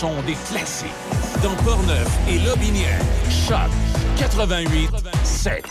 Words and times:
le 0.00 0.06
son 0.06 0.22
des 0.22 0.34
classiques. 0.48 0.88
Dans 1.42 1.54
Portneuf 1.64 2.08
et 2.28 2.38
Lobinière, 2.38 3.00
Choc 3.28 3.70
88 4.16 4.90
7. 5.24 5.69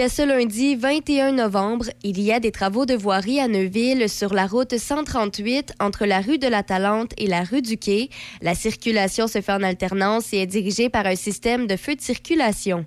Jusqu'à 0.00 0.22
ce 0.22 0.26
lundi 0.26 0.76
21 0.76 1.32
novembre, 1.32 1.84
il 2.02 2.22
y 2.22 2.32
a 2.32 2.40
des 2.40 2.52
travaux 2.52 2.86
de 2.86 2.94
voirie 2.94 3.38
à 3.38 3.48
Neuville 3.48 4.08
sur 4.08 4.32
la 4.32 4.46
route 4.46 4.78
138 4.78 5.74
entre 5.78 6.06
la 6.06 6.22
rue 6.22 6.38
de 6.38 6.48
la 6.48 6.62
Talente 6.62 7.12
et 7.18 7.26
la 7.26 7.42
rue 7.42 7.60
du 7.60 7.76
Quai. 7.76 8.08
La 8.40 8.54
circulation 8.54 9.26
se 9.26 9.42
fait 9.42 9.52
en 9.52 9.62
alternance 9.62 10.32
et 10.32 10.38
est 10.38 10.46
dirigée 10.46 10.88
par 10.88 11.04
un 11.04 11.16
système 11.16 11.66
de 11.66 11.76
feu 11.76 11.96
de 11.96 12.00
circulation. 12.00 12.86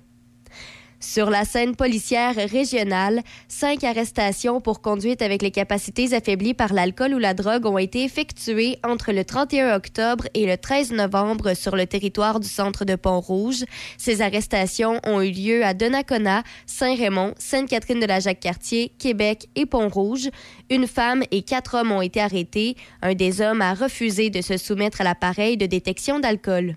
Sur 1.04 1.28
la 1.28 1.44
scène 1.44 1.76
policière 1.76 2.34
régionale, 2.34 3.20
cinq 3.46 3.84
arrestations 3.84 4.62
pour 4.62 4.80
conduite 4.80 5.20
avec 5.20 5.42
les 5.42 5.50
capacités 5.50 6.14
affaiblies 6.14 6.54
par 6.54 6.72
l'alcool 6.72 7.12
ou 7.14 7.18
la 7.18 7.34
drogue 7.34 7.66
ont 7.66 7.76
été 7.76 8.04
effectuées 8.04 8.78
entre 8.82 9.12
le 9.12 9.22
31 9.22 9.76
octobre 9.76 10.24
et 10.32 10.46
le 10.46 10.56
13 10.56 10.92
novembre 10.92 11.54
sur 11.54 11.76
le 11.76 11.86
territoire 11.86 12.40
du 12.40 12.48
centre 12.48 12.86
de 12.86 12.96
Pont-Rouge. 12.96 13.64
Ces 13.98 14.22
arrestations 14.22 14.98
ont 15.06 15.20
eu 15.20 15.30
lieu 15.30 15.62
à 15.62 15.74
Donnacona, 15.74 16.42
Saint-Raymond, 16.64 17.34
Sainte-Catherine 17.38 18.00
de 18.00 18.06
la 18.06 18.20
Jacques-Cartier, 18.20 18.90
Québec 18.98 19.48
et 19.56 19.66
Pont-Rouge. 19.66 20.30
Une 20.70 20.86
femme 20.86 21.22
et 21.30 21.42
quatre 21.42 21.76
hommes 21.76 21.92
ont 21.92 22.02
été 22.02 22.20
arrêtés. 22.22 22.76
Un 23.02 23.14
des 23.14 23.42
hommes 23.42 23.60
a 23.60 23.74
refusé 23.74 24.30
de 24.30 24.40
se 24.40 24.56
soumettre 24.56 25.02
à 25.02 25.04
l'appareil 25.04 25.58
de 25.58 25.66
détection 25.66 26.18
d'alcool. 26.18 26.76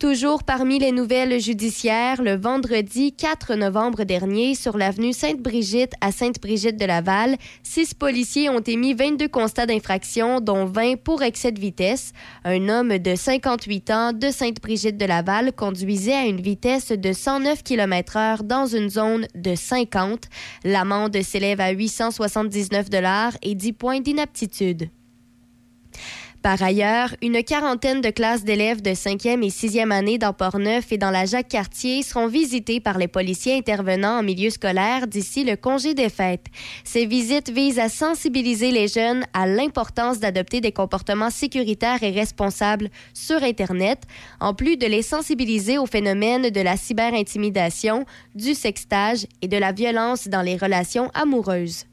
Toujours 0.00 0.44
parmi 0.44 0.78
les 0.78 0.92
nouvelles 0.92 1.38
judiciaires, 1.42 2.22
le 2.22 2.34
vendredi 2.34 3.12
4 3.12 3.54
novembre 3.54 4.04
dernier, 4.04 4.54
sur 4.54 4.78
l'avenue 4.78 5.12
Sainte-Brigitte 5.12 5.92
à 6.00 6.10
Sainte-Brigitte-de-Laval, 6.10 7.36
six 7.62 7.92
policiers 7.92 8.48
ont 8.48 8.60
émis 8.60 8.94
22 8.94 9.28
constats 9.28 9.66
d'infraction, 9.66 10.40
dont 10.40 10.64
20 10.64 10.96
pour 11.02 11.22
excès 11.22 11.52
de 11.52 11.60
vitesse. 11.60 12.14
Un 12.44 12.70
homme 12.70 12.96
de 12.96 13.14
58 13.14 13.90
ans 13.90 14.12
de 14.14 14.30
Sainte-Brigitte-de-Laval 14.30 15.52
conduisait 15.52 16.14
à 16.14 16.24
une 16.24 16.40
vitesse 16.40 16.92
de 16.92 17.12
109 17.12 17.62
km 17.62 18.16
h 18.16 18.42
dans 18.42 18.64
une 18.64 18.88
zone 18.88 19.26
de 19.34 19.54
50. 19.54 20.28
L'amende 20.64 21.20
s'élève 21.20 21.60
à 21.60 21.72
879 21.72 22.88
dollars 22.88 23.36
et 23.42 23.54
10 23.54 23.74
points 23.74 24.00
d'inaptitude. 24.00 24.88
Par 26.42 26.62
ailleurs, 26.62 27.14
une 27.20 27.44
quarantaine 27.44 28.00
de 28.00 28.08
classes 28.08 28.44
d'élèves 28.44 28.80
de 28.80 28.92
5e 28.92 29.44
et 29.44 29.50
6e 29.50 29.90
année 29.90 30.16
dans 30.16 30.32
Port-Neuf 30.32 30.90
et 30.90 30.96
dans 30.96 31.10
la 31.10 31.26
Jacques-Cartier 31.26 32.02
seront 32.02 32.28
visitées 32.28 32.80
par 32.80 32.96
les 32.96 33.08
policiers 33.08 33.58
intervenant 33.58 34.20
en 34.20 34.22
milieu 34.22 34.48
scolaire 34.48 35.06
d'ici 35.06 35.44
le 35.44 35.56
congé 35.56 35.92
des 35.92 36.08
fêtes. 36.08 36.46
Ces 36.82 37.04
visites 37.04 37.50
visent 37.50 37.78
à 37.78 37.90
sensibiliser 37.90 38.70
les 38.70 38.88
jeunes 38.88 39.26
à 39.34 39.46
l'importance 39.46 40.18
d'adopter 40.18 40.62
des 40.62 40.72
comportements 40.72 41.28
sécuritaires 41.28 42.02
et 42.02 42.10
responsables 42.10 42.88
sur 43.12 43.42
Internet, 43.42 44.04
en 44.40 44.54
plus 44.54 44.78
de 44.78 44.86
les 44.86 45.02
sensibiliser 45.02 45.76
au 45.76 45.84
phénomène 45.84 46.48
de 46.48 46.60
la 46.62 46.78
cyberintimidation, 46.78 48.06
du 48.34 48.54
sextage 48.54 49.26
et 49.42 49.48
de 49.48 49.58
la 49.58 49.72
violence 49.72 50.26
dans 50.26 50.42
les 50.42 50.56
relations 50.56 51.10
amoureuses. 51.12 51.84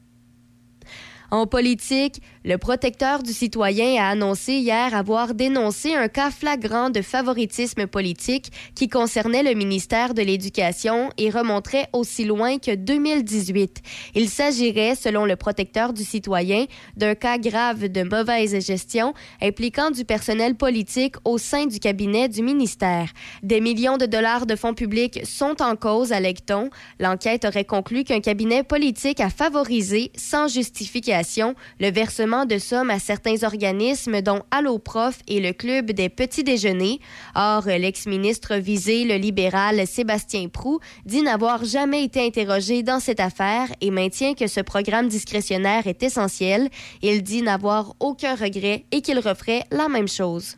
En 1.30 1.46
politique, 1.46 2.22
le 2.48 2.56
protecteur 2.56 3.22
du 3.22 3.34
citoyen 3.34 4.02
a 4.02 4.08
annoncé 4.08 4.54
hier 4.54 4.94
avoir 4.94 5.34
dénoncé 5.34 5.94
un 5.94 6.08
cas 6.08 6.30
flagrant 6.30 6.88
de 6.88 7.02
favoritisme 7.02 7.86
politique 7.86 8.50
qui 8.74 8.88
concernait 8.88 9.42
le 9.42 9.52
ministère 9.52 10.14
de 10.14 10.22
l'Éducation 10.22 11.10
et 11.18 11.28
remonterait 11.28 11.88
aussi 11.92 12.24
loin 12.24 12.56
que 12.56 12.74
2018. 12.74 13.82
Il 14.14 14.30
s'agirait, 14.30 14.94
selon 14.94 15.26
le 15.26 15.36
protecteur 15.36 15.92
du 15.92 16.02
citoyen, 16.04 16.64
d'un 16.96 17.14
cas 17.14 17.36
grave 17.36 17.88
de 17.88 18.02
mauvaise 18.02 18.58
gestion 18.64 19.12
impliquant 19.42 19.90
du 19.90 20.06
personnel 20.06 20.54
politique 20.54 21.16
au 21.26 21.36
sein 21.36 21.66
du 21.66 21.78
cabinet 21.78 22.30
du 22.30 22.40
ministère. 22.40 23.10
Des 23.42 23.60
millions 23.60 23.98
de 23.98 24.06
dollars 24.06 24.46
de 24.46 24.56
fonds 24.56 24.72
publics 24.72 25.20
sont 25.26 25.60
en 25.60 25.76
cause, 25.76 26.12
à 26.12 26.20
on 26.50 26.70
L'enquête 26.98 27.44
aurait 27.44 27.66
conclu 27.66 28.04
qu'un 28.04 28.20
cabinet 28.20 28.62
politique 28.62 29.20
a 29.20 29.28
favorisé, 29.28 30.12
sans 30.16 30.48
justification, 30.48 31.54
le 31.78 31.90
versement 31.90 32.37
de 32.46 32.58
sommes 32.58 32.90
à 32.90 32.98
certains 32.98 33.42
organismes, 33.42 34.20
dont 34.20 34.42
Alloprof 34.50 35.18
et 35.26 35.40
le 35.40 35.52
Club 35.52 35.92
des 35.92 36.08
petits 36.08 36.44
déjeuners. 36.44 37.00
Or, 37.34 37.64
l'ex-ministre 37.66 38.56
visé, 38.56 39.04
le 39.04 39.16
libéral 39.16 39.86
Sébastien 39.86 40.48
Prou, 40.48 40.80
dit 41.04 41.22
n'avoir 41.22 41.64
jamais 41.64 42.04
été 42.04 42.24
interrogé 42.24 42.82
dans 42.82 43.00
cette 43.00 43.20
affaire 43.20 43.68
et 43.80 43.90
maintient 43.90 44.34
que 44.34 44.46
ce 44.46 44.60
programme 44.60 45.08
discrétionnaire 45.08 45.86
est 45.86 46.02
essentiel. 46.02 46.68
Il 47.02 47.22
dit 47.22 47.42
n'avoir 47.42 47.94
aucun 48.00 48.34
regret 48.34 48.84
et 48.92 49.00
qu'il 49.00 49.18
referait 49.18 49.64
la 49.70 49.88
même 49.88 50.08
chose. 50.08 50.56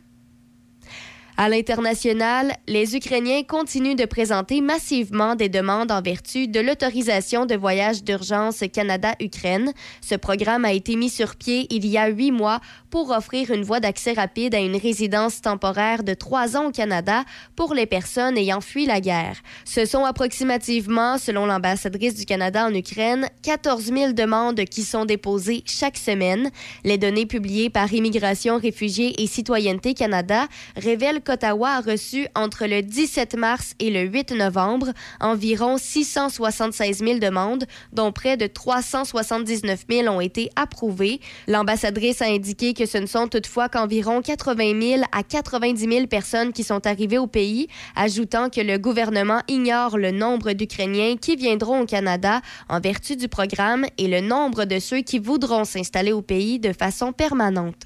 À 1.43 1.49
l'international, 1.49 2.53
les 2.67 2.95
Ukrainiens 2.95 3.41
continuent 3.41 3.95
de 3.95 4.05
présenter 4.05 4.61
massivement 4.61 5.33
des 5.33 5.49
demandes 5.49 5.91
en 5.91 5.99
vertu 5.99 6.47
de 6.47 6.59
l'autorisation 6.59 7.47
de 7.47 7.55
voyage 7.55 8.03
d'urgence 8.03 8.63
Canada-Ukraine. 8.71 9.73
Ce 10.01 10.13
programme 10.13 10.65
a 10.65 10.71
été 10.71 10.95
mis 10.95 11.09
sur 11.09 11.35
pied 11.35 11.65
il 11.71 11.87
y 11.87 11.97
a 11.97 12.09
huit 12.09 12.29
mois 12.29 12.61
pour 12.91 13.09
offrir 13.11 13.49
une 13.51 13.63
voie 13.63 13.79
d'accès 13.79 14.11
rapide 14.13 14.53
à 14.53 14.59
une 14.59 14.75
résidence 14.75 15.41
temporaire 15.41 16.03
de 16.03 16.13
trois 16.13 16.57
ans 16.57 16.67
au 16.67 16.71
Canada 16.71 17.23
pour 17.55 17.73
les 17.73 17.85
personnes 17.85 18.37
ayant 18.37 18.61
fui 18.61 18.85
la 18.85 18.99
guerre. 18.99 19.37
Ce 19.65 19.85
sont 19.85 20.03
approximativement, 20.03 21.17
selon 21.17 21.45
l'ambassadrice 21.45 22.15
du 22.15 22.25
Canada 22.25 22.65
en 22.65 22.73
Ukraine, 22.73 23.29
14 23.43 23.85
000 23.85 24.11
demandes 24.11 24.65
qui 24.65 24.83
sont 24.83 25.05
déposées 25.05 25.63
chaque 25.65 25.97
semaine. 25.97 26.51
Les 26.83 26.97
données 26.97 27.25
publiées 27.25 27.69
par 27.69 27.91
Immigration, 27.91 28.57
Réfugiés 28.57 29.21
et 29.21 29.27
Citoyenneté 29.27 29.93
Canada 29.93 30.47
révèlent 30.75 31.21
qu'Ottawa 31.21 31.69
a 31.69 31.81
reçu 31.81 32.27
entre 32.35 32.65
le 32.65 32.81
17 32.81 33.35
mars 33.35 33.73
et 33.79 33.89
le 33.89 34.01
8 34.01 34.33
novembre 34.33 34.87
environ 35.21 35.77
676 35.77 36.97
000 36.97 37.19
demandes, 37.19 37.65
dont 37.93 38.11
près 38.11 38.35
de 38.35 38.47
379 38.47 39.85
000 39.89 40.07
ont 40.09 40.19
été 40.19 40.49
approuvées. 40.57 41.21
L'ambassadrice 41.47 42.21
a 42.21 42.25
indiqué 42.25 42.73
que 42.73 42.80
que 42.81 42.87
ce 42.87 42.97
ne 42.97 43.05
sont 43.05 43.27
toutefois 43.27 43.69
qu'environ 43.69 44.23
80 44.23 44.81
000 44.81 45.01
à 45.11 45.21
90 45.21 45.87
000 45.87 46.07
personnes 46.07 46.51
qui 46.51 46.63
sont 46.63 46.87
arrivées 46.87 47.19
au 47.19 47.27
pays, 47.27 47.67
ajoutant 47.95 48.49
que 48.49 48.59
le 48.59 48.79
gouvernement 48.79 49.43
ignore 49.47 49.99
le 49.99 50.09
nombre 50.09 50.53
d'Ukrainiens 50.53 51.15
qui 51.15 51.35
viendront 51.35 51.81
au 51.81 51.85
Canada 51.85 52.41
en 52.69 52.79
vertu 52.79 53.15
du 53.15 53.27
programme 53.27 53.85
et 53.99 54.07
le 54.07 54.21
nombre 54.21 54.65
de 54.65 54.79
ceux 54.79 55.01
qui 55.01 55.19
voudront 55.19 55.63
s'installer 55.63 56.11
au 56.11 56.23
pays 56.23 56.57
de 56.57 56.73
façon 56.73 57.13
permanente. 57.13 57.85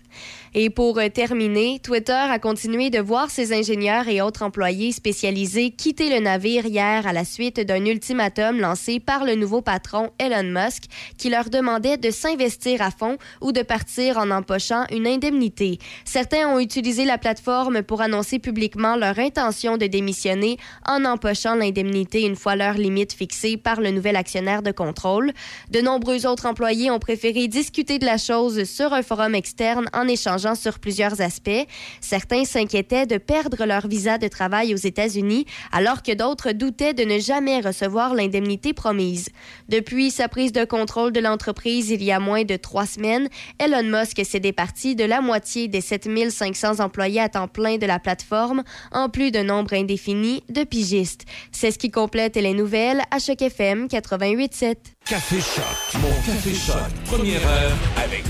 Et 0.58 0.70
pour 0.70 0.98
euh, 1.00 1.10
terminer, 1.10 1.82
Twitter 1.84 2.14
a 2.14 2.40
continué 2.40 2.90
de 2.90 3.00
voir 3.00 3.30
ses 3.30 3.52
ingénieurs 3.52 4.08
et 4.08 4.22
autres 4.22 4.42
employés 4.42 4.94
spécialisés 4.94 5.72
quitter 5.72 6.10
le 6.10 6.24
navire 6.24 6.66
hier 6.66 7.06
à 7.06 7.12
la 7.12 7.26
suite 7.26 7.60
d'un 7.60 7.84
ultimatum 7.84 8.62
lancé 8.62 9.02
par 9.02 9.26
le 9.26 9.36
nouveau 9.36 9.62
patron 9.62 10.12
Elon 10.18 10.50
Musk 10.50 10.84
qui 11.18 11.30
leur 11.30 11.50
demandait 11.50 11.98
de 11.98 12.10
s'investir 12.10 12.82
à 12.82 12.90
fond 12.90 13.18
ou 13.42 13.52
de 13.52 13.64
partir 13.64 14.18
en 14.18 14.32
empochant 14.32 14.86
une 14.92 15.08
indemnité. 15.08 15.78
Certains 16.06 16.48
ont 16.48 16.60
utilisé 16.60 17.04
la 17.04 17.18
plateforme 17.18 17.84
pour 17.84 18.00
annoncer 18.00 18.40
publiquement 18.40 18.96
leur 18.96 19.20
intention 19.20 19.76
de 19.76 19.88
démissionner 19.88 20.56
en 20.88 21.04
empochant 21.04 21.56
l'indemnité 21.56 22.22
une 22.22 22.38
fois 22.38 22.56
leur 22.56 22.76
limite 22.76 23.12
fixée 23.12 23.58
par 23.58 23.82
le 23.82 23.92
nouvel 23.92 24.16
actionnaire 24.16 24.62
de 24.62 24.72
contrôle. 24.72 25.34
De 25.72 25.82
nombreux 25.82 26.26
autres 26.26 26.46
employés 26.46 26.92
ont 26.92 27.00
préféré 27.00 27.50
discuter 27.50 28.00
de 28.00 28.06
la 28.06 28.18
chose 28.18 28.64
sur 28.64 28.94
un 28.94 29.04
forum 29.04 29.36
externe 29.36 29.90
en 29.92 30.08
échangeant 30.08 30.45
sur 30.54 30.78
plusieurs 30.78 31.22
aspects. 31.22 31.66
Certains 32.02 32.46
s'inquiétaient 32.46 33.08
de 33.08 33.18
perdre 33.18 33.66
leur 33.66 33.88
visa 33.88 34.20
de 34.20 34.28
travail 34.28 34.74
aux 34.74 34.78
États-Unis, 34.78 35.46
alors 35.72 36.04
que 36.04 36.14
d'autres 36.14 36.52
doutaient 36.52 36.94
de 36.94 37.04
ne 37.04 37.18
jamais 37.18 37.62
recevoir 37.62 38.14
l'indemnité 38.14 38.74
promise. 38.74 39.30
Depuis 39.70 40.12
sa 40.12 40.28
prise 40.28 40.52
de 40.52 40.66
contrôle 40.66 41.12
de 41.12 41.20
l'entreprise 41.20 41.90
il 41.90 42.04
y 42.04 42.12
a 42.12 42.20
moins 42.20 42.44
de 42.44 42.58
trois 42.58 42.86
semaines, 42.86 43.30
Elon 43.58 43.84
Musk 43.84 44.24
s'est 44.24 44.40
départi 44.40 44.96
de 44.96 45.06
la 45.06 45.22
moitié 45.22 45.68
des 45.68 45.82
7500 45.82 46.80
employés 46.82 47.22
à 47.22 47.30
temps 47.30 47.48
plein 47.48 47.78
de 47.78 47.86
la 47.86 48.00
plateforme, 48.00 48.64
en 48.92 49.10
plus 49.10 49.32
d'un 49.32 49.46
nombre 49.46 49.74
indéfini 49.74 50.44
de 50.50 50.64
pigistes. 50.64 51.26
C'est 51.52 51.72
ce 51.72 51.80
qui 51.80 51.90
complète 51.90 52.36
les 52.36 52.54
nouvelles 52.54 53.02
à 53.12 53.20
Choc 53.20 53.42
FM 53.42 53.88
88.7. 53.88 54.76
Café 55.06 55.40
Choc, 55.40 56.02
mon 56.02 56.10
Café 56.26 56.54
Choc, 56.54 56.76
première 57.06 57.46
heure 57.48 57.78
avec. 58.04 58.26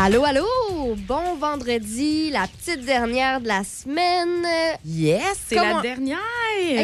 Allô, 0.00 0.24
allô! 0.24 0.46
Bon 1.08 1.34
vendredi, 1.34 2.30
la 2.30 2.46
petite 2.46 2.84
dernière 2.84 3.40
de 3.40 3.48
la 3.48 3.64
semaine. 3.64 4.46
Yes, 4.84 5.36
c'est 5.48 5.56
la 5.56 5.82
dernière! 5.82 6.18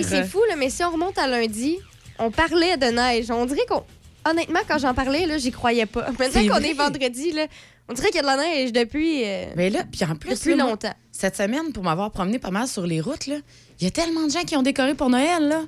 c'est 0.02 0.24
fou, 0.24 0.40
mais 0.58 0.68
si 0.68 0.82
on 0.82 0.90
remonte 0.90 1.16
à 1.16 1.28
lundi, 1.28 1.78
on 2.18 2.32
parlait 2.32 2.76
de 2.76 2.86
neige. 2.86 3.30
On 3.30 3.46
dirait 3.46 3.66
qu'on. 3.68 3.84
Honnêtement, 4.28 4.58
quand 4.66 4.78
j'en 4.78 4.94
parlais, 4.94 5.26
là, 5.26 5.38
j'y 5.38 5.52
croyais 5.52 5.86
pas. 5.86 6.10
Maintenant 6.18 6.56
qu'on 6.56 6.64
est 6.64 6.72
vendredi, 6.72 7.30
là, 7.30 7.46
on 7.88 7.92
dirait 7.92 8.08
qu'il 8.08 8.16
y 8.16 8.18
a 8.18 8.22
de 8.22 8.26
la 8.26 8.36
neige 8.36 8.72
depuis. 8.72 9.22
Euh, 9.24 9.46
mais 9.54 9.70
là, 9.70 9.84
puis 9.84 10.04
en 10.04 10.16
plus. 10.16 10.30
Depuis 10.30 10.56
longtemps. 10.56 10.94
cette 11.12 11.36
semaine, 11.36 11.72
pour 11.72 11.84
m'avoir 11.84 12.10
promené 12.10 12.40
pas 12.40 12.50
mal 12.50 12.66
sur 12.66 12.84
les 12.84 13.00
routes, 13.00 13.28
là, 13.28 13.36
il 13.78 13.84
y 13.84 13.86
a 13.86 13.92
tellement 13.92 14.26
de 14.26 14.32
gens 14.32 14.42
qui 14.42 14.56
ont 14.56 14.62
décoré 14.62 14.96
pour 14.96 15.08
Noël, 15.08 15.46
là. 15.46 15.62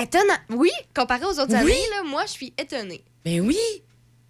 Étonnant. 0.00 0.38
Oui, 0.50 0.70
comparé 0.94 1.24
aux 1.24 1.40
autres 1.40 1.56
années, 1.56 1.72
là, 1.90 2.04
moi, 2.04 2.22
je 2.26 2.30
suis 2.30 2.54
étonnée. 2.56 3.02
Ben 3.24 3.40
oui! 3.40 3.58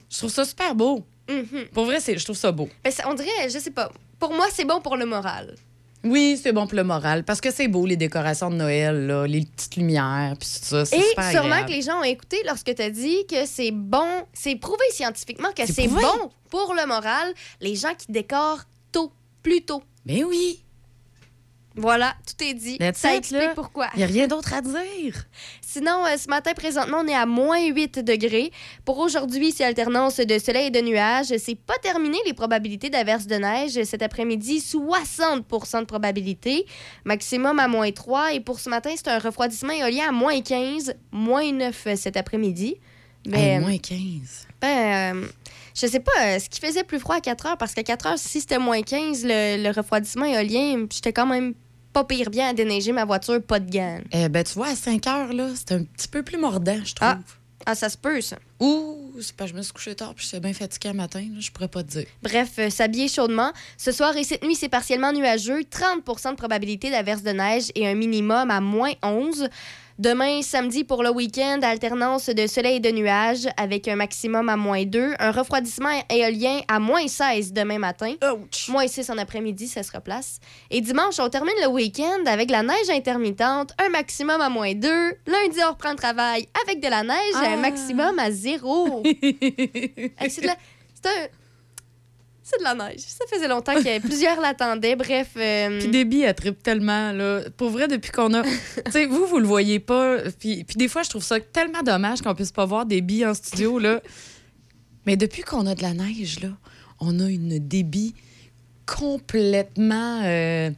Je 0.09 0.17
trouve 0.17 0.31
ça 0.31 0.47
super 0.47 0.75
beau. 0.75 1.05
Mhm. 1.29 1.67
Pour 1.73 1.87
vrai, 1.87 1.99
je 2.01 2.25
trouve 2.25 2.37
ça 2.37 2.53
beau. 2.53 2.69
Ben, 2.85 2.93
on 3.07 3.15
dirait, 3.15 3.49
je 3.49 3.59
sais 3.59 3.71
pas. 3.71 3.91
Pour 4.19 4.33
moi, 4.33 4.47
c'est 4.53 4.65
bon 4.65 4.81
pour 4.81 4.97
le 4.97 5.07
moral. 5.07 5.55
Oui, 6.05 6.39
c'est 6.41 6.53
bon 6.53 6.67
pour 6.67 6.77
le 6.77 6.85
moral 6.85 7.25
parce 7.25 7.41
que 7.41 7.51
c'est 7.51 7.67
beau 7.67 7.87
les 7.87 7.97
décorations 7.97 8.51
de 8.51 8.57
Noël, 8.57 9.07
là, 9.07 9.27
les 9.27 9.47
petites 9.47 9.77
lumières, 9.77 10.35
puis 10.39 10.49
tout 10.49 10.67
ça. 10.67 10.83
Et 10.95 11.33
sûrement 11.33 11.65
que 11.65 11.71
les 11.71 11.81
gens 11.81 12.01
ont 12.01 12.05
écouté 12.05 12.37
lorsque 12.45 12.75
tu 12.75 12.83
as 12.83 12.91
dit 12.91 13.27
que 13.27 13.47
c'est 13.47 13.71
bon, 13.71 14.07
c'est 14.35 14.57
prouvé 14.57 14.85
scientifiquement 14.91 15.51
que 15.57 15.65
c'est 15.67 15.89
bon 15.89 16.31
pour 16.51 16.75
le 16.75 16.87
moral, 16.87 17.33
les 17.61 17.75
gens 17.75 17.95
qui 17.97 18.13
décorent 18.13 18.65
tôt, 18.93 19.13
plus 19.43 19.63
tôt. 19.63 19.83
Mais 20.05 20.21
ben 20.21 20.25
oui. 20.25 20.64
Voilà, 21.77 22.15
tout 22.27 22.45
est 22.45 22.55
dit. 22.55 22.79
ça 22.95 23.17
explique 23.17 23.55
pourquoi. 23.55 23.89
Il 23.95 23.99
n'y 23.99 24.05
a 24.05 24.07
rien 24.07 24.29
d'autre 24.29 24.55
à 24.55 24.61
dire. 24.61 25.25
Sinon, 25.61 26.07
euh, 26.07 26.17
ce 26.17 26.29
matin, 26.29 26.53
présentement, 26.55 26.99
on 27.03 27.09
est 27.09 27.15
à 27.15 27.27
moins 27.27 27.67
8 27.67 27.99
degrés. 27.99 28.53
Pour 28.85 28.99
aujourd'hui, 28.99 29.51
c'est 29.51 29.65
alternance 29.65 30.19
de 30.19 30.39
soleil 30.39 30.69
et 30.69 30.71
de 30.71 30.81
nuages. 30.81 31.37
C'est 31.39 31.57
pas 31.57 31.77
terminé 31.83 32.19
les 32.27 32.33
probabilités 32.33 32.91
d'averse 32.91 33.27
de 33.27 33.35
neige. 33.35 33.83
Cet 33.83 34.03
après-midi, 34.03 34.61
60% 34.61 35.81
de 35.81 35.85
probabilité. 35.85 36.65
Maximum 37.05 37.59
à 37.59 37.67
moins 37.67 37.91
3. 37.91 38.35
Et 38.35 38.41
pour 38.41 38.61
ce 38.61 38.71
matin, 38.71 38.91
c'est 38.95 39.09
un 39.09 39.19
refroidissement 39.19 39.73
éolien 39.73 40.11
à 40.11 40.13
moins 40.13 40.41
15, 40.41 40.95
moins 41.11 41.51
9 41.51 41.89
cet 41.97 42.17
après-midi. 42.17 42.77
Mais, 43.27 43.59
moins 43.59 43.79
15. 43.79 43.99
Ben, 44.61 45.17
euh, 45.17 45.27
je 45.75 45.87
sais 45.87 46.01
pas, 46.01 46.39
ce 46.39 46.49
qui 46.49 46.61
faisait 46.61 46.85
plus 46.85 47.01
froid 47.01 47.17
à 47.17 47.21
4 47.21 47.47
heures, 47.47 47.59
parce 47.59 47.75
qu'à 47.75 47.83
4 47.83 48.07
heures, 48.07 48.19
si 48.19 48.41
c'était 48.41 48.59
moins 48.59 48.83
15, 48.83 49.25
le, 49.25 49.63
le 49.63 49.71
refroidissement 49.71 50.27
éolien, 50.27 50.87
j'étais 50.93 51.13
quand 51.13 51.27
même 51.27 51.55
pas 51.95 52.05
pire 52.05 52.29
bien 52.29 52.49
à 52.51 52.53
déneiger 52.53 52.93
ma 52.93 53.07
voiture, 53.07 53.41
pas 53.43 53.61
de 53.61 53.71
gain. 53.71 54.03
Eh 54.13 54.29
ben, 54.29 54.45
tu 54.45 54.53
vois, 54.55 54.69
à 54.69 54.75
5 54.77 55.07
heures, 55.07 55.33
là, 55.33 55.49
c'est 55.55 55.73
un 55.73 55.85
petit 55.85 56.09
peu 56.09 56.23
plus 56.23 56.37
mordant, 56.37 56.79
je 56.85 56.95
trouve. 56.95 57.09
Ah, 57.09 57.19
Ah, 57.67 57.75
ça 57.75 57.89
se 57.89 57.97
peut, 57.97 58.21
ça. 58.21 58.37
Ou 58.61 59.13
c'est 59.21 59.35
pas 59.35 59.47
je 59.47 59.55
me 59.55 59.63
suis 59.63 59.73
couché 59.73 59.95
tard 59.95 60.13
puis 60.15 60.27
j'étais 60.27 60.41
bien 60.41 60.53
fatiguée 60.53 60.91
un 60.91 60.95
matin, 60.95 61.21
là, 61.21 61.39
je 61.41 61.51
pourrais 61.51 61.69
pas 61.69 61.83
te 61.83 61.89
dire. 61.91 62.07
Bref, 62.23 62.51
euh, 62.59 62.69
s'habiller 62.69 63.09
chaudement. 63.09 63.53
Ce 63.79 63.91
soir 63.93 64.15
et 64.17 64.25
cette 64.25 64.45
nuit, 64.45 64.55
c'est 64.55 64.69
partiellement 64.69 65.13
nuageux. 65.13 65.61
30% 65.63 66.33
de 66.33 66.37
probabilité 66.37 66.91
d'averse 66.91 67.23
de 67.23 67.31
neige 67.31 67.71
et 67.75 67.87
un 67.89 67.95
minimum 67.95 68.51
à 68.51 68.61
moins 68.61 68.93
11. 69.03 69.49
Demain, 69.99 70.43
samedi, 70.43 70.83
pour 70.83 71.05
le 71.05 71.11
week-end, 71.11 71.61
alternance 71.63 72.29
de 72.29 72.49
soleil 72.49 72.77
et 72.79 72.81
de 72.81 72.91
nuages 72.91 73.47
avec 73.57 73.87
un 73.87 73.95
maximum 73.95 74.49
à 74.49 74.57
moins 74.57 74.85
2. 74.85 75.15
Un 75.21 75.31
refroidissement 75.31 76.03
éolien 76.11 76.63
à 76.67 76.81
moins 76.81 77.07
16 77.07 77.53
demain 77.53 77.79
matin. 77.79 78.15
Ouch! 78.25 78.69
Moins 78.71 78.89
6 78.89 79.09
en 79.11 79.19
après-midi, 79.19 79.69
ça 79.69 79.85
se 79.85 79.93
replace. 79.93 80.41
Et 80.73 80.81
dimanche, 80.81 81.21
on 81.21 81.29
termine 81.29 81.55
le 81.63 81.69
week-end 81.69 82.25
avec 82.27 82.51
la 82.51 82.65
neige 82.65 82.91
intermittente, 82.91 83.71
un 83.79 83.89
maximum 83.89 84.41
à 84.41 84.49
moins 84.49 84.75
2. 84.75 84.89
Lundi, 85.29 85.59
on 85.65 85.71
reprend 85.71 85.91
le 85.91 85.97
travail 85.97 86.49
avec 86.65 86.81
de 86.83 86.89
la 86.89 87.05
neige, 87.05 87.35
Ah. 87.37 87.51
un 87.53 87.57
maximum 87.59 88.19
à 88.19 88.33
0. 88.33 89.03
Hey, 89.05 90.19
c'est 90.29 90.49
un... 90.49 91.29
C'est 92.47 92.59
de 92.59 92.63
la 92.65 92.75
neige. 92.75 93.01
Ça 93.01 93.25
faisait 93.29 93.49
longtemps 93.49 93.75
que 93.75 93.99
plusieurs 94.07 94.39
l'attendaient. 94.41 94.97
Bref, 94.97 95.29
euh, 95.39 95.79
Puis 95.81 95.89
Déby, 95.89 96.21
elle 96.23 96.35
tripe 96.35 96.63
tellement, 96.63 97.11
là. 97.13 97.41
Pour 97.57 97.71
vrai, 97.71 97.89
depuis 97.89 98.11
qu'on 98.13 98.35
a. 98.35 98.43
tu 98.85 98.93
sais, 98.93 99.07
vous, 99.07 99.27
vous 99.27 99.39
le 99.39 99.47
voyez 99.47 99.79
pas. 99.81 100.19
Puis, 100.39 100.63
puis 100.65 100.77
des 100.77 100.89
fois, 100.89 101.03
je 101.03 101.09
trouve 101.11 101.25
ça 101.25 101.41
tellement 101.41 101.83
dommage 101.83 102.21
qu'on 102.21 102.35
puisse 102.35 102.53
pas 102.53 102.67
voir 102.67 102.85
Déby 102.85 103.25
en 103.25 103.33
studio, 103.33 103.79
là. 103.79 104.03
Mais 105.07 105.17
depuis 105.17 105.43
qu'on 105.43 105.67
a 105.67 105.75
de 105.75 105.83
la 105.83 105.95
neige, 105.95 106.41
là, 106.41 106.51
on 107.01 107.19
a 107.19 107.29
une 107.31 107.59
Déby 107.59 108.15
complètement. 108.87 110.21
euh, 110.25 110.71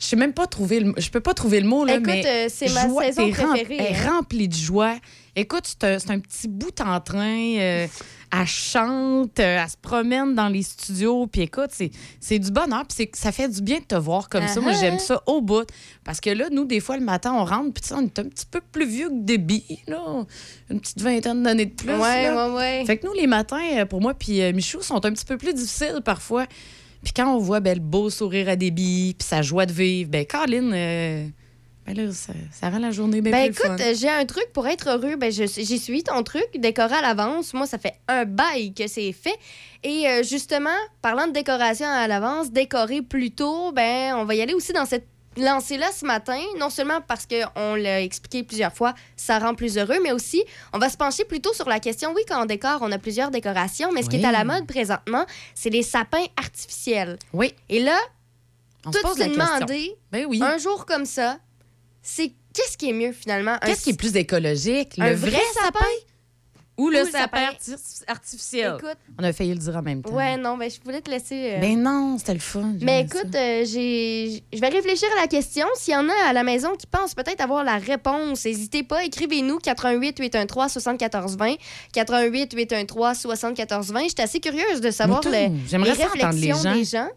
Je 0.00 0.04
sais 0.06 0.16
même 0.16 0.32
pas 0.32 0.46
trouver 0.46 0.80
le... 0.80 0.94
Je 0.96 1.10
peux 1.10 1.20
pas 1.20 1.34
trouver 1.34 1.60
le 1.60 1.68
mot, 1.68 1.84
là, 1.84 1.94
écoute, 1.94 2.06
mais. 2.06 2.26
euh, 2.26 2.48
c'est 2.48 2.72
ma 2.72 2.82
saison 2.88 3.22
rem- 3.26 3.32
préférée. 3.32 3.76
Elle 3.78 3.86
est 3.94 3.98
hein. 3.98 4.10
remplie 4.16 4.48
de 4.48 4.54
joie. 4.54 4.96
Écoute, 5.34 5.64
c'est 5.66 5.84
un, 5.84 5.96
un 6.14 6.18
petit 6.20 6.48
bout 6.48 6.80
en 6.80 7.00
train. 7.00 7.56
euh, 7.58 7.86
elle 8.32 8.46
chante, 8.46 9.38
euh, 9.40 9.62
elle 9.62 9.68
se 9.68 9.76
promène 9.80 10.34
dans 10.34 10.48
les 10.48 10.62
studios. 10.62 11.26
Puis 11.26 11.42
écoute, 11.42 11.70
c'est, 12.20 12.38
du 12.38 12.50
bonheur. 12.50 12.84
Puis 12.86 13.08
ça 13.14 13.32
fait 13.32 13.48
du 13.48 13.62
bien 13.62 13.78
de 13.78 13.84
te 13.84 13.94
voir 13.94 14.28
comme 14.28 14.46
ça. 14.48 14.60
Moi, 14.60 14.72
Uh-huh. 14.72 14.80
j'aime 14.80 14.98
ça 14.98 15.22
au 15.26 15.40
bout. 15.40 15.66
Parce 16.04 16.20
que 16.20 16.30
là, 16.30 16.48
nous, 16.50 16.64
des 16.64 16.80
fois, 16.80 16.96
le 16.96 17.04
matin, 17.04 17.32
on 17.34 17.44
rentre. 17.44 17.72
Puis 17.72 17.92
on 17.92 18.00
est 18.02 18.18
un 18.18 18.24
petit 18.24 18.46
peu 18.50 18.60
plus 18.60 18.86
vieux 18.86 19.08
que 19.08 19.22
Déby, 19.24 19.64
là. 19.86 20.24
Une 20.70 20.80
petite 20.80 21.00
vingtaine 21.00 21.42
d'années 21.42 21.66
de 21.66 21.74
plus. 21.74 21.94
Ouais, 21.94 22.24
là. 22.24 22.48
ouais, 22.48 22.54
ouais. 22.54 22.84
Fait 22.86 22.98
que 22.98 23.06
nous, 23.06 23.12
les 23.14 23.26
matins, 23.26 23.60
euh, 23.78 23.84
pour 23.86 24.00
moi, 24.00 24.14
puis 24.14 24.42
euh, 24.42 24.52
Michou, 24.52 24.82
sont 24.82 25.04
un 25.04 25.12
petit 25.12 25.24
peu 25.24 25.36
plus 25.36 25.54
difficiles 25.54 26.00
parfois. 26.04 26.46
Puis 27.02 27.12
quand 27.14 27.32
on 27.34 27.38
voit 27.38 27.60
ben, 27.60 27.74
le 27.74 27.84
beau 27.84 28.10
sourire 28.10 28.48
à 28.48 28.56
Déby, 28.56 29.14
puis 29.18 29.26
sa 29.26 29.40
joie 29.42 29.64
de 29.66 29.72
vivre, 29.72 30.10
ben, 30.10 30.26
Colin, 30.26 30.72
euh, 30.72 31.26
ben 31.86 31.96
là, 31.96 32.12
ça, 32.12 32.32
ça 32.52 32.68
rend 32.70 32.78
la 32.78 32.90
journée 32.90 33.20
bien 33.20 33.30
Ben 33.32 33.52
plus 33.52 33.64
écoute, 33.64 33.80
j'ai 33.94 34.08
un 34.08 34.24
truc 34.24 34.52
pour 34.52 34.66
être 34.66 34.88
heureux. 34.90 35.16
Ben 35.16 35.30
je- 35.30 35.44
j'ai 35.46 35.78
suivi 35.78 36.02
ton 36.02 36.22
truc, 36.22 36.46
décorer 36.56 36.94
à 36.96 37.02
l'avance. 37.02 37.54
Moi, 37.54 37.66
ça 37.66 37.78
fait 37.78 37.94
un 38.08 38.24
bail 38.24 38.74
que 38.74 38.86
c'est 38.88 39.12
fait. 39.12 39.36
Et 39.84 40.08
euh, 40.08 40.22
justement, 40.22 40.68
parlant 41.02 41.26
de 41.28 41.32
décoration 41.32 41.86
à 41.86 42.08
l'avance, 42.08 42.50
décorer 42.50 43.02
plus 43.02 43.30
tôt, 43.30 43.72
ben 43.72 44.14
on 44.16 44.24
va 44.24 44.34
y 44.34 44.40
aller 44.42 44.54
aussi 44.54 44.72
dans 44.72 44.84
cette 44.86 45.06
lancée-là 45.36 45.92
ce 45.92 46.04
matin. 46.06 46.40
Non 46.58 46.70
seulement 46.70 47.00
parce 47.06 47.26
qu'on 47.26 47.74
l'a 47.74 48.00
expliqué 48.02 48.42
plusieurs 48.42 48.72
fois, 48.72 48.94
ça 49.16 49.38
rend 49.38 49.54
plus 49.54 49.76
heureux, 49.78 49.98
mais 50.02 50.10
aussi 50.12 50.42
on 50.72 50.78
va 50.78 50.88
se 50.88 50.96
pencher 50.96 51.24
plutôt 51.24 51.52
sur 51.52 51.68
la 51.68 51.78
question. 51.78 52.12
Oui, 52.16 52.22
quand 52.26 52.42
on 52.42 52.46
décore, 52.46 52.78
on 52.80 52.90
a 52.90 52.98
plusieurs 52.98 53.30
décorations, 53.30 53.92
mais 53.92 54.02
ce 54.02 54.08
qui 54.08 54.16
est 54.16 54.24
à 54.24 54.32
la 54.32 54.44
mode 54.44 54.66
présentement, 54.66 55.24
c'est 55.54 55.70
les 55.70 55.82
sapins 55.82 56.24
artificiels. 56.38 57.18
Oui, 57.32 57.52
Et 57.68 57.80
là, 57.80 57.98
on 58.86 58.92
se 58.92 58.98
tout 58.98 59.06
pose 59.06 59.14
se 59.16 59.20
la 59.20 59.28
demander, 59.28 59.96
Ben 60.12 60.26
oui. 60.26 60.40
un 60.42 60.58
jour 60.58 60.86
comme 60.86 61.04
ça, 61.04 61.38
c'est 62.08 62.32
qu'est-ce 62.54 62.78
qui 62.78 62.88
est 62.90 62.92
mieux 62.92 63.12
finalement? 63.12 63.56
Qu'est-ce 63.64 63.82
qui 63.82 63.90
est 63.90 63.98
plus 63.98 64.14
écologique? 64.16 64.96
un 64.98 65.10
le 65.10 65.14
vrai 65.16 65.40
sapin? 65.54 65.84
ou 66.78 66.90
le 66.90 67.04
sapin 67.06 67.18
sapin? 67.20 67.38
arti- 67.52 68.02
artificiel? 68.06 68.76
Écoute, 68.78 68.98
On 69.18 69.24
a 69.24 69.32
failli 69.32 69.54
le 69.54 69.58
dire 69.58 69.74
en 69.76 69.82
même 69.82 70.02
temps. 70.02 70.12
ouais, 70.12 70.36
non, 70.36 70.56
ben, 70.58 70.70
je 70.70 70.78
voulais 70.84 71.00
te 71.00 71.10
laisser. 71.10 71.54
euh, 71.54 71.58
Ben 71.58 71.82
non, 71.82 72.16
c'était 72.18 72.34
le 72.34 72.38
fun. 72.38 72.74
mais 72.82 73.00
écoute, 73.00 73.34
euh, 73.34 73.64
j'ai, 73.64 74.44
je 74.52 74.60
vais 74.60 74.68
réfléchir 74.68 75.08
à 75.16 75.22
la 75.22 75.26
question. 75.26 75.66
S'il 75.76 75.94
y 75.94 75.96
en 75.96 76.06
a 76.08 76.28
à 76.28 76.32
la 76.34 76.42
maison 76.44 76.76
qui 76.76 76.86
pensent 76.86 77.14
peut-être 77.14 77.40
avoir 77.40 77.64
la 77.64 77.78
réponse, 77.78 78.44
n'hésitez 78.44 78.82
pas, 78.82 79.04
écrivez-nous 79.04 79.58
88 79.58 80.18
813 80.20 80.70
74 80.72 81.36
20, 81.38 81.54
88 81.94 82.52
813 82.54 83.18
74 83.20 83.90
20. 83.92 84.00
J'étais 84.08 84.22
assez 84.22 84.40
curieuse 84.40 84.80
de 84.82 84.90
savoir 84.90 85.22
les 85.28 85.48
réflexions 85.78 86.72
des 86.74 86.84
gens. 86.84 87.08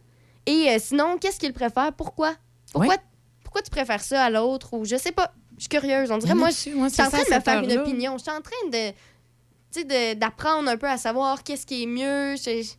Et 0.45 0.69
euh, 0.69 0.77
sinon, 0.79 1.17
qu'est-ce 1.19 1.37
qu'ils 1.37 1.53
préfèrent? 1.53 1.93
Pourquoi? 1.93 2.33
Pourquoi 2.71 2.95
Pourquoi 3.49 3.63
tu 3.63 3.71
préfères 3.71 4.03
ça 4.03 4.25
à 4.25 4.29
l'autre 4.29 4.73
ou 4.75 4.85
je 4.85 4.95
sais 4.95 5.11
pas. 5.11 5.33
Je 5.57 5.61
suis 5.63 5.69
curieuse. 5.69 6.11
On 6.11 6.19
dirait 6.19 6.35
moi, 6.35 6.49
je 6.51 6.69
moi, 6.75 6.87
Je 6.87 6.93
suis 6.93 7.01
en 7.01 7.09
train 7.09 7.23
de 7.23 7.33
me 7.35 7.39
faire 7.41 7.63
une 7.63 7.77
opinion. 7.79 8.15
Je 8.19 8.21
suis 8.21 8.31
en 8.31 8.41
train 8.41 8.69
de, 8.71 8.91
tu 8.91 8.95
sais, 9.71 9.83
de- 9.85 10.19
d'apprendre 10.19 10.69
un 10.69 10.77
peu 10.77 10.87
à 10.87 10.97
savoir 10.97 11.41
qu'est-ce 11.43 11.65
qui 11.65 11.81
est 11.81 11.85
mieux. 11.87 12.35
Je 12.35 12.61
suis 12.61 12.77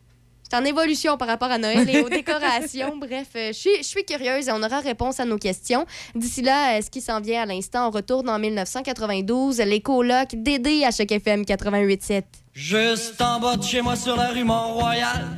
en 0.53 0.63
évolution 0.63 1.17
par 1.17 1.27
rapport 1.27 1.51
à 1.51 1.57
Noël 1.57 1.89
et 1.89 1.99
aux 2.01 2.07
décorations. 2.21 2.95
Bref, 2.97 3.27
euh, 3.35 3.47
je 3.49 3.51
suis, 3.57 3.77
je 3.79 3.83
suis 3.83 4.05
curieuse 4.05 4.47
et 4.47 4.51
on 4.53 4.63
aura 4.63 4.79
réponse 4.79 5.19
à 5.19 5.25
nos 5.25 5.37
questions. 5.37 5.85
D'ici 6.15 6.41
là, 6.41 6.77
euh, 6.77 6.81
ce 6.81 6.89
qui 6.89 7.01
s'en 7.01 7.19
vient 7.19 7.41
à 7.43 7.45
l'instant, 7.45 7.89
on 7.89 7.91
retourne 7.91 8.29
en 8.29 8.39
1992, 8.39 9.57
les 9.59 9.81
colocs 9.81 10.33
Dédé 10.33 10.85
à 10.85 10.91
chaque 10.91 11.11
FM 11.11 11.41
88.7. 11.43 12.23
Juste 12.53 13.21
en 13.21 13.41
bas 13.41 13.57
de 13.57 13.63
chez 13.63 13.81
moi 13.81 13.97
sur 13.97 14.15
la 14.15 14.29
rue 14.29 14.45
Mont-Royal, 14.45 15.35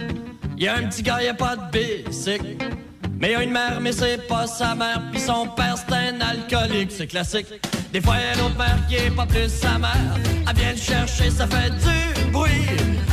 y 0.57 0.67
a 0.67 0.75
un 0.75 0.87
petit 0.87 1.01
gars, 1.01 1.21
y 1.23 1.27
a 1.27 1.33
pas 1.33 1.55
de 1.55 1.71
bicycle. 2.05 2.57
Mais 3.23 3.31
y 3.31 3.35
a 3.35 3.43
une 3.43 3.51
mère, 3.51 3.79
mais 3.79 3.93
c'est 3.93 4.27
pas 4.27 4.45
sa 4.45 4.75
mère, 4.75 5.01
puis 5.09 5.21
son 5.21 5.47
père 5.47 5.75
c'est 5.77 5.95
un 5.95 6.19
alcoolique, 6.19 6.91
c'est 6.91 7.07
classique. 7.07 7.47
Des 7.93 8.01
fois 8.01 8.15
y 8.17 8.21
a 8.21 8.33
une 8.33 8.41
autre 8.47 8.57
mère 8.57 8.77
qui 8.89 8.95
est 8.95 9.11
pas 9.11 9.25
plus 9.25 9.47
sa 9.47 9.77
mère, 9.77 9.95
elle 10.45 10.55
vient 10.57 10.71
le 10.71 10.77
chercher, 10.77 11.29
ça 11.29 11.47
fait 11.47 11.69
du 11.69 12.31
bruit. 12.31 12.67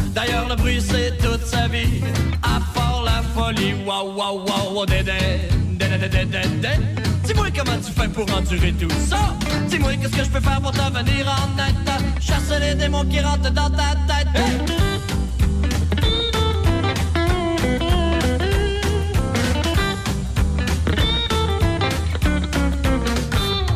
D'ailleurs 0.08 0.48
le 0.48 0.56
bruit 0.56 0.80
c'est 0.80 1.16
toute 1.18 1.46
sa 1.46 1.68
vie, 1.68 2.02
à 2.42 2.58
part 2.74 3.04
la 3.04 3.22
folie. 3.36 3.74
Waouh 3.86 4.16
waouh 4.16 4.44
waouh, 4.48 4.84
dédé, 4.84 5.12
dédé, 5.78 6.08
dédé, 6.08 6.24
dédé. 6.24 6.74
Dis-moi 7.22 7.46
comment 7.56 7.78
tu 7.78 7.92
fais 7.92 8.08
pour 8.08 8.36
endurer 8.36 8.72
tout 8.72 8.90
ça. 9.08 9.32
Dis-moi 9.68 9.92
qu'est-ce 9.94 10.16
que 10.16 10.24
je 10.24 10.30
peux 10.30 10.40
faire 10.40 10.60
pour 10.60 10.72
te 10.72 10.90
venir 10.92 11.28
en 11.28 11.56
aide. 11.62 12.20
Chasser 12.20 12.58
les 12.58 12.74
démons 12.74 13.04
qui 13.04 13.20
rentrent 13.20 13.52
dans 13.52 13.70
ta 13.70 13.94
tête. 14.08 14.89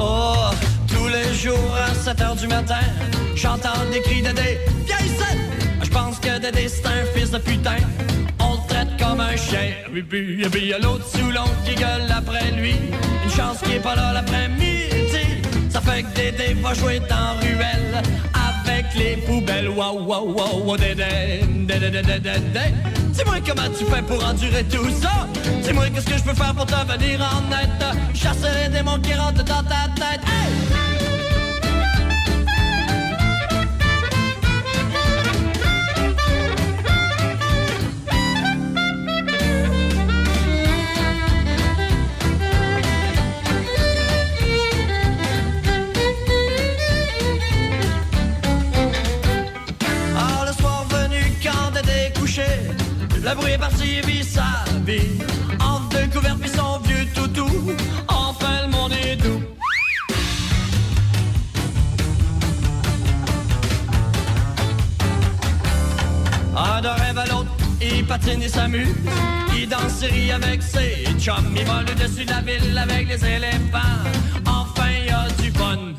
Oh, 0.01 0.51
tous 0.89 1.09
les 1.09 1.35
jours 1.35 1.77
à 1.77 1.95
7 1.95 2.21
heures 2.21 2.37
du 2.37 2.47
matin, 2.47 2.81
j'entends 3.35 3.85
des 3.93 4.01
cris 4.01 4.23
de 4.23 4.29
Dédé. 4.29 4.59
Viens 4.87 4.99
ici! 4.99 5.39
Je 5.83 5.91
pense 5.91 6.19
que 6.19 6.39
Dédé 6.39 6.69
c'est 6.69 6.87
un 6.87 7.05
fils 7.15 7.31
de 7.31 7.39
putain. 7.39 7.77
On 8.41 8.55
le 8.55 8.69
traite 8.69 8.89
comme 8.99 9.21
un 9.21 9.37
chien. 9.37 9.73
Et 9.95 10.03
puis, 10.03 10.49
puis 10.51 10.67
y 10.67 10.75
a 10.75 10.79
l'autre 10.79 11.07
sous 11.07 11.31
qui 11.65 11.75
gueule 11.75 12.11
après 12.11 12.51
lui. 12.53 12.75
Une 13.25 13.31
chance 13.31 13.59
qu'il 13.63 13.75
est 13.75 13.81
pas 13.81 13.95
là 13.95 14.13
l'après-midi. 14.13 14.83
Ça 15.71 15.81
fait 15.81 16.03
que 16.03 16.15
Dédé 16.15 16.55
va 16.55 16.75
jouer 16.75 17.01
dans 17.01 17.39
ruelle 17.41 18.03
les 18.97 19.17
poubelles. 19.17 19.69
Waouh, 19.69 20.05
waouh, 20.05 20.35
waouh. 20.35 20.77
Dis-moi 23.15 23.37
comment 23.47 23.69
tu 23.79 23.85
fais 23.85 24.03
pour 24.03 24.25
endurer 24.25 24.65
tout 24.65 24.91
ça. 25.01 25.29
Dis-moi 25.63 25.91
qu'est-ce 25.91 26.07
que 26.07 26.19
je 26.19 26.25
peux 26.25 26.35
faire 26.35 26.55
pour 26.55 26.67
te 26.67 26.75
venir 26.75 27.21
en 27.21 27.53
aide. 27.53 28.15
Chasser 28.15 28.49
les 28.63 28.69
démons 28.69 28.99
qui 29.01 29.15
rentrent 29.15 29.45
dans 29.45 29.63
ta 29.63 29.89
tête. 29.95 30.21
Hey! 30.27 30.94
Le 53.35 53.41
bruit 53.41 53.53
est 53.53 53.59
parti, 53.59 54.01
vit 54.07 54.25
sa 54.25 54.65
vie. 54.87 55.19
Entre 55.61 55.89
deux 55.91 56.07
couverts, 56.13 56.37
puis 56.41 56.51
son 56.51 56.79
vieux 56.81 57.07
toutou, 57.15 57.49
enfin 58.09 58.67
le 58.67 58.71
monde 58.71 58.93
est 58.93 59.17
doux. 59.17 59.43
Un 66.57 66.81
de 66.81 66.89
rêve 66.89 67.19
à 67.19 67.27
l'autre, 67.27 67.51
il 67.81 68.05
patine 68.07 68.43
et 68.43 68.49
s'amuse. 68.49 68.89
Il 69.57 69.69
danse 69.69 70.03
et 70.03 70.33
avec 70.33 70.63
ses 70.63 71.07
chums. 71.19 71.55
Il 71.57 71.65
vole 71.65 71.87
au-dessus 71.91 72.25
de 72.25 72.31
la 72.31 72.41
ville 72.41 72.79
avec 72.79 73.09
les 73.09 73.25
éléphants. 73.25 73.79
Enfin, 74.47 74.91
il 75.01 75.07
y 75.07 75.11
a 75.11 75.29
du 75.41 75.51
fun. 75.53 75.95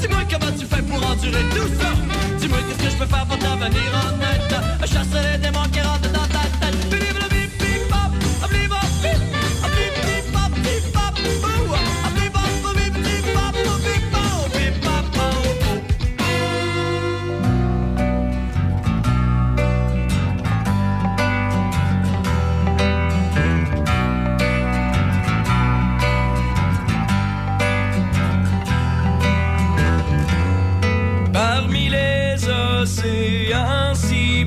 Dis-moi 0.00 0.20
comment 0.30 0.52
tu 0.52 0.66
fais 0.66 0.82
pour 0.82 0.98
endurer 0.98 1.44
tout 1.50 1.68
ça. 1.80 1.88
Dis-moi 2.38 2.58
qu'est-ce 2.68 2.84
que 2.84 2.90
je 2.90 2.96
peux 2.96 3.06
faire 3.06 3.26
pour 3.26 3.38
t'en 3.38 3.56
venir 3.56 3.90
en 3.94 4.20
aide. 4.20 4.52
À 4.82 4.86
chasser 4.86 5.32
les 5.32 5.38
démons 5.38 5.68
qui 5.72 5.80
rentrent 5.80 6.12
dans 6.12 6.29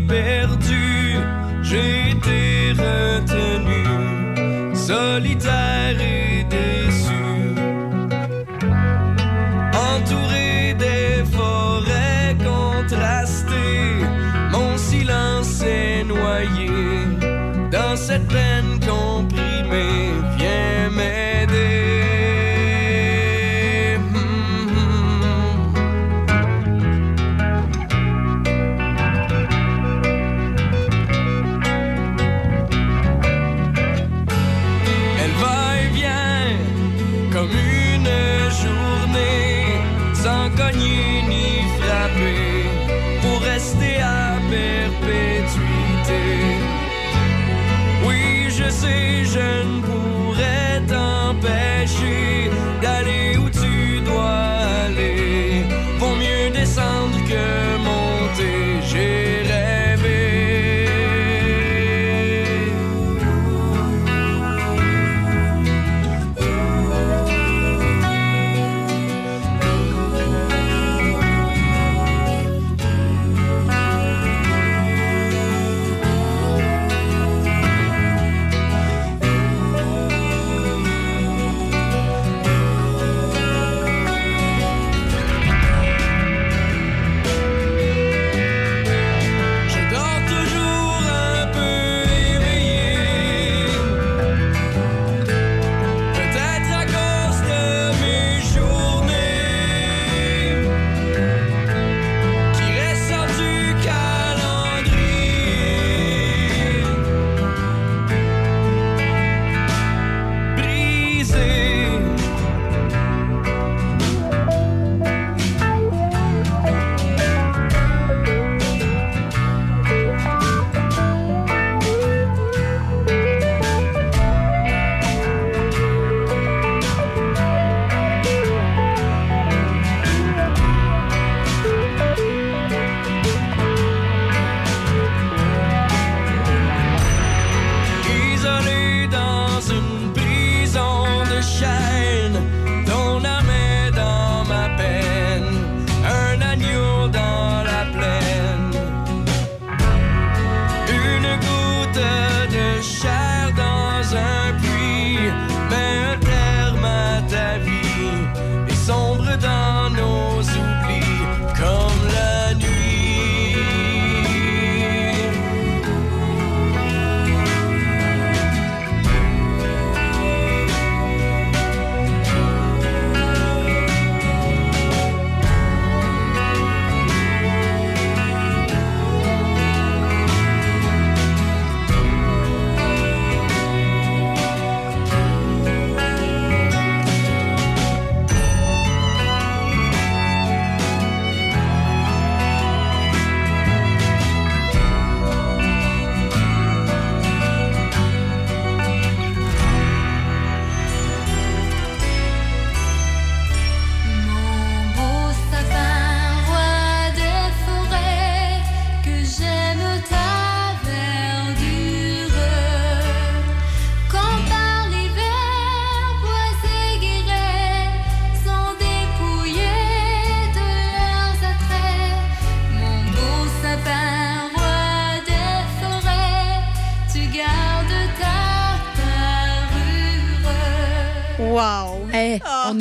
si 0.03 0.07
perdus, 0.07 1.17
j'ai 1.61 2.11
été 2.11 2.73
retenu, 2.73 3.85
solitaire 4.75 5.97
et 5.99 6.43
déçu. 6.43 7.55
Entouré 9.73 10.75
des 10.77 11.23
forêts 11.31 12.35
contrastées, 12.43 14.05
mon 14.51 14.77
silence 14.77 15.61
est 15.61 16.03
noyé 16.03 16.69
dans 17.71 17.95
cette 17.95 18.27
peine 18.27 18.72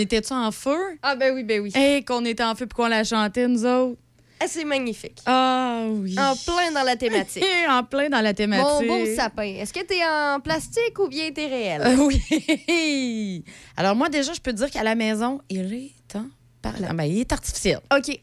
était-tu 0.02 0.32
en 0.32 0.50
feu? 0.52 0.98
Ah 1.02 1.16
ben 1.16 1.34
oui, 1.34 1.44
ben 1.44 1.60
oui. 1.60 1.72
Hey, 1.74 2.04
qu'on 2.04 2.24
était 2.24 2.44
en 2.44 2.54
feu 2.54 2.66
puis 2.66 2.76
qu'on 2.76 2.88
la 2.88 3.04
chantait, 3.04 3.48
nous 3.48 3.64
autres. 3.64 3.98
Ah, 4.40 4.46
c'est 4.48 4.64
magnifique. 4.64 5.18
Ah 5.24 5.84
oui. 5.88 6.16
En 6.18 6.34
plein 6.34 6.72
dans 6.72 6.82
la 6.82 6.96
thématique. 6.96 7.44
en 7.68 7.84
plein 7.84 8.08
dans 8.08 8.20
la 8.20 8.30
Mon 8.30 8.34
thématique. 8.34 8.88
beau 8.88 9.06
sapin, 9.14 9.44
est-ce 9.44 9.72
que 9.72 9.84
t'es 9.84 10.00
en 10.04 10.40
plastique 10.40 10.98
ou 10.98 11.06
bien 11.06 11.30
t'es 11.30 11.46
réel? 11.46 11.80
Euh, 11.82 11.96
oui. 11.96 13.44
Alors, 13.76 13.94
moi, 13.94 14.08
déjà, 14.08 14.32
je 14.32 14.40
peux 14.40 14.52
te 14.52 14.56
dire 14.56 14.70
qu'à 14.70 14.82
la 14.82 14.96
maison, 14.96 15.40
il 15.48 15.72
est 15.72 16.16
en 16.16 16.26
parlant. 16.60 16.92
Ben, 16.92 17.04
il 17.04 17.20
est 17.20 17.32
artificiel. 17.32 17.78
OK. 17.96 18.20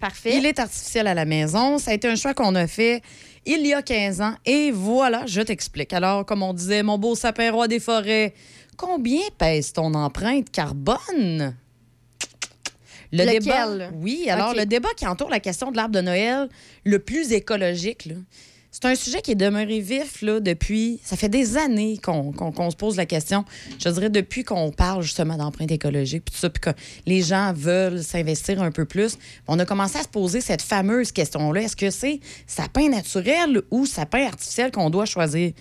Parfait. 0.00 0.36
Il 0.36 0.44
est 0.44 0.58
artificiel 0.58 1.06
à 1.06 1.14
la 1.14 1.24
maison. 1.24 1.78
Ça 1.78 1.92
a 1.92 1.94
été 1.94 2.08
un 2.08 2.16
choix 2.16 2.34
qu'on 2.34 2.54
a 2.56 2.66
fait 2.66 3.00
il 3.46 3.66
y 3.66 3.74
a 3.74 3.82
15 3.82 4.20
ans. 4.20 4.34
Et 4.44 4.70
voilà, 4.70 5.24
je 5.26 5.40
t'explique. 5.40 5.92
Alors, 5.92 6.24
comme 6.26 6.42
on 6.42 6.52
disait, 6.52 6.82
mon 6.82 6.98
beau 6.98 7.14
sapin 7.14 7.50
roi 7.50 7.68
des 7.68 7.80
forêts, 7.80 8.34
combien 8.76 9.20
pèse 9.38 9.72
ton 9.72 9.94
empreinte 9.94 10.50
carbone? 10.50 11.54
Le 13.12 13.24
Lequel? 13.24 13.38
débat, 13.42 13.90
oui, 14.00 14.26
alors 14.28 14.54
le 14.54 14.66
débat 14.66 14.88
qui 14.96 15.06
entoure 15.06 15.30
la 15.30 15.40
question 15.40 15.70
de 15.70 15.76
l'arbre 15.76 15.94
de 15.94 16.00
Noël 16.00 16.48
le 16.84 16.98
plus 16.98 17.32
écologique, 17.32 18.06
là, 18.06 18.14
c'est 18.72 18.86
un 18.86 18.96
sujet 18.96 19.22
qui 19.22 19.30
est 19.30 19.36
demeuré 19.36 19.78
vif 19.78 20.20
là, 20.20 20.40
depuis. 20.40 20.98
Ça 21.04 21.16
fait 21.16 21.28
des 21.28 21.56
années 21.56 21.96
qu'on 22.02 22.32
qu'on- 22.32 22.50
qu'on 22.50 22.70
se 22.72 22.76
pose 22.76 22.96
la 22.96 23.06
question. 23.06 23.44
Je 23.78 23.88
dirais 23.88 24.10
depuis 24.10 24.42
qu'on 24.42 24.72
parle 24.72 25.02
justement 25.04 25.36
d'empreinte 25.36 25.70
écologique, 25.70 26.24
puis 26.24 26.34
tout 26.34 26.40
ça, 26.40 26.50
puis 26.50 26.60
que 26.60 26.70
les 27.06 27.22
gens 27.22 27.52
veulent 27.54 28.02
s'investir 28.02 28.60
un 28.60 28.72
peu 28.72 28.84
plus. 28.84 29.16
On 29.46 29.60
a 29.60 29.64
commencé 29.64 29.96
à 29.98 30.02
se 30.02 30.08
poser 30.08 30.40
cette 30.40 30.62
fameuse 30.62 31.12
question-là 31.12 31.62
est-ce 31.62 31.76
que 31.76 31.90
c'est 31.90 32.18
sapin 32.48 32.88
naturel 32.88 33.62
ou 33.70 33.86
sapin 33.86 34.26
artificiel 34.26 34.72
qu'on 34.72 34.90
doit 34.90 35.06
choisir? 35.06 35.52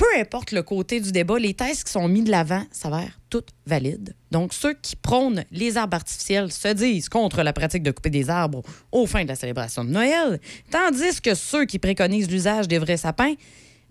Peu 0.00 0.18
importe 0.18 0.52
le 0.52 0.62
côté 0.62 0.98
du 0.98 1.12
débat, 1.12 1.38
les 1.38 1.52
thèses 1.52 1.84
qui 1.84 1.92
sont 1.92 2.08
mises 2.08 2.24
de 2.24 2.30
l'avant 2.30 2.64
s'avèrent 2.72 3.20
toutes 3.28 3.50
valides. 3.66 4.16
Donc, 4.30 4.54
ceux 4.54 4.72
qui 4.72 4.96
prônent 4.96 5.44
les 5.50 5.76
arbres 5.76 5.96
artificiels 5.96 6.50
se 6.50 6.68
disent 6.68 7.10
contre 7.10 7.42
la 7.42 7.52
pratique 7.52 7.82
de 7.82 7.90
couper 7.90 8.08
des 8.08 8.30
arbres 8.30 8.62
au 8.92 9.06
fin 9.06 9.24
de 9.24 9.28
la 9.28 9.34
célébration 9.34 9.84
de 9.84 9.90
Noël, 9.90 10.40
tandis 10.70 11.20
que 11.20 11.34
ceux 11.34 11.66
qui 11.66 11.78
préconisent 11.78 12.30
l'usage 12.30 12.66
des 12.66 12.78
vrais 12.78 12.96
sapins 12.96 13.34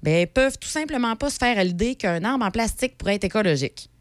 ben, 0.01 0.25
peuvent 0.25 0.57
tout 0.57 0.67
simplement 0.67 1.15
pas 1.15 1.29
se 1.29 1.37
faire 1.37 1.59
à 1.59 1.63
l'idée 1.63 1.93
qu'un 1.93 2.23
arbre 2.23 2.43
en 2.43 2.49
plastique 2.49 2.97
pourrait 2.97 3.15
être 3.15 3.25
écologique. 3.25 3.91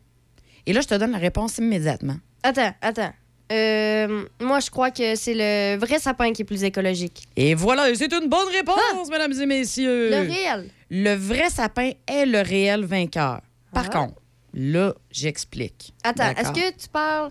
Et 0.64 0.72
là, 0.72 0.80
je 0.80 0.88
te 0.88 0.94
donne 0.94 1.12
la 1.12 1.18
réponse 1.18 1.58
immédiatement. 1.58 2.16
Attends, 2.42 2.72
attends. 2.80 3.12
Euh, 3.50 4.24
moi, 4.40 4.60
je 4.60 4.70
crois 4.70 4.90
que 4.90 5.14
c'est 5.14 5.34
le 5.34 5.78
vrai 5.78 5.98
sapin 5.98 6.32
qui 6.32 6.42
est 6.42 6.44
plus 6.44 6.64
écologique. 6.64 7.24
Et 7.36 7.54
voilà, 7.54 7.94
c'est 7.94 8.12
une 8.12 8.28
bonne 8.28 8.48
réponse, 8.52 9.08
mesdames 9.10 9.32
et 9.32 9.46
messieurs. 9.46 10.10
Le 10.10 10.16
réel. 10.30 10.68
Le 10.90 11.14
vrai 11.14 11.48
sapin 11.50 11.92
est 12.06 12.26
le 12.26 12.40
réel 12.40 12.84
vainqueur. 12.84 13.40
Par 13.72 13.86
Ah. 13.86 13.98
contre, 13.98 14.14
là, 14.54 14.94
j'explique. 15.10 15.94
Attends, 16.04 16.30
est-ce 16.36 16.52
que 16.52 16.70
tu 16.76 16.88
parles. 16.88 17.30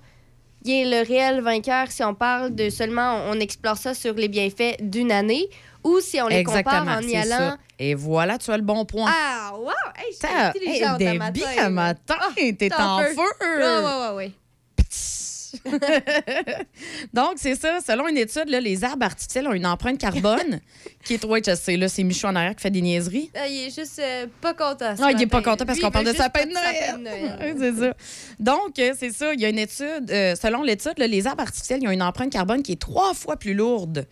Il 0.66 0.72
est 0.94 1.02
le 1.04 1.08
réel 1.08 1.42
vainqueur 1.42 1.92
si 1.92 2.04
on 2.04 2.14
parle 2.16 2.54
de 2.54 2.70
seulement. 2.70 3.22
On 3.30 3.40
explore 3.40 3.78
ça 3.78 3.94
sur 3.94 4.14
les 4.16 4.28
bienfaits 4.28 4.78
d'une 4.82 5.12
année 5.12 5.48
ou 5.84 6.00
si 6.02 6.20
on 6.20 6.28
les 6.28 6.44
compare 6.44 6.86
en 6.88 7.00
y 7.02 7.12
c'est 7.12 7.18
allant? 7.18 7.52
ça. 7.52 7.58
Et 7.80 7.94
voilà, 7.94 8.38
tu 8.40 8.50
as 8.52 8.58
le 8.58 8.64
bon 8.64 8.84
point. 8.86 9.06
Ah, 9.08 9.52
wow! 9.56 9.70
Hey, 9.96 10.12
je 10.12 10.28
suis 10.28 10.36
intelligente 10.36 11.00
hey, 11.02 11.08
à 11.10 11.14
matin. 11.70 11.70
matin, 11.70 12.16
t'es 12.58 12.74
en 12.74 13.00
feu. 13.00 13.16
ouais, 13.42 13.84
ouais, 13.84 14.16
ouais. 14.16 14.32
Donc, 17.14 17.34
c'est 17.38 17.56
ça. 17.56 17.80
Selon 17.86 18.08
une 18.08 18.18
étude, 18.18 18.50
là, 18.50 18.60
les 18.60 18.84
arbres 18.84 19.06
artificiels 19.06 19.48
ont 19.48 19.54
une 19.54 19.66
empreinte 19.66 19.98
carbone 19.98 20.60
qui 21.04 21.16
est 21.16 21.18
trop 21.18 21.38
HSC. 21.38 21.78
Là, 21.78 21.88
c'est 21.90 22.04
Michou 22.04 22.28
en 22.28 22.36
arrière 22.36 22.56
qui 22.56 22.62
fait 22.62 22.72
des 22.72 22.82
niaiseries. 22.82 23.32
Ah, 23.36 23.48
il 23.48 23.68
est 23.68 23.76
juste 23.76 24.00
euh, 24.00 24.28
pas 24.42 24.54
content. 24.54 24.94
Non, 25.00 25.10
il 25.10 25.22
est 25.22 25.28
pas 25.28 25.42
content 25.42 25.66
parce 25.66 25.80
qu'on 25.80 25.92
parle 25.92 26.06
de 26.06 26.14
sapin 26.14 26.46
de 26.46 26.54
Noël. 26.54 27.56
C'est 27.58 27.74
ça. 27.76 27.94
Donc, 28.40 28.80
euh, 28.80 28.94
c'est 28.98 29.12
ça. 29.12 29.34
Il 29.34 29.40
y 29.42 29.46
a 29.46 29.50
une 29.50 29.60
étude, 29.60 30.10
euh, 30.12 30.36
selon 30.36 30.62
l'étude, 30.64 30.94
les 30.98 31.28
arbres 31.28 31.42
artificiels, 31.44 31.80
ils 31.82 31.88
ont 31.88 31.92
une 31.92 32.04
empreinte 32.04 32.32
carbone 32.32 32.62
qui 32.64 32.74
est 32.74 32.80
trois 32.82 33.14
fois 33.14 33.38
plus 33.38 33.54
lourde 33.54 34.08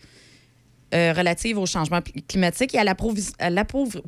euh, 0.94 1.12
relative 1.12 1.58
au 1.58 1.66
changement 1.66 2.00
climatique 2.28 2.74
et 2.74 2.78
à 2.78 2.84
l'approvis- 2.84 3.32
à 3.38 3.50
l'appauvr- 3.50 4.00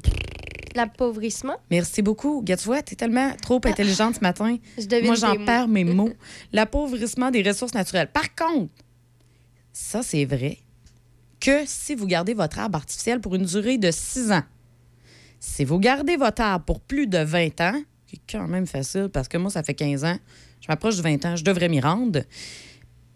L'appauvrissement. 0.74 1.56
Merci 1.70 2.02
beaucoup. 2.02 2.40
Regarde, 2.40 2.60
tu 2.60 2.66
vois, 2.66 2.82
t'es 2.82 2.96
tellement 2.96 3.32
trop 3.42 3.60
intelligente 3.64 4.16
ce 4.16 4.20
matin. 4.20 4.56
Je 4.78 5.04
Moi, 5.04 5.14
j'en 5.14 5.44
perds 5.44 5.68
mes 5.68 5.84
mots. 5.84 6.12
L'appauvrissement 6.52 7.30
des 7.30 7.42
ressources 7.42 7.74
naturelles. 7.74 8.10
Par 8.12 8.34
contre, 8.34 8.72
ça, 9.72 10.02
c'est 10.02 10.24
vrai 10.24 10.58
que 11.40 11.62
si 11.66 11.94
vous 11.94 12.06
gardez 12.06 12.34
votre 12.34 12.58
arbre 12.58 12.76
artificiel 12.76 13.20
pour 13.20 13.34
une 13.34 13.44
durée 13.44 13.78
de 13.78 13.90
6 13.90 14.32
ans, 14.32 14.42
si 15.40 15.64
vous 15.64 15.78
gardez 15.78 16.16
votre 16.16 16.42
arbre 16.42 16.64
pour 16.64 16.80
plus 16.80 17.06
de 17.06 17.18
20 17.18 17.60
ans, 17.60 17.80
c'est 18.06 18.20
quand 18.28 18.48
même 18.48 18.66
facile 18.66 19.08
parce 19.12 19.28
que 19.28 19.38
moi, 19.38 19.50
ça 19.50 19.62
fait 19.62 19.74
15 19.74 20.04
ans, 20.04 20.18
je 20.60 20.66
m'approche 20.68 20.96
de 20.96 21.02
20 21.02 21.24
ans, 21.26 21.36
je 21.36 21.44
devrais 21.44 21.68
m'y 21.68 21.80
rendre. 21.80 22.22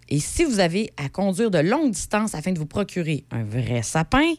Et 0.09 0.21
si 0.21 0.45
vous 0.45 0.61
avez 0.61 0.93
à 0.97 1.09
conduire 1.09 1.51
de 1.51 1.59
longues 1.59 1.93
distances 1.93 2.35
afin 2.35 2.53
de 2.53 2.59
vous 2.59 2.67
procurer 2.67 3.25
un 3.31 3.45
vrai 3.45 3.83
sapin, 3.83 4.35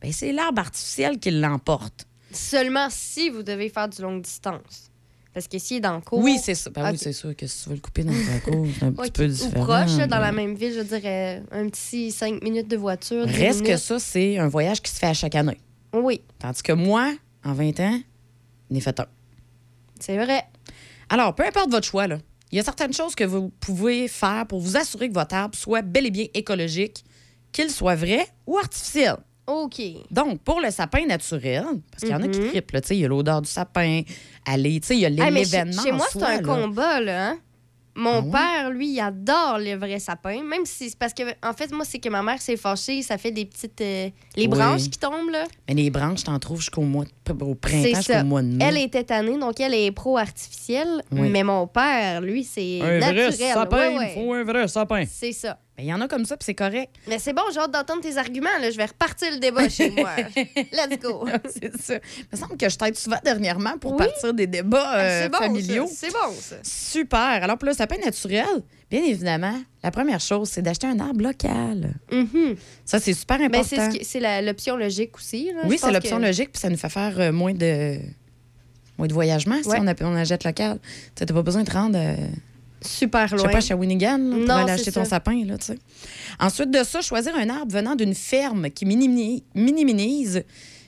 ben 0.00 0.12
c'est 0.12 0.32
l'arbre 0.32 0.60
artificiel 0.60 1.18
qui 1.18 1.30
l'emporte. 1.30 2.06
Seulement 2.34 2.88
si 2.90 3.30
vous 3.30 3.42
devez 3.42 3.68
faire 3.68 3.88
du 3.88 4.02
longue 4.02 4.22
distance. 4.22 4.90
Parce 5.32 5.48
que 5.48 5.58
s'il 5.58 5.78
est 5.78 5.80
dans 5.80 5.96
le 5.96 6.00
cours. 6.00 6.20
Oui, 6.20 6.38
c'est 6.40 6.54
ça. 6.54 6.70
Ben 6.70 6.84
oui, 6.84 6.90
Ok. 6.90 6.98
c'est 7.00 7.12
sûr 7.12 7.34
que 7.34 7.46
si 7.46 7.64
tu 7.64 7.68
veux 7.70 7.74
le 7.74 7.80
couper 7.80 8.04
dans 8.04 8.12
ta 8.12 8.38
cour, 8.50 8.66
c'est 8.78 8.84
un 8.84 8.92
petit 8.92 9.10
peu 9.10 9.24
ou 9.24 9.28
différent. 9.28 9.64
proche, 9.64 9.96
là, 9.96 10.06
dans 10.06 10.20
la 10.20 10.30
ben. 10.30 10.36
même 10.36 10.54
ville, 10.54 10.72
je 10.76 10.80
dirais 10.82 11.42
un 11.50 11.68
petit 11.68 12.12
5 12.12 12.40
minutes 12.42 12.68
de 12.68 12.76
voiture. 12.76 13.26
10 13.26 13.32
Reste 13.36 13.62
que 13.66 13.76
ça, 13.76 13.98
c'est 13.98 14.38
un 14.38 14.46
voyage 14.46 14.80
qui 14.80 14.92
se 14.92 14.98
fait 14.98 15.08
à 15.08 15.14
chaque 15.14 15.34
année. 15.34 15.58
Oui, 15.92 16.20
Tandis 16.38 16.62
que 16.62 16.72
moi, 16.72 17.12
en 17.44 17.52
20 17.52 17.80
ans, 17.80 18.00
n'ai 18.70 18.80
fait 18.80 18.98
un. 19.00 19.06
c'est 19.98 20.16
vrai. 20.16 20.42
Alors, 21.08 21.34
peu 21.34 21.44
importe 21.44 21.70
votre 21.70 21.86
choix, 21.86 22.06
là, 22.06 22.18
il 22.52 22.56
y 22.56 22.60
a 22.60 22.64
certaines 22.64 22.92
choses 22.92 23.16
que 23.16 23.24
vous 23.24 23.48
pouvez 23.60 24.06
faire 24.06 24.46
pour 24.46 24.60
vous 24.60 24.76
assurer 24.76 25.08
que 25.08 25.14
votre 25.14 25.34
arbre 25.34 25.56
soit 25.58 25.82
bel 25.82 26.06
et 26.06 26.10
bien 26.12 26.26
écologique, 26.34 27.04
qu'il 27.50 27.70
soit 27.70 27.96
vrai 27.96 28.26
ou 28.46 28.56
artificiel. 28.56 29.16
OK. 29.46 29.80
Donc, 30.10 30.40
pour 30.40 30.60
le 30.60 30.70
sapin 30.70 31.04
naturel, 31.06 31.64
parce 31.90 32.00
qu'il 32.02 32.10
y 32.10 32.14
en 32.14 32.22
a 32.22 32.28
qui 32.28 32.40
Mhm. 32.40 32.48
trippent, 32.48 32.72
là, 32.72 32.80
tu 32.80 32.88
sais, 32.88 32.96
il 32.96 33.00
y 33.00 33.04
a 33.04 33.08
l'odeur 33.08 33.42
du 33.42 33.48
sapin, 33.50 34.02
aller, 34.46 34.80
tu 34.80 34.86
sais, 34.88 34.96
il 34.96 35.00
y 35.00 35.06
a 35.06 35.08
Ah, 35.24 35.30
mais 35.30 35.44
chez, 35.44 35.56
l'événement. 35.58 35.82
chez 35.82 35.92
moi, 35.92 36.06
c'est 36.10 36.22
un 36.22 36.40
là. 36.40 36.42
combat, 36.42 37.00
là. 37.00 37.28
hein. 37.30 37.38
Mon 37.96 38.28
Ah 38.32 38.38
père, 38.38 38.70
lui, 38.70 38.88
il 38.94 38.98
adore 39.00 39.58
les 39.58 39.76
vrais 39.76 40.00
sapins. 40.00 40.42
Même 40.42 40.64
si 40.66 40.90
c'est 40.90 40.98
parce 40.98 41.14
que, 41.14 41.22
en 41.46 41.52
fait, 41.52 41.70
moi, 41.72 41.84
c'est 41.84 42.00
que 42.00 42.08
ma 42.08 42.24
mère 42.24 42.42
s'est 42.42 42.56
fâchée. 42.56 43.02
Ça 43.02 43.18
fait 43.18 43.30
des 43.30 43.44
petites. 43.44 43.80
euh, 43.82 44.08
les 44.34 44.42
Oui. 44.42 44.48
branches 44.48 44.90
qui 44.90 44.98
tombent, 44.98 45.30
là. 45.30 45.44
Mais 45.68 45.74
les 45.74 45.90
branches, 45.90 46.24
t'en 46.24 46.36
trouves 46.40 46.58
jusqu'au 46.58 46.80
mois 46.82 47.04
de- 47.04 47.44
au 47.44 47.50
C'est 47.50 47.54
printemps, 47.54 48.02
ça. 48.02 48.12
jusqu'au 48.14 48.24
mois 48.26 48.42
de 48.42 48.48
mai. 48.48 48.64
Elle 48.68 48.78
était 48.78 49.04
tannée, 49.04 49.38
donc 49.38 49.60
elle 49.60 49.74
est 49.74 49.92
pro-artificielle. 49.92 51.02
Oui. 51.12 51.28
Mais 51.30 51.44
mon 51.44 51.68
père, 51.68 52.20
lui, 52.20 52.42
c'est 52.42 52.80
un 52.82 52.98
naturel. 52.98 53.30
vrai 53.32 53.52
sapin, 53.52 53.96
Ouais, 53.96 54.12
il 54.16 54.20
faut 54.24 54.32
un 54.32 54.42
vrai 54.42 54.66
sapin. 54.66 55.04
C'est 55.08 55.30
ça. 55.32 55.58
Ben, 55.76 55.82
Il 55.82 55.88
y 55.88 55.92
en 55.92 56.00
a 56.00 56.06
comme 56.06 56.24
ça, 56.24 56.36
puis 56.36 56.44
c'est 56.44 56.54
correct. 56.54 56.94
Mais 57.08 57.18
c'est 57.18 57.32
bon, 57.32 57.42
j'ai 57.52 57.58
hâte 57.58 57.72
d'entendre 57.72 58.00
tes 58.00 58.16
arguments. 58.16 58.58
Là. 58.60 58.70
Je 58.70 58.76
vais 58.76 58.84
repartir 58.86 59.32
le 59.32 59.38
débat 59.40 59.68
chez 59.68 59.90
moi. 59.90 60.10
Let's 60.36 60.98
go. 61.02 61.26
c'est 61.50 61.76
ça. 61.80 61.94
Il 62.18 62.26
me 62.32 62.36
semble 62.38 62.56
que 62.56 62.68
je 62.68 62.76
t'aide 62.78 62.96
souvent 62.96 63.18
dernièrement 63.24 63.76
pour 63.78 63.92
Oui. 63.92 63.98
partir 63.98 64.32
des 64.34 64.46
débats 64.46 64.84
Ah, 64.86 64.98
euh, 65.00 65.22
c'est 65.24 65.28
bon, 65.30 65.38
familiaux. 65.38 65.88
C'est 65.92 66.12
bon, 66.12 66.32
ça. 66.38 66.56
Super. 66.62 67.18
Alors, 67.18 67.58
pour 67.58 67.68
le 67.68 67.74
sapin 67.74 67.96
naturel, 68.04 68.46
bien 68.88 69.02
évidemment, 69.02 69.60
la 69.82 69.90
première 69.90 70.20
chose, 70.20 70.48
c'est 70.48 70.62
d'acheter 70.62 70.86
un 70.86 71.00
arbre 71.00 71.22
local. 71.22 71.94
Mhm. 72.12 72.54
Ça, 72.84 73.00
c'est 73.00 73.12
super 73.14 73.40
important. 73.40 73.76
Ben, 73.76 73.90
c'est 73.90 73.98
qui- 73.98 74.04
c'est 74.04 74.42
l'option 74.42 74.76
logique 74.76 75.16
aussi. 75.16 75.46
là. 75.52 75.62
oui, 75.66 75.76
c'est 75.80 75.90
l'option 75.90 76.18
que- 76.18 76.22
logique, 76.26 76.52
puis 76.52 76.60
ça 76.60 76.70
nous 76.70 76.76
fait 76.76 76.88
faire 76.88 77.18
euh, 77.18 77.32
moins 77.32 77.52
de 77.54 77.98
moins 78.96 79.08
de 79.08 79.12
voyagement 79.12 79.60
si 79.60 79.68
on, 79.70 79.88
a- 79.88 79.94
on 80.02 80.14
achète 80.14 80.44
local. 80.44 80.78
Tu 81.16 81.24
n'as 81.24 81.34
pas 81.34 81.42
besoin 81.42 81.64
de 81.64 81.70
rendre, 81.72 81.98
euh, 81.98 82.14
Super 82.84 83.28
je 83.28 83.36
loin. 83.36 83.46
sais 83.46 83.52
pas, 83.52 83.60
Shawinigan 83.60 84.18
là, 84.18 84.36
pour 84.36 84.46
Non, 84.46 84.54
aller 84.54 84.72
acheter 84.72 84.92
ton 84.92 85.04
sapin. 85.04 85.44
Là, 85.44 85.58
tu 85.58 85.66
sais. 85.66 85.78
Ensuite 86.38 86.70
de 86.70 86.82
ça, 86.84 87.00
choisir 87.00 87.34
un 87.36 87.48
arbre 87.48 87.72
venant 87.72 87.94
d'une 87.96 88.14
ferme 88.14 88.70
qui 88.70 88.84
minimi- 88.84 89.42
minimise, 89.54 90.42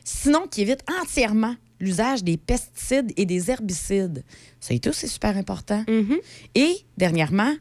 sinon 0.05 0.47
qui 0.51 0.63
évite 0.63 0.85
entièrement 1.03 1.55
l'usage 1.81 2.23
des 2.25 2.37
pesticides 2.37 3.13
et 3.17 3.27
des 3.27 3.51
herbicides. 3.51 4.25
Ça 4.61 4.73
et 4.75 4.79
tout, 4.79 4.93
c'est 4.93 5.09
super 5.09 5.37
important. 5.37 5.85
Mhm. 5.89 6.17
Et, 6.55 6.77
dernièrement, 6.97 7.53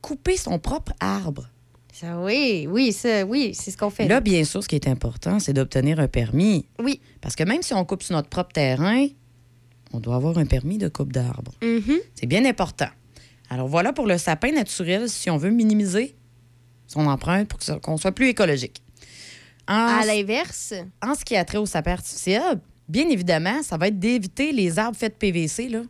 couper 0.00 0.36
son 0.36 0.58
propre 0.58 0.92
arbre. 1.00 1.48
Ça, 1.92 2.20
oui, 2.20 2.68
oui, 2.70 2.92
ça, 2.92 3.24
oui, 3.24 3.54
c'est 3.54 3.70
ce 3.70 3.76
qu'on 3.78 3.88
fait. 3.90 4.06
Là, 4.06 4.20
bien 4.20 4.44
sûr, 4.44 4.62
ce 4.62 4.68
qui 4.68 4.74
est 4.76 4.86
important, 4.86 5.40
c'est 5.40 5.54
d'obtenir 5.54 5.98
un 5.98 6.08
permis. 6.08 6.66
Oui. 6.82 7.00
Parce 7.22 7.34
que 7.34 7.42
même 7.42 7.62
si 7.62 7.72
on 7.72 7.84
coupe 7.86 8.02
sur 8.02 8.14
notre 8.14 8.28
propre 8.28 8.52
terrain, 8.52 9.06
on 9.92 10.00
doit 10.00 10.16
avoir 10.16 10.36
un 10.38 10.44
permis 10.44 10.76
de 10.78 10.88
coupe 10.88 11.10
d'arbre. 11.12 11.52
Mhm. 11.62 11.96
C'est 12.14 12.26
bien 12.26 12.44
important. 12.44 12.88
Alors 13.50 13.68
voilà 13.68 13.92
pour 13.92 14.06
le 14.06 14.18
sapin 14.18 14.52
naturel 14.52 15.08
si 15.08 15.30
on 15.30 15.36
veut 15.36 15.50
minimiser 15.50 16.16
son 16.86 17.06
empreinte 17.06 17.48
pour 17.48 17.58
qu'on 17.80 17.96
soit 17.96 18.12
plus 18.12 18.28
écologique. 18.28 18.82
En, 19.68 20.00
À 20.00 20.06
l'inverse, 20.06 20.74
en 21.02 21.14
ce 21.14 21.24
qui 21.24 21.36
a 21.36 21.44
trait 21.44 21.58
au 21.58 21.66
sapin 21.66 21.92
artificiel, 21.92 22.60
bien 22.88 23.08
évidemment, 23.08 23.62
ça 23.62 23.76
va 23.76 23.88
être 23.88 23.98
d'éviter 23.98 24.52
les 24.52 24.78
arbres 24.78 24.96
faits 24.96 25.14
de 25.14 25.18
PVC, 25.18 25.68
là, 25.68 25.82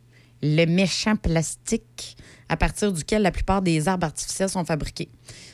le 0.43 0.65
méchant 0.67 1.17
plastique 1.17 2.17
à 2.49 2.57
partir 2.57 2.93
duquel 2.93 3.23
la 3.23 3.31
plupart 3.31 3.61
des 3.61 3.89
arbres 3.89 4.07
artificiels 4.07 4.49
sont 4.49 4.65
fabriqués. 4.65 5.09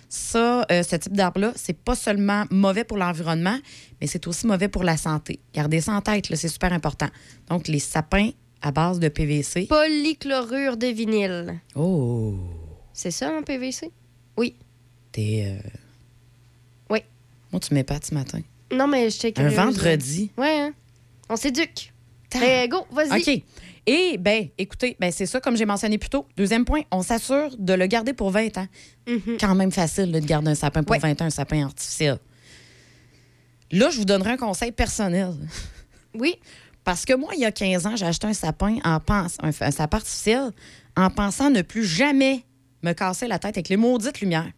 Ça, 0.08 0.66
euh, 0.70 0.82
ce 0.82 0.96
type 0.96 1.14
d'arbre-là, 1.14 1.52
c'est 1.56 1.76
pas 1.76 1.94
seulement 1.94 2.44
mauvais 2.50 2.84
pour 2.84 2.98
l'environnement, 2.98 3.58
mais 4.00 4.06
c'est 4.06 4.26
aussi 4.26 4.46
mauvais 4.46 4.68
pour 4.68 4.84
la 4.84 4.98
santé. 4.98 5.40
Gardez 5.54 5.80
ça 5.80 5.92
en 5.92 6.02
tête, 6.02 6.26
c'est 6.34 6.48
super 6.48 6.72
important. 6.72 7.08
Donc, 7.48 7.66
les 7.66 7.78
sapins 7.78 8.30
à 8.62 8.70
base 8.70 9.00
de 9.00 9.08
PVC. 9.08 9.66
polychlorure 9.66 10.76
de 10.76 10.86
vinyle. 10.86 11.60
Oh! 11.74 12.34
C'est 12.94 13.10
ça, 13.10 13.34
un 13.36 13.42
PVC? 13.42 13.90
T'es. 15.12 15.44
euh, 15.46 15.68
Oui. 16.88 17.00
Moi, 17.52 17.60
tu 17.60 17.74
m'épates 17.74 18.06
ce 18.06 18.14
matin. 18.14 18.40
Non, 18.72 18.86
mais 18.86 19.10
je 19.10 19.16
sais 19.18 19.38
Un 19.38 19.48
vendredi. 19.50 20.30
Ouais, 20.38 20.58
hein? 20.60 20.72
On 21.28 21.36
s'éduque. 21.36 21.92
Ben, 22.32 22.66
go, 22.68 22.86
vas-y. 22.90 23.20
OK. 23.20 23.42
Et, 23.86 24.16
ben, 24.16 24.48
écoutez, 24.56 24.96
ben, 24.98 25.12
c'est 25.12 25.26
ça, 25.26 25.38
comme 25.40 25.54
j'ai 25.56 25.66
mentionné 25.66 25.98
plus 25.98 26.08
tôt. 26.08 26.26
Deuxième 26.36 26.64
point, 26.64 26.80
on 26.90 27.02
s'assure 27.02 27.54
de 27.58 27.74
le 27.74 27.86
garder 27.86 28.14
pour 28.14 28.30
20 28.30 28.56
ans. 28.56 28.68
Mhm. 29.06 29.36
Quand 29.38 29.54
même 29.54 29.70
facile 29.70 30.10
là, 30.12 30.18
de 30.20 30.24
garder 30.26 30.50
un 30.52 30.54
sapin 30.54 30.82
pour 30.82 30.92
Ouais. 30.92 30.98
20 30.98 31.20
ans, 31.20 31.24
un 31.26 31.30
sapin 31.30 31.64
artificiel. 31.66 32.18
Là, 33.70 33.90
je 33.90 33.98
vous 33.98 34.04
donnerai 34.06 34.30
un 34.30 34.36
conseil 34.38 34.72
personnel. 34.72 35.34
Oui. 36.14 36.36
Parce 36.84 37.04
que 37.04 37.12
moi, 37.14 37.30
il 37.34 37.40
y 37.40 37.44
a 37.44 37.52
15 37.52 37.86
ans, 37.86 37.96
j'ai 37.96 38.06
acheté 38.06 38.26
un 38.26 38.32
sapin 38.34 38.78
en 38.84 38.98
pense, 39.00 39.36
un, 39.42 39.50
un 39.60 39.70
sapin 39.70 39.98
artificiel 39.98 40.50
en 40.96 41.10
pensant 41.10 41.48
ne 41.50 41.62
plus 41.62 41.84
jamais 41.84 42.44
me 42.82 42.92
cassaient 42.92 43.28
la 43.28 43.38
tête 43.38 43.56
avec 43.56 43.68
les 43.68 43.76
maudites 43.76 44.20
lumières. 44.20 44.50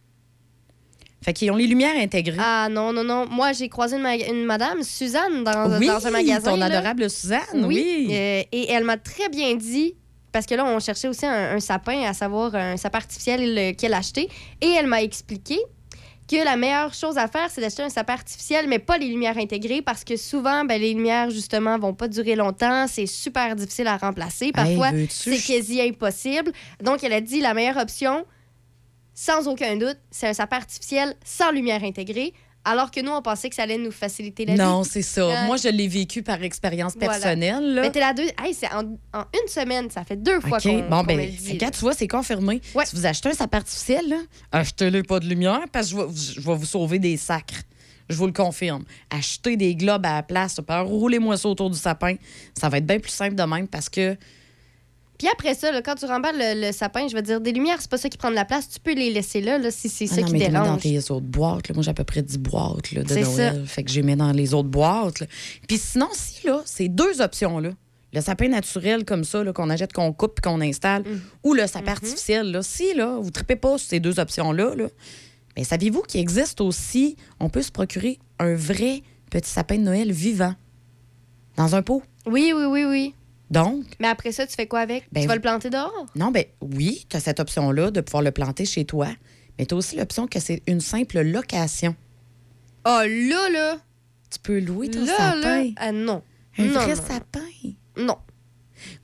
Fait 1.23 1.33
qu'ils 1.33 1.49
ont 1.51 1.55
les 1.55 1.65
lumières 1.67 1.95
intégrées. 1.97 2.37
Ah 2.39 2.67
non, 2.69 2.93
non, 2.93 3.03
non. 3.03 3.25
Moi, 3.27 3.51
j'ai 3.53 3.67
croisé 3.69 3.95
une, 3.95 4.03
ma- 4.03 4.15
une 4.15 4.45
madame, 4.45 4.83
Suzanne, 4.83 5.43
dans, 5.43 5.79
oui, 5.79 5.87
dans 5.87 6.05
un 6.05 6.11
magasin. 6.11 6.51
ton 6.51 6.57
là. 6.57 6.65
adorable 6.65 7.09
Suzanne, 7.09 7.41
oui. 7.65 8.07
Euh, 8.11 8.43
et 8.51 8.71
elle 8.71 8.83
m'a 8.83 8.97
très 8.97 9.29
bien 9.29 9.55
dit, 9.55 9.95
parce 10.31 10.45
que 10.45 10.53
là, 10.53 10.65
on 10.65 10.79
cherchait 10.79 11.07
aussi 11.07 11.25
un, 11.25 11.55
un 11.55 11.59
sapin, 11.59 12.01
à 12.03 12.13
savoir 12.13 12.53
un 12.53 12.77
sapin 12.77 12.99
artificiel 12.99 13.75
qu'elle 13.75 13.93
achetait. 13.95 14.27
Et 14.61 14.67
elle 14.69 14.85
m'a 14.87 15.01
expliqué 15.01 15.57
que 16.27 16.43
la 16.43 16.55
meilleure 16.57 16.93
chose 16.93 17.17
à 17.17 17.27
faire, 17.27 17.49
c'est 17.49 17.61
d'acheter 17.61 17.83
un 17.83 17.89
sapin 17.89 18.13
artificiel, 18.13 18.67
mais 18.67 18.79
pas 18.79 18.97
les 18.97 19.07
lumières 19.07 19.37
intégrées, 19.37 19.81
parce 19.81 20.03
que 20.03 20.17
souvent, 20.17 20.65
ben, 20.65 20.79
les 20.81 20.93
lumières, 20.93 21.29
justement, 21.29 21.77
vont 21.77 21.93
pas 21.93 22.07
durer 22.07 22.35
longtemps. 22.35 22.87
C'est 22.87 23.05
super 23.05 23.55
difficile 23.55 23.87
à 23.87 23.97
remplacer. 23.97 24.51
Parfois, 24.51 24.89
Hey, 24.91 25.07
c'est 25.09 25.37
quasi 25.37 25.81
impossible. 25.81 26.51
Donc, 26.81 27.03
elle 27.03 27.13
a 27.13 27.21
dit 27.21 27.41
la 27.41 27.53
meilleure 27.53 27.77
option, 27.77 28.25
sans 29.13 29.47
aucun 29.47 29.77
doute, 29.77 29.97
c'est 30.11 30.27
un 30.27 30.33
sapin 30.33 30.57
artificiel 30.57 31.15
sans 31.23 31.51
lumière 31.51 31.83
intégrée, 31.83 32.33
alors 32.65 32.91
que 32.91 32.99
nous, 32.99 33.11
on 33.11 33.21
pensait 33.21 33.47
que 33.49 33.55
ça 33.55 33.63
allait 33.63 33.77
nous 33.77 33.91
faciliter 33.91 34.45
la 34.45 34.53
vie. 34.53 34.59
Non, 34.59 34.83
c'est 34.83 35.01
ça. 35.01 35.45
Moi, 35.45 35.57
je 35.57 35.69
l'ai 35.69 35.87
vécu 35.87 36.23
par 36.23 36.41
expérience 36.43 36.93
Voilà. 36.95 37.13
personnelle. 37.13 37.75
là. 37.75 37.81
Mais 37.83 37.91
t'es 37.91 37.99
la 37.99 38.13
deux. 38.13 38.27
Hey, 38.43 38.53
c'est 38.53 38.69
en, 38.73 38.81
en 39.13 39.23
une 39.41 39.47
semaine, 39.47 39.89
ça 39.89 40.03
fait 40.03 40.15
deux 40.17 40.39
fois 40.41 40.57
OK. 40.57 40.63
qu'on 40.63 40.79
Bon, 40.89 40.97
qu'on 41.01 41.03
ben, 41.05 41.31
regarde, 41.51 41.73
tu 41.73 41.79
vois, 41.81 41.93
c'est 41.93 42.07
confirmé. 42.07 42.61
Ouais. 42.73 42.85
Si 42.85 42.95
vous 42.95 43.05
achetez 43.05 43.29
un 43.29 43.33
sapin 43.33 43.59
artificiel, 43.59 44.15
achetez-le 44.51 45.03
pas 45.03 45.19
de 45.19 45.27
lumière 45.27 45.61
parce 45.71 45.91
que 45.93 45.97
je 45.97 46.01
vais, 46.01 46.07
je 46.35 46.41
vais 46.41 46.55
vous 46.55 46.65
sauver 46.65 46.99
des 46.99 47.17
sacres. 47.17 47.61
Je 48.09 48.15
vous 48.15 48.27
le 48.27 48.33
confirme. 48.33 48.83
Achetez 49.09 49.57
des 49.57 49.75
globes 49.75 50.05
à 50.05 50.13
la 50.15 50.23
place, 50.23 50.59
roulez-moi 50.69 51.37
ça 51.37 51.49
autour 51.49 51.69
du 51.71 51.77
sapin. 51.77 52.15
Ça 52.59 52.69
va 52.69 52.77
être 52.77 52.85
bien 52.85 52.99
plus 52.99 53.11
simple 53.11 53.33
de 53.35 53.43
même 53.43 53.67
parce 53.67 53.89
que 53.89 54.15
Puis 55.17 55.27
après 55.31 55.53
ça, 55.53 55.71
là, 55.71 55.81
quand 55.81 55.95
tu 55.95 56.05
remballes 56.05 56.37
le, 56.37 56.67
le 56.67 56.71
sapin, 56.73 57.07
je 57.07 57.15
veux 57.15 57.21
dire, 57.21 57.39
des 57.39 57.51
lumières, 57.53 57.77
c'est 57.79 57.89
pas 57.89 57.97
ça 57.97 58.09
qui 58.09 58.17
prend 58.17 58.29
de 58.29 58.35
la 58.35 58.43
place. 58.45 58.67
Tu 58.69 58.79
peux 58.79 58.93
les 58.93 59.11
laisser 59.11 59.39
là, 59.41 59.57
là 59.57 59.71
si 59.71 59.87
c'est 59.89 60.07
Ah 60.11 60.15
ça 60.15 60.21
non, 60.21 60.27
qui 60.27 60.33
mais 60.33 60.49
dans 60.49 60.77
tes 60.77 60.97
autres 61.11 61.25
boîtes. 61.25 61.69
là. 61.69 61.73
Moi, 61.75 61.83
j'ai 61.83 61.91
à 61.91 61.93
peu 61.93 62.03
près 62.03 62.21
10 62.21 62.37
boîtes 62.39 62.91
là, 62.91 63.03
de 63.03 63.07
C'est 63.09 63.21
Noël. 63.21 63.63
Fait 63.65 63.83
que 63.83 63.91
j'ai 63.91 64.01
mis 64.01 64.15
dans 64.15 64.31
les 64.31 64.53
autres 64.53 64.67
boîtes. 64.69 65.21
là. 65.21 65.27
Puis 65.67 65.77
sinon, 65.77 66.09
si, 66.13 66.45
là, 66.47 66.61
c'est 66.65 66.89
deux 66.89 67.21
options, 67.21 67.59
là. 67.59 67.69
Le 68.13 68.21
sapin 68.21 68.47
naturel 68.47 69.03
comme 69.03 69.23
ça, 69.25 69.43
là, 69.43 69.51
qu'on 69.51 69.69
achète, 69.69 69.91
qu'on 69.91 70.13
coupe 70.13 70.35
puis 70.41 70.49
qu'on 70.49 70.61
installe, 70.61 71.03
Mm. 71.03 71.19
ou 71.43 71.53
le 71.53 71.67
sapin 71.67 71.85
Mm-hmm. 71.85 71.89
artificiel, 71.91 72.51
là. 72.51 72.61
Si, 72.61 72.93
là, 72.93 73.17
vous 73.19 73.25
ne 73.27 73.31
tripez 73.31 73.55
pas 73.57 73.77
sur 73.77 73.89
ces 73.89 73.99
deux 73.99 74.19
options-là, 74.19 74.73
là, 74.75 74.87
mais 75.57 75.63
saviez-vous 75.63 76.01
qu'il 76.01 76.19
existe 76.21 76.59
aussi, 76.61 77.15
on 77.39 77.49
peut 77.49 77.61
se 77.61 77.71
procurer 77.71 78.19
un 78.39 78.53
vrai 78.55 79.01
petit 79.31 79.49
sapin 79.49 79.77
de 79.77 79.83
Noël 79.83 80.11
vivant 80.11 80.53
dans 81.57 81.75
un 81.75 81.81
pot? 81.81 82.03
Oui, 82.25 82.53
oui, 82.55 82.65
oui, 82.65 82.83
oui. 82.85 83.13
Donc, 83.51 83.85
Mais 83.99 84.07
après 84.07 84.31
ça, 84.31 84.47
tu 84.47 84.55
fais 84.55 84.67
quoi 84.67 84.79
avec? 84.79 85.07
Ben, 85.11 85.21
tu 85.21 85.27
vas 85.27 85.35
le 85.35 85.41
planter 85.41 85.69
dehors? 85.69 86.05
non, 86.15 86.31
ben 86.31 86.45
oui, 86.61 87.05
tu 87.09 87.15
as 87.15 87.19
cette 87.19 87.39
option-là 87.39 87.91
de 87.91 88.01
pouvoir 88.01 88.23
le 88.23 88.31
planter 88.31 88.65
chez 88.65 88.85
toi, 88.85 89.07
mais 89.59 89.65
tu 89.65 89.73
as 89.75 89.77
aussi 89.77 89.95
l'option 89.95 90.27
que 90.27 90.39
c'est 90.39 90.61
une 90.67 90.81
simple 90.81 91.21
location. 91.21 91.95
Oh 92.85 93.01
là, 93.07 93.49
là! 93.49 93.77
Tu 94.31 94.39
peux 94.39 94.59
louer 94.59 94.89
ton 94.89 95.05
Là, 95.05 95.15
sapin. 95.17 95.63
là! 95.63 95.69
Ah 95.77 95.91
non. 95.91 96.21
Un 96.57 96.65
non, 96.65 96.73
vrai 96.81 96.95
non, 96.95 97.01
sapin? 97.01 97.39
Non. 97.97 98.17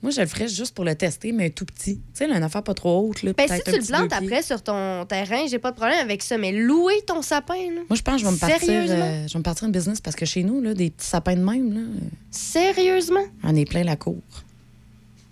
Moi, 0.02 0.10
je 0.10 0.20
le 0.20 0.26
ferais 0.26 0.48
juste 0.48 0.74
pour 0.74 0.84
le 0.84 0.94
tester, 0.94 1.32
mais 1.32 1.50
tout 1.50 1.64
petit. 1.64 1.96
Tu 1.96 2.02
sais, 2.14 2.26
là, 2.26 2.36
une 2.36 2.42
affaire 2.42 2.62
pas 2.62 2.74
trop 2.74 3.08
haute. 3.08 3.22
Là, 3.22 3.32
Ben, 3.36 3.48
si 3.48 3.62
tu 3.64 3.70
le 3.78 3.86
plantes 3.86 4.12
après 4.12 4.42
sur 4.42 4.62
ton 4.62 5.04
terrain, 5.06 5.46
j'ai 5.48 5.58
pas 5.58 5.70
de 5.70 5.76
problème 5.76 5.98
avec 6.00 6.22
ça. 6.22 6.38
Mais 6.38 6.52
louer 6.52 7.02
ton 7.06 7.22
sapin, 7.22 7.54
là. 7.54 7.80
Moi, 7.88 7.96
je 7.96 8.02
pense 8.02 8.14
que 8.16 8.20
je 8.20 8.26
vais 8.26 8.32
me 8.32 8.38
partir, 8.38 8.68
euh, 8.70 9.26
je 9.28 9.32
vais 9.32 9.38
me 9.38 9.42
partir 9.44 9.64
un 9.68 9.70
business 9.70 10.00
parce 10.00 10.16
que 10.16 10.24
chez 10.26 10.42
nous, 10.42 10.60
là, 10.60 10.74
des 10.74 10.90
petits 10.90 11.06
sapins 11.06 11.36
de 11.36 11.44
même, 11.44 11.72
là, 11.72 11.80
euh, 11.80 12.06
Sérieusement? 12.30 13.24
on 13.44 13.54
est 13.56 13.64
plein 13.68 13.84
la 13.84 13.96
cour. 13.96 14.18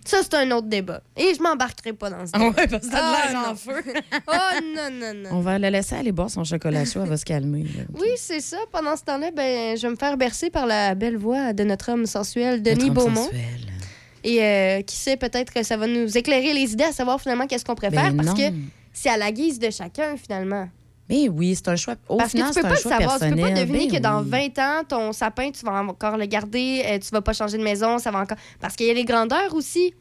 Ça, 0.03 0.19
c'est 0.23 0.35
un 0.35 0.51
autre 0.53 0.67
débat. 0.67 1.03
Et 1.17 1.35
je 1.37 1.43
m'embarquerai 1.43 1.93
pas 1.93 2.11
dans 2.11 2.27
ce 2.27 2.31
Ah 2.35 2.39
débat. 2.39 2.51
ouais, 2.63 2.67
parce 2.67 2.87
que 2.87 2.91
t'as 2.91 2.99
de 2.99 3.03
Ah, 3.05 3.31
l'air 3.31 3.39
en 3.39 3.49
non. 3.51 3.55
feu. 3.55 3.73
Oh 4.27 4.61
non, 4.75 4.91
non, 4.91 5.15
non. 5.15 5.31
On 5.37 5.41
va 5.41 5.59
la 5.59 5.71
laisser 5.71 5.95
aller 5.95 6.11
boire 6.11 6.31
son 6.31 6.43
chocolat 6.43 6.85
chaud, 6.85 7.01
elle 7.03 7.09
va 7.11 7.17
se 7.17 7.25
calmer. 7.25 7.63
là. 7.65 7.85
Oui, 7.95 8.09
c'est 8.17 8.41
ça. 8.41 8.57
Pendant 8.73 8.97
ce 8.97 9.05
temps-là, 9.05 9.31
ben, 9.31 9.77
je 9.77 9.83
vais 9.83 9.91
me 9.91 9.97
faire 9.97 10.17
bercer 10.17 10.51
par 10.51 10.67
la 10.67 10.95
belle 10.97 11.17
voix 11.17 11.53
de 11.53 11.63
notre 11.65 11.93
homme 11.93 12.07
sensuel, 12.07 12.61
Notre 12.63 12.63
Denis 12.79 12.89
homme 12.89 12.95
Beaumont. 12.95 13.25
sensuel. 13.25 13.41
Et 14.25 14.43
euh, 14.43 14.83
qui 14.83 14.97
sait, 14.97 15.17
peut-être 15.17 15.53
que 15.53 15.63
ça 15.63 15.77
va 15.77 15.87
nous 15.87 16.17
éclairer 16.17 16.53
les 16.53 16.73
idées 16.73 16.85
à 16.85 16.93
savoir 16.93 17.21
finalement 17.21 17.47
qu'est-ce 17.47 17.65
qu'on 17.65 17.75
préfère. 17.75 18.13
Ben 18.13 18.17
parce 18.25 18.39
que 18.39 18.53
c'est 18.93 19.09
à 19.11 19.17
la 19.17 19.33
guise 19.33 19.59
de 19.59 19.71
chacun, 19.71 20.17
finalement. 20.17 20.69
Mais 21.09 21.29
oui, 21.29 21.55
c'est 21.57 21.69
un 21.69 21.77
choix. 21.77 21.97
Au 22.09 22.19
parce 22.19 22.31
final, 22.31 22.51
que 22.51 22.55
tu 22.55 22.61
peux 22.63 22.69
pas 22.69 22.75
le 22.75 22.81
savoir. 22.81 23.19
Tu 23.19 23.31
peux 23.31 23.41
pas 23.41 23.51
deviner 23.51 23.89
Ben 23.89 23.97
que 23.97 24.03
dans 24.03 24.23
oui. 24.23 24.51
20 24.55 24.59
ans, 24.61 24.85
ton 24.89 25.13
sapin, 25.13 25.51
tu 25.51 25.65
vas 25.65 25.83
encore 25.83 26.17
le 26.17 26.27
garder, 26.27 26.83
euh, 26.87 26.99
tu 26.99 27.09
vas 27.11 27.21
pas 27.21 27.33
changer 27.33 27.59
de 27.59 27.65
maison, 27.65 27.99
ça 27.99 28.11
va 28.13 28.21
encore. 28.21 28.39
Parce 28.61 28.77
qu'il 28.77 28.87
y 28.87 28.91
a 28.91 28.95
les 28.95 29.05
grandeurs 29.05 29.53
aussi. 29.55 29.93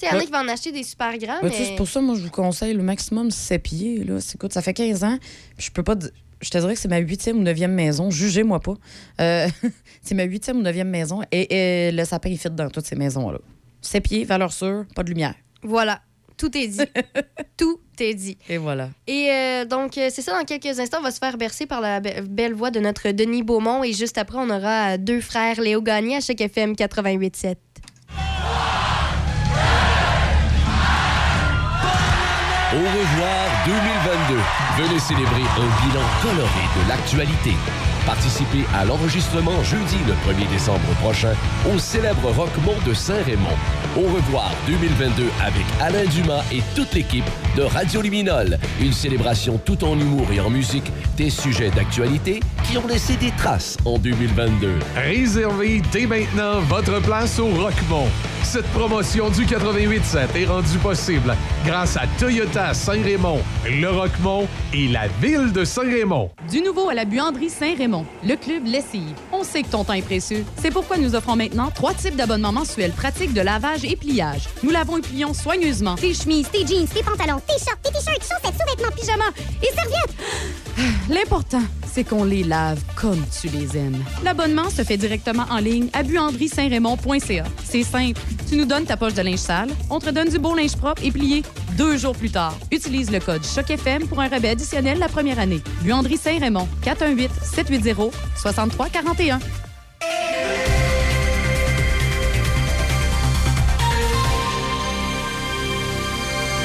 Il 0.00 0.08
y 0.08 0.10
en 0.10 0.18
a 0.18 0.24
qui 0.24 0.32
vont 0.32 0.38
en 0.38 0.48
acheter 0.48 0.72
des 0.72 0.82
super 0.82 1.16
grands, 1.18 1.38
mais. 1.42 1.50
C'est 1.50 1.76
pour 1.76 1.88
ça, 1.88 2.00
moi, 2.00 2.16
je 2.16 2.22
vous 2.22 2.30
conseille 2.30 2.74
le 2.74 2.82
maximum 2.82 3.30
7 3.30 3.62
pieds. 3.62 4.04
Là. 4.04 4.20
C'est- 4.20 4.34
Écoute, 4.34 4.52
ça 4.52 4.60
fait 4.62 4.74
15 4.74 5.04
ans. 5.04 5.16
je 5.58 5.70
peux 5.70 5.82
pas. 5.82 5.94
Je 6.40 6.50
te 6.50 6.58
dirais 6.58 6.74
que 6.74 6.80
c'est 6.80 6.88
ma 6.88 6.98
huitième 6.98 7.38
ou 7.38 7.42
neuvième 7.42 7.72
maison. 7.72 8.10
Jugez-moi 8.10 8.58
pas. 8.58 8.74
Euh, 9.20 9.48
c'est 10.02 10.16
ma 10.16 10.24
huitième 10.24 10.56
ou 10.58 10.62
neuvième 10.62 10.88
maison. 10.90 11.22
Et, 11.30 11.86
et 11.88 11.92
le 11.92 12.04
sapin, 12.04 12.30
il 12.30 12.38
fit 12.38 12.50
dans 12.50 12.68
toutes 12.68 12.86
ces 12.86 12.96
maisons-là. 12.96 13.38
7 13.82 14.02
pieds, 14.02 14.24
valeur 14.24 14.52
sûre, 14.52 14.84
pas 14.94 15.02
de 15.02 15.08
lumière. 15.10 15.34
Voilà. 15.62 16.00
Tout 16.38 16.56
est 16.56 16.66
dit. 16.66 16.80
Tout 17.56 17.78
est 18.00 18.14
dit. 18.14 18.36
Et 18.48 18.56
voilà. 18.56 18.88
Et 19.06 19.28
euh, 19.30 19.64
donc, 19.64 19.96
euh, 19.98 20.08
c'est 20.10 20.22
ça, 20.22 20.36
dans 20.36 20.44
quelques 20.44 20.80
instants, 20.80 20.96
on 20.98 21.02
va 21.04 21.10
se 21.12 21.18
faire 21.18 21.36
bercer 21.36 21.66
par 21.66 21.80
la 21.80 22.00
be- 22.00 22.22
belle 22.22 22.54
voix 22.54 22.70
de 22.72 22.80
notre 22.80 23.10
Denis 23.12 23.42
Beaumont. 23.44 23.84
Et 23.84 23.92
juste 23.92 24.18
après, 24.18 24.38
on 24.38 24.50
aura 24.50 24.94
euh, 24.94 24.96
deux 24.98 25.20
frères 25.20 25.60
Léo 25.60 25.82
Gagné 25.82 26.16
à 26.16 26.20
chaque 26.20 26.40
FM 26.40 26.72
88.7. 26.72 27.54
Au 32.74 32.76
revoir 32.78 33.66
2022. 33.66 34.40
Venez 34.78 34.98
célébrer 34.98 35.42
un 35.42 35.86
bilan 35.86 36.06
coloré 36.22 36.64
de 36.82 36.88
l'actualité. 36.88 37.52
Participez 38.06 38.64
à 38.74 38.84
l'enregistrement 38.84 39.62
jeudi 39.62 39.96
le 40.06 40.14
1er 40.32 40.48
décembre 40.50 40.80
prochain 41.00 41.34
au 41.72 41.78
célèbre 41.78 42.30
Rockmont 42.30 42.74
de 42.84 42.94
Saint-Raymond. 42.94 43.56
Au 43.96 44.12
revoir 44.12 44.50
2022 44.66 45.28
avec 45.40 45.64
Alain 45.80 46.04
Dumas 46.06 46.42
et 46.52 46.62
toute 46.74 46.92
l'équipe 46.94 47.24
de 47.56 47.62
Radio 47.62 48.00
Luminol. 48.02 48.58
Une 48.80 48.92
célébration 48.92 49.60
tout 49.64 49.84
en 49.84 49.98
humour 49.98 50.26
et 50.32 50.40
en 50.40 50.50
musique 50.50 50.90
des 51.16 51.30
sujets 51.30 51.70
d'actualité 51.70 52.40
qui 52.64 52.76
ont 52.78 52.86
laissé 52.86 53.16
des 53.16 53.30
traces 53.32 53.76
en 53.84 53.98
2022. 53.98 54.78
Réservez 54.96 55.82
dès 55.92 56.06
maintenant 56.06 56.60
votre 56.60 57.00
place 57.02 57.38
au 57.38 57.48
Rockmont. 57.48 58.08
Cette 58.42 58.66
promotion 58.72 59.30
du 59.30 59.44
88.7 59.46 60.36
est 60.36 60.46
rendue 60.46 60.78
possible 60.78 61.34
grâce 61.64 61.96
à 61.96 62.02
Toyota 62.18 62.74
Saint-Raymond, 62.74 63.40
le 63.64 63.88
Rockmont 63.88 64.48
et 64.74 64.88
la 64.88 65.06
ville 65.22 65.52
de 65.52 65.64
Saint-Raymond. 65.64 66.30
Du 66.50 66.60
nouveau 66.60 66.88
à 66.88 66.94
la 66.94 67.04
buanderie 67.04 67.48
Saint-Raymond, 67.48 67.91
le 68.24 68.36
club 68.36 68.66
Lessive. 68.66 69.14
On 69.32 69.44
sait 69.44 69.62
que 69.62 69.68
ton 69.68 69.84
temps 69.84 69.92
est 69.92 70.02
précieux. 70.02 70.44
C'est 70.60 70.70
pourquoi 70.70 70.96
nous 70.96 71.14
offrons 71.14 71.36
maintenant 71.36 71.70
trois 71.74 71.94
types 71.94 72.16
d'abonnements 72.16 72.52
mensuels 72.52 72.92
pratiques 72.92 73.34
de 73.34 73.40
lavage 73.40 73.84
et 73.84 73.96
pliage. 73.96 74.48
Nous 74.62 74.70
lavons 74.70 74.98
et 74.98 75.02
plions 75.02 75.34
soigneusement 75.34 75.96
Tes 75.96 76.14
chemises, 76.14 76.48
tes 76.50 76.66
jeans, 76.66 76.86
tes 76.86 77.02
pantalons, 77.02 77.40
tes 77.46 77.58
shorts, 77.58 77.78
tes 77.82 77.90
t-shirts, 77.90 78.22
chaussettes, 78.22 78.58
sous-vêtements, 78.58 78.94
pyjamas 78.96 79.32
et 79.62 79.74
serviettes. 79.74 80.16
L'important, 81.08 81.62
c'est 81.92 82.04
qu'on 82.04 82.24
les 82.24 82.42
lave 82.42 82.80
comme 82.96 83.22
tu 83.40 83.48
les 83.48 83.76
aimes. 83.76 84.02
L'abonnement 84.24 84.70
se 84.70 84.82
fait 84.82 84.96
directement 84.96 85.44
en 85.50 85.58
ligne 85.58 85.88
à 85.92 86.02
buanderie-saint-raymond.ca. 86.02 87.44
C'est 87.64 87.82
simple. 87.82 88.20
Tu 88.48 88.56
nous 88.56 88.64
donnes 88.64 88.84
ta 88.84 88.96
poche 88.96 89.14
de 89.14 89.22
linge 89.22 89.38
sale, 89.38 89.68
on 89.90 89.98
te 89.98 90.10
donne 90.10 90.28
du 90.28 90.38
beau 90.38 90.54
linge 90.54 90.76
propre 90.76 91.02
et 91.04 91.10
plié 91.10 91.42
deux 91.76 91.96
jours 91.96 92.14
plus 92.14 92.30
tard. 92.30 92.56
Utilise 92.70 93.10
le 93.10 93.18
code 93.20 93.42
CHOC-FM 93.44 94.06
pour 94.06 94.20
un 94.20 94.28
rabais 94.28 94.50
additionnel 94.50 94.98
la 94.98 95.08
première 95.08 95.38
année. 95.38 95.60
Buanderie 97.82 98.10
Saint-Raymond, 98.36 98.78
418-780-6341. 98.90 99.38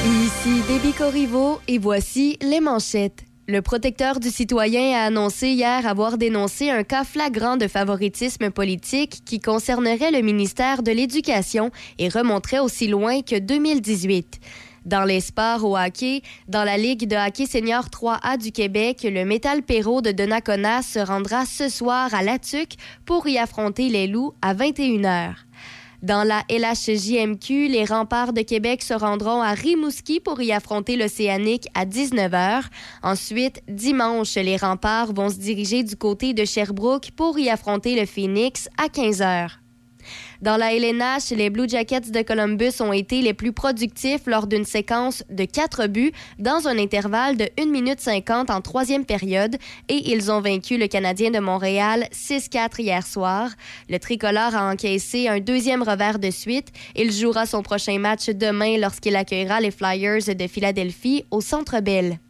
Ici 0.06 0.62
Déby 0.68 0.92
Corriveau 0.92 1.60
et 1.68 1.78
voici 1.78 2.38
les 2.40 2.60
manchettes. 2.60 3.24
Le 3.50 3.62
protecteur 3.62 4.20
du 4.20 4.28
citoyen 4.28 4.94
a 4.94 5.06
annoncé 5.06 5.48
hier 5.48 5.86
avoir 5.86 6.18
dénoncé 6.18 6.70
un 6.70 6.84
cas 6.84 7.04
flagrant 7.04 7.56
de 7.56 7.66
favoritisme 7.66 8.50
politique 8.50 9.22
qui 9.24 9.40
concernerait 9.40 10.10
le 10.10 10.20
ministère 10.20 10.82
de 10.82 10.92
l'Éducation 10.92 11.70
et 11.98 12.10
remonterait 12.10 12.58
aussi 12.58 12.88
loin 12.88 13.22
que 13.22 13.38
2018. 13.38 14.38
Dans 14.88 15.04
les 15.04 15.20
sports 15.20 15.66
au 15.66 15.76
hockey, 15.76 16.22
dans 16.48 16.64
la 16.64 16.78
Ligue 16.78 17.06
de 17.06 17.14
hockey 17.14 17.44
senior 17.44 17.88
3A 17.88 18.38
du 18.38 18.52
Québec, 18.52 19.02
le 19.04 19.26
Métal 19.26 19.62
Perrault 19.62 20.00
de 20.00 20.12
Donnacona 20.12 20.80
se 20.80 20.98
rendra 20.98 21.44
ce 21.44 21.68
soir 21.68 22.14
à 22.14 22.22
Latuc 22.22 22.76
pour 23.04 23.28
y 23.28 23.36
affronter 23.36 23.90
les 23.90 24.06
Loups 24.06 24.32
à 24.40 24.54
21h. 24.54 25.34
Dans 26.00 26.24
la 26.24 26.42
LHJMQ, 26.48 27.68
les 27.68 27.84
remparts 27.84 28.32
de 28.32 28.40
Québec 28.40 28.82
se 28.82 28.94
rendront 28.94 29.42
à 29.42 29.52
Rimouski 29.52 30.20
pour 30.20 30.40
y 30.40 30.52
affronter 30.52 30.96
l'Océanique 30.96 31.68
à 31.74 31.84
19h. 31.84 32.62
Ensuite, 33.02 33.60
dimanche, 33.68 34.36
les 34.36 34.56
remparts 34.56 35.12
vont 35.12 35.28
se 35.28 35.36
diriger 35.36 35.82
du 35.82 35.96
côté 35.96 36.32
de 36.32 36.46
Sherbrooke 36.46 37.10
pour 37.14 37.38
y 37.38 37.50
affronter 37.50 37.94
le 37.94 38.06
Phoenix 38.06 38.70
à 38.78 38.86
15h. 38.86 39.50
Dans 40.40 40.56
la 40.56 40.72
LNH, 40.72 41.30
les 41.32 41.50
Blue 41.50 41.68
Jackets 41.68 42.12
de 42.12 42.22
Columbus 42.22 42.80
ont 42.80 42.92
été 42.92 43.22
les 43.22 43.34
plus 43.34 43.52
productifs 43.52 44.26
lors 44.26 44.46
d'une 44.46 44.64
séquence 44.64 45.24
de 45.30 45.44
quatre 45.44 45.88
buts 45.88 46.12
dans 46.38 46.68
un 46.68 46.78
intervalle 46.78 47.36
de 47.36 47.48
1 47.58 47.66
minute 47.66 47.98
50 48.00 48.48
en 48.48 48.60
troisième 48.60 49.04
période 49.04 49.56
et 49.88 50.12
ils 50.12 50.30
ont 50.30 50.40
vaincu 50.40 50.78
le 50.78 50.86
Canadien 50.86 51.32
de 51.32 51.40
Montréal 51.40 52.06
6-4 52.12 52.80
hier 52.80 53.04
soir. 53.04 53.50
Le 53.88 53.98
tricolore 53.98 54.54
a 54.54 54.70
encaissé 54.70 55.26
un 55.26 55.40
deuxième 55.40 55.82
revers 55.82 56.20
de 56.20 56.30
suite. 56.30 56.68
Il 56.94 57.10
jouera 57.10 57.44
son 57.44 57.64
prochain 57.64 57.98
match 57.98 58.28
demain 58.28 58.78
lorsqu'il 58.78 59.16
accueillera 59.16 59.60
les 59.60 59.72
Flyers 59.72 60.36
de 60.36 60.46
Philadelphie 60.46 61.24
au 61.32 61.40
Centre 61.40 61.80
Bell. 61.80 62.20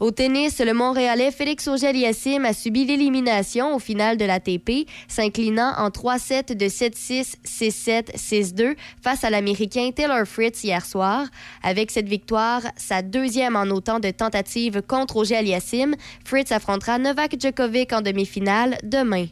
Au 0.00 0.12
tennis, 0.12 0.60
le 0.60 0.74
Montréalais 0.74 1.32
Félix 1.32 1.66
Auger-Aliassime 1.66 2.44
a 2.44 2.52
subi 2.52 2.84
l'élimination 2.84 3.74
au 3.74 3.80
final 3.80 4.16
de 4.16 4.24
l'ATP, 4.24 4.88
s'inclinant 5.08 5.72
en 5.76 5.88
3-7 5.88 6.54
de 6.54 6.66
7-6, 6.66 7.34
6-7, 7.44 8.14
6-2 8.14 8.76
face 9.02 9.24
à 9.24 9.30
l'Américain 9.30 9.90
Taylor 9.90 10.24
Fritz 10.24 10.62
hier 10.62 10.86
soir. 10.86 11.26
Avec 11.64 11.90
cette 11.90 12.08
victoire, 12.08 12.62
sa 12.76 13.02
deuxième 13.02 13.56
en 13.56 13.64
autant 13.64 13.98
de 13.98 14.10
tentatives 14.10 14.82
contre 14.82 15.16
Auger-Aliassime, 15.16 15.96
Fritz 16.24 16.52
affrontera 16.52 16.98
Novak 16.98 17.34
Djokovic 17.40 17.92
en 17.92 18.00
demi-finale 18.00 18.78
demain. 18.84 19.26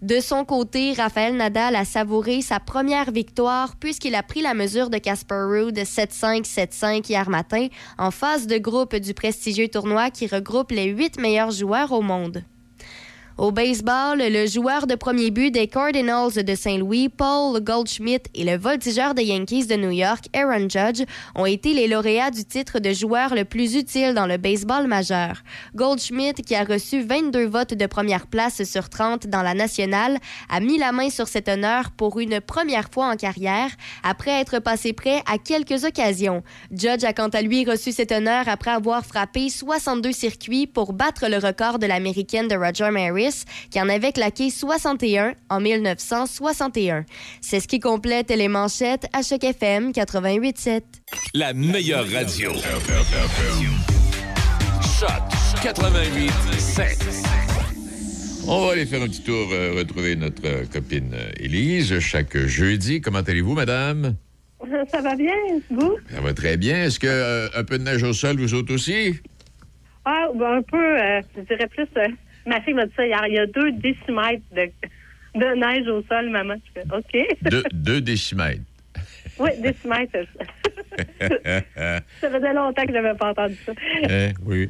De 0.00 0.20
son 0.20 0.44
côté, 0.44 0.92
Raphaël 0.92 1.36
Nadal 1.36 1.76
a 1.76 1.84
savouré 1.84 2.42
sa 2.42 2.60
première 2.60 3.10
victoire 3.10 3.76
puisqu'il 3.76 4.14
a 4.14 4.22
pris 4.22 4.42
la 4.42 4.54
mesure 4.54 4.90
de 4.90 4.98
Casper 4.98 5.44
Ruud 5.48 5.76
7-5, 5.76 6.44
7-5 6.44 7.08
hier 7.08 7.28
matin 7.28 7.68
en 7.98 8.10
phase 8.10 8.46
de 8.46 8.58
groupe 8.58 8.96
du 8.96 9.14
prestigieux 9.14 9.68
tournoi 9.68 10.10
qui 10.10 10.26
regroupe 10.26 10.70
les 10.70 10.86
huit 10.86 11.18
meilleurs 11.18 11.50
joueurs 11.50 11.92
au 11.92 12.02
monde. 12.02 12.42
Au 13.38 13.50
baseball, 13.50 14.18
le 14.18 14.46
joueur 14.46 14.86
de 14.86 14.94
premier 14.94 15.30
but 15.30 15.50
des 15.50 15.66
Cardinals 15.66 16.44
de 16.44 16.54
Saint-Louis, 16.54 17.08
Paul 17.08 17.60
Goldschmidt, 17.60 18.28
et 18.34 18.44
le 18.44 18.58
voltigeur 18.58 19.14
des 19.14 19.24
Yankees 19.24 19.66
de 19.66 19.76
New 19.76 19.90
York, 19.90 20.26
Aaron 20.34 20.68
Judge, 20.68 21.04
ont 21.34 21.46
été 21.46 21.72
les 21.72 21.88
lauréats 21.88 22.30
du 22.30 22.44
titre 22.44 22.78
de 22.78 22.92
joueur 22.92 23.34
le 23.34 23.44
plus 23.46 23.74
utile 23.74 24.12
dans 24.12 24.26
le 24.26 24.36
baseball 24.36 24.86
majeur. 24.86 25.42
Goldschmidt, 25.74 26.42
qui 26.42 26.54
a 26.54 26.64
reçu 26.64 27.00
22 27.00 27.46
votes 27.46 27.72
de 27.72 27.86
première 27.86 28.26
place 28.26 28.64
sur 28.64 28.90
30 28.90 29.26
dans 29.26 29.42
la 29.42 29.54
nationale, 29.54 30.18
a 30.50 30.60
mis 30.60 30.76
la 30.76 30.92
main 30.92 31.08
sur 31.08 31.26
cet 31.26 31.48
honneur 31.48 31.90
pour 31.90 32.20
une 32.20 32.40
première 32.40 32.90
fois 32.92 33.06
en 33.06 33.16
carrière, 33.16 33.70
après 34.02 34.42
être 34.42 34.58
passé 34.58 34.92
près 34.92 35.22
à 35.24 35.38
quelques 35.38 35.84
occasions. 35.84 36.42
Judge 36.70 37.04
a 37.04 37.14
quant 37.14 37.28
à 37.28 37.40
lui 37.40 37.64
reçu 37.64 37.92
cet 37.92 38.12
honneur 38.12 38.46
après 38.48 38.72
avoir 38.72 39.06
frappé 39.06 39.48
62 39.48 40.12
circuits 40.12 40.66
pour 40.66 40.92
battre 40.92 41.28
le 41.28 41.38
record 41.38 41.78
de 41.78 41.86
l'américaine 41.86 42.46
de 42.46 42.56
Roger 42.56 42.90
Maris, 42.90 43.21
qui 43.70 43.80
en 43.80 43.88
avait 43.88 44.12
claqué 44.12 44.50
61 44.50 45.34
en 45.48 45.60
1961. 45.60 47.04
C'est 47.40 47.60
ce 47.60 47.68
qui 47.68 47.80
complète 47.80 48.30
les 48.30 48.48
manchettes 48.48 49.06
à 49.12 49.22
Choc 49.22 49.44
FM 49.44 49.90
88.7. 49.92 50.82
La 51.34 51.52
meilleure 51.52 52.08
radio. 52.10 52.52
Choc 54.98 55.10
88.7. 55.62 57.26
On 58.48 58.66
va 58.66 58.72
aller 58.72 58.86
faire 58.86 59.02
un 59.02 59.06
petit 59.06 59.22
tour, 59.22 59.48
euh, 59.52 59.74
retrouver 59.78 60.16
notre 60.16 60.44
euh, 60.44 60.64
copine 60.72 61.14
euh, 61.14 61.30
Élise 61.38 62.00
chaque 62.00 62.36
jeudi. 62.36 63.00
Comment 63.00 63.20
allez-vous, 63.20 63.54
madame? 63.54 64.16
Ça 64.90 65.00
va 65.00 65.14
bien, 65.16 65.34
vous? 65.70 65.96
Ça 66.10 66.20
va 66.20 66.34
très 66.34 66.56
bien. 66.56 66.84
Est-ce 66.84 66.98
que 66.98 67.06
euh, 67.06 67.48
un 67.54 67.64
peu 67.64 67.78
de 67.78 67.84
neige 67.84 68.02
au 68.02 68.12
sol, 68.12 68.36
vous 68.38 68.54
autres 68.54 68.74
aussi? 68.74 69.20
Ah, 70.04 70.26
ben, 70.34 70.58
un 70.58 70.62
peu, 70.62 70.76
euh, 70.76 71.20
je 71.36 71.42
dirais 71.42 71.68
plus. 71.68 71.86
Ma 72.46 72.60
fille 72.60 72.74
m'a 72.74 72.86
dit 72.86 72.92
ça 72.96 73.06
hier. 73.06 73.22
Il 73.28 73.34
y 73.34 73.38
a 73.38 73.46
deux 73.46 73.72
décimètres 73.72 74.42
de, 74.54 74.70
de 75.34 75.54
neige 75.58 75.88
au 75.88 76.02
sol, 76.02 76.30
maman. 76.30 76.54
Je 76.66 76.80
fais, 76.80 76.86
OK. 76.94 77.36
Deux, 77.50 77.62
deux 77.72 78.00
décimètres. 78.00 78.62
oui, 79.38 79.50
décimètres. 79.60 80.12
ça 82.20 82.30
faisait 82.30 82.52
longtemps 82.52 82.82
que 82.82 82.88
je 82.88 82.98
n'avais 82.98 83.16
pas 83.16 83.30
entendu 83.30 83.56
ça. 83.64 83.72
Hein, 84.08 84.32
oui. 84.44 84.68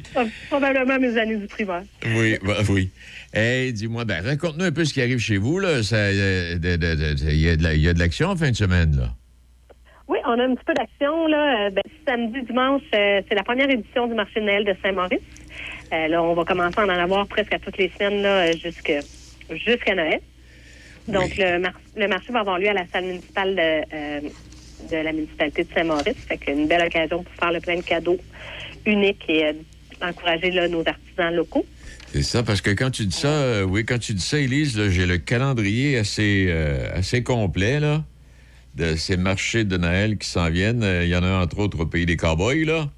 Probablement 0.49 0.97
mes 0.99 1.17
années 1.17 1.35
du 1.37 1.47
primaire. 1.47 1.83
Oui, 2.15 2.37
bah, 2.43 2.57
oui. 2.69 2.89
Hey, 3.33 3.73
dis-moi, 3.73 4.05
ben, 4.05 4.23
raconte-nous 4.23 4.65
un 4.65 4.71
peu 4.71 4.85
ce 4.85 4.93
qui 4.93 5.01
arrive 5.01 5.19
chez 5.19 5.37
vous, 5.37 5.59
Il 5.59 5.65
y 5.67 5.67
a 7.89 7.93
de 7.93 7.99
l'action 7.99 8.29
en 8.29 8.35
fin 8.35 8.51
de 8.51 8.55
semaine, 8.55 8.95
là. 8.95 9.09
Oui, 10.07 10.19
on 10.25 10.37
a 10.37 10.43
un 10.43 10.53
petit 10.55 10.65
peu 10.65 10.73
d'action. 10.73 11.27
là. 11.27 11.65
Euh, 11.65 11.69
ben, 11.69 11.81
samedi, 12.07 12.41
dimanche, 12.43 12.81
euh, 12.93 13.21
c'est 13.27 13.35
la 13.35 13.43
première 13.43 13.69
édition 13.69 14.07
du 14.07 14.13
marché 14.13 14.39
de 14.41 14.45
Noël 14.45 14.65
de 14.65 14.75
Saint-Maurice. 14.83 15.19
Euh, 15.93 16.07
là, 16.07 16.23
on 16.23 16.33
va 16.33 16.43
commencer 16.43 16.79
à 16.79 16.85
en 16.85 16.89
avoir 16.89 17.27
presque 17.27 17.53
à 17.53 17.59
toutes 17.59 17.77
les 17.77 17.91
semaines 17.97 18.51
jusqu'à 18.57 19.95
Noël. 19.95 20.19
Donc, 21.07 21.35
le, 21.37 21.59
mar- 21.59 21.79
le 21.95 22.07
marché 22.07 22.31
va 22.33 22.39
avoir 22.39 22.57
lieu 22.59 22.69
à 22.69 22.73
la 22.73 22.87
salle 22.91 23.05
municipale 23.05 23.55
de, 23.55 23.61
euh, 23.93 24.19
de 24.89 24.95
la 24.97 25.11
municipalité 25.11 25.63
de 25.65 25.69
Saint-Maurice. 25.73 26.15
Fait 26.27 26.37
qu'une 26.37 26.67
belle 26.67 26.87
occasion 26.87 27.23
pour 27.23 27.33
faire 27.35 27.51
le 27.51 27.59
plein 27.59 27.75
de 27.75 27.81
cadeaux 27.81 28.17
uniques 28.85 29.23
et 29.27 29.45
euh, 29.45 29.53
encourager 30.01 30.49
là, 30.51 30.67
nos 30.67 30.79
artisans 30.87 31.33
locaux. 31.35 31.65
C'est 32.13 32.23
ça, 32.23 32.41
parce 32.43 32.61
que 32.61 32.71
quand 32.71 32.89
tu 32.91 33.05
dis 33.05 33.15
ça, 33.17 33.27
euh, 33.27 33.63
oui, 33.63 33.85
quand 33.85 33.99
tu 33.99 34.13
dis 34.13 34.21
ça, 34.23 34.39
Élise, 34.39 34.89
j'ai 34.89 35.05
le 35.05 35.17
calendrier 35.17 35.97
assez, 35.97 36.47
euh, 36.49 36.87
assez 36.93 37.21
complet, 37.23 37.79
là, 37.79 38.03
de 38.75 38.95
ces 38.95 39.17
marchés 39.17 39.63
de 39.65 39.77
Noël 39.77 40.17
qui 40.17 40.27
s'en 40.27 40.49
viennent. 40.49 40.83
Euh, 40.83 41.03
Il 41.03 41.09
y 41.09 41.15
en 41.15 41.23
a 41.23 41.27
un, 41.27 41.41
entre 41.43 41.59
autres, 41.59 41.79
au 41.81 41.85
Pays 41.85 42.05
des 42.05 42.15
Cowboys, 42.17 42.63
là, 42.65 42.89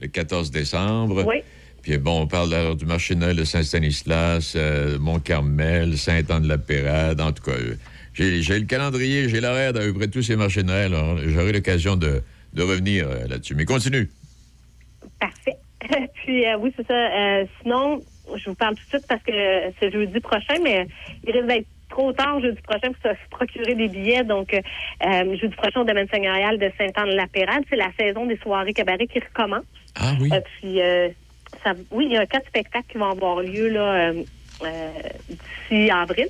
le 0.00 0.08
14 0.08 0.50
décembre. 0.50 1.24
Oui. 1.26 1.42
Puis 1.82 1.96
bon, 1.98 2.22
on 2.22 2.26
parle 2.26 2.52
alors 2.54 2.76
du 2.76 2.84
marché 2.84 3.14
de 3.14 3.20
Noël 3.20 3.36
de 3.36 3.44
Saint-Stanislas, 3.44 4.54
euh, 4.56 4.98
Mont-Carmel, 4.98 5.96
Saint-Anne-de-la-Pérade, 5.96 7.20
en 7.20 7.32
tout 7.32 7.42
cas. 7.42 7.52
euh, 7.52 7.76
J'ai 8.14 8.58
le 8.58 8.66
calendrier, 8.66 9.28
j'ai 9.28 9.40
l'horaire 9.40 9.72
d'à 9.72 9.80
peu 9.80 9.94
près 9.94 10.08
tous 10.08 10.22
ces 10.22 10.36
marchés 10.36 10.62
de 10.62 10.68
Noël. 10.68 10.92
J'aurai 11.28 11.52
l'occasion 11.52 11.96
de, 11.96 12.22
de 12.52 12.62
revenir 12.62 13.08
euh, 13.08 13.26
là-dessus. 13.28 13.54
Mais 13.54 13.64
continue. 13.64 14.10
Parfait. 15.20 15.56
Puis 16.24 16.44
oui, 16.58 16.72
c'est 16.76 16.86
ça. 16.86 17.08
Sinon, 17.62 18.02
je 18.36 18.50
vous 18.50 18.54
parle 18.56 18.74
tout 18.74 18.82
de 18.84 18.88
suite 18.88 19.06
parce 19.08 19.22
que 19.22 19.32
c'est 19.80 19.90
jeudi 19.90 20.20
prochain, 20.20 20.54
mais 20.62 20.86
il 21.26 21.32
risque 21.32 21.46
d'être 21.46 21.66
trop 21.88 22.12
tard 22.12 22.40
jeudi 22.40 22.60
prochain 22.60 22.92
pour 22.92 23.10
se 23.12 23.16
procurer 23.30 23.74
des 23.74 23.88
billets. 23.88 24.24
Donc, 24.24 24.52
euh, 24.52 25.36
jeudi 25.40 25.54
prochain 25.54 25.80
au 25.80 25.84
domaine 25.84 26.08
seigneurial 26.08 26.58
de 26.58 26.70
Saint-Anne-de-la-Pérade, 26.76 27.62
c'est 27.70 27.76
la 27.76 27.90
saison 27.98 28.26
des 28.26 28.36
soirées 28.38 28.74
cabaret 28.74 29.06
qui 29.06 29.20
recommence. 29.20 29.64
Ah 29.94 30.12
oui. 30.20 30.28
Euh, 30.32 30.40
puis, 30.60 30.82
euh, 30.82 31.08
ça, 31.64 31.74
oui, 31.90 32.06
il 32.06 32.12
y 32.12 32.16
a 32.16 32.26
quatre 32.26 32.46
spectacles 32.46 32.86
qui 32.90 32.98
vont 32.98 33.10
avoir 33.10 33.40
lieu 33.40 33.68
là 33.68 34.10
euh, 34.10 34.22
euh, 34.62 34.92
d'ici 35.28 35.90
avril. 35.90 36.28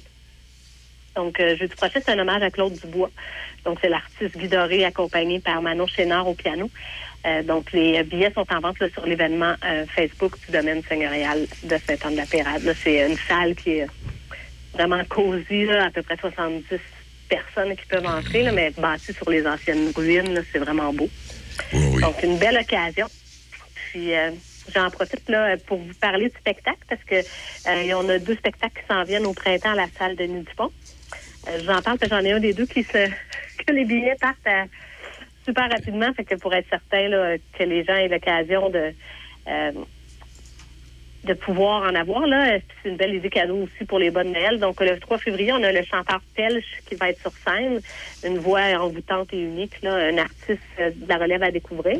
Donc, 1.18 1.40
euh, 1.40 1.57
jeudi 1.57 1.74
prochain, 1.74 2.01
c'est 2.05 2.12
un 2.12 2.18
hommage 2.20 2.42
à 2.42 2.51
Claude 2.51 2.74
Dubois. 2.74 3.11
Donc, 3.64 3.78
c'est 3.80 3.88
l'artiste 3.88 4.38
Guy 4.38 4.47
Doré 4.47 4.84
accompagné 4.84 5.40
par 5.40 5.61
Manon 5.61 5.86
Chénard 5.88 6.28
au 6.28 6.34
piano. 6.34 6.70
Euh, 7.26 7.42
donc, 7.42 7.72
les 7.72 8.03
billets 8.05 8.32
sont 8.32 8.47
en 8.53 8.61
vente 8.61 8.78
là, 8.78 8.88
sur 8.90 9.05
l'événement 9.05 9.55
euh, 9.64 9.84
Facebook 9.86 10.38
du 10.47 10.53
domaine 10.53 10.82
seigneurial 10.84 11.47
de 11.64 11.76
Saint-Anne-de-la-Pérade. 11.86 12.62
Là, 12.62 12.72
C'est 12.80 13.09
une 13.09 13.16
salle 13.16 13.57
qui 13.57 13.70
est 13.70 13.86
vraiment 14.74 15.05
cosy, 15.07 15.64
là, 15.64 15.86
à 15.86 15.90
peu 15.90 16.03
près 16.03 16.16
70 16.16 16.78
personnes 17.28 17.76
qui 17.76 17.86
peuvent 17.86 18.07
entrer, 18.07 18.45
là, 18.45 18.53
mais 18.53 18.70
bâtie 18.78 19.12
sur 19.12 19.28
les 19.28 19.45
anciennes 19.47 19.90
ruines. 19.97 20.40
C'est 20.53 20.61
vraiment 20.61 20.92
beau. 20.92 21.09
Donc, 22.01 22.22
une 22.22 22.38
belle 22.38 22.59
occasion. 22.59 23.09
Puis, 23.90 24.14
euh, 24.14 24.30
j'en 24.74 24.90
profite 24.90 25.28
là 25.28 25.56
pour 25.66 25.78
vous 25.78 25.94
parler 26.00 26.28
du 26.28 26.36
spectacle 26.36 26.80
parce 26.88 27.02
que 27.04 27.16
euh, 27.16 27.94
on 27.96 28.08
a 28.08 28.18
deux 28.18 28.36
spectacles 28.36 28.80
qui 28.80 28.86
s'en 28.86 29.04
viennent 29.04 29.26
au 29.26 29.34
printemps 29.34 29.72
à 29.72 29.76
la 29.76 29.88
salle 29.98 30.16
de 30.16 30.26
Dupont. 30.26 30.70
Euh, 31.48 31.58
j'en 31.64 31.80
parle 31.82 31.98
parce 31.98 32.10
que 32.10 32.16
j'en 32.16 32.24
ai 32.24 32.32
un 32.32 32.40
des 32.40 32.52
deux 32.52 32.66
qui 32.66 32.82
se 32.82 33.08
que 33.66 33.72
les 33.72 33.84
billets 33.84 34.16
partent 34.20 34.36
euh, 34.46 34.64
super 35.44 35.70
rapidement, 35.70 36.12
fait 36.12 36.24
que 36.24 36.34
pour 36.34 36.54
être 36.54 36.68
certain 36.68 37.08
que 37.58 37.64
les 37.64 37.84
gens 37.84 37.96
aient 37.96 38.08
l'occasion 38.08 38.68
de 38.70 38.92
euh, 39.48 39.72
de 41.24 41.34
pouvoir 41.34 41.82
en 41.82 41.94
avoir 41.94 42.26
là, 42.26 42.54
euh, 42.54 42.58
c'est 42.82 42.90
une 42.90 42.96
belle 42.96 43.14
idée 43.14 43.30
cadeau 43.30 43.56
aussi 43.64 43.84
pour 43.84 43.98
les 43.98 44.10
bonnes 44.10 44.32
Noël. 44.32 44.58
Donc 44.58 44.80
le 44.80 44.98
3 44.98 45.18
février, 45.18 45.52
on 45.52 45.62
a 45.62 45.72
le 45.72 45.82
chanteur 45.82 46.20
Pelch 46.34 46.64
qui 46.88 46.94
va 46.94 47.10
être 47.10 47.20
sur 47.20 47.32
scène, 47.32 47.80
une 48.24 48.38
voix 48.38 48.62
envoûtante 48.80 49.32
et 49.32 49.40
unique 49.40 49.84
un 49.84 50.16
artiste 50.18 50.60
euh, 50.78 50.90
de 50.94 51.08
la 51.08 51.16
relève 51.18 51.42
à 51.42 51.50
découvrir. 51.50 51.98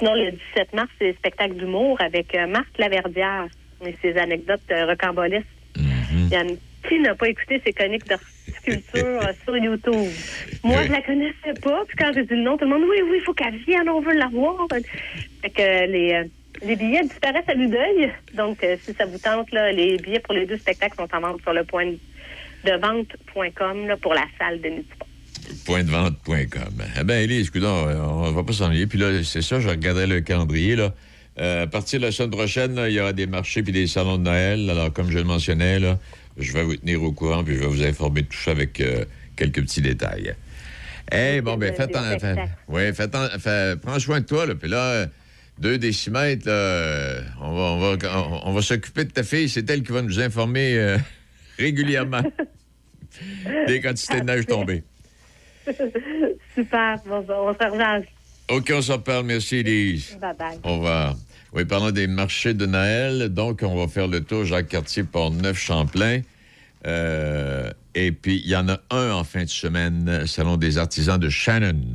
Sinon, 0.00 0.14
le 0.14 0.30
17 0.32 0.72
mars, 0.74 0.88
c'est 0.98 1.08
le 1.08 1.14
spectacle 1.14 1.54
d'humour 1.54 2.00
avec 2.00 2.34
euh, 2.34 2.46
Marc 2.46 2.76
Laverdière 2.78 3.46
et 3.86 3.94
ses 4.02 4.16
anecdotes 4.16 4.60
euh, 4.72 4.86
rocambolesques. 4.86 5.46
Une- 5.76 6.58
qui 6.88 6.98
n'a 7.00 7.14
pas 7.14 7.28
écouté 7.28 7.60
ses 7.64 7.74
chroniques 7.74 8.06
d'horticulture 8.08 9.20
euh, 9.22 9.32
sur 9.44 9.54
YouTube? 9.58 10.08
Moi, 10.64 10.80
Oui. 10.80 10.86
je 10.86 10.92
la 10.92 11.02
connaissais 11.02 11.54
pas. 11.62 11.82
Puis 11.86 11.96
quand 11.98 12.10
j'ai 12.14 12.22
dit 12.24 12.34
le 12.34 12.40
nom, 12.42 12.56
tout 12.56 12.64
le 12.64 12.70
monde, 12.70 12.84
oui, 12.88 13.02
oui, 13.04 13.16
il 13.18 13.22
faut 13.22 13.34
qu'elle 13.34 13.56
vienne, 13.58 13.88
on 13.90 14.00
veut 14.00 14.14
la 14.14 14.28
voir. 14.28 14.66
Fait 15.42 15.50
que 15.50 15.86
les, 15.86 16.22
les 16.62 16.76
billets 16.76 17.02
disparaissent 17.02 17.48
à 17.48 17.54
l'œil. 17.54 18.10
Donc, 18.34 18.64
euh, 18.64 18.76
si 18.86 18.94
ça 18.94 19.04
vous 19.04 19.18
tente, 19.18 19.52
là, 19.52 19.70
les 19.72 19.98
billets 19.98 20.20
pour 20.20 20.32
les 20.34 20.46
deux 20.46 20.56
spectacles 20.56 20.96
sont 20.96 21.14
en 21.14 21.20
vente 21.20 21.42
sur 21.42 21.52
le 21.52 21.64
point 21.64 21.92
de 22.64 22.72
vente.com 22.72 23.94
pour 24.00 24.14
la 24.14 24.24
salle 24.38 24.60
de 24.62 24.68
Nutipont. 24.70 25.06
Pointdevente.com. 25.64 26.82
Eh 27.00 27.04
bien, 27.04 27.18
Élise, 27.20 27.48
écoute, 27.48 27.62
on 27.64 28.30
va 28.32 28.42
pas 28.42 28.52
s'ennuyer. 28.52 28.86
Puis 28.86 28.98
là, 28.98 29.22
c'est 29.24 29.42
ça, 29.42 29.60
je 29.60 29.68
regardais 29.68 30.06
le 30.06 30.20
calendrier, 30.20 30.76
là. 30.76 30.94
Euh, 31.38 31.62
à 31.62 31.66
partir 31.66 32.00
de 32.00 32.06
la 32.06 32.12
semaine 32.12 32.30
prochaine, 32.30 32.74
là, 32.74 32.88
il 32.88 32.94
y 32.94 33.00
aura 33.00 33.12
des 33.12 33.26
marchés 33.26 33.62
puis 33.62 33.72
des 33.72 33.86
salons 33.86 34.18
de 34.18 34.24
Noël. 34.24 34.68
Alors, 34.68 34.92
comme 34.92 35.10
je 35.10 35.16
le 35.18 35.24
mentionnais, 35.24 35.78
là, 35.78 35.98
je 36.38 36.52
vais 36.52 36.62
vous 36.64 36.76
tenir 36.76 37.02
au 37.02 37.12
courant 37.12 37.42
puis 37.44 37.54
je 37.54 37.60
vais 37.60 37.66
vous 37.66 37.82
informer 37.82 38.22
de 38.22 38.26
tout 38.26 38.36
ça 38.38 38.50
avec 38.50 38.80
euh, 38.80 39.04
quelques 39.36 39.62
petits 39.62 39.80
détails. 39.80 40.34
Eh, 41.12 41.40
bon, 41.40 41.56
ben, 41.56 41.72
ton- 41.74 41.86
fais- 41.86 42.18
spectacles. 42.18 42.48
ouais, 42.68 42.92
ton- 42.92 43.38
fais- 43.38 43.76
prends 43.80 43.98
soin 43.98 44.20
de 44.20 44.26
toi, 44.26 44.44
là. 44.46 44.54
Puis 44.54 44.68
là, 44.68 45.06
deux 45.58 45.78
décimètres, 45.78 46.46
là, 46.46 46.52
euh, 46.52 47.22
on 47.40 47.54
va, 47.54 47.62
on 47.62 47.78
va, 47.96 48.18
on- 48.18 48.50
on 48.50 48.52
va 48.52 48.62
s'occuper 48.62 49.04
de 49.04 49.10
ta 49.10 49.22
fille. 49.22 49.48
C'est 49.48 49.68
elle 49.70 49.82
qui 49.82 49.92
va 49.92 50.02
nous 50.02 50.20
informer 50.20 50.74
euh, 50.76 50.98
régulièrement 51.58 52.22
des 53.66 53.80
quantités 53.80 54.20
de 54.20 54.24
neige 54.26 54.46
tombées. 54.46 54.82
Super. 56.54 56.98
Bon, 57.06 57.20
ben, 57.22 57.34
on 57.38 57.52
se 57.54 57.70
rejoint. 57.70 58.02
OK, 58.48 58.72
on 58.74 58.82
s'en 58.82 58.98
parle. 58.98 59.26
Merci, 59.26 59.56
Elise. 59.56 60.16
Bye 60.20 60.34
bye. 60.38 60.58
On 60.64 60.78
va. 60.80 61.14
Oui, 61.52 61.64
parlant 61.64 61.90
des 61.90 62.06
marchés 62.06 62.54
de 62.54 62.64
Noël, 62.66 63.28
donc 63.28 63.60
on 63.64 63.76
va 63.76 63.88
faire 63.88 64.06
le 64.06 64.20
tour 64.22 64.44
Jacques-Cartier, 64.44 65.02
Port-Neuf, 65.04 65.58
Champlain. 65.58 66.20
et 66.86 68.12
puis, 68.12 68.40
il 68.44 68.50
y 68.50 68.56
en 68.56 68.68
a 68.68 68.80
un 68.90 69.12
en 69.12 69.24
fin 69.24 69.44
de 69.44 69.48
semaine, 69.48 70.26
Salon 70.26 70.56
des 70.56 70.78
artisans 70.78 71.18
de 71.18 71.28
Shannon. 71.28 71.92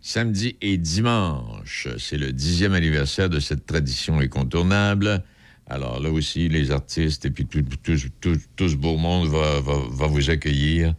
Samedi 0.00 0.56
et 0.60 0.76
dimanche, 0.76 1.88
c'est 1.98 2.18
le 2.18 2.30
dixième 2.32 2.74
anniversaire 2.74 3.28
de 3.30 3.40
cette 3.40 3.66
tradition 3.66 4.18
incontournable. 4.20 5.22
Alors 5.66 5.98
là 5.98 6.10
aussi, 6.10 6.48
les 6.48 6.70
artistes 6.70 7.24
et 7.24 7.30
puis 7.30 7.46
tout, 7.46 7.62
tout, 7.82 7.96
tout- 8.20 8.36
tout 8.54 8.68
ce 8.68 8.76
beau 8.76 8.96
monde 8.98 9.28
va, 9.28 9.60
va- 9.60 9.80
va 9.90 10.06
vous 10.06 10.28
accueillir 10.28 10.94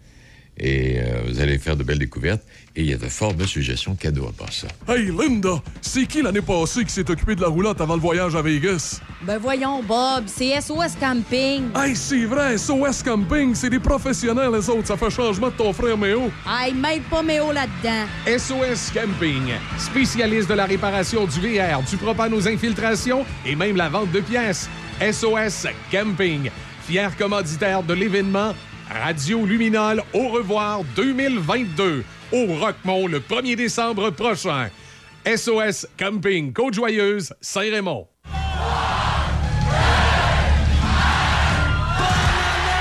et 0.58 1.00
euh, 1.00 1.22
vous 1.28 1.40
allez 1.42 1.58
faire 1.58 1.76
de 1.76 1.84
belles 1.84 2.00
découvertes. 2.00 2.42
Et 2.78 2.82
il 2.82 2.90
y 2.90 2.94
a 2.94 2.98
de 2.98 3.08
fort 3.08 3.34
belles 3.34 3.48
suggestions 3.48 3.96
cadeaux 3.96 4.28
à 4.28 4.32
part 4.32 4.52
ça. 4.52 4.68
Hey, 4.88 5.06
Linda, 5.06 5.62
c'est 5.82 6.06
qui 6.06 6.22
l'année 6.22 6.42
passée 6.42 6.84
qui 6.84 6.92
s'est 6.92 7.10
occupé 7.10 7.36
de 7.36 7.42
la 7.42 7.48
roulotte 7.48 7.80
avant 7.80 7.96
le 7.96 8.02
voyage 8.02 8.36
à 8.36 8.42
Vegas? 8.42 9.00
Ben 9.22 9.38
voyons, 9.38 9.82
Bob, 9.82 10.26
c'est 10.28 10.60
SOS 10.60 10.96
Camping. 11.00 11.70
Hey, 11.76 11.96
c'est 11.96 12.26
vrai, 12.26 12.58
SOS 12.58 13.02
Camping, 13.04 13.56
c'est 13.56 13.70
des 13.70 13.80
professionnels, 13.80 14.52
les 14.54 14.70
autres. 14.70 14.88
Ça 14.88 14.98
fait 14.98 15.10
changement 15.10 15.48
de 15.48 15.56
ton 15.56 15.72
frère 15.72 15.98
Méo. 15.98 16.30
Hey, 16.48 16.74
mêle 16.74 17.02
pas 17.10 17.24
Méo 17.24 17.52
là-dedans. 17.52 18.06
SOS 18.28 18.92
Camping, 18.92 19.54
spécialiste 19.78 20.50
de 20.50 20.56
la 20.56 20.66
réparation 20.66 21.26
du 21.26 21.40
VR, 21.40 21.82
du 21.90 21.96
propane 21.98 22.34
aux 22.34 22.48
infiltrations 22.48 23.26
et 23.46 23.56
même 23.56 23.78
la 23.78 23.90
vente 23.90 24.12
de 24.12 24.20
pièces. 24.20 24.70
SOS 25.00 25.68
Camping, 25.92 26.50
fier 26.88 27.16
commanditaire 27.18 27.84
de 27.84 27.94
l'événement 27.94 28.54
Radio 28.90 29.46
Luminol 29.46 30.04
Au 30.14 30.30
revoir 30.30 30.82
2022 30.96 32.04
au 32.32 32.46
Rockmont 32.60 33.08
le 33.08 33.20
1er 33.20 33.56
décembre 33.56 34.10
prochain. 34.12 34.70
SOS 35.26 35.88
Camping, 35.98 36.54
Côte-Joyeuse, 36.54 37.34
Saint-Raymond. 37.42 38.08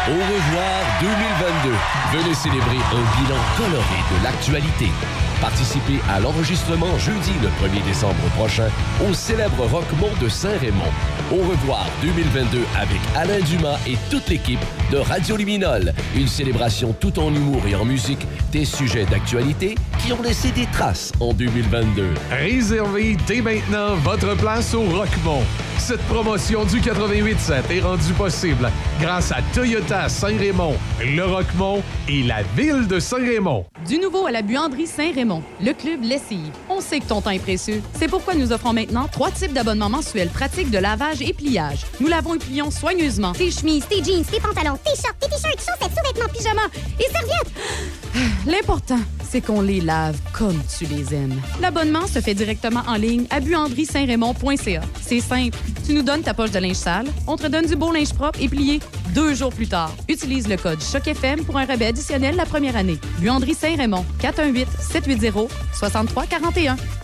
Au 0.06 0.12
revoir 0.12 1.00
2022. 1.00 1.72
Venez 2.12 2.34
célébrer 2.34 2.76
un 2.76 3.22
bilan 3.22 3.40
coloré 3.56 4.00
de 4.12 4.24
l'actualité. 4.24 5.23
Participez 5.44 6.00
à 6.08 6.20
l'enregistrement 6.20 6.96
jeudi 6.96 7.32
le 7.42 7.48
1er 7.48 7.84
décembre 7.84 8.14
prochain 8.34 8.70
au 9.06 9.12
célèbre 9.12 9.66
Rockmont 9.66 10.08
de 10.18 10.26
Saint-Raymond. 10.26 10.90
Au 11.30 11.46
revoir 11.46 11.86
2022 12.00 12.62
avec 12.80 12.98
Alain 13.14 13.40
Dumas 13.40 13.78
et 13.86 13.98
toute 14.08 14.26
l'équipe 14.30 14.64
de 14.90 14.96
Radio 14.96 15.36
Luminol. 15.36 15.92
Une 16.16 16.28
célébration 16.28 16.94
tout 16.98 17.18
en 17.18 17.28
humour 17.34 17.60
et 17.68 17.74
en 17.74 17.84
musique 17.84 18.26
des 18.52 18.64
sujets 18.64 19.04
d'actualité 19.04 19.74
qui 19.98 20.14
ont 20.14 20.22
laissé 20.22 20.50
des 20.50 20.66
traces 20.72 21.12
en 21.20 21.34
2022. 21.34 22.14
Réservez 22.30 23.18
dès 23.26 23.42
maintenant 23.42 23.96
votre 23.96 24.34
place 24.38 24.72
au 24.72 24.84
Rockmont. 24.84 25.42
Cette 25.78 26.00
promotion 26.02 26.64
du 26.64 26.80
88.7 26.80 27.70
est 27.70 27.80
rendue 27.80 28.14
possible 28.14 28.70
grâce 29.00 29.32
à 29.32 29.38
Toyota 29.52 30.08
Saint-Raymond, 30.08 30.76
le 31.00 31.24
Rockmont 31.24 31.82
et 32.08 32.22
la 32.22 32.42
ville 32.56 32.86
de 32.86 32.98
Saint-Raymond. 32.98 33.66
Du 33.86 33.98
nouveau 33.98 34.26
à 34.26 34.30
la 34.30 34.40
buanderie 34.40 34.86
Saint-Raymond, 34.86 35.33
le 35.60 35.72
club 35.72 36.02
Lessive. 36.02 36.52
On 36.68 36.80
sait 36.80 37.00
que 37.00 37.06
ton 37.06 37.20
temps 37.20 37.30
est 37.30 37.38
précieux. 37.38 37.82
C'est 37.98 38.08
pourquoi 38.08 38.34
nous 38.34 38.52
offrons 38.52 38.72
maintenant 38.72 39.08
trois 39.10 39.30
types 39.30 39.52
d'abonnements 39.52 39.90
mensuels 39.90 40.28
pratiques 40.28 40.70
de 40.70 40.78
lavage 40.78 41.22
et 41.22 41.32
pliage. 41.32 41.84
Nous 42.00 42.08
lavons 42.08 42.34
et 42.34 42.38
plions 42.38 42.70
soigneusement 42.70 43.32
Tes 43.32 43.50
chemises, 43.50 43.86
tes 43.88 44.02
jeans, 44.02 44.24
tes 44.24 44.40
pantalons, 44.40 44.78
tes 44.84 45.00
shorts, 45.00 45.16
tes 45.20 45.28
t-shirts, 45.28 45.58
chaussettes, 45.58 45.96
sous-vêtements, 45.96 46.32
pyjamas 46.32 46.68
et 46.98 47.10
serviettes. 47.12 47.52
L'important, 48.46 49.00
c'est 49.28 49.40
qu'on 49.40 49.62
les 49.62 49.80
lave 49.80 50.16
comme 50.32 50.60
tu 50.78 50.84
les 50.84 51.14
aimes. 51.14 51.40
L'abonnement 51.60 52.06
se 52.06 52.20
fait 52.20 52.34
directement 52.34 52.82
en 52.86 52.94
ligne 52.94 53.26
à 53.30 53.40
buanderie-saint-raymond.ca. 53.40 54.80
C'est 55.02 55.20
simple. 55.20 55.58
Tu 55.86 55.94
nous 55.94 56.02
donnes 56.02 56.22
ta 56.22 56.34
poche 56.34 56.50
de 56.50 56.58
linge 56.58 56.76
sale, 56.76 57.06
on 57.26 57.36
te 57.36 57.46
donne 57.46 57.66
du 57.66 57.74
beau 57.74 57.92
linge 57.92 58.12
propre 58.12 58.38
et 58.40 58.48
plié 58.48 58.80
deux 59.14 59.34
jours 59.34 59.52
plus 59.52 59.66
tard. 59.66 59.92
Utilise 60.08 60.48
le 60.48 60.56
code 60.56 60.80
CHOC-FM 60.80 61.44
pour 61.44 61.56
un 61.56 61.64
rabais 61.64 61.86
additionnel 61.86 62.36
la 62.36 62.46
première 62.46 62.76
année. 62.76 62.98
Buanderie 63.18 63.54
Saint-Raymond, 65.72 66.08
418-780-6341. 66.10 67.03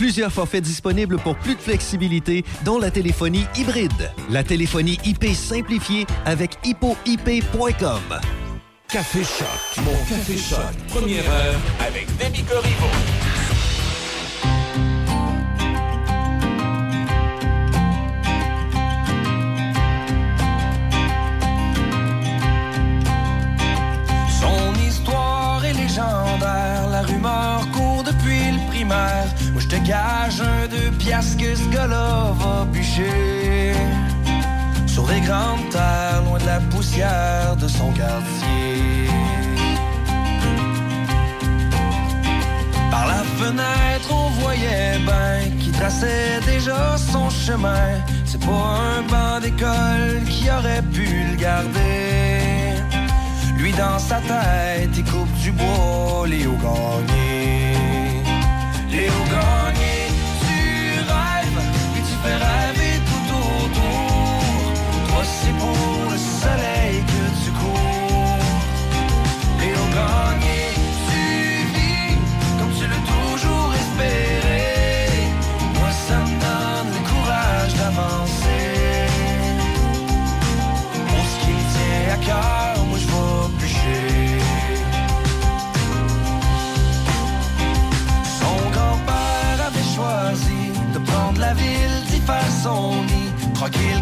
Plusieurs 0.00 0.32
forfaits 0.32 0.64
disponibles 0.64 1.18
pour 1.18 1.36
plus 1.36 1.54
de 1.54 1.60
flexibilité, 1.60 2.42
dont 2.64 2.78
la 2.78 2.90
téléphonie 2.90 3.44
hybride. 3.54 4.10
La 4.30 4.42
téléphonie 4.42 4.98
IP 5.04 5.26
simplifiée 5.34 6.06
avec 6.24 6.56
hippoip.com. 6.64 8.00
Café 8.88 9.22
Choc, 9.22 9.84
mon 9.84 9.92
Café 10.08 10.38
Choc, 10.38 10.58
première 10.88 11.30
heure 11.30 11.60
avec 11.86 12.06
Demi 12.16 12.42
Corriveau. 12.44 12.86
Son 24.40 24.80
histoire 24.82 25.62
est 25.66 25.74
légendaire, 25.74 26.88
la 26.90 27.02
rumeur 27.02 27.70
court 27.72 28.02
depuis 28.02 28.50
le 28.50 28.66
primaire. 28.70 29.28
Te 29.70 29.76
gage 29.76 30.40
un 30.40 30.66
deux 30.66 30.90
piastres 30.98 31.36
que 31.36 31.54
ce 31.54 31.68
gars-là 31.68 32.32
va 32.40 32.64
bûcher. 32.72 33.72
Sur 34.88 35.06
les 35.06 35.20
grandes 35.20 35.68
terres, 35.70 36.22
loin 36.24 36.40
de 36.40 36.46
la 36.46 36.58
poussière 36.72 37.54
de 37.54 37.68
son 37.68 37.92
quartier. 37.92 39.06
Par 42.90 43.06
la 43.06 43.22
fenêtre, 43.38 44.08
on 44.10 44.30
voyait 44.40 44.98
ben 45.06 45.56
qui 45.60 45.70
traçait 45.70 46.40
déjà 46.44 46.96
son 46.98 47.30
chemin. 47.30 47.90
C'est 48.24 48.44
pas 48.44 48.74
un 48.96 49.02
banc 49.02 49.38
d'école 49.40 50.24
qui 50.28 50.50
aurait 50.50 50.82
pu 50.92 51.06
le 51.30 51.36
garder. 51.36 52.74
Lui 53.56 53.70
dans 53.74 54.00
sa 54.00 54.16
tête, 54.16 54.90
il 54.96 55.04
coupe 55.04 55.32
du 55.44 55.52
bois, 55.52 56.26
Léo 56.26 56.56
Gagné. 56.60 57.20
Léo 57.20 57.69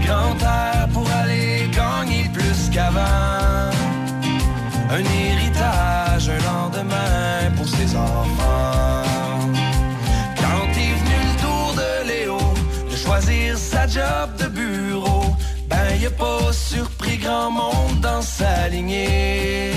grand 0.09 0.38
air 0.40 0.88
pour 0.94 1.06
aller 1.20 1.68
gagner 1.80 2.24
plus 2.32 2.70
qu'avant. 2.72 3.70
Un 4.96 5.04
héritage, 5.22 6.30
un 6.36 6.42
lendemain 6.52 7.40
pour 7.56 7.68
ses 7.68 7.90
enfants. 7.94 9.02
Quand 10.42 10.68
est 10.84 10.94
venu 11.00 11.18
le 11.28 11.34
tour 11.44 11.68
de 11.82 11.90
Léo 12.11 12.38
de 12.90 12.96
choisir 12.96 13.59
sa 13.59 13.86
job 13.86 14.28
de 14.38 14.46
bureau, 14.61 15.24
ben 15.68 15.88
y 16.00 16.06
a 16.06 16.11
pas 16.11 16.52
surpris 16.52 17.18
grand 17.18 17.50
monde 17.50 18.00
dans 18.00 18.22
sa 18.22 18.68
lignée. 18.68 19.72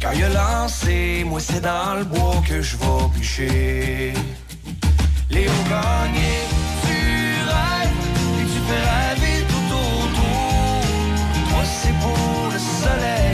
Quand 0.00 0.12
il 0.14 0.24
a 0.24 0.28
lancé, 0.28 1.24
moi 1.26 1.40
c'est 1.40 1.60
dans 1.60 1.94
le 1.98 2.04
bois 2.04 2.40
que 2.48 2.62
je 2.62 2.76
vais 2.76 3.04
bûcher. 3.14 4.14
Léo 5.30 5.52
Gagné, 5.68 6.32
soleil 12.88 13.27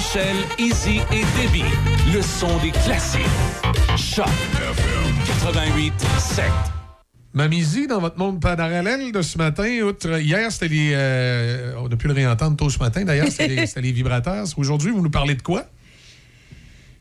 Michel, 0.00 0.36
Izzy 0.58 1.00
et 1.12 1.24
Debbie. 1.36 1.62
Le 2.14 2.22
son 2.22 2.56
des 2.62 2.70
classiques. 2.70 3.20
Choc 3.98 4.24
88 5.26 5.92
7. 6.18 6.44
Mamie 7.34 7.86
dans 7.86 8.00
votre 8.00 8.16
monde 8.16 8.40
parallèle 8.40 9.12
de 9.12 9.20
ce 9.20 9.36
matin, 9.36 9.68
outre 9.82 10.18
hier, 10.18 10.50
c'était 10.50 10.68
les. 10.68 10.92
euh, 10.94 11.74
on 11.82 11.92
a 11.92 11.96
pu 11.96 12.06
le 12.08 12.14
réentendre 12.14 12.56
tôt 12.56 12.70
ce 12.70 12.78
matin 12.78 13.04
d'ailleurs, 13.04 13.28
c'était 13.30 13.66
les, 13.82 13.92
vibrateurs. 13.92 14.46
Aujourd'hui, 14.56 14.90
vous 14.90 15.02
nous 15.02 15.10
parlez 15.10 15.34
de 15.34 15.42
quoi? 15.42 15.66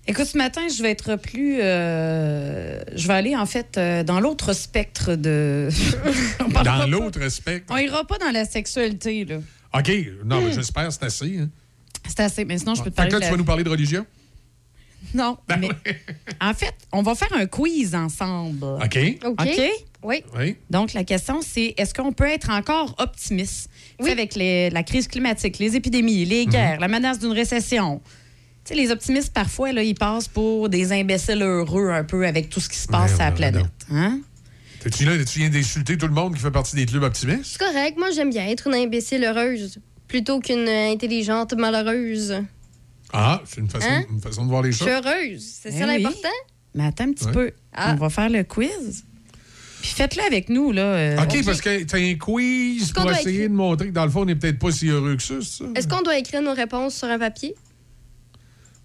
Écoute, 0.06 0.26
ce 0.26 0.38
matin, 0.38 0.64
je 0.68 0.84
vais 0.84 0.91
être 0.91 1.16
plus. 1.16 1.60
euh, 1.62 2.82
je 2.97 3.08
vais 3.08 3.14
aller, 3.14 3.34
en 3.38 3.45
fait, 3.45 3.78
euh, 3.78 4.04
dans 4.04 4.20
l'autre 4.20 4.52
spectre 4.52 5.16
de. 5.16 5.70
Dans 6.66 6.86
l'autre 6.86 7.22
aspect. 7.22 7.64
On 7.70 7.78
ira 7.78 8.04
pas 8.04 8.18
dans 8.18 8.32
la 8.34 8.43
sexualité, 8.43 9.24
là. 9.24 9.38
OK, 9.74 9.89
non, 10.26 10.41
mais 10.41 10.50
Hmm. 10.52 10.56
j'espère 10.56 10.91
c'est 10.91 11.04
assez. 11.06 11.38
Hein. 11.39 11.50
C'est 12.08 12.20
assez, 12.22 12.45
mais 12.45 12.58
sinon, 12.58 12.76
je 12.76 12.84
peux 12.84 12.89
te 12.91 12.95
Fait 12.95 13.08
parler 13.08 13.12
que 13.12 13.16
là, 13.16 13.20
de 13.20 13.26
tu 13.26 13.32
vas 13.32 13.38
nous 13.38 13.45
parler 13.45 13.64
de 13.64 13.70
religion? 13.70 14.06
Non, 15.14 15.38
mais 15.58 15.70
en 16.41 16.54
fait, 16.54 16.74
on 16.91 17.02
va 17.02 17.16
faire 17.16 17.32
un 17.34 17.45
quiz 17.45 17.95
ensemble. 17.95 18.64
OK. 18.66 19.00
OK? 19.26 19.62
Oui. 20.04 20.24
Oui. 20.38 20.56
Donc, 20.70 20.93
la 20.93 21.04
question, 21.04 21.41
c'est 21.41 21.74
est-ce 21.78 21.93
qu'on 21.93 22.12
peut 22.12 22.28
être 22.28 22.50
encore 22.50 22.95
optimiste 23.00 23.70
Tu 23.97 24.06
sais, 24.06 24.12
avec 24.12 24.36
les- 24.36 24.70
la 24.70 24.84
crise 24.84 25.08
climatique, 25.08 25.58
les 25.60 25.76
épidémies, 25.76 26.26
les 26.26 26.45
Mhm. 26.45 26.52
guerres, 26.52 26.80
la 26.80 26.88
menace 26.88 27.20
d'une 27.20 27.32
récession? 27.32 28.02
Tu 28.66 28.70
sais, 28.70 28.76
les 28.76 28.91
optimistes, 28.91 29.34
parfois, 29.34 29.72
là, 29.72 29.84
ils 29.84 29.95
passent 29.95 30.28
pour 30.28 30.68
des 30.70 30.91
imbéciles 30.91 31.41
heureux 31.41 31.89
un 31.91 32.04
peu 32.04 32.26
avec 32.28 32.50
tout 32.50 32.60
ce 32.60 32.70
qui 32.70 32.78
se 32.78 32.88
passe 32.88 33.12
sur 33.12 33.20
la 33.20 33.32
planète. 33.32 33.66
Hein? 33.91 34.20
T'es-tu 34.82 35.04
là, 35.06 35.12
tu 35.26 35.39
viens 35.39 35.50
d'insulter 35.50 35.97
tout 35.97 36.08
le 36.08 36.14
monde 36.14 36.36
qui 36.36 36.41
fait 36.41 36.52
partie 36.52 36.76
des 36.76 36.86
clubs 36.86 37.04
optimistes? 37.04 37.43
C'est 37.45 37.60
correct. 37.60 37.97
Moi, 37.97 38.12
j'aime 38.12 38.30
bien 38.30 38.45
être 38.47 38.68
une 38.68 38.76
imbécile 38.76 39.24
heureuse 39.26 39.80
plutôt 40.10 40.39
qu'une 40.41 40.68
intelligente 40.68 41.53
malheureuse. 41.53 42.36
Ah, 43.14 43.41
c'est 43.45 43.62
une 43.62 43.70
façon, 43.70 43.88
Hein? 43.89 44.03
une 44.12 44.20
façon 44.22 44.43
de 44.43 44.49
voir 44.49 44.62
les 44.64 44.72
Je 44.74 44.78
suis 44.78 44.86
choses. 44.86 44.93
heureuse. 45.05 45.49
C'est 45.62 45.70
Eh 45.70 45.80
ça 45.80 45.88
oui. 45.88 46.01
l'important? 46.03 46.28
Mais 46.76 46.86
attends 46.86 47.05
un 47.05 47.14
petit 47.14 47.26
Ouais. 47.28 47.32
peu. 47.32 47.51
Ah. 47.74 47.93
On 47.93 47.95
va 47.95 48.10
faire 48.10 48.30
le 48.30 48.43
quiz. 48.43 49.05
Puis 49.82 49.91
faites-le 49.91 50.22
avec 50.24 50.49
nous, 50.49 50.72
là. 50.74 50.82
euh, 50.82 51.24
OK, 51.24 51.45
parce 51.45 51.62
que 51.62 51.84
t'as 51.84 51.97
un 51.97 52.16
quiz 52.16 52.91
pour 52.91 53.03
doit 53.03 53.20
essayer 53.22 53.47
de 53.47 53.53
montrer 53.53 53.88
que 53.88 53.93
dans 53.93 54.03
le 54.03 54.12
fond, 54.12 54.22
on 54.24 54.26
n'est 54.26 54.36
peut-être 54.36 54.60
pas 54.60 54.72
si 54.72 54.88
heureux 54.89 55.16
que 55.16 55.24
ça? 55.24 55.36
Est-ce 55.76 55.88
qu'on 55.88 56.01
doit 56.01 56.18
écrire 56.18 56.41
nos 56.41 56.53
réponses 56.53 56.95
sur 56.95 57.07
un 57.07 57.18
papier? 57.18 57.55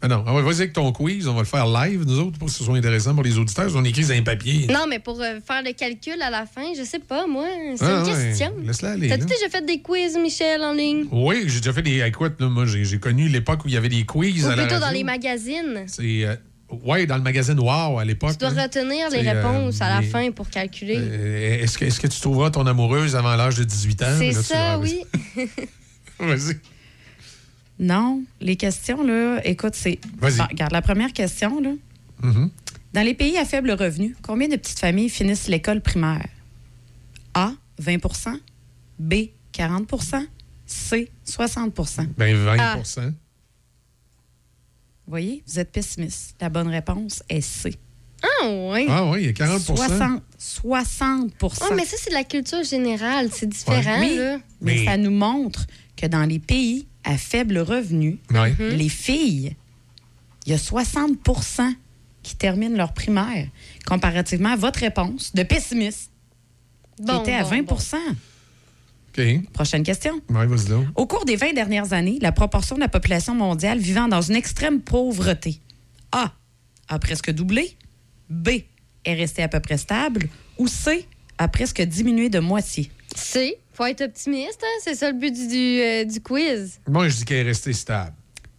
Ah 0.05 0.09
non, 0.09 0.23
ah 0.27 0.33
vas-y 0.43 0.57
avec 0.57 0.75
ton 0.75 0.93
quiz, 0.93 1.27
on 1.29 1.33
va 1.33 1.41
le 1.41 1.47
faire 1.47 1.67
live, 1.67 2.05
nous 2.07 2.19
autres, 2.21 2.39
pour 2.39 2.49
que 2.49 2.53
ce 2.53 2.63
soit 2.63 2.77
intéressant 2.77 3.15
pour 3.15 3.25
les 3.25 3.39
auditeurs. 3.39 3.71
On 3.75 3.83
écrit 3.85 4.05
un 4.15 4.23
papier. 4.23 4.67
Non, 4.67 4.85
mais 4.87 4.99
pour 4.99 5.19
euh, 5.23 5.41
faire 5.41 5.63
le 5.65 5.73
calcul 5.73 6.21
à 6.21 6.29
la 6.29 6.45
fin, 6.45 6.75
je 6.77 6.83
sais 6.85 6.99
pas, 6.99 7.27
moi. 7.27 7.47
C'est 7.77 7.85
Ah, 7.87 8.01
une 8.01 8.13
ouais. 8.13 8.27
question. 8.27 8.53
Laisse-la 8.63 8.91
aller. 8.91 9.09
T'as-tu 9.09 9.25
déjà 9.25 9.49
fait 9.51 9.65
des 9.65 9.81
quiz, 9.81 10.19
Michel, 10.19 10.61
en 10.63 10.75
ligne? 10.75 11.07
Oui, 11.11 11.45
j'ai 11.47 11.61
déjà 11.61 11.73
fait 11.73 11.81
des. 11.81 12.03
Écoute, 12.03 12.35
là, 12.39 12.49
moi, 12.51 12.65
j'ai 12.67 12.99
connu 12.99 13.29
l'époque 13.29 13.65
où 13.65 13.69
il 13.69 13.75
y 13.75 13.77
avait 13.79 13.89
des 13.89 14.05
quiz 14.05 14.45
Ou 14.45 14.49
à 14.51 14.57
la 14.57 14.67
plutôt 14.67 14.79
dans 14.79 14.91
les 14.91 15.05
magazines? 15.05 15.85
C'est. 15.87 16.25
euh, 16.27 16.35
ouais, 16.85 17.07
dans 17.07 17.17
le 17.17 17.23
magazine 17.23 17.59
Wow 17.59 17.99
à 17.99 18.05
l'époque. 18.05 18.33
Tu 18.33 18.37
dois 18.39 18.51
là. 18.51 18.65
retenir 18.65 19.09
les 19.09 19.27
euh, 19.27 19.33
réponses 19.33 19.81
à 19.81 19.89
la 19.89 20.01
mais- 20.03 20.07
fin 20.07 20.31
pour 20.33 20.51
calculer. 20.51 20.99
Euh, 20.99 21.63
Est-ce 21.63 21.79
que, 21.79 21.87
est-ce 21.87 21.99
que 21.99 22.09
tu 22.09 22.21
trouveras 22.21 22.51
ton 22.51 22.67
amoureuse 22.67 23.17
avant 23.17 23.37
l'âge 23.37 23.57
de 23.57 23.65
18 23.65 24.03
ans? 24.03 24.07
C'est 24.19 24.33
Là, 24.33 24.43
ça, 24.43 24.79
oui. 24.79 25.01
Vas-y. 26.19 26.57
Non, 27.79 28.23
les 28.41 28.57
questions, 28.57 29.03
là, 29.03 29.41
écoute, 29.45 29.75
c'est. 29.75 29.99
Vas-y. 30.19 30.39
Bon, 30.39 30.45
regarde, 30.51 30.73
la 30.73 30.83
première 30.83 31.13
question, 31.13 31.61
là. 31.61 31.71
Mhm. 32.23 32.51
Dans 32.93 33.03
les 33.03 33.15
pays 33.15 33.37
à 33.37 33.45
faible 33.45 33.73
revenu, 33.73 34.15
combien 34.23 34.47
de 34.49 34.57
petites 34.57 34.79
familles 34.79 35.11
finissent 35.11 35.49
l'école 35.49 35.81
primaire? 35.81 36.29
A, 37.35 37.53
20% 37.83 38.39
B, 39.01 39.15
40% 39.53 40.25
C, 40.67 41.11
60% 41.27 42.07
Ben, 42.17 42.37
20 42.37 42.57
Ah. 42.61 42.77
Vous 45.07 45.11
voyez, 45.11 45.43
vous 45.47 45.59
êtes 45.59 45.73
pessimiste. 45.73 46.37
La 46.41 46.49
bonne 46.49 46.69
réponse 46.69 47.23
est 47.29 47.41
C. 47.41 47.75
Ah, 48.23 48.47
oui. 48.49 48.87
Ah 48.89 49.05
oui, 49.11 49.19
il 49.23 49.27
y 49.27 49.29
a 49.29 49.33
40 49.35 49.61
60, 49.61 50.23
60 50.39 51.33
Oh, 51.43 51.49
mais 51.77 51.85
ça, 51.85 51.97
c'est 51.99 52.09
de 52.11 52.15
la 52.15 52.25
culture 52.25 52.63
générale. 52.63 53.29
C'est 53.33 53.49
différent, 53.49 54.01
Oui, 54.01 54.17
là. 54.17 54.39
mais, 54.63 54.77
Mais- 54.77 54.85
ça 54.87 54.97
nous 54.97 55.11
montre 55.11 55.67
que 55.97 56.07
dans 56.07 56.25
les 56.25 56.39
pays 56.39 56.87
à 57.05 57.17
faible 57.19 57.59
revenu. 57.59 58.19
Mhm. 58.31 58.69
les 58.71 58.89
filles, 58.89 59.55
il 60.47 60.53
y 60.53 60.55
a 60.55 60.59
60% 60.59 61.75
qui 62.23 62.37
terminent 62.37 62.77
leur 62.77 62.93
primaire, 62.95 63.49
comparativement 63.87 64.51
à 64.51 64.57
votre 64.57 64.81
réponse 64.81 65.35
de 65.35 65.43
pessimiste, 65.43 66.11
qui 66.97 67.05
Bon, 67.05 67.21
était 67.21 67.35
à 67.35 67.43
bon, 67.43 67.51
20 67.51 67.63
bon. 67.63 67.77
OK. 67.77 69.51
Prochaine 69.53 69.83
question. 69.83 70.21
Ouais, 70.31 70.47
vas-y 70.47 70.69
donc. 70.69 70.87
Au 70.97 71.07
cours 71.07 71.25
des 71.25 71.37
20 71.37 71.53
dernières 71.53 71.93
années, 71.93 72.19
la 72.21 72.33
proportion 72.33 72.77
de 72.77 72.81
la 72.81 72.89
population 72.89 73.35
mondiale 73.35 73.79
vivant 73.79 74.09
dans 74.09 74.23
une 74.23 74.35
extrême 74.35 74.81
pauvreté 74.81 75.61
A 76.13 76.33
a 76.89 76.99
presque 76.99 77.31
doublé, 77.31 77.77
B 78.29 78.49
est 79.05 79.15
restée 79.15 79.43
à 79.43 79.49
peu 79.49 79.61
près 79.61 79.79
stable 79.79 80.29
ou 80.59 80.67
C 80.67 81.07
a 81.39 81.49
presque 81.49 81.81
diminué 81.83 82.29
de 82.29 82.39
moitié? 82.39 82.91
C, 83.15 83.57
faut 83.75 83.87
être 83.87 84.03
optimiste, 84.03 84.61
hein? 84.63 84.81
C'est 84.83 84.95
ça 84.95 85.11
le 85.11 85.19
but 85.19 85.33
du, 85.33 85.49
du, 85.49 85.81
euh, 85.81 86.05
du 86.05 86.21
quiz. 86.21 86.81
Moi, 86.89 87.09
je 87.09 87.17
dis 87.17 87.25
qu'elle 87.25 87.39
est 87.39 87.51
restée 87.51 87.73
stable. 87.73 88.15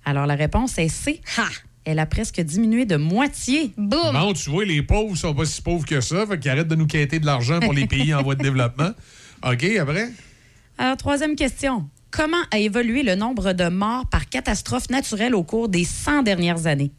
Alors 0.05 0.27
la 0.27 0.35
réponse 0.35 0.77
est 0.77 0.89
C. 0.89 1.21
Ha! 1.37 1.47
Elle 1.83 1.99
a 1.99 2.05
presque 2.05 2.39
diminué 2.41 2.85
de 2.85 2.95
moitié. 2.95 3.71
Boum! 3.77 4.13
Bon, 4.13 4.33
tu 4.33 4.49
vois, 4.49 4.65
les 4.65 4.81
pauvres 4.81 5.15
sont 5.15 5.33
pas 5.33 5.45
si 5.45 5.61
pauvres 5.61 5.85
que 5.85 6.01
ça, 6.01 6.25
fait 6.25 6.39
qu'ils 6.39 6.51
arrêtent 6.51 6.67
de 6.67 6.75
nous 6.75 6.87
quêter 6.87 7.19
de 7.19 7.25
l'argent 7.25 7.59
pour 7.59 7.73
les 7.73 7.87
pays 7.87 8.13
en 8.13 8.23
voie 8.23 8.35
de 8.35 8.43
développement. 8.43 8.91
OK, 9.43 9.63
après? 9.79 10.09
Alors, 10.77 10.97
troisième 10.97 11.35
question. 11.35 11.87
Comment 12.11 12.41
a 12.51 12.57
évolué 12.57 13.03
le 13.03 13.15
nombre 13.15 13.53
de 13.53 13.67
morts 13.69 14.07
par 14.09 14.29
catastrophe 14.29 14.89
naturelle 14.89 15.35
au 15.35 15.43
cours 15.43 15.69
des 15.69 15.83
100 15.83 16.23
dernières 16.23 16.65
années? 16.65 16.91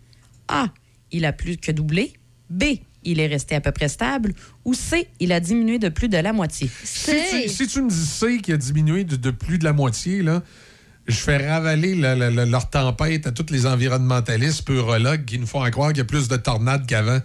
A. 0.49 0.69
Il 1.11 1.25
a 1.25 1.33
plus 1.33 1.57
que 1.57 1.73
doublé. 1.73 2.12
B, 2.51 2.64
il 3.07 3.21
est 3.21 3.27
resté 3.27 3.55
à 3.55 3.61
peu 3.61 3.73
près 3.73 3.89
stable. 3.89 4.33
Ou 4.65 4.75
C, 4.75 5.09
il 5.21 5.33
a 5.33 5.41
diminué 5.41 5.79
de 5.79 5.89
plus 5.89 6.09
de 6.09 6.19
la 6.19 6.33
moitié? 6.33 6.69
Si 6.85 7.11
tu, 7.31 7.49
si 7.49 7.67
tu 7.67 7.83
me 7.83 7.89
dis 7.89 7.97
C 8.07 8.39
qui 8.43 8.53
a 8.53 8.57
diminué 8.57 9.05
de, 9.05 9.17
de 9.17 9.31
plus 9.31 9.59
de 9.59 9.65
la 9.65 9.73
moitié, 9.73 10.23
là, 10.23 10.43
je 11.07 11.15
fais 11.17 11.37
ravaler 11.49 11.95
la- 11.95 12.15
la- 12.17 12.31
la- 12.31 12.47
leur 12.47 12.69
tempête 12.69 13.27
à 13.27 13.33
tous 13.33 13.53
les 13.53 13.65
environnementalistes, 13.67 14.63
purologues 14.65 15.25
qui 15.25 15.39
nous 15.39 15.47
font 15.47 15.63
à 15.63 15.71
croire 15.71 15.91
qu'il 15.91 15.99
y 15.99 16.01
a 16.01 16.05
plus 16.05 16.29
de 16.29 16.37
tornades 16.37 16.87
qu'avant. 16.87 17.21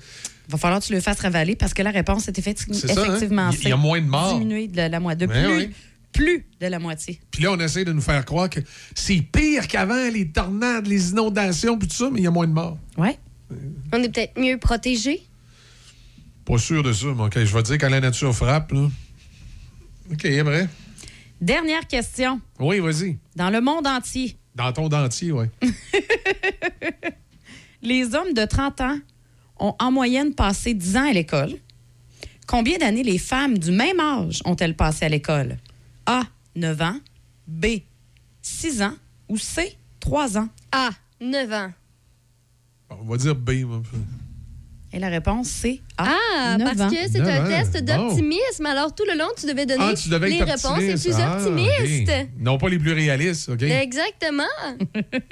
Il 0.47 0.51
va 0.51 0.57
falloir 0.57 0.79
que 0.81 0.85
tu 0.85 0.93
le 0.93 0.99
fasses 1.01 1.19
ravaler 1.19 1.55
parce 1.55 1.73
que 1.73 1.81
la 1.81 1.91
réponse 1.91 2.27
est 2.27 2.37
effecti- 2.37 2.73
C'est 2.73 2.87
ça, 2.93 3.01
hein? 3.01 3.05
effectivement 3.07 3.49
Il 3.51 3.57
y- 3.57 3.61
il 3.63 3.69
y 3.69 3.71
a 3.71 3.77
moins 3.77 3.99
de 4.01 4.05
morts. 4.05 4.33
Diminué 4.37 4.67
de 4.67 4.81
la 4.81 4.99
moitié. 4.99 5.25
De 5.27 5.31
plus, 5.31 5.47
oui. 5.55 5.69
plus 6.11 6.45
de 6.59 6.67
la 6.67 6.77
moitié. 6.77 7.19
Puis 7.31 7.43
là, 7.43 7.53
on 7.53 7.59
essaie 7.59 7.85
de 7.85 7.93
nous 7.93 8.01
faire 8.01 8.23
croire 8.25 8.49
que 8.49 8.59
c'est 8.93 9.21
pire 9.21 9.67
qu'avant, 9.67 10.09
les 10.13 10.27
tornades, 10.27 10.85
les 10.87 11.11
inondations, 11.11 11.77
puis 11.77 11.87
tout 11.87 11.95
ça, 11.95 12.09
mais 12.11 12.19
il 12.19 12.23
y 12.23 12.27
a 12.27 12.31
moins 12.31 12.47
de 12.47 12.53
morts. 12.53 12.77
Ouais. 12.97 13.17
On 13.93 14.01
est 14.03 14.09
peut-être 14.09 14.37
mieux 14.39 14.57
protégés. 14.57 15.21
Pas 16.51 16.57
sûr 16.57 16.83
de 16.83 16.91
ça, 16.91 17.07
mais 17.15 17.23
OK, 17.23 17.39
je 17.45 17.55
vais 17.55 17.63
dire 17.63 17.77
quand 17.77 17.87
la 17.87 18.01
nature 18.01 18.35
frappe, 18.35 18.73
là. 18.73 18.89
OK, 20.11 20.25
après. 20.25 20.67
Dernière 21.39 21.87
question. 21.87 22.41
Oui, 22.59 22.79
vas-y. 22.81 23.17
Dans 23.37 23.49
le 23.49 23.61
monde 23.61 23.87
entier, 23.87 24.35
Dans 24.53 24.73
ton 24.73 24.89
dentier, 24.89 25.31
oui. 25.31 25.45
les 27.81 28.15
hommes 28.15 28.33
de 28.33 28.43
30 28.43 28.81
ans 28.81 28.99
ont 29.61 29.75
en 29.79 29.93
moyenne 29.93 30.35
passé 30.35 30.73
10 30.73 30.97
ans 30.97 31.09
à 31.09 31.13
l'école. 31.13 31.53
Combien 32.47 32.77
d'années 32.79 33.03
les 33.03 33.17
femmes 33.17 33.57
du 33.57 33.71
même 33.71 34.01
âge 34.01 34.41
ont-elles 34.43 34.75
passé 34.75 35.05
à 35.05 35.09
l'école? 35.09 35.57
A, 36.05 36.23
9 36.57 36.81
ans. 36.81 36.99
B, 37.47 37.65
6 38.41 38.81
ans. 38.81 38.95
Ou 39.29 39.37
C, 39.37 39.77
3 40.01 40.37
ans. 40.37 40.49
A, 40.73 40.89
9 41.21 41.53
ans. 41.53 41.71
On 42.89 43.05
va 43.05 43.15
dire 43.15 43.35
B. 43.35 43.51
Et 44.93 44.99
la 44.99 45.07
réponse, 45.07 45.47
c'est 45.47 45.79
A. 45.97 46.09
Ah, 46.35 46.57
9 46.57 46.67
parce 46.67 46.81
ans. 46.81 46.89
que 46.93 46.95
c'est 47.09 47.21
un 47.21 47.45
ans. 47.45 47.47
test 47.47 47.77
d'optimisme. 47.85 48.65
Alors, 48.65 48.93
tout 48.93 49.05
le 49.09 49.17
long, 49.17 49.27
tu 49.39 49.45
devais 49.45 49.65
donner 49.65 49.83
Ah, 49.89 49.93
tu 49.93 50.09
devais 50.09 50.29
les 50.29 50.43
réponses 50.43 50.79
les 50.79 50.95
plus 50.95 51.15
Ah, 51.17 51.37
optimistes. 51.37 52.11
Non 52.39 52.57
pas 52.57 52.67
les 52.67 52.77
plus 52.77 52.91
réalistes, 52.91 53.47
OK? 53.49 53.61
Exactement. 53.63 54.43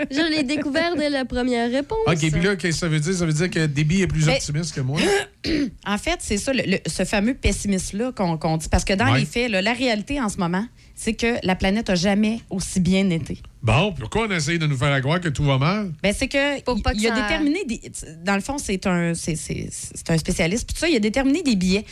Je 0.09 0.29
l'ai 0.31 0.43
découvert 0.43 0.95
dès 0.95 1.09
la 1.09 1.25
première 1.25 1.69
réponse. 1.69 1.97
OK, 2.07 2.19
puis 2.31 2.41
là, 2.41 2.55
qu'est-ce 2.55 2.75
que 2.75 2.79
ça 2.79 2.87
veut 2.87 2.99
dire? 2.99 3.13
Ça 3.13 3.25
veut 3.25 3.33
dire 3.33 3.49
que 3.49 3.65
Déby 3.65 4.01
est 4.01 4.07
plus 4.07 4.25
Mais- 4.25 4.35
optimiste 4.35 4.73
que 4.73 4.81
moi? 4.81 4.99
En 5.85 5.97
fait, 5.97 6.17
c'est 6.19 6.37
ça, 6.37 6.53
le- 6.53 6.63
le- 6.65 6.79
ce 6.85 7.03
fameux 7.05 7.33
pessimisme-là 7.33 8.11
qu'on 8.13 8.37
qu'on 8.37 8.57
dit. 8.57 8.67
Parce 8.69 8.85
que 8.85 8.93
dans 8.93 9.11
Ouais. 9.11 9.19
les 9.19 9.25
faits, 9.25 9.49
là, 9.49 9.61
la 9.61 9.73
réalité 9.73 10.19
en 10.21 10.29
ce 10.29 10.37
moment, 10.37 10.65
c'est 11.01 11.13
que 11.13 11.37
la 11.43 11.55
planète 11.55 11.89
a 11.89 11.95
jamais 11.95 12.41
aussi 12.49 12.81
bien 12.81 13.09
été. 13.09 13.37
Bon, 13.63 13.93
pourquoi 13.97 14.27
on 14.27 14.31
essaye 14.31 14.59
de 14.59 14.67
nous 14.67 14.75
faire 14.75 14.99
croire 14.99 15.21
que 15.21 15.29
tout 15.29 15.43
va 15.45 15.57
mal? 15.57 15.93
Ben, 16.03 16.13
c'est 16.13 16.27
que 16.27 16.61
Pour 16.63 16.81
pas 16.81 16.91
il 16.93 17.07
a 17.07 17.11
que 17.11 17.15
ça- 17.15 17.21
déterminé 17.21 17.63
des, 17.65 17.81
dans 18.23 18.35
le 18.35 18.41
fond 18.41 18.57
c'est 18.57 18.85
un 18.85 19.13
c'est, 19.13 19.37
c'est- 19.37 19.69
c'est 19.71 20.09
un 20.11 20.17
spécialiste 20.17 20.65
puis 20.67 20.73
tout 20.73 20.81
ça 20.81 20.89
il 20.89 20.95
a 20.97 20.99
déterminé 20.99 21.41
des 21.41 21.55
billets. 21.55 21.85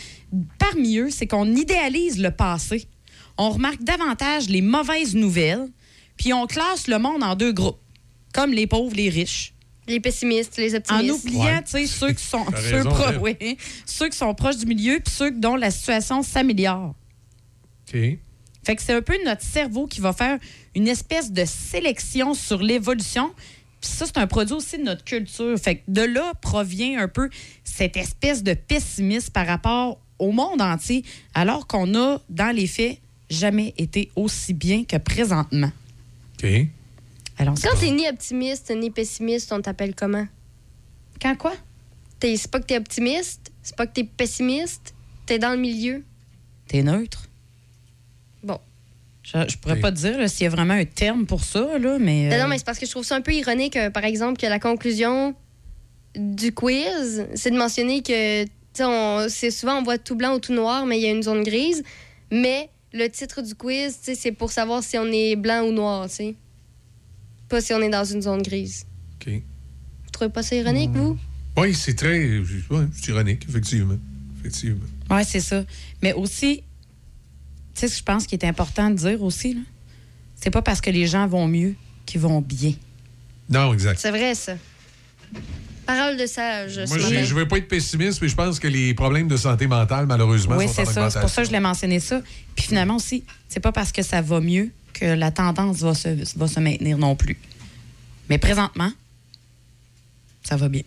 Parmi 0.60 0.98
eux, 0.98 1.10
c'est 1.10 1.26
qu'on 1.26 1.46
idéalise 1.56 2.20
le 2.22 2.32
passé. 2.32 2.86
On 3.38 3.50
remarque 3.52 3.82
davantage 3.82 4.50
les 4.50 4.62
mauvaises 4.62 5.16
nouvelles, 5.16 5.68
puis 6.18 6.34
on 6.34 6.46
classe 6.46 6.88
le 6.90 7.00
monde 7.00 7.24
en 7.24 7.36
deux 7.36 7.54
groupes, 7.54 7.80
comme 8.34 8.52
les 8.52 8.68
pauvres, 8.68 8.94
les 8.96 9.08
riches. 9.10 9.54
Les 9.88 10.02
pessimistes, 10.02 10.58
les 10.58 10.74
En 10.74 10.80
optimistes. 10.80 11.24
oubliant, 11.26 11.44
Ouais. 11.46 11.64
tu 11.64 11.72
sais, 11.72 11.86
ceux 11.88 12.12
qui 12.12 12.24
sont 12.26 12.44
ceux, 12.58 12.76
raison, 12.78 12.90
pro- 12.90 13.12
Deb. 13.14 13.22
oui, 13.22 13.58
ceux 13.86 14.10
qui 14.10 14.18
sont 14.18 14.34
proches 14.36 14.58
du 14.58 14.66
milieu, 14.66 15.00
puis 15.00 15.14
ceux 15.14 15.32
dont 15.32 15.56
la 15.56 15.72
situation 15.72 16.24
s'améliore. 16.24 16.94
OK. 17.94 18.18
Fait 18.68 18.76
que 18.76 18.82
c'est 18.82 18.92
un 18.94 19.02
peu 19.02 19.16
notre 19.24 19.44
cerveau 19.44 19.88
qui 19.88 20.02
va 20.02 20.12
faire 20.12 20.38
une 20.76 20.90
espèce 20.90 21.32
de 21.32 21.46
sélection 21.46 22.34
sur 22.34 22.62
l'évolution. 22.62 23.32
Puis 23.80 23.90
ça, 23.90 24.06
c'est 24.06 24.18
un 24.18 24.28
produit 24.28 24.56
aussi 24.56 24.78
de 24.78 24.84
notre 24.84 25.06
culture. 25.06 25.58
Fait 25.58 25.78
que 25.78 25.82
de 25.88 26.02
là 26.02 26.34
provient 26.42 27.00
un 27.00 27.08
peu 27.08 27.30
cette 27.64 27.96
espèce 27.96 28.44
de 28.44 28.54
pessimisme 28.56 29.32
par 29.32 29.48
rapport 29.48 30.02
au 30.20 30.34
monde 30.34 30.62
entier, 30.62 31.06
alors 31.34 31.66
qu'on 31.66 31.96
a, 31.96 32.20
dans 32.28 32.54
les 32.54 32.68
faits, 32.68 32.98
jamais 33.30 33.74
été 33.78 34.12
aussi 34.18 34.54
bien 34.54 34.84
que 34.84 34.98
présentement. 34.98 35.72
OK. 36.44 36.50
Alors, 37.38 37.56
Quand 37.64 37.80
t'es 37.80 37.92
ni 37.92 38.06
optimiste 38.10 38.70
ni 38.76 38.92
pessimiste, 38.92 39.54
on 39.54 39.62
t'appelle 39.62 39.96
comment? 39.96 40.28
Quand 41.22 41.38
quoi? 41.38 41.54
T'es- 42.20 42.36
C'est 42.36 42.52
pas 42.52 42.60
que 42.60 42.66
t'es 42.66 42.78
optimiste, 42.78 43.50
c'est 43.64 43.78
pas 43.78 43.88
que 43.88 43.94
t'es 43.94 44.04
pessimiste, 44.04 44.94
t'es 45.26 45.40
dans 45.40 45.52
le 45.52 45.58
milieu. 45.58 46.04
T'es 46.68 46.84
neutre. 46.84 47.27
Je, 49.28 49.50
je 49.50 49.58
pourrais 49.58 49.80
pas 49.80 49.92
te 49.92 49.98
dire 49.98 50.30
s'il 50.30 50.44
y 50.44 50.48
a 50.48 50.50
vraiment 50.50 50.74
un 50.74 50.86
terme 50.86 51.26
pour 51.26 51.44
ça, 51.44 51.78
là, 51.78 51.98
mais. 52.00 52.30
Non, 52.30 52.36
euh, 52.36 52.44
non, 52.44 52.48
mais 52.48 52.58
c'est 52.58 52.66
parce 52.66 52.80
que 52.80 52.86
je 52.86 52.92
trouve 52.92 53.04
ça 53.04 53.16
un 53.16 53.22
peu 53.22 53.34
ironique, 53.34 53.76
euh, 53.76 53.90
par 53.90 54.06
exemple, 54.06 54.40
que 54.40 54.48
la 54.48 54.60
conclusion 54.60 55.36
du 56.16 56.54
quiz, 56.54 57.28
c'est 57.36 57.52
de 57.52 57.58
mentionner 57.58 58.02
que, 58.02 58.46
c'est 59.30 59.52
souvent 59.52 59.80
on 59.80 59.84
voit 59.84 59.98
tout 59.98 60.16
blanc 60.16 60.36
ou 60.36 60.40
tout 60.40 60.54
noir, 60.54 60.86
mais 60.86 60.98
il 60.98 61.04
y 61.04 61.08
a 61.08 61.12
une 61.12 61.24
zone 61.24 61.44
grise. 61.44 61.84
Mais 62.32 62.70
le 62.94 63.08
titre 63.10 63.42
du 63.42 63.54
quiz, 63.54 63.98
c'est 64.02 64.32
pour 64.32 64.52
savoir 64.52 64.82
si 64.82 64.98
on 64.98 65.12
est 65.12 65.36
blanc 65.36 65.64
ou 65.64 65.72
noir, 65.72 66.08
tu 66.08 66.16
sais. 66.16 66.36
Pas 67.50 67.60
si 67.60 67.74
on 67.74 67.82
est 67.82 67.90
dans 67.90 68.06
une 68.06 68.22
zone 68.22 68.42
grise. 68.42 68.86
OK. 69.16 69.34
Vous 69.34 70.12
trouvez 70.12 70.30
pas 70.30 70.44
ça 70.44 70.56
ironique, 70.56 70.92
vous? 70.92 71.18
Oui, 71.58 71.74
c'est 71.74 71.96
très. 71.96 72.40
ouais, 72.40 72.86
c'est 72.94 73.10
ironique, 73.10 73.46
effectivement. 73.50 73.98
Effectivement. 74.40 74.86
Oui, 75.10 75.22
c'est 75.26 75.40
ça. 75.40 75.66
Mais 76.02 76.14
aussi, 76.14 76.64
sais, 77.80 77.88
ce 77.88 77.94
que 77.94 78.00
je 78.00 78.04
pense 78.04 78.28
qu'il 78.28 78.40
est 78.40 78.46
important 78.46 78.90
de 78.90 78.96
dire 78.96 79.22
aussi, 79.22 79.54
là, 79.54 79.62
c'est 80.36 80.52
pas 80.52 80.62
parce 80.62 80.82
que 80.82 80.90
les 80.90 81.08
gens 81.08 81.28
vont 81.28 81.48
mieux 81.48 81.76
qu'ils 82.06 82.22
vont 82.22 82.42
bien. 82.42 82.74
Non, 83.50 83.74
exact. 83.74 84.00
C'est 84.00 84.12
vrai, 84.12 84.36
ça. 84.36 84.54
Parole 85.86 86.18
de 86.18 86.26
sage. 86.26 86.80
Moi, 86.88 86.98
je 86.98 87.34
veux 87.34 87.48
pas 87.48 87.58
être 87.58 87.68
pessimiste, 87.68 88.22
mais 88.22 88.28
je 88.28 88.36
pense 88.36 88.60
que 88.60 88.68
les 88.68 88.94
problèmes 88.94 89.28
de 89.28 89.38
santé 89.38 89.68
mentale, 89.68 90.06
malheureusement, 90.06 90.58
Oui, 90.58 90.68
sont 90.68 90.74
c'est 90.74 90.82
en 90.82 90.92
ça. 90.92 91.10
C'est 91.10 91.20
pour 91.22 91.30
ça 91.30 91.42
que 91.44 91.48
je 91.48 91.54
l'ai 91.54 91.62
mentionné 91.62 92.00
ça. 92.00 92.22
Puis 92.56 92.66
finalement 92.66 92.98
aussi, 92.98 93.24
c'est 93.48 93.62
pas 93.62 93.72
parce 93.72 93.94
que 93.94 94.02
ça 94.04 94.22
va 94.22 94.42
mieux 94.42 94.72
que 94.94 95.06
la 95.06 95.32
tendance 95.32 95.78
va 95.78 95.94
se, 95.94 96.10
va 96.38 96.48
se 96.48 96.60
maintenir 96.60 96.98
non 96.98 97.16
plus. 97.16 97.38
Mais 98.30 98.38
présentement, 98.38 98.92
ça 100.44 100.58
va 100.58 100.68
bien. 100.68 100.84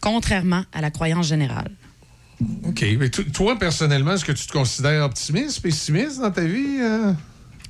Contrairement 0.00 0.64
à 0.72 0.80
la 0.80 0.90
croyance 0.90 1.26
générale. 1.26 1.70
OK. 2.66 2.84
Mais 2.98 3.10
to- 3.10 3.22
toi, 3.24 3.58
personnellement, 3.58 4.12
est-ce 4.14 4.24
que 4.24 4.32
tu 4.32 4.46
te 4.46 4.52
considères 4.52 5.04
optimiste, 5.04 5.60
pessimiste 5.60 6.20
dans 6.20 6.30
ta 6.30 6.42
vie? 6.44 6.78
euh? 6.80 7.12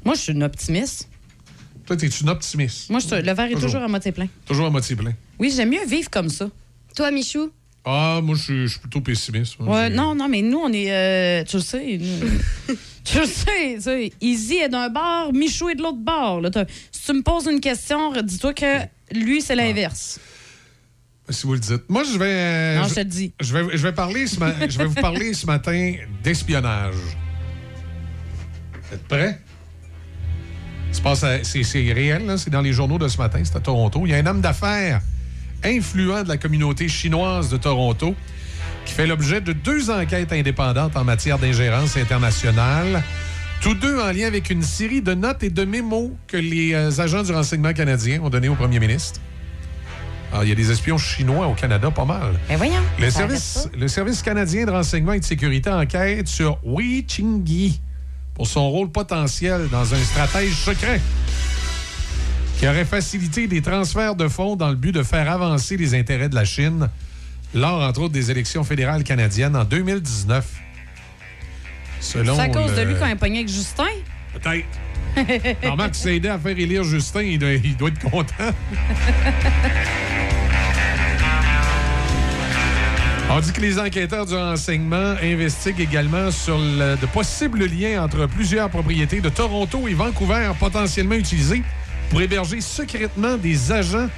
Moi, 0.04 0.14
je 0.14 0.20
suis 0.20 0.32
une 0.32 0.42
optimiste. 0.44 1.08
Toi, 1.86 1.96
t'es 1.96 2.06
une 2.06 2.28
optimiste. 2.28 2.88
Moi, 2.90 3.00
je 3.00 3.06
suis- 3.06 3.16
le 3.16 3.32
verre 3.32 3.46
est 3.46 3.52
Toujours. 3.54 3.62
toujours 3.70 3.82
à 3.82 3.88
moitié 3.88 4.12
plein. 4.12 4.28
Toujours 4.46 4.66
à 4.66 4.70
moitié 4.70 4.94
plein. 4.96 5.12
Oui, 5.38 5.52
j'aime 5.54 5.70
mieux 5.70 5.84
vivre 5.86 6.08
comme 6.10 6.28
ça. 6.28 6.48
Toi, 6.94 7.10
Michou? 7.10 7.50
Ah, 7.84 8.20
moi, 8.22 8.36
je 8.36 8.66
suis- 8.66 8.78
plutôt 8.78 9.00
pessimiste. 9.00 9.58
moi. 9.58 9.74
Ouais, 9.74 9.88
J'ai- 9.88 9.96
non, 9.96 10.14
non, 10.14 10.28
mais 10.28 10.42
nous, 10.42 10.58
on 10.58 10.72
est. 10.72 10.92
euh, 10.92 11.44
tu 11.44 11.56
le 11.56 11.62
sais. 11.62 11.98
nous- 11.98 12.76
tu 13.04 13.18
le 13.18 13.26
sais, 13.26 13.74
tu 13.76 13.80
sais. 13.82 14.12
Izzy 14.20 14.56
est 14.58 14.68
d'un 14.68 14.88
bord, 14.88 15.32
Michou 15.32 15.68
est 15.70 15.74
de 15.74 15.82
l'autre 15.82 15.98
bord. 15.98 16.40
là. 16.42 16.50
Si 16.92 17.06
tu 17.06 17.12
me 17.14 17.22
poses 17.22 17.46
une 17.50 17.60
question, 17.60 18.12
dis-toi 18.22 18.52
que 18.54 18.82
lui, 19.12 19.40
c'est 19.40 19.56
l'inverse. 19.56 20.20
Si 21.30 21.46
vous 21.46 21.54
le 21.54 21.60
dites. 21.60 21.88
Moi, 21.88 22.02
je 22.04 22.18
vais. 22.18 22.76
Non, 22.76 22.88
je 22.88 22.94
te 22.94 23.00
dis. 23.00 23.32
Je 23.40 23.56
vais, 23.56 23.76
je 23.76 23.82
vais, 23.82 23.92
parler 23.92 24.26
ce 24.26 24.38
ma- 24.40 24.68
je 24.68 24.78
vais 24.78 24.86
vous 24.86 24.94
parler 24.94 25.32
ce 25.32 25.46
matin 25.46 25.94
d'espionnage. 26.22 26.94
Vous 28.72 28.94
êtes 28.94 29.06
prêts? 29.06 29.40
C'est 30.92 31.92
réel, 31.92 32.34
c'est 32.36 32.50
dans 32.50 32.60
les 32.60 32.72
journaux 32.72 32.98
de 32.98 33.08
ce 33.08 33.16
matin, 33.16 33.40
c'est 33.44 33.56
à 33.56 33.60
Toronto. 33.60 34.02
Il 34.04 34.10
y 34.10 34.14
a 34.14 34.18
un 34.18 34.26
homme 34.26 34.40
d'affaires 34.40 35.00
influent 35.64 36.24
de 36.24 36.28
la 36.28 36.36
communauté 36.36 36.88
chinoise 36.88 37.48
de 37.48 37.56
Toronto 37.56 38.14
qui 38.84 38.94
fait 38.94 39.06
l'objet 39.06 39.40
de 39.40 39.52
deux 39.52 39.90
enquêtes 39.90 40.32
indépendantes 40.32 40.96
en 40.96 41.04
matière 41.04 41.38
d'ingérence 41.38 41.96
internationale, 41.96 43.02
tous 43.60 43.74
deux 43.74 44.00
en 44.00 44.10
lien 44.10 44.26
avec 44.26 44.50
une 44.50 44.62
série 44.62 45.02
de 45.02 45.14
notes 45.14 45.42
et 45.42 45.50
de 45.50 45.64
mémos 45.64 46.10
que 46.26 46.36
les 46.36 46.72
euh, 46.74 46.90
agents 46.98 47.22
du 47.22 47.32
renseignement 47.32 47.72
canadien 47.72 48.20
ont 48.22 48.30
donné 48.30 48.48
au 48.48 48.54
premier 48.54 48.80
ministre. 48.80 49.20
Alors, 50.30 50.44
il 50.44 50.48
y 50.48 50.52
a 50.52 50.54
des 50.54 50.70
espions 50.70 50.98
chinois 50.98 51.48
au 51.48 51.54
Canada, 51.54 51.90
pas 51.90 52.04
mal. 52.04 52.38
Ben 52.48 52.56
voyons. 52.56 52.82
Le 52.98 53.10
service, 53.10 53.68
pas. 53.70 53.78
le 53.78 53.88
service 53.88 54.22
canadien 54.22 54.64
de 54.64 54.70
renseignement 54.70 55.12
et 55.12 55.20
de 55.20 55.24
sécurité 55.24 55.70
enquête 55.70 56.28
sur 56.28 56.58
Wei 56.62 57.04
Chingyi 57.06 57.80
pour 58.34 58.46
son 58.46 58.70
rôle 58.70 58.90
potentiel 58.90 59.68
dans 59.70 59.92
un 59.92 59.98
stratège 59.98 60.54
secret 60.54 61.00
qui 62.58 62.68
aurait 62.68 62.84
facilité 62.84 63.46
des 63.48 63.62
transferts 63.62 64.14
de 64.14 64.28
fonds 64.28 64.54
dans 64.54 64.68
le 64.68 64.76
but 64.76 64.92
de 64.92 65.02
faire 65.02 65.30
avancer 65.30 65.76
les 65.76 65.94
intérêts 65.94 66.28
de 66.28 66.34
la 66.34 66.44
Chine 66.44 66.88
lors, 67.54 67.82
entre 67.82 68.02
autres, 68.02 68.12
des 68.12 68.30
élections 68.30 68.62
fédérales 68.64 69.02
canadiennes 69.02 69.56
en 69.56 69.64
2019. 69.64 70.46
Selon 72.00 72.36
C'est 72.36 72.42
à 72.42 72.48
cause 72.48 72.74
de 72.74 72.82
lui 72.82 72.94
qu'on 72.94 73.06
est 73.06 73.16
pogné 73.16 73.38
avec 73.38 73.48
Justin? 73.48 73.84
Peut-être. 74.32 75.62
Normalement, 75.62 75.90
tu 75.90 75.98
s'est 75.98 76.16
aidé 76.16 76.28
à 76.28 76.38
faire 76.38 76.56
élire 76.58 76.84
Justin, 76.84 77.22
il 77.22 77.38
doit, 77.38 77.52
il 77.52 77.76
doit 77.76 77.88
être 77.88 78.10
content. 78.10 78.34
On 83.32 83.38
dit 83.38 83.52
que 83.52 83.60
les 83.60 83.78
enquêteurs 83.78 84.26
du 84.26 84.34
renseignement 84.34 85.14
investiguent 85.22 85.80
également 85.80 86.30
sur 86.32 86.58
le- 86.58 86.96
de 86.96 87.06
possibles 87.06 87.64
liens 87.66 88.02
entre 88.04 88.26
plusieurs 88.26 88.68
propriétés 88.68 89.20
de 89.20 89.28
Toronto 89.28 89.86
et 89.86 89.94
Vancouver 89.94 90.50
potentiellement 90.58 91.14
utilisées 91.14 91.62
pour 92.10 92.20
héberger 92.20 92.60
secrètement 92.60 93.36
des 93.36 93.70
agents 93.70 94.08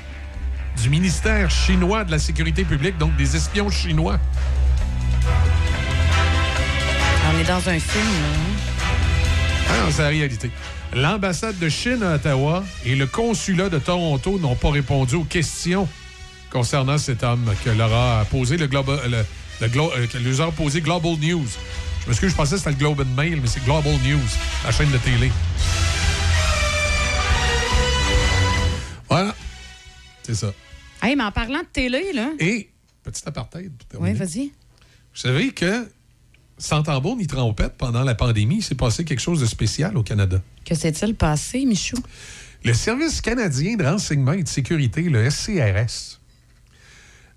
du 0.82 0.88
ministère 0.88 1.50
chinois 1.50 2.04
de 2.04 2.10
la 2.10 2.18
sécurité 2.18 2.64
publique, 2.64 2.96
donc 2.96 3.14
des 3.16 3.36
espions 3.36 3.68
chinois. 3.68 4.18
On 7.34 7.38
est 7.38 7.44
dans 7.44 7.68
un 7.68 7.78
film, 7.78 8.04
là. 8.04 8.88
Ah 9.68 9.84
non, 9.84 9.90
c'est 9.90 10.02
la 10.02 10.08
réalité. 10.08 10.50
L'ambassade 10.94 11.58
de 11.58 11.68
Chine 11.68 12.02
à 12.02 12.14
Ottawa 12.14 12.64
et 12.86 12.94
le 12.94 13.06
consulat 13.06 13.68
de 13.68 13.78
Toronto 13.78 14.38
n'ont 14.38 14.56
pas 14.56 14.70
répondu 14.70 15.16
aux 15.16 15.24
questions 15.24 15.86
concernant 16.53 16.98
cet 16.98 17.22
homme 17.22 17.50
que 17.64 17.70
leur 17.70 17.92
a 17.92 18.24
posé 18.26 18.57
le 18.59 18.66
Global, 18.66 19.00
le, 19.11 19.24
le 19.61 19.68
Glo- 19.68 19.90
euh, 19.96 20.07
que 20.07 20.18
leur 20.18 20.48
a 20.48 20.53
posé 20.53 20.80
Global 20.82 21.16
News. 21.18 21.46
Je 22.03 22.09
m'excuse, 22.09 22.30
je 22.30 22.36
pensais 22.36 22.53
que 22.53 22.59
c'était 22.59 22.70
le 22.70 22.76
Globe 22.76 23.00
and 23.00 23.14
Mail, 23.16 23.40
mais 23.40 23.46
c'est 23.48 23.64
Global 23.64 23.92
News, 24.05 24.20
la 24.64 24.70
chaîne 24.72 24.90
de 24.90 24.98
télé. 24.98 25.30
Voilà. 29.09 29.34
C'est 30.22 30.34
ça. 30.34 30.53
Hey, 31.03 31.16
mais 31.16 31.24
en 31.24 31.32
parlant 31.32 31.61
de 31.61 31.66
télé, 31.72 32.12
là. 32.12 32.30
Et, 32.38 32.70
petit 33.03 33.22
apartheid. 33.26 33.72
Oui, 33.98 34.12
vas-y. 34.12 34.46
Vous 35.14 35.20
savez 35.20 35.50
que, 35.50 35.88
sans 36.59 36.82
tambour 36.82 37.16
ni 37.16 37.26
trompette, 37.26 37.74
pendant 37.76 38.03
la 38.05 38.14
pandémie, 38.14 38.57
il 38.59 38.62
s'est 38.62 38.74
passé 38.74 39.05
quelque 39.05 39.20
chose 39.20 39.40
de 39.40 39.46
spécial 39.46 39.96
au 39.96 40.03
Canada. 40.03 40.40
Que 40.64 40.74
s'est-il 40.74 41.14
passé, 41.14 41.64
Michou? 41.66 41.96
Le 42.64 42.72
Service 42.74 43.20
canadien 43.20 43.76
de 43.76 43.84
renseignement 43.84 44.32
et 44.32 44.42
de 44.44 44.48
sécurité, 44.48 45.03
le 45.03 45.28
SCRS, 45.28 46.20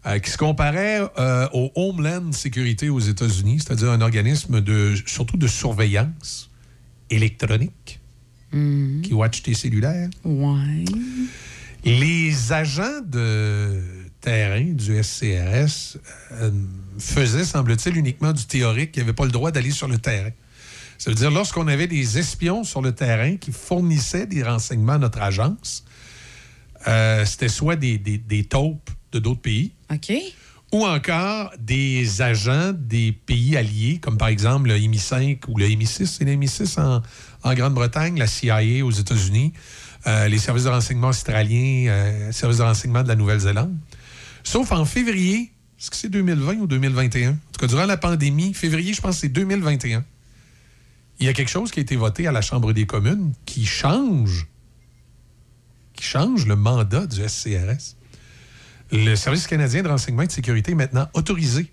euh, 0.08 0.20
qui 0.20 0.30
se 0.30 0.38
comparait 0.38 1.02
euh, 1.18 1.48
au 1.54 1.72
Homeland 1.76 2.32
Security 2.32 2.90
aux 2.90 3.00
États-Unis, 3.00 3.60
c'est-à-dire 3.60 3.92
un 3.92 4.02
organisme 4.02 4.62
de, 4.62 4.96
surtout 5.06 5.38
de 5.38 5.48
surveillance 5.48 6.50
électronique 7.10 8.00
qui 9.04 9.14
watch 9.14 9.42
tes 9.42 9.54
cellulaires. 9.54 10.10
Ouais. 10.24 10.86
Les 11.84 12.52
agents 12.52 13.02
de 13.06 13.82
terrain 14.22 14.64
du 14.64 15.04
SCRS 15.04 15.98
euh, 16.32 16.52
faisaient, 16.98 17.46
semble-t-il, 17.46 17.96
uniquement 17.98 18.34
du 18.34 18.46
théorique. 18.46 18.96
Ils 18.96 19.02
n'avaient 19.02 19.14
pas 19.14 19.26
le 19.26 19.32
droit 19.32 19.52
d'aller 19.52 19.70
sur 19.70 19.88
le 19.88 20.00
terrain. 20.00 20.32
Ça 20.98 21.12
veut 21.12 21.16
dire, 21.16 21.30
lorsqu'on 21.30 21.68
avait 21.68 21.88
des 21.88 22.18
espions 22.18 22.64
sur 22.64 22.82
le 22.82 22.94
terrain 22.94 23.36
qui 23.38 23.52
fournissaient 23.52 24.26
des 24.26 24.42
renseignements 24.42 24.94
à 24.94 24.98
notre 24.98 25.22
agence, 25.22 25.86
euh, 26.88 27.24
c'était 27.26 27.50
soit 27.50 27.76
des, 27.76 28.00
des, 28.00 28.18
des 28.18 28.46
taupes 28.46 28.90
de 29.12 29.20
d'autres 29.20 29.42
pays, 29.42 29.74
OK. 29.94 30.14
ou 30.72 30.86
encore 30.86 31.52
des 31.60 32.22
agents 32.22 32.74
des 32.74 33.12
pays 33.12 33.56
alliés, 33.56 34.00
comme 34.00 34.18
par 34.18 34.28
exemple 34.28 34.70
le 34.70 34.76
MI5 34.76 35.40
ou 35.48 35.58
le 35.58 35.68
MI6. 35.68 36.06
C'est 36.06 36.26
le 36.26 36.34
MI6 36.34 36.80
en, 37.44 37.54
Grande-Bretagne, 37.54 38.18
la 38.18 38.28
CIA 38.28 38.84
aux 38.84 38.92
États-Unis, 38.92 39.54
euh, 40.08 40.28
les 40.28 40.40
services 40.40 40.64
de 40.64 40.70
renseignement 40.70 41.10
australiens, 41.10 41.88
euh, 41.90 42.32
services 42.32 42.58
de 42.58 42.64
renseignement 42.64 43.04
de 43.04 43.08
la 43.08 43.16
Nouvelle-Zélande. 43.16 43.76
Sauf 44.44 44.72
en 44.72 44.86
février, 44.86 45.52
est-ce 45.80 45.92
que 45.92 45.96
c'est 45.98 46.10
2020 46.10 46.56
ou 46.56 46.68
2021? 46.68 47.32
En 47.32 47.34
tout 47.52 47.60
cas, 47.60 47.68
durant 47.68 47.86
la 47.86 47.98
pandémie, 47.98 48.54
février, 48.54 48.94
je 48.94 49.02
pense 49.02 49.16
que 49.16 49.22
c'est 49.22 49.30
2021. 49.30 50.04
Il 51.20 51.26
y 51.26 51.30
a 51.30 51.34
quelque 51.34 51.50
chose 51.50 51.72
qui 51.72 51.80
a 51.80 51.82
été 51.82 51.96
voté 51.96 52.28
à 52.28 52.32
la 52.32 52.42
Chambre 52.42 52.74
des 52.74 52.86
communes 52.86 53.34
qui 53.46 53.66
change, 53.66 54.48
qui 55.94 56.04
change 56.04 56.46
le 56.46 56.56
mandat 56.56 57.08
du 57.08 57.22
SCRS. 57.28 57.96
Le 58.92 59.16
Service 59.16 59.48
canadien 59.48 59.82
de 59.82 59.88
renseignement 59.88 60.24
et 60.24 60.28
de 60.28 60.32
sécurité 60.32 60.72
est 60.72 60.76
maintenant 60.76 61.08
autorisé 61.14 61.72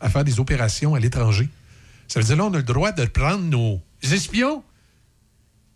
à 0.00 0.08
faire 0.08 0.24
des 0.24 0.40
opérations 0.40 0.94
à 0.94 1.00
l'étranger. 1.00 1.48
Ça 2.08 2.20
veut 2.20 2.26
dire 2.26 2.36
là, 2.36 2.44
on 2.46 2.54
a 2.54 2.58
le 2.58 2.62
droit 2.62 2.92
de 2.92 3.04
prendre 3.04 3.44
nos 3.44 3.80
espions 4.02 4.62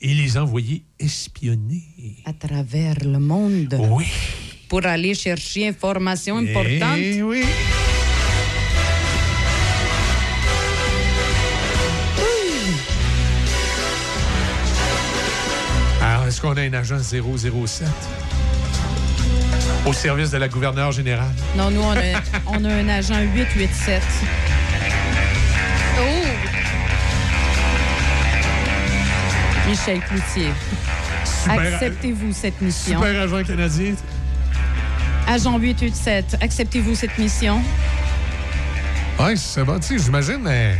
et 0.01 0.15
les 0.15 0.37
envoyer 0.37 0.85
espionner. 0.99 1.85
À 2.25 2.33
travers 2.33 2.97
le 3.05 3.19
monde. 3.19 3.77
Oui. 3.91 4.07
Pour 4.69 4.85
aller 4.85 5.15
chercher 5.15 5.69
information 5.69 6.39
importante. 6.39 6.99
Eh 6.99 7.23
oui. 7.23 7.45
Alors, 16.03 16.27
est-ce 16.27 16.41
qu'on 16.41 16.57
a 16.57 16.63
un 16.63 16.73
agent 16.73 16.99
007 16.99 17.89
au 19.87 19.93
service 19.93 20.31
de 20.31 20.39
la 20.39 20.49
gouverneure 20.49 20.93
générale? 20.93 21.35
Non, 21.57 21.71
nous, 21.71 21.83
on 21.83 21.93
a, 21.93 22.21
on 22.47 22.65
a 22.65 22.69
un 22.73 22.89
agent 22.89 23.21
887. 23.35 24.03
Oh! 25.99 26.03
Michel 29.69 30.01
Cloutier. 30.01 30.51
Super- 31.25 31.75
Acceptez-vous 31.75 32.33
cette 32.33 32.61
mission? 32.61 32.99
Super 33.01 33.21
agent 33.23 33.45
canadien. 33.45 33.95
Agent 35.27 35.59
887, 35.59 36.37
acceptez-vous 36.43 36.95
cette 36.95 37.17
mission? 37.19 37.61
Oui, 39.19 39.37
c'est 39.39 39.65
bon. 39.65 39.79
Tu 39.79 39.99
sais, 39.99 40.05
j'imagine. 40.05 40.45
euh, 40.47 40.75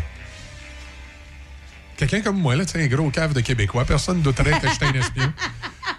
Quelqu'un 1.97 2.21
comme 2.21 2.39
moi, 2.41 2.57
là, 2.57 2.65
tu 2.65 2.73
sais, 2.73 2.83
un 2.83 2.87
gros 2.89 3.09
cave 3.11 3.33
de 3.33 3.41
Québécois, 3.41 3.85
personne 3.85 4.19
ne 4.19 4.23
douterait 4.23 4.59
que 4.61 4.69
j'étais 4.69 4.87
un 4.87 4.93
espion. 4.95 5.33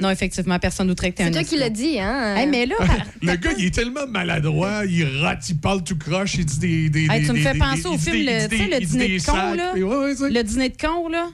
Non, 0.00 0.10
effectivement, 0.10 0.58
personne 0.58 0.86
douterait 0.88 1.12
que 1.12 1.16
t'es 1.18 1.22
un 1.24 1.26
C'est 1.26 1.32
toi 1.32 1.44
qui 1.44 1.56
l'as 1.58 1.70
dit, 1.70 1.98
hein? 2.00 2.36
Hey, 2.36 2.46
mais 2.46 2.66
là, 2.66 2.74
Le 3.22 3.36
gars, 3.36 3.50
il 3.58 3.66
est 3.66 3.74
tellement 3.74 4.06
maladroit, 4.06 4.84
il 4.86 5.04
rate, 5.22 5.48
il 5.48 5.58
parle 5.58 5.82
tout 5.84 5.96
croche, 5.96 6.34
il 6.34 6.44
dit 6.46 6.58
des. 6.58 6.90
des, 6.90 7.00
Hey, 7.10 7.20
des- 7.20 7.26
tu 7.26 7.32
me 7.32 7.38
fais 7.38 7.52
des- 7.52 7.58
penser 7.58 7.86
au 7.86 7.92
il 7.92 7.98
dit 7.98 8.04
film, 8.10 8.26
des- 8.26 8.40
le, 8.42 8.48
tu 8.48 8.56
le 8.70 8.86
dîner 8.86 9.18
de 9.18 9.24
con, 9.24 9.54
là. 9.54 9.72
ouais, 9.74 9.82
ouais, 10.20 10.30
Le 10.30 10.42
dîner 10.42 10.68
de 10.70 10.76
con, 10.76 11.08
là. 11.08 11.28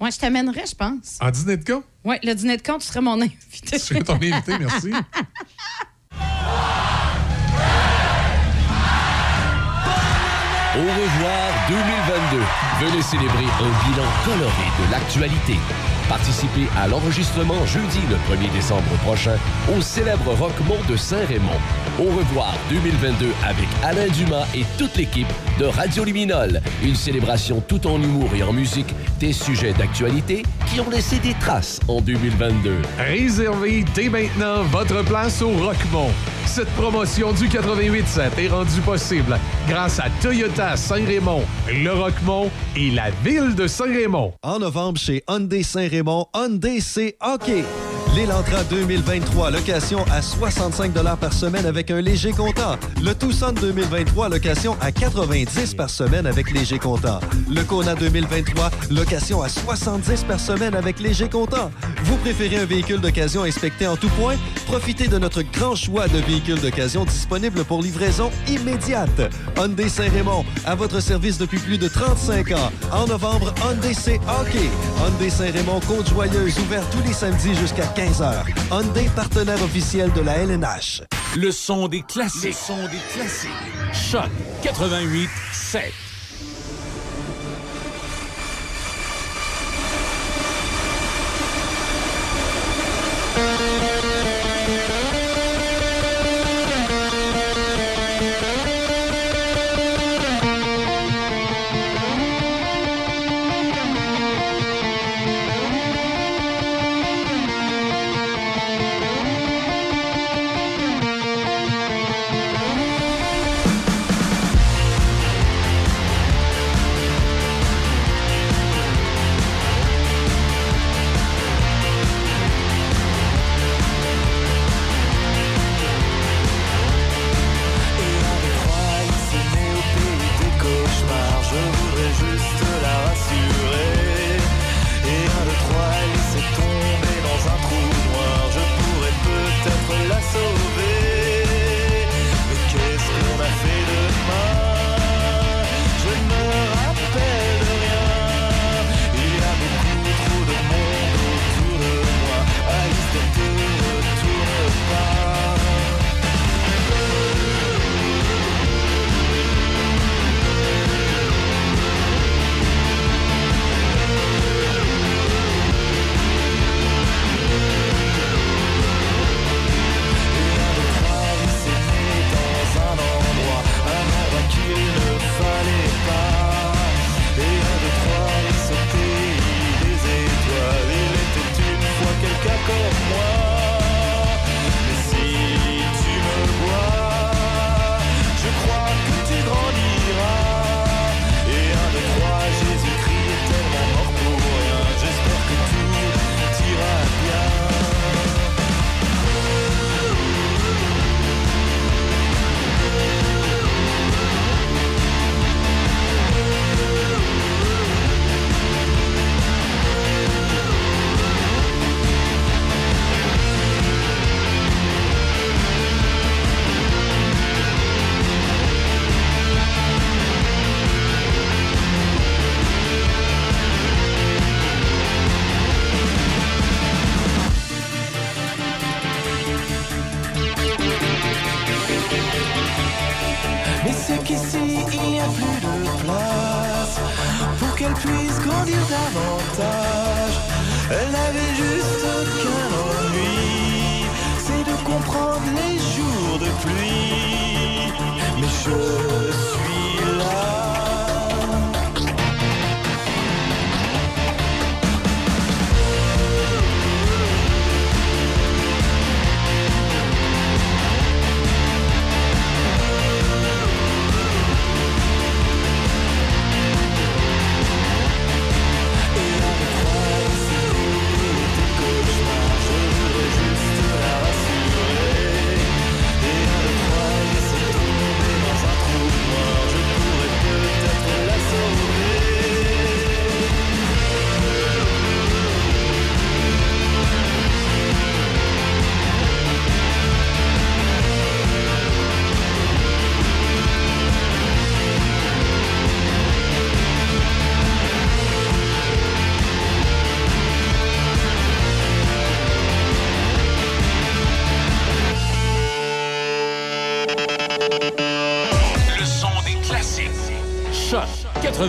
Ouais, 0.00 0.10
je 0.12 0.18
t'amènerais, 0.18 0.64
je 0.68 0.74
pense. 0.76 1.18
En 1.20 1.30
dîner 1.30 1.56
de 1.56 1.64
con? 1.64 1.82
Ouais, 2.04 2.20
le 2.22 2.32
dîner 2.34 2.56
de 2.56 2.62
con, 2.62 2.78
tu 2.78 2.86
serais 2.86 3.00
mon 3.00 3.20
invité. 3.20 3.38
Je 3.72 3.78
suis 3.78 3.98
ton 4.02 4.14
invité, 4.14 4.52
merci. 4.60 4.90
Au 10.76 10.80
revoir 10.80 11.50
2022. 11.68 12.42
Venez 12.80 13.02
célébrer 13.02 13.44
un 13.44 13.88
bilan 13.90 14.06
coloré 14.24 14.68
de 14.78 14.92
l'actualité. 14.92 15.56
Participez 16.08 16.66
à 16.76 16.88
l'enregistrement 16.88 17.66
jeudi 17.66 18.00
le 18.08 18.16
1er 18.34 18.50
décembre 18.52 18.90
prochain 19.04 19.36
au 19.76 19.80
célèbre 19.80 20.32
Rockmont 20.34 20.80
de 20.88 20.96
Saint-Raymond. 20.96 21.60
Au 21.98 22.04
revoir 22.04 22.54
2022 22.70 23.26
avec 23.44 23.66
Alain 23.84 24.08
Dumas 24.08 24.46
et 24.54 24.64
toute 24.78 24.96
l'équipe 24.96 25.28
de 25.58 25.66
Radio 25.66 26.04
Luminol. 26.04 26.60
Une 26.82 26.94
célébration 26.94 27.60
tout 27.66 27.86
en 27.86 28.00
humour 28.02 28.30
et 28.34 28.42
en 28.42 28.52
musique 28.52 28.94
des 29.20 29.32
sujets 29.32 29.74
d'actualité 29.74 30.44
qui 30.66 30.80
ont 30.80 30.88
laissé 30.90 31.18
des 31.18 31.34
traces 31.34 31.80
en 31.88 32.00
2022. 32.00 32.76
Réservez 32.98 33.84
dès 33.94 34.08
maintenant 34.08 34.62
votre 34.64 35.04
place 35.04 35.42
au 35.42 35.50
Rockmont. 35.50 36.10
Cette 36.46 36.68
promotion 36.70 37.32
du 37.32 37.46
88.7 37.46 38.38
est 38.38 38.48
rendue 38.48 38.80
possible 38.80 39.38
grâce 39.68 40.00
à 40.00 40.06
Toyota 40.22 40.76
Saint-Raymond, 40.76 41.42
le 41.68 41.92
Rockmont 41.92 42.50
et 42.74 42.90
la 42.90 43.10
ville 43.22 43.54
de 43.54 43.66
Saint-Raymond. 43.66 44.32
En 44.42 44.58
novembre, 44.58 44.98
chez 44.98 45.22
Hyundai 45.28 45.62
Saint-Raymond, 45.62 45.97
Hyundai, 46.34 46.80
c'est 46.80 47.16
hockey. 47.20 47.64
L'Elantra 48.18 48.64
2023, 48.64 49.52
location 49.52 50.04
à 50.10 50.20
65 50.20 50.92
par 51.20 51.32
semaine 51.32 51.64
avec 51.66 51.88
un 51.92 52.00
léger 52.00 52.32
comptant. 52.32 52.74
Le 53.00 53.14
Tucson 53.14 53.52
2023, 53.52 54.28
location 54.28 54.76
à 54.80 54.90
90 54.90 55.74
par 55.74 55.88
semaine 55.88 56.26
avec 56.26 56.50
léger 56.50 56.80
comptant. 56.80 57.20
Le 57.48 57.62
Kona 57.62 57.94
2023, 57.94 58.72
location 58.90 59.40
à 59.40 59.48
70 59.48 60.24
par 60.24 60.40
semaine 60.40 60.74
avec 60.74 60.98
léger 60.98 61.28
comptant. 61.28 61.70
Vous 62.02 62.16
préférez 62.16 62.56
un 62.56 62.64
véhicule 62.64 63.00
d'occasion 63.00 63.44
inspecté 63.44 63.86
en 63.86 63.96
tout 63.96 64.08
point? 64.20 64.34
Profitez 64.66 65.06
de 65.06 65.18
notre 65.18 65.42
grand 65.42 65.76
choix 65.76 66.08
de 66.08 66.18
véhicules 66.18 66.60
d'occasion 66.60 67.04
disponibles 67.04 67.64
pour 67.64 67.82
livraison 67.82 68.32
immédiate. 68.48 69.32
Hyundai 69.56 69.88
Saint-Raymond, 69.88 70.44
à 70.66 70.74
votre 70.74 71.00
service 71.00 71.38
depuis 71.38 71.58
plus 71.58 71.78
de 71.78 71.86
35 71.86 72.50
ans. 72.50 72.72
En 72.92 73.06
novembre, 73.06 73.54
Hyundai 73.64 73.94
c'est 73.94 74.20
hockey. 74.26 74.68
Hyundai 75.00 75.30
Saint-Raymond, 75.30 75.80
Côte-Joyeuse, 75.86 76.58
ouvert 76.58 76.82
tous 76.90 77.06
les 77.06 77.14
samedis 77.14 77.54
jusqu'à 77.54 77.86
15h. 78.08 78.44
Hyundai, 78.70 79.06
partenaire 79.14 79.62
officiel 79.62 80.10
de 80.12 80.22
la 80.22 80.38
LNH. 80.38 81.02
Le 81.36 81.50
son 81.50 81.88
des 81.88 82.00
classiques. 82.02 82.44
Le 82.44 82.52
son 82.52 82.82
des 82.88 83.00
classiques. 83.12 83.50
Choc 83.92 84.30
88 84.62 85.28
7. 85.52 86.07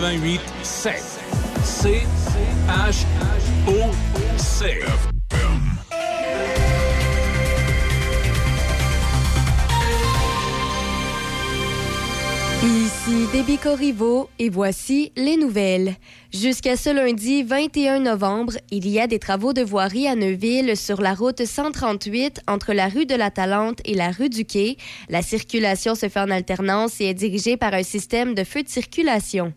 88 0.00 0.40
7. 0.62 1.20
C 1.62 2.02
H 2.68 3.04
O 3.68 3.90
C. 4.38 4.80
Ici 12.62 13.26
Déby 13.30 13.58
Corriveau 13.58 14.30
et 14.38 14.48
voici 14.48 15.12
les 15.16 15.36
nouvelles. 15.36 15.96
Jusqu'à 16.32 16.76
ce 16.76 16.88
lundi 16.88 17.42
21 17.42 18.00
novembre, 18.00 18.54
il 18.70 18.88
y 18.88 18.98
a 19.00 19.06
des 19.06 19.18
travaux 19.18 19.52
de 19.52 19.60
voirie 19.60 20.08
à 20.08 20.14
Neuville 20.14 20.78
sur 20.78 21.02
la 21.02 21.12
route 21.12 21.44
138 21.44 22.40
entre 22.48 22.72
la 22.72 22.88
rue 22.88 23.04
de 23.04 23.14
la 23.14 23.30
Talente 23.30 23.80
et 23.84 23.94
la 23.94 24.12
rue 24.12 24.30
du 24.30 24.46
Quai. 24.46 24.78
La 25.10 25.20
circulation 25.20 25.94
se 25.94 26.08
fait 26.08 26.20
en 26.20 26.30
alternance 26.30 27.02
et 27.02 27.10
est 27.10 27.14
dirigée 27.14 27.58
par 27.58 27.74
un 27.74 27.82
système 27.82 28.34
de 28.34 28.44
feu 28.44 28.62
de 28.62 28.68
circulation. 28.70 29.52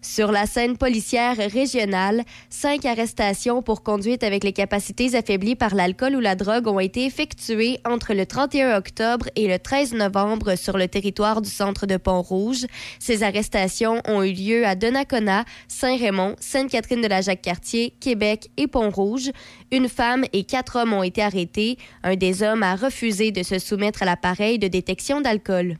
Sur 0.00 0.30
la 0.30 0.46
scène 0.46 0.76
policière 0.76 1.36
régionale, 1.36 2.22
cinq 2.50 2.84
arrestations 2.84 3.62
pour 3.62 3.82
conduite 3.82 4.22
avec 4.22 4.44
les 4.44 4.52
capacités 4.52 5.16
affaiblies 5.16 5.56
par 5.56 5.74
l'alcool 5.74 6.14
ou 6.14 6.20
la 6.20 6.36
drogue 6.36 6.68
ont 6.68 6.78
été 6.78 7.04
effectuées 7.04 7.80
entre 7.84 8.14
le 8.14 8.24
31 8.24 8.76
octobre 8.76 9.26
et 9.34 9.48
le 9.48 9.58
13 9.58 9.94
novembre 9.94 10.54
sur 10.54 10.78
le 10.78 10.86
territoire 10.86 11.42
du 11.42 11.50
centre 11.50 11.86
de 11.86 11.96
Pont-Rouge. 11.96 12.66
Ces 13.00 13.24
arrestations 13.24 14.00
ont 14.06 14.22
eu 14.22 14.32
lieu 14.32 14.66
à 14.66 14.76
Donnacona, 14.76 15.44
Saint-Raymond, 15.66 16.36
Sainte-Catherine 16.38 17.02
de 17.02 17.08
la 17.08 17.20
Jacques-Cartier, 17.20 17.92
Québec 17.98 18.50
et 18.56 18.68
Pont-Rouge. 18.68 19.32
Une 19.72 19.88
femme 19.88 20.24
et 20.32 20.44
quatre 20.44 20.76
hommes 20.76 20.92
ont 20.92 21.02
été 21.02 21.22
arrêtés. 21.22 21.76
Un 22.04 22.14
des 22.14 22.44
hommes 22.44 22.62
a 22.62 22.76
refusé 22.76 23.32
de 23.32 23.42
se 23.42 23.58
soumettre 23.58 24.04
à 24.04 24.06
l'appareil 24.06 24.60
de 24.60 24.68
détection 24.68 25.20
d'alcool. 25.20 25.76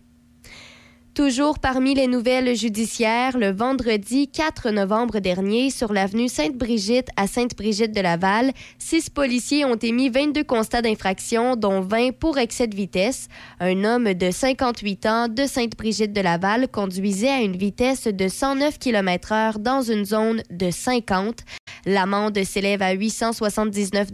Toujours 1.19 1.59
parmi 1.59 1.97
les 1.97 2.07
nouvelles 2.07 2.55
judiciaires, 2.55 3.37
le 3.37 3.51
vendredi 3.51 4.29
4 4.29 4.71
novembre 4.71 5.19
dernier, 5.19 5.69
sur 5.71 5.93
l'avenue 5.93 6.29
Sainte-Brigitte 6.29 7.09
à 7.17 7.27
Sainte-Brigitte-de-Laval, 7.27 8.53
six 8.79 9.11
policiers 9.11 9.65
ont 9.65 9.75
émis 9.75 10.11
22 10.11 10.45
constats 10.45 10.81
d'infraction, 10.81 11.57
dont 11.57 11.81
20 11.81 12.13
pour 12.13 12.39
excès 12.39 12.69
de 12.69 12.77
vitesse. 12.77 13.27
Un 13.59 13.83
homme 13.83 14.15
de 14.15 14.31
58 14.31 15.07
ans 15.07 15.27
de 15.27 15.45
Sainte-Brigitte-de-Laval 15.45 16.69
conduisait 16.69 17.31
à 17.31 17.41
une 17.41 17.57
vitesse 17.57 18.05
de 18.05 18.29
109 18.29 18.79
km/h 18.79 19.59
dans 19.59 19.83
une 19.83 20.05
zone 20.05 20.45
de 20.51 20.71
50. 20.71 21.41
L'amende 21.85 22.39
s'élève 22.45 22.81
à 22.81 22.93
879 22.93 24.11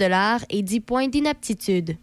et 0.48 0.62
10 0.62 0.80
points 0.80 1.08
d'inaptitude. 1.08 1.98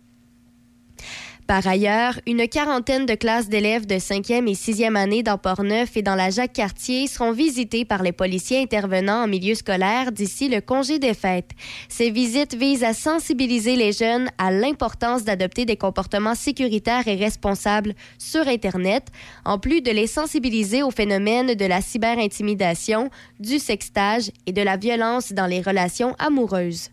Par 1.51 1.67
ailleurs, 1.67 2.17
une 2.25 2.47
quarantaine 2.47 3.05
de 3.05 3.13
classes 3.13 3.49
d'élèves 3.49 3.85
de 3.85 3.95
5e 3.95 4.47
et 4.47 4.53
6e 4.53 4.95
année 4.95 5.21
dans 5.21 5.37
Port-Neuf 5.37 5.97
et 5.97 6.01
dans 6.01 6.15
la 6.15 6.29
Jacques-Cartier 6.29 7.07
seront 7.07 7.33
visitées 7.33 7.83
par 7.83 8.03
les 8.03 8.13
policiers 8.13 8.61
intervenant 8.61 9.25
en 9.25 9.27
milieu 9.27 9.53
scolaire 9.53 10.13
d'ici 10.13 10.47
le 10.47 10.61
congé 10.61 10.97
des 10.97 11.13
fêtes. 11.13 11.51
Ces 11.89 12.09
visites 12.09 12.55
visent 12.55 12.85
à 12.85 12.93
sensibiliser 12.93 13.75
les 13.75 13.91
jeunes 13.91 14.29
à 14.37 14.49
l'importance 14.49 15.25
d'adopter 15.25 15.65
des 15.65 15.75
comportements 15.75 16.35
sécuritaires 16.35 17.09
et 17.09 17.15
responsables 17.15 17.95
sur 18.17 18.47
Internet, 18.47 19.07
en 19.43 19.59
plus 19.59 19.81
de 19.81 19.91
les 19.91 20.07
sensibiliser 20.07 20.83
au 20.83 20.89
phénomène 20.89 21.55
de 21.55 21.65
la 21.65 21.81
cyberintimidation, 21.81 23.09
du 23.41 23.59
sextage 23.59 24.31
et 24.45 24.53
de 24.53 24.61
la 24.61 24.77
violence 24.77 25.33
dans 25.33 25.47
les 25.47 25.59
relations 25.59 26.15
amoureuses. 26.17 26.91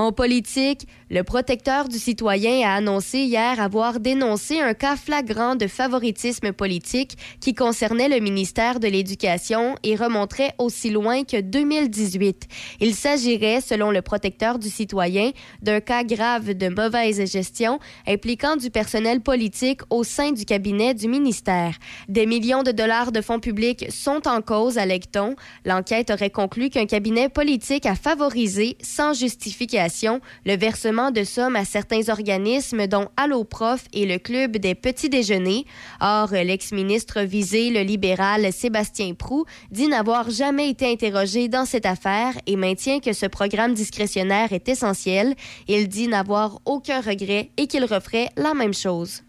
En 0.00 0.12
politique, 0.12 0.86
le 1.10 1.24
protecteur 1.24 1.88
du 1.88 1.98
citoyen 1.98 2.64
a 2.64 2.76
annoncé 2.76 3.18
hier 3.18 3.60
avoir 3.60 3.98
dénoncé 3.98 4.60
un 4.60 4.74
cas 4.74 4.94
flagrant 4.94 5.56
de 5.56 5.66
favoritisme 5.66 6.52
politique 6.52 7.18
qui 7.40 7.52
concernait 7.52 8.08
le 8.08 8.20
ministère 8.20 8.78
de 8.78 8.86
l'Éducation 8.86 9.74
et 9.82 9.96
remonterait 9.96 10.54
aussi 10.58 10.88
loin 10.88 11.24
que 11.24 11.40
2018. 11.40 12.46
Il 12.78 12.94
s'agirait, 12.94 13.60
selon 13.60 13.90
le 13.90 14.02
protecteur 14.02 14.60
du 14.60 14.70
citoyen, 14.70 15.32
d'un 15.62 15.80
cas 15.80 16.04
grave 16.04 16.54
de 16.54 16.68
mauvaise 16.68 17.28
gestion 17.28 17.80
impliquant 18.06 18.54
du 18.54 18.70
personnel 18.70 19.20
politique 19.20 19.80
au 19.90 20.04
sein 20.04 20.30
du 20.30 20.44
cabinet 20.44 20.94
du 20.94 21.08
ministère. 21.08 21.74
Des 22.08 22.26
millions 22.26 22.62
de 22.62 22.70
dollars 22.70 23.10
de 23.10 23.20
fonds 23.20 23.40
publics 23.40 23.90
sont 23.90 24.28
en 24.28 24.42
cause, 24.42 24.78
allègue-t-on. 24.78 25.34
L'enquête 25.64 26.10
aurait 26.10 26.30
conclu 26.30 26.70
qu'un 26.70 26.86
cabinet 26.86 27.28
politique 27.28 27.84
a 27.86 27.96
favorisé, 27.96 28.76
sans 28.80 29.12
justification, 29.12 30.20
le 30.46 30.56
versement 30.56 30.99
de 31.10 31.24
sommes 31.24 31.56
à 31.56 31.64
certains 31.64 32.10
organismes 32.10 32.86
dont 32.86 33.08
Alloprof 33.16 33.84
et 33.94 34.04
le 34.04 34.18
Club 34.18 34.58
des 34.58 34.74
petits 34.74 35.08
déjeuners. 35.08 35.64
Or, 36.02 36.28
l'ex-ministre 36.32 37.22
visé, 37.22 37.70
le 37.70 37.80
libéral 37.80 38.52
Sébastien 38.52 39.14
Prou, 39.14 39.46
dit 39.70 39.88
n'avoir 39.88 40.28
jamais 40.28 40.68
été 40.68 40.92
interrogé 40.92 41.48
dans 41.48 41.64
cette 41.64 41.86
affaire 41.86 42.34
et 42.46 42.56
maintient 42.56 43.00
que 43.00 43.14
ce 43.14 43.24
programme 43.26 43.72
discrétionnaire 43.72 44.52
est 44.52 44.68
essentiel. 44.68 45.34
Il 45.66 45.88
dit 45.88 46.08
n'avoir 46.08 46.60
aucun 46.66 47.00
regret 47.00 47.50
et 47.56 47.66
qu'il 47.66 47.84
referait 47.86 48.28
la 48.36 48.52
même 48.52 48.74
chose. 48.74 49.22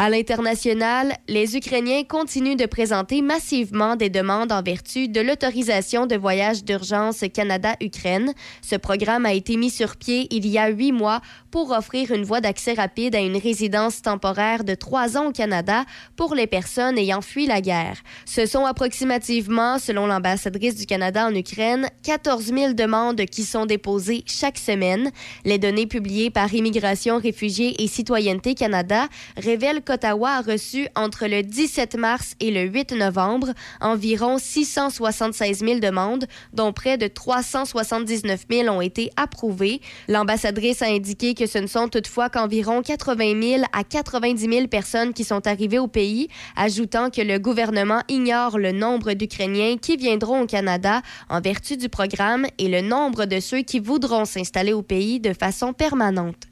À 0.00 0.10
l'international, 0.10 1.16
les 1.26 1.56
Ukrainiens 1.56 2.04
continuent 2.04 2.54
de 2.54 2.66
présenter 2.66 3.20
massivement 3.20 3.96
des 3.96 4.10
demandes 4.10 4.52
en 4.52 4.62
vertu 4.62 5.08
de 5.08 5.20
l'autorisation 5.20 6.06
de 6.06 6.14
voyage 6.14 6.62
d'urgence 6.62 7.24
Canada-Ukraine. 7.34 8.32
Ce 8.62 8.76
programme 8.76 9.26
a 9.26 9.32
été 9.32 9.56
mis 9.56 9.70
sur 9.70 9.96
pied 9.96 10.28
il 10.30 10.46
y 10.46 10.56
a 10.56 10.68
huit 10.68 10.92
mois 10.92 11.20
pour 11.50 11.70
offrir 11.70 12.10
une 12.12 12.24
voie 12.24 12.40
d'accès 12.40 12.74
rapide 12.74 13.14
à 13.14 13.20
une 13.20 13.36
résidence 13.36 14.02
temporaire 14.02 14.64
de 14.64 14.74
trois 14.74 15.16
ans 15.16 15.28
au 15.28 15.32
Canada 15.32 15.84
pour 16.16 16.34
les 16.34 16.46
personnes 16.46 16.98
ayant 16.98 17.22
fui 17.22 17.46
la 17.46 17.60
guerre. 17.60 17.96
Ce 18.24 18.46
sont 18.46 18.64
approximativement, 18.64 19.78
selon 19.78 20.06
l'ambassadrice 20.06 20.74
du 20.74 20.86
Canada 20.86 21.26
en 21.26 21.34
Ukraine, 21.34 21.88
14 22.02 22.46
000 22.46 22.72
demandes 22.74 23.24
qui 23.26 23.44
sont 23.44 23.66
déposées 23.66 24.24
chaque 24.26 24.58
semaine. 24.58 25.10
Les 25.44 25.58
données 25.58 25.86
publiées 25.86 26.30
par 26.30 26.52
Immigration, 26.52 27.18
Réfugiés 27.18 27.82
et 27.82 27.88
Citoyenneté 27.88 28.54
Canada 28.54 29.08
révèlent 29.36 29.82
qu'Ottawa 29.82 30.30
a 30.30 30.42
reçu 30.42 30.88
entre 30.94 31.26
le 31.26 31.42
17 31.42 31.96
mars 31.96 32.34
et 32.40 32.50
le 32.50 32.62
8 32.62 32.92
novembre 32.92 33.52
environ 33.80 34.38
676 34.38 35.60
000 35.60 35.78
demandes, 35.80 36.26
dont 36.52 36.72
près 36.72 36.98
de 36.98 37.06
379 37.06 38.44
000 38.50 38.68
ont 38.68 38.80
été 38.80 39.10
approuvées. 39.16 39.80
L'ambassadrice 40.08 40.82
a 40.82 40.86
indiqué 40.86 41.34
que 41.38 41.46
ce 41.46 41.58
ne 41.58 41.68
sont 41.68 41.88
toutefois 41.88 42.28
qu'environ 42.28 42.82
80 42.82 43.40
000 43.40 43.62
à 43.72 43.84
90 43.84 44.38
000 44.40 44.66
personnes 44.66 45.12
qui 45.12 45.22
sont 45.22 45.46
arrivées 45.46 45.78
au 45.78 45.86
pays, 45.86 46.28
ajoutant 46.56 47.10
que 47.10 47.22
le 47.22 47.38
gouvernement 47.38 48.02
ignore 48.08 48.58
le 48.58 48.72
nombre 48.72 49.12
d'Ukrainiens 49.12 49.76
qui 49.76 49.96
viendront 49.96 50.42
au 50.42 50.46
Canada 50.46 51.00
en 51.28 51.40
vertu 51.40 51.76
du 51.76 51.88
programme 51.88 52.46
et 52.58 52.68
le 52.68 52.80
nombre 52.80 53.24
de 53.24 53.38
ceux 53.38 53.62
qui 53.62 53.78
voudront 53.78 54.24
s'installer 54.24 54.72
au 54.72 54.82
pays 54.82 55.20
de 55.20 55.32
façon 55.32 55.72
permanente. 55.72 56.48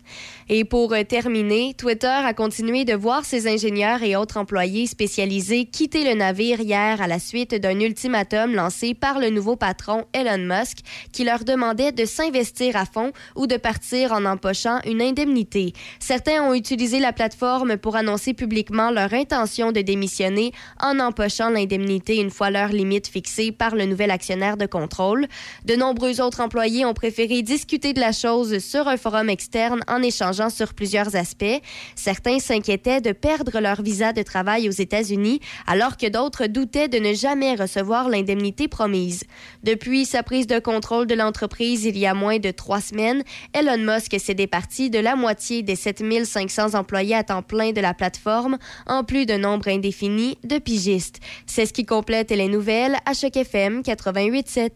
Et 0.48 0.64
pour 0.64 0.92
euh, 0.92 1.02
terminer, 1.02 1.74
Twitter 1.76 2.07
a 2.07 2.32
continué 2.32 2.84
de 2.84 2.94
voir 2.94 3.24
ses 3.24 3.48
ingénieurs 3.48 4.02
et 4.02 4.14
autres 4.14 4.36
employés 4.36 4.86
spécialisés 4.86 5.64
quitter 5.64 6.04
le 6.04 6.14
navire 6.14 6.61
hier 6.61 7.02
à 7.02 7.07
la 7.07 7.18
suite 7.18 7.54
d'un 7.54 7.80
ultimatum 7.80 8.54
lancé 8.54 8.94
par 8.94 9.18
le 9.18 9.30
nouveau 9.30 9.57
patron 9.57 10.04
Elon 10.12 10.38
Musk 10.38 10.78
qui 11.12 11.24
leur 11.24 11.44
demandait 11.44 11.92
de 11.92 12.04
s'investir 12.04 12.76
à 12.76 12.84
fond 12.84 13.12
ou 13.34 13.46
de 13.46 13.57
partir 13.57 14.12
en 14.12 14.24
empochant 14.24 14.78
une 14.86 15.02
indemnité. 15.02 15.72
Certains 15.98 16.42
ont 16.42 16.54
utilisé 16.54 17.00
la 17.00 17.12
plateforme 17.12 17.76
pour 17.76 17.96
annoncer 17.96 18.34
publiquement 18.34 18.90
leur 18.90 19.12
intention 19.14 19.72
de 19.72 19.80
démissionner 19.80 20.52
en 20.80 21.00
empochant 21.00 21.50
l'indemnité 21.50 22.16
une 22.16 22.30
fois 22.30 22.50
leur 22.50 22.68
limite 22.68 23.09
fixée 23.09 23.52
par 23.52 23.74
le 23.74 23.86
nouvel 23.86 24.11
actionnaire 24.11 24.57
de 24.57 24.66
contrôle. 24.66 25.26
De 25.64 25.74
nombreux 25.74 26.20
autres 26.20 26.40
employés 26.40 26.84
ont 26.84 26.94
préféré 26.94 27.42
discuter 27.42 27.92
de 27.92 28.00
la 28.00 28.12
chose 28.12 28.59
sur 28.59 28.88
un 28.88 28.96
forum 28.96 29.28
externe 29.28 29.80
en 29.88 29.95
échangeant 30.03 30.51
sur 30.51 30.74
plusieurs 30.74 31.16
aspects. 31.16 31.61
Certains 31.94 32.38
s'inquiétaient 32.38 33.01
de 33.01 33.12
perdre 33.12 33.61
leur 33.61 33.82
visa 33.82 34.12
de 34.12 34.22
travail 34.22 34.68
aux 34.68 34.72
États-Unis, 34.72 35.40
alors 35.66 35.97
que 35.97 36.09
d'autres 36.09 36.47
doutaient 36.47 36.88
de 36.88 36.99
ne 36.99 37.14
jamais 37.14 37.55
recevoir 37.55 38.09
l'indemnité 38.09 38.68
promise. 38.68 39.24
Depuis 39.62 40.05
sa 40.05 40.22
prise 40.22 40.47
de 40.47 40.59
contrôle 40.59 41.07
de 41.07 41.14
l'entreprise 41.14 41.84
il 41.84 41.99
y 41.99 42.07
a 42.07 42.14
moins 42.14 42.38
de 42.38 42.51
trois 42.51 42.80
semaines, 42.80 43.22
Elon 43.53 43.78
Musk 43.78 44.18
s'est 44.18 44.34
départi 44.34 44.90
de 44.90 44.99
la 44.99 45.16
moitié 45.16 45.62
des 45.62 45.76
7500 45.76 46.74
employés 46.74 47.14
à 47.14 47.24
temps 47.24 47.42
plein 47.42 47.72
de 47.72 47.80
la 47.80 47.94
plateforme, 47.94 48.59
en 48.86 49.05
plus 49.05 49.26
d'un 49.26 49.38
nombre 49.38 49.68
indéfini 49.68 50.38
de 50.44 50.59
pigistes. 50.59 51.20
C'est 51.47 51.66
ce 51.66 51.72
qui 51.72 51.84
complète 51.84 52.30
les 52.30 52.49
nouvelles 52.49 52.97
à 53.05 53.14
Choc 53.14 53.36
FM 53.36 53.80
88.7. 53.80 54.70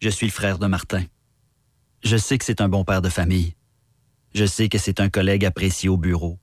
Je 0.00 0.08
suis 0.08 0.26
le 0.26 0.32
frère 0.32 0.58
de 0.58 0.66
Martin. 0.66 1.04
Je 2.02 2.16
sais 2.16 2.36
que 2.38 2.44
c'est 2.44 2.60
un 2.60 2.68
bon 2.68 2.84
père 2.84 3.02
de 3.02 3.08
famille. 3.08 3.54
Je 4.34 4.46
sais 4.46 4.68
que 4.68 4.78
c'est 4.78 5.00
un 5.00 5.10
collègue 5.10 5.44
apprécié 5.44 5.88
au 5.88 5.98
bureau. 5.98 6.38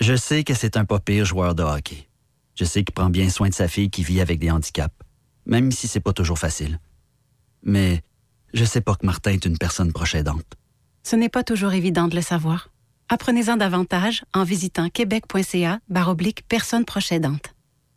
Je 0.00 0.16
sais 0.16 0.42
que 0.42 0.54
c'est 0.54 0.76
un 0.76 0.86
pas 0.86 1.00
pire 1.00 1.26
joueur 1.26 1.54
de 1.54 1.62
hockey. 1.62 2.08
Je 2.54 2.64
sais 2.64 2.82
qu'il 2.82 2.94
prend 2.94 3.10
bien 3.10 3.28
soin 3.28 3.48
de 3.48 3.54
sa 3.54 3.68
fille 3.68 3.90
qui 3.90 4.02
vit 4.02 4.20
avec 4.20 4.38
des 4.38 4.50
handicaps, 4.50 4.94
même 5.44 5.70
si 5.70 5.86
c'est 5.86 6.00
pas 6.00 6.14
toujours 6.14 6.38
facile. 6.38 6.80
Mais 7.62 8.02
je 8.54 8.64
sais 8.64 8.80
pas 8.80 8.94
que 8.94 9.04
Martin 9.04 9.32
est 9.32 9.44
une 9.44 9.58
personne 9.58 9.92
proche 9.92 10.14
aidante. 10.14 10.56
Ce 11.02 11.14
n'est 11.14 11.28
pas 11.28 11.44
toujours 11.44 11.74
évident 11.74 12.08
de 12.08 12.14
le 12.14 12.22
savoir. 12.22 12.70
Apprenez-en 13.10 13.58
davantage 13.58 14.24
en 14.32 14.44
visitant 14.44 14.88
québec.ca 14.88 15.80
baroblique 15.90 16.48
personnes 16.48 16.86
proches 16.86 17.12
aidantes. 17.12 17.54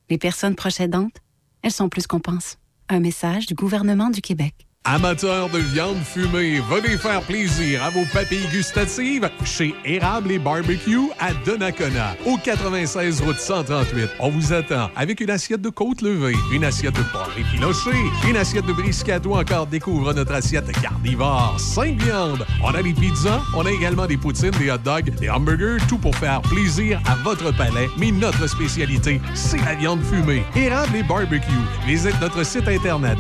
Les 0.10 0.18
personnes 0.18 0.56
proches 0.56 0.82
aidantes, 0.82 1.16
elles 1.62 1.72
sont 1.72 1.88
plus 1.88 2.08
qu'on 2.08 2.20
pense. 2.20 2.58
Un 2.90 3.00
message 3.00 3.46
du 3.46 3.54
gouvernement 3.54 4.10
du 4.10 4.22
Québec. 4.22 4.67
Amateurs 4.90 5.50
de 5.50 5.58
viande 5.58 5.98
fumée, 6.02 6.62
venez 6.70 6.98
faire 6.98 7.22
plaisir 7.24 7.84
à 7.84 7.90
vos 7.90 8.06
papilles 8.14 8.48
gustatives 8.48 9.30
chez 9.44 9.76
Érable 9.84 10.32
et 10.32 10.40
Barbecue 10.40 11.10
à 11.20 11.34
Donnacona, 11.46 12.16
au 12.26 12.38
96 12.38 13.20
route 13.20 13.38
138. 13.38 14.08
On 14.22 14.30
vous 14.30 14.54
attend 14.54 14.90
avec 14.96 15.20
une 15.20 15.30
assiette 15.30 15.60
de 15.60 15.68
côte 15.68 16.02
levée, 16.02 16.38
une 16.54 16.64
assiette 16.64 16.96
de 16.96 17.02
porc 17.12 17.30
effiloché, 17.38 17.92
une 18.30 18.38
assiette 18.38 18.66
de 18.66 18.72
brisket 18.72 19.26
ou 19.26 19.34
encore 19.34 19.68
découvre 19.68 20.14
notre 20.14 20.32
assiette 20.34 20.72
carnivore, 20.82 21.58
5 21.60 22.02
viandes. 22.02 22.46
On 22.64 22.70
a 22.70 22.82
des 22.82 22.94
pizzas, 22.94 23.42
on 23.58 23.66
a 23.66 23.72
également 23.72 24.06
des 24.06 24.16
poutines, 24.16 24.52
des 24.52 24.72
hot 24.72 24.78
dogs, 24.78 25.14
des 25.20 25.30
hamburgers, 25.30 25.84
tout 25.90 25.98
pour 25.98 26.16
faire 26.16 26.42
plaisir 26.44 27.02
à 27.08 27.16
votre 27.26 27.54
palais. 27.58 27.90
Mais 27.98 28.12
notre 28.12 28.48
spécialité, 28.48 29.20
c'est 29.34 29.64
la 29.66 29.76
viande 29.76 30.02
fumée. 30.04 30.44
Érable 30.56 30.96
et 30.96 31.04
Barbecue. 31.04 31.52
Visite 31.86 32.16
notre 32.22 32.46
site 32.46 32.70
internet 32.70 33.18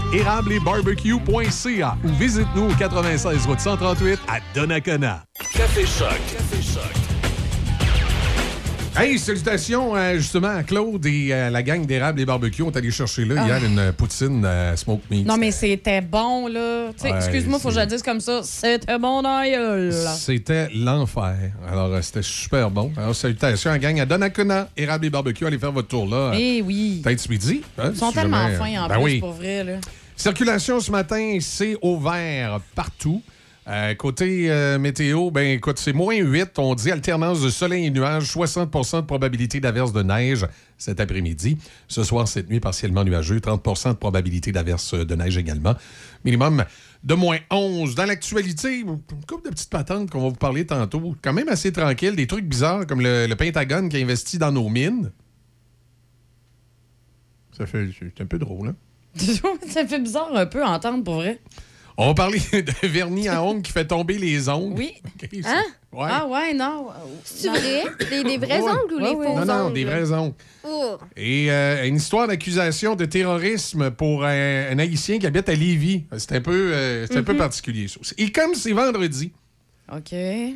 ou 1.65 2.09
visite-nous 2.19 2.69
au 2.69 2.73
96 2.75 3.47
route 3.47 3.59
138 3.59 4.19
à 4.27 4.37
Donnacona. 4.53 5.23
Café 5.55 5.85
Choc. 5.87 6.09
Café 6.31 6.61
Choc. 6.61 6.83
Hey, 8.99 9.19
salutations 9.19 9.95
euh, 9.95 10.15
justement 10.17 10.47
à 10.55 10.63
Claude 10.63 11.05
et 11.05 11.31
à 11.31 11.49
la 11.51 11.61
gang 11.61 11.85
d'érable 11.85 12.19
et 12.19 12.25
barbecue. 12.25 12.63
On 12.63 12.71
est 12.71 12.77
allé 12.77 12.89
chercher 12.91 13.25
là 13.25 13.35
Ah. 13.39 13.45
hier 13.47 13.63
une 13.63 13.91
poutine 13.93 14.43
euh, 14.43 14.75
smoke 14.75 15.01
meat. 15.11 15.25
Non, 15.25 15.37
mais 15.37 15.51
c'était 15.51 16.01
bon, 16.01 16.47
là. 16.47 16.87
Ouais, 17.03 17.11
excuse-moi, 17.15 17.59
faut 17.59 17.69
que 17.69 17.75
je 17.75 17.79
le 17.79 17.85
dise 17.85 18.01
comme 18.01 18.19
ça. 18.19 18.41
C'était 18.43 18.97
bon 18.97 19.21
gueule. 19.21 19.93
C'était 20.17 20.69
l'enfer. 20.75 21.35
Alors, 21.71 21.93
euh, 21.93 22.01
c'était 22.01 22.23
super 22.23 22.71
bon. 22.71 22.91
Alors, 22.97 23.15
salutations 23.15 23.69
à 23.69 23.73
la 23.73 23.79
gang 23.79 23.99
à 23.99 24.05
Donnacona, 24.07 24.67
érable 24.75 25.05
et 25.05 25.09
barbecue. 25.11 25.45
Allez 25.45 25.59
faire 25.59 25.71
votre 25.71 25.87
tour 25.89 26.07
là. 26.07 26.31
Eh 26.35 26.61
oui. 26.63 27.01
Peut-être 27.03 27.19
ce 27.19 27.29
midi. 27.29 27.61
hein, 27.77 27.91
Ils 27.93 27.97
sont 27.99 28.09
si 28.09 28.15
tellement 28.15 28.43
jamais, 28.49 28.55
euh, 28.55 28.57
fins, 28.57 28.83
en 28.83 28.87
ben 28.87 28.95
plus, 28.95 29.03
oui. 29.03 29.19
pour 29.19 29.33
vrai, 29.33 29.63
là. 29.63 29.73
Circulation 30.17 30.79
ce 30.79 30.89
matin, 30.89 31.37
c'est 31.41 31.77
au 31.83 31.99
vert 31.99 32.59
partout. 32.73 33.21
Euh, 33.67 33.93
côté 33.93 34.49
euh, 34.49 34.79
météo, 34.79 35.29
ben 35.29 35.45
écoute, 35.45 35.77
c'est 35.77 35.93
moins 35.93 36.15
8. 36.15 36.57
On 36.57 36.73
dit 36.73 36.89
alternance 36.89 37.43
de 37.43 37.51
soleil 37.51 37.85
et 37.85 37.91
nuages, 37.91 38.23
60% 38.23 39.01
de 39.01 39.05
probabilité 39.05 39.59
d'averse 39.59 39.93
de 39.93 40.01
neige 40.01 40.47
cet 40.79 40.99
après-midi. 40.99 41.59
Ce 41.87 42.03
soir, 42.03 42.27
cette 42.27 42.49
nuit, 42.49 42.59
partiellement 42.59 43.03
nuageux, 43.03 43.37
30% 43.37 43.89
de 43.89 43.93
probabilité 43.93 44.51
d'averse 44.51 44.95
de 44.95 45.15
neige 45.15 45.37
également. 45.37 45.75
Minimum 46.25 46.65
de 47.03 47.13
moins 47.13 47.37
11. 47.51 47.93
Dans 47.93 48.05
l'actualité, 48.05 48.79
une 48.79 48.99
couple 49.27 49.45
de 49.45 49.49
petites 49.51 49.69
patentes 49.69 50.09
qu'on 50.09 50.21
va 50.21 50.29
vous 50.29 50.35
parler 50.35 50.65
tantôt. 50.65 51.15
Quand 51.21 51.33
même 51.33 51.49
assez 51.49 51.71
tranquille. 51.71 52.15
Des 52.15 52.25
trucs 52.25 52.45
bizarres 52.45 52.87
comme 52.87 53.01
le, 53.01 53.27
le 53.27 53.35
Pentagone 53.35 53.87
qui 53.89 53.97
a 53.97 53.99
investi 53.99 54.39
dans 54.39 54.51
nos 54.51 54.67
mines. 54.67 55.11
Ça 57.55 57.67
fait 57.67 57.87
c'est 57.99 58.19
un 58.21 58.25
peu 58.25 58.39
drôle, 58.39 58.69
hein? 58.69 58.75
ça 59.69 59.85
fait 59.87 59.99
bizarre 59.99 60.29
un 60.35 60.45
peu 60.45 60.63
à 60.63 60.69
entendre, 60.69 61.03
pour 61.03 61.15
vrai. 61.15 61.39
On 61.99 62.07
va 62.09 62.13
parler 62.13 62.39
de 62.53 62.87
vernis 62.87 63.27
à 63.27 63.41
ongles 63.41 63.63
qui 63.63 63.71
fait 63.71 63.85
tomber 63.87 64.17
les 64.19 64.49
ongles. 64.49 64.75
Oui. 64.77 64.93
Hein? 65.45 65.63
Ouais. 65.91 66.09
Ah 66.11 66.27
ouais, 66.27 66.53
non. 66.53 66.87
C'est 67.23 67.47
vrai? 67.47 67.83
Des, 68.11 68.23
des 68.23 68.37
vrais 68.37 68.61
Ouais. 68.61 68.69
ongles 68.71 68.93
ou 68.93 68.99
les 68.99 69.09
Ouais, 69.15 69.25
faux 69.25 69.35
Non, 69.39 69.45
non, 69.45 69.53
ongles? 69.65 69.73
des 69.73 69.85
vrais 69.85 70.11
ongles. 70.11 70.33
Oh. 70.63 70.97
Et 71.15 71.49
euh, 71.51 71.85
une 71.87 71.95
histoire 71.95 72.27
d'accusation 72.27 72.95
de 72.95 73.05
terrorisme 73.05 73.89
pour 73.91 74.25
un, 74.25 74.69
un 74.71 74.77
Haïtien 74.79 75.17
qui 75.17 75.25
habite 75.25 75.49
à 75.49 75.55
Lévis. 75.55 76.03
C'est 76.17 76.33
un 76.33 76.41
peu, 76.41 76.51
euh, 76.73 77.07
c'est 77.07 77.17
un 77.17 77.23
peu 77.23 77.31
Mhm. 77.33 77.39
particulier, 77.39 77.87
ça. 77.87 77.99
Et 78.17 78.31
comme 78.31 78.53
c'est 78.53 78.73
vendredi, 78.73 79.31
OK. 79.91 80.13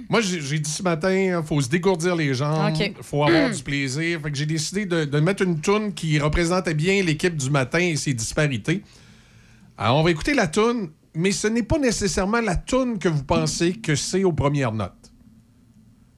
moi, 0.09 0.19
j'ai 0.21 0.59
dit 0.59 0.69
ce 0.69 0.83
matin, 0.83 1.11
il 1.11 1.41
faut 1.45 1.61
se 1.61 1.69
dégourdir 1.69 2.15
les 2.15 2.33
jambes, 2.33 2.73
OK. 2.75 2.93
faut 3.01 3.23
avoir 3.23 3.49
du 3.49 3.63
plaisir. 3.63 4.19
Fait 4.21 4.29
que 4.31 4.37
j'ai 4.37 4.45
décidé 4.45 4.85
de, 4.85 5.05
de 5.05 5.19
mettre 5.19 5.43
une 5.43 5.59
toune 5.61 5.93
qui 5.93 6.19
représentait 6.19 6.73
bien 6.73 7.01
l'équipe 7.01 7.35
du 7.35 7.49
matin 7.49 7.79
et 7.79 7.95
ses 7.95 8.13
disparités. 8.13 8.83
Alors, 9.77 9.97
on 9.97 10.03
va 10.03 10.11
écouter 10.11 10.33
la 10.33 10.47
toune, 10.47 10.89
mais 11.15 11.31
ce 11.31 11.47
n'est 11.47 11.63
pas 11.63 11.79
nécessairement 11.79 12.41
la 12.41 12.55
toune 12.57 12.99
que 12.99 13.07
vous 13.09 13.23
pensez 13.23 13.73
que 13.73 13.95
c'est 13.95 14.23
aux 14.23 14.33
premières 14.33 14.73
notes. 14.73 15.11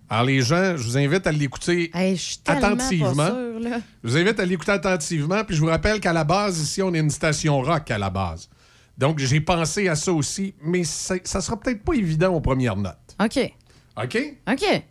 Alors, 0.09 0.25
les 0.25 0.41
gens, 0.41 0.75
je 0.75 0.83
vous 0.83 0.97
invite 0.97 1.25
à 1.27 1.31
l'écouter 1.31 1.89
Hey, 1.93 2.19
attentivement. 2.47 3.15
pas 3.15 3.29
sûre, 3.29 3.59
là. 3.59 3.79
Je 4.03 4.09
vous 4.09 4.17
invite 4.17 4.39
à 4.39 4.45
l'écouter 4.45 4.71
attentivement. 4.71 5.43
Puis 5.43 5.55
je 5.55 5.61
vous 5.61 5.67
rappelle 5.67 5.99
qu'à 5.99 6.13
la 6.13 6.23
base, 6.23 6.59
ici, 6.59 6.81
on 6.81 6.93
est 6.93 6.99
une 6.99 7.09
station 7.09 7.61
rock 7.61 7.89
à 7.89 7.97
la 7.97 8.09
base. 8.09 8.49
Donc, 8.97 9.17
j'ai 9.17 9.41
pensé 9.41 9.87
à 9.87 9.95
ça 9.95 10.11
aussi, 10.13 10.53
mais 10.63 10.83
ça, 10.83 11.15
ça 11.23 11.41
sera 11.41 11.59
peut-être 11.59 11.83
pas 11.83 11.93
évident 11.93 12.33
aux 12.35 12.41
premières 12.41 12.75
notes. 12.75 12.97
OK. 13.23 13.53
OK? 13.97 14.17
OK. 14.47 14.83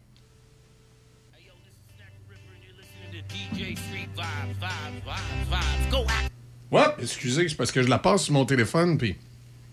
Ouais, 6.71 6.83
excusez, 7.01 7.49
c'est 7.49 7.55
parce 7.57 7.71
que 7.71 7.83
je 7.83 7.89
la 7.89 7.99
passe 7.99 8.25
sur 8.25 8.33
mon 8.33 8.45
téléphone, 8.47 8.97
puis... 8.97 9.17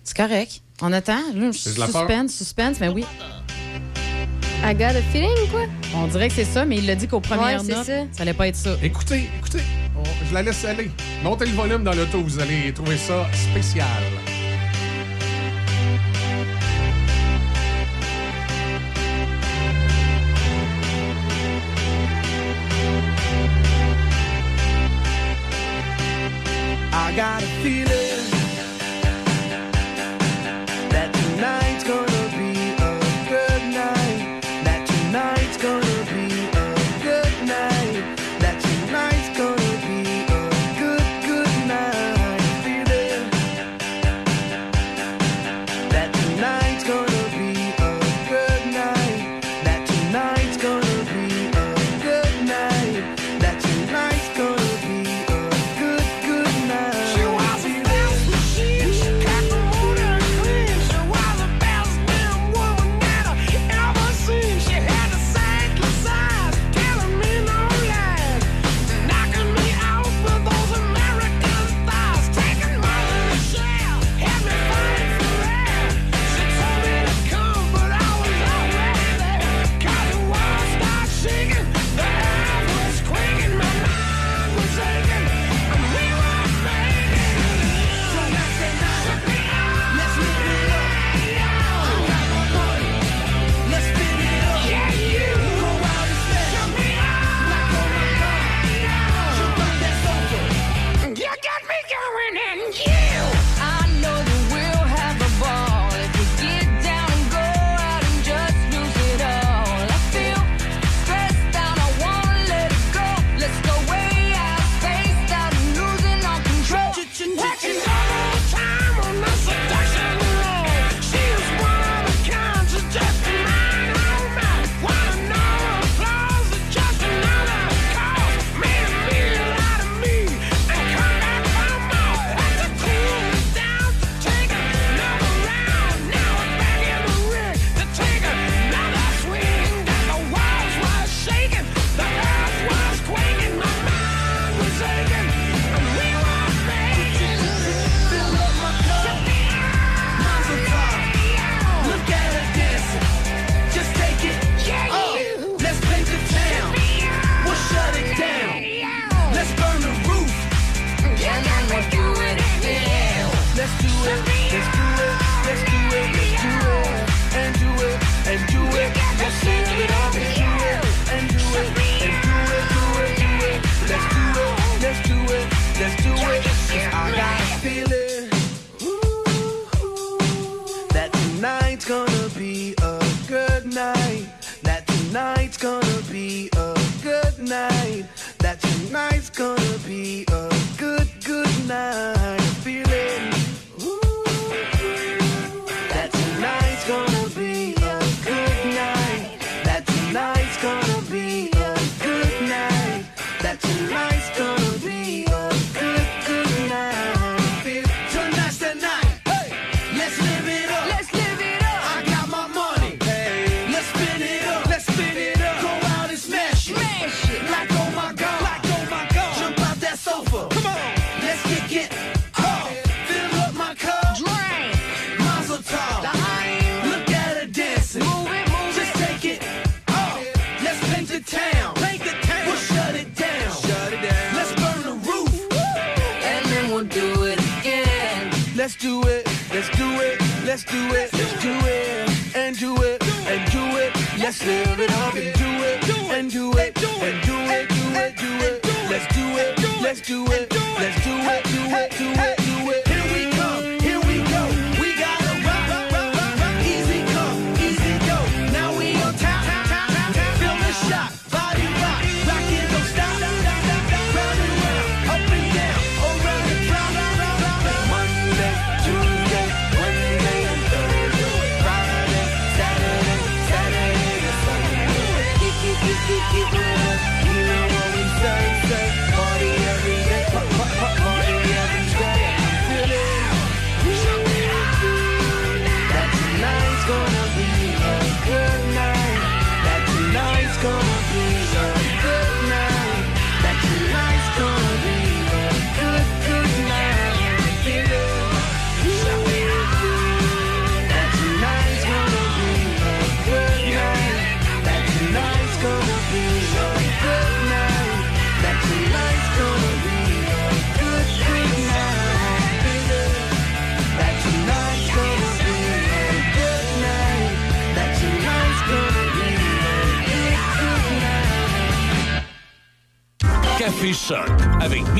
C'est 0.03 0.15
correct. 0.17 0.61
On 0.81 0.91
attend. 0.91 1.21
Là, 1.33 1.51
Je 1.51 1.79
la 1.79 1.85
suspense, 1.85 2.33
suspense, 2.33 2.79
mais 2.79 2.89
oui. 2.89 3.05
I 4.63 4.73
got 4.73 4.87
a 4.95 5.01
feeling, 5.13 5.29
quoi? 5.49 5.65
On 5.95 6.07
dirait 6.07 6.27
que 6.27 6.33
c'est 6.33 6.43
ça, 6.45 6.65
mais 6.65 6.77
il 6.77 6.85
l'a 6.85 6.95
dit 6.95 7.07
qu'aux 7.07 7.21
premières 7.21 7.61
Ouais, 7.61 7.73
notes, 7.73 7.85
ça. 7.85 8.03
ça 8.11 8.21
allait 8.23 8.33
pas 8.33 8.47
être 8.49 8.57
ça. 8.57 8.75
Écoutez, 8.83 9.29
écoutez, 9.37 9.61
on- 9.95 10.25
je 10.27 10.33
la 10.33 10.41
laisse 10.41 10.65
aller. 10.65 10.91
Montez 11.23 11.45
le 11.45 11.53
volume 11.53 11.83
dans 11.83 11.93
l'auto, 11.93 12.21
vous 12.21 12.39
allez 12.39 12.73
trouver 12.73 12.97
ça 12.97 13.25
spécial. 13.33 13.87
I 27.09 27.15
got 27.15 27.41
a 27.41 27.47
feeling 27.63 27.98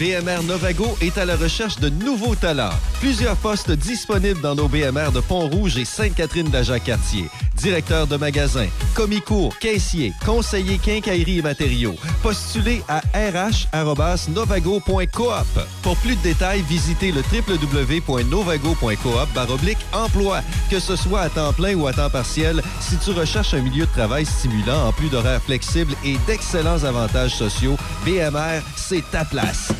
BMR 0.00 0.42
Novago 0.46 0.96
est 1.02 1.18
à 1.18 1.26
la 1.26 1.36
recherche 1.36 1.78
de 1.78 1.90
nouveaux 1.90 2.36
talents. 2.36 2.72
Plusieurs 3.00 3.36
postes 3.36 3.70
disponibles 3.70 4.40
dans 4.40 4.54
nos 4.54 4.68
BMR 4.68 5.12
de 5.12 5.20
Pont-Rouge 5.20 5.76
et 5.76 5.84
Sainte-Catherine 5.84 6.48
d'Agen-Cartier. 6.48 7.28
Directeur 7.54 8.06
de 8.06 8.16
magasin, 8.16 8.68
commis-cours, 8.94 9.58
caissier, 9.58 10.14
conseiller 10.24 10.78
quincaillerie 10.78 11.38
et 11.38 11.42
matériaux. 11.42 11.94
Postulez 12.22 12.82
à 12.88 13.02
rh.novago.coop. 13.14 15.60
Pour 15.82 15.96
plus 15.98 16.16
de 16.16 16.22
détails, 16.22 16.62
visitez 16.62 17.12
le 17.12 17.20
www.novago.coop 17.20 19.28
baroblique 19.34 19.84
emploi. 19.92 20.40
Que 20.70 20.80
ce 20.80 20.96
soit 20.96 21.20
à 21.20 21.28
temps 21.28 21.52
plein 21.52 21.74
ou 21.74 21.86
à 21.86 21.92
temps 21.92 22.10
partiel, 22.10 22.62
si 22.80 22.96
tu 22.96 23.10
recherches 23.10 23.52
un 23.54 23.60
milieu 23.60 23.84
de 23.86 23.92
travail 23.92 24.24
stimulant 24.24 24.88
en 24.88 24.92
plus 24.92 25.10
d'horaires 25.10 25.42
flexibles 25.42 25.94
et 26.04 26.16
d'excellents 26.26 26.84
avantages 26.84 27.36
sociaux, 27.36 27.76
BMR, 28.04 28.62
c'est 28.74 29.04
ta 29.10 29.24
place. 29.24 29.72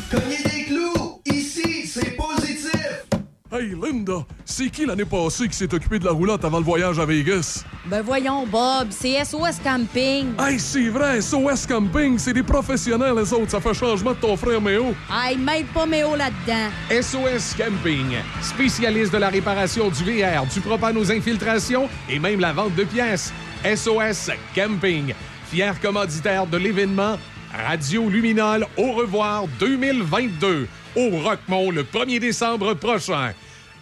Linda, 3.97 4.25
c'est 4.45 4.69
qui 4.69 4.85
l'année 4.85 5.05
passée 5.05 5.47
qui 5.47 5.55
s'est 5.55 5.73
occupé 5.73 5.97
de 5.97 6.05
la 6.05 6.11
roulotte 6.11 6.45
avant 6.45 6.59
le 6.59 6.63
voyage 6.63 6.99
à 6.99 7.05
Vegas? 7.05 7.63
Ben 7.85 8.01
voyons, 8.01 8.45
Bob, 8.45 8.89
c'est 8.91 9.23
SOS 9.23 9.59
Camping. 9.63 10.27
Hey, 10.39 10.59
c'est 10.59 10.89
vrai, 10.89 11.19
SOS 11.19 11.65
Camping, 11.67 12.17
c'est 12.19 12.33
des 12.33 12.43
professionnels, 12.43 13.15
les 13.17 13.33
autres. 13.33 13.49
Ça 13.49 13.59
fait 13.59 13.73
changement 13.73 14.11
de 14.11 14.17
ton 14.17 14.37
frère 14.37 14.61
Méo. 14.61 14.93
Hey, 15.11 15.37
mêle 15.37 15.65
pas 15.73 15.85
Méo 15.85 16.15
là-dedans. 16.15 16.69
SOS 16.91 17.55
Camping, 17.55 18.17
spécialiste 18.41 19.13
de 19.13 19.17
la 19.17 19.29
réparation 19.29 19.89
du 19.89 20.03
VR, 20.03 20.45
du 20.45 20.59
propane 20.61 20.97
aux 20.97 21.11
infiltrations 21.11 21.89
et 22.09 22.19
même 22.19 22.39
la 22.39 22.53
vente 22.53 22.75
de 22.75 22.83
pièces. 22.83 23.33
SOS 23.63 24.31
Camping, 24.53 25.13
fier 25.49 25.79
commanditaire 25.81 26.45
de 26.45 26.57
l'événement 26.57 27.17
Radio 27.65 28.09
Luminol 28.09 28.67
au 28.77 28.91
revoir 28.91 29.45
2022 29.59 30.67
au 30.95 31.09
Rockmont 31.23 31.71
le 31.71 31.83
1er 31.83 32.19
décembre 32.19 32.73
prochain. 32.73 33.31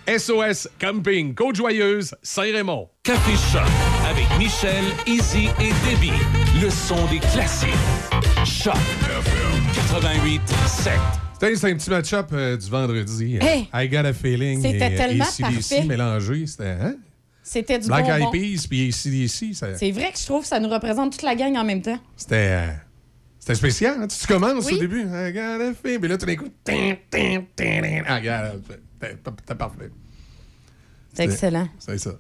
SOS 0.07 0.68
Camping, 0.80 1.34
Côte-Joyeuse, 1.34 2.14
Saint-Raymond. 2.22 2.90
Café 3.03 3.32
Choc 3.52 3.68
avec 4.10 4.26
Michel, 4.38 4.84
Easy 5.07 5.48
et 5.60 5.72
Debbie. 5.90 6.11
Le 6.61 6.69
son 6.69 7.06
des 7.07 7.19
classiques. 7.19 7.69
Choc 8.45 8.76
88 9.73 10.41
7. 10.68 10.94
C'était 11.40 11.68
un 11.72 11.76
petit 11.76 11.90
match-up 11.90 12.27
euh, 12.34 12.56
du 12.56 12.69
vendredi. 12.69 13.38
Hey! 13.41 13.68
I 13.73 13.90
got 13.90 14.06
a 14.06 14.14
feeling. 14.14 14.61
C'était 14.61 14.94
et, 14.94 14.95
tellement 14.95 15.26
AC/DC 15.26 15.41
parfait. 15.69 15.84
mélangé. 15.86 16.45
C'était, 16.48 16.69
hein? 16.82 16.95
C'était 17.44 17.80
du 17.80 17.88
Black 17.88 18.06
bonbon. 18.06 18.32
Eyed 18.32 18.57
Peas 18.61 18.68
puis 18.68 18.88
ACDC. 18.88 19.53
ça- 19.56 19.76
C'est 19.77 19.91
vrai 19.91 20.11
que 20.11 20.19
je 20.19 20.26
trouve 20.26 20.41
que 20.44 20.48
ça 20.48 20.60
nous 20.60 20.69
représente 20.69 21.11
toute 21.14 21.23
la 21.23 21.36
gang 21.36 21.56
en 21.57 21.64
même 21.64 21.82
temps. 21.82 21.99
C'était. 22.15 22.36
euh, 22.52 22.68
c'était 23.40 23.56
spécial. 23.56 23.98
hein? 24.02 24.07
Tu, 24.07 24.18
tu 24.19 24.27
commences 24.27 24.65
Oui. 24.68 24.76
au 24.76 24.80
début. 24.80 25.02
I 25.02 25.32
got 25.34 25.61
a 25.61 25.73
feeling. 25.73 25.99
Puis 25.99 26.10
là, 26.10 26.18
tout 26.18 26.26
d'un 26.26 26.36
coup. 26.36 26.48
tin, 26.64 26.94
tin, 27.10 27.44
c'était 29.01 29.55
parfait. 29.55 29.91
C'est 31.13 31.26
excellent. 31.26 31.67
C'est 31.80 31.97
ça. 31.97 32.11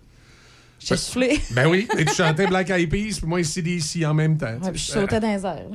J'ai 0.87 0.97
soufflé. 0.97 1.39
Ben 1.51 1.67
oui. 1.67 1.87
Et 1.97 2.05
tu 2.05 2.13
chantais 2.13 2.45
Black 2.45 2.69
Eyed 2.69 2.89
Peas 2.89 3.17
puis 3.19 3.25
moi 3.27 3.39
ACDC 3.39 4.05
en 4.05 4.13
même 4.13 4.37
temps. 4.37 4.53
Ouais, 4.61 4.71
puis 4.71 4.79
je 4.79 4.91
sautais 4.91 5.19
dans 5.19 5.33
les 5.35 5.43
airs. 5.45 5.65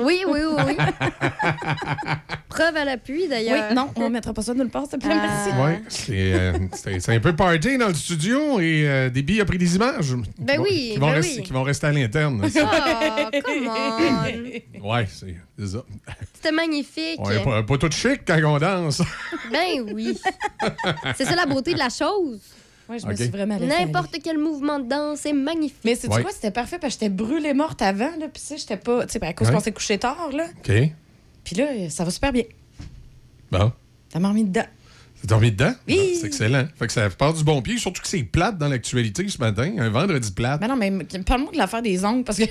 Oui, 0.00 0.22
oui, 0.26 0.40
oui, 0.56 0.62
oui. 0.66 0.76
Preuve 2.48 2.76
à 2.76 2.84
l'appui, 2.84 3.28
d'ailleurs. 3.28 3.66
Oui, 3.68 3.74
non, 3.74 3.90
on 3.96 4.04
ne 4.04 4.08
mettra 4.08 4.32
pas 4.32 4.42
ça 4.42 4.54
nulle 4.54 4.70
part, 4.70 4.84
s'il 4.88 4.98
te 4.98 5.04
plaît. 5.04 5.16
Merci. 5.16 5.50
Ouais, 5.60 5.82
c'est 5.88 6.32
euh, 6.34 6.52
c'est 6.72 7.14
un 7.14 7.20
peu 7.20 7.34
party 7.36 7.76
dans 7.78 7.88
le 7.88 7.94
studio 7.94 8.60
et 8.60 8.84
euh, 8.86 9.10
Déby 9.10 9.40
a 9.40 9.44
pris 9.44 9.58
des 9.58 9.76
images. 9.76 10.14
Ben 10.38 10.52
Qui 10.52 10.56
vont- 10.56 10.62
oui, 10.62 10.90
Qui 10.94 10.98
vont, 10.98 11.06
ben 11.08 11.12
rester, 11.14 11.36
oui. 11.40 11.42
qui 11.42 11.52
vont 11.52 11.62
rester 11.62 11.86
à 11.88 11.92
l'interne. 11.92 12.42
Oh, 12.44 13.40
come 13.44 13.68
on. 13.68 14.88
ouais, 14.90 15.08
c'est 15.10 15.34
c'est 15.58 15.66
ça. 15.66 15.84
C'était 16.34 16.52
magnifique. 16.52 17.18
On 17.18 17.30
est 17.30 17.42
pas, 17.44 17.62
pas 17.62 17.78
tout 17.78 17.90
chic 17.90 18.20
quand 18.26 18.40
on 18.44 18.58
danse. 18.58 19.02
Ben 19.52 19.92
oui. 19.92 20.18
C'est 21.16 21.24
ça 21.24 21.34
la 21.34 21.46
beauté 21.46 21.74
de 21.74 21.78
la 21.78 21.88
chose. 21.90 22.40
Ouais, 22.88 22.98
je 22.98 23.06
me 23.06 23.14
suis 23.14 23.28
vraiment. 23.28 23.58
N'importe 23.58 24.16
quel 24.22 24.38
mouvement 24.38 24.78
de 24.78 24.88
danse 24.88 25.24
est 25.26 25.32
magnifique. 25.32 25.78
Mais 25.84 25.94
c'est 25.94 26.08
Ouais. 26.08 26.22
quoi, 26.22 26.30
c'était 26.32 26.50
parfait 26.50 26.78
parce 26.78 26.94
que 26.96 27.00
j'étais 27.00 27.14
brûlée 27.14 27.54
morte 27.54 27.80
avant, 27.82 28.10
là. 28.18 28.28
Puis, 28.32 28.40
tu 28.40 28.46
sais, 28.48 28.56
j'étais 28.58 28.76
pas. 28.76 29.06
Tu 29.06 29.12
sais, 29.12 29.18
ben, 29.18 29.28
à 29.28 29.32
cause 29.32 29.48
Ouais. 29.48 29.54
qu'on 29.54 29.60
s'est 29.60 29.72
couché 29.72 29.98
tard, 29.98 30.30
là. 30.32 30.46
OK. 30.58 30.72
Puis 31.44 31.56
là, 31.56 31.66
ça 31.90 32.04
va 32.04 32.10
super 32.10 32.32
bien. 32.32 32.44
Bon. 33.50 33.72
Ça 34.12 34.18
m'a 34.20 34.28
remis 34.28 34.44
dedans. 34.44 34.64
T'es 35.20 35.26
dormi 35.28 35.50
dedans? 35.52 35.72
Oui. 35.88 35.96
Bon, 35.96 36.20
C'est 36.20 36.26
excellent. 36.26 36.66
Fait 36.78 36.86
que 36.86 36.92
ça 36.92 37.08
part 37.08 37.32
du 37.32 37.42
bon 37.44 37.62
pied, 37.62 37.78
surtout 37.78 38.02
que 38.02 38.08
c'est 38.08 38.22
plate 38.22 38.58
dans 38.58 38.68
l'actualité 38.68 39.26
ce 39.28 39.38
matin. 39.38 39.72
Un 39.78 39.88
vendredi 39.88 40.30
plate. 40.32 40.60
Mais 40.60 40.68
non, 40.68 40.76
mais 40.76 40.90
parle-moi 41.24 41.52
de 41.52 41.56
l'affaire 41.58 41.82
des 41.82 42.04
ongles 42.04 42.24
parce 42.24 42.38
que. 42.38 42.44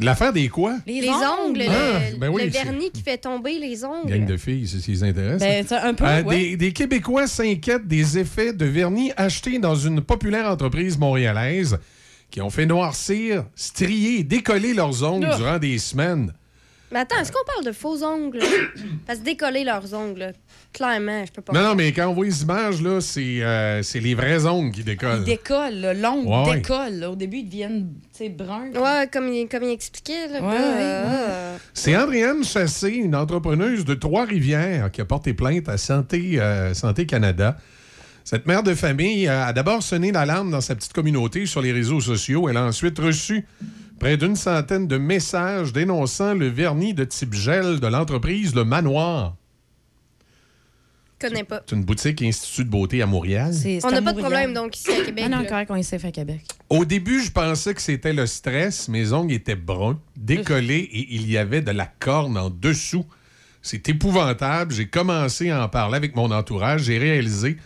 L'affaire 0.00 0.32
des 0.32 0.48
quoi? 0.48 0.76
Les, 0.86 1.00
Les 1.00 1.08
ongles, 1.08 1.64
Ah, 1.68 2.00
le, 2.12 2.18
ben 2.18 2.28
oui, 2.28 2.44
le 2.44 2.50
vernis 2.50 2.90
qui 2.92 3.02
fait 3.02 3.18
tomber 3.18 3.58
les 3.58 3.84
ongles. 3.84 4.08
Gang 4.10 4.24
de 4.26 4.36
filles, 4.36 4.66
c'est 4.68 4.78
ce 4.78 4.84
qui 4.84 4.92
les 4.92 5.04
intéresse. 5.04 5.40
Ben, 5.40 5.66
un 5.82 5.94
peu, 5.94 6.04
Euh, 6.06 6.22
ouais. 6.22 6.36
des, 6.50 6.56
des 6.56 6.72
Québécois 6.72 7.26
s'inquiètent 7.26 7.86
des 7.88 8.18
effets 8.18 8.52
de 8.52 8.64
vernis 8.64 9.10
achetés 9.16 9.58
dans 9.58 9.74
une 9.74 10.00
populaire 10.00 10.48
entreprise 10.48 10.96
montréalaise 10.98 11.78
qui 12.30 12.40
ont 12.40 12.50
fait 12.50 12.66
noircir, 12.66 13.44
strier 13.56 14.22
décoller 14.22 14.74
leurs 14.74 15.02
ongles 15.02 15.28
Ah. 15.32 15.36
durant 15.36 15.58
des 15.58 15.78
semaines. 15.78 16.32
Mais 16.90 17.00
attends, 17.00 17.18
est-ce 17.20 17.30
qu'on 17.32 17.44
parle 17.44 17.64
de 17.66 17.72
faux 17.72 18.02
ongles? 18.02 18.40
Parce 19.06 19.18
que 19.18 19.24
décoller 19.24 19.62
leurs 19.64 19.92
ongles, 19.92 20.32
clairement, 20.72 21.24
je 21.26 21.32
peux 21.32 21.42
pas. 21.42 21.52
Non, 21.52 21.62
non, 21.68 21.74
mais 21.74 21.92
quand 21.92 22.08
on 22.08 22.14
voit 22.14 22.24
les 22.24 22.42
images, 22.42 22.80
là, 22.80 23.00
c'est 23.00 23.42
euh, 23.42 23.82
c'est 23.82 24.00
les 24.00 24.14
vrais 24.14 24.46
ongles 24.46 24.72
qui 24.72 24.82
décollent. 24.84 25.18
Ils 25.20 25.24
décollent, 25.24 25.74
là, 25.80 25.92
l'ongle 25.94 26.28
Ouais, 26.28 26.48
ouais. 26.50 26.56
décolle. 26.56 26.94
là. 26.94 27.10
Au 27.10 27.16
début, 27.16 27.38
ils 27.38 27.44
deviennent, 27.46 27.88
tu 28.12 28.18
sais, 28.24 28.28
bruns. 28.30 28.70
Ouais, 28.74 29.06
comme 29.12 29.28
il, 29.28 29.46
comme 29.48 29.64
il 29.64 29.70
expliquait. 29.70 30.28
Là, 30.28 30.40
Ouais, 30.40 30.56
Euh, 30.58 31.56
C'est 31.74 31.94
Andréane 31.96 32.42
Chassé, 32.44 32.88
une 32.90 33.14
entrepreneuse 33.16 33.84
de 33.84 33.94
Trois-Rivières, 33.94 34.90
qui 34.90 35.00
a 35.00 35.04
porté 35.04 35.34
plainte 35.34 35.68
à 35.68 35.76
Santé, 35.76 36.40
euh, 36.40 36.72
Santé 36.74 37.04
Canada. 37.06 37.56
Cette 38.24 38.46
mère 38.46 38.62
de 38.62 38.74
famille 38.74 39.26
a 39.26 39.52
d'abord 39.54 39.82
sonné 39.82 40.12
l'alarme 40.12 40.50
dans 40.50 40.60
sa 40.60 40.74
petite 40.74 40.92
communauté 40.92 41.46
sur 41.46 41.62
les 41.62 41.72
réseaux 41.72 42.00
sociaux. 42.00 42.48
Elle 42.50 42.58
a 42.58 42.64
ensuite 42.64 42.98
reçu 42.98 43.46
près 43.98 44.16
d'une 44.16 44.36
centaine 44.36 44.86
de 44.86 44.96
messages 44.96 45.72
dénonçant 45.72 46.34
le 46.34 46.46
vernis 46.46 46.94
de 46.94 47.04
type 47.04 47.34
gel 47.34 47.80
de 47.80 47.86
l'entreprise 47.86 48.54
Le 48.54 48.64
Manoir. 48.64 49.34
connais 51.18 51.44
pas. 51.44 51.62
C'est 51.66 51.74
une 51.74 51.84
boutique 51.84 52.22
institut 52.22 52.64
de 52.64 52.70
beauté 52.70 53.02
à 53.02 53.06
Montréal. 53.06 53.52
On 53.82 53.90
n'a 53.90 54.00
pas 54.00 54.12
de 54.12 54.20
problème, 54.20 54.54
donc, 54.54 54.76
ici 54.76 54.90
à 54.90 55.04
Québec. 55.04 55.24
Ah 55.26 55.28
non, 55.28 55.44
correct, 55.44 55.70
on 55.70 55.76
est 55.76 55.82
safe 55.82 56.04
à 56.04 56.12
Québec. 56.12 56.42
Au 56.70 56.84
début, 56.84 57.22
je 57.22 57.32
pensais 57.32 57.74
que 57.74 57.82
c'était 57.82 58.12
le 58.12 58.26
stress. 58.26 58.88
Mes 58.88 59.12
ongles 59.12 59.32
étaient 59.32 59.56
bruns, 59.56 60.00
décollés 60.16 60.88
et 60.92 61.14
il 61.14 61.28
y 61.28 61.36
avait 61.36 61.62
de 61.62 61.72
la 61.72 61.86
corne 61.86 62.38
en 62.38 62.50
dessous. 62.50 63.04
C'est 63.62 63.88
épouvantable. 63.88 64.72
J'ai 64.72 64.88
commencé 64.88 65.50
à 65.50 65.64
en 65.64 65.68
parler 65.68 65.96
avec 65.96 66.14
mon 66.14 66.30
entourage. 66.30 66.84
J'ai 66.84 66.98
réalisé 66.98 67.56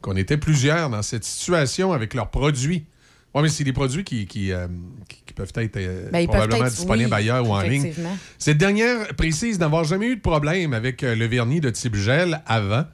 qu'on 0.00 0.16
était 0.16 0.38
plusieurs 0.38 0.90
dans 0.90 1.02
cette 1.02 1.24
situation 1.24 1.92
avec 1.92 2.14
leurs 2.14 2.30
produits. 2.30 2.86
Oui, 3.34 3.42
mais 3.42 3.48
c'est 3.48 3.64
des 3.64 3.72
produits 3.72 4.04
qui, 4.04 4.26
qui, 4.26 4.52
euh, 4.52 4.66
qui- 5.08 5.22
qui 5.26 5.32
peuvent 5.34 5.52
être 5.56 5.76
euh, 5.78 6.10
Ben, 6.12 6.26
peuvent 6.26 6.34
probablement 6.34 6.66
être- 6.66 6.74
disponibles 6.74 7.08
oui, 7.10 7.16
ailleurs 7.16 7.48
ou 7.48 7.52
en 7.54 7.62
ligne. 7.62 7.92
Cette 8.38 8.58
dernière 8.58 9.08
précise 9.16 9.58
n'avoir 9.58 9.84
jamais 9.84 10.08
eu 10.08 10.16
de 10.16 10.20
problème 10.20 10.74
avec 10.74 11.02
euh, 11.02 11.14
le 11.14 11.24
vernis 11.26 11.60
de 11.60 11.70
type 11.70 11.94
gel 11.96 12.42
avant 12.46 12.84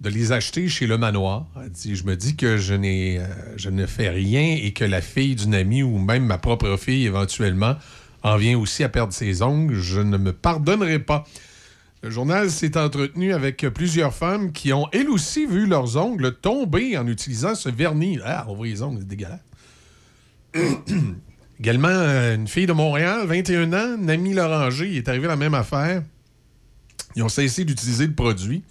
de 0.00 0.08
les 0.10 0.32
acheter 0.32 0.68
chez 0.68 0.86
le 0.86 0.98
manoir. 0.98 1.46
Elle 1.62 1.70
dit, 1.70 1.96
je 1.96 2.04
me 2.04 2.14
dis 2.14 2.36
que 2.36 2.58
je, 2.58 2.74
n'ai, 2.74 3.20
je 3.56 3.70
ne 3.70 3.86
fais 3.86 4.10
rien 4.10 4.56
et 4.62 4.72
que 4.72 4.84
la 4.84 5.00
fille 5.00 5.34
d'une 5.34 5.54
amie 5.54 5.82
ou 5.82 5.98
même 5.98 6.26
ma 6.26 6.38
propre 6.38 6.76
fille 6.76 7.06
éventuellement 7.06 7.76
en 8.22 8.36
vient 8.36 8.58
aussi 8.58 8.84
à 8.84 8.88
perdre 8.88 9.12
ses 9.12 9.42
ongles. 9.42 9.74
Je 9.80 10.00
ne 10.00 10.16
me 10.18 10.32
pardonnerai 10.32 10.98
pas. 10.98 11.24
Le 12.04 12.10
journal 12.10 12.50
s'est 12.50 12.76
entretenu 12.76 13.32
avec 13.32 13.66
plusieurs 13.72 14.12
femmes 14.12 14.52
qui 14.52 14.74
ont 14.74 14.86
elles 14.92 15.08
aussi 15.08 15.46
vu 15.46 15.64
leurs 15.64 15.96
ongles 15.96 16.34
tomber 16.34 16.98
en 16.98 17.06
utilisant 17.06 17.54
ce 17.54 17.70
vernis. 17.70 18.18
Ah, 18.22 18.44
on 18.46 18.54
voit 18.54 18.66
les 18.66 18.82
ongles, 18.82 18.98
c'est 18.98 19.08
dégueulasse. 19.08 19.40
Également, 21.58 21.88
une 21.88 22.46
fille 22.46 22.66
de 22.66 22.74
Montréal, 22.74 23.26
21 23.26 23.72
ans, 23.72 23.96
Nami 23.96 24.34
Loranger, 24.34 24.86
il 24.86 24.98
est 24.98 25.08
arrivé 25.08 25.28
la 25.28 25.36
même 25.36 25.54
affaire. 25.54 26.02
Ils 27.16 27.22
ont 27.22 27.30
cessé 27.30 27.64
d'utiliser 27.64 28.06
le 28.06 28.12
produit. 28.12 28.62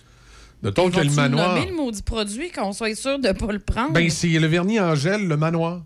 Notons 0.61 0.91
que 0.91 0.99
le 0.99 1.09
manoir. 1.09 1.55
le 1.65 1.75
maudit 1.75 2.03
produit, 2.03 2.51
qu'on 2.51 2.71
soit 2.71 2.93
sûr 2.93 3.17
de 3.17 3.29
ne 3.29 3.33
pas 3.33 3.51
le 3.51 3.57
prendre? 3.57 3.93
Ben, 3.93 4.11
c'est 4.11 4.27
le 4.27 4.45
vernis 4.45 4.79
en 4.79 4.93
gel, 4.93 5.27
le 5.27 5.37
manoir. 5.37 5.81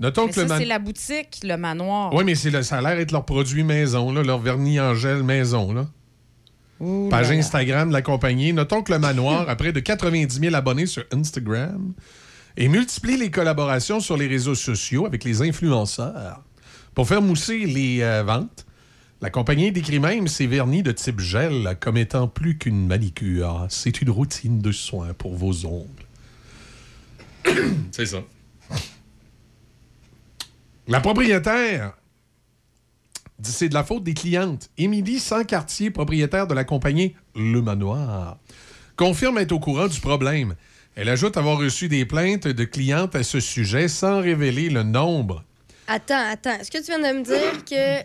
Notons 0.00 0.26
Mais 0.26 0.32
que 0.32 0.40
le 0.40 0.48
ça, 0.48 0.54
manoir. 0.54 0.58
c'est 0.58 0.64
la 0.64 0.78
boutique, 0.80 1.38
le 1.44 1.56
manoir. 1.56 2.12
Oui, 2.12 2.24
mais 2.24 2.34
c'est 2.34 2.50
le, 2.50 2.64
ça 2.64 2.78
a 2.78 2.80
l'air 2.80 2.98
être 2.98 3.12
leur 3.12 3.24
produit 3.24 3.62
maison, 3.62 4.12
là, 4.12 4.24
leur 4.24 4.40
vernis 4.40 4.80
en 4.80 4.96
gel 4.96 5.22
maison. 5.22 5.72
Là. 5.72 5.86
Ouh 6.84 7.08
Page 7.08 7.28
là 7.28 7.34
là. 7.34 7.40
Instagram 7.40 7.88
de 7.88 7.94
la 7.94 8.02
compagnie. 8.02 8.52
Notons 8.52 8.82
que 8.82 8.92
le 8.92 8.98
manoir 8.98 9.48
a 9.48 9.56
près 9.56 9.72
de 9.72 9.80
90 9.80 10.38
000 10.38 10.54
abonnés 10.54 10.86
sur 10.86 11.04
Instagram 11.12 11.94
et 12.56 12.68
multiplie 12.68 13.16
les 13.16 13.30
collaborations 13.30 14.00
sur 14.00 14.16
les 14.16 14.26
réseaux 14.26 14.54
sociaux 14.54 15.06
avec 15.06 15.24
les 15.24 15.42
influenceurs. 15.42 16.42
Pour 16.94 17.08
faire 17.08 17.22
mousser 17.22 17.66
les 17.66 18.02
euh, 18.02 18.22
ventes, 18.22 18.66
la 19.20 19.30
compagnie 19.30 19.72
décrit 19.72 20.00
même 20.00 20.28
ses 20.28 20.46
vernis 20.46 20.82
de 20.82 20.92
type 20.92 21.18
gel 21.18 21.76
comme 21.80 21.96
étant 21.96 22.28
plus 22.28 22.58
qu'une 22.58 22.86
manicure. 22.86 23.66
C'est 23.70 24.02
une 24.02 24.10
routine 24.10 24.60
de 24.60 24.70
soins 24.70 25.14
pour 25.14 25.34
vos 25.34 25.64
ongles. 25.66 26.06
C'est 27.90 28.06
ça. 28.06 28.18
La 30.86 31.00
propriétaire 31.00 31.94
dit 33.38 33.52
c'est 33.52 33.68
de 33.68 33.74
la 33.74 33.84
faute 33.84 34.04
des 34.04 34.14
clientes. 34.14 34.70
Émilie 34.78 35.18
Sancartier, 35.18 35.90
propriétaire 35.90 36.46
de 36.46 36.54
la 36.54 36.64
compagnie 36.64 37.14
Le 37.34 37.60
Manoir, 37.60 38.38
confirme 38.96 39.38
être 39.38 39.52
au 39.52 39.60
courant 39.60 39.88
du 39.88 40.00
problème. 40.00 40.54
Elle 40.96 41.08
ajoute 41.08 41.36
avoir 41.36 41.58
reçu 41.58 41.88
des 41.88 42.04
plaintes 42.04 42.46
de 42.46 42.64
clientes 42.64 43.16
à 43.16 43.24
ce 43.24 43.40
sujet 43.40 43.88
sans 43.88 44.20
révéler 44.20 44.70
le 44.70 44.84
nombre. 44.84 45.44
Attends, 45.88 46.30
attends. 46.30 46.58
Est-ce 46.60 46.70
que 46.70 46.78
tu 46.78 46.84
viens 46.84 46.98
de 46.98 47.18
me 47.18 47.24
dire 47.24 47.64
que. 47.64 48.04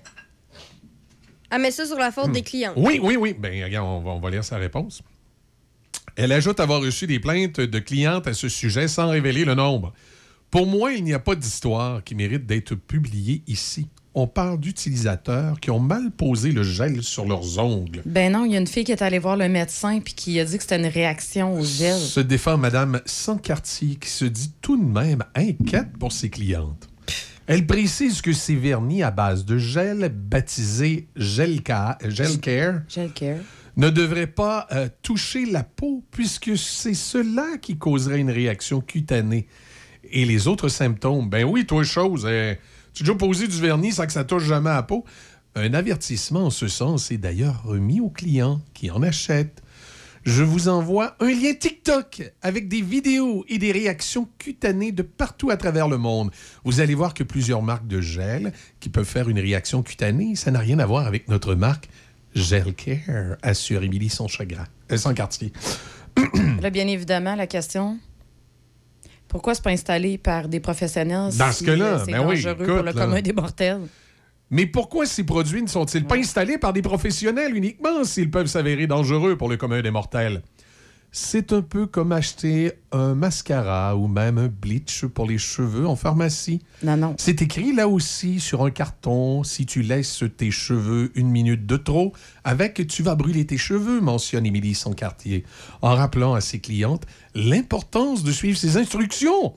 Elle 1.51 1.61
met 1.61 1.71
ça 1.71 1.85
sur 1.85 1.97
la 1.97 2.11
faute 2.11 2.31
des 2.31 2.41
clients? 2.41 2.73
Oui, 2.75 2.99
oui, 3.01 3.15
oui. 3.15 3.35
Ben, 3.37 3.63
regarde, 3.63 3.87
on 3.87 4.01
va, 4.01 4.11
on 4.11 4.19
va 4.19 4.29
lire 4.29 4.43
sa 4.43 4.57
réponse. 4.57 5.01
Elle 6.15 6.31
ajoute 6.31 6.59
avoir 6.59 6.81
reçu 6.81 7.07
des 7.07 7.19
plaintes 7.19 7.59
de 7.59 7.79
clientes 7.79 8.27
à 8.27 8.33
ce 8.33 8.49
sujet 8.49 8.87
sans 8.87 9.09
révéler 9.09 9.45
le 9.45 9.55
nombre. 9.55 9.93
Pour 10.51 10.65
moi, 10.65 10.93
il 10.93 11.03
n'y 11.03 11.13
a 11.13 11.19
pas 11.19 11.35
d'histoire 11.35 12.03
qui 12.03 12.15
mérite 12.15 12.45
d'être 12.45 12.75
publiée 12.75 13.43
ici. 13.47 13.87
On 14.15 14.25
parle 14.27 14.59
d'utilisateurs 14.59 15.59
qui 15.59 15.69
ont 15.69 15.79
mal 15.79 16.09
posé 16.11 16.51
le 16.51 16.63
gel 16.63 17.03
sur 17.03 17.25
leurs 17.25 17.59
ongles. 17.59 18.01
Ben 18.05 18.31
non, 18.33 18.43
il 18.43 18.51
y 18.53 18.55
a 18.55 18.59
une 18.59 18.67
fille 18.67 18.83
qui 18.83 18.91
est 18.91 19.01
allée 19.03 19.19
voir 19.19 19.37
le 19.37 19.47
médecin 19.47 19.99
puis 19.99 20.13
qui 20.15 20.39
a 20.39 20.45
dit 20.45 20.57
que 20.57 20.63
c'était 20.63 20.79
une 20.79 20.87
réaction 20.87 21.53
au 21.59 21.63
gel. 21.63 21.95
Se 21.99 22.19
défend 22.19 22.57
Madame 22.57 23.01
Sancartier 23.05 23.95
qui 23.95 24.09
se 24.09 24.25
dit 24.25 24.51
tout 24.61 24.77
de 24.77 24.83
même 24.83 25.23
inquiète 25.35 25.95
pour 25.99 26.11
ses 26.11 26.29
clientes. 26.29 26.89
Elle 27.45 27.65
précise 27.67 28.21
que 28.21 28.33
ces 28.33 28.55
vernis 28.55 29.03
à 29.03 29.11
base 29.11 29.45
de 29.45 29.57
gel, 29.57 30.09
baptisés 30.09 31.07
Gel, 31.15 31.61
Ca- 31.65 31.97
Gel 32.07 32.39
Care, 32.39 32.81
Gel 32.89 33.11
Care. 33.11 33.37
ne 33.77 33.89
devraient 33.89 34.27
pas 34.27 34.67
euh, 34.71 34.87
toucher 35.03 35.45
la 35.45 35.63
peau 35.63 36.03
puisque 36.11 36.57
c'est 36.57 36.93
cela 36.95 37.57
qui 37.61 37.77
causerait 37.77 38.19
une 38.19 38.31
réaction 38.31 38.81
cutanée. 38.81 39.47
Et 40.11 40.25
les 40.25 40.47
autres 40.47 40.69
symptômes, 40.69 41.29
ben 41.29 41.43
oui, 41.43 41.65
toi, 41.65 41.83
chose, 41.83 42.23
euh, 42.27 42.55
tu 42.93 43.03
as 43.03 43.05
déjà 43.05 43.17
posé 43.17 43.47
du 43.47 43.59
vernis 43.59 43.93
sans 43.93 44.05
que 44.05 44.11
ça 44.11 44.23
touche 44.23 44.43
jamais 44.43 44.69
à 44.69 44.83
peau. 44.83 45.05
Un 45.55 45.73
avertissement 45.73 46.45
en 46.45 46.49
ce 46.49 46.67
sens 46.67 47.11
est 47.11 47.17
d'ailleurs 47.17 47.63
remis 47.63 47.99
aux 47.99 48.09
clients 48.09 48.61
qui 48.73 48.91
en 48.91 49.01
achètent. 49.01 49.61
Je 50.23 50.43
vous 50.43 50.67
envoie 50.67 51.15
un 51.21 51.29
lien 51.29 51.53
TikTok 51.53 52.31
avec 52.41 52.67
des 52.67 52.81
vidéos 52.81 53.45
et 53.47 53.57
des 53.57 53.71
réactions 53.71 54.27
cutanées 54.37 54.91
de 54.91 55.01
partout 55.01 55.49
à 55.49 55.57
travers 55.57 55.87
le 55.87 55.97
monde. 55.97 56.29
Vous 56.65 56.81
allez 56.81 56.93
voir 56.93 57.13
que 57.13 57.23
plusieurs 57.23 57.61
marques 57.61 57.87
de 57.87 58.01
gel 58.01 58.53
qui 58.79 58.89
peuvent 58.89 59.05
faire 59.05 59.29
une 59.29 59.39
réaction 59.39 59.81
cutanée, 59.81 60.35
ça 60.35 60.51
n'a 60.51 60.59
rien 60.59 60.79
à 60.79 60.85
voir 60.85 61.07
avec 61.07 61.29
notre 61.29 61.55
marque 61.55 61.89
Gel 62.35 62.73
Care, 62.75 63.37
assure 63.41 63.83
Émilie 63.83 64.09
son 64.09 64.27
chagrin. 64.27 64.65
Euh, 64.91 64.97
sans 64.97 65.13
quartier. 65.13 65.51
Là, 66.61 66.69
bien 66.69 66.87
évidemment, 66.87 67.35
la 67.35 67.47
question. 67.47 67.97
Pourquoi 69.29 69.55
c'est 69.55 69.63
pas 69.63 69.69
installé 69.69 70.17
par 70.17 70.49
des 70.49 70.59
professionnels 70.59 71.31
Dans 71.37 71.51
si, 71.51 71.59
ce 71.59 71.65
cas-là, 71.65 71.85
euh, 71.85 71.99
c'est 72.03 72.11
ben 72.11 72.19
oui, 72.27 72.35
dangereux 72.41 72.53
écoute, 72.55 72.65
pour 72.65 72.77
le 72.77 72.83
là. 72.83 72.93
commun 72.93 73.21
des 73.21 73.31
mortels? 73.33 73.81
Mais 74.51 74.65
pourquoi 74.65 75.05
ces 75.05 75.23
produits 75.23 75.61
ne 75.61 75.67
sont-ils 75.67 76.03
pas 76.03 76.17
installés 76.17 76.57
par 76.57 76.73
des 76.73 76.81
professionnels 76.81 77.55
uniquement 77.55 78.03
s'ils 78.03 78.31
peuvent 78.31 78.47
s'avérer 78.47 78.87
dangereux 78.87 79.37
pour 79.37 79.47
le 79.47 79.57
commun 79.57 79.81
des 79.81 79.91
mortels? 79.91 80.41
C'est 81.11 81.53
un 81.53 81.63
peu 81.63 81.87
comme 81.87 82.11
acheter 82.11 82.71
un 82.91 83.15
mascara 83.15 83.95
ou 83.95 84.07
même 84.07 84.37
un 84.37 84.47
bleach 84.47 85.05
pour 85.05 85.25
les 85.25 85.39
cheveux 85.39 85.87
en 85.87 85.95
pharmacie. 85.95 86.61
Non, 86.83 86.97
non. 86.97 87.15
C'est 87.17 87.41
écrit 87.41 87.73
là 87.73 87.87
aussi 87.87 88.39
sur 88.39 88.63
un 88.63 88.69
carton 88.69 89.43
si 89.43 89.65
tu 89.65 89.81
laisses 89.81 90.23
tes 90.37 90.51
cheveux 90.51 91.11
une 91.15 91.29
minute 91.29 91.65
de 91.65 91.77
trop, 91.77 92.13
avec 92.43 92.85
tu 92.87 93.01
vas 93.01 93.15
brûler 93.15 93.45
tes 93.45 93.57
cheveux, 93.57 94.01
mentionne 94.01 94.45
Émilie 94.45 94.75
Sancartier, 94.75 95.45
en 95.81 95.95
rappelant 95.95 96.35
à 96.35 96.41
ses 96.41 96.59
clientes 96.59 97.05
l'importance 97.33 98.23
de 98.23 98.31
suivre 98.31 98.57
ses 98.57 98.77
instructions. 98.77 99.55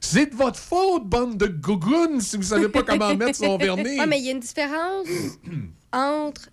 C'est 0.00 0.32
de 0.32 0.36
votre 0.36 0.58
faute, 0.58 1.06
bande 1.06 1.36
de 1.36 1.46
gougounes, 1.46 2.20
si 2.20 2.36
vous 2.36 2.42
savez 2.42 2.68
pas 2.68 2.82
comment 2.82 3.14
mettre 3.14 3.38
son 3.38 3.56
vernis. 3.58 3.98
Ouais, 3.98 4.06
mais 4.06 4.18
il 4.18 4.24
y 4.24 4.28
a 4.28 4.32
une 4.32 4.40
différence 4.40 5.06
entre. 5.92 6.48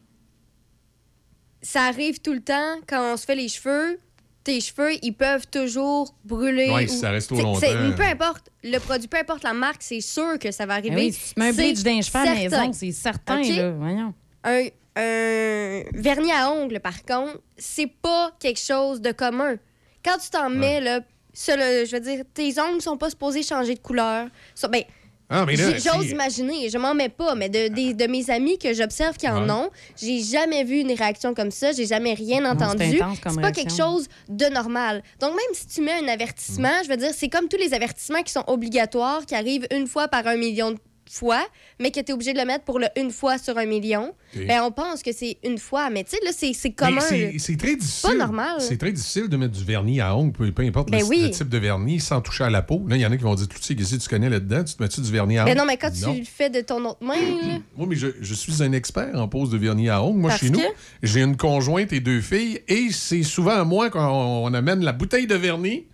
Ça 1.61 1.83
arrive 1.83 2.19
tout 2.19 2.33
le 2.33 2.41
temps 2.41 2.75
quand 2.87 3.13
on 3.13 3.17
se 3.17 3.25
fait 3.25 3.35
les 3.35 3.47
cheveux. 3.49 3.99
Tes 4.43 4.61
cheveux, 4.61 4.93
ils 5.03 5.11
peuvent 5.13 5.45
toujours 5.47 6.15
brûler. 6.23 6.69
Ouais, 6.71 6.85
ou- 6.85 6.87
si 6.87 6.97
ça 6.99 7.11
reste 7.11 7.27
trop 7.29 7.41
longtemps. 7.41 7.59
c'est- 7.59 7.95
Peu 7.95 8.03
importe 8.03 8.49
le 8.63 8.77
produit, 8.79 9.07
peu 9.07 9.17
importe 9.17 9.43
la 9.43 9.53
marque, 9.53 9.81
c'est 9.83 9.99
sûr 10.01 10.39
que 10.39 10.51
ça 10.51 10.65
va 10.65 10.75
arriver. 10.75 10.95
Oui, 10.95 11.13
si 11.13 11.33
tu 11.33 11.39
mets 11.39 11.49
un 11.49 11.53
bleach 11.53 11.83
d'un 11.83 12.01
cheveu 12.01 12.19
à 12.19 12.23
maison, 12.35 12.73
c'est 12.73 12.91
certain, 12.91 13.41
là. 13.57 13.71
Voyons. 13.71 14.13
Un, 14.45 14.67
un 14.95 15.83
vernis 15.93 16.31
à 16.31 16.51
ongles, 16.51 16.79
par 16.79 17.03
contre, 17.03 17.39
c'est 17.57 17.91
pas 18.01 18.31
quelque 18.39 18.59
chose 18.59 19.01
de 19.01 19.11
commun. 19.11 19.55
Quand 20.03 20.17
tu 20.17 20.29
t'en 20.29 20.49
mets, 20.49 20.79
là, 20.79 21.01
je 21.33 21.91
veux 21.91 21.99
dire, 21.99 22.23
tes 22.33 22.59
ongles 22.59 22.81
sont 22.81 22.97
pas 22.97 23.09
supposés 23.09 23.43
changer 23.43 23.75
de 23.75 23.79
couleur. 23.79 24.27
Ben, 24.69 24.83
Ah, 25.31 25.45
mais 25.45 25.55
là, 25.55 25.71
J'ose 25.77 26.05
si- 26.05 26.11
imaginer, 26.11 26.69
je 26.69 26.77
m'en 26.79 26.95
mets 26.95 27.07
pas, 27.09 27.35
mais 27.35 27.49
de, 27.49 27.67
des- 27.67 27.93
de 27.93 28.07
mes 28.07 28.29
amis 28.31 28.57
que 28.57 28.73
j'observe 28.73 29.15
qui 29.15 29.27
en 29.29 29.43
Ouais. 29.45 29.51
ont, 29.51 29.69
j'ai 30.01 30.21
jamais 30.23 30.63
vu 30.63 30.79
une 30.79 30.91
réaction 30.91 31.35
comme 31.35 31.51
ça, 31.51 31.71
j'ai 31.71 31.85
jamais 31.85 32.15
rien 32.15 32.43
entendu. 32.49 32.99
C'est 33.29 33.39
pas 33.41 33.51
quelque 33.51 33.71
chose 33.75 34.07
de 34.27 34.45
normal. 34.47 35.03
Donc 35.19 35.31
même 35.31 35.53
si 35.53 35.67
tu 35.67 35.81
mets 35.81 35.93
un 36.03 36.07
avertissement, 36.07 36.81
je 36.83 36.89
veux 36.89 36.97
dire, 36.97 37.11
c'est 37.15 37.29
comme 37.29 37.47
tous 37.47 37.57
les 37.57 37.75
avertissements 37.75 38.23
qui 38.23 38.31
sont 38.33 38.43
obligatoires, 38.47 39.25
qui 39.27 39.35
arrivent 39.35 39.67
une 39.71 39.85
fois 39.85 40.07
par 40.07 40.25
un 40.25 40.35
million 40.35 40.71
de 40.71 40.77
fois, 41.11 41.45
mais 41.79 41.91
que 41.91 41.99
tu 41.99 42.11
es 42.11 42.13
obligé 42.13 42.33
de 42.33 42.37
le 42.39 42.45
mettre 42.45 42.63
pour 42.65 42.79
le 42.79 42.87
une 42.95 43.11
fois 43.11 43.37
sur 43.37 43.57
un 43.57 43.65
million, 43.65 44.13
ben 44.35 44.61
on 44.63 44.71
pense 44.71 45.01
que 45.01 45.11
c'est 45.11 45.37
une 45.43 45.57
fois. 45.57 45.89
Mais 45.89 46.03
tu 46.03 46.11
sais, 46.11 46.17
là, 46.23 46.31
c'est 46.35 46.53
c'est 46.53 46.71
commun. 46.71 47.01
C'est- 47.01 47.57
très 47.57 47.75
difficile. 47.75 48.09
Pas 48.11 48.15
normal. 48.15 48.55
C'est 48.59 48.77
très 48.77 48.91
difficile 48.91 49.27
de 49.27 49.37
mettre 49.37 49.53
du 49.57 49.63
vernis 49.63 50.01
à 50.01 50.15
ongles, 50.15 50.31
peu, 50.33 50.51
peu 50.51 50.63
importe 50.63 50.89
Ben 50.91 50.99
le, 50.99 51.05
oui. 51.05 51.21
le 51.23 51.31
type 51.31 51.49
de 51.49 51.57
vernis, 51.57 51.99
sans 51.99 52.21
toucher 52.21 52.43
à 52.45 52.49
la 52.49 52.61
peau. 52.61 52.85
Là, 52.87 52.95
il 52.95 53.01
y 53.01 53.05
en 53.05 53.11
a 53.11 53.17
qui 53.17 53.23
vont 53.23 53.35
dire, 53.35 53.47
sais, 53.59 53.75
qu'est-ce 53.75 53.95
que 53.95 54.01
tu 54.03 54.09
connais 54.09 54.29
là-dedans? 54.29 54.63
Tu 54.63 54.75
te 54.75 54.83
mets-tu 54.83 55.01
du 55.01 55.11
vernis 55.11 55.37
à 55.37 55.43
ongles? 55.43 55.51
Ben 55.51 55.57
non, 55.57 55.65
mais 55.65 55.77
quand 55.77 55.91
tu 55.91 56.05
le 56.19 56.25
fais 56.25 56.49
de 56.49 56.61
ton 56.61 56.83
autre 56.85 57.03
main, 57.03 57.15
Moi, 57.77 57.87
mais 57.89 57.95
je, 57.95 58.07
je 58.21 58.33
suis 58.33 58.61
un 58.63 58.71
expert 58.73 59.15
en 59.15 59.27
pose 59.27 59.49
de 59.49 59.57
vernis 59.57 59.89
à 59.89 60.01
ongles. 60.03 60.19
Moi, 60.19 60.29
Parce 60.29 60.41
chez 60.41 60.49
nous, 60.49 60.59
que? 60.59 60.65
j'ai 61.03 61.21
une 61.21 61.37
conjointe 61.37 61.91
et 61.93 61.99
deux 61.99 62.21
filles, 62.21 62.61
et 62.67 62.87
c'est 62.91 63.23
souvent 63.23 63.59
à 63.59 63.63
moi 63.63 63.89
qu'on 63.89 63.99
on 63.99 64.53
amène 64.53 64.83
la 64.83 64.91
bouteille 64.93 65.27
de 65.27 65.35
vernis 65.35 65.85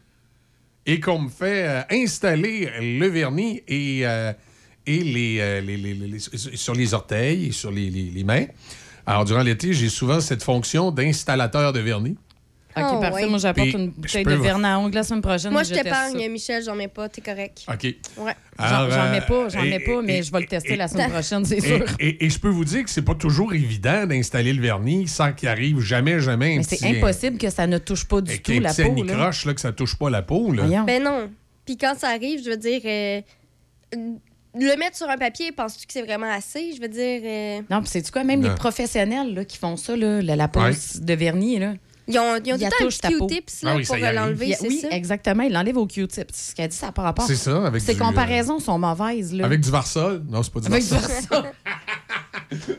et 0.86 1.00
qu'on 1.00 1.20
me 1.20 1.30
fait 1.30 1.68
euh, 1.68 1.82
installer 1.90 2.70
le 2.80 3.08
vernis 3.08 3.64
et, 3.68 4.02
euh, 4.06 4.34
et 4.88 5.04
les, 5.04 5.38
euh, 5.40 5.62
les- 5.62 5.78
les- 5.78 5.94
les- 5.94 6.08
les- 6.08 6.20
sur 6.20 6.74
les 6.76 6.94
orteils 6.94 7.48
et 7.48 7.52
sur 7.52 7.72
les, 7.72 7.90
les- 7.90 8.12
les 8.14 8.24
mains. 8.24 8.46
Alors, 9.06 9.26
durant 9.26 9.44
l'été, 9.44 9.74
j'ai 9.74 9.90
souvent 9.90 10.20
cette 10.20 10.44
fonction 10.44 10.92
d'installateur 10.92 11.72
de 11.74 11.80
vernis. 11.80 12.18
OK, 12.78 12.84
Oh, 12.92 13.00
parfait. 13.00 13.26
Moi, 13.28 13.38
j'apporte 13.38 13.70
une 13.70 13.90
bouteille 13.92 14.26
de 14.26 14.34
vous- 14.36 14.44
vernis 14.44 14.66
à 14.66 14.78
ongles 14.78 14.96
la 14.96 15.04
semaine 15.04 15.22
prochaine. 15.22 15.52
moi, 15.54 15.64
je 15.64 15.74
t'épargne. 15.74 16.28
Michel, 16.30 16.62
j'en 16.62 16.76
mets 16.76 16.90
pas, 16.90 17.08
t'es 17.08 17.22
correct. 17.22 17.64
OK. 17.72 17.84
Ouais. 18.18 18.34
J'en 18.60 18.82
euh, 18.84 19.12
mets 19.12 19.22
pas, 19.22 19.48
j'en 19.48 19.64
et- 19.64 19.70
mets 19.70 19.80
pas, 19.80 20.02
mais 20.02 20.18
et- 20.18 20.24
je 20.24 20.32
vais 20.34 20.42
le 20.42 20.46
tester 20.48 20.74
et- 20.74 20.76
la 20.76 20.90
semaine 20.90 21.10
prochaine, 21.10 21.46
c'est 21.46 21.60
Et, 21.60 21.62
sûr. 21.62 21.86
et- 22.02 22.26
et 22.26 22.30
je 22.30 22.38
peux 22.38 22.50
vous 22.50 22.66
dire 22.66 22.84
que 22.84 22.90
c'est 22.90 23.02
pas 23.02 23.16
toujours 23.16 23.54
évident 23.54 24.06
d'installer 24.06 24.52
le 24.52 24.62
vernis 24.62 25.08
sans 25.08 25.32
qu'il 25.32 25.48
arrive 25.48 25.80
jamais, 25.80 26.20
jamais 26.20 26.56
un 26.56 26.58
Mais 26.58 26.64
c'est 26.64 26.86
impossible 26.86 27.38
que 27.38 27.50
ça 27.50 27.66
ne 27.66 27.78
touche 27.78 28.04
pas 28.06 28.20
du 28.20 28.42
tout 28.42 28.52
un 28.52 28.60
la 28.60 28.74
petit 28.74 28.84
peau. 28.84 28.94
là. 28.96 29.14
anicroche, 29.14 29.46
là, 29.46 29.54
que 29.54 29.62
ça 29.62 29.72
touche 29.72 29.96
pas 29.96 30.10
la 30.10 30.22
peau. 30.22 30.52
Là. 30.52 30.64
Voyons. 30.66 30.84
Ben 30.84 31.02
non. 31.02 31.30
Puis 31.66 31.78
quand 31.78 31.96
ça 31.98 32.10
arrive, 32.10 32.44
je 32.44 32.50
veux 32.50 32.58
dire, 32.58 32.82
euh, 32.84 33.22
le 34.56 34.78
mettre 34.78 34.96
sur 34.98 35.10
un 35.10 35.18
papier, 35.18 35.52
penses-tu 35.52 35.86
que 35.86 35.94
c'est 35.94 36.02
vraiment 36.04 36.32
assez? 36.32 36.74
Je 36.76 36.82
veux 36.82 36.88
dire, 36.88 37.22
euh, 37.24 37.62
Non, 37.70 37.82
puis 37.82 37.90
c'est-tu 37.90 38.12
quoi, 38.12 38.24
même 38.24 38.40
Non. 38.42 38.50
les 38.50 38.56
professionnels 38.56 39.34
là, 39.34 39.46
qui 39.46 39.58
font 39.58 39.76
ça, 39.78 39.96
là, 39.96 40.22
la, 40.22 40.36
la 40.36 40.48
pose 40.48 40.64
Ouais. 40.64 41.02
de 41.02 41.14
vernis, 41.14 41.60
là. 41.60 41.74
ils 42.08 42.18
ont, 42.20 42.36
ils 42.44 42.54
ont 42.54 42.58
Il 42.58 42.70
tout 42.70 42.86
le 42.86 42.92
temps 42.92 43.08
un. 43.08 43.28
Q-tips 43.28 43.64
là, 43.64 43.72
Ah 43.74 43.76
oui, 43.78 43.86
pour 43.86 43.96
euh, 43.96 44.12
l'enlever, 44.12 44.54
c'est 44.60 44.68
oui, 44.68 44.80
ça? 44.82 44.90
exactement. 44.92 45.44
Il 45.44 45.52
l'enlève 45.54 45.78
au 45.78 45.88
Q-tip. 45.88 46.28
C'est 46.32 46.52
ce 46.52 46.56
qu'elle 46.56 46.70
dit, 46.70 46.76
ça 46.78 46.86
n'a 46.88 46.92
pas 46.92 47.02
rapport. 47.04 47.26
C'est 47.28 47.36
ça, 47.36 47.66
avec 47.66 47.82
Ces 47.82 47.94
du, 47.96 48.00
comparaisons 48.00 48.60
sont 48.60 48.78
mauvaises. 48.80 49.34
Là. 49.34 49.44
euh, 49.44 49.48
avec 49.48 49.62
du 49.62 49.70
Varsol. 49.72 50.24
Non, 50.30 50.42
c'est 50.44 50.54
pas 50.54 50.60
du 50.60 50.68
Avec 50.68 50.84
du 50.84 50.90
Varsol. 50.90 51.12
Varsol. 51.32 51.52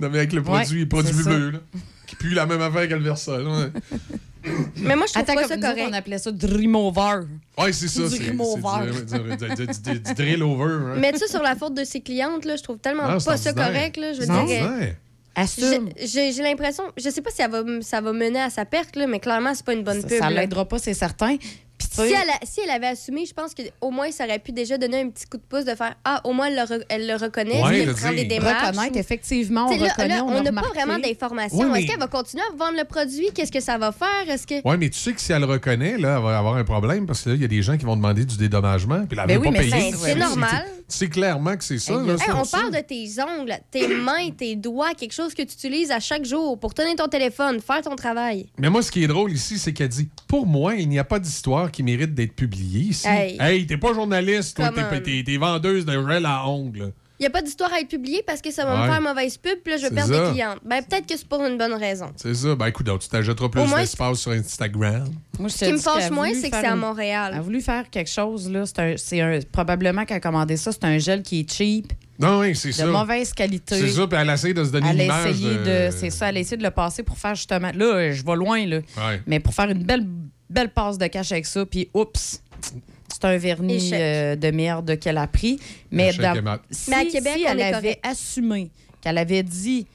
non, 0.00 0.08
mais 0.10 0.18
avec 0.18 0.32
le 0.32 0.42
produit, 0.42 0.80
Ouais, 0.80 0.86
produit 0.86 1.12
bleu, 1.24 1.50
là, 1.50 1.58
qui 2.06 2.16
pue 2.16 2.30
la 2.30 2.46
même 2.46 2.60
affaire 2.62 2.88
que 2.88 2.94
le 2.94 3.04
Varsol. 3.04 3.46
Ouais, 3.46 3.70
Mais 4.76 4.96
moi, 4.96 5.06
je 5.06 5.12
trouve 5.12 5.22
Attends, 5.22 5.34
pas 5.34 5.48
ça 5.48 5.56
nous 5.56 5.62
autres, 5.62 5.74
correct. 5.74 5.88
on 5.90 5.92
appelait 5.92 6.18
ça 6.18 6.32
dream 6.32 6.74
over. 6.76 7.20
Ouais, 7.58 7.72
c'est 7.72 7.88
ça. 7.88 8.02
Rime 8.06 8.40
over. 8.40 8.90
du, 8.90 10.14
drill 10.14 10.42
over. 10.42 10.64
hein. 10.64 10.96
Mettre 10.96 11.18
ça 11.18 11.26
sur 11.28 11.42
la 11.42 11.54
faute 11.56 11.74
de 11.74 11.84
ses 11.84 12.00
clientes, 12.00 12.44
là, 12.44 12.56
je 12.56 12.62
trouve 12.62 12.78
tellement 12.78 13.06
Non, 13.08 13.18
pas 13.20 13.36
c'est 13.36 13.44
ça 13.44 13.52
correct. 13.52 13.96
Là, 13.96 14.12
je 14.14 14.20
veux 14.20 14.26
C'est 14.26 14.32
dire, 14.46 14.46
j'ai- 16.02 16.42
l'impression, 16.42 16.84
je 16.96 17.08
sais 17.08 17.22
pas 17.22 17.30
si 17.30 17.36
ça 17.36 17.48
va, 17.48 17.62
ça 17.82 18.00
va 18.00 18.12
mener 18.12 18.40
à 18.40 18.50
sa 18.50 18.64
perte, 18.64 18.96
là, 18.96 19.06
mais 19.06 19.20
clairement, 19.20 19.54
c'est 19.54 19.64
pas 19.64 19.74
une 19.74 19.84
bonne 19.84 20.00
Ça, 20.02 20.08
pub. 20.08 20.18
ça 20.18 20.30
l'aidera 20.30 20.66
pas, 20.66 20.78
c'est 20.78 20.94
certain. 20.94 21.36
Puis, 21.88 22.08
Si 22.08 22.12
elle, 22.14 22.30
a- 22.30 22.38
si 22.46 22.60
elle 22.62 22.70
avait 22.70 22.86
assumé, 22.88 23.26
je 23.26 23.32
pense 23.34 23.52
qu'au 23.54 23.90
moins, 23.90 24.10
ça 24.10 24.24
aurait 24.24 24.38
pu 24.38 24.52
déjà 24.52 24.78
donner 24.78 25.00
un 25.00 25.08
petit 25.10 25.26
coup 25.26 25.36
de 25.36 25.42
pouce 25.42 25.64
de 25.64 25.74
faire 25.74 25.94
Ah, 26.04 26.20
au 26.24 26.32
moins, 26.32 26.46
elle 26.48 26.56
le, 26.56 26.62
re- 26.62 26.84
elle 26.88 27.06
le 27.06 27.14
reconnaît, 27.14 27.62
Ouais, 27.62 27.68
puis 27.70 27.78
elle 27.80 27.94
prend 27.94 28.10
des 28.12 28.24
démarches. 28.24 28.66
reconnaître, 28.68 28.96
effectivement, 28.96 29.66
on 29.66 29.70
T'sais, 29.70 29.78
là, 29.84 29.92
reconnaît, 29.92 30.08
là, 30.16 30.24
on, 30.24 30.30
n'a 30.30 30.42
pas 30.44 30.48
remarqué. 30.60 30.68
vraiment 30.78 30.98
d'informations. 30.98 31.58
Oui, 31.58 31.66
mais- 31.72 31.80
Est-ce 31.82 31.86
qu'elle 31.90 32.00
va 32.00 32.06
continuer 32.08 32.42
à 32.52 32.56
vendre 32.56 32.76
le 32.78 32.84
produit? 32.84 33.28
Qu'est-ce 33.34 33.52
que 33.52 33.60
ça 33.60 33.78
va 33.78 33.92
faire? 33.92 34.28
Est-ce 34.28 34.46
que. 34.46 34.66
Ouais, 34.68 34.76
mais 34.76 34.88
tu 34.90 34.98
sais 34.98 35.12
que 35.12 35.20
si 35.20 35.32
elle 35.32 35.40
le 35.40 35.46
reconnaît, 35.46 35.96
là, 35.98 36.16
elle 36.16 36.22
va 36.22 36.38
avoir 36.38 36.56
un 36.56 36.64
problème 36.64 37.06
parce 37.06 37.22
que 37.22 37.30
là, 37.30 37.34
il 37.36 37.42
y 37.42 37.44
a 37.44 37.48
des 37.48 37.62
gens 37.62 37.76
qui 37.76 37.84
vont 37.84 37.96
demander 37.96 38.24
du 38.24 38.36
dédommagement, 38.36 39.04
puis 39.06 39.16
là, 39.16 39.22
elle 39.24 39.28
Ben 39.28 39.34
veut 39.40 39.48
oui, 39.48 39.54
pas 39.56 39.62
mais 39.62 39.70
payer. 39.70 39.92
c'est- 39.92 40.04
c'est 40.04 40.14
normal. 40.14 40.66
Sais 40.92 41.08
clairement 41.08 41.56
que 41.56 41.64
c'est 41.64 41.78
ça. 41.78 41.94
Hey, 41.94 42.06
là, 42.06 42.12
hey, 42.12 42.18
c'est 42.18 42.30
Hey, 42.30 42.36
on 42.36 42.46
parle 42.46 42.72
de 42.72 42.80
tes 42.80 43.22
ongles, 43.22 43.58
tes 43.70 43.88
mains, 43.88 44.30
tes 44.36 44.56
doigts, 44.56 44.94
quelque 44.94 45.12
chose 45.12 45.34
que 45.34 45.42
tu 45.42 45.54
utilises 45.54 45.90
à 45.90 46.00
chaque 46.00 46.24
jour 46.24 46.58
pour 46.58 46.74
tenir 46.74 46.96
ton 46.96 47.08
téléphone, 47.08 47.60
faire 47.60 47.82
ton 47.82 47.96
travail. 47.96 48.48
Mais 48.58 48.70
moi, 48.70 48.82
ce 48.82 48.90
qui 48.90 49.04
est 49.04 49.08
drôle 49.08 49.32
ici, 49.32 49.58
c'est 49.58 49.72
qu'elle 49.72 49.88
dit 49.88 50.08
Pour 50.26 50.46
moi, 50.46 50.74
il 50.74 50.88
n'y 50.88 50.98
a 50.98 51.04
pas 51.04 51.18
d'histoire 51.18 51.70
qui 51.70 51.82
mérite 51.82 52.14
d'être 52.14 52.34
publiée 52.34 52.90
ici. 52.90 53.06
Hey. 53.08 53.66
t'es 53.66 53.76
pas 53.76 53.94
journaliste, 53.94 54.56
toi, 54.56 54.70
t'es 54.70 55.36
vendeuse 55.36 55.84
de 55.84 56.08
gel 56.08 56.26
à 56.26 56.46
ongles. 56.48 56.92
Il 57.20 57.24
n'y 57.24 57.26
a 57.26 57.30
pas 57.30 57.42
d'histoire 57.42 57.70
à 57.72 57.80
être 57.80 57.88
publiée 57.88 58.22
parce 58.26 58.40
que 58.40 58.50
ça 58.50 58.64
va 58.64 58.74
Ouais. 58.80 58.86
me 58.88 58.92
faire 58.92 59.00
mauvaise 59.02 59.36
pub, 59.36 59.58
puis 59.62 59.74
là, 59.74 59.76
je 59.78 59.82
vais 59.88 59.94
perdre 59.94 60.14
ça. 60.14 60.24
des 60.24 60.30
clientes. 60.30 60.58
Ben, 60.64 60.82
peut-être 60.82 61.06
que 61.06 61.16
c'est 61.16 61.28
pour 61.28 61.44
une 61.44 61.58
bonne 61.58 61.74
raison. 61.74 62.10
C'est 62.16 62.32
ça. 62.34 62.54
Ben 62.54 62.66
écoute, 62.68 62.86
donc, 62.86 63.00
tu 63.00 63.08
t'ajouteras 63.10 63.50
plus 63.50 63.62
d'espace 63.74 64.18
sur 64.20 64.32
Instagram. 64.32 65.04
Moi, 65.38 65.48
je 65.50 65.54
Ce 65.54 65.64
qui 65.66 65.72
me 65.72 65.78
fâche 65.78 66.10
moins, 66.10 66.32
c'est 66.32 66.48
que 66.50 66.56
c'est 66.56 66.66
à 66.66 66.74
Montréal. 66.76 67.32
Elle 67.34 67.38
a 67.38 67.42
voulu 67.42 67.60
faire 67.60 67.90
quelque 67.90 68.10
chose, 68.10 68.50
là. 68.50 68.64
C'est 68.64 68.78
un, 68.78 68.94
c'est 68.96 69.20
un- 69.20 69.38
probablement 69.52 70.04
qu'elle 70.06 70.16
a 70.16 70.20
commandé 70.20 70.56
ça. 70.56 70.72
C'est 70.72 70.84
un 70.84 70.96
gel 70.96 71.22
qui 71.22 71.40
est 71.40 71.52
cheap, 71.52 71.92
Non, 72.18 72.40
oui, 72.40 72.56
c'est 72.56 72.68
de 72.68 72.72
ça. 72.74 72.86
mauvaise 72.86 73.34
qualité. 73.34 73.78
C'est 73.78 73.90
ça, 73.90 74.06
puis 74.06 74.18
elle 74.18 74.30
essaie 74.30 74.54
de 74.54 74.64
se 74.64 74.70
donner 74.70 74.88
Elle 74.88 74.94
une 74.96 75.00
a 75.02 75.04
image. 75.04 75.30
essayé 75.30 75.54
de. 75.58 75.90
C'est 75.94 76.10
ça, 76.10 76.30
elle 76.30 76.38
a 76.38 76.40
essayé 76.40 76.56
de 76.56 76.62
le 76.62 76.70
passer 76.70 77.02
pour 77.02 77.18
faire 77.18 77.34
justement. 77.34 77.70
Là, 77.74 78.12
je 78.12 78.24
vais 78.24 78.34
loin, 78.36 78.64
là. 78.66 78.76
Ouais. 78.96 79.20
Mais 79.26 79.40
pour 79.40 79.52
faire 79.52 79.68
une 79.68 79.82
belle, 79.84 80.06
belle 80.48 80.70
passe 80.70 80.96
de 80.96 81.06
cash 81.06 81.32
avec 81.32 81.44
ça, 81.44 81.66
puis 81.66 81.90
oups, 81.92 82.42
c'est 83.20 83.26
un 83.28 83.36
vernis 83.38 83.90
euh, 83.92 84.36
de 84.36 84.50
merde 84.50 84.98
qu'elle 84.98 85.18
a 85.18 85.26
pris. 85.26 85.58
Mais, 85.90 86.12
dans- 86.14 86.58
si, 86.70 86.90
Mais 86.90 86.96
à 86.96 87.04
Québec, 87.04 87.32
si 87.36 87.44
elle 87.44 87.60
avait 87.60 87.72
correct. 87.72 88.00
assumé, 88.06 88.70
qu'elle 89.00 89.18
avait 89.18 89.42
dit 89.42 89.86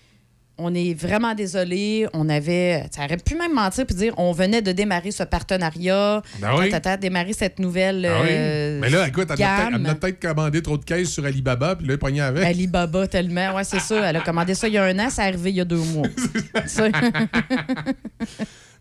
on 0.58 0.74
est 0.74 0.94
vraiment 0.94 1.36
désolé, 1.36 2.08
on 2.14 2.30
avait. 2.30 2.86
Ça 2.90 3.04
aurait 3.04 3.18
pu 3.18 3.36
même 3.36 3.54
mentir 3.54 3.86
puis 3.86 3.94
dire 3.94 4.14
on 4.18 4.32
venait 4.32 4.62
de 4.62 4.72
démarrer 4.72 5.12
ce 5.12 5.24
partenariat, 5.24 6.22
Ben 6.40 6.52
oui. 6.58 6.70
tata, 6.70 6.96
démarrer 6.96 7.34
cette 7.34 7.60
nouvelle. 7.60 7.98
Oui. 8.10 8.28
euh, 8.30 8.80
Mais 8.80 8.90
là, 8.90 9.06
écoute, 9.06 9.28
elle 9.38 9.44
a 9.44 9.58
peut-être- 9.58 9.72
gamme. 9.72 9.82
elle 9.86 9.92
a 9.92 9.96
peut-être 9.96 10.22
commandé 10.22 10.62
trop 10.62 10.78
de 10.78 10.86
caisses 10.86 11.10
sur 11.12 11.26
Alibaba, 11.26 11.76
puis 11.76 11.86
là, 11.88 11.96
elle 12.02 12.20
avec. 12.22 12.44
Alibaba 12.46 13.06
tellement. 13.06 13.54
Ouais, 13.54 13.66
c'est 13.66 13.82
ça. 13.82 14.10
Elle 14.10 14.16
a 14.16 14.22
commandé 14.22 14.56
ça 14.56 14.70
il 14.70 14.76
y 14.76 14.78
a 14.78 14.86
un 14.86 14.98
an, 14.98 15.10
c'est 15.10 15.24
arrivé 15.24 15.50
il 15.50 15.58
y 15.58 15.62
a 15.62 15.66
deux 15.66 15.76
mois. 15.76 16.08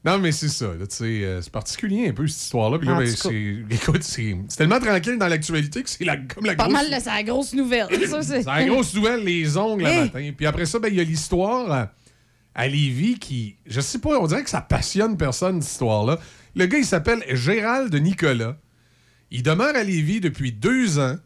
Non, 0.05 0.19
mais 0.19 0.33
c'est 0.33 0.49
ça. 0.49 0.67
euh, 0.67 1.41
c'est 1.41 1.51
particulier 1.53 2.09
un 2.09 2.13
peu, 2.13 2.27
cette 2.27 2.43
histoire-là. 2.43 2.79
Puis 2.79 2.87
là, 2.87 2.95
En 2.95 2.99
ben, 2.99 3.07
c'est- 3.07 3.65
écoute, 3.71 4.03
c'est 4.03 4.37
c'est 4.49 4.57
tellement 4.59 4.79
tranquille 4.79 5.17
dans 5.19 5.29
l'actualité 5.29 5.83
que 5.83 5.89
c'est 5.89 6.05
la, 6.05 6.19
comme 6.19 6.45
la 6.45 6.55
Pas 6.55 6.65
grosse... 6.65 6.73
mal, 6.75 6.91
là, 6.91 7.01
c'est 7.01 7.11
la 7.11 7.23
grosse 7.23 7.55
nouvelle. 7.55 7.87
C'est- 8.23 8.43
la 8.45 8.65
grosse 8.65 8.95
nouvelle, 8.95 9.25
les 9.25 9.57
ongles 9.57 9.83
le 9.85 9.89
Hey! 9.89 10.01
matin. 10.05 10.31
Puis 10.37 10.47
après 10.47 10.67
ça, 10.67 10.79
ben, 10.79 10.89
il 10.89 10.97
y 10.97 11.01
a 11.01 11.05
l'histoire 11.05 11.73
euh, 11.73 11.85
à 12.55 12.69
Lévis 12.69 13.19
qui, 13.19 13.57
je 13.67 13.81
sais 13.81 13.99
pas, 13.99 14.19
on 14.21 14.27
dirait 14.27 14.45
que 14.45 14.51
ça 14.51 14.61
passionne 14.61 15.17
personne, 15.17 15.63
cette 15.63 15.73
histoire-là. 15.73 16.19
Le 16.55 16.67
gars, 16.67 16.79
il 16.79 16.85
s'appelle 16.85 17.25
Gérald 17.35 17.95
Nicolas. 17.95 18.59
Il 19.31 19.43
demeure 19.43 19.75
à 19.75 19.83
Lévis 19.83 20.21
depuis 20.21 20.53
deux 20.53 20.99
ans. 20.99 21.17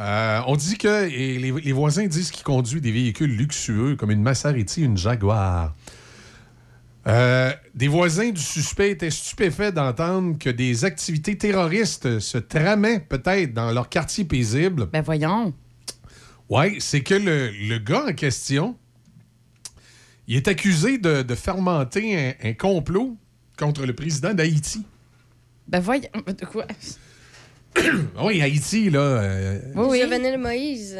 Euh, 0.00 0.40
on 0.48 0.56
dit 0.56 0.76
que 0.76 1.08
et 1.08 1.38
les, 1.38 1.52
les 1.52 1.72
voisins 1.72 2.06
disent 2.06 2.32
qu'il 2.32 2.42
conduit 2.42 2.80
des 2.80 2.90
véhicules 2.90 3.30
luxueux 3.36 3.94
comme 3.94 4.10
une 4.10 4.22
Maserati, 4.22 4.82
une 4.82 4.96
Jaguar. 4.96 5.74
Euh, 7.06 7.52
des 7.74 7.88
voisins 7.88 8.30
du 8.30 8.40
suspect 8.40 8.90
étaient 8.92 9.10
stupéfaits 9.10 9.74
d'entendre 9.74 10.38
que 10.38 10.48
des 10.48 10.84
activités 10.86 11.36
terroristes 11.36 12.18
se 12.18 12.38
tramaient 12.38 13.00
peut-être 13.00 13.52
dans 13.52 13.72
leur 13.72 13.88
quartier 13.90 14.24
paisible. 14.24 14.86
Ben 14.86 15.02
voyons. 15.02 15.52
Oui, 16.48 16.76
c'est 16.80 17.02
que 17.02 17.14
le, 17.14 17.50
le 17.50 17.78
gars 17.78 18.06
en 18.08 18.12
question, 18.14 18.76
il 20.26 20.36
est 20.36 20.48
accusé 20.48 20.96
de, 20.98 21.22
de 21.22 21.34
fermenter 21.34 22.16
un, 22.42 22.48
un 22.48 22.52
complot 22.54 23.16
contre 23.58 23.84
le 23.84 23.94
président 23.94 24.32
d'Haïti. 24.32 24.82
Ben 25.68 25.80
voyons. 25.80 26.08
De 26.26 26.46
quoi? 26.46 26.66
oui, 28.22 28.40
Haïti, 28.40 28.88
là. 28.88 29.00
euh, 29.00 29.60
Oui, 29.74 29.86
oui. 29.90 30.00
Jovenel 30.00 30.38
Moïse. 30.38 30.98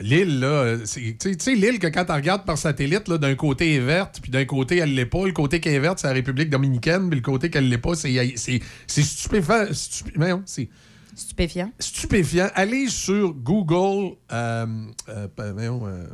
L'île, 0.00 0.40
là, 0.40 0.76
c'est- 0.84 1.16
tu 1.18 1.34
sais- 1.38 1.54
l'île 1.54 1.78
que 1.78 1.86
quand 1.86 2.04
tu 2.04 2.12
regardes 2.12 2.44
par 2.44 2.58
satellite, 2.58 3.08
là, 3.08 3.16
d'un 3.18 3.34
côté 3.34 3.74
est 3.76 3.80
verte, 3.80 4.18
puis 4.20 4.30
d'un 4.30 4.44
côté 4.44 4.76
elle 4.76 4.94
l'est 4.94 5.06
pas. 5.06 5.24
Le 5.26 5.32
côté 5.32 5.58
qui 5.60 5.68
est 5.70 5.78
verte, 5.78 5.98
c'est 6.00 6.06
la 6.06 6.12
République 6.12 6.50
dominicaine, 6.50 7.08
puis 7.08 7.18
le 7.18 7.22
côté 7.24 7.48
qu'elle 7.50 7.68
l'est 7.68 7.78
pas, 7.78 7.94
c'est 7.94 8.34
c'est 8.36 8.60
c'est 8.86 9.02
stupéfiant. 9.02 9.64
c'est 10.44 10.68
Stupéfiant. 11.14 11.72
stupéfiant. 11.78 12.48
Allez 12.54 12.88
sur 12.88 13.32
Google 13.32 14.16
euh, 14.32 14.66
euh, 15.08 15.26
euh, 15.38 16.06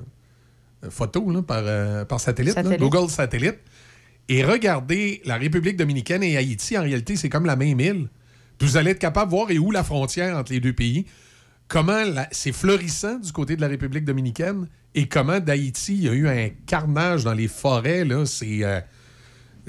photo 0.90 1.28
là, 1.30 1.42
par, 1.42 2.06
par 2.06 2.20
satellite, 2.20 2.54
là. 2.54 2.76
Google 2.76 3.10
satellite, 3.10 3.58
et 4.28 4.44
regardez 4.44 5.20
la 5.24 5.36
République 5.38 5.76
dominicaine 5.76 6.22
et 6.22 6.36
Haïti. 6.36 6.78
En 6.78 6.82
réalité, 6.82 7.16
c'est 7.16 7.28
comme 7.28 7.46
la 7.46 7.56
même 7.56 7.80
île. 7.80 8.08
Puis 8.58 8.68
vous 8.68 8.76
allez 8.76 8.92
être 8.92 9.00
capable 9.00 9.30
de 9.32 9.36
voir 9.36 9.50
et 9.50 9.58
où 9.58 9.72
la 9.72 9.82
frontière 9.82 10.36
entre 10.36 10.52
les 10.52 10.60
deux 10.60 10.72
pays. 10.72 11.04
Comment 11.72 12.04
c'est 12.32 12.52
florissant 12.52 13.18
du 13.18 13.32
côté 13.32 13.56
de 13.56 13.62
la 13.62 13.68
République 13.68 14.04
dominicaine 14.04 14.68
et 14.94 15.08
comment 15.08 15.40
d'Haïti, 15.40 15.94
il 15.94 16.04
y 16.04 16.08
a 16.08 16.12
eu 16.12 16.28
un 16.28 16.50
carnage 16.66 17.24
dans 17.24 17.32
les 17.32 17.48
forêts. 17.48 18.04
Là, 18.04 18.26
c'est 18.26 18.58
euh, 18.62 18.78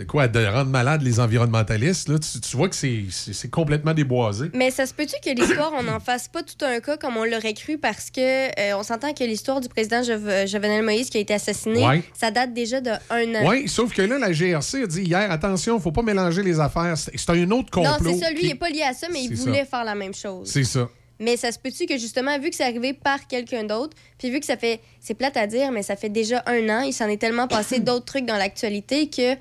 quoi, 0.05 0.27
de 0.27 0.45
rendre 0.45 0.69
malade 0.69 1.01
les 1.01 1.21
environnementalistes. 1.21 2.09
Là. 2.09 2.19
Tu, 2.19 2.41
tu 2.41 2.57
vois 2.57 2.67
que 2.67 2.75
c'est- 2.75 3.49
complètement 3.49 3.93
déboisé. 3.93 4.49
Mais 4.53 4.69
ça 4.69 4.85
se 4.85 4.93
peut-tu 4.93 5.15
que 5.23 5.33
l'histoire, 5.33 5.71
on 5.79 5.83
n'en 5.83 6.01
fasse 6.01 6.27
pas 6.27 6.43
tout 6.43 6.65
un 6.65 6.81
cas 6.81 6.97
comme 6.97 7.15
on 7.15 7.23
l'aurait 7.23 7.53
cru 7.53 7.77
parce 7.77 8.09
que 8.11 8.19
euh, 8.59 8.75
on 8.77 8.83
s'entend 8.83 9.13
que 9.13 9.23
l'histoire 9.23 9.61
du 9.61 9.69
président 9.69 10.01
Jove- 10.01 10.45
Jovenel 10.45 10.83
Moïse 10.83 11.09
qui 11.09 11.19
a 11.19 11.21
été 11.21 11.33
assassiné, 11.35 11.87
Ouais. 11.87 12.03
ça 12.13 12.31
date 12.31 12.53
déjà 12.53 12.81
de 12.81 12.89
un 13.11 13.35
an. 13.35 13.47
Oui, 13.49 13.69
sauf 13.69 13.93
que 13.93 14.01
là, 14.01 14.17
la 14.19 14.33
GRC 14.33 14.83
a 14.83 14.87
dit 14.87 15.03
hier, 15.03 15.31
attention, 15.31 15.79
faut 15.79 15.93
pas 15.93 16.01
mélanger 16.03 16.43
les 16.43 16.59
affaires. 16.59 16.95
C'est 16.97 17.29
un 17.29 17.49
autre 17.51 17.71
complot. 17.71 17.91
Non, 18.11 18.13
c'est 18.19 18.25
ça. 18.25 18.29
Lui, 18.31 18.39
qui- 18.39 18.45
il 18.47 18.49
n'est 18.49 18.55
pas 18.55 18.69
lié 18.69 18.81
à 18.81 18.93
ça, 18.93 19.07
mais 19.09 19.23
il 19.23 19.33
voulait 19.35 19.59
ça. 19.59 19.65
faire 19.77 19.83
la 19.85 19.95
même 19.95 20.13
chose. 20.13 20.49
C'est 20.51 20.65
ça. 20.65 20.89
Mais 21.23 21.37
ça 21.37 21.51
se 21.51 21.59
peut-tu 21.59 21.85
que 21.85 21.97
justement, 21.97 22.37
vu 22.39 22.49
que 22.49 22.55
c'est 22.55 22.63
arrivé 22.65 22.93
par 22.93 23.27
quelqu'un 23.27 23.63
d'autre, 23.63 23.95
puis 24.17 24.29
vu 24.29 24.39
que 24.39 24.45
ça 24.45 24.57
fait, 24.57 24.79
c'est 24.99 25.13
plate 25.13 25.37
à 25.37 25.47
dire, 25.47 25.71
mais 25.71 25.81
ça 25.83 25.95
fait 25.95 26.09
déjà 26.09 26.43
un 26.45 26.69
an, 26.69 26.81
il 26.81 26.93
s'en 26.93 27.07
est 27.07 27.17
tellement 27.17 27.47
passé 27.47 27.79
d'autres 27.79 28.05
trucs 28.05 28.25
dans 28.25 28.37
l'actualité 28.37 29.09
que 29.09 29.35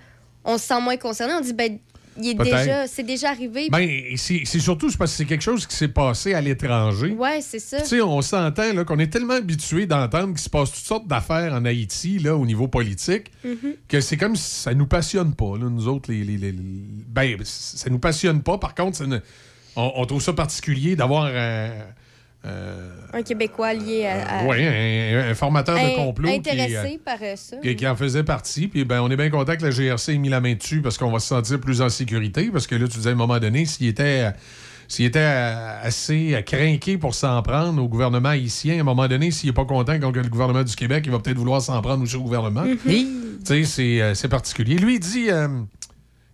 on 0.45 0.59
se 0.59 0.65
sent 0.67 0.81
moins 0.81 0.97
concerné. 0.97 1.35
On 1.35 1.41
dit, 1.41 1.53
ben, 1.53 1.79
il 2.19 2.29
est 2.29 2.35
déjà, 2.35 2.87
c'est 2.87 3.05
déjà 3.05 3.31
arrivé. 3.31 3.69
Ben, 3.71 3.89
c'est 4.17 4.43
c'est 4.45 4.59
surtout 4.61 4.91
c'est 4.91 4.99
parce 4.99 5.13
que 5.13 5.17
c'est 5.17 5.25
quelque 5.25 5.41
chose 5.43 5.67
qui 5.67 5.75
s'est 5.75 5.89
passé 5.89 6.35
à 6.35 6.43
l'étranger. 6.43 7.13
ouais, 7.13 7.41
c'est 7.41 7.59
ça. 7.59 7.81
Tu 7.81 7.87
sais, 7.89 8.01
on 8.03 8.21
s'entend 8.21 8.71
là, 8.75 8.85
qu'on 8.85 8.99
est 8.99 9.07
tellement 9.11 9.33
habitué 9.35 9.87
d'entendre 9.87 10.29
qu'il 10.35 10.41
se 10.43 10.51
passe 10.51 10.73
toutes 10.73 10.85
sortes 10.85 11.07
d'affaires 11.09 11.55
en 11.55 11.65
Haïti 11.65 12.19
là, 12.19 12.37
au 12.37 12.45
niveau 12.45 12.69
politique 12.69 13.31
Mhm. 13.45 13.77
que 13.89 14.01
c'est 14.03 14.19
comme 14.19 14.37
si 14.37 14.61
ça 14.61 14.75
nous 14.75 14.87
passionne 14.87 15.35
pas, 15.35 15.57
là, 15.57 15.71
nous 15.71 15.89
autres. 15.89 16.11
Les, 16.13 16.23
les- 16.23 16.37
les- 16.37 16.53
les- 16.53 16.61
Ben, 17.09 17.39
ça 17.45 17.89
nous 17.89 17.99
passionne 17.99 18.43
pas. 18.43 18.59
Par 18.59 18.75
contre, 18.75 18.99
ça 18.99 19.07
ne- 19.07 19.19
on, 19.77 19.93
on 19.97 20.05
trouve 20.07 20.23
ça 20.23 20.33
particulier 20.33 20.97
d'avoir 20.97 21.25
un, 21.27 21.71
euh, 22.45 22.91
Un 23.13 23.23
Québécois 23.23 23.73
lié 23.75 24.07
à. 24.07 24.41
à- 24.41 24.45
ouais, 24.47 24.67
un, 25.25 25.31
un 25.31 25.35
formateur 25.35 25.77
de 25.77 25.95
complot 25.97 26.29
qui, 26.29 26.35
Intéressé 26.37 26.75
euh, 26.77 26.99
par 27.05 27.19
euh, 27.23 27.35
ça. 27.37 27.57
qui- 27.59 27.77
qui 27.77 27.87
en 27.87 27.95
faisait 27.97 28.25
partie. 28.25 28.67
Puis 28.69 28.85
ben, 28.85 29.01
on 29.01 29.11
est 29.11 29.17
bien 29.17 29.31
content 29.31 29.57
que 29.57 29.63
la 29.63 29.71
GRC 29.71 30.15
ait 30.15 30.19
mis 30.19 30.29
la 30.29 30.41
main 30.41 30.55
dessus 30.55 30.83
parce 30.83 30.99
qu'on 30.99 31.11
va 31.13 31.21
se 31.21 31.29
sentir 31.29 31.61
plus 31.61 31.81
en 31.83 31.89
sécurité. 31.89 32.51
Parce 32.53 32.67
que 32.67 32.75
là, 32.75 32.89
tu 32.89 32.97
disais 32.97 33.11
à 33.11 33.13
un 33.13 33.17
moment 33.17 33.39
donné, 33.39 33.65
s'il 33.65 33.87
était, 33.87 34.29
s'il 34.89 35.05
était 35.07 35.21
euh, 35.21 35.83
assez 35.83 36.35
euh, 36.35 36.43
craqué 36.43 36.99
pour 36.99 37.15
s'en 37.15 37.41
prendre 37.43 37.81
au 37.81 37.87
gouvernement 37.89 38.31
haïtien, 38.31 38.79
à 38.79 38.81
un 38.81 38.85
moment 38.85 39.07
donné, 39.07 39.31
s'il 39.31 39.49
n'est 39.51 39.55
pas 39.55 39.65
content 39.65 39.99
contre 40.01 40.19
le 40.19 40.29
gouvernement 40.29 40.65
du 40.65 40.75
Québec, 40.75 41.05
il 41.07 41.13
va 41.13 41.21
peut-être 41.21 41.39
vouloir 41.39 41.63
s'en 41.63 41.81
prendre 41.81 42.03
aussi 42.03 42.17
au 42.17 42.23
gouvernement. 42.23 42.65
Tu 42.87 43.07
sais, 43.45 43.65
c'est, 43.65 44.01
euh, 44.03 44.15
c'est 44.15 44.29
particulier. 44.29 44.77
Lui, 44.79 44.95
il 44.95 45.01
dit, 45.01 45.31
euh, 45.31 45.47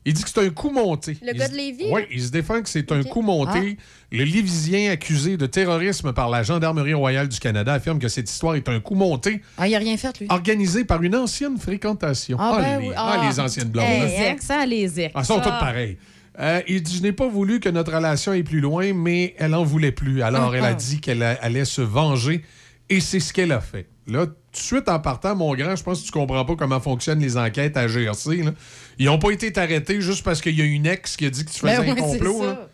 il 0.09 0.15
dit 0.15 0.23
que 0.25 0.31
c'est 0.31 0.41
un 0.45 0.51
coup 0.51 0.71
monté. 0.71 1.17
Le 1.23 1.33
Il 1.33 1.39
gars 1.39 1.49
de 1.49 1.55
Lévis, 1.57 1.87
Oui, 1.91 2.03
il 2.11 2.23
se 2.23 2.31
défend 2.31 2.63
que 2.63 2.69
c'est 2.69 2.91
un 2.93 3.03
coup 3.03 3.23
monté. 3.23 3.77
Le 4.11 4.25
Lévisien 4.25 4.91
accusé 4.91 5.37
de 5.37 5.47
terrorisme 5.47 6.13
par 6.13 6.31
la 6.31 6.43
Gendarmerie 6.43 6.95
royale 6.95 7.29
du 7.29 7.39
Canada 7.39 7.75
affirme 7.75 7.99
que 7.99 8.09
cette 8.09 8.31
histoire 8.31 8.55
est 8.55 8.69
un 8.69 8.81
coup 8.81 8.95
monté 8.95 9.43
Ah, 9.59 9.69
il 9.69 9.75
a 9.75 9.79
rien 9.79 9.97
fait, 9.97 10.19
lui. 10.21 10.27
organisé 10.31 10.85
par 10.85 11.03
une 11.03 11.15
ancienne 11.17 11.59
fréquentation. 11.59 12.37
Ah, 12.41 12.59
ben 12.61 12.81
les, 12.81 12.89
oui. 12.89 12.95
ah, 12.97 13.19
Ah. 13.21 13.29
les 13.29 13.39
anciennes 13.41 13.69
blondes. 13.69 13.85
Hey, 13.87 14.01
hein. 14.01 14.07
les 14.07 14.27
ex, 14.33 14.49
les 14.69 15.01
ex. 15.01 15.13
Ah, 15.15 15.19
elles 15.21 15.27
sont 15.27 15.39
Ah. 15.39 15.43
toutes 15.43 15.59
pareilles. 15.61 15.99
Euh, 16.41 16.61
il 16.69 16.83
dit 16.83 16.97
Je 16.99 17.03
n'ai 17.03 17.13
pas 17.13 17.27
voulu 17.29 17.59
que 17.61 17.69
notre 17.69 17.93
relation 17.93 18.33
aille 18.33 18.45
plus 18.45 18.61
loin, 18.61 18.93
mais 18.95 19.35
elle 19.39 19.55
en 19.55 19.65
voulait 19.65 19.93
plus. 19.93 20.23
Alors, 20.23 20.55
elle 20.55 20.65
a 20.65 20.69
Ah. 20.69 20.75
dit 20.75 21.01
qu'elle 21.01 21.23
allait 21.23 21.65
se 21.65 21.83
venger 21.83 22.43
et 22.89 23.01
c'est 23.01 23.21
ce 23.21 23.33
qu'elle 23.33 23.53
a 23.53 23.61
fait. 23.61 23.87
Là, 24.07 24.27
tout 24.27 24.33
de 24.61 24.65
suite 24.67 24.89
en 24.89 24.99
partant, 25.01 25.35
mon 25.37 25.55
grand, 25.55 25.75
je 25.77 25.83
pense 25.83 26.01
que 26.01 26.07
tu 26.07 26.13
comprends 26.13 26.45
pas 26.45 26.57
comment 26.57 26.81
fonctionnent 26.81 27.21
les 27.21 27.37
enquêtes 27.37 27.77
à 27.77 27.87
GRC. 27.87 28.37
là. 28.43 28.53
Ils 28.99 29.07
n'ont 29.07 29.19
pas 29.19 29.31
été 29.31 29.57
arrêtés 29.59 30.01
juste 30.01 30.25
parce 30.25 30.41
qu'il 30.41 30.59
y 30.59 30.63
a 30.63 30.65
une 30.65 30.87
ex 30.87 31.17
qui 31.17 31.27
a 31.27 31.31
dit 31.31 31.45
que 31.45 31.51
tu 31.51 31.61
faisais 31.61 31.77
Ben 31.77 31.83
un 31.83 31.95
ouais, 31.95 31.95
c'est 31.97 32.19
complot. 32.19 32.45
là. 32.45 32.69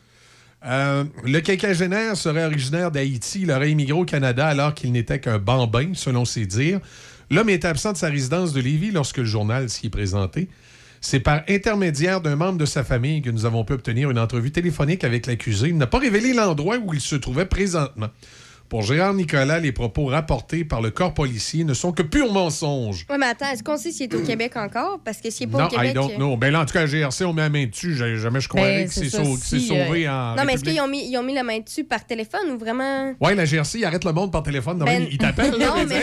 Euh, 0.67 1.05
le 1.25 1.41
quinquagénaire 1.41 2.17
serait 2.17 2.45
originaire 2.45 2.91
d'Haïti. 2.91 3.41
Il 3.43 3.51
aurait 3.51 3.71
immigré 3.71 3.93
au 3.99 4.05
Canada 4.05 4.47
alors 4.47 4.75
qu'il 4.75 4.93
n'était 4.93 5.19
qu'un 5.21 5.39
bambin, 5.39 5.91
selon 5.95 6.25
ses 6.25 6.47
dires. 6.47 6.81
L'homme 7.31 7.51
est 7.51 7.65
absent 7.65 7.93
de 7.93 7.99
sa 7.99 8.09
résidence 8.09 8.53
de 8.53 8.61
Lévis 8.61 8.91
lorsque 8.91 9.19
le 9.19 9.25
journal 9.25 9.69
s'y 9.69 9.87
est 9.87 9.91
présenté. 9.91 10.49
C'est 11.03 11.21
par 11.21 11.43
intermédiaire 11.51 12.23
d'un 12.23 12.37
membre 12.37 12.57
de 12.57 12.65
sa 12.65 12.83
famille 12.83 13.21
que 13.21 13.29
nous 13.29 13.45
avons 13.45 13.63
pu 13.65 13.75
obtenir 13.75 14.11
une 14.11 14.19
entrevue 14.19 14.53
téléphonique 14.53 15.05
avec 15.05 15.27
l'accusé. 15.27 15.69
Il 15.69 15.77
n'a 15.77 15.87
pas 15.87 15.99
révélé 15.99 16.33
l'endroit 16.33 16.79
où 16.79 16.95
il 16.95 17.01
se 17.01 17.17
trouvait 17.17 17.45
présentement. 17.45 18.09
Pour 18.69 18.83
Gérard 18.83 19.15
Nicolas, 19.15 19.61
les 19.61 19.73
propos 19.73 20.07
rapportés 20.07 20.65
par 20.65 20.81
le 20.81 20.91
corps 20.91 21.15
policier 21.15 21.65
ne 21.65 21.75
sont 21.75 21.93
que 21.93 22.03
pur 22.03 22.33
mensonges. 22.33 23.07
Ouais, 23.09 23.19
mais 23.19 23.27
attends, 23.27 23.51
est-ce 23.53 23.63
qu'on 23.63 23.77
sait 23.77 23.93
s'il 23.93 24.05
est 24.13 24.15
au 24.15 24.23
Québec 24.23 24.57
encore? 24.57 24.99
Parce 25.05 25.19
que 25.19 25.31
s'il 25.31 25.47
n'est 25.47 25.53
pas 25.53 25.59
non, 25.59 25.67
au 25.67 25.69
Québec. 25.69 25.91
I 25.91 25.95
don't 25.95 26.11
euh, 26.13 26.17
know. 26.17 26.37
Ben 26.37 26.51
là, 26.51 26.63
en 26.63 26.65
tout 26.65 26.73
cas, 26.73 26.81
à 26.81 26.87
GRC, 26.87 27.25
on 27.25 27.33
met 27.33 27.43
la 27.43 27.51
main 27.51 27.67
dessus. 27.67 27.95
Jamais 27.95 28.41
je 28.41 28.49
croirais 28.49 28.79
Ben, 28.83 28.89
que 28.89 28.95
c'est 28.95 29.05
si, 29.11 29.61
sauvé 29.69 30.09
euh, 30.09 30.13
en. 30.13 30.35
Non, 30.37 30.45
mais 30.45 30.55
est-ce 30.55 30.65
qu'ils 30.65 30.81
ont 30.81 30.89
mis, 30.89 31.09
ils 31.09 31.17
ont 31.19 31.23
mis 31.23 31.35
la 31.35 31.43
main 31.45 31.61
dessus 31.61 31.85
par 31.85 32.05
téléphone 32.05 32.51
ou 32.53 32.59
vraiment? 32.59 33.15
Ouais, 33.21 33.35
la 33.35 33.45
GRC, 33.45 33.79
il 33.79 33.85
arrête 33.85 34.05
le 34.05 34.13
monde 34.13 34.33
par 34.33 34.43
téléphone. 34.43 34.79
Non, 34.79 34.87
Ben- 34.87 35.07
il 35.11 35.19
t'appelle, 35.19 35.53
là, 35.59 35.67
Non, 35.67 35.75
mais 35.87 35.95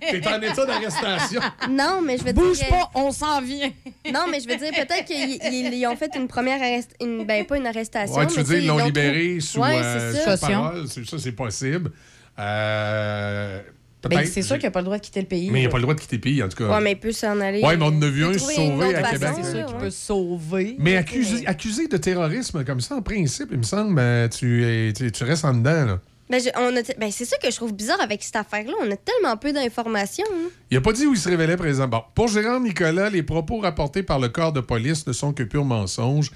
Hey, 0.00 0.20
dire- 0.20 0.30
en 0.32 0.40
état 0.40 0.64
d'arrestation. 0.64 1.40
Non, 1.70 2.00
mais 2.04 2.16
je 2.16 2.24
veux 2.24 2.32
Bouge 2.32 2.58
dire. 2.58 2.68
pas, 2.68 2.90
on 2.94 3.10
s'en 3.10 3.40
vient. 3.42 3.70
Non, 4.12 4.20
mais 4.30 4.38
je 4.40 4.48
veux 4.48 4.56
dire, 4.56 4.70
peut-être 4.72 5.04
qu'ils 5.04 5.38
ils- 5.52 5.74
ils 5.74 5.86
ont 5.86 5.96
fait 5.96 6.10
une 6.16 6.28
première 6.28 6.60
arrestation. 6.62 6.96
Une... 7.00 7.26
Ben, 7.26 7.44
pas 7.44 7.56
une 7.58 7.66
arrestation. 7.66 8.16
Ouais, 8.16 8.26
tu 8.26 8.36
mais 8.38 8.42
veux 8.42 8.54
dire, 8.54 8.62
ils 8.62 8.66
l'ont 8.66 8.84
libéré 8.84 9.40
sous, 9.40 9.60
Ouais, 9.60 9.74
euh, 9.82 10.14
sous 10.36 10.46
parole. 10.46 10.88
C'est- 10.88 11.04
Ça, 11.06 11.18
c'est 11.18 11.32
possible. 11.32 11.90
Euh, 12.38 13.60
Ben, 14.08 14.24
c'est 14.26 14.42
sûr 14.42 14.56
qu'il 14.56 14.64
n'a 14.66 14.70
pas 14.70 14.80
le 14.80 14.84
droit 14.84 14.96
de 14.98 15.02
quitter 15.02 15.20
le 15.20 15.26
pays. 15.26 15.50
Mais 15.50 15.60
il 15.60 15.64
n'a 15.64 15.68
pas 15.70 15.76
le 15.78 15.82
droit 15.82 15.94
de 15.94 16.00
quitter 16.00 16.16
le 16.16 16.20
pays, 16.22 16.42
en 16.42 16.48
tout 16.48 16.56
cas. 16.56 16.68
Ouais, 16.70 16.80
mais 16.80 16.92
il 16.92 16.98
peut 17.00 17.12
s'en 17.12 17.40
aller. 17.40 17.60
Ouais, 17.62 17.76
mais 17.76 17.84
on 17.84 17.88
en 17.88 18.02
a 18.02 18.06
vu 18.08 18.24
un 18.24 18.32
peut 18.32 18.38
se 18.38 18.52
sauver 18.52 18.94
à 18.94 19.02
Québec. 19.02 19.28
c'est 19.42 19.52
Tu 19.52 19.56
ouais. 19.74 19.78
peux 19.80 19.90
sauver. 19.90 20.76
Mais 20.78 20.96
accusé, 20.96 21.46
accusé 21.46 21.88
de 21.88 21.96
terrorisme 21.96 22.64
comme 22.64 22.80
ça, 22.80 22.94
en 22.94 23.02
principe, 23.02 23.48
il 23.50 23.58
me 23.58 23.62
semble, 23.64 23.94
ben, 23.94 24.28
tu, 24.28 24.64
es- 24.64 24.92
tu, 24.92 25.10
tu 25.10 25.24
restes 25.24 25.44
en 25.44 25.54
dedans. 25.54 25.84
là. 25.84 26.00
Ben, 26.30 26.40
ben, 26.98 27.10
c'est 27.10 27.24
ça 27.24 27.36
que 27.38 27.50
je 27.50 27.56
trouve 27.56 27.72
bizarre 27.74 28.00
avec 28.02 28.22
cette 28.22 28.36
affaire-là. 28.36 28.72
On 28.82 28.90
a 28.90 28.96
tellement 28.96 29.36
peu 29.38 29.52
d'informations. 29.52 30.26
hein. 30.30 30.48
Il 30.70 30.76
n'a 30.76 30.80
pas 30.82 30.92
dit 30.92 31.06
où 31.06 31.14
il 31.14 31.18
se 31.18 31.28
révélait 31.28 31.56
présent. 31.56 31.88
Bon, 31.88 32.02
pour 32.14 32.28
Gérard 32.28 32.60
Nicolas, 32.60 33.08
les 33.10 33.22
propos 33.22 33.58
rapportés 33.60 34.02
par 34.02 34.18
le 34.20 34.28
corps 34.28 34.52
de 34.52 34.60
police 34.60 35.06
ne 35.06 35.12
sont 35.12 35.32
que 35.32 35.42
purs 35.42 35.64
mensonges. 35.64 36.30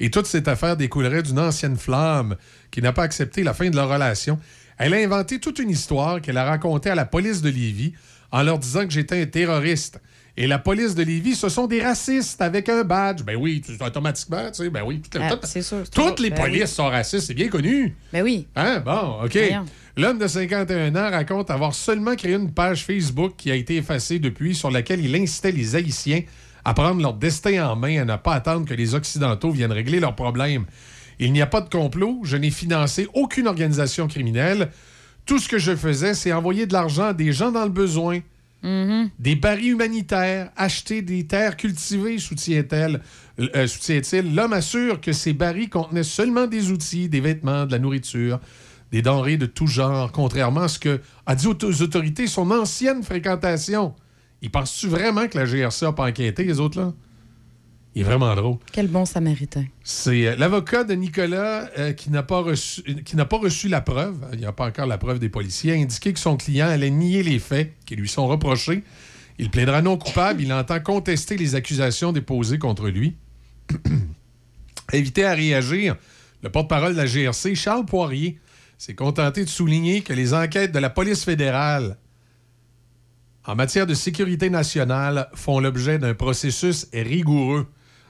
Et 0.00 0.10
toute 0.10 0.26
cette 0.26 0.46
affaire 0.48 0.76
découlerait 0.76 1.22
d'une 1.22 1.38
ancienne 1.40 1.76
flamme 1.76 2.36
qui 2.70 2.80
n'a 2.82 2.92
pas 2.92 3.02
accepté 3.02 3.42
la 3.42 3.54
fin 3.54 3.68
de 3.70 3.74
leur 3.74 3.88
relation. 3.88 4.38
Elle 4.78 4.94
a 4.94 4.98
inventé 4.98 5.38
toute 5.40 5.58
une 5.58 5.70
histoire 5.70 6.20
qu'elle 6.20 6.36
a 6.38 6.44
racontée 6.44 6.90
à 6.90 6.94
la 6.94 7.04
police 7.04 7.42
de 7.42 7.50
Lévis 7.50 7.92
en 8.30 8.42
leur 8.42 8.58
disant 8.58 8.84
que 8.86 8.90
j'étais 8.92 9.20
un 9.22 9.26
terroriste. 9.26 10.00
Et 10.36 10.46
la 10.46 10.60
police 10.60 10.94
de 10.94 11.02
Lévis, 11.02 11.34
ce 11.34 11.48
sont 11.48 11.66
des 11.66 11.82
racistes 11.82 12.40
avec 12.40 12.68
un 12.68 12.84
badge. 12.84 13.22
Ben 13.24 13.34
oui, 13.36 13.60
automatiquement, 13.80 14.46
tu 14.52 14.62
sais, 14.62 14.70
ben 14.70 14.82
oui. 14.86 15.02
tout- 15.10 15.18
Ah, 15.20 15.34
tout- 15.36 15.60
sûr, 15.62 15.78
toutes 15.90 16.20
les 16.20 16.30
ben 16.30 16.36
polices 16.42 16.60
oui. 16.62 16.68
sont 16.68 16.86
racistes, 16.86 17.26
c'est 17.26 17.34
bien 17.34 17.48
connu. 17.48 17.96
Ben 18.12 18.22
oui. 18.22 18.46
Hein? 18.54 18.80
Bon, 18.84 19.24
OK. 19.24 19.36
L'homme 19.96 20.18
de 20.18 20.28
51 20.28 20.94
ans 20.94 21.10
raconte 21.10 21.50
avoir 21.50 21.74
seulement 21.74 22.14
créé 22.14 22.34
une 22.34 22.52
page 22.52 22.84
Facebook 22.84 23.32
qui 23.36 23.50
a 23.50 23.56
été 23.56 23.78
effacée 23.78 24.20
depuis, 24.20 24.54
sur 24.54 24.70
laquelle 24.70 25.04
il 25.04 25.16
incitait 25.16 25.50
les 25.50 25.74
Haïtiens 25.74 26.22
à 26.64 26.72
prendre 26.72 27.02
leur 27.02 27.14
destin 27.14 27.68
en 27.68 27.74
main 27.74 27.88
et 27.88 27.98
à 27.98 28.04
ne 28.04 28.14
pas 28.14 28.34
attendre 28.34 28.64
que 28.64 28.74
les 28.74 28.94
Occidentaux 28.94 29.50
viennent 29.50 29.72
régler 29.72 29.98
leurs 29.98 30.14
problèmes. 30.14 30.66
Il 31.18 31.32
n'y 31.32 31.42
a 31.42 31.46
pas 31.46 31.60
de 31.60 31.68
complot, 31.68 32.20
je 32.22 32.36
n'ai 32.36 32.50
financé 32.50 33.08
aucune 33.14 33.48
organisation 33.48 34.06
criminelle. 34.06 34.70
Tout 35.26 35.38
ce 35.38 35.48
que 35.48 35.58
je 35.58 35.74
faisais, 35.74 36.14
c'est 36.14 36.32
envoyer 36.32 36.66
de 36.66 36.72
l'argent 36.72 37.06
à 37.08 37.14
des 37.14 37.32
gens 37.32 37.52
dans 37.52 37.64
le 37.64 37.70
besoin. 37.70 38.20
Des 38.62 39.36
barils 39.36 39.72
humanitaires, 39.72 40.50
acheter 40.56 41.02
des 41.02 41.26
terres 41.26 41.56
cultivées, 41.56 42.18
soutient-elle. 42.18 43.00
Euh, 43.38 43.66
soutient-il. 43.66 44.34
L'homme 44.34 44.52
assure 44.52 45.00
que 45.00 45.12
ces 45.12 45.32
barils 45.32 45.68
contenaient 45.68 46.02
seulement 46.02 46.46
des 46.46 46.70
outils, 46.70 47.08
des 47.08 47.20
vêtements, 47.20 47.66
de 47.66 47.72
la 47.72 47.78
nourriture, 47.78 48.40
des 48.90 49.02
denrées 49.02 49.36
de 49.36 49.46
tout 49.46 49.68
genre, 49.68 50.10
contrairement 50.10 50.62
à 50.62 50.68
ce 50.68 50.78
que 50.78 51.00
a 51.26 51.34
dit 51.34 51.46
aux 51.46 51.82
autorités 51.82 52.26
son 52.26 52.50
ancienne 52.50 53.02
fréquentation. 53.02 53.94
Il 54.42 54.50
penses-tu 54.50 54.88
vraiment 54.88 55.28
que 55.28 55.38
la 55.38 55.44
GRC 55.44 55.84
n'a 55.84 55.92
pas 55.92 56.08
enquêté, 56.08 56.44
les 56.44 56.60
autres, 56.60 56.80
là? 56.80 56.92
Il 57.94 58.02
est 58.02 58.04
vraiment 58.04 58.34
drôle. 58.34 58.56
Quel 58.72 58.86
bon 58.86 59.04
samaritain. 59.04 59.64
C'est 59.82 60.26
euh, 60.26 60.36
l'avocat 60.36 60.84
de 60.84 60.94
Nicolas 60.94 61.68
euh, 61.78 61.92
qui 61.92 62.10
n'a 62.10 62.22
pas 62.22 62.40
reçu 62.40 62.82
qui 63.04 63.16
n'a 63.16 63.24
pas 63.24 63.38
reçu 63.38 63.68
la 63.68 63.80
preuve. 63.80 64.16
Il 64.32 64.38
n'y 64.38 64.44
a 64.44 64.52
pas 64.52 64.66
encore 64.66 64.86
la 64.86 64.98
preuve 64.98 65.18
des 65.18 65.28
policiers. 65.28 65.72
A 65.72 65.76
indiqué 65.76 66.12
que 66.12 66.20
son 66.20 66.36
client 66.36 66.68
allait 66.68 66.90
nier 66.90 67.22
les 67.22 67.38
faits 67.38 67.74
qui 67.86 67.96
lui 67.96 68.08
sont 68.08 68.26
reprochés. 68.26 68.84
Il 69.38 69.50
plaidera 69.50 69.82
non 69.82 69.96
coupable. 69.96 70.42
Il 70.42 70.52
entend 70.52 70.80
contester 70.80 71.36
les 71.36 71.54
accusations 71.54 72.12
déposées 72.12 72.58
contre 72.58 72.88
lui. 72.88 73.16
Invité 74.92 75.24
à 75.24 75.34
réagir, 75.34 75.96
le 76.42 76.50
porte-parole 76.50 76.92
de 76.92 76.96
la 76.96 77.06
GRC, 77.06 77.54
Charles 77.54 77.84
Poirier, 77.84 78.38
s'est 78.78 78.94
contenté 78.94 79.44
de 79.44 79.50
souligner 79.50 80.02
que 80.02 80.12
les 80.12 80.34
enquêtes 80.34 80.72
de 80.72 80.78
la 80.78 80.88
police 80.88 81.24
fédérale 81.24 81.98
en 83.48 83.54
matière 83.54 83.86
de 83.86 83.94
sécurité 83.94 84.50
nationale 84.50 85.30
font 85.34 85.58
l'objet 85.58 85.98
d'un 85.98 86.12
processus 86.12 86.86
rigoureux. 86.92 87.66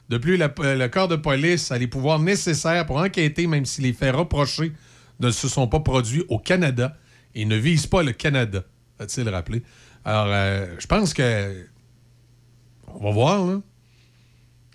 De 0.08 0.16
plus, 0.16 0.38
le 0.38 0.86
corps 0.86 1.08
de 1.08 1.16
police 1.16 1.70
a 1.70 1.78
les 1.78 1.86
pouvoirs 1.86 2.18
nécessaires 2.18 2.86
pour 2.86 2.96
enquêter, 2.96 3.46
même 3.46 3.66
si 3.66 3.82
les 3.82 3.92
faits 3.92 4.14
reprochés 4.14 4.72
ne 5.20 5.30
se 5.30 5.48
sont 5.48 5.68
pas 5.68 5.80
produits 5.80 6.24
au 6.28 6.38
Canada 6.38 6.96
et 7.34 7.44
ne 7.44 7.56
visent 7.56 7.86
pas 7.86 8.02
le 8.02 8.12
Canada, 8.12 8.64
a-t-il 8.98 9.28
rappelé. 9.28 9.62
Alors, 10.04 10.28
euh, 10.28 10.74
je 10.78 10.86
pense 10.86 11.12
que. 11.12 11.66
On 12.94 13.04
va 13.04 13.10
voir, 13.10 13.46
là. 13.46 13.60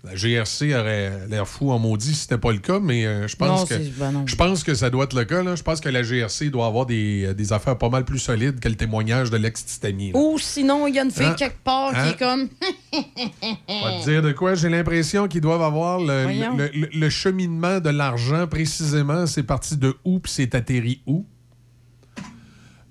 La 0.04 0.14
GRC 0.16 0.74
aurait 0.74 1.26
l'air 1.30 1.48
fou 1.48 1.70
en 1.72 1.78
maudit 1.78 2.12
si 2.12 2.22
c'était 2.22 2.36
pas 2.36 2.52
le 2.52 2.58
cas, 2.58 2.78
mais 2.78 3.06
euh, 3.06 3.26
je 3.26 3.36
pense 3.36 3.60
Non, 3.60 3.66
que 3.66 3.74
ben 3.98 4.22
je 4.26 4.34
pense 4.36 4.62
que 4.62 4.74
ça 4.74 4.90
doit 4.90 5.04
être 5.04 5.14
le 5.16 5.24
cas. 5.24 5.42
Là. 5.42 5.56
Je 5.56 5.62
pense 5.62 5.80
que 5.80 5.88
la 5.88 6.02
GRC 6.02 6.50
doit 6.50 6.66
avoir 6.66 6.84
des, 6.84 7.32
des 7.32 7.52
affaires 7.54 7.78
pas 7.78 7.88
mal 7.88 8.04
plus 8.04 8.18
solides 8.18 8.60
que 8.60 8.68
le 8.68 8.74
témoignage 8.74 9.30
de 9.30 9.38
l'ex-Titanie. 9.38 10.12
là. 10.12 10.18
Ou 10.18 10.38
sinon, 10.38 10.86
il 10.86 10.94
y 10.96 10.98
a 10.98 11.04
une 11.04 11.10
fille 11.10 11.24
Hein? 11.24 11.34
quelque 11.38 11.62
part 11.64 11.92
qui 11.92 11.98
Hein? 12.00 12.10
est 12.10 12.18
comme. 12.18 12.48
Va 12.92 13.98
te 14.00 14.04
dire 14.10 14.20
de 14.20 14.32
quoi? 14.32 14.54
J'ai 14.54 14.68
l'impression 14.68 15.26
qu'ils 15.26 15.40
doivent 15.40 15.62
avoir 15.62 15.98
le, 15.98 16.26
le- 16.26 16.70
le- 16.74 16.88
le 16.92 17.08
cheminement 17.08 17.80
de 17.80 17.88
l'argent 17.88 18.46
précisément. 18.46 19.26
C'est 19.26 19.42
parti 19.42 19.78
de 19.78 19.94
où 20.04 20.18
puis 20.20 20.30
c'est 20.30 20.54
atterri 20.54 21.00
où? 21.06 21.24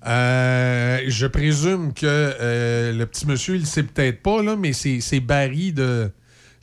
Euh, 0.06 1.00
je 1.06 1.26
présume 1.26 1.92
que 1.94 2.04
euh, 2.04 2.92
le 2.92 3.06
petit 3.06 3.26
monsieur, 3.26 3.54
il 3.54 3.60
le 3.60 3.66
sait 3.66 3.84
peut-être 3.84 4.22
pas, 4.22 4.42
là, 4.42 4.56
mais 4.56 4.72
c'est 4.72 5.20
barils 5.20 5.72
de. 5.74 6.10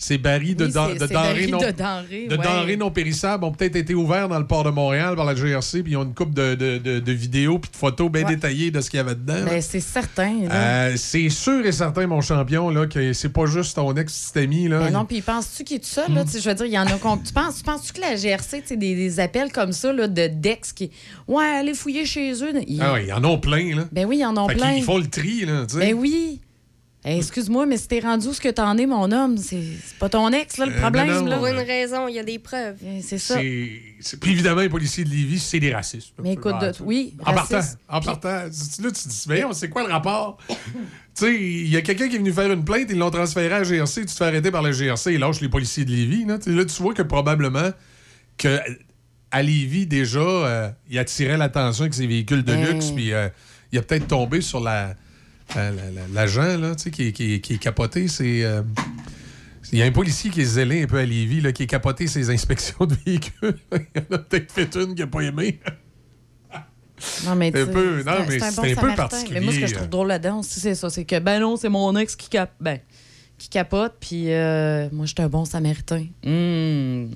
Ces 0.03 0.18
barils 0.18 0.56
de, 0.56 0.65
Oui, 0.65 0.72
de 0.72 1.06
denrées 1.06 1.45
non, 1.48 1.60
de 1.60 1.69
denrées, 1.72 2.28
de 2.28 2.36
ouais. 2.36 2.44
denrées 2.44 2.76
non 2.78 2.90
périssables 2.90 3.44
ont 3.44 3.52
peut-être 3.52 3.76
été 3.76 3.94
ouverts 3.94 4.28
dans 4.30 4.40
le 4.40 4.48
port 4.48 4.64
de 4.64 4.72
Montréal 4.72 5.15
par 5.15 5.26
la 5.26 5.36
GRC, 5.36 5.84
puis 5.84 5.91
ils 5.94 5.95
ont 5.98 6.03
une 6.03 6.15
coupe 6.15 6.34
de, 6.34 6.56
de- 6.56 6.80
de- 6.80 6.99
de 6.99 7.11
vidéos 7.11 7.60
puis 7.60 7.69
de 7.72 7.78
photos 7.78 8.11
bien 8.11 8.23
Ouais. 8.26 8.36
détaillées 8.36 8.72
de 8.72 8.82
ce 8.82 8.90
qu'il 8.90 8.98
y 8.98 8.99
avait 9.02 9.14
dedans. 9.15 9.45
Ben, 9.45 9.61
c'est 9.61 9.80
certain. 9.80 10.34
Euh, 10.52 10.94
c'est 10.98 11.30
sûr 11.30 11.64
et 11.65 11.72
certain, 11.72 12.07
mon 12.07 12.22
champion, 12.22 12.72
là, 12.72 12.88
que 12.88 13.14
c'est 13.14 13.30
pas 13.32 13.45
juste 13.45 13.76
ton. 13.76 13.91
Là. 13.91 14.80
Ben 14.80 14.91
non, 14.91 15.06
puis 15.06 15.22
penses-tu 15.22 15.64
qu'il 15.64 15.78
est 15.78 15.80
tout 15.82 15.86
seul? 15.86 16.11
Là? 16.14 16.23
Tu 16.26 16.32
sais, 16.32 16.41
Je 16.41 16.49
veux 16.49 16.56
dire, 16.56 16.65
il 16.65 16.72
y 16.73 16.80
en 16.80 16.88
a. 16.88 16.91
Tu 17.23 17.34
penses, 17.34 17.57
tu 17.57 17.64
penses-tu 17.64 17.94
que 17.94 18.02
la 18.02 18.15
GRC, 18.15 18.64
des, 18.72 18.76
des 18.95 19.19
appels 19.19 19.52
comme 19.52 19.72
ça 19.72 19.94
là, 19.94 20.07
de 20.07 20.28
Dex 20.28 20.73
qui. 20.73 20.90
Ouais, 21.28 21.45
allez 21.45 21.73
fouiller 21.76 22.06
chez 22.06 22.34
eux. 22.44 22.52
Il- 22.68 22.82
Ah 22.82 22.94
oui, 22.95 23.02
ils 23.07 23.14
en 23.14 23.23
ont 23.23 23.38
plein. 23.38 23.76
Là. 23.76 23.84
Ben 23.91 24.06
oui, 24.06 24.18
ils 24.19 24.26
en 24.26 24.36
ont 24.36 24.48
Fait 24.49 24.56
plein. 24.56 24.72
Ils 24.72 24.84
font 24.84 24.98
le 24.98 25.07
tri. 25.07 25.45
Là. 25.45 25.65
Ben 25.76 25.94
oui. 25.94 26.40
Hey, 27.03 27.18
Excuse-moi, 27.18 27.65
mais 27.65 27.78
si 27.78 27.88
t'es 27.88 27.99
rendu 27.99 28.28
où 28.28 28.34
ce 28.34 28.40
que 28.40 28.49
t'en 28.49 28.78
es, 28.78 28.86
mon 28.86 29.11
homme, 29.11 29.36
c'est 29.36 29.64
c'est 29.88 29.98
pas 29.98 30.07
ton 30.07 30.32
ex, 30.32 30.57
là, 30.57 30.68
le 30.68 30.73
Euh, 30.73 30.80
problème. 30.80 31.07
non, 31.07 31.22
non, 31.22 31.26
là. 31.32 31.38
Pour 31.38 31.48
une 31.48 31.57
raison, 31.57 32.07
il 32.07 32.14
y 32.14 32.19
a 32.19 32.23
des 32.23 32.38
preuves. 32.38 32.76
C'est 33.02 33.18
ça. 33.18 33.40
C'est- 33.40 33.82
c'est- 34.02 34.19
Puis 34.19 34.34
évidemment, 34.34 34.61
les 34.61 34.69
policiers 34.69 35.03
de 35.03 35.10
Lévis, 35.10 35.40
c'est 35.40 35.60
des 35.60 35.73
racistes. 35.73 36.14
Mais 36.22 36.34
écoute, 36.34 36.53
Ah, 36.60 36.68
de- 36.72 36.78
tu- 36.78 36.84
oui, 36.84 37.15
En 37.26 37.34
partant, 37.34 37.60
en 37.90 38.02
partant, 38.02 38.41
tu- 38.49 38.82
là, 38.84 38.91
tu 38.91 39.02
te 39.02 39.07
dis, 39.10 39.23
voyons, 39.26 39.52
c'est 39.53 39.69
quoi 39.69 39.82
le 39.84 39.91
rapport? 39.91 40.38
tu 40.48 40.56
sais, 41.15 41.34
il 41.36 41.69
y 41.69 41.76
a 41.78 41.82
quelqu'un 41.82 42.07
qui 42.07 42.15
est 42.18 42.19
venu 42.19 42.32
faire 42.32 42.52
une 42.52 42.64
plainte, 42.64 42.86
ils 42.91 42.98
l'ont 42.99 43.10
transféré 43.10 43.48
à 43.52 43.60
la 43.60 43.64
GRC, 43.64 44.02
tu 44.02 44.06
te 44.06 44.11
fais 44.11 44.26
arrêter 44.26 44.52
par 44.52 44.61
la 44.61 44.72
GRC, 44.72 45.11
ils 45.15 45.19
lâchent 45.19 45.41
les 45.41 45.49
policiers 45.49 45.86
de 45.86 45.90
Lévis. 45.90 46.26
Là, 46.26 46.38
Tu 46.38 46.53
là, 46.53 46.65
tu 46.65 46.84
vois 46.84 46.94
que 46.94 47.02
probablement 47.02 47.72
que 48.38 48.60
à 49.32 49.41
Lévis, 49.41 49.88
déjà, 49.88 50.19
euh, 50.19 50.69
il 50.88 50.99
attirait 50.99 51.38
l'attention 51.38 51.82
avec 51.86 51.95
ses 51.95 52.06
véhicules 52.06 52.44
de 52.44 52.53
Ben. 52.53 52.73
luxe, 52.73 52.91
puis 52.91 53.11
euh, 53.11 53.28
il 53.72 53.80
a 53.80 53.82
peut-être 53.82 54.07
tombé 54.07 54.41
sur 54.41 54.60
la 54.60 54.94
la- 55.56 55.72
la- 55.72 55.91
la- 55.91 56.07
l'agent 56.14 56.57
là, 56.57 56.76
tu 56.76 56.84
sais, 56.84 56.91
qui, 56.91 57.07
est- 57.07 57.11
qui, 57.11 57.34
est- 57.36 57.40
qui 57.40 57.53
est 57.56 57.57
capoté. 57.57 58.07
C'est... 58.07 58.44
euh, 58.44 58.61
il 59.72 59.80
y 59.80 59.84
a 59.84 59.86
un 59.86 59.91
policier 59.91 60.30
qui 60.32 60.41
est 60.41 60.45
zélé 60.45 60.84
un 60.84 60.88
peu 60.88 60.98
à 60.98 61.06
Lévis, 61.06 61.40
là, 61.41 61.52
qui 61.53 61.64
est 61.64 61.68
capoté 61.68 62.07
ses 62.07 62.30
inspections 62.30 62.86
de 62.86 62.95
véhicules. 63.06 63.56
il 63.72 64.02
en 64.11 64.15
a 64.15 64.18
peut-être 64.19 64.52
fait 64.52 64.76
une 64.76 64.95
qu'il 64.95 65.06
n'a 65.06 65.07
pas 65.07 65.22
aimé. 65.22 65.60
Non, 67.26 67.36
mais 67.36 67.48
Un 67.48 67.52
tu 67.52 67.57
sais, 67.65 67.72
peu, 67.72 67.98
c'est 67.99 68.03
non, 68.11 68.18
mais 68.28 68.40
c'est 68.40 68.52
c'est 68.52 68.76
bon 68.76 68.82
un 68.88 68.90
peu 68.90 68.95
particulier, 68.95 69.40
Mais 69.40 69.45
moi, 69.45 69.53
ce 69.53 69.60
que 69.60 69.68
je 69.68 69.73
trouve 69.73 69.86
euh. 69.86 69.90
drôle 69.90 70.07
là-dedans 70.07 70.40
aussi, 70.40 70.60
c'est 70.60 70.76
ça. 70.76 70.90
C'est 70.90 71.03
que, 71.06 71.18
ben 71.19 71.40
non, 71.40 71.56
c'est 71.57 71.69
mon 71.69 71.95
ex 71.98 72.15
qui, 72.15 72.30
cap... 72.30 72.52
ben, 72.60 72.80
qui 73.40 73.49
capote, 73.49 73.95
puis 73.99 74.32
euh, 74.32 74.88
moi, 74.91 75.06
je 75.07 75.14
suis 75.15 75.23
un 75.23 75.28
bon 75.30 75.45
samaritain. 75.45 76.06
Hmm. 76.23 77.10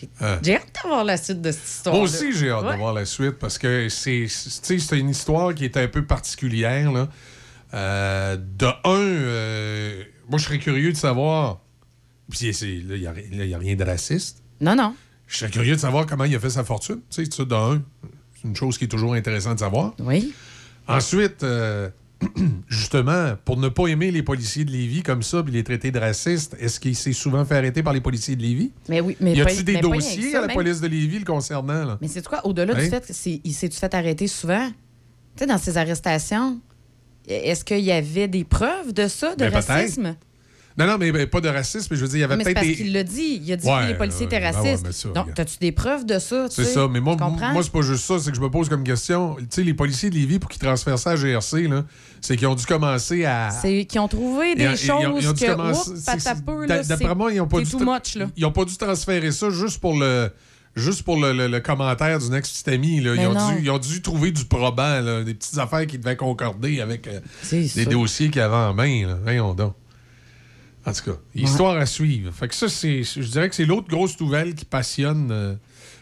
J'ai 0.00 0.08
Ah. 0.20 0.38
j'ai 0.42 0.56
hâte 0.56 0.68
d'avoir 0.82 1.04
la 1.04 1.18
suite 1.18 1.42
de 1.42 1.52
cette 1.52 1.62
histoire. 1.68 1.94
Moi 1.96 2.04
aussi, 2.04 2.32
j'ai 2.32 2.48
hâte 2.50 2.72
de 2.72 2.76
voir 2.78 2.94
la 2.94 3.04
suite 3.04 3.32
parce 3.32 3.58
que 3.58 3.88
c'est 3.90 4.26
c'est- 4.28 4.62
tu 4.62 4.78
sais, 4.80 4.86
c'est 4.86 4.98
une 4.98 5.10
histoire 5.10 5.54
qui 5.54 5.66
est 5.66 5.76
un 5.76 5.88
peu 5.88 6.04
particulière. 6.06 6.90
Là. 6.90 7.08
Euh, 7.74 8.36
de 8.36 8.66
un, 8.66 8.98
euh, 8.98 10.02
moi, 10.28 10.38
je 10.38 10.44
serais 10.44 10.58
curieux 10.58 10.92
de 10.92 10.96
savoir. 10.96 11.60
Puis 12.30 12.50
là, 12.52 12.96
il 12.96 13.00
n'y 13.46 13.54
a, 13.54 13.58
rien 13.58 13.74
de 13.76 13.84
raciste. 13.84 14.42
Non, 14.60 14.74
non. 14.74 14.94
Je 15.26 15.38
serais 15.38 15.50
curieux 15.50 15.74
de 15.74 15.80
savoir 15.80 16.06
comment 16.06 16.24
il 16.24 16.34
a 16.34 16.40
fait 16.40 16.50
sa 16.50 16.64
fortune. 16.64 17.00
Tu 17.10 17.24
sais, 17.24 17.44
de 17.44 17.54
un, 17.54 17.82
c'est 18.34 18.48
une 18.48 18.56
chose 18.56 18.78
qui 18.78 18.84
est 18.84 18.88
toujours 18.88 19.14
intéressante 19.14 19.54
de 19.54 19.60
savoir. 19.60 19.94
Oui. 20.00 20.32
Ensuite, 20.86 21.42
euh, 21.42 21.90
justement, 22.68 23.34
pour 23.44 23.56
ne 23.58 23.68
pas 23.68 23.86
aimer 23.88 24.10
les 24.10 24.22
policiers 24.22 24.64
de 24.64 24.70
Lévis 24.70 25.02
comme 25.02 25.22
ça, 25.22 25.42
puis 25.42 25.52
les 25.52 25.64
traiter 25.64 25.90
de 25.90 25.98
racistes, 25.98 26.56
est-ce 26.58 26.80
qu'il 26.80 26.96
s'est 26.96 27.12
souvent 27.12 27.44
fait 27.44 27.56
arrêter 27.56 27.82
par 27.82 27.92
les 27.92 28.00
policiers 28.00 28.36
de 28.36 28.42
Lévis? 28.42 28.72
Mais 28.88 29.00
oui, 29.00 29.16
mais 29.20 29.34
y 29.34 29.40
a-t-il 29.42 29.64
des 29.64 29.78
dossiers 29.80 30.32
ça, 30.32 30.38
à 30.38 30.40
la 30.42 30.46
même. 30.48 30.56
police 30.56 30.80
de 30.80 30.86
Lévis 30.88 31.18
le 31.20 31.24
concernant? 31.24 31.84
Là? 31.84 31.98
Mais 32.00 32.08
c'est 32.08 32.26
quoi, 32.26 32.44
au-delà 32.46 32.74
Hein? 32.74 32.82
du 32.82 32.88
fait 32.90 33.06
que 33.06 33.12
c'est- 33.12 33.40
il 33.44 33.52
s'est-tu 33.52 33.78
fait 33.78 33.92
arrêter 33.94 34.26
souvent? 34.26 34.68
Tu 34.68 34.74
sais, 35.40 35.46
dans 35.46 35.58
ces 35.58 35.76
arrestations, 35.76 36.58
est-ce 37.28 37.64
qu'il 37.64 37.80
y 37.80 37.92
avait 37.92 38.28
des 38.28 38.44
preuves 38.44 38.92
de 38.92 39.08
ça, 39.08 39.34
de 39.34 39.48
Ben, 39.48 39.52
racisme? 39.54 40.16
Non, 40.76 40.86
non, 40.86 40.96
mais 40.96 41.10
ben, 41.10 41.26
pas 41.26 41.40
de 41.40 41.48
racisme. 41.48 41.96
Je 41.96 42.00
veux 42.02 42.06
dire, 42.06 42.18
il 42.18 42.20
y 42.20 42.24
avait 42.24 42.36
peut-être 42.36 42.54
parce 42.54 42.66
des. 42.68 42.76
qu'il 42.76 42.92
l'a 42.92 43.02
dit. 43.02 43.40
Il 43.44 43.52
a 43.52 43.56
dit 43.56 43.66
Ouais, 43.66 43.82
que 43.82 43.88
les 43.88 43.94
policiers 43.94 44.26
étaient 44.26 44.36
ouais, 44.36 44.42
ouais, 44.44 44.50
racistes. 44.50 44.84
mais 44.86 44.92
ça, 44.92 45.08
Donc, 45.08 45.36
as-tu 45.36 45.58
des 45.58 45.72
preuves 45.72 46.06
de 46.06 46.20
ça? 46.20 46.46
C'est 46.50 46.64
ça, 46.64 46.86
mais 46.88 47.00
moi, 47.00 47.16
moi 47.16 47.62
c'est 47.64 47.72
pas 47.72 47.82
juste 47.82 48.04
ça, 48.04 48.20
c'est 48.20 48.30
que 48.30 48.36
je 48.36 48.40
me 48.40 48.48
pose 48.48 48.68
comme 48.68 48.84
question. 48.84 49.34
Tu 49.40 49.46
sais, 49.50 49.62
les 49.64 49.74
policiers 49.74 50.08
de 50.08 50.14
Lévis, 50.14 50.38
pour 50.38 50.48
qu'ils 50.48 50.60
transfèrent 50.62 50.98
ça 51.00 51.10
à 51.10 51.16
GRC, 51.16 51.66
là, 51.66 51.84
c'est 52.20 52.36
qu'ils 52.36 52.46
ont 52.46 52.54
dû 52.54 52.64
commencer 52.64 53.24
à. 53.24 53.50
C'est 53.50 53.86
qu'ils 53.86 53.98
ont 53.98 54.06
trouvé 54.06 54.54
des 54.54 54.62
Ils 54.64 54.68
choses 54.76 54.86
ils 54.86 54.92
ont- 54.92 55.18
ils 55.18 55.28
ont 55.28 55.32
dû 55.32 55.44
que, 55.44 55.50
commencer- 55.50 55.90
D'après 56.86 57.14
moi, 57.16 57.32
ils 57.32 57.40
ont 57.40 57.48
pas 57.48 57.60
dû 57.60 57.76
much, 57.76 58.14
là. 58.14 58.26
Ils 58.36 58.46
ont 58.46 58.52
pas 58.52 58.64
dû 58.64 58.76
transférer 58.76 59.32
ça 59.32 59.50
juste 59.50 59.80
pour 59.80 59.98
le 59.98 60.30
juste 60.76 61.02
pour 61.02 61.20
le, 61.20 61.32
le- 61.32 61.48
le 61.48 61.60
commentaire 61.60 62.18
d'une 62.18 62.34
ex-petite 62.34 62.68
amie. 62.68 63.00
Là. 63.00 63.14
Ils, 63.14 63.20
Mais 63.20 63.26
ont 63.26 63.52
dû, 63.52 63.62
ils 63.62 63.70
ont 63.70 63.78
dû 63.78 64.00
trouver 64.02 64.30
du 64.30 64.44
probant, 64.44 65.00
là, 65.00 65.24
des 65.24 65.34
petites 65.34 65.58
affaires 65.58 65.86
qui 65.86 65.98
devaient 65.98 66.16
concorder 66.16 66.80
avec 66.80 67.06
euh, 67.08 67.20
des 67.50 67.66
ça. 67.68 67.84
dossiers 67.86 68.30
qu'ils 68.30 68.42
avaient 68.42 68.54
en 68.54 68.74
main. 68.74 69.06
Là. 69.06 69.18
Voyons 69.22 69.54
donc. 69.54 69.74
En 70.86 70.92
tout 70.92 71.10
cas, 71.12 71.18
histoire 71.34 71.76
à 71.76 71.84
suivre. 71.84 72.32
Fait 72.32 72.48
que 72.48 72.54
ça, 72.54 72.68
c'est, 72.68 73.02
je 73.02 73.20
dirais 73.28 73.48
que 73.48 73.54
c'est 73.54 73.66
l'autre 73.66 73.88
grosse 73.88 74.18
nouvelle 74.20 74.54
qui 74.54 74.64
passionne 74.64 75.28
euh, 75.30 75.54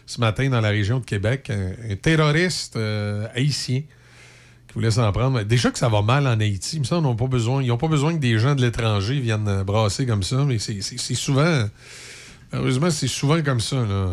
ce 0.05 0.21
matin 0.21 0.47
dans 0.49 0.61
la 0.61 0.69
région 0.69 0.99
de 0.99 1.05
Québec. 1.05 1.49
Un, 1.49 1.71
un 1.91 1.95
terroriste 1.97 2.77
euh, 2.77 3.27
haïtien 3.35 3.81
qui 4.67 4.73
voulait 4.75 4.91
s'en 4.91 5.11
prendre. 5.11 5.41
Déjà 5.43 5.71
que 5.71 5.79
ça 5.79 5.89
va 5.89 6.01
mal 6.03 6.25
en 6.27 6.39
Haïti, 6.39 6.79
qu'ils 6.79 6.97
n'ont 7.01 7.15
pas 7.15 7.27
besoin, 7.27 7.61
ils 7.63 7.67
n'ont 7.67 7.77
pas 7.77 7.87
besoin 7.89 8.13
que 8.13 8.19
des 8.19 8.37
gens 8.39 8.55
de 8.55 8.61
l'étranger 8.61 9.19
viennent 9.19 9.63
brasser 9.63 10.05
comme 10.05 10.23
ça, 10.23 10.45
mais 10.45 10.57
c'est 10.59 10.81
souvent, 11.15 11.67
heureusement, 12.53 12.89
c'est 12.91 13.07
souvent 13.07 13.41
comme 13.41 13.59
ça. 13.59 13.77
là. 13.77 14.09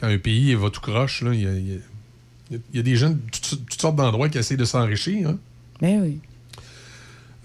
Quand 0.00 0.08
un 0.08 0.18
pays 0.18 0.54
va 0.54 0.70
tout 0.70 0.80
croche, 0.80 1.22
il 1.26 1.40
y 1.40 1.46
a, 1.46 1.52
y 1.52 1.80
y 2.72 2.82
des 2.82 2.96
gens 2.96 3.10
de 3.10 3.18
toutes, 3.30 3.66
toutes 3.66 3.80
sortes 3.80 3.96
d'endroits 3.96 4.28
qui 4.28 4.38
essaient 4.38 4.56
de 4.56 4.64
s'enrichir. 4.64 5.28
hein. 5.28 5.38
Mais 5.82 5.98
oui. 5.98 6.20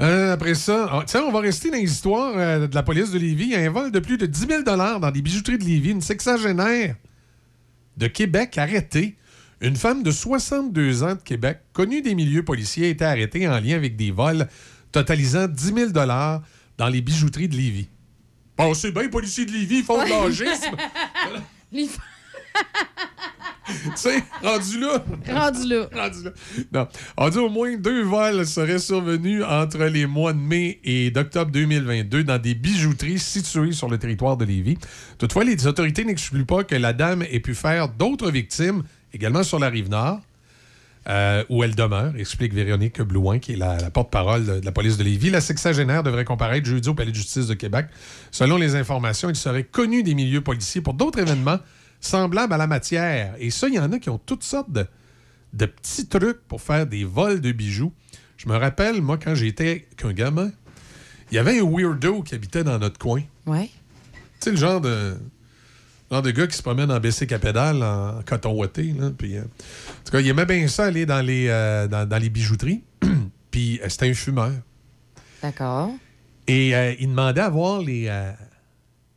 Euh, 0.02 0.34
après 0.34 0.56
ça, 0.56 0.90
ah, 0.92 1.04
tiens, 1.06 1.24
on 1.28 1.32
va 1.32 1.40
rester 1.40 1.70
dans 1.70 1.78
les 1.78 1.84
histoires 1.84 2.34
euh, 2.36 2.68
de 2.68 2.76
la 2.76 2.84
police 2.84 3.12
de 3.12 3.20
Lévis. 3.20 3.46
Il 3.46 3.52
y 3.52 3.56
a 3.56 3.60
un 3.60 3.70
vol 3.70 3.92
de 3.92 4.00
plus 4.00 4.18
de 4.18 4.26
10 4.26 4.48
000 4.48 4.64
dans 4.64 5.12
des 5.12 5.22
bijouteries 5.22 5.58
de 5.58 5.64
Lévis. 5.64 5.92
Une 5.92 6.02
sexagénaire 6.02 6.96
de 7.96 8.08
Québec 8.08 8.58
arrêtée. 8.58 9.16
Une 9.62 9.78
femme 9.78 10.04
de 10.04 10.12
62 10.12 11.04
ans 11.04 11.16
de 11.16 11.22
Québec, 11.22 11.60
connue 11.72 12.02
des 12.02 12.14
milieux 12.14 12.44
policiers, 12.44 12.88
a 12.88 12.90
été 12.90 13.06
arrêtée 13.06 13.48
en 13.48 13.58
lien 13.60 13.76
avec 13.76 13.96
des 13.96 14.12
vols 14.12 14.48
totalisant 14.92 15.48
10 15.48 15.74
000 15.74 15.90
dans 15.92 16.88
les 16.90 17.02
bijouteries 17.02 17.48
de 17.48 17.56
Lévis. 17.56 17.88
Bon, 18.58 18.74
c'est 18.74 18.92
bien, 18.92 19.04
les 19.04 19.10
policiers 19.10 19.46
de 19.46 19.52
Lévis, 19.52 19.78
ils 19.78 19.84
font 19.84 20.04
de 20.04 20.10
l'agisme. 20.10 20.76
Tu 23.68 23.92
sais, 23.96 24.24
rendu 24.44 24.80
là. 24.80 25.04
Rendu 25.28 25.68
là. 25.68 25.88
Rendu 25.94 26.24
là. 26.24 26.32
Non. 26.72 26.88
On 27.18 27.30
dit 27.30 27.38
au 27.38 27.50
moins 27.50 27.76
deux 27.78 28.04
vols 28.04 28.46
seraient 28.46 28.80
survenus 28.80 29.44
entre 29.44 29.86
les 29.86 30.06
mois 30.06 30.34
de 30.34 30.40
mai 30.40 30.80
et 30.84 31.12
d'octobre 31.12 31.52
2022 31.52 32.24
dans 32.24 32.38
des 32.38 32.54
bijouteries 32.54 33.20
situées 33.20 33.72
sur 33.72 33.90
le 33.90 33.98
territoire 33.98 34.38
de 34.38 34.46
Lévis. 34.46 34.78
Toutefois, 35.18 35.44
les 35.44 35.66
autorités 35.68 36.06
n'excluent 36.06 36.46
pas 36.46 36.64
que 36.64 36.76
la 36.76 36.94
dame 36.94 37.24
ait 37.24 37.40
pu 37.40 37.56
faire 37.56 37.90
d'autres 37.90 38.30
victimes, 38.30 38.84
également 39.14 39.44
sur 39.44 39.60
la 39.60 39.70
rive 39.70 39.90
nord, 39.90 40.20
euh, 41.08 41.44
où 41.50 41.64
elle 41.64 41.76
demeure, 41.76 42.16
explique 42.18 42.54
Véronique 42.54 43.02
Blouin, 43.02 43.40
qui 43.40 43.54
est 43.54 43.58
la, 43.58 43.78
la 43.78 43.90
porte-parole 43.90 44.46
de, 44.46 44.60
de 44.60 44.66
la 44.66 44.72
police 44.72 44.98
de 44.98 45.04
Lévis. 45.04 45.30
La 45.30 45.42
sexagénaire 45.42 46.04
devrait 46.04 46.26
comparaître 46.26 46.68
jeudi 46.68 46.90
au 46.90 46.94
Palais 46.94 47.12
de 47.12 47.16
justice 47.16 47.48
de 47.48 47.54
Québec. 47.54 47.88
Selon 48.32 48.58
les 48.58 48.76
informations, 48.76 49.30
il 49.30 49.36
serait 49.36 49.64
connu 49.64 50.02
des 50.04 50.16
milieux 50.16 50.42
policiers 50.42 50.82
pour 50.82 50.94
d'autres 50.94 51.20
événements 51.20 51.60
semblables 52.00 52.54
à 52.54 52.58
la 52.58 52.68
matière. 52.68 53.36
Et 53.40 53.50
ça, 53.50 53.68
il 53.68 53.76
y 53.76 53.80
en 53.80 53.92
a 53.92 54.00
qui 54.00 54.10
ont 54.10 54.18
toutes 54.18 54.44
sortes 54.44 54.72
de, 54.72 54.86
de 55.54 55.66
petits 55.66 56.08
trucs 56.08 56.42
pour 56.48 56.62
faire 56.62 56.86
des 56.86 57.04
vols 57.04 57.42
de 57.42 57.52
bijoux. 57.52 57.94
Je 58.38 58.50
me 58.50 58.58
rappelle, 58.58 59.02
moi, 59.02 59.18
quand 59.18 59.36
j'étais 59.36 59.88
qu'un 59.98 60.14
gamin, 60.14 60.52
il 61.32 61.36
y 61.36 61.38
avait 61.38 61.60
un 61.60 61.64
weirdo 61.64 62.22
qui 62.22 62.36
habitait 62.36 62.64
dans 62.64 62.78
notre 62.78 63.00
coin. 63.00 63.22
Ouais. 63.46 63.70
Tu 64.14 64.22
sais, 64.40 64.52
le 64.52 64.58
genre 64.58 64.82
de, 64.82 65.18
genre 66.12 66.22
de 66.22 66.32
gars 66.32 66.48
qui 66.48 66.58
se 66.58 66.62
promène 66.62 66.92
en 66.92 67.00
BC 67.00 67.28
Capédale 67.28 67.82
en 67.82 68.22
coton 68.26 68.54
ouaté. 68.54 68.94
Là, 68.98 69.12
puis, 69.18 69.38
euh, 69.38 69.42
en 69.42 70.04
tout 70.04 70.12
cas, 70.12 70.20
il 70.20 70.28
aimait 70.28 70.46
bien 70.46 70.68
ça 70.68 70.86
aller 70.86 71.06
dans 71.06 71.22
les, 71.26 71.48
euh, 71.50 71.88
dans, 71.88 72.08
dans 72.08 72.18
les 72.18 72.30
bijouteries. 72.30 72.84
puis 73.52 73.80
euh, 73.82 73.90
c'était 73.90 74.10
un 74.10 74.14
fumeur. 74.14 74.52
D'accord. 75.42 75.92
Et 76.48 76.70
il 77.00 77.08
demandait 77.08 77.42
à 77.42 77.50
voir 77.50 77.82
les, 77.82 78.08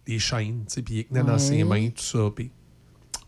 les 0.07 0.19
chaînes, 0.19 0.65
tu 0.67 0.75
sais, 0.75 0.83
puis 0.83 1.01
il 1.01 1.05
tenait 1.05 1.23
dans 1.23 1.39
ses 1.39 1.63
mains, 1.63 1.91
tout 1.91 2.03
ça. 2.03 2.31
Puis... 2.35 2.51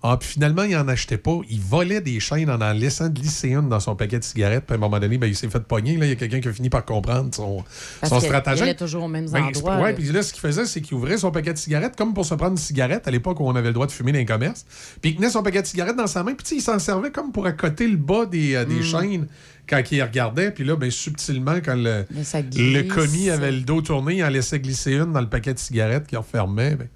Ah, 0.03 0.17
puis 0.19 0.29
finalement, 0.31 0.63
il 0.63 0.71
n'en 0.75 0.89
achetait 0.89 1.19
pas. 1.19 1.41
Il 1.51 1.61
volait 1.61 2.01
des 2.01 2.21
chaînes 2.21 2.49
en 2.49 2.59
en 2.63 2.73
laissant 2.73 3.11
glisser 3.11 3.51
une 3.51 3.69
dans 3.69 3.81
son 3.81 3.95
paquet 3.97 4.19
de 4.19 4.25
cigarettes. 4.25 4.65
Puis 4.65 4.73
à 4.73 4.77
un 4.77 4.81
moment 4.81 4.99
donné, 4.99 5.19
ben, 5.19 5.27
il 5.27 5.37
s'est 5.37 5.49
fait 5.51 5.61
pogner. 5.63 5.99
Là, 5.99 6.07
il 6.07 6.09
y 6.09 6.13
a 6.13 6.15
quelqu'un 6.17 6.41
qui 6.41 6.49
a 6.49 6.53
fini 6.55 6.71
par 6.71 6.87
comprendre 6.87 7.35
son, 7.35 7.63
Parce 8.01 8.11
son 8.11 8.19
stratagème. 8.21 8.65
il 8.65 8.71
allait 8.71 8.77
toujours 8.79 9.03
aux 9.05 9.09
mêmes 9.09 9.29
Ben, 9.31 9.45
Ouais, 9.63 9.91
là. 9.91 9.93
puis 9.93 10.05
là, 10.11 10.23
ce 10.23 10.33
qu'il 10.33 10.41
faisait, 10.41 10.65
c'est 10.65 10.81
qu'il 10.81 10.95
ouvrait 10.95 11.19
son 11.19 11.31
paquet 11.31 11.53
de 11.53 11.59
cigarettes 11.59 11.97
comme 11.97 12.15
pour 12.15 12.25
se 12.25 12.35
prendre 12.35 12.53
une 12.53 12.57
cigarette 12.57 13.07
à 13.07 13.11
l'époque 13.11 13.41
où 13.41 13.45
on 13.47 13.55
avait 13.55 13.69
le 13.69 13.75
droit 13.75 13.87
de 13.87 13.93
fumer 13.93 14.13
dans 14.13 14.19
les 14.19 14.25
commerces. 14.25 14.65
Puis 15.03 15.11
il 15.11 15.17
tenait 15.17 15.29
son 15.29 15.43
paquet 15.43 15.61
de 15.61 15.67
cigarettes 15.67 15.97
dans 15.97 16.07
sa 16.07 16.23
main. 16.23 16.33
Puis 16.33 16.57
il 16.57 16.63
s'en 16.63 16.79
servait 16.79 17.11
comme 17.11 17.31
pour 17.31 17.45
accoter 17.47 17.87
le 17.87 17.99
bas 17.99 18.25
des, 18.25 18.55
euh, 18.55 18.65
des 18.65 18.77
Mm. 18.77 18.83
chaînes 18.83 19.27
quand 19.69 19.83
il 19.93 20.03
regardait. 20.03 20.51
Puis 20.51 20.65
là, 20.65 20.77
ben, 20.77 20.91
subtilement, 20.91 21.57
quand 21.63 21.77
le, 21.77 22.07
le 22.11 22.83
commis 22.85 23.29
avait 23.29 23.53
le 23.53 23.61
dos 23.61 23.83
tourné, 23.83 24.15
il 24.17 24.25
en 24.25 24.31
laissait 24.31 24.61
glisser 24.61 24.95
une 24.95 25.13
dans 25.13 25.21
le 25.21 25.29
paquet 25.29 25.53
de 25.53 25.59
cigarettes 25.59 26.07
qu'il 26.07 26.17
refermait. 26.17 26.77
Ben... 26.77 26.89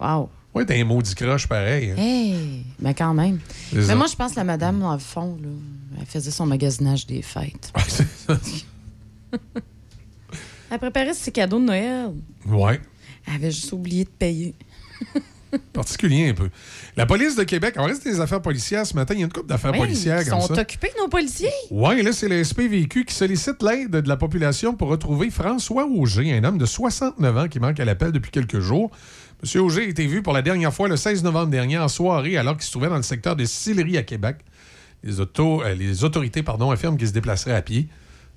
Wow. 0.00 0.28
Ouais, 0.54 0.66
t'es 0.66 0.80
un 0.80 0.84
maudit 0.84 1.14
croche 1.14 1.46
pareil. 1.48 1.90
hein. 1.92 1.96
Hey, 1.96 2.64
mais 2.78 2.92
quand 2.94 3.14
même. 3.14 3.38
Mais 3.72 3.82
ça. 3.82 3.94
moi, 3.94 4.06
je 4.06 4.14
pense 4.16 4.32
que 4.32 4.36
la 4.36 4.44
madame, 4.44 4.80
dans 4.80 4.92
le 4.92 4.98
fond, 4.98 5.38
là, 5.42 5.48
elle 6.00 6.06
faisait 6.06 6.30
son 6.30 6.44
magasinage 6.46 7.06
des 7.06 7.22
fêtes. 7.22 7.72
Elle 10.70 10.78
préparait 10.78 11.12
ses 11.14 11.30
cadeaux 11.32 11.58
de 11.58 11.64
Noël. 11.64 12.10
Ouais. 12.46 12.80
Elle 13.26 13.34
avait 13.34 13.50
juste 13.50 13.72
oublié 13.72 14.04
de 14.04 14.08
payer. 14.10 14.54
Particulier 15.74 16.30
un 16.30 16.34
peu. 16.34 16.48
La 16.96 17.04
police 17.04 17.36
de 17.36 17.42
Québec, 17.44 17.74
on 17.76 17.84
reste 17.84 18.04
des 18.04 18.20
affaires 18.20 18.40
policières 18.40 18.86
ce 18.86 18.94
matin. 18.94 19.12
Il 19.12 19.20
y 19.20 19.22
a 19.22 19.26
une 19.26 19.32
couple 19.32 19.48
d'affaires 19.48 19.72
Oui, 19.72 19.80
policières 19.80 20.22
ils 20.22 20.28
comme 20.30 20.40
sont 20.40 20.54
ça. 20.54 20.62
occupés, 20.62 20.90
nos 20.98 21.08
policiers. 21.08 21.50
Oui, 21.70 22.02
là, 22.02 22.10
c'est 22.14 22.26
le 22.28 22.42
SPVQ 22.42 23.04
qui 23.04 23.14
sollicite 23.14 23.62
l'aide 23.62 23.90
de 23.90 24.08
la 24.08 24.16
population 24.16 24.74
pour 24.74 24.88
retrouver 24.88 25.28
François 25.30 25.84
Auger, 25.86 26.32
un 26.32 26.42
homme 26.44 26.56
de 26.56 26.64
69 26.64 27.36
ans 27.36 27.48
qui 27.48 27.60
manque 27.60 27.78
à 27.78 27.84
l'appel 27.84 28.12
depuis 28.12 28.30
quelques 28.30 28.60
jours. 28.60 28.90
Monsieur 29.42 29.60
Auger 29.60 29.82
a 29.82 29.88
été 29.88 30.06
vu 30.06 30.22
pour 30.22 30.32
la 30.32 30.42
dernière 30.42 30.72
fois 30.72 30.88
le 30.88 30.96
16 30.96 31.24
novembre 31.24 31.48
dernier 31.50 31.76
en 31.76 31.88
soirée 31.88 32.36
alors 32.36 32.56
qu'il 32.56 32.64
se 32.64 32.70
trouvait 32.70 32.88
dans 32.88 32.96
le 32.96 33.02
secteur 33.02 33.34
de 33.34 33.44
Sillery 33.44 33.98
à 33.98 34.04
Québec. 34.04 34.36
Les, 35.02 35.18
euh, 35.18 35.74
les 35.74 36.04
autorités 36.04 36.44
pardon, 36.44 36.70
affirment 36.70 36.96
qu'il 36.96 37.08
se 37.08 37.12
déplacerait 37.12 37.54
à 37.54 37.60
pied. 37.60 37.88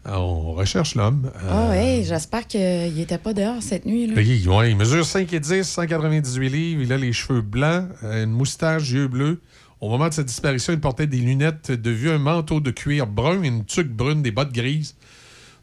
On 0.04 0.54
recherche 0.54 0.96
l'homme. 0.96 1.32
Ah 1.48 1.68
Euh, 1.68 1.70
ouais, 1.70 2.04
j'espère 2.04 2.48
qu'il 2.48 2.60
n'était 2.96 3.20
pas 3.20 3.34
dehors 3.34 3.62
cette 3.62 3.86
nuit. 3.86 4.08
Là. 4.08 4.20
il, 4.20 4.50
ouais, 4.50 4.72
il 4.72 4.78
mesure 4.78 5.06
5 5.06 5.32
et 5.32 5.40
10, 5.40 5.64
198 5.64 6.50
livres. 6.50 6.82
Il 6.82 6.92
a 6.92 6.98
les 6.98 7.14
cheveux 7.14 7.42
blancs, 7.42 7.88
euh, 8.04 8.24
une 8.24 8.32
moustache, 8.32 8.90
yeux 8.90 9.08
bleus. 9.08 9.42
Au 9.82 9.90
moment 9.90 10.08
de 10.08 10.14
sa 10.14 10.24
disparition, 10.24 10.74
il 10.74 10.80
portait 10.80 11.06
des 11.06 11.18
lunettes 11.18 11.70
de 11.70 11.92
vue, 11.92 12.10
un 12.10 12.18
manteau 12.18 12.60
de 12.60 12.72
cuir 12.72 13.06
brun, 13.06 13.44
une 13.44 13.64
tuque 13.64 13.92
brune, 13.92 14.24
des 14.24 14.32
bottes 14.32 14.54
grises. 14.54 14.96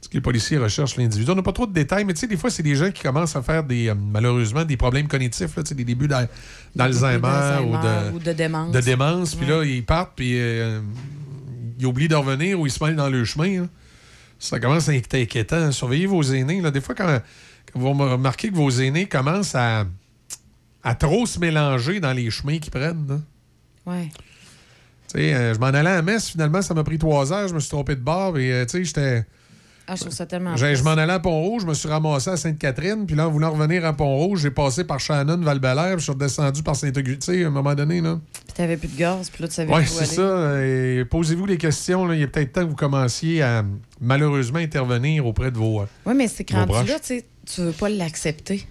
Est-ce 0.02 0.08
que 0.08 0.14
les 0.14 0.20
policiers 0.20 0.58
recherchent 0.58 0.96
l'individu? 0.96 1.30
On 1.30 1.36
n'a 1.36 1.42
pas 1.42 1.52
trop 1.52 1.64
de 1.66 1.72
détails, 1.72 2.04
mais 2.04 2.12
tu 2.12 2.18
sais, 2.20 2.26
des 2.26 2.36
fois, 2.36 2.50
c'est 2.50 2.64
des 2.64 2.74
gens 2.74 2.90
qui 2.90 3.02
commencent 3.04 3.36
à 3.36 3.42
faire 3.42 3.62
des, 3.62 3.88
euh, 3.88 3.94
malheureusement 3.94 4.64
des 4.64 4.76
problèmes 4.76 5.06
cognitifs, 5.06 5.54
là, 5.56 5.62
des 5.62 5.84
débuts 5.84 6.08
d'al- 6.08 6.28
d'Alzheimer 6.74 7.60
ou 7.64 7.76
de, 7.76 8.16
ou 8.16 8.18
de 8.18 8.32
démence. 8.32 8.72
de 8.74 8.80
démence. 8.80 9.34
Puis 9.36 9.46
là, 9.46 9.62
ils 9.64 9.84
partent, 9.84 10.14
puis 10.16 10.32
euh, 10.40 10.80
ils 11.78 11.86
oublient 11.86 12.08
de 12.08 12.16
revenir 12.16 12.58
ou 12.58 12.66
ils 12.66 12.72
se 12.72 12.82
mêlent 12.82 12.96
dans 12.96 13.08
le 13.08 13.24
chemin. 13.24 13.60
là. 13.62 13.68
Ça 14.40 14.58
commence 14.58 14.88
à 14.88 14.94
être 14.96 15.14
inquiétant. 15.14 15.70
Surveillez 15.70 16.06
vos 16.06 16.22
aînés. 16.24 16.60
Là. 16.60 16.72
Des 16.72 16.80
fois, 16.80 16.96
quand, 16.96 17.06
quand 17.72 17.78
vous 17.78 17.92
remarquez 17.92 18.48
que 18.50 18.56
vos 18.56 18.70
aînés 18.70 19.06
commencent 19.06 19.54
à, 19.54 19.84
à 20.82 20.94
trop 20.96 21.26
se 21.26 21.38
mélanger 21.38 22.00
dans 22.00 22.12
les 22.12 22.28
chemins 22.28 22.58
qu'ils 22.58 22.72
prennent. 22.72 23.06
là. 23.08 23.20
Ouais. 23.86 24.08
Tu 25.12 25.20
sais, 25.20 25.32
euh, 25.32 25.54
je 25.54 25.60
m'en 25.60 25.66
allais 25.66 25.78
à 25.90 25.94
la 25.94 26.02
messe, 26.02 26.30
finalement, 26.30 26.60
ça 26.60 26.74
m'a 26.74 26.82
pris 26.82 26.98
trois 26.98 27.32
heures, 27.32 27.46
je 27.46 27.54
me 27.54 27.60
suis 27.60 27.68
trompé 27.70 27.94
de 27.94 28.00
bord, 28.00 28.36
et 28.36 28.64
tu 28.66 28.78
sais, 28.78 28.84
j'étais. 28.84 29.24
Ah, 29.88 29.94
je 29.96 30.00
trouve 30.02 30.12
ça 30.12 30.26
tellement. 30.26 30.56
Je 30.56 30.82
m'en 30.84 30.92
allais 30.92 31.12
à 31.12 31.18
Pont-Rouge, 31.18 31.62
je 31.62 31.66
me 31.66 31.74
suis 31.74 31.88
ramassé 31.88 32.30
à 32.30 32.36
Sainte-Catherine, 32.36 33.04
puis 33.04 33.16
là, 33.16 33.26
en 33.26 33.30
voulant 33.30 33.50
revenir 33.50 33.84
à 33.84 33.92
Pont-Rouge, 33.92 34.40
j'ai 34.42 34.50
passé 34.50 34.84
par 34.84 35.00
Shannon, 35.00 35.38
val 35.38 35.58
puis 35.60 35.70
je 35.98 36.02
suis 36.02 36.12
redescendu 36.12 36.62
par 36.62 36.76
Saint-Augustin, 36.76 37.44
à 37.44 37.46
un 37.48 37.50
moment 37.50 37.74
donné, 37.74 38.00
là. 38.00 38.20
Puis 38.32 38.54
t'avais 38.54 38.76
plus 38.76 38.88
de 38.88 38.96
gaz, 38.96 39.28
puis 39.28 39.42
là, 39.42 39.48
tu 39.48 39.54
savais 39.54 39.74
où 39.74 39.84
c'est 39.84 40.06
ça. 40.06 40.62
Et 40.64 41.04
Posez-vous 41.04 41.46
les 41.46 41.58
questions. 41.58 42.06
là. 42.06 42.14
Il 42.14 42.20
y 42.20 42.24
a 42.24 42.28
peut-être 42.28 42.52
temps 42.52 42.62
que 42.62 42.68
vous 42.70 42.76
commenciez 42.76 43.42
à 43.42 43.64
malheureusement 44.00 44.58
intervenir 44.60 45.26
auprès 45.26 45.50
de 45.50 45.58
vos. 45.58 45.80
euh, 45.82 45.86
Oui, 46.06 46.14
mais 46.16 46.28
c'est 46.28 46.44
que 46.44 46.54
rendu 46.54 46.88
là, 46.88 46.98
tu 47.00 47.22
tu 47.44 47.60
veux 47.60 47.72
pas 47.72 47.88
l'accepter. 47.88 48.66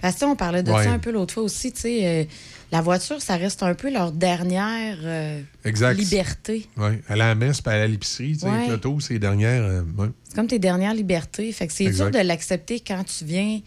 Parce 0.00 0.14
que 0.14 0.18
tu 0.20 0.24
sais, 0.26 0.30
on 0.30 0.36
parlait 0.36 0.62
de 0.62 0.70
Ouais. 0.70 0.84
ça 0.84 0.92
un 0.92 0.98
peu 0.98 1.10
l'autre 1.12 1.34
fois 1.34 1.42
aussi, 1.42 1.72
tu 1.72 1.80
sais, 1.82 2.00
euh, 2.06 2.24
la 2.74 2.80
voiture, 2.80 3.22
ça 3.22 3.36
reste 3.36 3.62
un 3.62 3.74
peu 3.74 3.88
leur 3.88 4.10
dernière 4.10 4.98
euh, 5.04 5.40
Exact. 5.64 5.94
liberté. 5.96 6.68
Oui, 6.76 6.88
aller 7.08 7.22
à 7.22 7.28
la 7.28 7.34
messe, 7.36 7.60
puis 7.60 7.72
aller 7.72 7.82
à 7.84 7.86
l'épicerie, 7.86 8.36
Ouais. 8.42 8.66
l'auto, 8.68 8.98
c'est 8.98 9.12
les 9.14 9.20
dernières. 9.20 9.62
euh, 9.62 9.82
ouais. 9.96 10.08
C'est 10.24 10.34
comme 10.34 10.48
tes 10.48 10.58
dernières 10.58 10.92
libertés. 10.92 11.52
Fait 11.52 11.68
que 11.68 11.72
c'est 11.72 11.88
dur 11.90 12.10
de 12.10 12.18
l'accepter 12.18 12.80
quand 12.80 13.04
tu 13.04 13.24
viens 13.24 13.60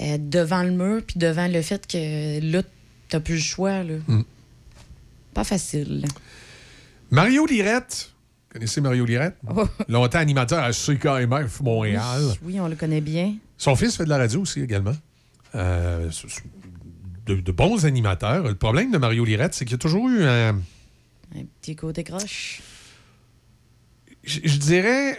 euh, 0.00 0.16
devant 0.18 0.62
le 0.62 0.70
mur 0.70 1.02
puis 1.06 1.18
devant 1.18 1.46
le 1.46 1.60
fait 1.60 1.86
que 1.86 2.40
là, 2.50 2.62
t'as 3.10 3.20
plus 3.20 3.34
le 3.34 3.40
choix. 3.42 3.82
Là. 3.82 3.96
Mm. 4.06 4.22
Pas 5.34 5.44
facile. 5.44 6.06
Mario 7.10 7.44
Lirette. 7.44 8.12
Vous 8.48 8.52
connaissez 8.54 8.80
Mario 8.80 9.04
Lirette? 9.04 9.36
Longtemps 9.90 10.20
animateur 10.20 10.60
à 10.64 10.72
CKMF 10.72 11.60
Montréal. 11.60 12.22
Oui, 12.42 12.58
on 12.60 12.66
le 12.68 12.76
connaît 12.76 13.02
bien. 13.02 13.34
Son 13.58 13.76
fils 13.76 13.94
fait 13.94 14.04
de 14.04 14.08
la 14.08 14.16
radio 14.16 14.40
aussi 14.40 14.62
également. 14.62 14.96
Euh, 15.54 16.10
de, 17.28 17.36
de 17.40 17.52
bons 17.52 17.84
animateurs. 17.86 18.42
Le 18.48 18.54
problème 18.54 18.90
de 18.90 18.98
Mario 18.98 19.24
Lirette, 19.24 19.54
c'est 19.54 19.64
qu'il 19.64 19.72
y 19.72 19.74
a 19.74 19.78
toujours 19.78 20.08
eu 20.08 20.24
un. 20.24 20.56
Un 21.36 21.44
petit 21.60 21.76
côté 21.76 22.02
croche. 22.04 22.60
je 24.24 24.40
je 24.44 24.56
dirais, 24.58 25.18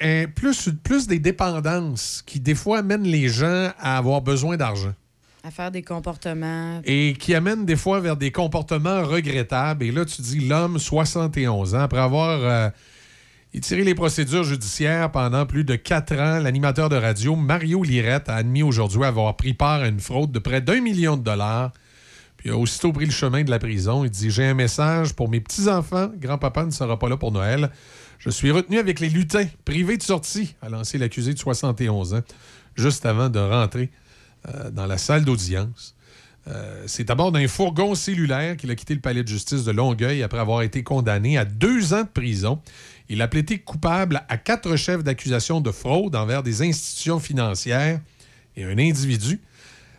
un- 0.00 0.26
plus, 0.26 0.68
plus 0.82 1.06
des 1.06 1.18
dépendances 1.18 2.22
qui, 2.26 2.40
des 2.40 2.54
fois, 2.54 2.78
amènent 2.78 3.04
les 3.06 3.28
gens 3.28 3.70
à 3.78 3.96
avoir 3.96 4.20
besoin 4.22 4.56
d'argent 4.56 4.92
À 5.44 5.50
faire 5.50 5.70
des 5.70 5.82
comportements. 5.82 6.80
et 6.84 7.14
qui 7.18 7.34
amènent 7.34 7.64
des 7.64 7.76
fois 7.76 8.00
vers 8.00 8.16
des 8.16 8.32
comportements 8.32 9.02
regrettables. 9.04 9.84
Et 9.84 9.92
là, 9.92 10.04
tu 10.04 10.20
dis 10.22 10.40
l'homme, 10.48 10.78
71 10.78 11.74
ans, 11.74 11.80
après 11.80 12.00
avoir 12.00 12.40
euh, 12.42 12.68
étiré 13.56 13.84
les 13.84 13.94
procédures 13.94 14.44
judiciaires 14.44 15.10
pendant 15.10 15.46
plus 15.46 15.64
de 15.64 15.76
quatre 15.76 16.14
ans, 16.14 16.40
l'animateur 16.40 16.90
de 16.90 16.96
radio 16.96 17.36
Mario 17.36 17.82
Lirette 17.82 18.28
a 18.28 18.34
admis 18.34 18.62
aujourd'hui 18.62 19.02
avoir 19.02 19.34
pris 19.34 19.54
part 19.54 19.80
à 19.80 19.88
une 19.88 19.98
fraude 19.98 20.30
de 20.30 20.38
près 20.38 20.60
d'un 20.60 20.82
million 20.82 21.16
de 21.16 21.22
dollars. 21.22 21.72
Puis 22.36 22.50
il 22.50 22.52
a 22.52 22.58
aussitôt 22.58 22.92
pris 22.92 23.06
le 23.06 23.12
chemin 23.12 23.44
de 23.44 23.50
la 23.50 23.58
prison. 23.58 24.04
Il 24.04 24.10
dit 24.10 24.30
J'ai 24.30 24.44
un 24.44 24.52
message 24.52 25.14
pour 25.14 25.30
mes 25.30 25.40
petits-enfants. 25.40 26.10
Grand-papa 26.18 26.66
ne 26.66 26.70
sera 26.70 26.98
pas 26.98 27.08
là 27.08 27.16
pour 27.16 27.32
Noël. 27.32 27.70
Je 28.18 28.28
suis 28.28 28.50
retenu 28.50 28.78
avec 28.78 29.00
les 29.00 29.08
lutins, 29.08 29.46
privé 29.64 29.96
de 29.96 30.02
sortie, 30.02 30.54
a 30.60 30.68
lancé 30.68 30.98
l'accusé 30.98 31.32
de 31.32 31.38
71 31.38 32.12
ans, 32.12 32.22
juste 32.74 33.06
avant 33.06 33.30
de 33.30 33.38
rentrer 33.38 33.90
euh, 34.48 34.70
dans 34.70 34.86
la 34.86 34.98
salle 34.98 35.24
d'audience. 35.24 35.96
Euh, 36.48 36.84
c'est 36.86 37.10
à 37.10 37.14
bord 37.14 37.32
d'un 37.32 37.48
fourgon 37.48 37.94
cellulaire 37.94 38.56
qu'il 38.56 38.70
a 38.70 38.74
quitté 38.76 38.94
le 38.94 39.00
palais 39.00 39.24
de 39.24 39.28
justice 39.28 39.64
de 39.64 39.72
Longueuil 39.72 40.22
après 40.22 40.38
avoir 40.38 40.62
été 40.62 40.84
condamné 40.84 41.38
à 41.38 41.44
deux 41.44 41.92
ans 41.92 42.02
de 42.02 42.08
prison. 42.08 42.60
Il 43.08 43.22
a 43.22 43.28
plaidé 43.28 43.58
coupable 43.58 44.22
à 44.28 44.36
quatre 44.36 44.76
chefs 44.76 45.04
d'accusation 45.04 45.60
de 45.60 45.70
fraude 45.70 46.16
envers 46.16 46.42
des 46.42 46.62
institutions 46.62 47.20
financières 47.20 48.00
et 48.56 48.64
un 48.64 48.78
individu. 48.78 49.40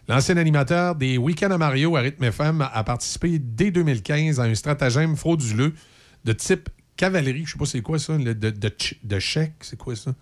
L'ancien 0.09 0.37
animateur 0.37 0.95
des 0.95 1.17
Week-ends 1.17 1.51
à 1.51 1.57
Mario 1.57 1.95
à 1.95 2.01
Rythme 2.01 2.23
FM 2.25 2.61
a 2.61 2.83
participé 2.83 3.39
dès 3.39 3.71
2015 3.71 4.39
à 4.39 4.43
un 4.43 4.55
stratagème 4.55 5.15
frauduleux 5.15 5.73
de 6.25 6.33
type 6.33 6.69
cavalerie. 6.95 7.43
Je 7.45 7.51
sais 7.53 7.57
pas 7.57 7.65
c'est 7.65 7.81
quoi 7.81 7.99
ça, 7.99 8.17
le- 8.17 8.33
de, 8.35 8.49
de, 8.49 8.67
ch- 8.77 8.95
de 9.03 9.19
chèque, 9.19 9.53
c'est 9.61 9.77
quoi 9.77 9.95
ça? 9.95 10.13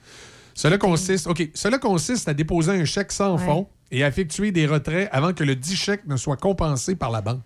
Cela 0.54 0.78
consiste, 0.78 1.28
OK, 1.28 1.50
cela 1.54 1.78
consiste 1.78 2.28
à 2.30 2.34
déposer 2.34 2.72
un 2.72 2.86
chèque 2.86 3.12
sans 3.12 3.38
Ouais. 3.38 3.46
fond 3.46 3.68
et 3.92 4.04
à 4.04 4.08
effectuer 4.08 4.52
des 4.52 4.66
retraits 4.68 5.08
avant 5.12 5.34
que 5.34 5.44
le 5.44 5.56
dit 5.56 5.76
chèque 5.76 6.06
ne 6.08 6.18
soit 6.18 6.38
compensé 6.38 6.96
par 6.96 7.12
la 7.12 7.22
banque. 7.22 7.42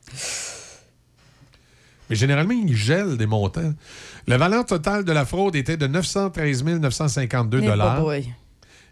Mais 2.09 2.15
généralement, 2.15 2.53
ils 2.53 2.75
gèlent 2.75 3.17
des 3.17 3.25
montants. 3.27 3.73
La 4.27 4.37
valeur 4.37 4.65
totale 4.65 5.03
de 5.05 5.11
la 5.11 5.25
fraude 5.25 5.55
était 5.55 5.77
de 5.77 5.87
913 5.87 6.63
952 6.63 7.59
Eh, 7.61 7.65
dollars. 7.67 8.01
boy. 8.01 8.33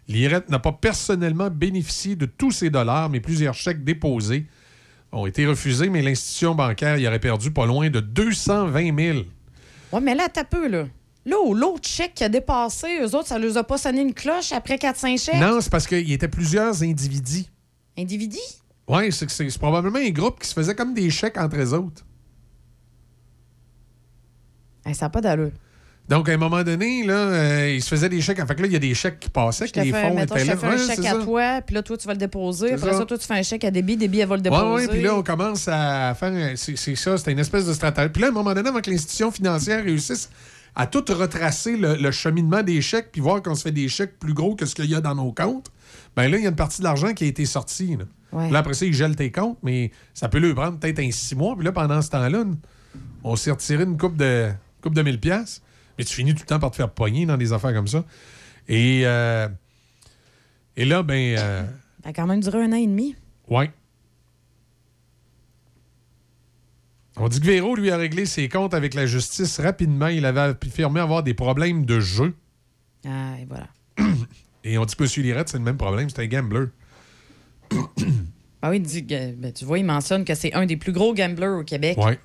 L'IRET 0.08 0.44
n'a 0.48 0.58
pas 0.58 0.72
personnellement 0.72 1.50
bénéficié 1.50 2.16
de 2.16 2.26
tous 2.26 2.50
ces 2.52 2.70
dollars, 2.70 3.10
mais 3.10 3.20
plusieurs 3.20 3.54
chèques 3.54 3.84
déposés 3.84 4.46
ont 5.12 5.26
été 5.26 5.46
refusés, 5.46 5.88
mais 5.90 6.00
l'institution 6.02 6.54
bancaire 6.54 6.96
y 6.98 7.06
aurait 7.06 7.18
perdu 7.18 7.50
pas 7.50 7.66
loin 7.66 7.90
de 7.90 8.00
220 8.00 8.96
000. 8.96 9.18
Ouais, 9.92 10.00
mais 10.00 10.14
là, 10.14 10.28
t'as 10.32 10.44
peu, 10.44 10.68
là. 10.68 10.86
Là, 11.26 11.36
l'autre 11.54 11.86
chèque 11.88 12.14
qui 12.14 12.24
a 12.24 12.28
dépassé, 12.30 12.86
eux 13.02 13.14
autres, 13.14 13.26
ça 13.28 13.38
leur 13.38 13.54
a 13.58 13.64
pas 13.64 13.76
sonné 13.76 14.00
une 14.00 14.14
cloche 14.14 14.52
après 14.52 14.76
4-5 14.76 15.18
chèques? 15.22 15.34
Non, 15.40 15.60
c'est 15.60 15.70
parce 15.70 15.86
qu'il 15.86 16.08
y 16.08 16.14
était 16.14 16.28
plusieurs 16.28 16.82
individus. 16.82 17.44
Individu? 17.98 18.38
Oui, 18.86 19.12
c'est 19.12 19.58
probablement 19.58 19.98
un 19.98 20.10
groupe 20.10 20.40
qui 20.40 20.48
se 20.48 20.54
faisait 20.54 20.74
comme 20.74 20.94
des 20.94 21.10
chèques 21.10 21.36
entre 21.36 21.56
eux 21.58 21.74
autres. 21.74 22.04
Eh, 24.86 24.94
ça 24.94 25.06
n'a 25.06 25.10
pas 25.10 25.20
d'allure. 25.20 25.50
Donc, 26.08 26.26
à 26.30 26.32
un 26.32 26.36
moment 26.38 26.62
donné, 26.62 27.04
là, 27.04 27.12
euh, 27.14 27.70
ils 27.74 27.82
se 27.82 27.88
faisaient 27.90 28.08
des 28.08 28.22
chèques. 28.22 28.38
Fait 28.46 28.54
que 28.54 28.62
là, 28.62 28.66
il 28.66 28.72
y 28.72 28.76
a 28.76 28.78
des 28.78 28.94
chèques 28.94 29.20
qui 29.20 29.28
passaient, 29.28 29.66
Je 29.66 29.72
que 29.74 29.80
les 29.80 29.92
fonds 29.92 30.14
mettons, 30.14 30.36
étaient 30.36 30.44
je 30.46 30.50
là. 30.50 30.54
te 30.54 30.60
fais 30.60 30.66
un 30.66 30.70
Ouais, 30.70 30.78
chèque 30.78 30.98
à 31.04 31.10
ça. 31.10 31.22
toi, 31.22 31.60
puis 31.66 31.74
là, 31.74 31.82
toi, 31.82 31.98
tu 31.98 32.06
vas 32.06 32.14
le 32.14 32.18
déposer. 32.18 32.72
Après 32.72 32.92
ça. 32.92 32.98
ça. 32.98 33.04
toi, 33.04 33.18
tu 33.18 33.26
fais 33.26 33.34
un 33.38 33.42
chèque 33.42 33.64
à 33.64 33.70
Déby, 33.70 33.98
Déby, 33.98 34.20
elle 34.20 34.28
va 34.28 34.36
le 34.36 34.40
déposer. 34.42 34.62
Oui, 34.64 34.80
oui, 34.82 34.88
puis 34.88 35.02
là, 35.02 35.14
on 35.16 35.22
commence 35.22 35.68
à 35.68 36.14
faire. 36.14 36.52
C'est 36.56 36.94
ça, 36.96 37.18
c'était 37.18 37.32
une 37.32 37.38
espèce 37.40 37.66
de 37.66 37.74
stratégie. 37.74 38.08
Puis 38.08 38.22
là, 38.22 38.28
à 38.28 38.30
un 38.30 38.32
moment 38.34 38.54
donné, 38.54 38.70
avant 38.70 38.80
que 38.80 38.90
l'institution 38.90 39.30
financière 39.30 39.84
réussisse 39.84 40.30
à 40.74 40.86
tout 40.86 41.04
retracer 41.10 41.76
le, 41.76 41.96
le 41.96 42.10
cheminement 42.10 42.62
des 42.62 42.80
chèques, 42.80 43.10
puis 43.12 43.20
voir 43.20 43.42
qu'on 43.42 43.54
se 43.54 43.62
fait 43.64 43.72
des 43.72 43.88
chèques 43.88 44.18
plus 44.18 44.32
gros 44.32 44.54
que 44.54 44.64
ce 44.64 44.74
qu'il 44.74 44.86
y 44.86 44.94
a 44.94 45.02
dans 45.02 45.14
nos 45.14 45.32
comptes, 45.32 45.66
ben 46.16 46.30
là, 46.30 46.38
il 46.38 46.42
y 46.44 46.46
a 46.46 46.50
une 46.50 46.56
partie 46.56 46.78
de 46.78 46.84
l'argent 46.84 47.12
qui 47.12 47.24
a 47.24 47.26
été 47.26 47.44
sortie. 47.44 47.96
Là, 47.98 48.04
Ouais. 48.30 48.50
Là, 48.50 48.58
après 48.58 48.74
ça, 48.74 48.84
ils 48.86 48.92
gèlent 48.94 49.16
tes 49.16 49.30
comptes, 49.32 49.56
mais 49.62 49.90
ça 50.14 50.28
peut 50.28 50.38
le 50.38 50.54
prendre 50.54 50.78
peut-être 50.78 50.98
un 51.00 51.10
six 51.10 51.34
mois. 51.34 51.54
Puis 51.56 51.64
là, 51.64 51.72
pendant 51.72 52.00
ce 52.02 52.10
temps-là, 52.10 52.44
on 53.24 53.36
s'est 53.36 53.50
retiré 53.50 53.84
une 53.84 53.96
coupe 53.96 54.16
de, 54.18 54.50
coupe 54.82 54.94
de 54.94 55.02
1000 55.02 55.18
pièces 55.20 55.62
mais 55.98 56.04
tu 56.04 56.14
finis 56.14 56.32
tout 56.32 56.42
le 56.42 56.46
temps 56.46 56.60
par 56.60 56.70
te 56.70 56.76
faire 56.76 56.90
pogner 56.90 57.26
dans 57.26 57.36
des 57.36 57.52
affaires 57.52 57.74
comme 57.74 57.88
ça. 57.88 58.04
Et, 58.68 59.02
euh, 59.04 59.48
et 60.76 60.84
là, 60.84 61.02
ben. 61.02 61.36
euh, 61.36 61.64
Ça 62.04 62.10
a 62.10 62.12
quand 62.12 62.26
même 62.28 62.40
duré 62.40 62.62
un 62.62 62.72
an 62.72 62.76
et 62.76 62.86
demi. 62.86 63.16
Ouais. 63.48 63.72
On 67.16 67.28
dit 67.28 67.40
que 67.40 67.46
Véro, 67.46 67.74
lui, 67.74 67.90
a 67.90 67.96
réglé 67.96 68.26
ses 68.26 68.48
comptes 68.48 68.74
avec 68.74 68.94
la 68.94 69.06
justice 69.06 69.58
rapidement. 69.58 70.06
Il 70.06 70.24
avait 70.24 70.54
affirmé 70.62 71.00
avoir 71.00 71.24
des 71.24 71.34
problèmes 71.34 71.84
de 71.84 71.98
jeu. 71.98 72.36
Ah, 73.04 73.34
et 73.40 73.44
voilà. 73.46 73.66
Et 74.64 74.76
on 74.78 74.84
dit 74.84 74.94
que 74.94 75.02
M. 75.02 75.10
Lirette, 75.24 75.48
c'est 75.48 75.58
le 75.58 75.64
même 75.64 75.78
problème. 75.78 76.08
C'est 76.10 76.22
un 76.22 76.26
gambler. 76.26 76.66
Ah 78.60 78.70
oui, 78.70 78.78
il 78.78 78.82
dit 78.82 79.02
ben, 79.02 79.52
tu 79.52 79.64
vois, 79.64 79.78
il 79.78 79.84
mentionne 79.84 80.24
que 80.24 80.34
c'est 80.34 80.52
un 80.52 80.66
des 80.66 80.76
plus 80.76 80.90
gros 80.90 81.14
gamblers 81.14 81.60
au 81.60 81.62
Québec. 81.62 81.96
Ouais. 81.96 82.18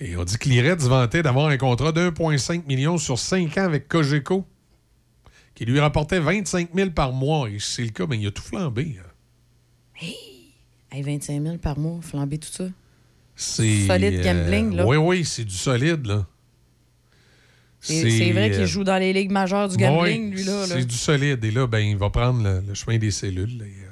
Et 0.00 0.16
on 0.16 0.24
dit 0.24 0.38
que 0.38 0.48
Lirette 0.48 0.80
se 0.80 0.88
vantait 0.88 1.22
d'avoir 1.22 1.48
un 1.48 1.56
contrat 1.58 1.92
de 1.92 2.10
1,5 2.10 2.66
million 2.66 2.96
sur 2.96 3.18
5 3.18 3.56
ans 3.58 3.64
avec 3.64 3.86
Cogeco, 3.86 4.46
qui 5.54 5.66
lui 5.66 5.78
rapportait 5.78 6.20
25 6.20 6.70
000 6.74 6.90
par 6.90 7.12
mois. 7.12 7.50
Et 7.50 7.58
si 7.58 7.72
c'est 7.72 7.82
le 7.84 7.90
cas, 7.90 8.06
ben, 8.06 8.18
il 8.18 8.26
a 8.26 8.30
tout 8.30 8.42
flambé. 8.42 8.96
hein. 8.98 10.06
Hey, 10.92 11.02
25 11.02 11.42
000 11.42 11.58
par 11.58 11.78
mois, 11.78 12.00
flamber 12.02 12.38
tout 12.38 12.48
ça? 12.50 12.64
C'est. 13.36 13.86
Solide 13.86 14.22
gambling, 14.22 14.74
là. 14.74 14.86
Oui, 14.86 14.96
oui, 14.96 15.24
c'est 15.24 15.44
du 15.44 15.54
solide, 15.54 16.06
là. 16.06 16.26
C'est 17.82 18.32
vrai 18.32 18.50
qu'il 18.50 18.60
euh, 18.60 18.66
joue 18.66 18.84
dans 18.84 18.98
les 18.98 19.12
ligues 19.14 19.30
majeures 19.30 19.68
du 19.68 19.76
gambling, 19.78 20.30
ouais, 20.30 20.36
lui, 20.36 20.44
là. 20.44 20.66
là. 20.66 20.66
C'est 20.66 20.84
du 20.84 20.96
solide. 20.96 21.42
Et 21.44 21.50
là, 21.50 21.66
ben, 21.66 21.78
il 21.78 21.96
va 21.96 22.10
prendre 22.10 22.42
le, 22.42 22.60
le 22.66 22.74
chemin 22.74 22.98
des 22.98 23.10
cellules. 23.10 23.58
là, 23.58 23.64
et, 23.64 23.68
euh, 23.68 23.90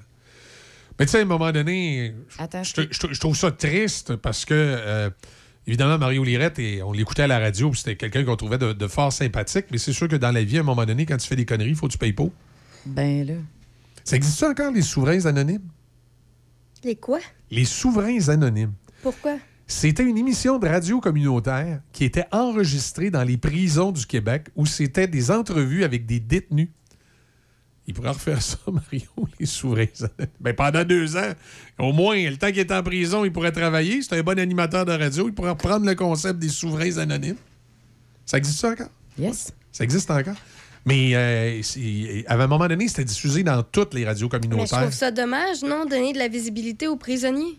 Mais 0.98 1.06
tu 1.06 1.12
sais, 1.12 1.18
à 1.18 1.22
un 1.22 1.24
moment 1.26 1.51
donné, 1.52 2.14
je- 2.62 3.18
trouve 3.18 3.36
ça 3.36 3.51
triste 3.51 4.16
parce 4.16 4.44
que, 4.44 4.55
euh, 4.55 5.10
évidemment, 5.69 5.99
Mario 5.99 6.24
Lirette, 6.24 6.59
et 6.59 6.82
on 6.82 6.93
l'écoutait 6.93 7.23
à 7.23 7.27
la 7.27 7.39
radio, 7.39 7.70
puis 7.70 7.78
c'était 7.78 7.97
quelqu'un 7.97 8.24
qu'on 8.24 8.36
trouvait 8.36 8.59
de, 8.59 8.73
de 8.73 8.86
fort 8.89 9.12
sympathique, 9.12 9.66
mais 9.70 9.78
c'est 9.78 9.93
sûr 9.93 10.09
que 10.09 10.16
dans 10.16 10.32
la 10.32 10.43
vie, 10.43 10.57
à 10.57 10.61
un 10.61 10.65
moment 10.65 10.85
donné, 10.85 11.07
quand 11.07 11.19
tu 11.19 11.28
fais 11.28 11.36
des 11.36 11.45
conneries, 11.45 11.70
il 11.70 11.77
faut 11.77 11.86
que 11.86 11.93
tu 11.93 11.99
payes 11.99 12.12
pas. 12.12 12.28
Ben 12.86 13.27
là. 13.27 13.35
Ça 14.03 14.16
existe 14.16 14.43
encore, 14.43 14.73
les 14.73 14.82
souverains 14.82 15.27
anonymes? 15.27 15.69
Les 16.82 16.97
quoi? 16.97 17.20
Les 17.51 17.66
souverains 17.66 18.28
anonymes. 18.31 18.73
Pourquoi? 19.03 19.36
C'était 19.66 20.03
une 20.03 20.16
émission 20.16 20.59
de 20.59 20.66
radio 20.66 20.99
communautaire 20.99 21.82
qui 21.93 22.05
était 22.05 22.24
enregistrée 22.32 23.11
dans 23.11 23.23
les 23.23 23.36
prisons 23.36 23.93
du 23.93 24.07
Québec 24.07 24.49
où 24.57 24.65
c'était 24.65 25.07
des 25.07 25.31
entrevues 25.31 25.85
avec 25.85 26.07
des 26.07 26.20
détenus. 26.20 26.70
Il 27.89 27.94
pourrait 27.94 28.10
refaire 28.10 28.40
ça, 28.43 28.59
Mario, 28.70 29.09
les 29.40 29.47
souverains. 29.47 29.86
anonymes. 29.98 30.32
Ben, 30.40 30.55
pendant 30.55 30.85
deux 30.85 31.16
ans, 31.16 31.32
au 31.78 31.93
moins, 31.93 32.16
le 32.28 32.36
temps 32.36 32.48
qu'il 32.48 32.59
est 32.59 32.70
en 32.70 32.82
prison, 32.82 33.24
il 33.24 33.32
pourrait 33.32 33.51
travailler. 33.51 34.02
C'est 34.02 34.16
un 34.19 34.23
bon 34.23 34.39
animateur 34.39 34.85
de 34.85 34.93
radio. 34.93 35.27
Il 35.27 35.35
pourrait 35.35 35.51
reprendre 35.51 35.86
le 35.86 35.94
concept 35.94 36.39
des 36.39 36.51
souverains 36.51 36.98
anonymes. 36.98 37.36
Ça 38.27 38.36
existe 38.36 38.59
ça 38.60 38.69
encore? 38.73 38.90
Yes. 39.19 39.52
Ça 39.73 39.85
existe 39.85 40.10
encore? 40.10 40.36
Mais 40.85 41.12
euh, 41.15 41.60
à 42.27 42.35
un 42.35 42.47
moment 42.47 42.69
donné, 42.69 42.89
c'était 42.89 43.05
diffusé 43.05 43.43
dans 43.43 43.62
toutes 43.62 43.94
les 43.94 44.05
radios 44.05 44.28
Mais 44.31 44.39
je 44.39 44.48
communautaires. 44.48 44.81
trouve 44.82 44.93
ça 44.93 45.10
dommage, 45.10 45.62
non, 45.62 45.86
donner 45.86 46.12
de 46.12 46.19
la 46.19 46.28
visibilité 46.28 46.89
aux 46.89 46.97
prisonniers. 46.97 47.59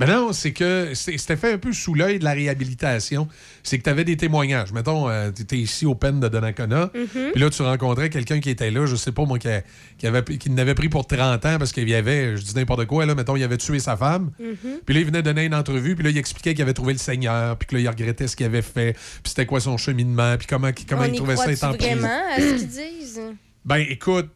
Mais 0.00 0.06
non, 0.06 0.32
c'est 0.32 0.52
que 0.52 0.92
c'était 0.94 1.36
fait 1.36 1.52
un 1.52 1.58
peu 1.58 1.72
sous 1.72 1.94
l'œil 1.94 2.18
de 2.18 2.24
la 2.24 2.32
réhabilitation. 2.32 3.28
C'est 3.62 3.78
que 3.78 3.84
tu 3.84 3.90
avais 3.90 4.04
des 4.04 4.16
témoignages. 4.16 4.72
Mettons, 4.72 5.08
tu 5.32 5.42
étais 5.42 5.58
ici 5.58 5.84
au 5.86 5.94
Pen 5.94 6.18
de 6.20 6.28
Donnacona, 6.28 6.90
Mhm. 6.94 7.32
puis 7.32 7.40
là, 7.40 7.50
tu 7.50 7.62
rencontrais 7.62 8.08
quelqu'un 8.10 8.40
qui 8.40 8.50
était 8.50 8.70
là, 8.70 8.86
je 8.86 8.96
sais 8.96 9.12
pas 9.12 9.24
moi, 9.26 9.38
qui, 9.38 9.48
a- 9.48 9.62
qui, 9.98 10.06
avait, 10.06 10.24
qui 10.24 10.50
n'avait 10.50 10.74
pris 10.74 10.88
pour 10.88 11.06
30 11.06 11.44
ans 11.44 11.58
parce 11.58 11.72
qu'il 11.72 11.88
y 11.88 11.94
avait, 11.94 12.36
je 12.36 12.42
dis 12.42 12.54
n'importe 12.54 12.86
quoi, 12.86 13.04
là, 13.06 13.14
mettons, 13.14 13.36
il 13.36 13.44
avait 13.44 13.58
tué 13.58 13.78
sa 13.78 13.96
femme. 13.96 14.30
Mhm. 14.40 14.80
Puis 14.86 14.94
là, 14.94 15.00
il 15.00 15.06
venait 15.06 15.22
donner 15.22 15.44
une 15.44 15.54
entrevue, 15.54 15.94
puis 15.94 16.04
là, 16.04 16.10
il 16.10 16.18
expliquait 16.18 16.54
qu'il 16.54 16.62
avait 16.62 16.72
trouvé 16.74 16.94
le 16.94 16.98
Seigneur, 16.98 17.56
puis 17.58 17.66
que 17.68 17.74
là, 17.76 17.80
il 17.82 17.88
regrettait 17.88 18.26
ce 18.26 18.36
qu'il 18.36 18.46
avait 18.46 18.62
fait, 18.62 18.94
puis 18.94 19.22
c'était 19.26 19.46
quoi 19.46 19.60
son 19.60 19.76
cheminement, 19.76 20.36
puis 20.38 20.46
comment, 20.48 20.70
comment 20.88 21.02
On 21.02 21.04
il 21.04 21.12
trouvait 21.16 21.36
ça 21.36 21.44
prison. 21.44 21.72
vraiment 21.72 22.08
à 22.36 22.40
ce 22.40 22.54
qu'ils 22.56 22.66
disent? 22.68 23.20
Ben, 23.64 23.84
écoute, 23.88 24.28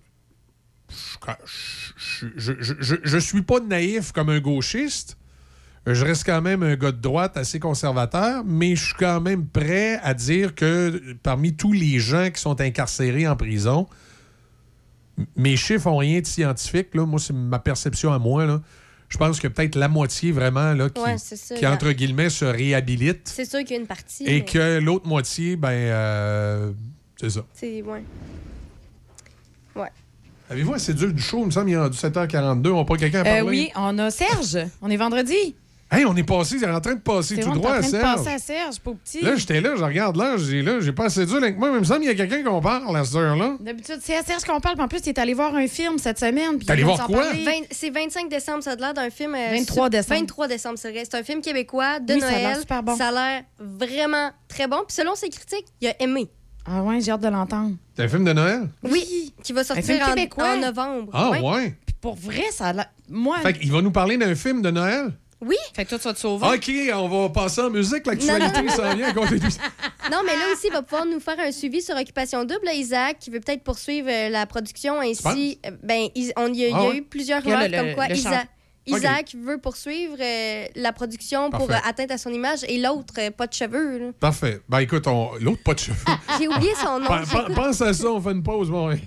je, 1.46 2.26
je, 2.36 2.52
je, 2.60 2.74
je- 2.80 2.94
je 3.02 3.18
suis 3.18 3.42
pas 3.42 3.60
naïf 3.60 4.12
comme 4.12 4.28
un 4.28 4.40
gauchiste. 4.40 5.16
Je 5.86 6.04
reste 6.04 6.24
quand 6.24 6.40
même 6.40 6.62
un 6.62 6.76
gars 6.76 6.92
de 6.92 7.00
droite 7.00 7.36
assez 7.36 7.58
conservateur, 7.60 8.42
mais 8.44 8.74
je 8.74 8.86
suis 8.86 8.94
quand 8.94 9.20
même 9.20 9.46
prêt 9.46 10.00
à 10.02 10.14
dire 10.14 10.54
que 10.54 11.14
parmi 11.22 11.54
tous 11.54 11.72
les 11.72 11.98
gens 11.98 12.30
qui 12.30 12.40
sont 12.40 12.58
incarcérés 12.60 13.28
en 13.28 13.36
prison, 13.36 13.86
mes 15.36 15.56
chiffres 15.56 15.90
n'ont 15.90 15.98
rien 15.98 16.20
de 16.20 16.26
scientifique. 16.26 16.94
Là. 16.94 17.04
Moi, 17.04 17.20
c'est 17.20 17.34
ma 17.34 17.58
perception 17.58 18.12
à 18.14 18.18
moi. 18.18 18.46
Là. 18.46 18.62
Je 19.10 19.18
pense 19.18 19.38
que 19.38 19.46
peut-être 19.46 19.76
la 19.76 19.88
moitié 19.88 20.32
vraiment 20.32 20.72
là, 20.72 20.88
qui, 20.88 21.00
Ouais, 21.02 21.16
entre 21.66 21.92
guillemets, 21.92 22.30
se 22.30 22.46
réhabilite 22.46 23.28
C'est 23.32 23.44
sûr 23.44 23.60
qu'il 23.60 23.72
y 23.72 23.74
a 23.74 23.80
une 23.80 23.86
partie. 23.86 24.24
et 24.24 24.38
mais 24.40 24.44
que 24.44 24.78
l'autre 24.80 25.06
moitié, 25.06 25.56
ben, 25.56 25.68
euh, 25.70 26.72
c'est 27.20 27.30
ça. 27.30 27.44
C'est, 27.52 27.82
ouais. 27.82 28.02
Ouais. 29.76 29.88
Avez-vous 30.48 30.72
assez 30.74 30.94
dur 30.94 31.12
du 31.12 31.20
show? 31.22 31.40
Il 31.42 31.46
me 31.46 31.50
semble 31.50 31.66
qu'il 31.66 31.74
est 31.74 31.78
rendu 31.78 31.96
7h42. 31.98 32.68
On 32.70 32.78
n'a 32.78 32.84
pas 32.84 32.96
quelqu'un 32.96 33.18
à 33.18 33.28
Euh, 33.28 33.40
parler? 33.42 33.42
oui, 33.48 33.70
on 33.76 33.98
a 33.98 34.10
Serge. 34.10 34.58
On 34.80 34.88
est 34.90 34.96
vendredi. 34.96 35.54
Hey, 35.98 36.04
on 36.06 36.16
est 36.16 36.22
passé, 36.22 36.56
il 36.56 36.64
est 36.64 36.70
en 36.70 36.80
train 36.80 36.94
de 36.94 37.00
passer 37.00 37.38
tout 37.40 37.48
on 37.48 37.54
droit 37.54 37.70
en 37.70 37.74
à 37.74 37.78
train 37.80 37.86
de 37.86 37.90
Serge. 37.90 38.16
passer 38.16 38.28
à 38.30 38.38
Serge, 38.38 38.80
pas 38.80 38.90
petit. 38.92 39.20
Là, 39.22 39.36
j'étais 39.36 39.60
là, 39.60 39.74
je 39.76 39.84
regarde 39.84 40.16
là, 40.16 40.36
j'ai 40.36 40.62
là, 40.62 40.80
j'ai 40.80 40.92
pas 40.92 41.04
assez 41.06 41.24
dur 41.26 41.36
avec 41.36 41.58
moi, 41.58 41.68
mais 41.70 41.76
il 41.76 41.80
me 41.80 41.84
semble 41.84 42.00
qu'il 42.00 42.08
y 42.08 42.12
a 42.12 42.14
quelqu'un 42.26 42.42
qu'on 42.42 42.60
parle 42.60 42.96
à 42.96 43.04
cette 43.04 43.14
heure-là. 43.16 43.56
D'habitude, 43.60 43.98
c'est 44.02 44.16
à 44.16 44.22
Serge 44.22 44.42
qu'on 44.44 44.60
parle. 44.60 44.74
puis 44.76 44.84
En 44.84 44.88
plus, 44.88 45.00
il 45.04 45.08
est 45.10 45.18
allé 45.18 45.34
voir 45.34 45.54
un 45.54 45.66
film 45.66 45.98
cette 45.98 46.18
semaine. 46.18 46.58
T'es 46.58 46.70
allé 46.72 46.82
voir 46.84 47.06
quoi? 47.06 47.24
c'est 47.70 47.90
25 47.90 48.28
décembre, 48.28 48.62
ça 48.62 48.72
a 48.72 48.76
l'air 48.76 48.94
d'un 48.94 49.10
film. 49.10 49.34
euh, 49.34 49.50
23 49.52 49.86
su- 49.86 49.90
décembre. 49.90 50.20
23 50.20 50.48
décembre, 50.48 50.78
c'est 50.78 50.90
vrai. 50.90 51.02
C'est 51.04 51.16
un 51.18 51.22
film 51.22 51.40
québécois 51.40 52.00
de 52.00 52.14
Oui, 52.14 52.20
ça 52.20 52.26
a 52.26 52.30
l'air 52.32 52.42
Noël. 52.50 52.60
super 52.60 52.82
bon. 52.82 52.96
Ça 52.96 53.08
a 53.08 53.12
l'air 53.12 53.42
vraiment 53.58 54.30
très 54.48 54.66
bon. 54.66 54.78
Puis 54.86 54.96
selon 54.96 55.14
ses 55.14 55.28
critiques, 55.28 55.66
il 55.80 55.88
a 55.88 56.02
aimé. 56.02 56.28
Ah 56.66 56.82
ouais, 56.82 56.98
j'ai 57.00 57.10
hâte 57.12 57.20
de 57.20 57.28
l'entendre. 57.28 57.76
C'est 57.94 58.04
un 58.04 58.08
film 58.08 58.24
de 58.24 58.32
Noël? 58.32 58.68
Oui, 58.82 59.34
qui 59.42 59.52
va 59.52 59.62
sortir 59.64 60.02
en, 60.02 60.14
québécois. 60.14 60.54
en 60.54 60.60
novembre. 60.60 61.10
Ah, 61.12 61.30
Ouais. 61.30 61.40
ouais. 61.40 61.74
Puis 61.84 61.94
pour 62.00 62.14
vrai, 62.14 62.44
ça 62.52 62.68
a 62.68 62.72
l'air. 62.72 62.86
Moi. 63.10 63.36
Fait 63.40 63.52
qu'il 63.52 63.70
va 63.70 63.82
nous 63.82 63.90
parler 63.90 64.16
d'un 64.16 64.34
film 64.34 64.62
de 64.62 64.70
Noël? 64.70 65.12
Oui. 65.46 65.56
Fait 65.74 65.84
que 65.84 65.90
toi, 65.90 65.98
tu 65.98 66.04
vas 66.08 66.14
te 66.14 66.18
sauver. 66.18 66.46
OK, 66.46 66.70
on 66.94 67.08
va 67.08 67.28
passer 67.30 67.60
en 67.60 67.70
musique. 67.70 68.06
L'actualité 68.06 68.68
s'en 68.70 68.94
vient 68.94 69.08
à 69.08 69.12
du- 69.12 69.18
Non, 70.10 70.18
mais 70.24 70.36
là 70.36 70.44
aussi, 70.52 70.66
il 70.68 70.72
va 70.72 70.82
pouvoir 70.82 71.06
nous 71.06 71.20
faire 71.20 71.38
un 71.40 71.52
suivi 71.52 71.82
sur 71.82 71.96
Occupation 71.96 72.44
Double, 72.44 72.64
là, 72.64 72.72
Isaac, 72.74 73.18
qui 73.20 73.30
veut 73.30 73.40
peut-être 73.40 73.62
poursuivre 73.62 74.08
euh, 74.10 74.28
la 74.28 74.46
production 74.46 75.00
ainsi. 75.00 75.58
euh, 75.66 75.70
Ben, 75.82 76.08
il, 76.14 76.32
on, 76.36 76.52
y 76.52 76.64
a, 76.64 76.68
il 76.68 76.70
y 76.70 76.72
a 76.72 76.76
Ah 76.76 76.84
ouais? 76.88 76.96
eu 76.98 77.02
plusieurs 77.02 77.40
Il 77.44 77.50
y 77.50 77.52
a 77.52 77.58
rumeurs 77.58 77.70
le- 77.82 77.86
comme 77.88 77.94
quoi 77.94 78.08
le 78.08 78.14
Isa- 78.16 78.30
chant. 78.30 78.44
Isaac 78.86 79.34
veut 79.34 79.56
poursuivre 79.56 80.16
euh, 80.20 80.66
la 80.76 80.92
production 80.92 81.48
pour 81.50 81.68
Parfait. 81.68 81.82
euh, 81.86 81.88
atteinte 81.88 82.10
à 82.10 82.18
son 82.18 82.30
image 82.30 82.64
et 82.68 82.76
l'autre, 82.78 83.14
euh, 83.18 83.30
pas 83.30 83.46
de 83.46 83.54
cheveux. 83.54 83.98
là. 83.98 84.06
Parfait. 84.20 84.60
Ben 84.68 84.80
écoute, 84.80 85.06
on... 85.06 85.30
l'autre 85.40 85.62
pas 85.62 85.72
de 85.72 85.78
cheveux. 85.78 85.96
J'ai 86.38 86.48
oublié 86.48 86.72
son 86.74 86.98
nom. 87.00 87.06
Pen- 87.06 87.20
pen- 87.24 87.26
j'écoute. 87.40 87.54
Pense 87.54 87.80
à 87.80 87.94
ça, 87.94 88.08
on 88.08 88.20
fait 88.20 88.32
une 88.32 88.42
pause, 88.42 88.68
bon. 88.70 88.88
ouais. 88.88 89.00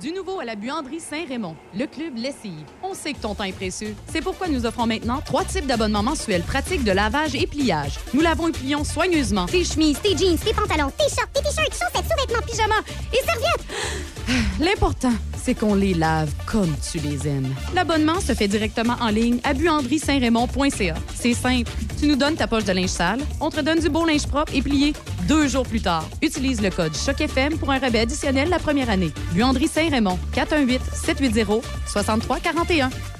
Du 0.00 0.12
nouveau 0.12 0.40
à 0.40 0.46
la 0.46 0.54
buanderie 0.54 0.98
Saint-Raymond, 0.98 1.56
le 1.78 1.86
club 1.86 2.16
Lessive. 2.16 2.64
On 2.82 2.94
sait 2.94 3.12
que 3.12 3.18
ton 3.18 3.34
temps 3.34 3.44
est 3.44 3.52
précieux. 3.52 3.94
C'est 4.10 4.22
pourquoi 4.22 4.48
nous 4.48 4.64
offrons 4.64 4.86
maintenant 4.86 5.20
trois 5.22 5.44
types 5.44 5.66
d'abonnements 5.66 6.02
mensuels 6.02 6.42
pratiques 6.42 6.84
de 6.84 6.92
lavage 6.92 7.34
et 7.34 7.46
pliage. 7.46 7.98
Nous 8.14 8.22
lavons 8.22 8.48
et 8.48 8.52
plions 8.52 8.82
soigneusement 8.82 9.44
Tes 9.44 9.62
chemises, 9.62 10.00
tes 10.00 10.16
jeans, 10.16 10.38
tes 10.38 10.54
pantalons, 10.54 10.90
tes 10.96 11.04
shorts, 11.14 11.28
tes 11.34 11.42
t-shirts, 11.42 11.72
chaussettes, 11.72 12.10
sous-vêtements, 12.10 12.46
pyjamas 12.46 12.82
et 13.12 13.24
serviettes. 13.26 14.50
L'important, 14.60 15.12
c'est 15.42 15.54
qu'on 15.54 15.74
les 15.74 15.94
lave 15.94 16.32
comme 16.46 16.74
tu 16.90 16.98
les 16.98 17.26
aimes. 17.28 17.54
L'abonnement 17.74 18.20
se 18.20 18.34
fait 18.34 18.48
directement 18.48 18.96
en 19.00 19.08
ligne 19.08 19.40
à 19.44 19.54
buanderie-saint-raymond.ca. 19.54 20.94
C'est 21.14 21.34
simple. 21.34 21.70
Tu 21.98 22.06
nous 22.06 22.16
donnes 22.16 22.36
ta 22.36 22.46
poche 22.46 22.64
de 22.64 22.72
linge 22.72 22.88
sale, 22.88 23.20
on 23.40 23.50
te 23.50 23.60
donne 23.60 23.80
du 23.80 23.88
beau 23.88 24.06
linge 24.06 24.26
propre 24.26 24.54
et 24.54 24.62
plié 24.62 24.94
deux 25.28 25.48
jours 25.48 25.64
plus 25.64 25.80
tard. 25.80 26.08
Utilise 26.22 26.60
le 26.60 26.70
code 26.70 26.94
CHOCFM 26.94 27.58
pour 27.58 27.70
un 27.70 27.78
rabais 27.78 28.00
additionnel 28.00 28.48
la 28.48 28.58
première 28.58 28.90
année. 28.90 29.12
Buanderie 29.32 29.68
Saint-Raymond, 29.90 30.18
418-780-6341. 30.32 33.19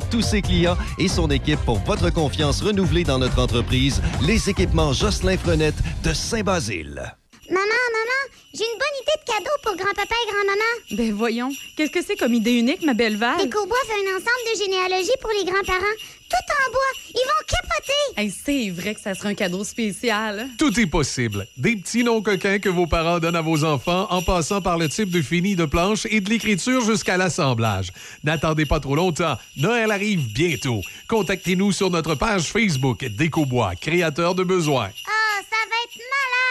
tous 0.09 0.21
ses 0.21 0.41
clients 0.41 0.77
et 0.97 1.07
son 1.07 1.29
équipe 1.29 1.59
pour 1.65 1.79
votre 1.79 2.09
confiance 2.09 2.61
renouvelée 2.61 3.03
dans 3.03 3.19
notre 3.19 3.41
entreprise, 3.41 4.01
les 4.21 4.49
équipements 4.49 4.93
Jocelyn 4.93 5.37
Frenette 5.37 5.81
de 6.03 6.13
Saint-Basile. 6.13 7.20
Maman, 7.51 7.65
maman, 7.67 8.21
j'ai 8.53 8.63
une 8.63 8.79
bonne 8.79 8.97
idée 9.01 9.19
de 9.19 9.25
cadeau 9.29 9.51
pour 9.61 9.75
grand-papa 9.75 10.15
et 10.15 10.31
grand-maman. 10.31 10.71
Ben 10.91 11.13
voyons, 11.13 11.51
qu'est-ce 11.75 11.91
que 11.91 12.01
c'est 12.01 12.15
comme 12.15 12.33
idée 12.33 12.53
unique, 12.53 12.81
ma 12.83 12.93
belle 12.93 13.17
Val? 13.17 13.39
Décobois 13.39 13.75
fait 13.85 13.91
un 13.91 14.15
ensemble 14.15 14.53
de 14.53 14.57
généalogie 14.63 15.17
pour 15.19 15.31
les 15.37 15.43
grands-parents. 15.43 15.97
Tout 16.29 16.37
en 16.37 16.71
bois. 16.71 16.93
Ils 17.09 17.27
vont 17.27 17.45
capoter. 17.49 18.21
Hey, 18.21 18.31
c'est 18.31 18.69
vrai 18.69 18.95
que 18.95 19.01
ça 19.01 19.13
serait 19.15 19.29
un 19.29 19.33
cadeau 19.33 19.65
spécial. 19.65 20.47
Tout 20.57 20.79
est 20.79 20.85
possible. 20.85 21.45
Des 21.57 21.75
petits 21.75 22.05
noms 22.05 22.21
coquins 22.21 22.59
que 22.59 22.69
vos 22.69 22.87
parents 22.87 23.19
donnent 23.19 23.35
à 23.35 23.41
vos 23.41 23.65
enfants 23.65 24.07
en 24.09 24.21
passant 24.21 24.61
par 24.61 24.77
le 24.77 24.87
type 24.87 25.09
de 25.11 25.21
fini 25.21 25.57
de 25.57 25.65
planche 25.65 26.07
et 26.09 26.21
de 26.21 26.29
l'écriture 26.29 26.85
jusqu'à 26.85 27.17
l'assemblage. 27.17 27.91
N'attendez 28.23 28.65
pas 28.65 28.79
trop 28.79 28.95
longtemps. 28.95 29.37
Noël 29.57 29.91
arrive 29.91 30.31
bientôt. 30.31 30.79
Contactez-nous 31.09 31.73
sur 31.73 31.89
notre 31.89 32.15
page 32.15 32.43
Facebook 32.43 33.03
Décobois, 33.03 33.73
créateur 33.75 34.35
de 34.35 34.45
besoins. 34.45 34.89
Ah, 35.05 35.41
ça 35.49 35.57
va 35.69 35.75
être 35.83 35.97
malade. 35.97 36.50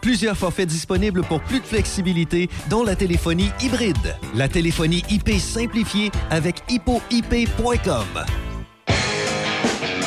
Plusieurs 0.00 0.36
forfaits 0.36 0.68
disponibles 0.68 1.22
pour 1.22 1.40
plus 1.40 1.60
de 1.60 1.64
flexibilité, 1.66 2.48
dont 2.70 2.84
la 2.84 2.96
téléphonie 2.96 3.50
hybride. 3.60 4.16
La 4.34 4.48
téléphonie 4.48 5.04
IP 5.10 5.30
simplifiée 5.38 6.10
avec 6.30 6.62
hippoip.com. 6.68 8.04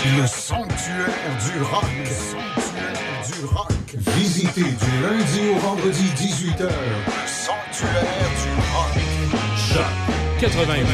Le 0.03 0.27
sanctuaire 0.27 1.07
du 1.45 1.61
rock. 1.63 1.85
Le 1.99 2.05
sanctuaire 2.05 3.39
du 3.39 3.45
rock. 3.45 3.71
Visitez 4.17 4.61
du 4.61 5.01
lundi 5.03 5.49
au 5.55 5.59
vendredi 5.59 6.05
18h. 6.15 6.63
Le 6.63 7.27
sanctuaire 7.27 8.03
du 8.41 8.49
rock. 8.73 8.91
Choc 9.55 10.11
88 10.39 10.85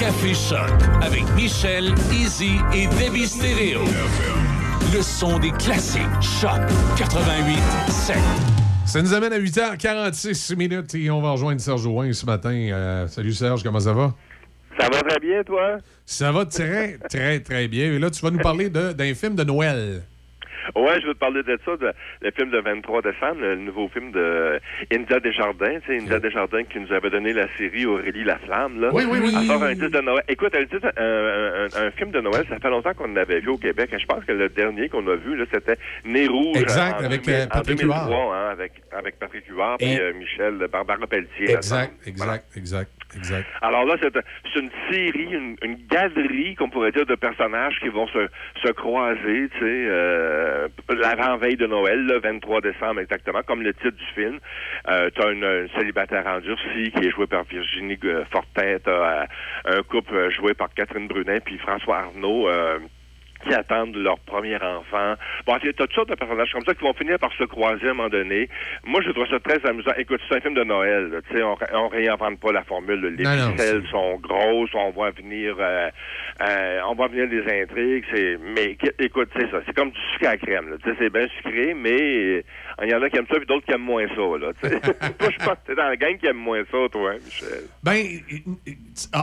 Café 0.00 0.34
Choc 0.34 0.70
avec 1.02 1.24
Michel, 1.34 1.94
Easy 2.10 2.52
et 2.72 2.86
Debbie 2.86 3.26
Stereo. 3.26 3.84
Le 4.94 5.02
son 5.02 5.38
des 5.38 5.50
classiques. 5.52 6.02
Choc 6.20 6.60
88 6.96 7.58
Ça 8.86 9.02
nous 9.02 9.12
amène 9.12 9.32
à 9.32 9.38
8h46 9.38 10.56
minutes 10.56 10.94
et 10.94 11.10
on 11.10 11.20
va 11.20 11.32
rejoindre 11.32 11.60
Serge 11.60 11.84
Ouin 11.86 12.12
ce 12.12 12.24
matin. 12.24 12.50
Euh, 12.52 13.06
salut 13.08 13.32
Serge, 13.32 13.62
comment 13.62 13.80
ça 13.80 13.92
va? 13.92 14.14
Ça 14.80 14.88
va 14.90 15.02
très 15.02 15.18
bien, 15.20 15.42
toi? 15.44 15.78
Ça 16.06 16.32
va 16.32 16.46
très, 16.46 16.98
très, 17.10 17.40
très 17.40 17.68
bien. 17.68 17.92
Et 17.92 17.98
là, 17.98 18.10
tu 18.10 18.20
vas 18.22 18.30
nous 18.30 18.38
parler 18.38 18.70
de- 18.70 18.92
d'un 18.92 19.14
film 19.14 19.34
de 19.34 19.44
Noël. 19.44 20.02
Ouais, 20.76 21.00
je 21.00 21.06
veux 21.06 21.14
te 21.14 21.18
parler 21.18 21.42
de 21.42 21.58
ça, 21.64 21.76
de, 21.76 21.92
le 22.22 22.30
film 22.30 22.50
de 22.50 22.58
23 22.58 23.02
décembre, 23.02 23.40
le 23.40 23.56
nouveau 23.56 23.88
film 23.88 24.12
de 24.12 24.60
India 24.92 25.20
Desjardins. 25.20 25.80
Tu 25.80 25.86
sais, 25.86 25.98
India 26.02 26.18
Desjardins 26.20 26.64
qui 26.64 26.78
nous 26.80 26.92
avait 26.92 27.10
donné 27.10 27.32
la 27.32 27.46
série 27.56 27.86
Aurélie 27.86 28.24
la 28.24 28.38
Flamme. 28.38 28.80
Là. 28.80 28.90
Oui, 28.92 29.04
oui, 29.08 29.18
oui. 29.22 29.46
Sort 29.46 29.62
un 29.62 29.74
titre 29.74 29.88
de 29.88 30.00
Noël. 30.00 30.24
Écoute, 30.28 30.54
un, 30.54 30.60
un, 31.02 31.86
un 31.86 31.90
film 31.92 32.10
de 32.10 32.20
Noël, 32.20 32.44
ça 32.48 32.58
fait 32.58 32.70
longtemps 32.70 32.94
qu'on 32.94 33.08
l'avait 33.12 33.40
vu 33.40 33.48
au 33.48 33.58
Québec. 33.58 33.90
Et 33.92 33.98
je 33.98 34.06
pense 34.06 34.24
que 34.24 34.32
le 34.32 34.48
dernier 34.48 34.88
qu'on 34.88 35.06
a 35.08 35.16
vu, 35.16 35.36
là, 35.36 35.44
c'était 35.52 35.76
Né 36.04 36.26
Rouge. 36.26 36.56
Exact, 36.60 37.00
en 37.00 37.04
avec, 37.04 37.24
2000 37.24 37.40
euh, 37.40 37.46
Patrick 37.46 37.78
en 37.84 37.86
2003, 37.86 38.08
Huard. 38.08 38.32
hein, 38.32 38.48
avec, 38.52 38.72
avec 38.92 39.18
Patrick 39.18 39.46
Huard 39.48 39.76
et 39.80 39.94
Et- 39.94 40.00
euh, 40.00 40.12
Michel 40.14 40.66
Barbara 40.70 41.06
Pelletier. 41.06 41.50
Exact, 41.52 41.92
exact, 42.06 42.44
exact, 42.56 42.90
exact. 43.16 43.46
Alors 43.62 43.84
là, 43.84 43.96
c'est 44.00 44.60
une 44.60 44.70
série, 44.90 45.32
une, 45.32 45.56
une 45.62 45.86
galerie, 45.86 46.54
qu'on 46.54 46.70
pourrait 46.70 46.92
dire, 46.92 47.06
de 47.06 47.14
personnages 47.14 47.78
qui 47.80 47.88
vont 47.88 48.06
se, 48.08 48.28
se 48.62 48.72
croiser, 48.72 49.48
tu 49.50 49.58
sais, 49.58 49.86
euh, 49.88 50.68
l'avant-veille 50.88 51.56
de 51.56 51.66
Noël, 51.66 52.04
le 52.04 52.18
23 52.18 52.60
décembre 52.60 53.00
exactement, 53.00 53.42
comme 53.42 53.62
le 53.62 53.72
titre 53.74 53.96
du 53.96 54.04
film. 54.14 54.38
Euh, 54.88 55.10
t'as 55.14 55.32
une, 55.32 55.44
une 55.44 55.68
célibataire 55.76 56.26
endurcie 56.26 56.92
qui 56.92 57.06
est 57.06 57.10
jouée 57.10 57.26
par 57.26 57.44
Virginie 57.44 57.98
euh, 58.04 58.24
Fortin, 58.30 58.76
t'as 58.84 58.90
euh, 58.90 59.26
un 59.64 59.82
couple 59.82 60.14
euh, 60.14 60.30
joué 60.30 60.54
par 60.54 60.72
Catherine 60.74 61.08
Brunet 61.08 61.40
puis 61.40 61.58
François 61.58 61.98
Arnaud. 61.98 62.48
Qui 63.46 63.54
attendent 63.54 63.94
leur 63.96 64.18
premier 64.20 64.56
enfant. 64.56 65.14
Bon, 65.46 65.56
tu 65.60 65.68
as 65.68 65.72
toutes 65.72 65.92
sortes 65.92 66.08
de 66.10 66.14
personnages 66.14 66.50
comme 66.52 66.64
ça 66.64 66.74
qui 66.74 66.82
vont 66.82 66.92
finir 66.94 67.18
par 67.18 67.32
se 67.34 67.44
croiser 67.44 67.86
à 67.86 67.90
un 67.90 67.94
moment 67.94 68.08
donné. 68.08 68.48
Moi, 68.84 69.00
je 69.04 69.10
trouve 69.10 69.26
ça 69.28 69.38
très 69.40 69.64
amusant. 69.68 69.92
Écoute, 69.96 70.20
c'est 70.28 70.36
un 70.36 70.40
film 70.40 70.54
de 70.54 70.64
Noël. 70.64 71.20
Tu 71.30 71.36
sais, 71.36 71.42
on, 71.42 71.56
on 71.74 71.88
réinvente 71.88 72.40
pas 72.40 72.52
la 72.52 72.64
formule. 72.64 73.14
Les 73.16 73.22
Non, 73.24 73.36
non, 73.36 73.52
ficelles 73.52 73.84
sont 73.90 74.16
grosses. 74.18 74.70
On 74.74 74.90
voit 74.90 75.10
venir, 75.12 75.56
euh, 75.58 75.88
euh, 76.42 76.80
on 76.88 76.94
voit 76.94 77.08
venir 77.08 77.28
des 77.28 77.42
intrigues. 77.62 78.04
C'est, 78.12 78.38
mais 78.54 78.76
écoute, 78.98 79.28
c'est 79.36 79.50
ça. 79.50 79.58
C'est 79.66 79.74
comme 79.74 79.90
du 79.90 80.00
sucre 80.12 80.26
à 80.26 80.30
la 80.32 80.36
crème. 80.38 80.76
Tu 80.82 80.90
sais, 80.90 80.96
c'est 80.98 81.10
bien 81.10 81.26
sucré, 81.36 81.74
mais 81.74 81.96
euh, 82.00 82.42
il 82.82 82.90
y 82.90 82.94
en 82.94 83.02
a 83.02 83.08
qui 83.10 83.18
aiment 83.18 83.26
ça, 83.30 83.36
puis 83.36 83.46
d'autres 83.46 83.64
qui 83.66 83.72
aiment 83.72 83.82
moins 83.82 84.06
ça. 84.08 84.14
Là, 84.16 84.52
tu 84.62 84.68
sais. 84.68 84.80
toi, 85.18 85.28
je 85.30 85.38
pense 85.44 85.54
que 85.54 85.66
t'es 85.68 85.74
dans 85.74 85.88
la 85.88 85.96
gang 85.96 86.16
qui 86.18 86.26
aime 86.26 86.36
moins 86.36 86.62
ça, 86.70 86.78
toi, 86.90 87.12
hein, 87.12 87.18
Michel. 87.24 87.64
Ben, 87.82 88.04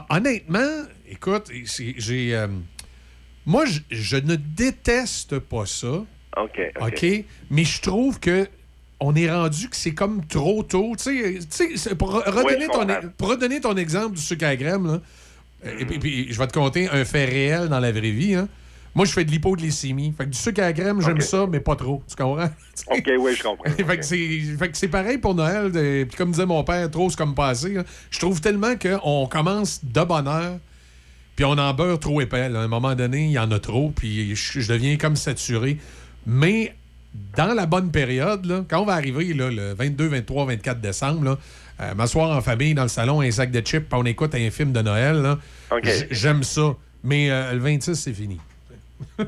honnêtement, 0.09 0.83
écoute, 1.09 1.51
j'ai. 1.97 2.35
euh, 2.35 2.47
moi, 3.45 3.65
je, 3.65 3.80
je 3.91 4.17
ne 4.17 4.35
déteste 4.35 5.39
pas 5.39 5.65
ça. 5.65 6.03
OK. 6.38 6.61
OK? 6.81 7.05
Mais 7.49 7.63
je 7.63 7.81
trouve 7.81 8.19
que 8.19 8.47
on 8.99 9.13
est 9.15 9.30
rendu 9.30 9.69
que 9.69 9.76
c'est 9.76 9.93
comme 9.93 10.26
trop 10.26 10.63
tôt. 10.63 10.93
Tu 10.97 11.39
sais, 11.49 11.95
pour, 11.95 12.11
redonner 12.13 12.67
ton, 12.67 12.80
comprends. 12.80 12.99
pour 13.17 13.30
redonner 13.30 13.59
ton 13.61 13.76
exemple 13.76 14.15
du 14.15 14.22
sucre 14.22 14.45
à 14.45 14.55
crème, 14.55 14.88
là, 14.88 15.01
et 15.80 15.85
puis, 15.85 15.99
puis 15.99 16.27
je 16.34 16.38
vais 16.38 16.47
te 16.47 16.53
conter 16.53 16.88
un 16.89 17.03
fait 17.05 17.26
réel 17.26 17.67
dans 17.69 17.80
la 17.80 17.91
vraie 17.91 18.11
vie. 18.11 18.35
hein. 18.35 18.47
Moi, 18.93 19.05
je 19.05 19.11
fais 19.11 19.26
de 19.26 19.31
l'hypoglycémie. 19.31 20.13
Fait 20.17 20.23
que 20.23 20.30
du 20.30 20.38
sucre 20.38 20.61
à 20.63 20.72
crème, 20.72 21.01
j'aime 21.01 21.19
ça, 21.19 21.45
mais 21.51 21.59
pas 21.59 21.76
trop. 21.76 22.01
Tu 22.07 22.15
comprends? 22.15 22.49
OK, 22.91 23.11
oui, 23.19 23.35
je 23.38 23.43
comprends. 23.43 23.69
fait 23.88 23.97
que 23.97 24.05
c'est 24.05 24.39
fait 24.57 24.69
que 24.72 24.77
c'est 24.77 24.88
pareil 24.88 25.17
pour 25.17 25.35
Noël. 25.35 25.69
de- 25.72 26.05
Puis 26.07 26.15
comme 26.17 26.31
disait 26.31 26.45
mon 26.45 26.63
père, 26.63 26.89
trop 26.89 27.09
c'est 27.09 27.17
comme 27.17 27.35
passé. 27.35 27.77
Je 28.09 28.19
trouve 28.19 28.39
tellement 28.39 28.76
qu'on 28.77 29.27
commence 29.27 29.84
de 29.84 30.01
bonne 30.03 30.27
heure, 30.30 30.59
puis 31.36 31.45
on 31.45 31.57
en 31.57 31.74
beurre 31.74 31.99
trop 31.99 32.22
épais. 32.22 32.49
là. 32.49 32.62
À 32.62 32.64
un 32.64 32.68
moment 32.68 32.95
donné, 32.95 33.26
il 33.26 33.32
y 33.32 33.40
en 33.40 33.52
a 33.52 33.60
trop, 33.60 33.91
puis 33.95 34.36
je, 34.36 34.60
je 34.60 34.72
deviens 34.72 34.98
comme 34.98 35.16
saturé. 35.16 35.78
Mais 36.26 36.74
dans 37.36 37.53
la 37.53 37.66
bonne 37.66 37.91
période, 37.91 38.45
là, 38.45 38.64
quand 38.68 38.82
on 38.82 38.86
va 38.86 38.94
arriver 38.94 39.34
là, 39.34 39.49
le 39.49 39.74
22, 39.74 40.07
23, 40.07 40.45
24 40.45 40.82
décembre, 40.82 41.24
là, 41.24 41.38
euh, 41.82 41.94
m'asseoir 41.94 42.36
en 42.36 42.41
famille 42.41 42.74
dans 42.74 42.84
le 42.84 42.90
salon, 42.90 43.22
un 43.22 43.32
sac 43.32 43.52
de 43.52 43.60
chips, 43.60 43.88
puis 43.90 43.99
on 43.99 44.06
écoute 44.06 44.34
un 44.34 44.49
film 44.49 44.72
de 44.72 44.82
Noël, 44.82 45.36
j'aime 46.12 46.44
ça. 46.44 46.76
Mais 47.03 47.30
euh, 47.30 47.53
le 47.53 47.60
26, 47.60 47.95
c'est 47.95 48.14
fini. 48.14 48.40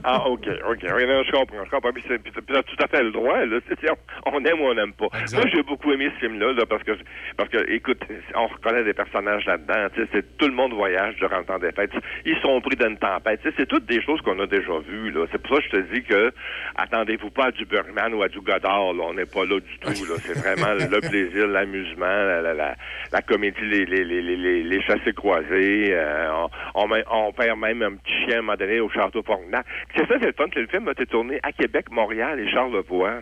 Ah, 0.04 0.28
OK, 0.28 0.48
OK. 0.70 0.80
Je 0.82 1.32
comprends, 1.32 1.66
je 1.66 1.70
comprends. 1.70 1.92
Puis, 1.92 2.04
puis 2.04 2.32
t'as 2.48 2.64
tout 2.64 2.76
à 2.84 2.88
fait 2.88 3.04
le 3.04 3.12
droit, 3.12 3.46
là. 3.46 3.58
On 4.26 4.44
aime 4.44 4.62
ou 4.62 4.66
on 4.66 4.74
n'aime 4.74 4.94
pas. 4.94 5.08
Moi, 5.34 5.44
j'ai 5.54 5.64
beaucoup 5.64 5.92
aimé 5.92 6.10
ce 6.16 6.20
film-là, 6.28 6.54
là, 6.54 6.66
parce 6.66 6.84
que, 6.84 6.92
parce 7.38 7.50
que, 7.50 7.70
écoute, 7.72 8.02
on 8.36 8.48
reconnaît 8.48 8.84
des 8.84 8.94
personnages 8.94 9.46
là-dedans. 9.46 9.88
Tu 9.96 10.08
c'est 10.12 10.38
tout 10.38 10.48
le 10.48 10.54
monde 10.54 10.74
voyage 10.74 11.16
durant 11.16 11.40
le 11.40 11.46
temps 11.46 11.60
des 11.60 11.72
fêtes. 11.72 11.92
Ils 12.26 12.38
sont 12.42 12.60
pris 12.62 12.76
d'une 12.76 12.98
tempête. 12.98 13.42
Tu 13.42 13.54
c'est 13.58 13.66
toutes 13.66 13.86
des 13.86 14.02
choses 14.02 14.22
qu'on 14.22 14.40
a 14.40 14.48
déjà 14.48 14.74
vues, 14.88 15.12
là. 15.12 15.26
C'est 15.32 15.42
pour 15.42 15.56
ça 15.56 15.62
que 15.62 15.68
je 15.68 15.82
te 15.82 15.94
dis 15.94 16.04
que, 16.04 16.32
attendez-vous 16.76 17.30
pas 17.30 17.46
à 17.48 17.52
du 17.52 17.66
Bergman 17.66 18.14
ou 18.14 18.24
à 18.24 18.28
du 18.30 18.40
Godard, 18.42 18.94
là. 18.94 19.04
On 19.08 19.14
n'est 19.14 19.26
pas 19.26 19.46
là 19.46 19.60
du 19.60 19.78
tout, 19.80 20.06
là. 20.06 20.16
C'est 20.24 20.38
vraiment 20.38 20.74
le 20.74 21.00
plaisir, 21.00 21.48
l'amusement, 21.48 22.06
la, 22.06 22.42
la, 22.42 22.54
la, 22.54 22.76
la 23.12 23.22
comédie, 23.22 23.62
les, 23.62 23.86
les, 23.86 24.04
les, 24.04 24.22
les, 24.22 24.64
les, 24.64 24.82
chassés 24.82 25.14
croisés. 25.14 25.90
euh, 25.94 26.30
on, 26.76 26.84
on, 26.84 26.88
met- 26.88 27.06
on 27.12 27.32
perd 27.32 27.60
même 27.60 27.82
un 27.82 27.96
petit 27.96 28.14
chien 28.26 28.36
à 28.36 28.40
un 28.40 28.42
moment 28.42 28.56
donné 28.58 28.80
au 28.80 28.90
Château 28.90 29.24
C'est 29.96 30.08
ça, 30.08 30.16
c'est 30.20 30.26
le 30.28 30.34
fun, 30.34 30.48
que 30.50 30.60
le 30.60 30.68
film 30.68 30.88
a 30.88 30.92
été 30.92 31.06
tourné 31.06 31.40
à 31.44 31.52
Québec, 31.52 31.86
Montréal 31.92 32.40
et 32.40 32.50
Charlevoix. 32.52 33.22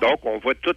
Donc, 0.00 0.18
on 0.24 0.38
voit 0.38 0.54
tout, 0.56 0.74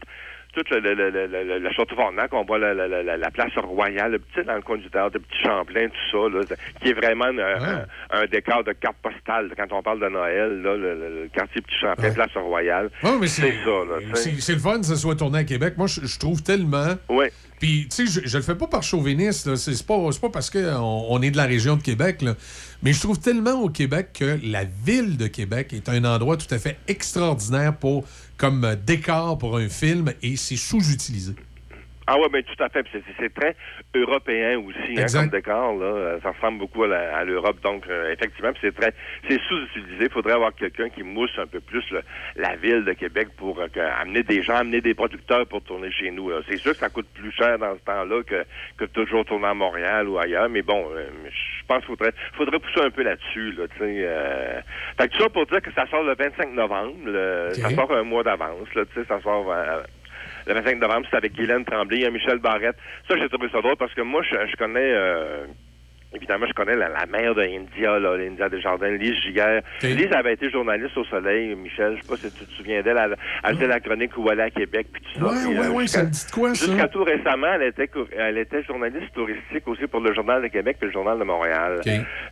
tout 0.54 0.64
le, 0.72 0.80
le, 0.80 0.94
le, 0.94 1.10
le, 1.10 1.28
le- 1.44 1.60
le 1.60 1.70
Château 1.72 1.96
Frontenac, 1.96 2.34
on 2.34 2.44
voit 2.46 2.58
la, 2.58 2.74
la, 2.74 2.88
la, 2.88 3.04
la- 3.04 3.18
la 3.18 3.30
place 3.32 3.54
royale, 3.58 4.14
le 4.14 4.20
petit 4.20 4.46
dans 4.46 4.56
le 4.56 4.62
coin 4.62 4.78
du 4.78 4.90
théâtre, 4.90 5.12
le 5.16 5.20
petit 5.20 5.44
Champlain, 5.44 5.88
tout 5.90 6.12
ça, 6.12 6.30
là, 6.38 6.56
qui 6.82 6.90
est 6.90 6.94
vraiment 6.94 7.26
un, 7.26 7.38
un- 7.40 7.86
un 8.12 8.26
décor 8.28 8.64
de 8.64 8.72
carte 8.72 8.96
postale. 9.04 9.52
Quand 9.58 9.72
on 9.78 9.84
parle 9.84 10.00
de 10.00 10.08
Noël, 10.08 10.62
là, 10.62 10.76
le, 10.78 10.96
le- 10.96 11.24
le 11.24 11.28
quartier 11.34 11.62
Petit 11.62 11.76
Champlain, 11.78 12.14
place 12.14 12.32
royale. 12.36 12.90
Ouais, 13.04 13.12
mais 13.20 13.28
c'est 13.28 13.52
ça. 13.52 14.22
C'est 14.40 14.54
le 14.54 14.60
fun 14.60 14.80
que 14.80 14.86
ça 14.86 14.96
soit 14.96 15.16
tourné 15.16 15.40
à 15.40 15.44
Québec. 15.44 15.74
Moi, 15.78 15.88
je, 15.88 16.06
je 16.06 16.18
trouve 16.18 16.42
tellement. 16.42 16.96
Oui. 17.10 17.26
Puis, 17.60 17.90
tu 17.94 18.08
sais, 18.08 18.22
je, 18.22 18.26
je 18.26 18.38
le 18.38 18.44
fais 18.44 18.56
pas 18.56 18.68
par 18.68 18.84
chauviniste. 18.84 19.54
C'est 19.58 19.86
pas, 19.86 19.98
pas 20.22 20.30
parce 20.30 20.50
qu'on 20.50 20.62
on 21.10 21.22
est 21.22 21.32
de 21.32 21.36
la 21.38 21.44
région 21.46 21.76
de 21.76 21.84
Québec. 21.84 22.24
Mais 22.82 22.94
je 22.94 23.02
trouve 23.02 23.20
tellement 23.20 23.62
au 23.62 23.70
Québec 23.70 24.12
que 24.14 24.40
la 24.42 24.64
ville 24.64 25.18
de 25.18 25.28
Québec 25.28 25.74
est 25.74 25.90
un 25.90 26.06
endroit 26.06 26.38
tout 26.38 26.54
à 26.54 26.60
fait 26.60 26.78
extraordinaire 26.88 27.76
pour, 27.76 28.06
comme 28.38 28.64
euh, 28.64 28.76
décor 28.76 29.38
pour 29.38 29.58
un 29.58 29.68
film 29.68 30.14
et 30.22 30.38
c'est 30.38 30.56
sous-utilisé. 30.56 31.36
Ah 32.12 32.18
ouais, 32.20 32.28
ben 32.30 32.42
tout 32.44 32.64
à 32.64 32.70
fait. 32.70 32.86
C'est, 32.92 33.04
c'est 33.20 33.34
très 33.34 33.56
européen 33.96 34.58
aussi, 34.60 34.96
hein, 34.98 35.06
comme 35.22 35.30
décor. 35.30 35.74
Là. 35.78 35.86
Euh, 35.86 36.20
Ça 36.24 36.32
ressemble 36.32 36.60
beaucoup 36.60 36.84
à, 36.84 37.24
l'Europe. 37.24 37.58
Donc, 37.64 37.84
euh, 37.88 38.12
effectivement, 38.12 38.52
c'est 38.62 38.74
très, 38.76 38.94
c'est 39.28 39.40
sous-utilisé. 39.42 40.06
Il 40.06 40.10
faudrait 40.12 40.34
avoir 40.34 40.54
quelqu'un 40.56 40.90
qui 40.90 41.04
mousse 41.04 41.38
un 41.38 41.48
peu 41.48 41.60
plus 41.60 41.84
le- 41.92 42.02
la 42.36 42.56
ville 42.56 42.84
de 42.84 42.94
Québec 42.94 43.28
pour 43.38 43.60
euh, 43.60 43.68
amener 44.02 44.24
des 44.24 44.42
gens, 44.44 44.56
amener 44.56 44.82
des 44.82 44.94
producteurs 44.94 45.46
pour 45.48 45.62
tourner 45.64 45.92
chez 45.92 46.12
nous. 46.12 46.30
là. 46.30 46.40
C'est 46.50 46.58
sûr 46.58 46.72
que 46.74 46.80
ça 46.80 46.90
coûte 46.90 47.08
plus 47.14 47.32
cher 47.32 47.58
dans 47.60 47.76
ce 47.76 47.84
temps-là 47.84 48.24
que, 48.24 48.44
que 48.78 48.86
toujours 48.86 49.26
tourner 49.26 49.48
à 49.48 49.54
Montréal 49.54 50.08
ou 50.08 50.18
ailleurs. 50.18 50.50
Mais 50.50 50.62
bon, 50.62 50.88
euh, 50.96 51.06
je 51.30 51.66
pense 51.68 51.80
qu'il 51.86 51.96
faudrait, 51.96 52.14
faudrait 52.34 52.60
pousser 52.60 52.82
un 52.82 52.90
peu 52.90 53.04
là-dessus. 53.04 53.52
Là, 53.54 53.68
tu 53.68 53.78
sais, 53.78 53.96
euh... 54.00 54.62
Fait 55.00 55.08
que 55.08 55.14
tout 55.18 55.24
ça 55.24 55.30
pour 55.30 55.46
dire 55.46 55.62
que 55.62 55.72
ça 55.74 55.86
sort 55.88 56.04
le 56.04 56.16
25 56.16 56.52
novembre. 56.54 56.96
le- 57.06 57.54
Ça 57.62 57.70
sort 57.76 57.92
un 57.94 58.04
mois 58.04 58.24
d'avance. 58.24 58.74
Là, 58.76 58.84
tu 58.86 59.00
sais, 59.00 59.08
ça 59.08 59.22
sort... 59.22 59.52
euh, 59.52 59.84
le 60.48 60.54
25 60.54 60.80
novembre, 60.80 61.08
c'est 61.10 61.18
avec 61.18 61.34
Guylaine 61.34 61.66
Tremblay, 61.66 62.00
y 62.00 62.06
a 62.06 62.12
Michel 62.12 62.40
Barrette. 62.40 62.78
Ça, 63.08 63.18
j'ai 63.18 63.30
trouvé 63.30 63.50
ça 63.50 63.62
drôle 63.62 63.78
parce 63.78 63.94
que 63.94 64.02
moi, 64.02 64.22
je, 64.24 64.36
je 64.48 64.56
connais 64.56 64.92
euh, 64.94 65.46
évidemment, 66.16 66.46
je 66.48 66.54
connais 66.54 66.76
la, 66.76 66.90
la 66.90 67.06
mère 67.06 67.36
de 67.36 67.42
India, 67.44 68.00
là, 68.00 68.18
l'India 68.18 68.50
Desjardins, 68.50 68.90
Lise 68.92 69.16
Giguère. 69.22 69.62
Lise 69.96 70.12
avait 70.14 70.34
été 70.34 70.50
journaliste 70.50 70.98
au 70.98 71.04
Soleil, 71.06 71.56
Michel, 71.56 71.96
je 71.98 72.02
sais 72.02 72.08
pas 72.08 72.18
si 72.18 72.32
tu 72.32 72.46
te 72.46 72.52
souviens 72.54 72.82
d'elle, 72.82 72.98
elle, 72.98 73.16
elle 73.44 73.56
faisait 73.56 73.68
la 73.68 73.80
chronique 73.80 74.18
où 74.18 74.30
elle 74.32 74.40
est 74.40 74.44
à 74.44 74.50
Québec, 74.50 74.88
puis 74.92 75.02
tout 75.02 75.20
ça. 75.20 75.26
Euh, 75.26 75.70
ouais, 75.72 75.82
jusqu'à- 75.84 76.00
ça 76.00 76.04
me 76.06 76.10
dit 76.12 76.26
quoi, 76.34 76.56
ça? 76.56 76.66
Jusqu'à 76.66 76.88
tout 76.88 77.04
récemment, 77.04 77.54
elle 77.56 77.64
était, 77.70 77.88
cou- 77.88 78.08
elle 78.18 78.38
était 78.38 78.64
journaliste 78.64 79.14
touristique 79.14 79.68
aussi 79.68 79.88
pour 79.88 80.00
le 80.02 80.14
Journal 80.14 80.42
de 80.42 80.48
Québec 80.48 80.78
et 80.82 80.86
le 80.86 80.92
Journal 80.92 81.18
de 81.20 81.24
Montréal. 81.24 81.80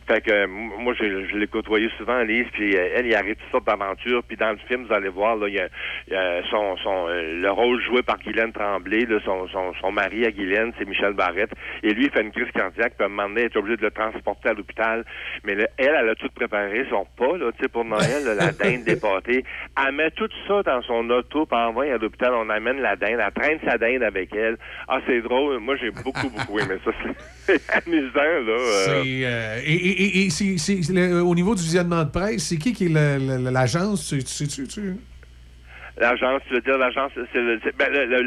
Fait 0.06 0.20
que 0.20 0.30
euh, 0.30 0.46
moi, 0.48 0.94
je, 0.98 1.26
je 1.26 1.36
l'ai 1.36 1.46
côtoyé 1.46 1.88
souvent, 1.98 2.20
Lise, 2.22 2.46
puis 2.52 2.76
euh, 2.76 2.88
elle, 2.96 3.06
il 3.06 3.14
arrive 3.14 3.36
toutes 3.36 3.50
sortes 3.50 3.66
d'aventures. 3.66 4.22
Puis 4.24 4.36
dans 4.36 4.50
le 4.50 4.58
film, 4.68 4.84
vous 4.86 4.92
allez 4.94 5.08
voir, 5.08 5.36
là, 5.36 5.48
il 5.48 5.54
y 5.54 5.60
a, 5.60 5.68
il 6.08 6.12
y 6.14 6.16
a 6.16 6.42
son, 6.50 6.76
son, 6.78 7.08
euh, 7.08 7.40
le 7.40 7.50
rôle 7.50 7.80
joué 7.82 8.02
par 8.02 8.18
Guylaine 8.18 8.52
Tremblay, 8.52 9.06
là, 9.06 9.18
son, 9.24 9.46
son, 9.48 9.72
son 9.80 9.92
mari 9.92 10.24
à 10.26 10.30
Guylaine, 10.30 10.72
c'est 10.78 10.86
Michel 10.88 11.12
Barrette. 11.14 11.50
Et 11.82 11.92
lui, 11.94 12.04
il 12.06 12.10
fait 12.10 12.22
une 12.22 12.32
crise 12.32 12.50
cardiaque, 12.52 12.94
puis 12.96 13.02
à 13.04 13.06
un 13.06 13.08
moment 13.08 13.28
donné, 13.28 13.42
il 13.42 13.46
est 13.46 13.56
obligé 13.72 13.76
de 13.76 13.82
le 13.86 13.90
transporter 13.90 14.48
à 14.50 14.52
l'hôpital. 14.54 15.04
Mais 15.44 15.54
là, 15.54 15.66
elle, 15.76 15.94
elle 16.00 16.08
a 16.10 16.14
tout 16.14 16.28
préparé, 16.34 16.84
son 16.90 17.06
pas, 17.16 17.36
là, 17.36 17.50
tu 17.52 17.62
sais, 17.62 17.68
pour 17.68 17.84
Noël, 17.84 18.24
là, 18.24 18.34
la 18.34 18.52
dinde 18.52 18.84
dépâtée. 18.84 19.44
Elle 19.86 19.94
met 19.94 20.10
tout 20.12 20.28
ça 20.46 20.62
dans 20.62 20.82
son 20.82 21.08
auto, 21.10 21.46
puis 21.46 21.58
envoie 21.58 21.84
à 21.84 21.98
l'hôpital, 21.98 22.32
on 22.34 22.48
amène 22.50 22.80
la 22.80 22.96
dinde, 22.96 23.20
elle 23.24 23.32
traîne 23.42 23.58
sa 23.66 23.78
dinde 23.78 24.02
avec 24.02 24.34
elle. 24.34 24.56
Ah, 24.88 25.00
c'est 25.06 25.20
drôle. 25.20 25.58
Moi, 25.58 25.76
j'ai 25.76 25.90
beaucoup, 25.90 26.28
beaucoup 26.30 26.58
aimé 26.58 26.76
ça. 26.84 26.90
C'est 27.46 27.60
amusant, 27.86 28.12
là. 28.14 28.52
euh. 28.52 29.02
Euh, 29.04 29.60
et 29.64 30.28
le- 30.92 31.22
au 31.22 31.34
niveau 31.34 31.54
du 31.54 31.62
visionnement 31.62 32.04
de 32.04 32.10
presse, 32.10 32.48
c'est 32.48 32.56
qui 32.58 32.72
qui 32.72 32.86
est 32.86 32.88
l'agence? 33.50 34.08
Tu 34.08 34.20
sais-tu? 34.20 34.66
Tu, 34.68 34.96
L'agence, 36.00 36.42
tu 36.46 36.54
veux 36.54 36.60
dire 36.60 36.78
l'agence, 36.78 37.10
c'est 37.32 37.40
le, 37.40 37.58
ben, 37.76 37.88
le, 37.90 38.22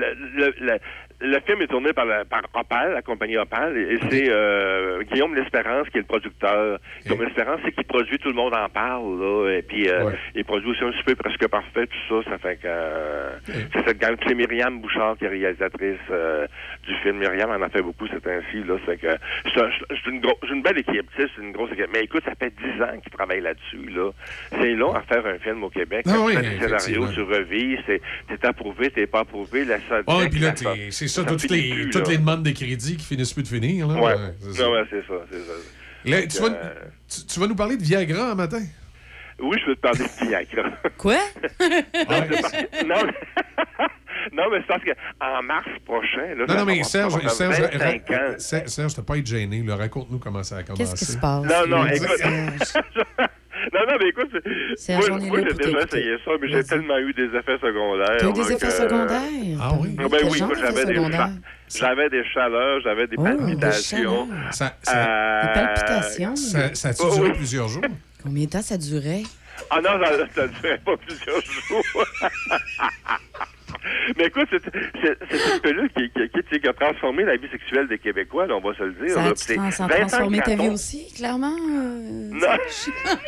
le, 0.59 0.77
le, 1.21 1.39
film 1.41 1.61
est 1.61 1.67
tourné 1.67 1.93
par, 1.93 2.05
la- 2.05 2.25
par 2.25 2.41
Opal, 2.53 2.93
la 2.93 3.01
compagnie 3.01 3.37
Opal, 3.37 3.77
et, 3.77 3.99
c'est 4.09 4.27
euh, 4.29 5.01
Guillaume 5.03 5.35
L'Espérance 5.35 5.87
qui 5.89 5.97
est 5.97 6.01
le 6.01 6.07
producteur. 6.07 6.79
Guillaume 7.03 7.23
L'Espérance, 7.23 7.59
c'est 7.63 7.71
qui 7.71 7.83
produit 7.83 8.17
Tout 8.19 8.29
le 8.29 8.35
monde 8.35 8.53
en 8.53 8.67
parle, 8.69 9.19
là, 9.19 9.49
et 9.57 9.61
puis 9.61 9.89
euh, 9.89 10.11
il 10.35 10.43
produit 10.45 10.69
aussi 10.71 10.83
un 10.83 10.91
super 10.93 11.15
presque 11.17 11.47
parfait, 11.47 11.87
tout 11.87 12.21
ça, 12.23 12.31
ça 12.31 12.37
fait 12.37 12.55
que 12.57 12.61
euh, 12.67 13.31
c'est 13.45 13.85
cette 13.87 13.99
gang, 13.99 14.15
c'est 14.27 14.33
Myriam 14.35 14.79
Bouchard 14.79 15.17
qui 15.17 15.25
est 15.25 15.29
réalisatrice 15.29 15.97
euh, 16.09 16.47
du 16.87 16.95
film. 16.97 17.17
Myriam 17.19 17.49
en 17.51 17.61
a 17.61 17.69
fait 17.69 17.81
beaucoup 17.81 18.07
c'est 18.07 18.25
ainsi, 18.27 18.63
là, 18.67 18.77
c'est 18.85 18.97
que 18.99 19.07
c'est 19.53 19.61
un- 19.61 19.69
c'est 19.89 20.09
une, 20.09 20.21
gros- 20.21 20.37
c'est 20.41 20.53
une 20.53 20.61
belle 20.61 20.77
équipe, 20.79 21.05
tu 21.15 21.21
sais, 21.21 21.29
c'est 21.35 21.41
une 21.41 21.51
grosse 21.51 21.71
équipe. 21.71 21.87
Mais 21.93 22.03
écoute, 22.03 22.23
ça 22.25 22.33
fait 22.39 22.51
dix 22.61 22.81
ans 22.81 22.97
qu'ils 23.01 23.11
travaillent 23.11 23.41
là-dessus, 23.41 23.89
là. 23.95 24.11
C'est 24.51 24.73
long 24.73 24.93
à 24.93 25.01
faire 25.01 25.25
un 25.25 25.37
film 25.39 25.63
au 25.63 25.69
Québec. 25.69 26.03
Ah 26.07 26.13
Quand 26.15 26.25
oui, 26.25 26.33
tu 26.35 26.43
fais 26.43 26.49
des 26.49 26.59
scénarios, 26.59 27.03
effectivement. 27.05 27.11
tu 27.13 27.21
revis, 27.21 27.77
c'est 27.85 28.01
t'es 28.27 28.45
approuvé, 28.47 28.89
t'es 28.89 29.07
pas 29.07 29.19
approuvé, 29.19 29.65
la 29.65 29.79
salle. 29.89 30.03
Ah, 30.07 30.19
et 30.25 30.29
puis 30.29 30.39
là, 30.39 30.51
t'es- 30.51 30.91
c'est 30.91 31.07
ça, 31.11 31.23
toutes, 31.23 31.49
les, 31.49 31.69
plus, 31.69 31.89
toutes 31.91 32.05
là. 32.07 32.11
les 32.11 32.17
demandes 32.17 32.43
de 32.43 32.51
crédit 32.51 32.97
qui 32.97 33.05
finissent 33.05 33.33
plus 33.33 33.43
de 33.43 33.47
finir. 33.47 33.87
Là. 33.87 34.01
Ouais, 34.01 34.15
c'est 34.41 34.53
ça. 34.53 34.63
non, 34.63 34.71
ouais, 34.71 34.83
c'est 34.89 35.01
ça, 35.07 35.13
c'est 35.31 35.39
ça. 35.39 35.53
Là, 36.05 36.21
Donc, 36.21 36.29
tu, 36.29 36.41
vas, 36.41 36.47
euh, 36.47 36.73
tu, 37.09 37.25
tu 37.25 37.39
vas 37.39 37.47
nous 37.47 37.55
parler 37.55 37.77
de 37.77 37.83
Viagra 37.83 38.31
un 38.31 38.35
matin? 38.35 38.63
Oui, 39.39 39.57
je 39.61 39.69
veux 39.69 39.75
te 39.75 39.81
parler 39.81 39.99
de 39.99 40.25
Viagra. 40.27 40.69
Quoi? 40.97 41.15
non, 44.33 44.49
mais- 44.51 44.59
c'est 44.61 44.67
parce 44.67 44.83
que 44.83 44.91
en 45.19 45.41
mars 45.43 45.67
prochain, 45.85 46.35
là, 46.37 46.45
Non, 46.47 46.55
non, 46.57 46.65
mais 46.65 46.83
Serge, 46.83 47.13
Serge, 47.29 47.59
25 47.59 48.09
ra- 48.09 48.15
ans. 48.15 48.33
Serge, 48.37 48.67
Serge, 48.67 48.95
t'as 48.95 49.01
pas 49.01 49.17
être 49.17 49.25
gêné. 49.25 49.63
Raconte-nous 49.67 50.19
comment 50.19 50.43
ça 50.43 50.57
a 50.57 50.63
commencé. 50.63 50.83
Qu'est-ce 50.83 50.95
qui 50.95 51.11
se 51.11 51.17
passe? 51.17 51.43
Non, 51.43 51.67
non, 51.67 51.83
là? 51.83 51.95
écoute. 51.95 52.21
Non, 53.73 53.79
non, 53.87 53.97
mais 53.99 54.09
écoute, 54.09 54.31
moi, 54.33 55.19
moi 55.19 55.39
j'ai 55.47 55.53
déjà 55.53 55.81
essayé 55.83 56.15
ça, 56.25 56.31
mais 56.41 56.49
j'ai 56.49 56.63
tellement 56.63 56.97
eu 56.97 57.13
des 57.13 57.25
effets 57.37 57.57
secondaires. 57.61 58.17
T'as 58.19 58.29
eu 58.29 58.33
des 58.33 58.39
donc, 58.41 58.51
effets 58.51 58.65
euh, 58.67 58.69
secondaires? 58.89 59.57
Ah 59.61 59.71
oui? 59.79 59.95
Ah 59.99 60.03
ben 60.09 60.19
oui, 60.29 60.37
j'avais 60.59 60.85
des, 60.85 60.95
j'avais 61.73 62.09
des 62.09 62.23
chaleurs, 62.33 62.81
j'avais 62.81 63.07
des 63.07 63.15
Oh, 63.17 63.23
des 63.23 63.29
palpitations. 63.37 64.27
chaleurs. 64.27 64.53
Ça, 64.53 64.77
Euh, 64.89 65.41
Des 65.41 65.53
palpitations? 65.61 66.35
Ça, 66.35 66.89
a-tu 66.89 67.01
Oh, 67.05 67.15
duré 67.15 67.33
plusieurs 67.33 67.67
jours? 67.67 67.83
Combien 68.23 68.45
de 68.45 68.49
temps 68.49 68.61
ça 68.61 68.77
durait? 68.77 69.23
Ah 69.69 69.79
non, 69.81 69.91
ça, 70.03 70.25
ça 70.35 70.47
ne 70.47 70.53
durait 70.53 70.77
pas 70.79 70.97
plusieurs 70.97 71.41
jours. 71.41 72.05
Mais 74.17 74.25
écoute, 74.25 74.47
c'est 74.51 75.55
une 75.55 75.61
pilule 75.61 75.89
qui, 75.95 76.09
qui, 76.11 76.29
qui, 76.49 76.59
qui 76.59 76.67
a 76.67 76.73
transformé 76.73 77.23
la 77.23 77.37
vie 77.37 77.47
sexuelle 77.51 77.87
des 77.87 77.99
Québécois, 77.99 78.47
là, 78.47 78.55
on 78.55 78.61
va 78.67 78.75
se 78.75 78.83
le 78.83 78.91
dire. 78.93 79.11
Ça 79.15 79.21
là. 79.23 79.29
a, 79.29 79.33
trans- 79.33 79.71
ça 79.71 79.85
a 79.85 79.87
20 79.87 79.95
ans 79.95 79.99
transformé 80.07 80.39
ta 80.41 80.55
vie 80.55 80.69
aussi, 80.69 81.13
clairement? 81.15 81.55
euh, 81.55 82.29
Non. 82.31 82.47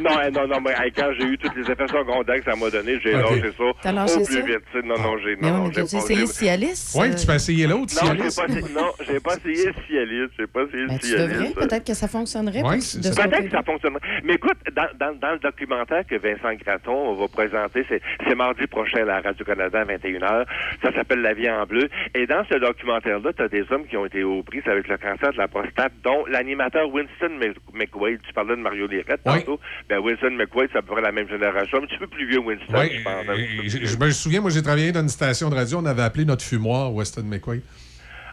non, 0.00 0.10
hein, 0.18 0.30
non, 0.32 0.46
non, 0.46 0.60
mais 0.60 0.72
hey, 0.78 0.92
quand 0.92 1.10
j'ai 1.18 1.26
eu 1.26 1.38
tous 1.38 1.50
les 1.56 1.62
effets 1.70 1.86
secondaires 1.88 2.36
que 2.42 2.50
ça 2.50 2.56
m'a 2.56 2.70
donné, 2.70 2.98
j'ai 3.02 3.14
Ok. 3.14 3.22
lâché 3.30 3.52
ça 3.56 3.64
T'as 3.82 3.92
lâché 3.92 4.14
au 4.16 4.24
ça? 4.24 4.32
plus 4.32 4.42
vite. 4.46 4.84
Non, 4.84 4.98
non, 4.98 5.18
j'ai 5.18 5.36
non, 5.36 5.42
oui, 5.42 5.50
non, 5.50 5.64
mais 5.68 5.72
j'ai 5.72 5.72
tu 5.72 5.80
as 5.80 5.98
pas- 5.98 6.04
essayé 6.04 6.26
Cialis? 6.26 6.92
Oui, 6.96 7.14
tu 7.14 7.26
peux 7.26 7.34
essayer 7.34 7.66
l'autre, 7.66 7.94
Non, 8.02 8.12
j'ai 8.14 8.30
Cialis. 8.30 8.36
pas 8.36 8.44
essayé, 8.48 8.74
non, 8.74 8.90
j'ai 9.06 9.20
pas 9.20 9.34
essayé 9.36 9.72
Cialis, 9.86 10.28
j'ai 10.38 10.46
pas 10.46 10.62
essayé 10.62 10.86
ben, 10.86 10.98
tu 10.98 11.10
devrais, 11.12 11.50
peut-être 11.52 11.86
que 11.86 11.94
ça 11.94 12.08
fonctionnerait. 12.08 12.62
Ouais, 12.62 12.78
Peut-être 12.78 13.44
que 13.44 13.50
ça 13.50 13.62
fonctionnerait. 13.62 14.00
Mais 14.24 14.34
écoute, 14.34 14.56
dans, 14.74 14.88
dans, 14.98 15.14
dans 15.18 15.32
le 15.32 15.38
documentaire 15.38 16.06
que 16.06 16.16
Vincent 16.16 16.54
Graton 16.64 17.14
va 17.14 17.28
présenter, 17.28 17.84
c'est, 17.88 18.00
mardi 18.34 18.66
prochain 18.66 19.06
à 19.08 19.20
Radio-Canada 19.32 19.80
à 19.80 19.84
21h. 19.84 20.46
Ça 20.82 20.92
s'appelle 20.94 21.20
La 21.22 21.34
vie 21.34 21.50
en 21.50 21.64
bleu. 21.66 21.88
Et 22.14 22.26
dans 22.26 22.44
ce 22.50 22.58
documentaire-là, 22.58 23.32
tu 23.32 23.42
as 23.42 23.48
des 23.48 23.64
hommes 23.70 23.86
qui 23.86 23.96
ont 23.96 24.06
été 24.06 24.22
aux 24.24 24.42
prises 24.42 24.66
avec 24.66 24.88
le 24.88 24.96
cancer 24.98 25.32
de 25.32 25.38
la 25.38 25.48
prostate, 25.48 25.92
dont 26.04 26.24
l'animateur 26.26 26.88
Winston 26.92 27.30
Mc- 27.40 27.56
McQuaid. 27.74 28.20
Tu 28.26 28.32
parlais 28.32 28.56
de 28.56 28.60
Mario 28.60 28.86
Lirette 28.86 29.20
Oui. 29.26 29.38
tantôt. 29.40 29.60
Ben, 29.88 29.98
Winston 29.98 30.38
à 30.40 30.82
peu 30.82 30.92
près 30.92 31.02
la 31.02 31.12
même 31.12 31.28
génération. 31.28 31.78
Un 31.78 31.86
petit 31.86 31.98
peu 31.98 32.06
plus 32.06 32.26
vieux, 32.28 32.38
Winston, 32.40 32.74
Oui, 32.78 32.90
je 32.98 33.02
pense. 33.02 33.12
un 33.28 33.34
petit 33.34 33.56
peu 33.78 33.86
je, 33.86 33.86
je 33.92 33.96
me 33.98 34.10
souviens, 34.10 34.40
moi, 34.40 34.50
j'ai 34.50 34.62
travaillé 34.62 34.92
dans 34.92 35.00
une 35.02 35.08
station 35.08 35.50
de 35.50 35.54
radio. 35.54 35.78
On 35.78 35.86
avait 35.86 36.02
appelé 36.02 36.24
notre 36.24 36.44
fumoir 36.44 36.92
Weston 36.94 37.24
McQuaid. 37.24 37.62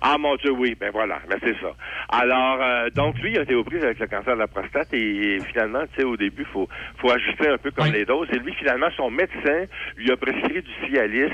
Ah 0.01 0.17
mon 0.17 0.35
Dieu, 0.37 0.51
oui, 0.51 0.75
ben 0.79 0.91
voilà, 0.91 1.19
ben 1.29 1.37
c'est 1.43 1.55
ça. 1.61 1.73
Alors, 2.09 2.59
euh, 2.61 2.89
donc 2.89 3.17
lui, 3.19 3.31
il 3.33 3.39
a 3.39 3.41
été 3.43 3.55
aux 3.55 3.63
prises 3.63 3.83
avec 3.83 3.99
le 3.99 4.07
cancer 4.07 4.33
de 4.33 4.39
la 4.39 4.47
prostate 4.47 4.93
et, 4.93 5.39
finalement, 5.51 5.81
tu 5.93 6.01
sais, 6.01 6.03
au 6.03 6.15
début, 6.17 6.45
faut 6.53 6.67
faut 6.97 7.11
ajuster 7.11 7.47
un 7.49 7.57
peu 7.57 7.71
comme 7.71 7.91
les 7.91 8.05
doses. 8.05 8.27
Et 8.31 8.39
lui, 8.39 8.53
finalement, 8.53 8.87
son 8.95 9.09
médecin 9.11 9.65
lui 9.97 10.11
a 10.11 10.17
prescrit 10.17 10.61
du 10.61 10.71
Cialis 10.87 11.31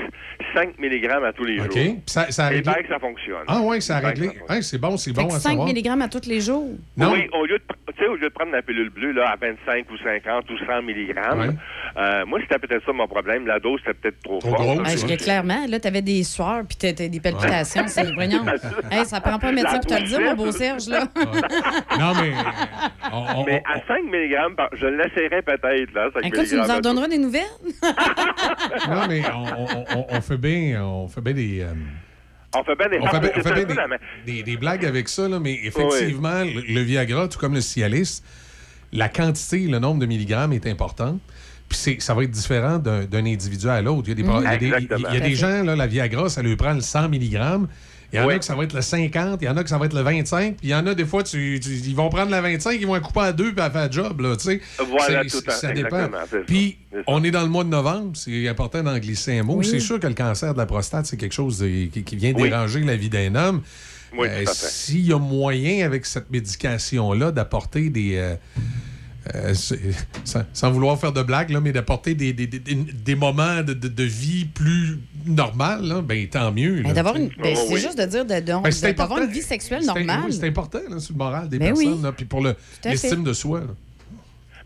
5 0.54 0.78
mg 0.78 1.06
à 1.24 1.32
tous 1.32 1.44
les 1.44 1.56
jours. 1.58 1.68
Puis 1.70 1.94
Ça, 2.06 2.30
ça 2.30 2.46
a 2.46 2.52
Et 2.52 2.56
réglé? 2.56 2.72
ben 2.74 2.82
que 2.82 2.88
ça 2.88 2.98
fonctionne. 2.98 3.44
Ah 3.46 3.60
oui, 3.62 3.80
ça 3.80 3.96
a 3.98 4.02
Et 4.02 4.06
réglé. 4.06 4.30
Hey, 4.48 4.62
c'est 4.62 4.78
bon, 4.78 4.96
c'est 4.96 5.12
bon 5.12 5.26
à 5.26 5.30
5 5.38 5.50
savoir. 5.50 5.68
mg 5.68 6.02
à 6.02 6.08
tous 6.08 6.28
les 6.28 6.40
jours. 6.40 6.70
Non? 6.96 7.12
Oui, 7.12 7.28
au 7.32 7.46
lieu 7.46 7.58
de, 7.58 7.92
tu 7.92 8.02
sais, 8.02 8.08
au 8.08 8.16
lieu 8.16 8.28
de 8.28 8.34
prendre 8.34 8.52
la 8.52 8.62
pilule 8.62 8.90
bleue 8.90 9.12
là, 9.12 9.30
à 9.30 9.36
25 9.36 9.90
ou 9.90 9.96
50 9.98 10.50
ou 10.50 10.58
100 10.58 10.82
mg, 10.82 11.16
Ouais. 11.36 11.48
euh, 11.96 12.24
moi, 12.26 12.40
c'était 12.40 12.58
peut-être 12.58 12.84
ça 12.84 12.92
mon 12.92 13.06
problème. 13.06 13.46
La 13.46 13.58
dose, 13.58 13.80
c'était 13.84 13.98
peut-être 13.98 14.22
trop, 14.22 14.38
Trop 14.38 14.54
forte. 14.56 14.80
Ah, 14.84 15.16
clairement, 15.16 15.66
là, 15.68 15.80
t'avais 15.80 16.02
des 16.02 16.22
sueurs 16.24 16.62
puis 16.68 16.76
t'avais 16.76 17.08
des 17.08 17.20
palpitations. 17.20 17.84
C'est 17.86 18.12
voyons. 18.14 18.44
Hey, 18.90 19.04
ça 19.04 19.20
prend 19.20 19.38
pas 19.38 19.48
un 19.48 19.52
médecin 19.52 19.78
pour 19.78 19.86
te 19.86 19.94
le 20.00 20.06
dire, 20.06 20.20
mon 20.20 20.34
beau 20.34 20.52
Serge, 20.52 20.86
là. 20.88 21.06
Non, 21.98 22.12
mais. 22.20 22.32
on- 23.12 23.40
on- 23.40 23.44
Mais 23.44 23.62
à 23.66 23.80
5 23.86 24.04
mg, 24.04 24.54
par- 24.56 24.70
je 24.72 24.86
l'essayerais 24.86 25.42
peut-être, 25.42 25.92
là. 25.94 26.08
5 26.14 26.24
Écoute, 26.26 26.46
tu 26.48 26.56
nous 26.56 26.70
en 26.70 26.76
redonneras 26.76 27.08
des 27.08 27.18
nouvelles? 27.18 27.42
non, 28.88 29.06
mais 29.08 29.22
on, 29.34 29.44
on- 29.44 29.84
on- 30.00 30.06
on 30.10 30.20
fait 30.20 30.36
bien, 30.36 30.82
on 30.84 31.08
fait 31.08 31.20
bien 31.20 31.32
des. 31.34 31.60
euh, 31.62 31.72
On 32.56 32.64
fait 32.64 32.76
bien 32.76 32.88
des 32.88 32.98
on 33.00 33.06
fait 33.06 33.20
bien, 33.20 33.30
on 33.36 33.42
fait 33.42 33.64
des, 33.64 34.32
des- 34.34 34.42
des 34.42 34.56
blagues 34.56 34.84
avec 34.84 35.08
ça, 35.08 35.28
là, 35.28 35.38
mais 35.40 35.54
effectivement, 35.64 36.42
le, 36.44 36.60
le 36.74 36.80
Viagra, 36.80 37.28
tout 37.28 37.38
comme 37.38 37.54
le 37.54 37.60
Cialis, 37.60 38.22
la 38.92 39.08
quantité, 39.08 39.58
le 39.66 39.78
nombre 39.78 40.00
de 40.00 40.06
milligrammes 40.06 40.52
est 40.52 40.66
important. 40.66 41.18
Puis 41.68 41.76
c'est- 41.78 42.00
ça 42.00 42.14
va 42.14 42.22
être 42.22 42.30
différent 42.30 42.78
d'un 42.78 43.04
d'un 43.04 43.26
individu 43.26 43.68
à 43.68 43.82
l'autre. 43.82 44.04
Il 44.06 44.10
y 44.10 44.12
a 44.12 44.14
des, 44.14 44.22
il 44.22 44.28
y 44.44 44.46
a 44.46 44.56
des- 44.56 44.66
il 44.66 44.70
y 44.70 44.74
a 44.74 44.78
Exactement. 44.78 45.20
des 45.28 45.34
gens, 45.34 45.62
là, 45.64 45.74
la 45.76 45.86
Viagra, 45.88 46.28
ça 46.28 46.40
lui 46.42 46.54
prend 46.56 46.72
le 46.72 46.80
100 46.80 47.08
milligrammes. 47.08 47.66
Il 48.12 48.16
y 48.16 48.20
en 48.20 48.28
a 48.28 48.38
que 48.38 48.44
ça 48.44 48.54
va 48.54 48.64
être 48.64 48.72
le 48.72 48.80
50, 48.82 49.42
il 49.42 49.44
y 49.44 49.48
en 49.48 49.56
a 49.56 49.62
que 49.64 49.68
ça 49.68 49.78
va 49.78 49.86
être 49.86 49.94
le 49.94 50.00
25, 50.02 50.56
puis 50.56 50.68
il 50.68 50.70
y 50.70 50.74
en 50.74 50.86
a 50.86 50.94
des 50.94 51.04
fois, 51.04 51.22
tu, 51.22 51.58
tu- 51.62 51.70
ils 51.70 51.94
vont 51.96 52.08
prendre 52.08 52.30
la 52.30 52.40
25, 52.40 52.72
ils 52.80 52.86
vont 52.86 52.94
la 52.94 53.00
couper 53.00 53.20
à 53.20 53.32
deux, 53.32 53.52
puis 53.52 53.64
fait 53.72 53.86
le 53.86 53.92
job, 53.92 54.20
là, 54.20 54.36
tu 54.36 54.44
sais. 54.44 54.60
Voilà, 54.88 55.24
tout 55.24 55.38
à- 55.46 55.50
Ça 55.50 55.72
dépend. 55.72 56.08
Puis, 56.46 56.78
on 57.06 57.22
est 57.24 57.30
dans 57.30 57.42
le 57.42 57.48
mois 57.48 57.64
de 57.64 57.68
novembre, 57.68 58.12
c'est 58.14 58.48
important 58.48 58.82
d'en 58.82 58.96
glisser 58.98 59.38
un 59.38 59.42
mot. 59.42 59.56
Oui. 59.56 59.66
C'est 59.66 59.80
sûr 59.80 59.98
que 60.00 60.06
le 60.06 60.14
cancer 60.14 60.52
de 60.52 60.58
la 60.58 60.66
prostate, 60.66 61.06
c'est 61.06 61.16
quelque 61.16 61.34
chose 61.34 61.58
de- 61.58 61.86
qui, 61.86 62.02
qui 62.04 62.16
vient 62.16 62.32
Oui. 62.36 62.48
déranger 62.48 62.80
la 62.80 62.96
vie 62.96 63.08
d'un 63.10 63.34
homme. 63.34 63.62
Oui, 64.16 64.28
Euh, 64.30 64.44
à. 64.46 64.52
S'il 64.54 65.06
y 65.06 65.12
a 65.12 65.18
moyen, 65.18 65.84
avec 65.84 66.06
cette 66.06 66.30
médication-là, 66.30 67.32
d'apporter 67.32 67.90
des... 67.90 68.16
euh, 68.16 68.34
euh, 69.34 69.54
sans, 70.24 70.40
sans 70.52 70.70
vouloir 70.70 70.98
faire 70.98 71.12
de 71.12 71.22
blagues, 71.22 71.50
là, 71.50 71.60
mais 71.60 71.72
d'apporter 71.72 72.14
des, 72.14 72.32
des, 72.32 72.46
des- 72.46 72.58
des 72.60 73.14
moments 73.14 73.62
de, 73.62 73.72
de- 73.74 73.88
de 73.88 74.02
vie 74.04 74.44
plus 74.44 74.98
normales, 75.26 75.82
là, 75.84 76.02
ben, 76.02 76.26
tant 76.28 76.52
mieux. 76.52 76.82
Ben, 76.82 76.92
d'avoir 76.92 77.14
ben, 77.14 77.30
Oh, 77.38 77.42
c'est 77.68 77.74
oui. 77.74 77.80
juste 77.80 77.98
de 77.98 78.04
dire 78.06 78.24
de- 78.24 78.28
Ben, 78.40 78.70
c'est 78.70 78.92
de- 78.92 78.96
d'avoir 78.96 79.18
important. 79.18 79.24
une 79.26 79.30
vie 79.32 79.42
sexuelle 79.42 79.80
C'est- 79.82 79.86
normale. 80.04 80.20
oui, 80.26 80.32
C'est 80.38 80.46
important 80.46 80.78
là, 80.88 80.98
sur 81.00 81.14
le 81.14 81.18
moral 81.18 81.48
des 81.48 81.58
Ben 81.58 81.66
personnes, 81.74 81.92
oui. 81.94 82.02
là, 82.02 82.12
puis 82.12 82.24
pour 82.26 82.42
l'estime 82.84 83.24
de 83.24 83.32
soi. 83.32 83.62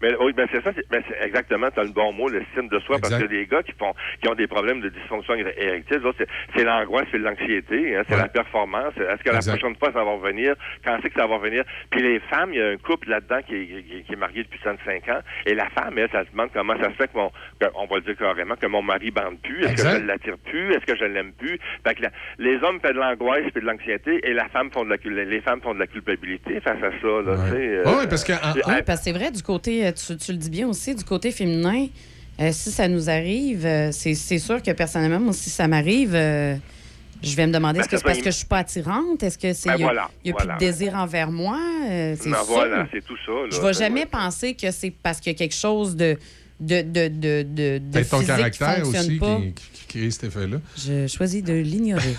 Mais 0.03 0.15
oui, 0.21 0.33
ben 0.33 0.47
c'est 0.53 0.63
ça, 0.63 0.71
c'est 0.75 0.89
ben 0.91 1.03
c'est 1.09 1.23
exactement, 1.27 1.71
tu 1.71 1.81
as 1.81 1.85
le 1.85 1.91
bon 1.91 2.13
mot, 2.13 2.29
l'estime 2.29 2.69
de 2.69 2.79
soi, 2.81 2.97
parce 3.01 3.15
que 3.15 3.25
les 3.27 3.47
gars 3.47 3.63
qui 3.63 3.73
font 3.73 3.93
qui 4.23 4.29
ont 4.29 4.35
des 4.35 4.47
problèmes 4.47 4.81
de 4.81 4.89
dysfonction 4.89 5.35
érectile, 5.35 6.01
c'est 6.17 6.27
c'est 6.57 6.65
l'angoisse, 6.65 7.07
c'est 7.13 7.19
l'anxiété, 7.19 7.97
hein, 7.97 8.03
c'est 8.09 8.15
Ouais. 8.15 8.23
la 8.23 8.29
performance. 8.29 8.95
Est-ce 8.97 9.23
que 9.23 9.31
la 9.31 9.41
prochaine 9.41 9.77
fois 9.77 9.93
ça 9.93 10.03
va 10.05 10.13
revenir? 10.13 10.55
Quand 10.85 10.99
c'est 11.03 11.11
que 11.11 11.21
ça 11.21 11.27
va 11.27 11.37
revenir? 11.37 11.65
Puis 11.91 12.03
les 12.03 12.19
femmes, 12.21 12.51
il 12.53 12.59
y 12.59 12.63
a 12.63 12.69
un 12.69 12.77
couple 12.77 13.11
là-dedans 13.11 13.41
qui 13.47 13.55
est, 13.57 13.67
qui, 13.67 14.03
qui 14.05 14.13
est 14.13 14.17
marié 14.17 14.43
depuis 14.43 14.59
35 14.61 15.09
ans, 15.11 15.21
et 15.47 15.55
la 15.55 15.69
femme, 15.71 15.99
elle, 15.99 16.09
ça 16.11 16.25
se 16.25 16.31
demande 16.31 16.51
comment 16.55 16.77
ça 16.81 16.91
se 16.91 16.95
fait 16.97 17.09
que 17.09 17.17
mon, 17.19 17.31
que- 17.61 17.67
on 17.75 17.87
va 17.87 17.97
le 17.97 18.03
dire 18.03 18.17
carrément, 18.17 18.57
que 18.57 18.67
mon 18.67 18.83
mari 18.83 19.11
bande 19.11 19.39
plus, 19.43 19.65
est-ce 19.65 19.83
que 19.85 20.01
je 20.01 20.07
l'attire 20.07 20.39
plus, 20.39 20.73
est-ce 20.73 20.87
que 20.87 20.97
je 20.97 21.05
l'aime 21.05 21.33
plus? 21.33 21.59
Fait 21.87 21.95
que 21.95 22.03
la- 22.03 22.11
les 22.39 22.57
hommes 22.63 22.81
font 22.81 22.89
de 22.93 22.99
l'angoisse 22.99 23.45
et 23.55 23.61
de 23.61 23.67
l'anxiété, 23.67 24.21
et 24.27 24.33
la 24.33 24.49
femme 24.49 24.71
font 24.73 24.85
de 24.85 24.91
la, 24.91 25.25
les 25.25 25.41
femmes 25.43 25.61
font 25.61 25.75
de 25.75 25.79
la 25.81 25.87
culpabilité 25.87 26.61
face 26.61 26.83
à 26.83 26.91
ça, 26.91 27.23
là, 27.25 27.37
tu 27.45 27.51
sais. 27.51 27.69
euh, 27.69 27.85
Ouais, 27.85 28.07
parce 28.09 28.25
que 28.25 28.33
Oui, 28.33 28.83
parce 28.87 29.01
que 29.01 29.05
c'est 29.05 29.13
vrai, 29.13 29.31
du 29.31 29.43
côté, 29.43 29.87
euh, 29.87 29.90
tu, 29.93 30.17
tu 30.17 30.33
le 30.33 30.39
dis 30.39 30.51
bien 30.51 30.69
aussi, 30.69 30.95
du 30.95 31.05
côté 31.05 31.31
féminin, 31.31 31.87
euh, 32.41 32.51
si 32.53 32.71
ça 32.71 32.89
nous 32.89 33.11
arrive, 33.11 33.65
euh, 33.67 33.91
c'est 33.93 34.15
sûr 34.39 34.63
que 34.63 34.71
personnellement, 34.73 35.21
moi, 35.21 35.33
si 35.33 35.51
ça 35.51 35.69
m'arrive, 35.69 36.15
euh, 36.15 36.57
je 37.23 37.37
vais 37.37 37.47
me 37.47 37.53
demander 37.53 37.79
Ben, 37.79 37.85
est-ce 37.85 37.89
que 37.91 37.97
c'est 37.99 38.03
parce 38.05 38.19
que 38.19 38.31
je 38.31 38.37
suis 38.37 38.47
pas 38.47 38.59
attirante? 38.59 39.23
Est-ce 39.23 39.37
que 39.37 39.53
c'est. 39.53 39.69
Ben, 39.69 39.75
Il 39.77 39.81
y 39.81 39.83
a, 39.83 39.87
voilà, 39.87 40.11
il 40.25 40.29
y 40.29 40.31
a 40.31 40.37
voilà. 40.37 40.55
plus 40.57 40.67
de 40.67 40.71
désir 40.71 40.95
envers 40.95 41.31
moi? 41.31 41.59
Euh, 41.91 42.17
c'est 42.19 42.29
sûr. 42.31 42.45
voilà, 42.49 42.87
c'est 42.93 43.05
tout 43.05 43.17
ça. 43.27 43.33
là. 43.33 43.49
Je 43.51 43.61
vais 43.61 43.73
C'est- 43.75 43.79
jamais 43.85 44.07
penser 44.07 44.55
que 44.55 44.71
c'est 44.71 44.91
parce 44.91 45.21
qu'il 45.21 45.33
y 45.33 45.35
a 45.35 45.39
quelque 45.39 45.55
chose 45.57 45.97
de. 45.97 46.17
De, 46.61 46.83
de, 46.83 47.09
de, 47.09 47.43
de, 47.79 48.03
ton 48.05 48.21
qui 48.21 48.27
caractère 48.27 48.87
aussi 48.87 49.17
pas. 49.17 49.37
qui, 49.37 49.53
qui- 49.55 49.71
qui 49.73 49.87
crée 49.99 50.11
cet 50.11 50.25
effet-là. 50.25 50.59
Je 50.77 51.07
choisis 51.07 51.43
de 51.43 51.55
l'ignorer. 51.55 52.15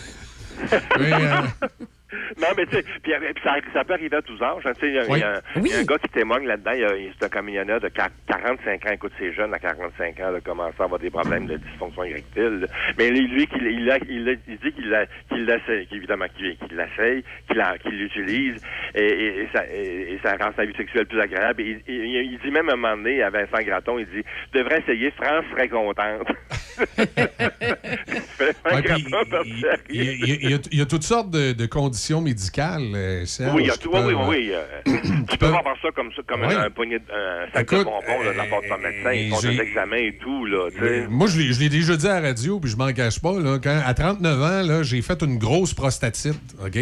Oui, 0.99 1.11
euh, 1.11 1.41
Non, 2.39 2.47
mais 2.57 2.65
tu 2.65 2.75
sais, 2.77 2.85
puis, 3.03 3.13
euh, 3.13 3.19
ça, 3.43 3.55
ça 3.73 3.83
peut 3.83 3.93
arriver 3.93 4.17
à 4.17 4.21
tous 4.21 4.41
âges. 4.41 4.65
hein. 4.65 4.71
Il 4.83 4.93
y, 4.93 4.97
a- 4.99 5.03
Oui. 5.09 5.19
il 5.19 5.67
y 5.71 5.73
a 5.73 5.79
un- 5.79 5.83
gars 5.83 5.97
qui 5.97 6.09
témoigne 6.09 6.45
là-dedans. 6.45 6.71
C'est 7.19 7.25
un 7.25 7.29
camionneur 7.29 7.79
de 7.79 7.87
quar- 7.89 8.09
45 8.27 8.85
ans. 8.85 8.91
Écoute, 8.93 9.11
c'est 9.19 9.33
jeune 9.33 9.53
à 9.53 9.59
45 9.59 10.19
ans, 10.19 10.33
de 10.33 10.39
commencer 10.39 10.75
à 10.79 10.83
avoir 10.83 10.99
des 10.99 11.09
problèmes 11.09 11.47
de 11.47 11.57
dysfonction 11.57 12.03
érectile. 12.03 12.67
Mais 12.97 13.09
lui, 13.11 13.47
il, 13.59 13.89
a- 13.91 13.97
il, 14.09 14.29
a- 14.29 14.33
il 14.47 14.57
dit 14.57 14.71
qu'il 14.73 15.45
l'essaye, 15.45 15.87
qu'évidemment, 15.87 16.25
qu'il 16.37 16.55
l'essaye, 16.71 17.23
qu'il 17.47 17.97
l'utilise, 17.97 18.55
et, 18.95 19.01
et- 19.05 19.41
et 19.43 19.47
ça, 19.53 19.63
et, 19.71 20.13
et 20.13 20.19
ça 20.23 20.35
rend 20.37 20.51
sa 20.55 20.65
vie 20.65 20.75
sexuelle 20.75 21.05
plus 21.05 21.19
agréable. 21.19 21.61
Et 21.61 21.79
il, 21.87 22.39
dit 22.43 22.51
même 22.51 22.69
à 22.69 22.73
un 22.73 22.75
moment 22.75 22.97
donné 22.97 23.21
à 23.23 23.29
Vincent 23.29 23.61
Gratton, 23.63 23.99
il 23.99 24.05
dit, 24.07 24.23
devrais 24.53 24.79
essayer, 24.79 25.11
France 25.11 25.45
serait 25.51 25.69
contente. 25.69 26.27
Ouais, 28.65 28.77
il 28.77 28.83
que- 28.83 29.93
y, 29.93 29.97
y 29.97 30.49
y 30.49 30.53
a- 30.53 30.59
il 30.71 30.79
y 30.79 30.81
a 30.81 30.85
toutes 30.85 31.03
sortes 31.03 31.29
de, 31.29 31.51
de 31.53 31.65
conditions 31.65 32.00
médicales, 32.21 32.81
euh, 32.95 33.25
Serge, 33.25 33.53
Oui, 33.55 33.63
il 33.63 33.67
y 33.67 33.69
a 33.69 33.73
qui 33.73 33.79
tout, 33.79 33.91
oui, 33.93 34.01
oui, 34.13 34.23
oui, 34.27 34.51
euh, 34.53 34.97
tu 35.29 35.37
peux 35.37 35.47
voir 35.47 35.63
ça 35.81 35.89
comme, 35.95 36.09
ça, 36.15 36.21
comme 36.27 36.41
Ouais. 36.41 36.55
un, 36.55 36.61
un 36.63 36.69
poignet 36.71 36.97
un 37.13 37.51
sac 37.53 37.69
de 37.69 37.83
bonbons 37.83 38.23
là, 38.23 38.31
de 38.33 38.37
la 38.37 38.45
part 38.45 38.61
de 38.61 38.67
ton 38.67 38.77
médecin. 38.79 39.11
Ils 39.13 39.29
font 39.29 39.41
des 39.41 39.59
examens 39.61 39.95
et 39.97 40.17
tout, 40.21 40.45
là. 40.45 40.69
Euh, 40.81 41.05
Moi, 41.09 41.27
je 41.27 41.59
l'ai 41.59 41.69
déjà 41.69 41.95
dit 41.95 42.07
à 42.07 42.19
la 42.19 42.27
radio, 42.29 42.59
puis 42.59 42.71
je 42.71 42.77
m'en 42.77 42.91
cache 42.93 43.19
pas. 43.19 43.39
Là, 43.39 43.59
quand, 43.63 43.81
à 43.85 43.93
39 43.93 44.41
ans, 44.41 44.83
j'ai 44.83 45.01
fait 45.01 45.21
une 45.21 45.37
grosse 45.37 45.73
prostatite, 45.73 46.39
OK? 46.63 46.77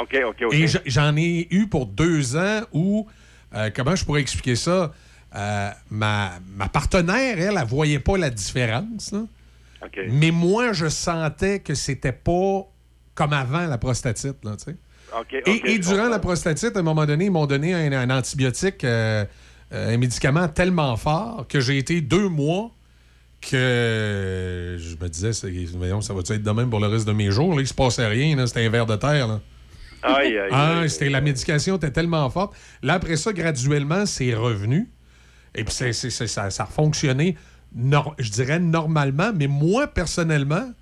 OK, 0.00 0.16
OK, 0.26 0.42
OK. 0.46 0.54
Et 0.54 0.66
j'en 0.86 1.16
ai 1.16 1.48
eu 1.50 1.66
pour 1.66 1.86
deux 1.86 2.36
ans 2.36 2.60
où, 2.72 3.06
euh, 3.54 3.70
comment 3.74 3.96
je 3.96 4.04
pourrais 4.04 4.20
expliquer 4.20 4.54
ça? 4.54 4.92
Euh, 5.34 5.70
ma, 5.90 6.32
ma 6.56 6.68
partenaire, 6.68 7.36
elle, 7.38 7.56
elle 7.60 7.66
voyait 7.66 7.98
pas 7.98 8.16
la 8.16 8.30
différence. 8.30 9.12
là. 9.12 9.22
Mais 10.10 10.30
moi, 10.30 10.72
je 10.72 10.88
sentais 10.88 11.60
que 11.60 11.74
c'était 11.74 12.12
pas 12.12 12.66
comme 13.20 13.34
avant 13.34 13.66
la 13.66 13.76
prostatite. 13.76 14.42
Là, 14.44 14.52
tu 14.56 14.72
sais. 14.72 14.76
OK, 15.14 15.42
Et, 15.66 15.78
durant 15.78 16.08
la 16.08 16.18
prostatite, 16.18 16.74
à 16.74 16.78
un 16.78 16.82
moment 16.82 17.04
donné, 17.04 17.26
ils 17.26 17.30
m'ont 17.30 17.44
donné 17.44 17.74
un, 17.74 17.92
un 17.92 18.08
antibiotique, 18.16 18.82
euh, 18.82 19.26
euh, 19.74 19.94
un 19.94 19.98
médicament 19.98 20.48
tellement 20.48 20.96
fort 20.96 21.44
que 21.46 21.60
j'ai 21.60 21.76
été 21.76 22.00
deux 22.00 22.30
mois 22.30 22.70
que 23.42 24.78
je 24.78 24.96
me 25.02 25.08
disais, 25.08 25.32
voyons, 25.76 26.00
ça 26.00 26.14
va 26.14 26.20
être 26.20 26.42
de 26.42 26.50
même 26.50 26.70
pour 26.70 26.80
le 26.80 26.86
reste 26.86 27.06
de 27.06 27.12
mes 27.12 27.30
jours? 27.30 27.54
Là, 27.54 27.60
il 27.60 27.66
se 27.66 27.74
passait 27.74 28.06
rien, 28.06 28.46
c'était 28.46 28.64
un 28.64 28.70
verre 28.70 28.86
de 28.86 28.96
terre. 28.96 29.28
Là. 29.28 29.40
Aïe, 30.02 30.38
aïe, 30.38 30.48
Ah, 30.50 30.82
c'était, 30.88 31.10
la 31.10 31.20
médication 31.20 31.76
était 31.76 31.90
tellement 31.90 32.28
forte. 32.30 32.54
Là, 32.82 32.94
après 32.94 33.16
ça, 33.16 33.34
graduellement, 33.34 34.06
c'est 34.06 34.32
revenu. 34.32 34.88
Et 35.54 35.64
puis, 35.64 35.74
ça, 35.74 36.50
ça 36.50 36.62
a 36.62 36.66
fonctionné, 36.66 37.36
je 37.76 38.30
dirais, 38.30 38.60
normalement. 38.60 39.32
Mais 39.34 39.46
moi, 39.46 39.88
personnellement, 39.88 40.72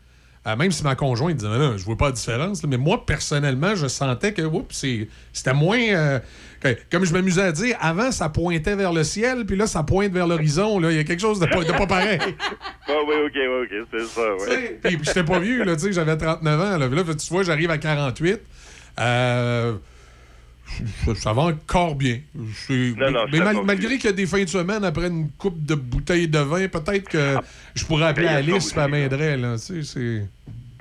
euh, 0.49 0.57
même 0.57 0.71
si 0.73 0.83
ma 0.83 0.95
conjointe 0.95 1.37
disait, 1.37 1.49
non, 1.59 1.77
je 1.77 1.85
vois 1.85 1.97
pas 1.97 2.07
la 2.07 2.13
différence, 2.13 2.63
là, 2.63 2.69
mais 2.71 2.77
moi, 2.79 3.05
personnellement, 3.05 3.75
je 3.77 3.87
sentais 3.87 4.33
que 4.33 4.43
oups, 4.43 4.85
c'était 5.33 5.55
moins... 5.55 5.79
euh, 5.81 6.19
que- 6.61 6.77
comme 6.91 7.05
je 7.05 7.13
m'amusais 7.13 7.43
à 7.43 7.53
dire, 7.53 7.77
avant, 7.81 8.11
ça 8.11 8.29
pointait 8.29 8.75
vers 8.75 8.93
le 8.93 9.05
ciel, 9.05 9.45
puis 9.47 9.57
là, 9.57 9.67
ça 9.67 9.83
pointe 9.83 10.13
vers 10.13 10.27
l'horizon. 10.27 10.81
Il 10.89 10.97
y 10.97 10.99
a 10.99 11.05
quelque 11.05 11.21
chose 11.21 11.39
de 11.39 11.47
pas, 11.47 11.63
de 11.63 11.73
pas 11.73 11.87
pareil. 11.87 12.19
Ah, 12.91 12.95
oui, 13.07 13.15
OK, 13.27 13.33
oui, 13.35 13.65
OK, 13.65 13.87
c'est 13.93 14.07
ça, 14.07 14.23
oui. 14.41 14.71
Puis, 14.83 14.99
j'étais 15.03 15.23
pas 15.23 15.39
vieux, 15.39 15.63
là, 15.63 15.77
tu 15.77 15.83
sais, 15.83 15.93
j'avais 15.93 16.17
39 16.17 16.61
ans. 16.61 16.79
Là, 16.79 16.89
là, 16.89 17.03
tu 17.05 17.29
vois, 17.33 17.43
j'arrive 17.43 17.71
à 17.71 17.77
48. 17.77 18.41
Euh, 18.99 19.75
ça, 21.05 21.15
ça 21.15 21.33
va 21.33 21.43
encore 21.43 21.95
bien. 21.95 22.19
Non, 22.69 23.11
non, 23.11 23.25
mais 23.33 23.39
mal- 23.41 23.65
malgré 23.65 23.97
qu'il 23.97 24.07
y 24.07 24.13
a 24.13 24.13
des 24.13 24.27
fins 24.27 24.43
de 24.45 24.49
semaine, 24.49 24.85
après 24.85 25.09
une 25.09 25.31
coupe 25.31 25.65
de 25.65 25.75
bouteilles 25.75 26.29
de 26.29 26.39
vin, 26.39 26.69
peut-être 26.69 27.09
que 27.09 27.37
je 27.75 27.85
pourrais 27.85 28.07
appeler 28.07 28.29
Alice 28.29 28.75
et 28.77 28.89
m'aiderait. 28.89 29.37
Là, 29.37 29.57
tu 29.59 29.83
sais, 29.83 29.83
c'est... 29.83 30.27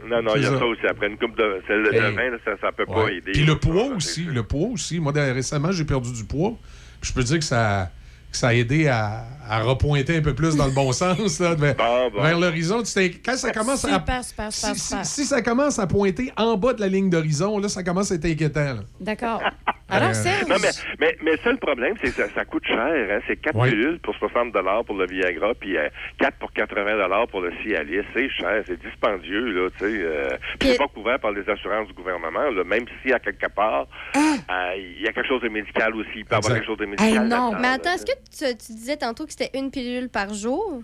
Non, 0.08 0.22
non, 0.22 0.32
il 0.36 0.44
y 0.44 0.46
a 0.46 0.50
ça. 0.52 0.60
ça. 0.60 0.66
aussi. 0.66 0.88
Après 0.88 1.08
une 1.08 1.18
coupe 1.18 1.38
de, 1.38 1.62
celle 1.68 1.84
de 1.84 1.94
Hey. 1.94 2.16
vin, 2.16 2.30
là, 2.32 2.38
ça, 2.46 2.52
ça 2.62 2.72
peut 2.72 2.86
pas 2.86 3.10
aider. 3.12 3.32
Puis 3.34 3.44
le 3.46 3.58
poids 3.58 3.86
aussi, 3.96 4.24
le 4.24 4.44
poids 4.44 4.68
aussi. 4.70 5.00
Moi, 5.00 5.12
récemment, 5.14 5.72
j'ai 5.72 5.84
perdu 5.84 6.12
du 6.14 6.24
poids. 6.24 6.54
Puis 7.02 7.10
je 7.10 7.14
peux 7.14 7.24
dire 7.24 7.40
que 7.40 7.44
ça, 7.46 7.92
que 8.32 8.38
ça 8.38 8.50
a 8.50 8.54
aidé 8.54 8.88
à, 8.88 9.26
à 9.50 9.62
repointer 9.62 10.18
un 10.18 10.22
peu 10.22 10.34
plus 10.34 10.56
dans 10.56 10.66
le 10.66 10.72
bon 10.72 10.92
sens, 10.92 11.40
là, 11.40 11.56
vers, 11.56 11.76
Bon, 11.76 12.10
bon. 12.14 12.22
vers 12.22 12.40
l'horizon. 12.40 12.80
Tu 12.80 12.86
sais, 12.88 13.12
Quand 13.24 13.36
ça 13.38 13.52
commence 13.52 13.86
à... 13.86 13.94
Super, 14.00 14.24
super, 14.24 14.52
super, 14.54 14.76
Si, 15.06 15.06
si- 15.06 15.26
ça 15.26 15.42
commence 15.42 15.80
à 15.80 15.88
pointer 15.88 16.32
en 16.38 16.56
bas 16.58 16.74
de 16.74 16.82
la 16.82 16.88
ligne 16.88 17.10
d'horizon, 17.10 17.60
là, 17.60 17.70
ça 17.70 17.84
commence 17.84 18.12
à 18.12 18.16
être 18.16 18.26
inquiétant. 18.26 18.76
D'accord. 19.00 19.42
Alors, 19.90 20.10
Euh, 20.10 20.14
Serge? 20.14 20.48
Non, 20.50 20.58
mais, 20.62 20.68
mais, 21.00 21.18
mais 21.24 21.38
ça, 21.42 21.50
le 21.50 21.58
problème, 21.58 21.94
c'est 22.04 22.10
que 22.14 22.16
ça, 22.22 22.28
ça 22.36 22.44
coûte 22.44 22.66
cher. 22.68 22.78
Hein? 22.78 23.20
C'est 23.26 23.38
4 23.38 23.56
Ouais. 23.56 23.70
pilules 23.70 24.00
pour 24.00 24.14
60 24.16 24.54
pour 24.86 24.98
le 24.98 25.08
Viagra, 25.08 25.54
puis 25.58 25.78
euh, 25.78 25.88
4 26.20 26.36
pour 26.40 26.52
80 26.52 27.26
pour 27.32 27.40
le 27.40 27.52
Cialis. 27.64 28.04
C'est 28.14 28.30
cher, 28.30 28.64
c'est 28.68 28.78
dispendieux, 28.82 29.46
là, 29.46 29.70
tu 29.78 29.86
sais. 29.86 30.00
Euh, 30.02 30.30
puis 30.60 30.70
c'est 30.72 30.78
pas 30.78 30.88
couvert 30.90 31.20
par 31.20 31.32
les 31.32 31.48
assurances 31.50 31.88
du 31.88 31.94
gouvernement, 31.94 32.50
là, 32.52 32.64
même 32.66 32.84
si, 33.02 33.14
à 33.14 33.20
quelque 33.20 33.48
part, 33.56 33.88
euh, 34.18 34.76
il 34.78 35.02
y 35.02 35.08
a 35.08 35.14
quelque 35.14 35.28
chose 35.28 35.42
de 35.42 35.48
médical 35.50 35.96
aussi. 35.96 36.10
Il 36.18 36.26
peut 36.26 36.36
y 36.36 36.38
avoir 36.38 36.54
quelque 36.54 36.66
chose 36.66 36.78
de 36.78 36.86
médical. 36.86 37.14
là-dedans, 37.14 37.54
Mais 37.60 37.68
attends, 37.70 37.94
est-ce 37.94 38.06
que 38.06 38.12
tu, 38.30 38.58
tu 38.58 38.74
disais 38.74 38.98
tantôt 38.98 39.26
que 39.26 39.32
c'était 39.38 39.60
une 39.60 39.70
pilule 39.70 40.10
par 40.10 40.34
jour? 40.34 40.82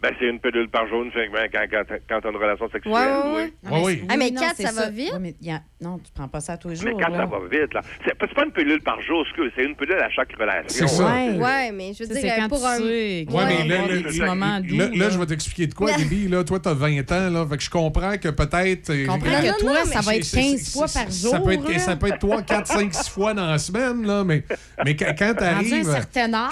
Ben, 0.00 0.12
c'est 0.20 0.26
une 0.28 0.38
pilule 0.38 0.68
par 0.68 0.86
jour, 0.88 1.02
une 1.02 1.10
fin- 1.10 1.26
ben, 1.32 1.48
quand, 1.52 1.64
quand, 1.70 1.82
quand 2.08 2.20
t'as 2.22 2.30
une 2.30 2.36
relation 2.36 2.70
sexuelle, 2.70 2.92
Ouais, 2.94 3.00
ouais, 3.00 3.34
ouais. 3.34 3.52
oui. 3.64 3.80
oui. 3.84 4.04
Ah, 4.08 4.16
mais 4.16 4.30
non, 4.30 4.40
quatre, 4.40 4.54
c'est 4.56 4.62
ça 4.66 4.72
va 4.72 4.90
vite? 4.90 5.12
Ouais, 5.12 5.18
mais 5.18 5.34
y 5.42 5.50
a- 5.50 5.60
Non, 5.80 5.98
tu 5.98 6.12
prends 6.14 6.28
pas 6.28 6.40
ça 6.40 6.56
tous 6.56 6.68
les 6.68 6.76
Mais 6.84 6.90
jours. 6.92 7.00
quand 7.00 7.08
là. 7.08 7.18
ça 7.18 7.26
va 7.26 7.38
vite, 7.50 7.74
là. 7.74 7.80
C'est 8.06 8.14
pas, 8.16 8.26
c'est 8.28 8.34
pas 8.34 8.44
une 8.44 8.52
pilule 8.52 8.80
par 8.82 9.00
jour, 9.02 9.22
excuse, 9.26 9.50
c'est 9.56 9.64
une 9.64 9.74
pilule 9.74 9.98
à 9.98 10.08
chaque 10.10 10.30
relation. 10.38 10.86
C'est 10.86 10.88
ça. 10.88 11.04
Ouais. 11.04 11.36
Ouais, 11.38 11.72
mais 11.72 11.92
je 11.94 12.04
veux 12.04 12.14
Ça, 12.14 12.20
dire, 12.20 12.32
quand 12.38 12.48
pour 12.48 12.60
tu 12.60 12.64
un. 12.66 12.76
sais 12.78 13.26
Ouais, 13.28 13.44
mais 13.48 13.68
là, 13.68 13.86
là, 13.88 13.94
là, 14.18 14.26
moments 14.26 14.60
doux. 14.60 14.76
là, 14.76 14.88
là, 14.94 15.10
je 15.10 15.18
vais 15.18 15.26
t'expliquer 15.26 15.66
de 15.66 15.74
quoi, 15.74 15.90
Bibi. 15.96 16.28
Là, 16.28 16.44
toi, 16.44 16.60
t'as 16.60 16.74
20 16.74 17.10
ans, 17.12 17.30
là, 17.30 17.46
fait 17.50 17.56
que 17.56 17.62
je 17.64 17.70
comprends 17.70 18.16
que 18.18 18.28
peut-être... 18.28 18.90
euh, 18.90 19.02
Je 19.04 19.06
comprends 19.06 19.30
là, 19.32 19.40
que 19.52 19.58
toi, 19.60 19.78
non, 19.84 19.84
ça 19.92 20.00
va 20.00 20.14
être 20.14 20.24
c'est- 20.24 20.40
15 20.40 20.60
c'est- 20.60 20.72
fois 20.78 20.86
par 20.86 21.10
Ça 21.12 21.28
jour. 21.36 21.42
peut 21.44 21.52
être, 21.54 21.80
ça 21.80 21.96
peut 21.96 22.06
être 22.08 22.18
3, 22.18 22.42
4, 22.42 22.66
5, 22.68 22.94
6 22.94 23.08
fois 23.10 23.34
dans 23.34 23.46
la 23.46 23.58
semaine, 23.58 24.06
là, 24.06 24.22
mais, 24.22 24.44
mais 24.84 24.94
quand, 24.94 25.34
t'arrives... 25.34 25.88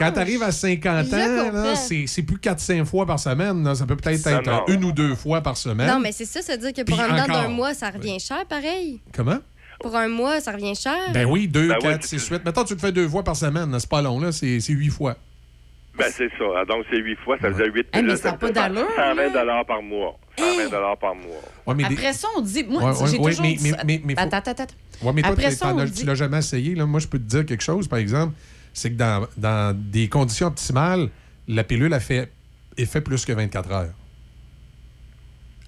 Quand 0.00 0.10
t'arrives 0.12 0.42
à 0.42 0.50
50 0.50 1.06
Je 1.06 1.14
ans, 1.14 1.44
comprends. 1.44 1.62
là, 1.62 1.74
c'est 1.76 2.04
c'est 2.08 2.22
plus 2.22 2.38
4-5 2.38 2.84
fois 2.84 3.06
par 3.06 3.20
semaine. 3.20 3.35
Là. 3.44 3.74
Ça 3.74 3.86
peut 3.86 3.96
peut-être 3.96 4.26
être 4.26 4.64
une 4.68 4.84
ou 4.84 4.92
deux 4.92 5.14
fois 5.14 5.40
par 5.42 5.56
semaine. 5.56 5.86
Non, 5.88 6.00
mais 6.00 6.12
c'est 6.12 6.24
ça, 6.24 6.42
ça 6.42 6.52
veut 6.52 6.58
dire 6.58 6.72
que 6.72 6.82
pour 6.82 6.96
Puis 6.96 7.06
un 7.06 7.14
encore. 7.22 7.42
d'un 7.42 7.48
mois, 7.48 7.74
ça 7.74 7.90
revient 7.90 8.18
cher, 8.20 8.44
pareil. 8.46 9.00
Comment? 9.14 9.38
Pour 9.80 9.94
un 9.94 10.08
mois, 10.08 10.40
ça 10.40 10.52
revient 10.52 10.74
cher. 10.74 10.96
Ben 11.12 11.26
oui, 11.26 11.48
2, 11.48 11.68
Ben 11.68 11.74
oui, 11.76 11.82
4, 11.82 12.00
tu- 12.00 12.18
6, 12.18 12.28
8. 12.30 12.44
Mettons, 12.44 12.64
tu 12.64 12.72
le 12.74 12.80
fais 12.80 12.92
deux 12.92 13.08
fois 13.08 13.22
par 13.22 13.36
semaine. 13.36 13.74
C'est 13.78 13.88
pas 13.90 14.00
long, 14.00 14.18
là. 14.20 14.32
C'est 14.32 14.58
8 14.68 14.88
fois. 14.90 15.16
Ben, 15.98 16.06
c'est 16.14 16.28
ça. 16.28 16.44
Ah, 16.58 16.64
Donc, 16.66 16.84
c'est 16.90 16.98
8 16.98 17.16
fois, 17.24 17.36
ça 17.40 17.48
veut 17.50 17.62
dire 17.64 17.72
8 17.74 17.86
Eh, 17.94 18.02
mais 18.02 18.16
ça 18.16 18.32
pas 18.34 18.50
d'allure, 18.50 18.86
120 18.96 19.64
par 19.66 19.82
mois. 19.82 20.18
120 20.38 20.96
par 21.00 21.14
mois. 21.14 21.24
Ouais, 21.66 21.74
mais 21.74 21.84
des- 21.88 21.94
Après 21.94 22.12
ça, 22.12 22.28
on 22.36 22.40
dit. 22.42 22.64
Moi, 22.64 22.82
Ouais, 22.84 22.92
j'ai 23.10 23.18
ouais, 23.18 23.30
toujours 23.32 23.42
mais- 23.46 23.54
dit. 23.54 23.70
mais- 23.70 23.76
mais- 23.86 24.00
mais 24.04 24.14
faut- 24.14 24.20
Attends, 24.20 24.36
attends, 24.36 24.50
attends. 24.50 24.74
Ouais, 25.02 25.12
mais 25.14 25.22
toi, 25.22 25.30
Après 25.32 25.48
tu 25.50 25.56
ça, 25.56 25.66
t'en 25.70 25.76
on 25.76 25.78
as- 25.80 25.86
dit- 25.86 26.00
tu 26.00 26.06
l'as 26.06 26.14
jamais 26.14 26.38
essayé. 26.38 26.74
Là. 26.74 26.84
Moi, 26.86 27.00
je 27.00 27.06
peux 27.06 27.18
te 27.18 27.24
dire 27.24 27.46
quelque 27.46 27.62
chose, 27.62 27.88
par 27.88 27.98
exemple. 27.98 28.34
C'est 28.74 28.90
que 28.90 28.96
dans, 28.96 29.26
dans 29.38 29.74
des 29.74 30.08
conditions 30.08 30.48
optimales, 30.48 31.08
la 31.48 31.64
pilule 31.64 31.92
a 31.94 32.00
fait 32.00 32.30
effet 32.76 33.00
plus 33.00 33.24
que 33.24 33.32
24 33.32 33.70
heures. 33.72 33.92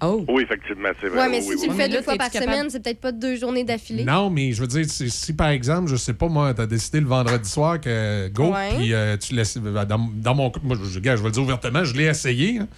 Oh. 0.00 0.24
Oui, 0.28 0.44
effectivement, 0.44 0.90
c'est 1.00 1.08
vrai. 1.08 1.18
Ouais, 1.22 1.28
mais 1.28 1.38
oui, 1.38 1.42
si 1.42 1.48
oui, 1.50 1.54
tu 1.56 1.62
oui. 1.62 1.68
le 1.70 1.74
fais 1.74 1.88
deux 1.88 2.02
fois 2.02 2.16
par 2.16 2.30
capable- 2.30 2.52
semaine, 2.52 2.70
c'est 2.70 2.80
peut-être 2.80 3.00
pas 3.00 3.10
deux 3.10 3.34
journées 3.36 3.64
d'affilée. 3.64 4.04
Non, 4.04 4.30
mais 4.30 4.52
je 4.52 4.60
veux 4.60 4.68
dire, 4.68 4.84
si, 4.88 5.10
si, 5.10 5.32
par 5.32 5.48
exemple, 5.48 5.90
je 5.90 5.96
sais 5.96 6.12
pas, 6.14 6.28
moi, 6.28 6.54
tu 6.54 6.60
as 6.60 6.66
décidé 6.66 7.00
le 7.00 7.06
vendredi 7.08 7.48
soir 7.50 7.80
que 7.80 8.28
go, 8.28 8.54
puis 8.76 8.94
euh, 8.94 9.16
tu 9.16 9.34
laisses. 9.34 9.58
Dans, 9.58 10.08
dans 10.14 10.34
mon. 10.36 10.52
Moi, 10.62 10.76
je, 10.88 11.00
gars, 11.00 11.16
je 11.16 11.22
vais 11.22 11.28
le 11.28 11.32
dire 11.32 11.42
ouvertement, 11.42 11.82
je 11.82 11.94
l'ai 11.94 12.04
essayé. 12.04 12.58
hein. 12.60 12.68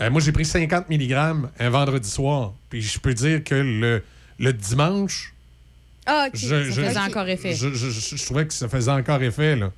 Euh, 0.00 0.10
moi, 0.10 0.22
j'ai 0.22 0.32
pris 0.32 0.46
50 0.46 0.88
mg 0.88 1.12
un 1.58 1.68
vendredi 1.70 2.08
soir. 2.08 2.54
Puis 2.70 2.80
je 2.80 2.98
peux 2.98 3.12
dire 3.12 3.44
que 3.44 3.54
le, 3.54 4.02
le 4.38 4.52
dimanche, 4.54 5.34
Ah, 6.06 6.28
OK. 6.28 6.32
je, 6.34 6.64
je- 6.64 6.80
faisait 6.80 6.98
encore 6.98 7.28
effet. 7.28 7.52
Je, 7.54 7.68
je- 7.74 7.90
je- 7.90 8.16
je 8.16 8.24
trouvais 8.24 8.46
que 8.46 8.54
ça 8.54 8.70
faisait 8.70 8.90
encore 8.90 9.22
effet. 9.22 9.54
Là. 9.54 9.70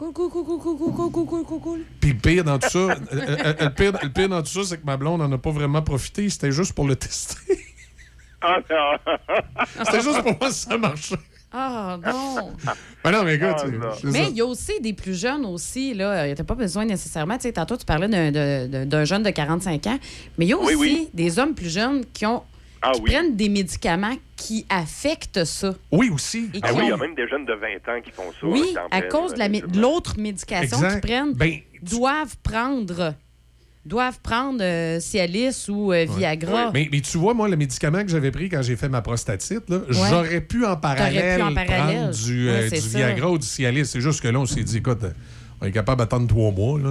Cool, 0.00 0.14
cool, 0.14 0.30
cool, 0.30 0.44
cool, 0.46 0.58
cool, 0.58 0.78
cool, 0.78 0.92
cool, 0.94 1.12
cool, 1.12 1.26
cool, 1.26 1.44
cool, 1.44 1.60
cool. 1.60 1.80
Puis 2.00 2.12
le 2.12 2.16
pire 2.18 2.42
dans 2.42 2.58
tout 2.58 2.70
ça, 2.70 2.78
euh, 2.78 2.96
euh, 3.12 3.54
le, 3.60 3.68
pire, 3.74 3.92
le 4.02 4.08
pire 4.08 4.30
dans 4.30 4.40
tout 4.40 4.48
ça, 4.48 4.60
c'est 4.64 4.78
que 4.78 4.86
ma 4.86 4.96
blonde 4.96 5.20
n'en 5.20 5.30
a 5.30 5.36
pas 5.36 5.50
vraiment 5.50 5.82
profité. 5.82 6.26
C'était 6.30 6.52
juste 6.52 6.72
pour 6.72 6.86
le 6.88 6.96
tester. 6.96 7.36
Ah, 8.40 8.56
non. 8.70 9.14
C'était 9.84 10.00
juste 10.00 10.22
pour 10.22 10.38
voir 10.38 10.50
si 10.50 10.60
ça 10.60 10.78
marchait. 10.78 11.16
Ah, 11.52 11.98
non. 12.02 12.52
Ben 13.04 13.10
non, 13.10 13.24
mais 13.24 13.34
écoute, 13.34 13.48
Ah, 13.58 13.66
Mais 14.04 14.28
il 14.30 14.36
y 14.38 14.40
a 14.40 14.46
aussi 14.46 14.80
des 14.80 14.94
plus 14.94 15.20
jeunes 15.20 15.44
aussi, 15.44 15.92
là. 15.92 16.26
Il 16.26 16.32
n'y 16.34 16.40
a 16.40 16.44
pas 16.44 16.54
besoin 16.54 16.86
nécessairement. 16.86 17.36
Tu 17.36 17.42
sais, 17.42 17.52
tantôt, 17.52 17.76
tu 17.76 17.84
parlais 17.84 18.08
d'un- 18.08 19.04
jeune 19.04 19.22
de 19.22 19.28
45 19.30 19.86
ans. 19.88 19.98
Mais 20.38 20.46
il 20.46 20.48
y 20.48 20.52
a 20.54 20.56
aussi 20.56 20.76
Oui, 20.76 20.96
oui. 20.98 21.08
des 21.12 21.38
hommes 21.38 21.54
plus 21.54 21.68
jeunes 21.68 22.06
qui 22.14 22.24
ont 22.24 22.42
Ah 22.82 22.92
qui 22.92 23.00
oui. 23.02 23.10
prennent 23.10 23.36
des 23.36 23.48
médicaments 23.48 24.14
qui 24.36 24.64
affectent 24.68 25.44
ça. 25.44 25.74
Oui, 25.92 26.08
aussi. 26.10 26.50
Et 26.54 26.60
Ah 26.62 26.70
oui, 26.74 26.82
il 26.84 26.88
y 26.88 26.92
a 26.92 26.96
même 26.96 27.14
des 27.14 27.28
jeunes 27.28 27.44
de 27.44 27.52
20 27.52 27.92
ans 27.92 28.00
qui 28.02 28.10
font 28.10 28.30
ça. 28.40 28.46
Oui, 28.46 28.74
à 28.90 29.02
cause 29.02 29.34
de 29.34 29.38
la 29.38 29.48
mé- 29.48 29.66
de 29.66 29.80
l'autre 29.80 30.18
médication 30.18 30.78
qu'ils 30.78 31.00
prennent, 31.00 31.34
Ben, 31.34 31.58
doivent 31.82 32.36
prendre 32.42 33.14
doivent 33.86 34.20
prendre 34.20 34.62
euh, 34.62 35.00
Cialis 35.00 35.66
ou 35.68 35.90
euh, 35.92 36.04
Viagra. 36.16 36.70
Mais, 36.72 36.88
mais 36.92 37.00
tu 37.00 37.16
vois, 37.16 37.32
moi, 37.32 37.48
le 37.48 37.56
médicament 37.56 38.02
que 38.02 38.08
j'avais 38.10 38.30
pris 38.30 38.48
quand 38.50 38.60
j'ai 38.62 38.76
fait 38.76 38.90
ma 38.90 39.00
prostatite, 39.00 39.68
là, 39.70 39.80
j'aurais 39.88 40.42
pu 40.42 40.66
en 40.66 40.76
parallèle, 40.76 41.38
pu 41.38 41.42
en 41.42 41.54
parallèle. 41.54 41.96
prendre 41.96 42.10
du, 42.14 42.48
euh, 42.50 42.68
du. 42.68 42.78
Viagra 42.78 43.30
ou 43.30 43.38
du 43.38 43.46
Cialis. 43.46 43.86
C'est 43.86 44.02
juste 44.02 44.20
que 44.20 44.28
là, 44.28 44.38
on 44.38 44.46
s'est 44.46 44.62
dit, 44.62 44.76
écoute, 44.78 45.02
euh, 45.04 45.12
on 45.60 45.66
est 45.66 45.72
capable 45.72 45.98
d'attendre 46.00 46.26
trois 46.26 46.50
mois. 46.52 46.78
Là. 46.78 46.90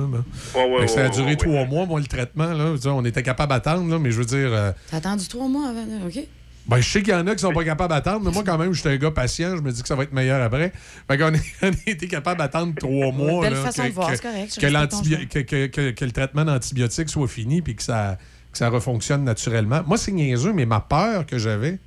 Ouais, 0.55 0.79
ouais, 0.79 0.87
ça 0.87 1.01
a 1.01 1.03
ouais, 1.05 1.09
duré 1.09 1.25
ouais, 1.31 1.35
trois 1.35 1.65
mois, 1.65 1.85
moi, 1.85 1.99
le 1.99 2.05
traitement. 2.05 2.51
Là, 2.53 2.73
Je 2.75 2.81
dire, 2.81 2.95
on 2.95 3.03
était 3.05 3.23
capable 3.23 3.51
d'attendre, 3.51 3.89
là, 3.89 3.99
mais 3.99 4.11
je 4.11 4.17
veux 4.19 4.25
dire... 4.25 4.49
euh, 4.53 4.71
T'as 4.91 4.97
attendu 4.97 5.27
trois 5.27 5.47
mois 5.47 5.69
avant, 5.69 5.85
OK? 6.07 6.19
ben, 6.67 6.79
je 6.81 6.87
sais 6.87 7.01
qu'il 7.01 7.13
y 7.13 7.15
en 7.15 7.25
a 7.25 7.33
qui 7.33 7.41
sont 7.41 7.51
pas 7.51 7.63
capables 7.63 7.91
d'attendre, 7.91 8.21
mais 8.25 8.31
moi, 8.31 8.43
quand 8.45 8.57
même, 8.59 8.73
j'étais 8.73 8.89
un 8.89 8.97
gars 8.97 9.09
patient. 9.09 9.57
Je 9.57 9.61
me 9.63 9.71
dis 9.71 9.81
que 9.81 9.87
ça 9.87 9.95
va 9.95 10.03
être 10.03 10.13
meilleur 10.13 10.39
après. 10.43 10.71
Fait 11.07 11.17
qu'on 11.17 11.33
a 11.67 11.71
été 11.87 12.07
capable 12.07 12.37
d'attendre 12.39 12.75
trois 12.75 13.11
mois. 13.11 13.41
belle 13.41 13.53
là, 13.53 13.63
façon 13.63 13.81
que, 13.83 13.87
de 13.87 13.93
voir, 13.93 14.09
que- 14.11 14.15
c'est 14.15 14.21
correct, 14.21 14.53
je 14.55 14.59
que, 15.95 16.05
le 16.05 16.11
traitement 16.11 16.45
d'antibiotiques 16.45 17.09
soit 17.09 17.27
fini 17.27 17.63
puis 17.63 17.75
que 17.75 17.81
ça, 17.81 18.19
que 18.51 18.57
ça 18.59 18.69
refonctionne 18.69 19.23
naturellement. 19.23 19.81
Moi, 19.87 19.97
c'est 19.97 20.11
niaiseux, 20.11 20.53
mais 20.53 20.67
ma 20.67 20.79
peur 20.79 21.25
que 21.25 21.39
j'avais, 21.39 21.79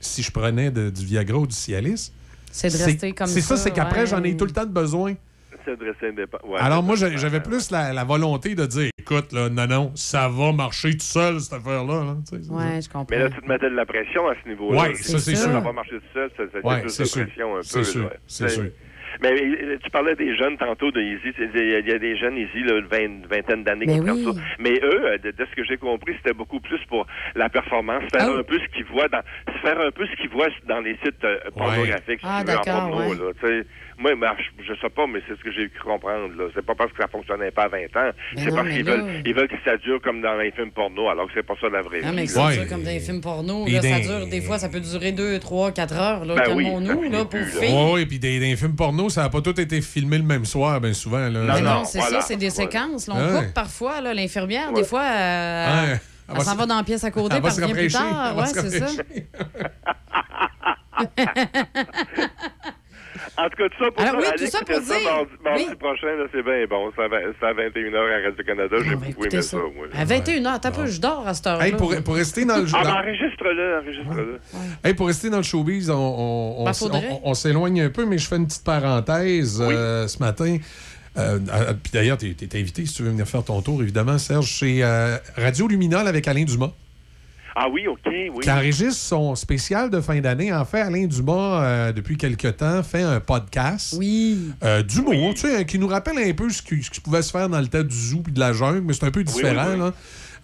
si 0.00 0.24
je 0.24 0.32
prenais 0.32 0.72
de- 0.72 0.90
du 0.90 1.04
Viagra 1.06 1.38
ou 1.38 1.46
du 1.46 1.54
Cialis, 1.54 2.10
C'est 2.50 2.76
de 2.76 2.82
rester 2.84 3.12
comme 3.12 3.28
C'est 3.28 3.40
ça, 3.40 3.56
ça, 3.56 3.62
c'est 3.64 3.70
qu'après, 3.70 4.00
ouais. 4.00 4.06
j'en 4.06 4.24
ai 4.24 4.36
tout 4.36 4.44
le 4.46 4.50
temps 4.52 4.64
de 4.66 4.72
besoin. 4.72 5.14
Ouais, 5.70 6.58
Alors 6.58 6.82
moi, 6.82 6.94
j'avais 6.96 7.40
plus 7.40 7.70
la, 7.70 7.92
la 7.92 8.04
volonté 8.04 8.54
de 8.54 8.66
dire, 8.66 8.90
écoute, 8.98 9.32
là, 9.32 9.48
non, 9.48 9.66
non, 9.66 9.92
ça 9.94 10.28
va 10.28 10.52
marcher 10.52 10.92
tout 10.92 11.00
seul, 11.00 11.40
cette 11.40 11.54
affaire-là. 11.54 12.04
là. 12.04 12.16
Ouais, 12.50 12.80
je 12.82 12.88
comprends. 12.88 13.06
Mais 13.10 13.18
là, 13.18 13.30
tu 13.30 13.40
te 13.40 13.48
mettais 13.48 13.70
de 13.70 13.74
la 13.76 13.86
pression 13.86 14.28
à 14.28 14.34
ce 14.42 14.48
niveau-là. 14.48 14.82
Ouais, 14.82 14.94
ça, 14.94 15.18
c'est 15.18 15.34
sûr. 15.34 15.50
Ça 15.50 15.60
va 15.60 15.72
marcher 15.72 15.96
tout 15.96 16.02
seul, 16.14 16.30
ça, 16.36 16.42
ça 16.52 16.66
Ouais, 16.66 16.82
c'est 16.88 17.02
de 17.02 17.08
sûr. 17.08 17.24
pression 17.26 17.56
un 17.56 17.62
C'est 17.62 17.78
peu. 17.78 17.84
sûr, 17.84 18.10
c'est 18.26 18.48
sûr. 18.48 18.64
Mais 19.22 19.32
tu 19.82 19.90
parlais 19.90 20.14
des 20.14 20.36
jeunes 20.36 20.58
tantôt 20.58 20.90
de 20.90 21.00
Easy. 21.00 21.32
Il 21.38 21.44
y, 21.70 21.74
a- 21.74 21.78
il 21.78 21.88
y 21.88 21.92
a 21.92 21.98
des 21.98 22.18
jeunes 22.18 22.36
Easy, 22.36 22.62
là, 22.64 22.76
une 22.76 22.86
vingt- 22.86 23.26
vingtaine 23.30 23.64
d'années 23.64 23.86
qui 23.86 23.98
oui. 24.00 24.24
ça. 24.24 24.30
Mais 24.58 24.78
eux, 24.82 25.16
de, 25.24 25.30
de 25.30 25.46
ce 25.50 25.56
que 25.56 25.64
j'ai 25.64 25.78
compris, 25.78 26.12
c'était 26.18 26.34
beaucoup 26.34 26.60
plus 26.60 26.78
pour 26.90 27.06
la 27.34 27.48
performance, 27.48 28.02
faire 28.12 28.28
Ah. 28.34 28.38
un 28.40 28.42
peu 28.42 28.58
ce 28.58 28.66
qu'ils 28.76 28.84
voient 28.84 29.08
dans, 29.08 29.22
faire 29.62 29.80
un 29.80 29.90
peu 29.90 30.06
ce 30.06 30.16
qu'ils 30.20 30.28
voient 30.28 30.48
dans 30.68 30.80
les 30.80 30.98
sites 31.02 31.24
euh, 31.24 31.38
pornographiques, 31.56 32.20
si 32.20 32.26
Ah, 32.28 32.42
tu 32.44 32.50
veux, 32.50 32.58
en 32.58 32.60
d'accord, 32.62 32.90
porno, 32.90 33.08
ouais. 33.08 33.16
là. 33.16 33.62
Moi, 33.98 34.14
ben, 34.14 34.32
je, 34.38 34.62
je 34.62 34.78
sais 34.80 34.90
pas, 34.90 35.06
mais 35.06 35.20
c'est 35.26 35.36
ce 35.38 35.42
que 35.42 35.50
j'ai 35.50 35.70
cru 35.70 35.84
comprendre. 35.90 36.28
Là. 36.36 36.48
C'est 36.54 36.64
pas 36.64 36.74
parce 36.74 36.92
que 36.92 36.98
ça 37.02 37.08
fonctionnait 37.08 37.50
pas 37.50 37.62
à 37.64 37.68
20 37.68 37.78
ans. 37.78 37.88
Mais 37.96 38.12
C'est 38.36 38.50
non, 38.50 38.56
parce 38.56 38.68
mais 38.68 38.76
qu'ils 38.76 38.84
là- 38.84 38.96
veulent, 38.96 39.22
ils 39.24 39.34
veulent 39.34 39.48
que 39.48 39.54
ça 39.64 39.76
dure 39.78 40.02
comme 40.02 40.20
dans 40.20 40.36
les 40.36 40.50
films 40.52 40.70
porno, 40.70 41.08
alors 41.08 41.26
que 41.26 41.32
c'est 41.34 41.42
pas 41.42 41.54
ça 41.60 41.68
la 41.70 41.80
vraie 41.80 42.00
Ah, 42.04 42.10
vie. 42.10 42.16
mais 42.16 42.24
là. 42.26 42.50
c'est 42.50 42.56
ça, 42.58 42.66
comme 42.66 42.82
dans 42.82 42.90
les 42.90 43.00
films 43.00 43.20
porno. 43.22 43.64
Là, 43.66 43.80
ça 43.80 43.88
dans- 43.88 44.18
dure, 44.18 44.26
des 44.26 44.40
fois, 44.42 44.58
ça 44.58 44.68
peut 44.68 44.80
durer 44.80 45.12
2, 45.12 45.38
3, 45.38 45.72
4 45.72 45.94
heures. 45.94 46.24
Là, 46.26 46.34
Ben 46.34 46.54
oui, 46.54 46.64
ça 46.66 46.80
là, 46.80 46.94
pour 47.20 47.28
plus, 47.30 47.44
filles. 47.46 47.72
Oui, 47.74 47.90
oui, 47.94 48.06
puis 48.06 48.18
des, 48.18 48.38
des 48.38 48.54
films 48.56 48.76
porno, 48.76 49.08
ça 49.08 49.22
n'a 49.22 49.30
pas 49.30 49.40
tout 49.40 49.58
été 49.58 49.80
filmé 49.80 50.18
le 50.18 50.24
même 50.24 50.44
soir, 50.44 50.78
bien 50.80 50.92
souvent. 50.92 51.28
Là. 51.30 51.54
Mais 51.54 51.60
non, 51.62 51.84
c'est 51.84 52.00
ça, 52.02 52.20
c'est 52.20 52.36
des 52.36 52.50
séquences. 52.50 53.06
là. 53.08 53.14
on 53.16 53.34
Ouais. 53.34 53.44
coupe 53.44 53.54
parfois, 53.54 54.02
là, 54.02 54.12
l'infirmière, 54.12 54.68
Ouais. 54.72 54.82
des 54.82 54.84
fois, 54.86 55.02
euh, 55.04 55.86
Ouais. 55.92 55.98
elle, 56.34 56.40
s'en 56.42 56.52
se- 56.52 56.56
va 56.58 56.66
dans 56.66 56.76
la 56.76 56.84
pièce 56.84 57.02
à 57.04 57.10
côté, 57.10 57.40
puis 57.40 57.50
elle 57.56 57.64
revient 57.64 57.72
plus 57.72 57.92
tard. 57.92 58.36
Ouais, 58.36 58.44
c'est 58.46 58.78
ça. 58.78 58.86
En 63.38 63.48
tout 63.50 63.56
cas, 63.56 63.68
tout 63.68 63.84
ça 63.84 63.90
pour 63.90 64.02
Alors 64.02 64.16
oui, 64.20 64.26
tout 64.38 64.46
ça 64.46 64.58
pour 64.60 64.80
dire- 64.80 64.94
mardi, 65.04 65.30
mardi 65.44 65.64
oui. 65.68 65.74
prochain, 65.76 66.06
c'est 66.32 66.42
bien 66.42 66.64
bon. 66.70 66.90
C'est 66.96 67.02
à, 67.02 67.08
vingt- 67.08 67.32
c'est 67.38 67.46
à 67.46 67.52
21h 67.52 67.96
à 67.96 68.24
Radio-Canada. 68.30 68.76
J'ai 68.82 68.96
beaucoup 68.96 69.24
aimé 69.26 69.42
ça, 69.42 69.56
moi. 69.58 69.86
À 69.94 70.04
21h, 70.06 70.60
t'as 70.60 70.70
peu, 70.70 70.86
je 70.86 71.00
dors 71.00 71.26
à 71.28 71.34
cette 71.34 71.46
heure-là. 71.46 71.66
Hey, 71.66 71.72
pour, 71.74 71.94
pour 72.02 72.14
rester 72.14 72.44
dans 72.46 72.56
le 72.56 72.66
Ah, 72.72 72.82
ben, 72.82 72.92
enregistre-le, 72.94 73.78
enregistre-le. 73.78 74.40
Hey, 74.84 74.94
pour 74.94 75.06
rester 75.08 75.28
dans 75.30 75.36
le 75.38 75.42
showbiz, 75.42 75.90
on, 75.90 75.94
on- 75.94 76.54
on 76.60 76.64
Ben, 76.64 76.72
on- 77.10 77.20
on 77.30 77.34
s'éloigne 77.34 77.82
un 77.82 77.90
peu, 77.90 78.06
mais 78.06 78.16
je 78.18 78.26
fais 78.26 78.36
une 78.36 78.46
petite 78.46 78.64
parenthèse 78.64 79.60
euh, 79.62 80.08
ce 80.08 80.18
matin. 80.18 80.56
Euh, 81.18 81.38
Puis 81.82 81.92
d'ailleurs, 81.92 82.18
tu 82.18 82.26
es, 82.28 82.58
invité 82.58 82.84
si 82.86 82.94
tu 82.94 83.02
veux 83.02 83.10
venir 83.10 83.26
faire 83.26 83.42
ton 83.44 83.60
tour, 83.62 83.82
évidemment, 83.82 84.18
Serge, 84.18 84.46
chez 84.46 84.82
euh, 84.84 85.16
Radio 85.36 85.66
Luminol 85.68 86.06
avec 86.08 86.28
Alain 86.28 86.44
Dumas, 86.44 86.72
Ah 87.58 87.68
oui, 87.72 87.86
OK, 87.86 88.00
oui. 88.06 88.30
qui 88.42 88.50
enregistre 88.50 89.00
son 89.00 89.34
spécial 89.34 89.88
de 89.88 90.00
fin 90.02 90.20
d'année. 90.20 90.52
En 90.52 90.66
fait, 90.66 90.80
Alain 90.82 91.06
Dumas, 91.06 91.62
euh, 91.64 91.92
depuis 91.92 92.18
quelque 92.18 92.48
temps, 92.48 92.82
fait 92.82 93.00
un 93.02 93.18
podcast 93.18 93.94
oui. 93.98 94.50
euh, 94.62 94.82
d'humour, 94.82 95.32
tu 95.32 95.40
sais, 95.48 95.64
qui 95.64 95.78
nous 95.78 95.88
rappelle 95.88 96.18
un 96.18 96.32
peu 96.34 96.50
ce 96.50 96.60
qui, 96.60 96.82
ce 96.82 96.90
qui 96.90 97.00
pouvait 97.00 97.22
se 97.22 97.30
faire 97.30 97.48
dans 97.48 97.60
le 97.60 97.66
temps 97.68 97.82
du 97.82 97.96
zoo 97.96 98.22
et 98.28 98.30
de 98.30 98.40
la 98.40 98.52
jungle, 98.52 98.82
mais 98.82 98.92
c'est 98.92 99.06
un 99.06 99.10
peu 99.10 99.24
différent. 99.24 99.64
oui, 99.68 99.72
oui. 99.74 99.78
là. 99.80 99.92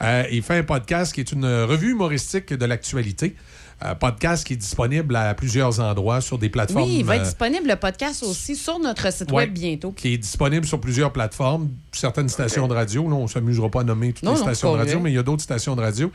Euh, 0.02 0.24
il 0.32 0.42
fait 0.42 0.56
un 0.56 0.62
podcast 0.64 1.12
qui 1.14 1.20
est 1.20 1.30
une 1.32 1.44
revue 1.46 1.90
humoristique 1.90 2.52
de 2.54 2.64
l'actualité. 2.64 3.36
Un 3.84 3.96
podcast 3.96 4.46
qui 4.46 4.52
est 4.52 4.56
disponible 4.56 5.14
à 5.16 5.34
plusieurs 5.34 5.80
endroits 5.80 6.20
sur 6.20 6.38
des 6.38 6.48
plateformes. 6.48 6.84
Oui, 6.88 6.98
il 7.00 7.04
va 7.04 7.16
être 7.16 7.22
euh, 7.22 7.24
disponible 7.24 7.66
le 7.68 7.74
podcast 7.74 8.22
aussi 8.22 8.54
sur 8.54 8.78
notre 8.78 9.12
site 9.12 9.28
Ouais. 9.32 9.38
web 9.38 9.52
bientôt. 9.52 9.90
qui 9.90 10.14
est 10.14 10.18
disponible 10.18 10.64
sur 10.66 10.80
plusieurs 10.80 11.12
plateformes, 11.12 11.68
certaines 11.90 12.28
stations 12.28 12.68
de 12.68 12.74
radio. 12.74 13.08
Là, 13.08 13.16
on 13.16 13.24
ne 13.24 13.28
s'améusera 13.28 13.68
pas 13.70 13.80
à 13.80 13.84
nommer 13.84 14.12
toutes 14.12 14.22
Non, 14.22 14.34
les 14.34 14.38
non, 14.38 14.44
stations 14.44 14.72
de 14.72 14.78
radio, 14.78 14.94
vrai. 14.94 15.02
mais 15.02 15.10
il 15.10 15.14
y 15.14 15.18
a 15.18 15.24
d'autres 15.24 15.42
stations 15.42 15.74
de 15.74 15.80
radio. 15.80 16.12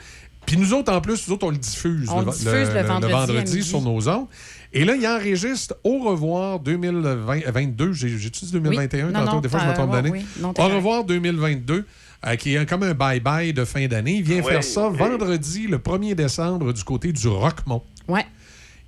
Puis 0.48 0.58
nous 0.58 0.74
autres, 0.74 0.92
en 0.92 1.00
plus, 1.02 1.28
nous 1.28 1.36
autres, 1.36 1.46
on 1.46 1.52
le 1.52 1.58
diffuse, 1.58 2.10
On 2.10 2.22
le 2.22 2.32
diffuse 2.32 2.74
le 2.74 2.82
vendredi 2.82 3.38
à 3.38 3.42
midi. 3.44 3.62
sur 3.64 3.82
nos 3.82 4.08
ondes. 4.10 4.26
Et 4.74 4.84
là, 4.86 4.96
il 4.96 5.06
enregistre 5.08 5.76
Au 5.84 6.00
revoir 6.00 6.60
2022. 6.60 7.94
J'ai 7.94 8.18
j'ai-tu 8.18 8.46
dit 8.46 8.52
2021 8.54 9.08
Oui. 9.08 9.14
Non, 9.14 9.20
tantôt? 9.20 9.32
non, 9.36 9.42
Des 9.42 9.50
fois, 9.50 9.60
je 9.60 9.66
me 9.66 9.70
t'as- 9.72 9.76
trompe 9.78 9.92
d'année. 9.92 10.10
oui. 10.10 10.26
Au 10.58 10.68
revoir 10.68 11.04
2022. 11.04 11.86
euh, 12.26 12.36
qui 12.36 12.56
est 12.56 12.66
comme 12.68 12.82
un 12.82 12.94
bye-bye 12.94 13.54
de 13.54 13.64
fin 13.64 13.86
d'année. 13.88 14.16
Il 14.16 14.24
vient 14.24 14.42
Ouais, 14.42 14.54
faire 14.54 14.64
ça 14.64 14.90
vendredi, 14.90 15.68
le 15.68 15.78
1er 15.78 16.16
décembre, 16.16 16.74
du 16.74 16.84
côté 16.84 17.12
du 17.12 17.28
Rockmont. 17.28 17.84
Ouais. 18.08 18.26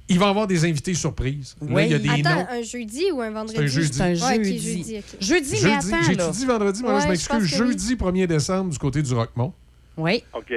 Il 0.07 0.18
va 0.18 0.30
avoir 0.30 0.48
des 0.48 0.65
invités 0.65 0.95
surprises. 0.95 1.56
Là, 1.61 1.68
Oui. 1.69 1.84
il 1.86 1.91
y 1.91 1.94
a 1.94 1.99
des 1.99 2.10
Attends, 2.10 2.36
noms. 2.40 2.48
un 2.49 2.61
jeudi 2.64 3.03
ou 3.14 3.22
un 3.22 3.30
vendredi? 3.30 3.53
C'est 3.56 3.64
un 3.64 3.68
jeudi. 3.68 3.94
C'est 3.94 4.02
un 4.02 4.06
Ouais, 4.27 4.38
ok, 4.40 4.44
jeudi. 4.45 4.60
jeudi, 4.77 4.95
ok. 4.98 5.03
Jeudi, 5.22 5.49
mais 5.52 5.57
Jeudi, 5.60 5.73
attends, 5.94 5.98
j'ai 6.07 6.31
dit 6.40 6.45
vendredi, 6.48 6.81
mais 6.81 6.88
là, 6.90 6.94
Ouais, 6.95 6.99
je 7.02 7.06
je 7.06 7.10
m'excuse. 7.11 7.44
Jeudi 7.45 7.95
1er 7.95 8.26
décembre 8.27 8.72
du 8.72 8.77
côté 8.80 9.03
du 9.03 9.14
Rockmont. 9.14 9.53
Oui. 9.95 10.23
OK. 10.34 10.52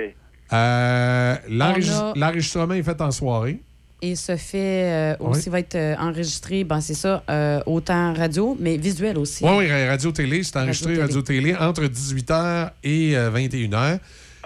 Euh, 0.52 1.36
l'enregistrement 1.48 2.74
est 2.74 2.82
fait 2.82 3.00
en 3.00 3.10
soirée. 3.10 3.60
Et 4.04 4.16
se 4.16 4.36
fait 4.36 5.14
euh, 5.14 5.16
aussi, 5.20 5.48
va 5.48 5.60
être 5.60 5.76
euh, 5.76 5.94
enregistré, 5.96 6.64
ben 6.64 6.80
c'est 6.80 6.94
ça, 6.94 7.22
autant 7.66 8.12
radio, 8.12 8.56
mais 8.58 8.76
visuel 8.76 9.16
aussi. 9.16 9.44
Oui, 9.44 9.50
oui, 9.58 9.88
radio-télé, 9.88 10.42
c'est 10.42 10.56
enregistré 10.56 11.00
radio-télé 11.00 11.52
radio 11.54 11.82
entre 11.82 11.84
18h 11.84 12.70
et 12.82 13.14
21h. 13.14 14.00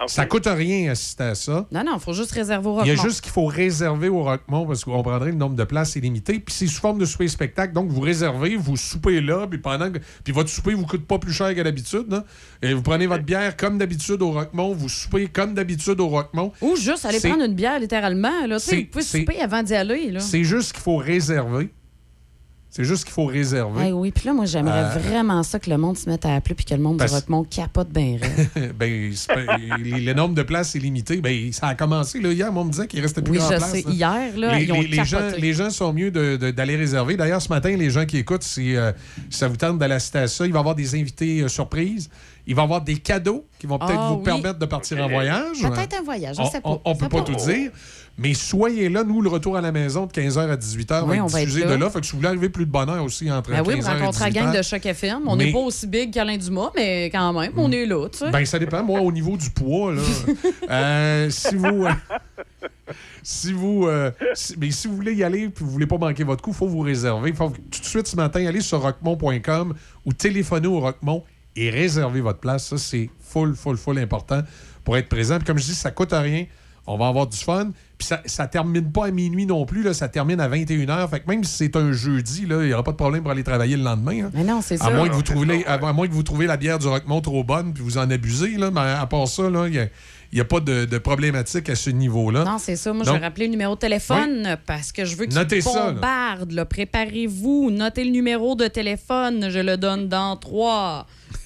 Ça 0.05 0.25
coûte 0.25 0.45
rien 0.45 0.91
assister 0.91 1.23
à 1.23 1.35
ça. 1.35 1.65
Non, 1.71 1.83
non, 1.83 1.93
il 1.95 1.99
faut 1.99 2.13
juste 2.13 2.31
réserver 2.31 2.67
au 2.67 2.73
Rockmont. 2.75 2.85
Il 2.85 2.95
y 2.95 2.99
a 2.99 3.01
juste 3.01 3.21
qu'il 3.21 3.31
faut 3.31 3.45
réserver 3.45 4.09
au 4.09 4.23
Rockmont 4.23 4.67
parce 4.67 4.83
qu'on 4.85 5.01
prendrait 5.01 5.31
le 5.31 5.37
nombre 5.37 5.55
de 5.55 5.63
places 5.63 5.95
est 5.97 5.99
limité. 5.99 6.39
Puis 6.39 6.53
c'est 6.53 6.67
sous 6.67 6.79
forme 6.79 6.99
de 6.99 7.05
souper 7.05 7.27
spectacle. 7.27 7.73
Donc 7.73 7.89
vous 7.89 8.01
réservez, 8.01 8.55
vous 8.55 8.77
soupez 8.77 9.21
là, 9.21 9.47
puis 9.47 9.59
pendant 9.59 9.91
que. 9.91 9.99
Puis 10.23 10.33
votre 10.33 10.49
souper 10.49 10.73
vous 10.73 10.85
coûte 10.85 11.05
pas 11.05 11.17
plus 11.17 11.33
cher 11.33 11.53
qu'à 11.55 11.63
l'habitude. 11.63 12.13
Hein. 12.13 12.23
Et 12.61 12.73
vous 12.73 12.83
prenez 12.83 13.07
votre 13.07 13.23
bière 13.23 13.57
comme 13.57 13.77
d'habitude 13.77 14.21
au 14.21 14.31
Rockmont, 14.31 14.73
vous 14.73 14.89
soupez 14.89 15.27
comme 15.27 15.53
d'habitude 15.53 15.99
au 15.99 16.07
Rockmont. 16.07 16.51
Ou 16.61 16.75
juste 16.75 17.05
aller 17.05 17.19
prendre 17.19 17.43
une 17.43 17.55
bière 17.55 17.79
littéralement. 17.79 18.45
Là. 18.45 18.57
Vous 18.57 18.83
pouvez 18.91 19.03
souper 19.03 19.41
avant 19.41 19.63
d'y 19.63 19.73
aller. 19.73 20.13
C'est 20.19 20.43
juste 20.43 20.73
qu'il 20.73 20.81
faut 20.81 20.97
réserver. 20.97 21.69
C'est 22.69 22.83
juste 22.83 23.05
qu'il 23.05 23.13
faut 23.13 23.25
réserver. 23.25 23.85
Ouais, 23.85 23.91
oui, 23.91 24.11
puis 24.11 24.25
là, 24.27 24.33
moi, 24.33 24.45
j'aimerais 24.45 24.83
Euh, 24.83 24.99
vraiment 24.99 25.41
ça 25.41 25.57
que 25.57 25.69
le 25.69 25.77
monde 25.77 25.97
se 25.97 26.07
mette 26.07 26.25
à 26.25 26.35
appeler 26.35 26.53
puis 26.53 26.65
que 26.65 26.75
le 26.75 26.81
monde 26.81 26.97
Parce- 26.97 27.11
du 27.11 27.15
Rockmont 27.17 27.43
capote 27.43 27.89
bien 27.89 28.17
ben, 28.79 29.11
le 29.79 30.13
nombre 30.13 30.35
de 30.35 30.43
places 30.43 30.75
est 30.75 30.79
limité. 30.79 31.17
Ben, 31.21 31.51
ça 31.53 31.67
a 31.67 31.75
commencé 31.75 32.19
là, 32.19 32.31
hier. 32.31 32.51
Moi, 32.51 32.61
on 32.61 32.65
me 32.65 32.71
disait 32.71 32.85
qu'il 32.87 33.01
restait 33.01 33.21
plus 33.21 33.31
Oui, 33.31 33.37
grand 33.39 33.51
je 33.51 33.55
place. 33.55 33.71
sais. 33.71 33.83
là. 33.83 33.91
Hier, 33.91 34.37
là, 34.37 34.57
les, 34.57 34.65
ils 34.65 34.71
ont 34.73 34.81
les- 34.81 34.87
les 34.89 35.05
gens, 35.05 35.21
les 35.37 35.53
gens 35.53 35.69
sont 35.69 35.93
mieux 35.93 36.11
d'aller 36.11 36.75
réserver. 36.75 37.17
D'ailleurs, 37.17 37.41
ce 37.41 37.49
matin, 37.49 37.75
les 37.75 37.89
gens 37.89 38.05
qui 38.05 38.17
écoutent, 38.17 38.43
si, 38.43 38.75
euh, 38.75 38.91
si 39.29 39.39
ça 39.39 39.47
vous 39.47 39.57
tente 39.57 39.79
d'aller 39.79 39.95
assister 39.95 40.19
à 40.19 40.27
ça, 40.27 40.45
il 40.45 40.51
va 40.51 40.59
y 40.59 40.61
avoir 40.61 40.75
des 40.75 40.93
invités 40.95 41.41
euh, 41.41 41.47
surprises. 41.47 42.09
Il 42.47 42.55
va 42.55 42.61
y 42.61 42.65
avoir 42.65 42.81
des 42.81 42.95
cadeaux 42.95 43.45
qui 43.59 43.67
vont 43.67 43.77
peut-être 43.77 43.99
Ah, 43.99 44.07
vous 44.09 44.17
oui. 44.19 44.23
permettre 44.23 44.57
de 44.57 44.65
partir 44.65 45.03
en 45.03 45.09
voyage. 45.09 45.61
Peut-être 45.61 45.99
un 45.99 46.03
voyage, 46.03 46.37
On- 46.39 46.49
sais 46.49 46.61
pas. 46.61 46.69
On, 46.69 46.81
on 46.85 46.95
peut 46.95 47.09
pas 47.09 47.21
tout 47.21 47.35
dire. 47.35 47.71
Mais 48.19 48.33
soyez 48.33 48.89
là. 48.89 49.03
Nous, 49.03 49.21
le 49.21 49.29
retour 49.29 49.57
à 49.57 49.61
la 49.61 49.71
maison 49.71 50.07
de 50.07 50.11
15h 50.11 50.49
à 50.49 50.55
18h 50.57 51.03
Oui, 51.05 51.17
va 51.17 51.23
on 51.23 51.27
être 51.27 51.33
va 51.33 51.41
être 51.41 51.47
diffusé 51.49 51.65
là. 51.67 51.75
de 51.75 51.81
là. 51.81 51.89
Fait 51.91 51.99
que 51.99 52.05
si 52.07 52.13
vous 52.13 52.17
voulez 52.17 52.29
arriver 52.29 52.49
plus 52.49 52.65
de 52.65 52.71
bonheur 52.71 53.03
aussi 53.03 53.29
entre 53.31 53.51
Ben 53.51 53.61
oui, 53.67 53.75
15h 53.75 53.85
on 53.85 53.95
et 53.95 53.99
rencontre 53.99 54.19
la 54.21 54.29
18h. 54.29 54.33
gang 54.33 54.57
de 54.57 54.61
Choc 54.63 54.85
FM. 54.87 55.27
On 55.27 55.35
Mais- 55.35 55.45
n'est 55.45 55.51
pas 55.51 55.59
aussi 55.59 55.85
big 55.85 56.11
qu'Alain 56.11 56.37
Dumas, 56.37 56.71
mais 56.75 57.05
quand 57.11 57.33
même, 57.39 57.51
on 57.57 57.71
est 57.71 57.85
là, 57.85 58.07
tu 58.09 58.17
sais. 58.19 58.31
Ben, 58.31 58.43
ça 58.45 58.57
dépend. 58.57 58.81
Moi, 58.81 59.01
au 59.01 59.11
niveau 59.11 59.37
du 59.37 59.49
poids, 59.51 59.93
là, 59.93 60.01
euh, 60.71 61.29
si 61.29 61.55
vous. 61.55 61.85
si 63.23 63.51
vous, 63.53 63.85
euh, 63.87 64.11
si, 64.33 64.55
mais 64.57 64.71
si 64.71 64.87
vous 64.87 64.95
voulez 64.95 65.13
y 65.13 65.23
aller 65.23 65.41
et 65.41 65.49
vous 65.55 65.69
voulez 65.69 65.85
pas 65.87 65.97
manquer 65.97 66.23
votre 66.23 66.41
coup, 66.41 66.51
il 66.51 66.55
faut 66.57 66.67
vous 66.67 66.79
réserver. 66.79 67.29
Il 67.29 67.35
faut 67.35 67.49
tout 67.49 67.81
de 67.81 67.85
suite 67.85 68.07
ce 68.07 68.15
matin 68.15 68.45
aller 68.47 68.61
sur 68.61 68.81
rockmont.com 68.81 69.73
ou 70.05 70.13
téléphoner 70.13 70.67
au 70.67 70.79
Rockmont 70.79 71.23
et 71.57 71.69
réserver 71.69 72.21
votre 72.21 72.39
place. 72.39 72.67
Ça, 72.67 72.77
c'est 72.77 73.09
full, 73.19 73.55
full, 73.55 73.75
full 73.77 73.97
important 73.99 74.41
pour 74.83 74.95
être 74.97 75.09
présent. 75.09 75.37
Puis 75.37 75.45
comme 75.45 75.57
je 75.57 75.65
dis, 75.65 75.75
ça 75.75 75.91
coûte 75.91 76.13
rien. 76.13 76.45
On 76.89 76.97
va 76.97 77.07
avoir 77.07 77.27
du 77.27 77.35
fun. 77.35 77.71
Puis 77.97 78.07
ça, 78.07 78.21
ça 78.25 78.47
termine 78.47 78.89
pas 78.93 79.07
à 79.07 79.11
minuit 79.11 79.45
non 79.45 79.65
plus. 79.65 79.83
Là, 79.83 79.93
ça 79.93 80.07
termine 80.07 80.39
à 80.39 80.47
21h. 80.47 81.09
Fait 81.09 81.19
que 81.19 81.27
même 81.29 81.43
si 81.43 81.51
c'est 81.53 81.75
un 81.75 81.91
jeudi, 81.91 82.45
là, 82.45 82.61
il 82.61 82.67
n'y 82.67 82.73
aura 82.73 82.83
pas 82.83 82.91
de 82.93 82.95
problème 82.97 83.23
pour 83.23 83.31
aller 83.31 83.43
travailler 83.43 83.75
le 83.75 83.83
lendemain. 83.83 84.25
hein. 84.27 84.31
Mais 84.33 84.45
non, 84.45 84.61
c'est 84.61 84.75
À 84.75 84.85
ça. 84.85 84.91
moins, 84.91 85.09
que 85.09 85.13
vous 85.13 85.21
trouviez, 85.21 85.67
à, 85.67 85.73
à 85.73 85.91
moins 85.93 86.07
que 86.07 86.13
vous 86.13 86.23
trouviez 86.23 86.47
la 86.47 86.55
bière 86.55 86.79
du 86.79 86.87
Rockmont 86.87 87.19
trop 87.19 87.43
bonne 87.43 87.73
puis 87.73 87.83
vous 87.83 87.97
en 87.97 88.09
abusez. 88.09 88.55
Là, 88.55 88.71
mais 88.71 88.79
à 88.79 89.05
part 89.05 89.27
ça, 89.27 89.49
là, 89.49 89.65
il 89.67 89.71
n'y 89.73 89.79
a, 89.79 89.87
il 90.31 90.37
y 90.37 90.41
a 90.41 90.45
pas 90.45 90.61
de, 90.61 90.85
de 90.85 90.97
problématique 90.97 91.67
à 91.69 91.75
ce 91.75 91.89
niveau-là. 91.89 92.45
Non, 92.45 92.57
c'est 92.57 92.77
ça. 92.77 92.93
Moi, 92.93 93.03
je 93.05 93.11
vais 93.11 93.17
rappeler 93.17 93.47
le 93.47 93.51
numéro 93.51 93.75
de 93.75 93.79
téléphone 93.79 94.57
parce 94.65 94.93
que 94.93 95.03
je 95.03 95.17
veux 95.17 95.25
qu'il 95.25 95.35
Notez 95.37 95.59
ça, 95.59 95.73
là. 95.87 95.91
bombarde. 95.91 96.51
là. 96.53 96.63
Préparez-vous. 96.63 97.69
Notez 97.71 98.05
le 98.05 98.11
numéro 98.11 98.55
de 98.55 98.67
téléphone. 98.67 99.49
Je 99.49 99.59
le 99.59 99.75
donne 99.75 100.07
dans 100.07 100.37
3, 100.37 101.05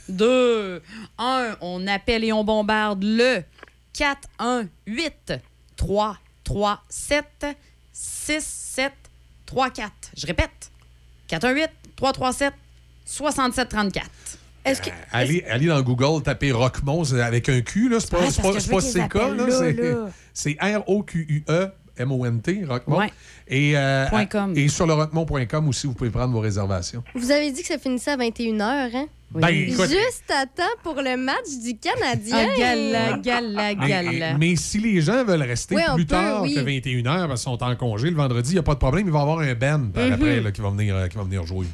2, 0.09 0.81
1. 1.17 1.57
On 1.61 1.87
appelle 1.87 2.23
et 2.23 2.31
on 2.31 2.43
bombarde 2.43 3.03
le 3.03 3.43
418 3.93 5.33
337 5.75 7.45
6734. 7.93 9.91
Je 10.15 10.27
répète. 10.27 10.71
418 11.27 11.69
337 11.95 12.53
6734. 13.05 14.09
Est-ce 14.63 14.81
que. 14.81 14.89
Allez, 15.11 15.43
allez 15.49 15.67
dans 15.67 15.81
Google, 15.81 16.21
tapez 16.23 16.51
Rockmont 16.51 17.03
c'est 17.03 17.21
avec 17.21 17.49
un 17.49 17.61
Q, 17.61 17.89
là. 17.89 17.99
C'est 17.99 18.11
pas, 18.11 18.19
parce 18.19 18.37
pas, 18.37 18.53
pas 18.53 19.07
CK, 19.07 19.15
là. 19.15 20.09
C'est 20.33 20.57
R-O-Q-U-E. 20.61 21.71
M-O-N-T, 21.97 22.63
Rockmont. 22.67 22.99
Ouais. 22.99 23.11
Et, 23.47 23.77
euh, 23.77 24.07
Point 24.09 24.25
com. 24.25 24.53
et 24.55 24.67
sur 24.67 24.87
le 24.87 24.93
rockmont.com 24.93 25.67
aussi, 25.67 25.87
vous 25.87 25.93
pouvez 25.93 26.09
prendre 26.09 26.33
vos 26.33 26.39
réservations. 26.39 27.03
Vous 27.15 27.31
avez 27.31 27.51
dit 27.51 27.61
que 27.61 27.67
ça 27.67 27.77
finissait 27.77 28.11
à 28.11 28.17
21h, 28.17 28.61
hein? 28.95 29.07
Ben, 29.33 29.47
écoute- 29.47 29.87
Juste 29.89 30.29
à 30.29 30.45
temps 30.45 30.63
pour 30.83 30.95
le 30.95 31.15
match 31.15 31.47
du 31.63 31.77
Canadien. 31.77 32.49
Ah, 32.53 32.57
gala, 32.57 33.17
gala, 33.17 33.73
Mais, 33.75 33.87
gala. 34.03 34.37
mais 34.37 34.55
si 34.57 34.77
les 34.79 34.99
gens 35.01 35.23
veulent 35.23 35.41
rester 35.43 35.75
Oui, 35.75 35.81
plus 35.95 36.05
peut, 36.05 36.15
tard 36.15 36.41
oui. 36.43 36.53
que 36.53 36.59
21h 36.59 37.27
parce 37.29 37.41
qu'ils 37.43 37.51
sont 37.51 37.63
en 37.63 37.75
congé 37.77 38.09
le 38.09 38.15
vendredi, 38.17 38.49
il 38.51 38.53
n'y 38.55 38.59
a 38.59 38.63
pas 38.63 38.73
de 38.73 38.79
problème. 38.79 39.07
Il 39.07 39.11
va 39.13 39.19
y 39.19 39.21
avoir 39.21 39.39
un 39.39 39.53
band 39.53 39.87
par 39.93 40.05
Mhm. 40.05 40.11
après 40.13 40.41
là, 40.41 40.51
qui, 40.51 40.59
va 40.59 40.69
venir, 40.69 40.95
euh, 40.95 41.07
qui 41.07 41.15
va 41.15 41.23
venir 41.23 41.45
jouer. 41.45 41.65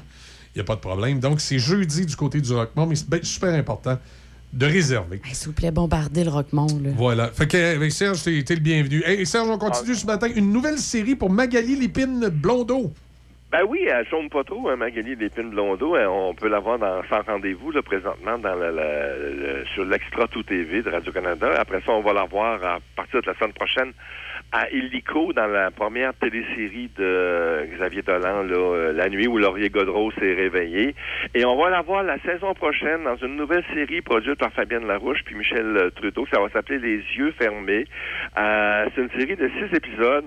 Il 0.54 0.58
n'y 0.60 0.62
a 0.62 0.66
pas 0.66 0.76
de 0.76 0.82
problème. 0.82 1.20
Donc, 1.20 1.42
c'est 1.42 1.58
jeudi 1.60 2.06
du 2.06 2.16
côté 2.16 2.42
du 2.42 2.54
Rockmont, 2.54 2.86
mais 2.86 2.96
c'est 2.96 3.10
ben- 3.10 3.24
super 3.24 3.54
important 3.54 3.98
de 4.54 4.66
réserver. 4.66 5.22
Hey, 5.26 5.34
S'il 5.36 5.48
vous 5.48 5.54
plaît, 5.54 5.72
bombardez 5.72 6.24
le 6.24 6.30
Rockmont. 6.30 6.68
Là. 6.84 6.90
Voilà. 6.96 7.28
Fait 7.30 7.48
que, 7.48 7.76
avec 7.76 7.92
Serge, 7.92 8.24
t'es 8.24 8.44
t'es 8.44 8.56
le 8.56 8.62
bienvenu. 8.62 9.04
Hey, 9.06 9.26
Serge, 9.26 9.48
on 9.50 9.58
continue 9.58 9.96
ce 9.96 10.06
matin. 10.06 10.28
Une 10.36 10.52
nouvelle 10.52 10.78
série 10.78 11.16
pour 11.16 11.30
Magali 11.30 11.76
Lépine 11.76 12.30
Blondeau. 12.30 12.92
Ben 13.50 13.62
oui, 13.68 13.80
elle 13.90 14.06
chôme 14.08 14.30
pas 14.30 14.44
trop, 14.44 14.68
hein, 14.70 14.76
Magali 14.76 15.16
Lépine 15.16 15.52
Blondeau. 15.52 15.96
Hein, 15.96 16.08
on 16.10 16.34
peut 16.34 16.50
la 16.50 16.60
voir 16.60 16.80
dans 16.80 17.02
Sans 17.10 17.22
rendez-vous, 17.22 17.72
là, 17.72 17.82
présentement, 17.82 18.38
dans 18.38 18.56
le- 18.56 19.64
sur 19.74 19.86
l'Extra 19.86 20.28
Tout 20.28 20.44
TV 20.44 20.82
de 20.82 20.90
Radio-Canada. 20.90 21.52
Après 21.58 21.80
ça, 21.86 21.92
on 21.94 22.02
va 22.02 22.12
la 22.14 22.26
voir 22.26 22.62
à 22.64 22.80
partir 22.96 23.22
de 23.22 23.28
la 23.28 23.34
semaine 23.36 23.54
prochaine 23.54 23.92
à 24.52 24.70
Illico, 24.72 25.34
dans 25.34 25.48
la 25.48 25.72
première 25.72 26.14
télésérie 26.14 26.90
de 26.98 27.68
Xavier 27.76 28.02
Dolan, 28.02 28.44
là, 28.44 28.56
euh, 28.56 28.94
La 28.94 29.10
nuit 29.10 29.28
où 29.28 29.38
Laurier 29.38 29.70
Godreau 29.70 30.12
s'est 30.12 30.34
réveillé. 30.34 30.96
Et 31.36 31.46
on 31.46 31.58
va 31.58 31.70
la 31.70 31.82
voir 31.82 32.04
la 32.04 32.18
saison 32.20 32.54
prochaine 32.54 33.04
dans 33.04 33.18
une 33.18 33.36
nouvelle 33.36 33.66
série 33.74 34.02
produite 34.02 34.40
par 34.40 34.54
Fabienne 34.54 34.88
Larouche 34.88 35.20
puis 35.26 35.36
Michel 35.36 35.76
euh, 35.78 35.90
Trudeau. 35.90 36.26
Ça 36.32 36.40
va 36.40 36.50
s'appeler 36.50 36.80
Les 36.80 36.98
yeux 37.18 37.34
fermés. 37.38 37.86
Euh, 38.38 38.86
C'est 38.96 39.02
une 39.02 39.12
série 39.20 39.36
de 39.36 39.50
six 39.50 39.76
épisodes 39.76 40.26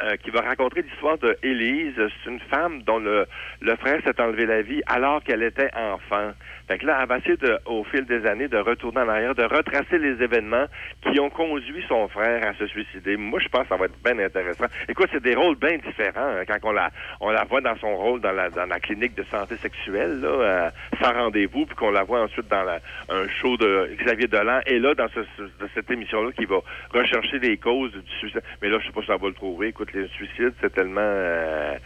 euh, 0.00 0.16
qui 0.16 0.30
va 0.30 0.42
raconter 0.42 0.82
l'histoire 0.82 1.16
de 1.18 1.36
Élise. 1.42 1.94
C'est 1.96 2.30
une 2.30 2.40
femme 2.40 2.82
dont 2.82 2.98
le, 2.98 3.26
le 3.60 3.76
frère 3.76 4.00
s'est 4.04 4.20
enlevé 4.20 4.44
la 4.46 4.62
vie 4.62 4.82
alors 4.86 5.24
qu'elle 5.24 5.42
était 5.42 5.70
enfant. 5.74 6.32
Fait 6.68 6.78
que 6.78 6.86
là, 6.86 6.98
elle 7.02 7.58
au 7.64 7.82
fil 7.84 8.04
des 8.04 8.26
années 8.26 8.46
de 8.48 8.58
retourner 8.58 9.00
en 9.00 9.08
arrière, 9.08 9.34
de 9.34 9.42
retracer 9.42 9.98
les 9.98 10.22
événements 10.22 10.66
qui 11.02 11.18
ont 11.18 11.30
conduit 11.30 11.82
son 11.88 12.06
frère 12.08 12.46
à 12.46 12.54
se 12.54 12.66
suicider. 12.66 13.16
Moi, 13.16 13.40
je 13.40 13.48
pense 13.48 13.62
que 13.62 13.68
ça 13.70 13.76
va 13.76 13.86
être 13.86 13.98
bien 14.04 14.18
intéressant. 14.18 14.66
Écoute, 14.88 15.08
c'est 15.12 15.22
des 15.22 15.34
rôles 15.34 15.56
bien 15.56 15.78
différents 15.78 16.20
hein, 16.28 16.44
quand 16.46 16.58
on 16.64 16.72
la, 16.72 16.90
on 17.20 17.30
la 17.30 17.44
voit 17.44 17.62
dans 17.62 17.76
son 17.78 17.96
rôle 17.96 18.20
dans 18.20 18.32
la, 18.32 18.50
dans 18.50 18.66
la 18.66 18.80
clinique 18.80 19.14
de 19.14 19.24
santé 19.30 19.56
sexuelle, 19.62 20.20
là, 20.20 20.28
euh, 20.28 20.70
sans 21.02 21.12
rendez-vous, 21.14 21.64
puis 21.66 21.74
qu'on 21.74 21.90
la 21.90 22.02
voit 22.04 22.20
ensuite 22.22 22.48
dans 22.48 22.64
la, 22.64 22.80
un 23.08 23.26
show 23.28 23.56
de 23.56 23.90
Xavier 24.02 24.26
Dolan, 24.28 24.60
et 24.66 24.78
là, 24.78 24.94
dans 24.94 25.08
ce, 25.08 25.20
ce- 25.36 25.66
cette 25.74 25.90
émission-là, 25.90 26.32
qui 26.32 26.44
va 26.44 26.58
rechercher 26.92 27.38
les 27.38 27.56
causes 27.56 27.92
du 27.92 28.12
suicide. 28.18 28.42
Mais 28.60 28.68
là, 28.68 28.78
je 28.80 28.86
sais 28.86 28.92
pas 28.92 29.00
si 29.00 29.06
ça 29.06 29.16
va 29.16 29.28
le 29.28 29.34
trouver. 29.34 29.68
Écoute, 29.68 29.92
les 29.94 30.06
suicides, 30.08 30.52
c'est 30.60 30.72
tellement... 30.74 31.00
euh, 31.00 31.76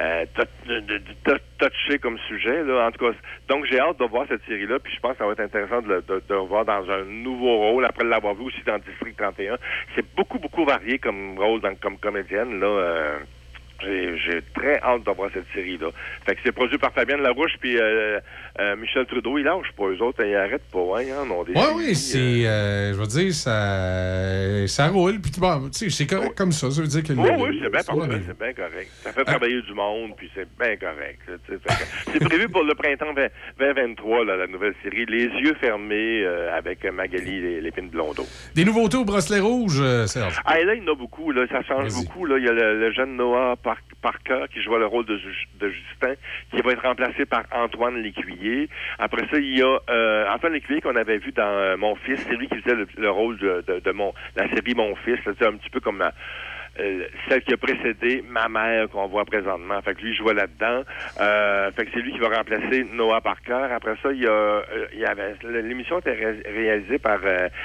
euh, 0.00 0.24
touché 1.58 1.98
comme 1.98 2.18
sujet. 2.28 2.62
Là. 2.64 2.86
En 2.86 2.90
tout 2.90 3.04
cas, 3.06 3.16
donc 3.48 3.64
j'ai 3.66 3.78
hâte 3.78 3.98
de 3.98 4.04
voir 4.06 4.26
cette 4.28 4.44
série-là, 4.46 4.78
puis 4.78 4.92
je 4.94 5.00
pense 5.00 5.12
que 5.12 5.18
ça 5.18 5.26
va 5.26 5.32
être 5.32 5.40
intéressant 5.40 5.82
de, 5.82 5.88
le- 5.88 6.02
de, 6.02 6.22
de 6.28 6.34
voir 6.34 6.64
dans 6.64 6.88
un 6.90 7.04
nouveau 7.04 7.56
rôle, 7.58 7.84
après 7.84 8.04
l'avoir 8.04 8.34
vu 8.34 8.44
aussi 8.44 8.62
dans 8.66 8.78
District 8.78 9.16
31. 9.16 9.56
C'est 9.94 10.04
beaucoup, 10.14 10.38
beaucoup 10.38 10.64
varié 10.64 10.98
comme 10.98 11.38
rôle 11.38 11.60
comme 11.82 11.98
comédienne. 11.98 12.60
Là, 12.60 12.66
euh, 12.66 13.18
j'ai, 13.82 14.16
j'ai 14.18 14.42
très 14.54 14.78
hâte 14.82 15.04
de 15.04 15.10
voir 15.10 15.30
cette 15.32 15.50
série-là. 15.54 15.88
Fait 16.26 16.34
que 16.34 16.40
c'est 16.44 16.52
produit 16.52 16.76
par 16.78 16.92
Fabienne 16.92 17.22
Larouche, 17.22 17.56
puis 17.60 17.78
euh, 17.78 18.20
euh, 18.60 18.76
Michel 18.76 19.06
Trudeau, 19.06 19.38
il 19.38 19.44
lâche 19.44 19.72
pas. 19.76 19.84
Eux 19.86 20.02
autres, 20.02 20.24
ils 20.24 20.34
arrêtent 20.36 20.70
pas. 20.70 20.98
Hein, 20.98 21.02
ils 21.06 21.12
en 21.14 21.30
ont 21.30 21.44
des 21.44 21.52
Oui, 21.74 21.94
c'est. 21.94 22.46
euh, 22.46 22.92
je 22.92 22.98
veux 22.98 23.06
dire, 23.06 23.32
ça, 23.34 24.66
ça 24.66 24.88
roule. 24.88 25.20
Puis, 25.20 25.32
bon, 25.38 25.68
tu 25.70 25.78
sais, 25.78 25.90
c'est 25.90 26.06
correct 26.06 26.36
comme 26.36 26.52
ça. 26.52 26.70
Ça 26.70 26.80
veut 26.82 26.88
dire 26.88 27.02
que. 27.02 27.12
Oui, 27.12 27.28
le- 27.28 27.42
oui, 27.42 27.60
c'est 27.62 27.70
bien 27.70 27.82
parfait, 27.82 28.20
c'est 28.26 28.38
bien 28.38 28.52
correct. 28.52 28.90
Ça 29.02 29.12
fait 29.12 29.24
travailler 29.24 29.62
du 29.62 29.72
monde, 29.74 30.12
puis 30.16 30.30
c'est 30.34 30.48
bien 30.58 30.76
correct. 30.76 31.20
C'est 32.12 32.24
prévu 32.24 32.48
pour 32.48 32.62
le 32.64 32.74
printemps 32.74 33.12
20- 33.14 33.28
2023, 33.58 34.24
là, 34.24 34.36
la 34.36 34.46
nouvelle 34.46 34.74
série 34.82 35.06
Les 35.06 35.24
yeux 35.26 35.54
fermés 35.60 36.22
euh, 36.24 36.56
avec 36.56 36.84
Magali 36.84 37.40
Lé- 37.40 37.60
Lépine 37.60 37.88
Blondeau. 37.88 38.26
Des 38.54 38.64
nouveautés 38.64 38.96
au 38.96 39.04
bracelet 39.04 39.40
rouge, 39.40 39.78
euh, 39.80 40.06
Serge? 40.06 40.38
Ah, 40.44 40.60
là, 40.62 40.74
il 40.74 40.82
y 40.84 40.88
en 40.88 40.92
a 40.92 40.96
beaucoup, 40.96 41.30
là, 41.32 41.46
ça 41.50 41.62
change 41.62 41.92
beaucoup. 41.94 42.26
Là. 42.26 42.38
Il 42.38 42.44
y 42.44 42.48
a 42.48 42.52
le, 42.52 42.78
le 42.80 42.92
jeune 42.92 43.16
Noah 43.16 43.56
Par- 43.62 43.78
Parker 44.02 44.44
qui 44.52 44.62
joue 44.62 44.76
le 44.76 44.86
rôle 44.86 45.04
de 45.06 45.18
Justin, 45.18 46.14
qui 46.50 46.60
va 46.62 46.72
être 46.72 46.82
remplacé 46.82 47.24
par 47.26 47.44
Antoine 47.52 47.96
Lécuyer. 48.02 48.49
Après 48.98 49.22
ça, 49.30 49.38
il 49.38 49.56
y 49.58 49.62
a 49.62 49.78
euh, 49.90 50.28
Antoine 50.28 50.58
qu'on 50.82 50.96
avait 50.96 51.18
vu 51.18 51.32
dans 51.32 51.42
euh, 51.42 51.76
Mon 51.76 51.94
Fils. 51.96 52.20
C'est 52.28 52.36
lui 52.36 52.48
qui 52.48 52.58
faisait 52.60 52.76
le, 52.76 52.86
le 52.96 53.10
rôle 53.10 53.36
de, 53.38 53.92
mon, 53.92 54.12
la 54.36 54.48
série 54.48 54.74
Mon 54.74 54.94
Fils. 54.96 55.18
C'est 55.24 55.46
un 55.46 55.52
petit 55.56 55.70
peu 55.70 55.80
comme 55.80 56.02
euh, 56.80 57.04
celle 57.28 57.42
qui 57.42 57.52
a 57.52 57.56
précédé 57.56 58.22
ma 58.28 58.48
mère 58.48 58.88
qu'on 58.88 59.06
voit 59.08 59.24
présentement. 59.24 59.80
Fait 59.82 59.94
que 59.94 60.02
lui, 60.02 60.14
je 60.14 60.22
vois 60.22 60.34
là-dedans. 60.34 60.82
Euh, 61.20 61.70
fait 61.72 61.84
que 61.86 61.90
c'est 61.94 62.00
lui 62.00 62.12
qui 62.12 62.18
va 62.18 62.28
remplacer 62.28 62.86
Noah 62.92 63.20
Parker. 63.20 63.66
Après 63.74 63.94
ça, 64.02 64.12
il 64.12 64.22
y 64.22 64.26
a, 64.26 64.30
euh, 64.30 64.62
avait 65.06 65.34
l'émission 65.62 65.98
était 65.98 66.12
ré- 66.12 66.42
réalisée 66.46 66.98
par 66.98 67.20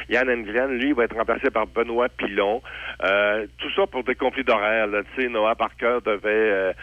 Yann 0.09 0.29
Engren. 0.29 0.71
Lui, 0.77 0.89
il 0.89 0.95
va 0.95 1.03
être 1.05 1.15
remplacé 1.15 1.49
par 1.51 1.67
Benoît 1.67 2.09
Pilon. 2.09 2.61
Tout 3.59 3.71
ça 3.75 3.85
pour 3.87 4.03
des 4.03 4.15
conflits 4.15 4.43
d'horaire. 4.43 4.87
là. 4.87 5.01
Tu 5.15 5.21
sais, 5.21 5.29
Noah 5.29 5.55
Parker 5.55 5.99
devait 6.05 6.73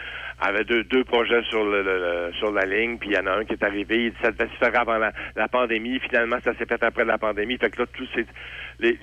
avait 0.49 0.63
deux, 0.63 0.83
deux 0.83 1.03
projets 1.03 1.41
sur 1.43 1.63
le, 1.65 1.81
le- 1.83 2.33
sur 2.39 2.51
la 2.51 2.65
ligne, 2.65 2.97
puis 2.97 3.09
il 3.11 3.15
y 3.15 3.17
en 3.19 3.25
a 3.27 3.31
un 3.37 3.45
qui 3.45 3.53
est 3.53 3.63
arrivé. 3.63 4.05
Il 4.05 4.11
dit 4.11 4.17
ça 4.21 4.31
devait 4.31 4.49
se 4.49 4.55
faire 4.57 4.79
avant 4.79 4.97
la, 4.97 5.11
la 5.35 5.47
pandémie. 5.47 5.99
Finalement, 5.99 6.37
ça 6.43 6.53
s'est 6.55 6.65
fait 6.65 6.81
après 6.83 7.05
la 7.05 7.17
pandémie. 7.17 7.57
Fait 7.57 7.69
que 7.69 7.81
là, 7.81 7.87
tous 7.93 8.07
ces 8.15 8.25
les, 8.79 8.97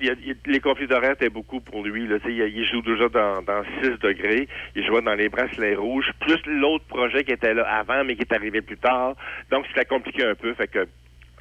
les 0.45 0.59
conflits 0.59 0.87
d'horaire 0.87 1.11
étaient 1.13 1.29
beaucoup 1.29 1.61
pour 1.61 1.83
lui. 1.83 2.05
Là. 2.07 2.17
Il, 2.25 2.31
il 2.31 2.65
joue 2.65 2.81
déjà 2.81 3.07
dans, 3.09 3.41
dans 3.41 3.63
6 3.81 3.99
degrés. 4.01 4.47
Il 4.75 4.85
jouait 4.85 5.01
dans 5.01 5.15
les 5.15 5.29
bracelets 5.29 5.75
rouges, 5.75 6.11
plus 6.19 6.39
l'autre 6.45 6.85
projet 6.85 7.23
qui 7.23 7.31
était 7.31 7.53
là 7.53 7.63
avant, 7.63 8.03
mais 8.03 8.15
qui 8.15 8.21
est 8.21 8.33
arrivé 8.33 8.61
plus 8.61 8.77
tard. 8.77 9.15
Donc, 9.49 9.65
c'était 9.67 9.85
compliqué 9.85 10.25
un 10.25 10.35
peu. 10.35 10.53
Fait 10.53 10.67
que 10.67 10.85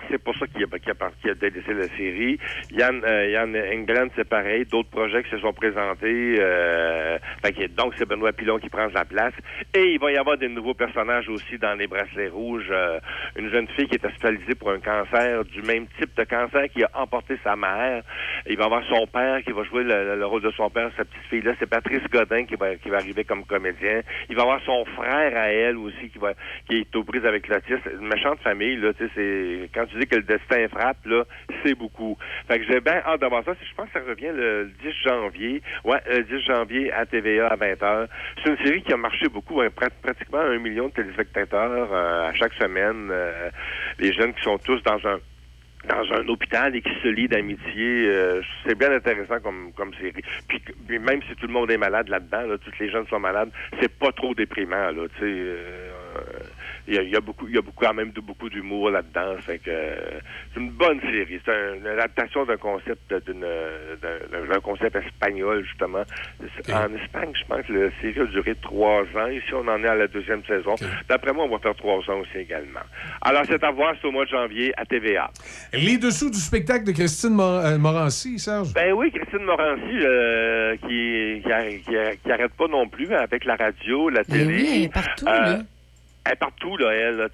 c'est 0.09 0.23
pour 0.23 0.37
ça 0.37 0.47
qu'il 0.47 0.63
a, 0.65 0.79
qu'il 0.79 0.91
a, 0.93 1.11
qu'il 1.21 1.31
a 1.31 1.35
délaissé 1.35 1.73
la 1.75 1.89
série. 1.97 2.39
Yann, 2.71 3.03
euh, 3.05 3.27
Yann 3.31 3.57
England, 3.57 4.09
c'est 4.17 4.29
pareil. 4.29 4.65
D'autres 4.67 4.91
projets 4.91 5.23
qui 5.25 5.31
se 5.31 5.39
sont 5.39 5.53
présentés. 5.53 6.37
Euh, 6.39 7.19
fait 7.45 7.53
que- 7.53 7.67
donc, 7.69 7.95
c'est 7.97 8.07
Benoît 8.09 8.33
Pilon 8.33 8.59
qui 8.59 8.69
prend 8.69 8.87
la 8.95 9.05
place. 9.05 9.35
Et 9.75 9.93
il 9.95 9.99
va 10.01 10.13
y 10.13 10.17
avoir 10.17 10.39
des 10.39 10.49
nouveaux 10.49 10.75
personnages 10.75 11.29
aussi 11.29 11.59
dans 11.59 11.75
les 11.79 11.87
bracelets 11.87 12.29
rouges. 12.29 12.69
Euh, 12.71 12.99
une 13.37 13.51
jeune 13.51 13.69
fille 13.69 13.87
qui 13.89 13.97
est 13.97 14.05
hospitalisée 14.05 14.55
pour 14.55 14.71
un 14.71 14.81
cancer 14.81 15.45
du 15.45 15.63
même 15.63 15.87
type 15.99 16.17
de 16.17 16.25
cancer 16.25 16.69
qui 16.73 16.83
a 16.83 16.91
emporté 16.95 17.37
sa 17.45 17.57
mère. 17.57 18.03
Il 18.47 18.57
va 18.57 18.65
avoir 18.65 18.83
son 18.89 19.07
père 19.07 19.43
qui 19.43 19.53
va 19.53 19.63
jouer 19.65 19.85
le, 19.85 20.05
le- 20.05 20.17
le 20.17 20.27
rôle 20.27 20.43
de 20.43 20.51
son 20.53 20.71
père, 20.71 20.91
sa 20.97 21.05
petite 21.05 21.23
fille-là. 21.31 21.53
C'est 21.59 21.69
Patrice 21.69 22.03
Godin 22.11 22.45
qui 22.45 22.55
va, 22.57 22.75
qui 22.77 22.89
va 22.89 22.99
arriver 22.99 23.25
comme 23.25 23.45
comédien. 23.45 24.01
Il 24.29 24.37
va 24.37 24.43
avoir 24.43 24.61
son 24.65 24.85
frère 24.87 25.37
à 25.37 25.49
elle 25.53 25.77
aussi 25.77 26.09
qui 26.13 26.19
va 26.19 26.33
qui 26.69 26.79
est 26.81 26.97
aux 26.97 27.05
prises 27.05 27.25
avec 27.25 27.49
l'autisme. 27.49 27.81
Une 28.01 28.09
méchante 28.09 28.41
famille, 28.41 28.77
là, 28.77 28.91
c'est 28.99 29.69
tu 29.91 29.99
dis 29.99 30.07
que 30.07 30.17
le 30.17 30.23
destin 30.23 30.69
frappe, 30.69 31.05
là, 31.05 31.25
c'est 31.65 31.75
beaucoup. 31.75 32.17
Fait 32.49 32.59
que 32.59 32.65
j'ai 32.67 32.81
bien 32.81 33.03
hâte 33.07 33.21
d'avoir 33.21 33.45
ça. 33.45 33.53
Je 33.61 33.75
pense 33.75 33.87
que 33.91 33.99
ça 34.01 34.05
revient 34.07 34.31
le 34.35 34.71
10 34.83 34.93
janvier. 35.05 35.63
Ouais, 35.85 36.01
le 36.09 36.23
10 36.25 36.41
janvier 36.45 36.93
à 36.93 37.07
TVA 37.07 37.49
à 37.49 37.57
20h. 37.57 38.07
C'est 38.43 38.51
une 38.51 38.59
série 38.65 38.83
qui 38.83 38.93
a 38.93 38.97
marché 38.97 39.29
beaucoup, 39.29 39.61
hein, 39.61 39.69
prat- 39.75 39.91
pratiquement 40.03 40.41
un 40.41 40.59
million 40.59 40.89
de 40.89 40.93
téléspectateurs 40.93 41.89
euh, 41.93 42.29
à 42.31 42.35
chaque 42.35 42.53
semaine. 42.55 43.09
Euh, 43.11 43.51
les 43.99 44.13
jeunes 44.13 44.33
qui 44.35 44.43
sont 44.43 44.59
tous 44.59 44.83
dans 44.83 44.99
un 45.07 45.19
dans 45.89 46.13
un 46.13 46.29
hôpital 46.29 46.77
et 46.77 46.83
qui 46.83 46.93
se 47.03 47.09
lie 47.09 47.27
d'amitié. 47.27 48.05
euh, 48.07 48.43
c'est 48.67 48.77
bien 48.77 48.93
intéressant 48.93 49.41
comme, 49.41 49.73
comme 49.73 49.95
série. 49.95 50.23
Puis, 50.47 50.99
même 50.99 51.23
si 51.23 51.35
tout 51.37 51.47
le 51.47 51.55
monde 51.55 51.71
est 51.71 51.79
malade 51.79 52.11
là-dedans, 52.11 52.43
là, 52.43 52.59
toutes 52.59 52.79
les 52.79 52.91
jeunes 52.91 53.07
sont 53.07 53.19
malades, 53.19 53.51
c'est 53.81 53.89
pas 53.99 54.13
trop 54.13 54.35
déprimant. 54.35 54.91
Là, 54.91 55.07
euh, 55.23 55.91
il 56.91 56.97
y, 56.97 56.99
a, 56.99 57.03
il 57.03 57.11
y 57.11 57.17
a 57.17 57.21
beaucoup, 57.21 57.47
il 57.49 57.55
y 57.55 57.59
a 57.59 57.63
beaucoup 57.63 57.85
quand 57.85 57.95
même 57.95 58.11
de 58.11 58.21
beaucoup 58.21 58.49
d'humour 58.51 58.91
là-dedans. 58.91 59.37
Fait 59.41 59.59
que 59.59 59.71
euh, 59.71 60.19
c'est 60.53 60.61
une 60.61 60.71
bonne 60.71 61.01
série. 61.01 61.41
C'est 61.45 61.53
un- 61.53 61.75
une 61.77 61.87
adaptation 61.87 62.45
d'un 62.45 62.57
concept 62.57 63.15
d'une 63.27 63.41
d'un- 63.41 64.47
d'un 64.53 64.61
concept 64.61 64.97
espagnol 64.97 65.65
justement. 65.65 66.03
En 66.73 66.95
Espagne, 66.95 67.31
je 67.35 67.45
pense 67.47 67.67
que 67.67 67.73
la 67.73 67.91
série 68.01 68.21
a 68.21 68.25
duré 68.27 68.55
trois 68.61 69.03
ans. 69.17 69.29
Ici, 69.29 69.53
on 69.55 69.67
en 69.69 69.83
est 69.85 69.89
à 69.89 69.95
la 69.95 70.07
deuxième 70.09 70.45
saison. 70.45 70.75
D'après 71.09 71.33
moi, 71.33 71.45
on 71.45 71.49
va 71.51 71.59
faire 71.59 71.75
trois 71.77 71.99
ans 72.11 72.19
aussi 72.21 72.39
également. 72.39 72.81
Alors, 73.23 73.43
c'est 73.47 73.63
à 73.63 73.71
voir, 73.71 73.95
c'est 74.01 74.09
au 74.09 74.13
mois 74.13 74.25
de 74.25 74.31
janvier 74.31 74.73
à 74.77 74.85
TVA. 74.85 75.31
Les 75.73 75.97
dessous 75.99 76.31
du 76.31 76.39
spectacle 76.39 76.85
de 76.85 76.93
Christine 76.93 77.35
Mor- 77.35 77.65
euh, 77.65 77.79
Morancy, 77.79 78.39
Serge? 78.39 78.73
Ben 78.75 78.93
oui, 78.93 79.11
Christine 79.13 79.45
Morancy, 79.45 79.99
euh, 80.03 80.77
qui, 80.77 81.43
qui, 81.43 81.49
arr- 81.49 81.81
qui 81.85 81.91
arr- 81.95 82.17
qui 82.23 82.33
arrête 82.33 82.53
pas 82.55 82.67
non 82.69 82.89
plus 82.89 83.13
avec 83.15 83.45
la 83.45 83.57
radio, 83.57 84.09
la 84.09 84.23
Ben 84.25 84.33
télé. 84.49 84.63
oui, 84.63 84.89
partout, 84.93 85.27
Euh, 85.29 85.31
là. 85.41 85.59
Elle 86.25 86.33
est 86.33 86.37
partout, 86.37 86.77
là, 86.77 86.93
elle. 86.93 87.29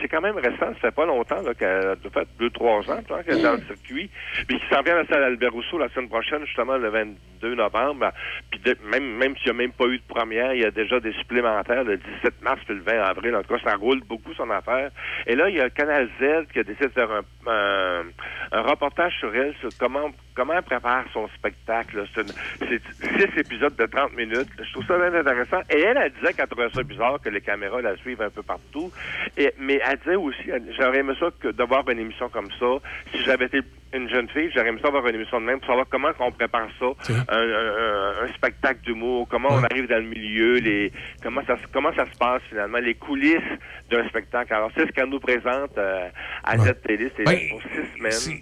C'est 0.00 0.08
quand 0.08 0.20
même 0.20 0.36
récent, 0.36 0.58
ça 0.60 0.74
fait 0.74 0.90
pas 0.92 1.04
longtemps 1.04 1.42
là, 1.42 1.52
qu'elle 1.54 1.88
a 1.88 1.96
fait 1.96 2.28
deux, 2.38 2.50
trois 2.50 2.78
ans 2.90 3.00
qu'elle 3.24 3.38
est 3.38 3.42
dans 3.42 3.52
le 3.54 3.62
circuit. 3.62 4.08
Puis 4.46 4.60
qui 4.60 4.66
s'en 4.72 4.82
vient 4.82 4.94
à 4.94 5.02
la 5.02 5.06
salle 5.06 5.24
Albert 5.24 5.52
Rousseau 5.52 5.78
la 5.78 5.88
semaine 5.88 6.08
prochaine, 6.08 6.44
justement, 6.46 6.76
le 6.76 6.88
22 6.90 7.54
novembre. 7.56 8.12
Puis 8.50 8.60
même, 8.84 9.16
même 9.16 9.36
s'il 9.36 9.46
n'y 9.46 9.50
a 9.50 9.62
même 9.62 9.72
pas 9.72 9.86
eu 9.86 9.98
de 9.98 10.04
première, 10.06 10.54
il 10.54 10.62
y 10.62 10.64
a 10.64 10.70
déjà 10.70 11.00
des 11.00 11.12
supplémentaires 11.14 11.82
le 11.82 11.96
17 11.96 12.42
mars 12.42 12.60
puis 12.64 12.74
le 12.76 12.82
20 12.82 13.02
avril. 13.02 13.34
En 13.34 13.42
tout 13.42 13.54
cas, 13.54 13.62
ça 13.64 13.76
roule 13.76 14.00
beaucoup 14.04 14.32
son 14.34 14.48
affaire. 14.50 14.90
Et 15.26 15.34
là, 15.34 15.48
il 15.48 15.56
y 15.56 15.60
a 15.60 15.68
Canal 15.68 16.08
Z 16.20 16.52
qui 16.52 16.60
a 16.60 16.62
décidé 16.62 16.86
de 16.86 16.92
faire 16.92 17.10
un, 17.10 17.24
un, 17.50 18.02
un 18.52 18.62
reportage 18.62 19.18
sur 19.18 19.34
elle, 19.34 19.54
sur 19.60 19.70
comment 19.78 20.10
comment 20.40 20.54
elle 20.54 20.62
prépare 20.62 21.04
son 21.12 21.28
spectacle. 21.36 22.02
C'est 22.14 22.80
six 23.18 23.38
épisodes 23.38 23.76
de 23.76 23.84
30 23.84 24.16
minutes. 24.16 24.48
Je 24.58 24.72
trouve 24.72 24.86
ça 24.86 24.96
bien 24.96 25.12
intéressant. 25.12 25.60
Et 25.68 25.80
elle, 25.80 25.98
elle 25.98 26.12
disait 26.12 26.32
qu'elle 26.32 26.48
trouvait 26.48 26.70
ça 26.70 26.82
bizarre 26.82 27.20
que 27.22 27.28
les 27.28 27.42
caméras 27.42 27.82
la 27.82 27.94
suivent 27.96 28.22
un 28.22 28.30
peu 28.30 28.42
partout. 28.42 28.90
Mais 29.58 29.82
elle 29.86 29.98
disait 29.98 30.16
aussi, 30.16 30.50
j'aurais 30.78 31.00
aimé 31.00 31.12
ça 31.20 31.26
que 31.38 31.48
d'avoir 31.48 31.86
une 31.90 31.98
émission 31.98 32.30
comme 32.30 32.50
ça. 32.58 32.78
Si 33.12 33.22
j'avais 33.22 33.46
été 33.46 33.60
une 33.92 34.08
jeune 34.08 34.28
fille, 34.28 34.50
j'aurais 34.54 34.68
aimé 34.68 34.78
ça 34.80 34.88
avoir 34.88 35.06
une 35.08 35.16
émission 35.16 35.40
de 35.40 35.46
même 35.46 35.58
pour 35.58 35.66
savoir 35.68 35.86
comment 35.90 36.08
on 36.20 36.30
prépare 36.30 36.68
ça, 36.78 36.86
un, 37.28 37.36
un- 37.36 37.40
un- 37.40 38.24
un 38.24 38.28
spectacle 38.34 38.80
d'humour, 38.84 39.26
comment 39.28 39.48
on 39.50 39.64
arrive 39.64 39.88
dans 39.88 39.96
le 40.02 40.08
milieu, 40.08 40.54
les 40.58 40.92
comment 41.22 41.40
ça 41.46 41.56
se- 41.56 41.66
comment 41.72 41.92
ça 41.96 42.04
se 42.10 42.16
passe 42.16 42.42
finalement, 42.48 42.78
les 42.78 42.94
coulisses 42.94 43.36
d'un 43.90 44.06
spectacle. 44.08 44.52
Alors 44.54 44.70
c'est 44.76 44.86
ce 44.86 44.92
qu'elle 44.92 45.08
nous 45.08 45.18
présente 45.20 45.76
euh, 45.78 46.08
à 46.44 46.58
cette 46.58 46.82
télé, 46.82 47.10
c'est 47.16 47.24
Ben, 47.24 47.38
pour 47.50 47.62
six 47.62 47.98
semaines. 47.98 48.40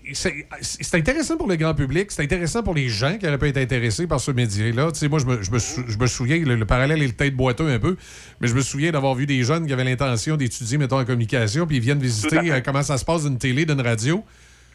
C'est 0.60 0.94
intéressant 0.96 1.36
pour 1.36 1.48
le 1.48 1.56
grand 1.56 1.74
public, 1.74 2.10
c'est 2.10 2.22
intéressant 2.22 2.62
pour 2.62 2.74
les 2.74 2.88
gens 2.88 3.16
qui 3.18 3.26
auraient 3.26 3.38
pu 3.38 3.46
être 3.48 3.56
intéressés 3.58 4.06
par 4.06 4.20
ce 4.20 4.30
média-là. 4.32 4.92
Tu 4.92 4.98
sais, 4.98 5.08
moi, 5.08 5.18
je 5.18 5.26
me, 5.26 5.42
je 5.42 5.50
me 5.50 5.58
sou- 5.58 5.84
je 5.88 5.96
me 5.98 6.06
souviens, 6.06 6.38
le, 6.44 6.56
le 6.56 6.64
parallèle 6.66 7.02
est 7.02 7.06
le 7.06 7.12
tête 7.12 7.34
boiteux 7.34 7.68
un 7.68 7.78
peu, 7.78 7.96
mais 8.40 8.48
je 8.48 8.54
me 8.54 8.60
souviens 8.60 8.90
d'avoir 8.90 9.14
vu 9.14 9.26
des 9.26 9.42
jeunes 9.44 9.66
qui 9.66 9.72
avaient 9.72 9.84
l'intention 9.84 10.36
d'étudier, 10.36 10.76
mettons, 10.78 10.98
en 10.98 11.04
communication, 11.04 11.66
puis 11.66 11.76
ils 11.76 11.82
viennent 11.82 11.98
visiter 12.00 12.52
euh, 12.52 12.60
comment 12.64 12.82
ça 12.82 12.98
se 12.98 13.04
passe 13.04 13.24
d'une 13.24 13.38
télé, 13.38 13.64
d'une 13.64 13.80
radio. 13.80 14.22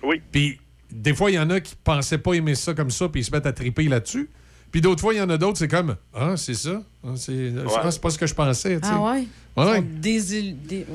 Oui. 0.02 0.22
Puis 0.32 0.60
des 0.94 1.14
fois, 1.14 1.32
il 1.32 1.36
y 1.36 1.40
en 1.40 1.50
a 1.50 1.60
qui 1.60 1.76
pensaient 1.84 2.18
pas 2.18 2.34
aimer 2.34 2.56
ça 2.56 2.74
comme 2.74 2.92
ça, 2.92 3.10
puis 3.10 3.22
ils 3.22 3.24
se 3.24 3.32
mettent 3.32 3.46
à 3.46 3.54
triper 3.54 3.84
là-dessus. 3.88 4.30
Puis 4.72 4.82
d'autres 4.82 5.02
fois, 5.02 5.14
il 5.14 5.18
y 5.18 5.22
en 5.22 5.30
a 5.30 5.38
d'autres, 5.38 5.60
c'est 5.60 5.68
comme 5.68 5.96
Ah, 6.16 6.34
c'est 6.36 6.56
ça. 6.56 6.82
Ah, 7.06 7.10
c'est 7.16 7.52
c'est 7.92 8.02
pas 8.02 8.10
ce 8.10 8.18
que 8.18 8.26
je 8.26 8.34
pensais. 8.34 8.80
tu 8.82 8.88
sais. 8.88 8.94
Ah 8.96 9.02
ouais? 9.14 9.28
Ouais. 9.56 9.82
Des, 9.84 10.36
il- 10.40 10.58
des, 10.64 10.78
ouais, 10.78 10.86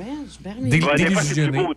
mots. 1.53 1.69
Ouais, 1.69 1.71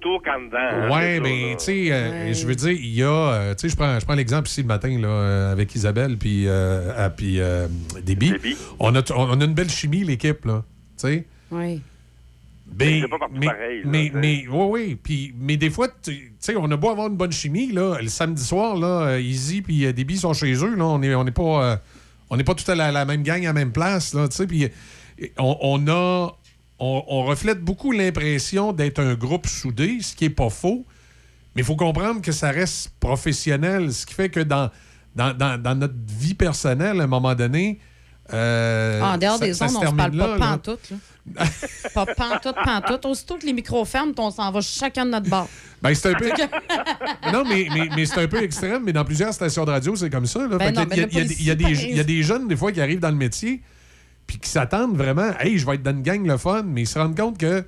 dedans. 0.48 0.58
hein, 0.58 0.90
Ouais, 0.90 1.20
mais 1.20 1.50
là. 1.52 1.56
tu 1.58 1.64
sais, 1.66 1.92
euh, 1.92 2.34
je 2.34 2.48
veux 2.48 2.56
dire, 2.56 2.72
il 2.72 2.94
y 2.96 3.04
a, 3.04 3.08
euh, 3.08 3.54
tu 3.54 3.62
sais, 3.62 3.70
je 3.70 3.76
prends, 3.76 4.00
je 4.00 4.04
prends 4.06 4.16
l'exemple 4.16 4.48
ici 4.50 4.62
le 4.64 4.68
matin 4.68 4.98
là, 5.00 5.08
euh, 5.08 5.52
avec 5.52 5.76
Isabelle 5.76 6.18
puis 6.18 6.48
euh, 6.48 6.92
ah, 6.98 7.12
puis 7.12 7.40
euh, 7.40 7.68
Déby. 8.04 8.34
On 8.80 8.96
a, 8.96 9.04
on 9.16 9.40
a 9.40 9.46
une 9.46 9.54
belle 9.54 9.70
chimie 9.70 10.04
l'équipe 10.04 10.44
là, 10.46 10.64
tu 10.98 11.08
sais. 11.08 11.26
Oui. 11.52 11.82
Mais, 12.78 13.02
c'est 13.02 13.08
pas 13.08 13.20
partout 13.20 13.36
mais, 13.38 13.46
pareil, 13.48 13.78
là, 13.84 13.90
mais, 13.90 14.06
tu 14.08 14.14
sais. 14.14 14.20
mais, 14.20 14.46
oui, 14.50 14.66
oui. 14.70 14.96
Puis, 15.02 15.36
mais 15.38 15.58
des 15.58 15.70
fois, 15.70 15.88
tu 16.02 16.34
sais, 16.40 16.56
on 16.56 16.70
a 16.72 16.78
beau 16.78 16.90
avoir 16.90 17.08
une 17.08 17.18
bonne 17.18 17.32
chimie, 17.32 17.72
là, 17.72 17.98
le 18.02 18.08
samedi 18.08 18.44
soir, 18.44 18.76
là, 18.78 18.88
euh, 19.08 19.22
Easy 19.22 19.62
puis 19.62 19.86
euh, 19.86 19.92
Déby 19.94 20.18
sont 20.18 20.34
chez 20.34 20.54
eux, 20.54 20.76
là, 20.76 20.86
on 20.86 21.00
n'est 21.00 21.14
on 21.16 21.26
est 21.28 21.32
pas, 21.32 21.64
euh, 21.66 21.78
on 22.30 22.38
n'est 22.38 22.44
pas 22.44 22.56
tout 22.56 22.70
à 22.72 22.76
la, 22.76 22.92
la 22.92 23.06
même 23.06 23.24
gang 23.24 23.42
à 23.44 23.48
la 23.48 23.54
même 23.54 23.72
place, 23.74 24.14
là, 24.14 24.28
tu 24.30 24.36
sais, 24.38 24.48
puis 24.48 24.64
euh, 24.66 25.26
on, 25.38 25.58
on 25.62 25.88
a, 25.90 26.32
on, 26.80 27.04
on 27.08 27.24
reflète 27.26 27.62
beaucoup 27.62 27.92
l'impression 27.92 28.72
d'être 28.74 29.00
un 29.00 29.16
groupe 29.16 29.48
soudé, 29.48 29.98
ce 30.02 30.16
qui 30.16 30.26
est 30.26 30.30
pas 30.30 30.50
faux, 30.50 30.86
mais 31.56 31.64
il 31.64 31.66
faut 31.66 31.76
comprendre 31.76 32.22
que 32.22 32.32
ça 32.32 32.52
reste 32.52 32.92
professionnel, 33.00 33.92
ce 33.92 34.06
qui 34.06 34.14
fait 34.14 34.30
que 34.30 34.40
dans, 34.40 34.70
dans, 35.16 35.36
dans, 35.38 35.62
dans 35.62 35.76
notre 35.76 35.94
vie 36.08 36.34
personnelle, 36.36 37.02
à 37.02 37.04
un 37.04 37.08
moment 37.08 37.36
donné, 37.36 37.80
euh, 38.34 39.02
Ah, 39.04 39.16
en 39.16 39.18
dehors 39.18 39.38
ça- 39.38 39.46
des 39.46 39.54
ça 39.54 39.66
on 39.66 39.70
se 39.70 39.74
parle 39.94 39.96
pas 39.98 40.08
là, 40.10 40.38
là. 40.38 40.38
pantoute. 40.38 40.90
Là. 40.92 40.98
pas 41.94 42.06
pantoute, 42.06 42.56
pantoute. 42.64 43.06
Aussitôt 43.06 43.38
que 43.38 43.46
les 43.46 43.54
micros 43.54 43.86
ferment, 43.86 44.14
on 44.18 44.32
s'en 44.32 44.52
va 44.52 44.62
chacun 44.62 45.06
de 45.06 45.12
notre 45.12 45.30
bord. 45.30 45.48
Ben, 45.82 45.94
c'est 45.94 46.10
un 46.10 46.14
peu. 46.16 46.30
non, 47.34 47.44
mais, 47.48 47.68
mais, 47.74 47.90
mais 47.96 48.06
c'est 48.06 48.20
un 48.22 48.28
peu 48.28 48.42
extrême, 48.44 48.84
mais 48.84 48.94
dans 48.94 49.06
plusieurs 49.06 49.34
stations 49.34 49.66
de 49.66 49.72
radio, 49.72 49.96
c'est 49.96 50.10
comme 50.10 50.26
ça. 50.26 50.48
Là. 50.48 50.58
Ben 50.58 50.74
non, 50.74 50.82
y 50.82 50.84
a- 50.84 50.86
ben 50.86 51.08
il 51.12 51.16
y 51.18 51.20
a- 51.20 51.24
il 51.24 51.48
y 51.48 51.56
des- 51.56 51.64
par 51.64 51.72
il 51.84 51.96
y 51.98 52.00
a 52.00 52.04
des 52.04 52.24
jeunes, 52.24 52.48
des 52.48 52.56
fois, 52.56 52.72
qui 52.72 52.82
arrivent 52.82 53.00
dans 53.00 53.10
le 53.10 53.16
métier, 53.16 53.62
puis 54.28 54.38
qui 54.40 54.50
s'attendent 54.50 54.96
vraiment, 54.98 55.32
hey, 55.40 55.58
je 55.58 55.66
vais 55.66 55.76
être 55.76 55.84
dans 55.84 55.92
une 55.92 56.02
gang 56.04 56.26
le 56.26 56.38
fun, 56.38 56.64
mais 56.64 56.82
ils 56.82 56.88
se 56.88 56.98
rendent 57.00 57.18
compte 57.18 57.38
que 57.38 57.64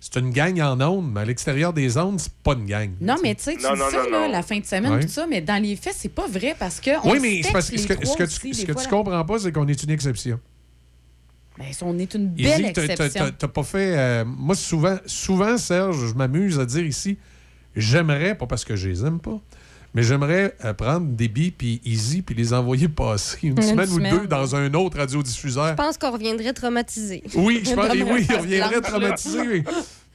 c'est 0.00 0.16
une 0.20 0.30
gang 0.30 0.60
en 0.60 0.80
ondes, 0.80 1.10
mais 1.14 1.20
à 1.20 1.24
l'extérieur 1.24 1.72
des 1.72 1.96
ondes, 1.96 2.20
c'est 2.20 2.32
pas 2.42 2.52
une 2.52 2.66
gang. 2.66 2.90
Non, 3.00 3.16
mais 3.22 3.34
tu 3.34 3.44
sais, 3.44 3.52
tu 3.52 3.58
dis 3.58 3.64
non, 3.64 3.74
ça, 3.76 4.02
non, 4.04 4.10
là, 4.10 4.26
non. 4.26 4.32
la 4.32 4.42
fin 4.42 4.58
de 4.58 4.66
semaine, 4.66 4.92
Ouais. 4.92 5.00
tout 5.00 5.08
ça, 5.08 5.26
mais 5.26 5.40
dans 5.40 5.62
les 5.62 5.76
faits, 5.76 5.94
c'est 5.96 6.10
pas 6.14 6.26
vrai 6.26 6.54
parce 6.58 6.78
que. 6.80 6.90
on 7.06 7.10
Oui, 7.12 7.18
se 7.18 7.22
mais 7.22 7.40
c'est 7.42 7.52
parce 7.52 7.70
que 7.70 7.78
ce 7.78 7.86
que, 7.86 8.06
ce 8.06 8.16
que 8.16 8.24
tu, 8.24 8.52
ce 8.54 8.66
que 8.66 8.72
fois, 8.72 8.82
tu 8.82 8.88
là. 8.88 8.96
comprends 8.96 9.24
pas, 9.24 9.38
c'est 9.38 9.52
qu'on 9.52 9.66
est 9.66 9.82
une 9.82 9.90
exception. 9.90 10.38
Ben, 11.58 11.66
on 11.82 11.98
est 11.98 12.14
une 12.14 12.28
belle 12.28 12.60
Izzy, 12.62 12.64
exception. 12.70 13.30
t'as- 13.38 13.48
pas 13.48 13.62
fait. 13.62 13.96
euh, 13.96 14.24
moi, 14.26 14.54
souvent, 14.56 14.96
souvent, 15.06 15.56
Serge, 15.56 16.08
je 16.08 16.14
m'amuse 16.14 16.58
à 16.58 16.66
dire 16.66 16.84
ici, 16.84 17.16
j'aimerais, 17.76 18.34
pas 18.36 18.46
parce 18.46 18.64
que 18.64 18.74
je 18.74 18.88
les 18.88 19.04
aime 19.04 19.20
pas, 19.20 19.40
mais 19.94 20.02
j'aimerais 20.02 20.56
euh, 20.64 20.74
prendre 20.74 21.06
des 21.06 21.28
billes 21.28 21.52
puis 21.52 21.80
Easy 21.84 22.22
puis 22.22 22.34
les 22.34 22.52
envoyer 22.52 22.88
passer 22.88 23.38
une, 23.44 23.50
Une 23.56 23.62
semaine, 23.62 23.86
semaine. 23.86 24.14
ou 24.14 24.18
deux 24.20 24.26
dans 24.26 24.56
un 24.56 24.74
autre 24.74 24.98
radiodiffuseur. 24.98 25.68
Je 25.68 25.74
pense 25.74 25.96
qu'on 25.96 26.10
reviendrait 26.10 26.52
traumatisé. 26.52 27.22
Oui, 27.36 27.62
je 27.64 27.72
pense, 27.74 27.86
oui, 27.92 28.26
il 28.28 28.36
reviendrait 28.36 28.80
traumatisé. 28.80 29.64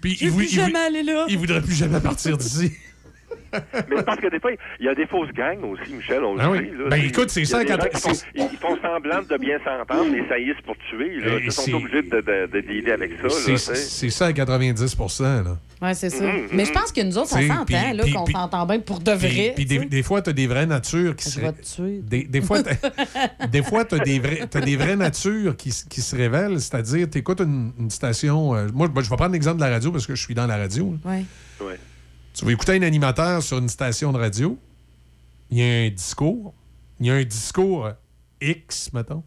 Puis 0.01 0.17
il, 0.19 0.27
il 0.27 0.31
vou- 0.31 0.41
jamais 0.43 0.79
aller 0.79 1.03
là. 1.03 1.25
il 1.29 1.37
voudrait 1.37 1.61
plus 1.61 1.75
jamais 1.75 1.99
partir 2.01 2.37
d'ici. 2.37 2.71
Mais 3.89 4.03
parce 4.03 4.19
que 4.19 4.29
des 4.29 4.39
fois, 4.39 4.51
il 4.79 4.85
y 4.85 4.89
a 4.89 4.95
des 4.95 5.07
fausses 5.07 5.31
gangs 5.31 5.63
aussi, 5.63 5.91
Michel, 5.93 6.23
on 6.23 6.35
le 6.35 6.41
Ah 6.41 6.51
oui. 6.51 6.57
sait. 6.59 6.63
Là, 6.83 6.89
Ben, 6.89 7.03
écoute, 7.03 7.29
c'est 7.31 7.45
ça 7.45 7.65
quand- 7.65 7.77
qui 7.77 7.99
font- 7.99 8.25
Ils 8.35 8.57
font 8.57 8.77
semblant 8.81 9.21
de 9.27 9.37
bien 9.37 9.57
s'entendre, 9.59 10.09
mais 10.11 10.27
ça 10.27 10.37
y 10.37 10.49
est, 10.49 10.53
c'est 10.55 10.65
pour 10.65 10.75
tuer. 10.89 11.19
Là. 11.19 11.37
Et 11.39 11.45
Ils 11.45 11.51
sont 11.51 11.73
obligés 11.73 12.03
de, 12.03 12.21
de, 12.21 12.45
de 12.51 12.61
dealer 12.61 12.91
avec 12.93 13.11
ça. 13.21 13.29
C'est 13.75 14.09
ça 14.09 14.27
à 14.27 14.33
90 14.33 14.95
là. 15.19 15.57
Ouais, 15.81 15.93
c'est 15.93 16.09
ça. 16.09 16.25
Mais 16.51 16.65
je 16.65 16.71
pense 16.73 16.91
que 16.91 17.01
nous 17.01 17.17
autres, 17.17 17.29
ça 17.29 17.37
T'sais, 17.39 17.47
s'entend, 17.47 17.93
là, 17.93 18.03
qu'on 18.13 18.25
s'entend 18.25 18.65
bien 18.65 18.79
pour 18.79 18.99
de 18.99 19.11
vrai. 19.11 19.53
puis 19.55 19.65
des, 19.65 19.79
des 19.85 20.03
fois, 20.03 20.21
tu 20.21 20.29
as 20.29 20.33
des 20.33 20.45
vraies 20.47 20.65
natures 20.65 21.15
qui 21.15 21.23
se 21.25 21.35
Je 21.35 21.39
vais 21.41 21.47
ré- 21.47 21.53
te 21.53 21.61
tuer. 21.65 21.99
Des, 22.03 22.23
des 22.25 22.41
fois, 22.41 22.61
t'as- 22.61 22.75
des 23.47 23.61
as 23.61 23.99
des, 24.03 24.19
vrais, 24.19 24.47
t'as 24.49 24.61
des 24.61 24.75
vraies 24.75 24.97
natures 24.97 25.55
qui, 25.55 25.71
qui 25.89 26.01
se 26.01 26.15
révèlent. 26.15 26.59
C'est-à-dire, 26.59 27.07
tu 27.09 27.17
écoutes 27.19 27.39
une, 27.39 27.71
une 27.79 27.89
station. 27.89 28.53
euh, 28.55 28.67
moi, 28.73 28.89
je 28.95 29.09
vais 29.09 29.15
prendre 29.15 29.31
l'exemple 29.33 29.57
de 29.57 29.63
la 29.63 29.69
radio 29.71 29.91
parce 29.91 30.05
que 30.05 30.15
je 30.15 30.21
suis 30.23 30.35
dans 30.35 30.47
la 30.47 30.57
radio. 30.57 30.93
là. 31.05 31.11
Ouais. 31.11 31.23
Tu 32.39 32.45
vas 32.45 32.51
écouter 32.53 32.71
un 32.77 32.81
animateur 32.83 33.43
sur 33.43 33.57
une 33.57 33.67
station 33.67 34.13
de 34.13 34.17
radio. 34.17 34.57
Il 35.51 35.57
y 35.57 35.61
a 35.61 35.65
un 35.65 35.89
discours. 35.89 36.53
Il 37.01 37.07
y 37.07 37.11
a 37.11 37.15
un 37.15 37.23
discours 37.25 37.89
X, 38.39 38.93
mettons. 38.93 39.23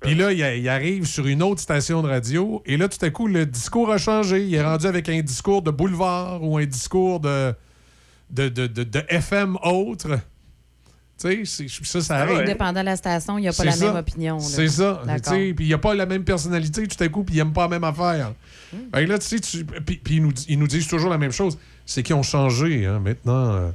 Puis 0.00 0.14
là, 0.14 0.32
il, 0.32 0.38
il 0.38 0.66
arrive 0.70 1.04
sur 1.04 1.26
une 1.26 1.42
autre 1.42 1.60
station 1.60 2.00
de 2.00 2.08
radio. 2.08 2.62
Et 2.64 2.78
là, 2.78 2.88
tout 2.88 3.04
à 3.04 3.10
coup, 3.10 3.26
le 3.26 3.44
discours 3.44 3.90
a 3.92 3.98
changé. 3.98 4.46
Il 4.46 4.54
est 4.54 4.62
rendu 4.62 4.86
avec 4.86 5.10
un 5.10 5.20
discours 5.20 5.60
de 5.60 5.70
boulevard 5.70 6.42
ou 6.42 6.56
un 6.56 6.64
discours 6.64 7.20
de, 7.20 7.52
de, 8.30 8.48
de, 8.48 8.66
de- 8.66 8.84
de 8.84 9.02
FM 9.10 9.58
autre. 9.62 10.18
Tu 11.20 11.44
sais, 11.46 11.66
c'est- 11.68 11.84
ça, 11.84 12.00
ça 12.00 12.16
arrive. 12.16 12.46
Dépendant 12.46 12.80
de 12.80 12.86
la 12.86 12.96
station, 12.96 13.36
il 13.36 13.42
n'y 13.42 13.48
a 13.48 13.52
pas 13.52 13.64
la 13.64 13.72
ça. 13.72 13.84
même 13.86 13.96
opinion. 13.96 14.38
C'est 14.38 14.68
ça. 14.68 15.02
Puis 15.54 15.64
il 15.64 15.68
n'y 15.68 15.74
a 15.74 15.78
pas 15.78 15.94
la 15.94 16.06
même 16.06 16.24
personnalité 16.24 16.86
tout 16.86 17.02
à 17.02 17.08
coup, 17.08 17.24
puis 17.24 17.34
ils 17.34 17.38
n'aiment 17.38 17.52
pas 17.52 17.62
la 17.62 17.68
même 17.68 17.84
affaire. 17.84 18.32
Hmm. 18.72 18.76
Fait 18.94 19.04
que 19.04 19.10
là, 19.10 19.18
tu 19.18 19.38
sais, 19.38 19.64
puis, 19.84 20.00
ils, 20.16 20.22
nous, 20.22 20.32
ils 20.48 20.58
nous 20.58 20.66
disent 20.66 20.86
toujours 20.88 21.10
la 21.10 21.18
même 21.18 21.32
chose. 21.32 21.58
C'est 21.84 22.02
qu'ils 22.02 22.14
ont 22.14 22.22
changé. 22.22 22.86
hein, 22.86 23.00
maintenant, 23.00 23.52
euh, 23.52 23.68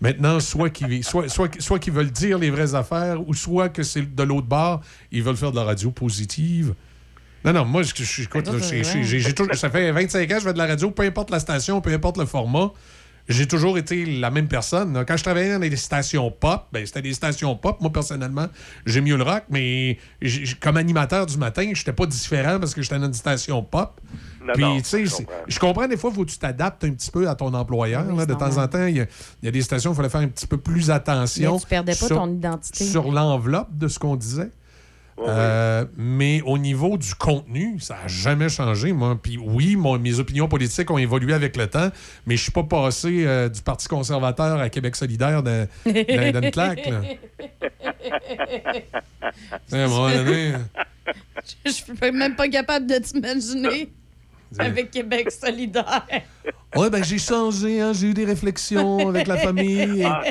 maintenant, 0.00 0.38
soit 0.38 0.70
qu'ils 0.70 1.02
soit, 1.02 1.28
soit, 1.28 1.50
soit 1.60 1.88
veulent 1.90 2.10
dire 2.10 2.38
les 2.38 2.50
vraies 2.50 2.74
affaires, 2.74 3.26
ou 3.26 3.34
soit 3.34 3.70
que 3.70 3.82
c'est 3.82 4.14
de 4.14 4.22
l'autre 4.22 4.46
bord, 4.46 4.80
ils 5.10 5.22
veulent 5.22 5.36
faire 5.36 5.50
de 5.50 5.56
la 5.56 5.64
radio 5.64 5.90
positive. 5.90 6.74
Non, 7.44 7.52
non, 7.52 7.64
moi, 7.64 7.82
je, 7.82 7.92
je- 7.94 8.22
écoute, 8.22 8.46
là, 8.46 8.52
tout- 9.34 9.48
ça 9.54 9.68
fait 9.68 9.90
25 9.92 10.30
ans 10.30 10.34
que 10.34 10.40
je 10.40 10.46
fais 10.46 10.52
de 10.52 10.58
la 10.58 10.66
radio, 10.66 10.90
peu 10.90 11.02
importe 11.02 11.30
la 11.30 11.40
station, 11.40 11.80
peu 11.80 11.92
importe 11.92 12.18
le 12.18 12.24
format. 12.26 12.70
J'ai 13.28 13.46
toujours 13.48 13.78
été 13.78 14.04
la 14.04 14.30
même 14.30 14.48
personne. 14.48 15.02
Quand 15.06 15.16
je 15.16 15.22
travaillais 15.22 15.52
dans 15.52 15.58
des 15.58 15.74
stations 15.76 16.30
pop, 16.30 16.66
ben, 16.72 16.84
c'était 16.84 17.00
des 17.02 17.14
stations 17.14 17.56
pop. 17.56 17.80
Moi, 17.80 17.90
personnellement, 17.92 18.46
j'ai 18.84 19.00
mieux 19.00 19.16
le 19.16 19.22
rock, 19.22 19.44
mais 19.50 19.98
comme 20.60 20.76
animateur 20.76 21.24
du 21.26 21.36
matin, 21.38 21.62
je 21.72 21.80
n'étais 21.80 21.92
pas 21.92 22.06
différent 22.06 22.58
parce 22.60 22.74
que 22.74 22.82
j'étais 22.82 22.98
dans 22.98 23.06
une 23.06 23.14
station 23.14 23.62
pop. 23.62 24.00
Non, 24.44 24.52
Puis, 24.52 24.62
non, 24.62 24.76
tu 24.78 24.84
sais, 24.84 25.06
je 25.06 25.10
comprends. 25.16 25.32
je 25.48 25.58
comprends 25.58 25.88
des 25.88 25.96
fois, 25.96 26.10
il 26.10 26.16
faut 26.16 26.24
que 26.26 26.30
tu 26.30 26.38
t'adaptes 26.38 26.84
un 26.84 26.90
petit 26.90 27.10
peu 27.10 27.26
à 27.28 27.34
ton 27.34 27.54
employeur. 27.54 28.04
Oui, 28.06 28.14
là. 28.14 28.20
c'est 28.20 28.26
de 28.26 28.32
temps 28.34 28.40
normal. 28.48 28.64
en 28.64 28.68
temps, 28.68 28.86
il 28.86 28.96
y, 28.96 29.00
a- 29.00 29.06
il 29.42 29.46
y 29.46 29.48
a 29.48 29.50
des 29.50 29.62
stations 29.62 29.90
où 29.90 29.94
il 29.94 29.96
fallait 29.96 30.10
faire 30.10 30.20
un 30.20 30.28
petit 30.28 30.46
peu 30.46 30.58
plus 30.58 30.90
attention. 30.90 31.54
Mais 31.54 31.60
tu 31.60 31.66
perdais 31.66 31.92
pas 31.92 32.06
sur- 32.06 32.16
ton 32.16 32.30
identité. 32.30 32.84
Sur 32.84 33.10
l'enveloppe 33.10 33.68
de 33.72 33.88
ce 33.88 33.98
qu'on 33.98 34.16
disait. 34.16 34.50
Euh, 35.18 35.84
mais 35.96 36.42
au 36.44 36.58
niveau 36.58 36.96
du 36.98 37.14
contenu, 37.14 37.78
ça 37.80 37.94
n'a 38.02 38.08
jamais 38.08 38.48
changé. 38.48 38.92
Moi. 38.92 39.16
Puis 39.22 39.38
oui, 39.38 39.76
mon- 39.76 39.98
mes 39.98 40.18
opinions 40.18 40.48
politiques 40.48 40.90
ont 40.90 40.98
évolué 40.98 41.32
avec 41.32 41.56
le 41.56 41.66
temps, 41.68 41.90
mais 42.26 42.36
je 42.36 42.42
suis 42.42 42.52
pas 42.52 42.64
passé 42.64 43.24
euh, 43.24 43.48
du 43.48 43.62
Parti 43.62 43.86
conservateur 43.88 44.58
à 44.60 44.68
Québec 44.68 44.96
solidaire 44.96 45.42
d'un 45.42 45.66
claque. 46.50 46.88
à 49.72 49.76
un 49.76 49.86
moment 49.88 50.10
donné, 50.10 50.52
Je 51.64 51.70
suis 51.70 51.92
même 52.12 52.34
pas 52.34 52.48
capable 52.48 52.86
de 52.86 52.96
t'imaginer 52.96 53.92
avec 54.58 54.90
Québec 54.90 55.30
solidaire. 55.30 56.06
Ouais, 56.76 56.90
ben 56.90 57.04
j'ai 57.04 57.18
changé, 57.18 57.80
hein, 57.80 57.92
j'ai 57.92 58.08
eu 58.08 58.14
des 58.14 58.24
réflexions 58.24 59.08
avec 59.08 59.28
la 59.28 59.36
famille. 59.36 60.00
Et, 60.02 60.04
Ah, 60.04 60.22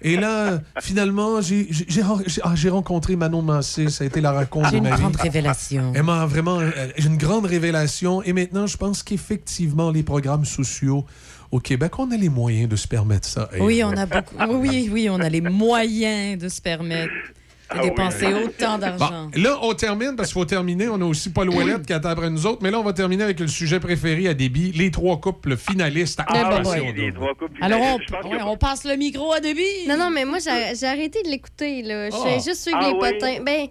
et 0.00 0.16
là, 0.16 0.60
finalement, 0.80 1.40
j'ai 1.40 1.66
j'ai- 1.68 1.84
j'ai 1.88 2.02
ren- 2.02 2.22
j'ai- 2.26 2.40
ah, 2.44 2.52
j'ai 2.54 2.68
rencontré 2.68 3.16
Manon 3.16 3.42
Massé. 3.42 3.88
Ça 3.88 4.04
a 4.04 4.06
été 4.06 4.20
la 4.20 4.30
rencontre 4.30 4.70
de 4.70 4.76
une 4.76 4.84
ma 4.84 4.94
vie. 4.94 5.00
grande 5.02 5.16
révélation. 5.16 5.92
Elle 5.96 6.04
m'a 6.04 6.26
vraiment 6.26 6.60
j'ai 6.96 7.08
une 7.08 7.16
grande 7.16 7.44
révélation. 7.46 8.22
Et 8.22 8.32
maintenant, 8.32 8.68
je 8.68 8.76
pense 8.76 9.02
qu'effectivement, 9.02 9.90
les 9.90 10.04
programmes 10.04 10.44
sociaux 10.44 11.04
au 11.50 11.58
Québec, 11.58 11.98
on 11.98 12.08
a 12.12 12.16
les 12.16 12.28
moyens 12.28 12.68
de 12.68 12.76
se 12.76 12.86
permettre 12.86 13.26
ça. 13.26 13.50
Oui, 13.58 13.82
on 13.84 13.90
a 13.90 14.06
beaucoup. 14.06 14.36
Oui, 14.60 14.88
oui, 14.92 15.08
on 15.10 15.18
a 15.18 15.28
les 15.28 15.40
moyens 15.40 16.38
de 16.40 16.48
se 16.48 16.60
permettre 16.62 17.10
Ah 17.72 17.76
oui. 17.82 17.88
dépenser 17.90 18.26
autant 18.34 18.78
d'argent. 18.78 19.28
Bon, 19.32 19.40
là, 19.42 19.58
on 19.62 19.72
termine 19.74 20.16
parce 20.16 20.28
qu'il 20.30 20.34
faut 20.40 20.44
terminer. 20.44 20.88
On 20.88 21.00
a 21.00 21.04
aussi 21.04 21.30
Paul 21.30 21.48
Ouellette 21.50 21.86
qui 21.86 21.92
attend 21.92 22.08
après 22.10 22.28
nous 22.30 22.44
autres. 22.46 22.58
Mais 22.62 22.70
là, 22.70 22.80
on 22.80 22.82
va 22.82 22.92
terminer 22.92 23.22
avec 23.24 23.38
le 23.40 23.46
sujet 23.46 23.78
préféré 23.80 24.26
à 24.28 24.34
débit 24.34 24.72
les 24.72 24.90
trois 24.90 25.20
couples 25.20 25.56
finalistes 25.56 26.20
Ah, 26.26 26.60
oui. 26.64 27.12
Alors, 27.60 27.80
on, 27.80 27.98
Je 28.00 28.12
pense 28.12 28.24
ouais, 28.24 28.38
que- 28.38 28.42
on 28.44 28.56
passe 28.56 28.84
le 28.84 28.96
micro 28.96 29.32
à 29.32 29.40
débit. 29.40 29.62
Non, 29.88 29.96
non, 29.96 30.10
mais 30.10 30.24
moi, 30.24 30.38
j'ai 30.40 30.86
arrêté 30.86 31.22
de 31.22 31.28
l'écouter. 31.28 31.82
là. 31.82 32.10
Je 32.10 32.16
Ah. 32.16 32.24
fais 32.26 32.34
juste 32.40 32.62
suivre 32.62 32.78
Ah 32.80 32.88
les 32.88 32.94
oui? 32.94 32.98
potins. 33.12 33.42
Ben, 33.44 33.68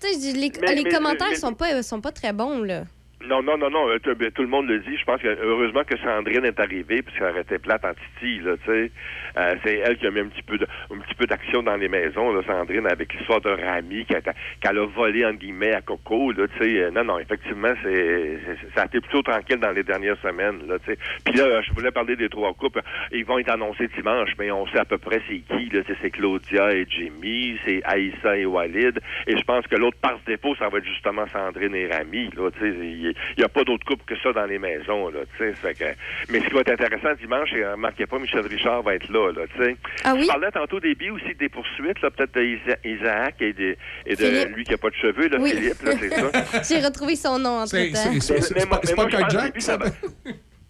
tu 0.00 0.08
sais, 0.12 0.32
les, 0.32 0.52
Mais- 0.60 0.74
les 0.74 0.84
mais- 0.84 0.90
commentaires 0.90 1.28
mais- 1.30 1.36
sont, 1.36 1.54
pas, 1.54 1.82
sont 1.82 2.00
pas 2.00 2.12
très 2.12 2.32
bons, 2.32 2.58
là. 2.62 2.84
Non, 3.26 3.42
non, 3.42 3.58
non, 3.58 3.68
non. 3.68 3.88
euh, 3.88 3.98
tout, 3.98 4.14
ben, 4.14 4.30
tout 4.30 4.42
le 4.42 4.48
monde 4.48 4.68
le 4.68 4.78
dit. 4.78 4.96
Je 4.96 5.04
pense 5.04 5.20
que 5.20 5.26
heureusement 5.42 5.82
que 5.82 5.96
Sandrine 5.98 6.44
est 6.44 6.60
arrivée, 6.60 7.02
parce 7.02 7.18
qu'elle 7.18 7.36
été 7.42 7.58
plate 7.58 7.84
en 7.84 7.92
titi, 7.92 8.38
là, 8.40 8.52
tu 8.64 8.70
sais. 8.70 8.90
Euh, 9.36 9.54
c'est 9.64 9.78
elle 9.78 9.98
qui 9.98 10.06
a 10.06 10.10
mis 10.12 10.20
un 10.20 10.28
petit 10.28 10.42
peu 10.42 10.54
un 10.54 10.98
petit 11.00 11.14
peu 11.16 11.26
d'action 11.26 11.62
dans 11.64 11.76
les 11.76 11.88
maisons, 11.88 12.32
là, 12.32 12.42
Sandrine, 12.46 12.86
avec 12.86 13.12
l'histoire 13.14 13.40
de 13.40 13.50
Rami 13.50 14.06
qu'elle 14.06 14.78
a- 14.78 14.84
volé, 14.86 15.24
entre 15.26 15.38
guillemets, 15.40 15.72
à 15.74 15.80
Coco, 15.80 16.30
là, 16.32 16.46
tu 16.46 16.58
sais. 16.58 16.78
Euh, 16.80 16.90
Non, 16.92 17.02
non, 17.04 17.18
effectivement, 17.18 17.72
c'est, 17.82 18.38
ça 18.74 18.82
a 18.82 18.86
été 18.86 19.00
plutôt 19.00 19.22
tranquille 19.22 19.58
dans 19.58 19.72
les 19.72 19.82
dernières 19.82 20.16
semaines, 20.22 20.66
là, 20.68 20.78
tu 20.78 20.92
sais. 20.92 20.98
Puis 21.24 21.34
là, 21.34 21.44
euh, 21.44 21.62
je 21.62 21.72
voulais 21.74 21.90
parler 21.90 22.14
des 22.14 22.28
trois 22.28 22.54
couples. 22.54 22.80
Ils 23.10 23.24
vont 23.24 23.38
être 23.40 23.50
annoncés 23.50 23.88
dimanche, 23.96 24.30
mais 24.38 24.50
on 24.52 24.66
sait 24.68 24.78
à 24.78 24.84
peu 24.84 24.98
près 24.98 25.20
c'est 25.28 25.40
qui, 25.40 25.68
là. 25.70 25.80
C'est 26.00 26.10
Claudia 26.10 26.72
et 26.72 26.86
Jimmy, 26.88 27.58
c'est 27.66 27.82
Aïssa 27.84 28.36
et 28.38 28.46
Walid. 28.46 29.00
Et 29.26 29.36
je 29.36 29.42
pense 29.42 29.66
que 29.66 29.74
l'autre 29.76 29.98
par 30.00 30.20
défaut, 30.26 30.54
ça 30.54 30.68
va 30.68 30.78
être 30.78 30.86
justement 30.86 31.26
Sandrine 31.26 31.74
et 31.74 31.88
Rami, 31.88 32.30
là, 32.36 32.50
tu 32.52 32.60
sais. 32.60 33.07
Il 33.36 33.38
n'y 33.40 33.44
a 33.44 33.48
pas 33.48 33.64
d'autre 33.64 33.84
couple 33.84 34.04
que 34.04 34.18
ça 34.22 34.32
dans 34.32 34.46
les 34.46 34.58
maisons, 34.58 35.08
là, 35.10 35.20
tu 35.36 35.44
sais. 35.44 35.52
Fait 35.54 35.74
que- 35.74 36.32
Mais 36.32 36.40
ce 36.40 36.46
qui 36.46 36.54
va 36.54 36.60
être 36.60 36.72
intéressant 36.72 37.14
dimanche, 37.20 37.48
c'est, 37.52 37.66
remarquez 37.66 38.06
pas, 38.06 38.18
Michel 38.18 38.46
Richard 38.46 38.82
va 38.82 38.94
être 38.94 39.08
là, 39.10 39.32
là, 39.32 39.42
tu 39.56 39.62
sais. 39.64 39.76
Ah 40.04 40.14
oui? 40.14 40.22
Je 40.22 40.28
parlais 40.28 40.50
tantôt 40.50 40.80
des 40.80 40.94
billes 40.94 41.10
aussi, 41.10 41.34
des 41.38 41.48
poursuites, 41.48 42.00
là, 42.02 42.10
peut-être 42.10 42.34
d'Isa- 42.38 42.78
Isaac 42.84 43.34
et 43.40 43.52
de, 43.52 43.76
et 44.06 44.16
de 44.16 44.16
Philippe. 44.16 44.56
lui 44.56 44.64
qui 44.64 44.70
n'a 44.72 44.78
pas 44.78 44.90
de 44.90 44.94
cheveux, 44.96 45.28
là, 45.28 45.38
Oui. 45.40 45.50
Philippe, 45.50 45.82
là, 45.82 45.92
c'est 45.98 46.10
ça. 46.10 46.62
J'ai 46.68 46.84
retrouvé 46.84 47.16
son 47.16 47.38
nom 47.38 47.60
entre-temps. 47.60 48.20
c'est- 48.20 48.94
pas- 48.96 49.06
Kajak, 49.06 49.52
que 49.54 49.60
ça? 49.60 49.78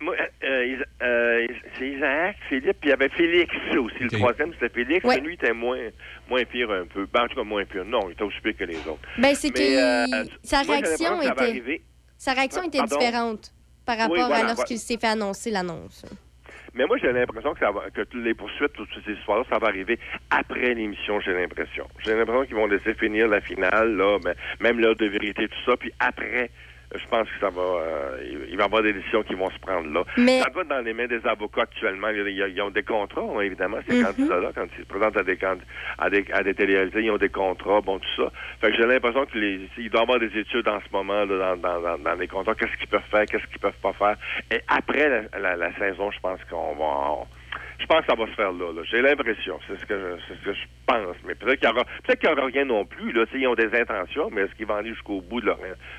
Moi, 0.00 0.14
euh, 0.44 0.64
Isa- 0.66 0.84
euh, 1.02 1.46
c'est 1.76 1.88
Isaac, 1.88 2.36
Philippe, 2.48 2.76
puis 2.80 2.84
il 2.84 2.90
y 2.90 2.92
avait 2.92 3.08
Félix 3.08 3.52
aussi. 3.76 3.96
Le 4.00 4.10
troisième, 4.10 4.52
c'était 4.52 4.68
Félix, 4.68 5.04
Ouais. 5.04 5.16
mais 5.16 5.22
lui, 5.22 5.32
il 5.32 5.34
était 5.34 5.52
moins, 5.52 5.76
moins 6.30 6.44
pire 6.44 6.70
un 6.70 6.84
peu. 6.86 7.04
Ben, 7.12 7.24
en 7.24 7.26
tout 7.26 7.34
cas, 7.34 7.42
moins 7.42 7.64
pire. 7.64 7.84
Non, 7.84 8.08
il 8.08 8.12
était 8.12 8.22
aussi 8.22 8.40
pire 8.40 8.56
que 8.56 8.62
les 8.64 8.76
autres. 8.86 9.00
Ben, 9.18 9.34
c'est 9.34 9.50
Mais, 9.58 9.76
euh, 9.76 10.04
que 10.24 10.30
sa 10.44 10.62
réaction 10.62 11.18
que 11.18 11.24
était. 11.24 11.62
Sa 12.18 12.32
réaction 12.34 12.62
était 12.62 12.78
Pardon? 12.78 12.98
différente 12.98 13.52
par 13.86 13.96
Oui, 13.96 14.02
rapport 14.02 14.26
voilà, 14.26 14.36
à 14.36 14.42
lorsqu'il 14.42 14.76
voilà. 14.76 14.86
s'est 14.86 14.98
fait 14.98 15.06
annoncer 15.06 15.50
l'annonce. 15.50 16.04
Mais 16.74 16.84
moi, 16.86 16.98
j'ai 16.98 17.10
l'impression 17.12 17.54
que, 17.54 17.60
ça 17.60 17.70
va, 17.72 17.90
que 17.90 18.02
toutes 18.02 18.22
les 18.22 18.34
poursuites, 18.34 18.72
toutes 18.74 18.88
ces 19.04 19.12
histoires-là, 19.12 19.44
ça 19.50 19.58
va 19.58 19.68
arriver 19.68 19.98
après 20.30 20.74
l'émission, 20.74 21.18
j'ai 21.20 21.32
l'impression. 21.32 21.88
J'ai 22.04 22.14
l'impression 22.14 22.44
qu'ils 22.44 22.56
vont 22.56 22.66
laisser 22.66 22.94
finir 22.94 23.26
la 23.28 23.40
finale, 23.40 23.96
là, 23.96 24.18
même 24.60 24.78
l'heure 24.78 24.94
de 24.94 25.06
vérité, 25.06 25.48
tout 25.48 25.70
ça, 25.70 25.76
puis 25.76 25.90
après, 25.98 26.50
je 26.94 27.06
pense 27.10 27.28
que 27.28 27.38
ça 27.40 27.50
va, 27.50 27.60
euh, 27.60 28.18
il- 28.48 28.56
va 28.56 28.62
y 28.62 28.66
avoir 28.66 28.82
des 28.82 28.92
décisions 28.94 29.22
qui 29.22 29.34
vont 29.34 29.50
se 29.50 29.58
prendre 29.58 29.92
là. 29.92 30.04
Mais- 30.16 30.40
Ça 30.40 30.48
va 30.54 30.64
dans 30.64 30.80
les 30.80 30.94
mains 30.94 31.06
des 31.06 31.24
avocats 31.26 31.62
actuellement. 31.62 32.08
Ils, 32.08 32.62
ont 32.62 32.70
des 32.70 32.82
contrats, 32.82 33.20
hein, 33.20 33.40
évidemment, 33.40 33.78
ces 33.86 33.94
Mhm. 33.96 34.04
candidats-là, 34.04 34.52
quand 34.54 34.66
ils 34.76 34.82
se 34.82 34.86
présentent 34.88 35.16
à 35.18 35.22
des, 35.22 35.38
à 35.98 36.10
des, 36.10 36.24
à 36.32 36.42
des 36.42 36.54
téléréalités, 36.54 37.02
ils 37.02 37.10
ont 37.10 37.18
des 37.18 37.28
contrats, 37.28 37.80
bon, 37.82 37.98
tout 37.98 38.08
ça. 38.16 38.32
Fait 38.60 38.70
que 38.70 38.76
j'ai 38.78 38.86
l'impression 38.86 39.26
que 39.26 39.38
les, 39.38 39.68
il 39.76 39.90
doit 39.90 40.00
y 40.00 40.02
avoir 40.04 40.18
des 40.18 40.36
études 40.38 40.66
en 40.68 40.80
ce 40.80 40.86
moment, 40.92 41.24
là, 41.26 41.56
dans, 41.56 41.56
dans, 41.56 41.80
dans, 41.80 41.98
dans 41.98 42.14
les 42.14 42.26
contrats, 42.28 42.54
qu'est-ce 42.54 42.76
qu'ils 42.78 42.88
peuvent 42.88 43.02
faire, 43.10 43.26
qu'est-ce 43.26 43.46
qu'ils 43.48 43.60
peuvent 43.60 43.72
pas 43.82 43.92
faire? 43.92 44.16
Et 44.50 44.60
après 44.68 45.08
la, 45.08 45.38
la, 45.38 45.56
la 45.56 45.74
saison, 45.78 46.10
je 46.10 46.20
pense 46.20 46.40
qu'on 46.50 46.74
va, 46.74 46.84
on- 46.84 47.26
je 47.78 47.86
pense 47.86 48.00
que 48.00 48.06
ça 48.06 48.14
va 48.14 48.26
se 48.26 48.32
faire 48.34 48.52
là. 48.52 48.72
là. 48.72 48.82
J'ai 48.90 49.00
l'impression, 49.02 49.58
c'est 49.66 49.78
ce 49.78 49.86
que 49.86 49.94
je, 49.98 50.22
c'est 50.28 50.34
ce 50.40 50.44
que 50.44 50.52
je 50.54 50.60
pense. 50.86 51.16
Mais 51.26 51.34
peut-être 51.34 51.60
qu'il 51.60 51.68
y 51.68 51.72
aura, 51.72 51.84
peut-être 52.04 52.18
qu'il 52.20 52.28
y 52.28 52.32
aura 52.32 52.44
rien 52.46 52.64
non 52.64 52.84
plus. 52.84 53.12
Là, 53.12 53.24
ils 53.34 53.46
ont 53.46 53.54
des 53.54 53.70
intentions, 53.78 54.30
mais 54.30 54.42
est-ce 54.42 54.54
qu'ils 54.54 54.66
vont 54.66 54.76
aller 54.76 54.90
jusqu'au 54.90 55.20
bout 55.20 55.40
de 55.40 55.46
leur, 55.46 55.58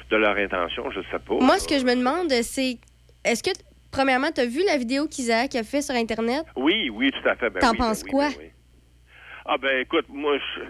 de 0.10 0.16
leur 0.18 0.36
intention, 0.38 0.90
je 0.92 1.02
sais 1.12 1.20
pas. 1.20 1.36
Moi, 1.36 1.48
là. 1.56 1.60
ce 1.60 1.68
que 1.68 1.80
je 1.80 1.86
me 1.86 1.96
demande, 1.96 2.30
c'est 2.44 2.78
est-ce 3.26 3.44
que, 3.44 3.52
premièrement, 3.92 4.32
tu 4.34 4.42
as 4.42 4.46
vu 4.46 4.64
la 4.66 4.78
vidéo 4.78 5.08
qu'Isaac 5.08 5.56
a 5.56 5.64
fait 5.64 5.82
sur 5.82 5.96
Internet? 5.96 6.44
Oui, 6.56 6.90
oui, 6.90 7.12
tout 7.12 7.28
à 7.28 7.36
fait. 7.36 7.50
Ben 7.50 7.60
T'en 7.60 7.72
oui, 7.72 7.78
ben 7.78 7.86
penses 7.86 8.04
oui, 8.04 8.12
quoi? 8.12 8.28
ben 8.30 8.36
oui. 8.40 8.50
Ah 9.46 9.58
ben 9.58 9.80
écoute, 9.82 10.06
moi, 10.10 10.38
je- 10.38 10.62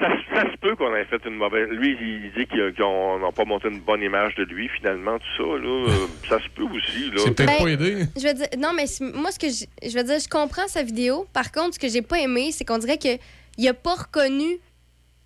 ça, 0.00 0.08
ça 0.34 0.50
se 0.50 0.56
peut 0.56 0.74
qu'on 0.76 0.94
ait 0.96 1.04
fait 1.04 1.24
une 1.26 1.36
mauvaise... 1.36 1.68
Lui, 1.68 1.96
il 2.00 2.32
dit 2.36 2.46
qu'on 2.46 3.18
n'a 3.18 3.30
pas 3.32 3.44
monté 3.44 3.68
une 3.68 3.80
bonne 3.80 4.02
image 4.02 4.34
de 4.34 4.44
lui, 4.44 4.68
finalement, 4.68 5.18
tout 5.18 5.36
ça. 5.36 5.58
Là, 5.62 5.88
ça 6.28 6.40
se 6.40 6.48
peut 6.48 6.64
aussi. 6.64 7.10
Là. 7.10 7.22
C'est 7.24 7.34
peut-être 7.34 7.58
Ben, 7.58 7.64
pas 7.64 7.70
aidé. 7.70 8.04
Je 8.16 8.26
veux 8.26 8.34
dire, 8.34 8.46
non, 8.58 8.72
mais 8.74 8.86
moi, 9.14 9.30
ce 9.30 9.38
que 9.38 9.48
je, 9.48 9.64
je 9.88 9.96
veux 9.96 10.04
dire, 10.04 10.18
je 10.18 10.28
comprends 10.28 10.66
sa 10.66 10.82
vidéo. 10.82 11.26
Par 11.32 11.52
contre, 11.52 11.74
ce 11.74 11.78
que 11.78 11.88
j'ai 11.88 12.02
pas 12.02 12.18
aimé, 12.20 12.50
c'est 12.52 12.64
qu'on 12.64 12.78
dirait 12.78 12.98
que 12.98 13.18
il 13.58 13.68
a 13.68 13.74
pas 13.74 13.94
reconnu 13.94 14.58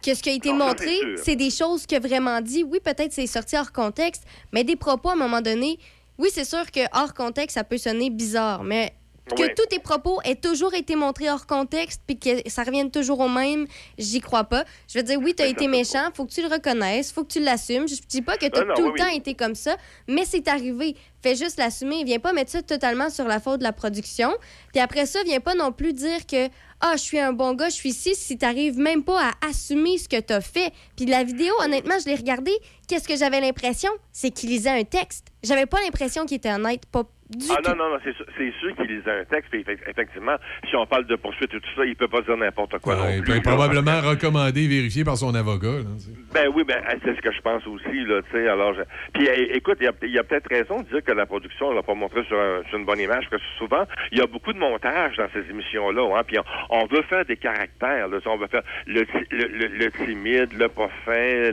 que 0.05 0.15
ce 0.15 0.23
qui 0.23 0.31
a 0.31 0.33
été 0.33 0.51
Non, 0.51 0.67
montré, 0.67 0.93
c'est 1.17 1.37
des 1.37 1.51
choses 1.51 1.87
qu'il 1.87 1.97
a 1.97 2.01
vraiment 2.01 2.41
dit. 2.41 2.65
Oui, 2.65 2.79
peut-être 2.85 3.13
c'est 3.13 3.27
sorti 3.27 3.57
hors 3.57 3.73
contexte, 3.73 4.25
mais 4.53 4.65
des 4.65 4.77
propos 4.77 5.11
à 5.11 5.13
un 5.13 5.17
moment 5.17 5.41
donné. 5.41 5.79
Oui, 6.19 6.29
c'est 6.33 6.45
sûr 6.45 6.71
que 6.71 6.81
hors 6.93 7.15
contexte, 7.15 7.55
ça 7.55 7.65
peut 7.65 7.79
sonner 7.79 8.11
bizarre, 8.11 8.65
mais 8.65 8.93
que 9.35 9.43
Ouais. 9.43 9.55
tous 9.55 9.67
tes 9.67 9.79
propos 9.79 10.21
aient 10.25 10.35
toujours 10.37 10.75
été 10.75 10.97
montrés 10.97 11.31
hors 11.31 11.47
contexte 11.47 12.03
puis 12.07 12.19
que 12.19 12.49
ça 12.49 12.63
revienne 12.63 12.91
toujours 12.91 13.21
au 13.21 13.29
même, 13.29 13.67
j'y 13.99 14.21
crois 14.21 14.45
pas. 14.45 14.65
Je 14.93 14.99
veux 14.99 15.05
dire, 15.05 15.19
oui, 15.19 15.35
tu 15.35 15.43
as 15.43 15.47
été 15.47 15.67
méchant, 15.67 16.09
faut 16.15 16.25
que 16.27 16.33
tu 16.33 16.43
le 16.43 16.49
reconnaisses, 16.49 17.11
faut 17.13 17.25
que 17.25 17.33
tu 17.33 17.41
l'assumes. 17.41 17.89
Je 17.89 17.95
dis 18.09 18.23
pas 18.23 18.37
que 18.37 18.47
tu 18.47 18.59
as 18.59 18.63
Ah 18.63 18.65
non, 18.67 18.75
tout 18.75 18.91
le 18.93 18.99
temps 18.99 19.07
oui. 19.11 19.17
été 19.17 19.35
comme 19.35 19.55
ça, 19.55 19.77
mais 20.09 20.25
c'est 20.27 20.47
arrivé. 20.49 20.95
Fais 21.23 21.37
juste 21.37 21.59
l'assumer. 21.59 22.05
Viens 22.05 22.19
pas 22.19 22.35
mettre 22.35 22.51
ça 22.51 22.61
totalement 22.63 23.09
sur 23.09 23.25
la 23.27 23.41
faute 23.41 23.61
de 23.61 23.65
la 23.65 23.73
production. 23.73 24.31
Puis 24.73 24.81
après 24.83 25.07
ça, 25.07 25.21
viens 25.25 25.41
pas 25.41 25.55
non 25.55 25.73
plus 25.73 25.95
dire 25.95 26.27
que 26.27 26.49
ah, 26.81 26.93
je 26.97 27.01
suis 27.03 27.19
un 27.19 27.33
bon 27.33 27.55
gars, 27.55 27.71
je 27.71 27.75
suis 27.77 27.91
ici 27.91 28.15
si 28.15 28.37
t'arrives 28.37 28.77
même 28.79 29.03
pas 29.05 29.31
à 29.31 29.49
assumer 29.49 29.97
ce 29.97 30.07
que 30.07 30.21
t'as 30.21 30.43
fait. 30.43 30.71
Puis 30.97 31.07
la 31.07 31.25
vidéo, 31.25 31.55
honnêtement, 31.65 31.95
je 31.99 32.07
l'ai 32.11 32.15
regardée. 32.17 32.55
Qu'est-ce 32.89 33.09
que 33.09 33.17
j'avais 33.17 33.41
l'impression? 33.41 33.91
C'est 34.13 34.31
qu'il 34.31 34.51
lisait 34.51 34.69
un 34.69 34.85
texte. 34.85 35.29
J'avais 35.43 35.65
pas 35.65 35.81
l'impression 35.81 36.27
qu'il 36.27 36.37
était 36.37 36.53
honnête, 36.53 36.85
pas 36.93 37.05
du 37.31 37.47
Ah 37.51 37.59
non, 37.67 37.75
non, 37.77 37.91
non, 37.91 37.99
c'est 38.05 38.15
sûr, 38.15 38.27
c'est 38.37 38.53
sûr 38.61 38.75
qu'il 38.77 38.87
lisait 38.87 39.11
un 39.21 39.25
texte. 39.25 39.51
puis 39.51 39.63
effe- 39.63 39.89
effectivement, 39.89 40.37
si 40.69 40.77
on 40.77 40.87
parle 40.87 41.07
de 41.07 41.17
poursuite 41.17 41.53
et 41.55 41.61
tout 41.61 41.71
ça, 41.77 41.85
il 41.85 41.97
peut 41.97 42.09
pas 42.09 42.21
dire 42.23 42.37
n'importe 42.37 42.79
quoi 42.79 42.95
Ouais, 42.97 43.01
non 43.03 43.09
il 43.17 43.23
plus. 43.23 43.31
peut 43.33 43.37
là. 43.37 43.41
probablement 43.57 44.01
recommandé, 44.03 44.67
vérifié 44.69 45.05
par 45.05 45.17
son 45.17 45.35
avocat. 45.35 45.67
là, 45.69 45.85
tu 45.97 46.05
sais. 46.05 46.11
Ben 46.35 46.49
oui, 46.55 46.65
ben 46.65 46.83
c'est 47.05 47.17
ce 47.17 47.21
que 47.21 47.33
je 47.33 47.41
pense 47.41 47.67
aussi, 47.67 48.05
là, 48.05 48.21
tu 48.23 48.31
sais, 48.37 48.49
alors... 48.49 48.75
Je... 48.75 48.83
Puis 49.15 49.27
écoute, 49.53 49.79
il 49.81 49.85
y 49.85 49.89
a, 49.89 49.93
il 50.03 50.11
y 50.11 50.19
a 50.19 50.25
peut-être 50.25 50.49
raison 50.51 50.83
de 50.83 50.89
dire 50.89 51.03
que 51.05 51.13
la 51.13 51.27
production 51.27 51.73
l'a 51.73 51.83
pas 51.83 51.95
montré 51.95 52.25
sur, 52.25 52.39
un- 52.39 52.63
sur 52.69 52.79
une 52.79 52.85
bonne 52.85 53.01
image, 53.01 53.27
parce 53.31 53.43
que 53.43 53.49
souvent, 53.59 53.85
il 54.13 54.19
y 54.19 54.21
a 54.21 54.27
beaucoup 54.27 54.53
de 54.53 54.59
montage 54.59 55.17
dans 55.17 55.29
ces 55.33 55.49
émissions-là, 55.51 56.17
hein, 56.19 56.23
puis 56.27 56.39
on, 56.39 56.45
on 56.71 56.87
veut 56.87 57.03
faire 57.03 57.25
des 57.25 57.37
caractères, 57.37 58.09
là, 58.09 58.17
tu 58.19 58.23
sais, 58.25 58.29
on 58.29 58.37
veut 58.37 58.49
faire 58.49 58.63
le, 58.87 59.05
le, 59.31 59.47
le- 59.47 59.69
le 59.85 59.91
timide, 59.93 60.53
le 60.59 60.69
pas 60.69 60.89
fin, 61.05 61.51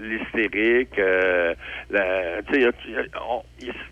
l'hystérique, 0.00 0.98
euh, 0.98 1.54
on, 3.28 3.42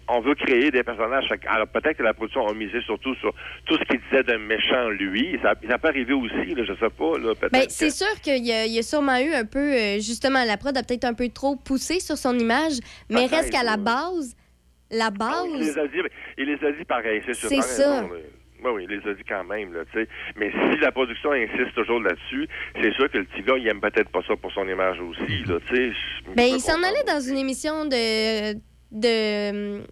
on 0.09 0.21
veut 0.21 0.35
créer 0.35 0.71
des 0.71 0.83
personnages. 0.83 1.22
Alors 1.49 1.67
peut-être 1.69 1.97
que 1.99 2.03
la 2.03 2.15
production 2.15 2.47
a 2.47 2.55
misé 2.55 2.81
surtout 2.83 3.15
sur 3.17 3.35
tout 3.67 3.77
ce 3.77 3.85
qu'il 3.85 4.01
disait 4.11 4.23
d'un 4.23 4.39
méchant 4.39 4.89
lui, 4.91 5.39
ça, 5.43 5.55
ça 5.69 5.79
peut 5.79 5.89
arriver 5.89 6.15
aussi, 6.15 6.55
là, 6.55 6.65
je 6.65 6.73
sais 6.75 6.91
pas, 6.91 7.19
là. 7.19 7.35
Ben, 7.53 7.67
que- 7.67 7.71
c'est 7.73 7.91
sûr 7.91 8.21
qu'il 8.23 8.45
y, 8.47 8.53
a- 8.53 8.67
il 8.67 8.73
y 8.73 8.79
a 8.79 8.83
sûrement 8.83 9.19
eu 9.19 9.33
un 9.33 9.45
peu, 9.45 9.73
euh, 9.73 9.95
justement, 9.97 10.45
la 10.45 10.57
prod 10.57 10.77
a 10.77 10.83
peut-être 10.83 11.05
un 11.05 11.15
peu 11.15 11.29
trop 11.29 11.57
poussé 11.57 12.01
sur 12.01 12.17
son 12.17 12.39
image, 12.39 12.75
mais 13.11 13.27
reste 13.27 13.51
qu'à 13.51 13.63
la 13.63 13.77
base, 13.77 14.35
la 14.91 15.07
Ah 15.21 15.43
oui, 15.45 15.51
il 15.55 15.59
base, 15.67 15.77
les 15.77 15.79
a 15.79 15.87
dit, 15.87 15.99
il 16.39 16.45
les 16.47 16.67
a 16.67 16.73
dit 16.73 16.85
pareil, 16.85 17.23
c'est 17.27 17.35
sûr. 17.35 17.49
C'est 17.49 17.63
ça. 17.63 18.01
raison. 18.03 18.11
Oui, 18.65 18.71
oui, 18.75 18.87
il 18.89 18.97
les 18.97 19.11
a 19.11 19.15
dit 19.15 19.25
quand 19.29 19.43
même, 19.43 19.73
là, 19.73 19.81
tu 19.93 19.99
sais. 20.01 20.09
Mais 20.37 20.53
si 20.53 20.79
la 20.79 20.93
production 20.93 21.33
insiste 21.33 21.75
toujours 21.75 21.99
là-dessus, 22.01 22.47
c'est 22.81 22.93
sûr 22.93 23.11
que 23.11 23.19
le 23.19 23.25
petit 23.25 23.43
gars, 23.43 23.55
il 23.59 23.67
aime 23.67 23.81
peut-être 23.81 24.11
pas 24.11 24.21
ça 24.29 24.37
pour 24.37 24.53
son 24.53 24.69
image 24.69 25.01
aussi, 25.01 25.43
là, 25.47 25.57
tu 25.69 25.75
sais. 25.75 25.93
Ben, 26.37 26.45
il 26.45 26.61
s'en 26.61 26.81
allait 26.83 27.03
dans 27.09 27.21
une 27.21 27.39
émission 27.39 27.87
de. 27.87 28.53
de. 28.93 29.83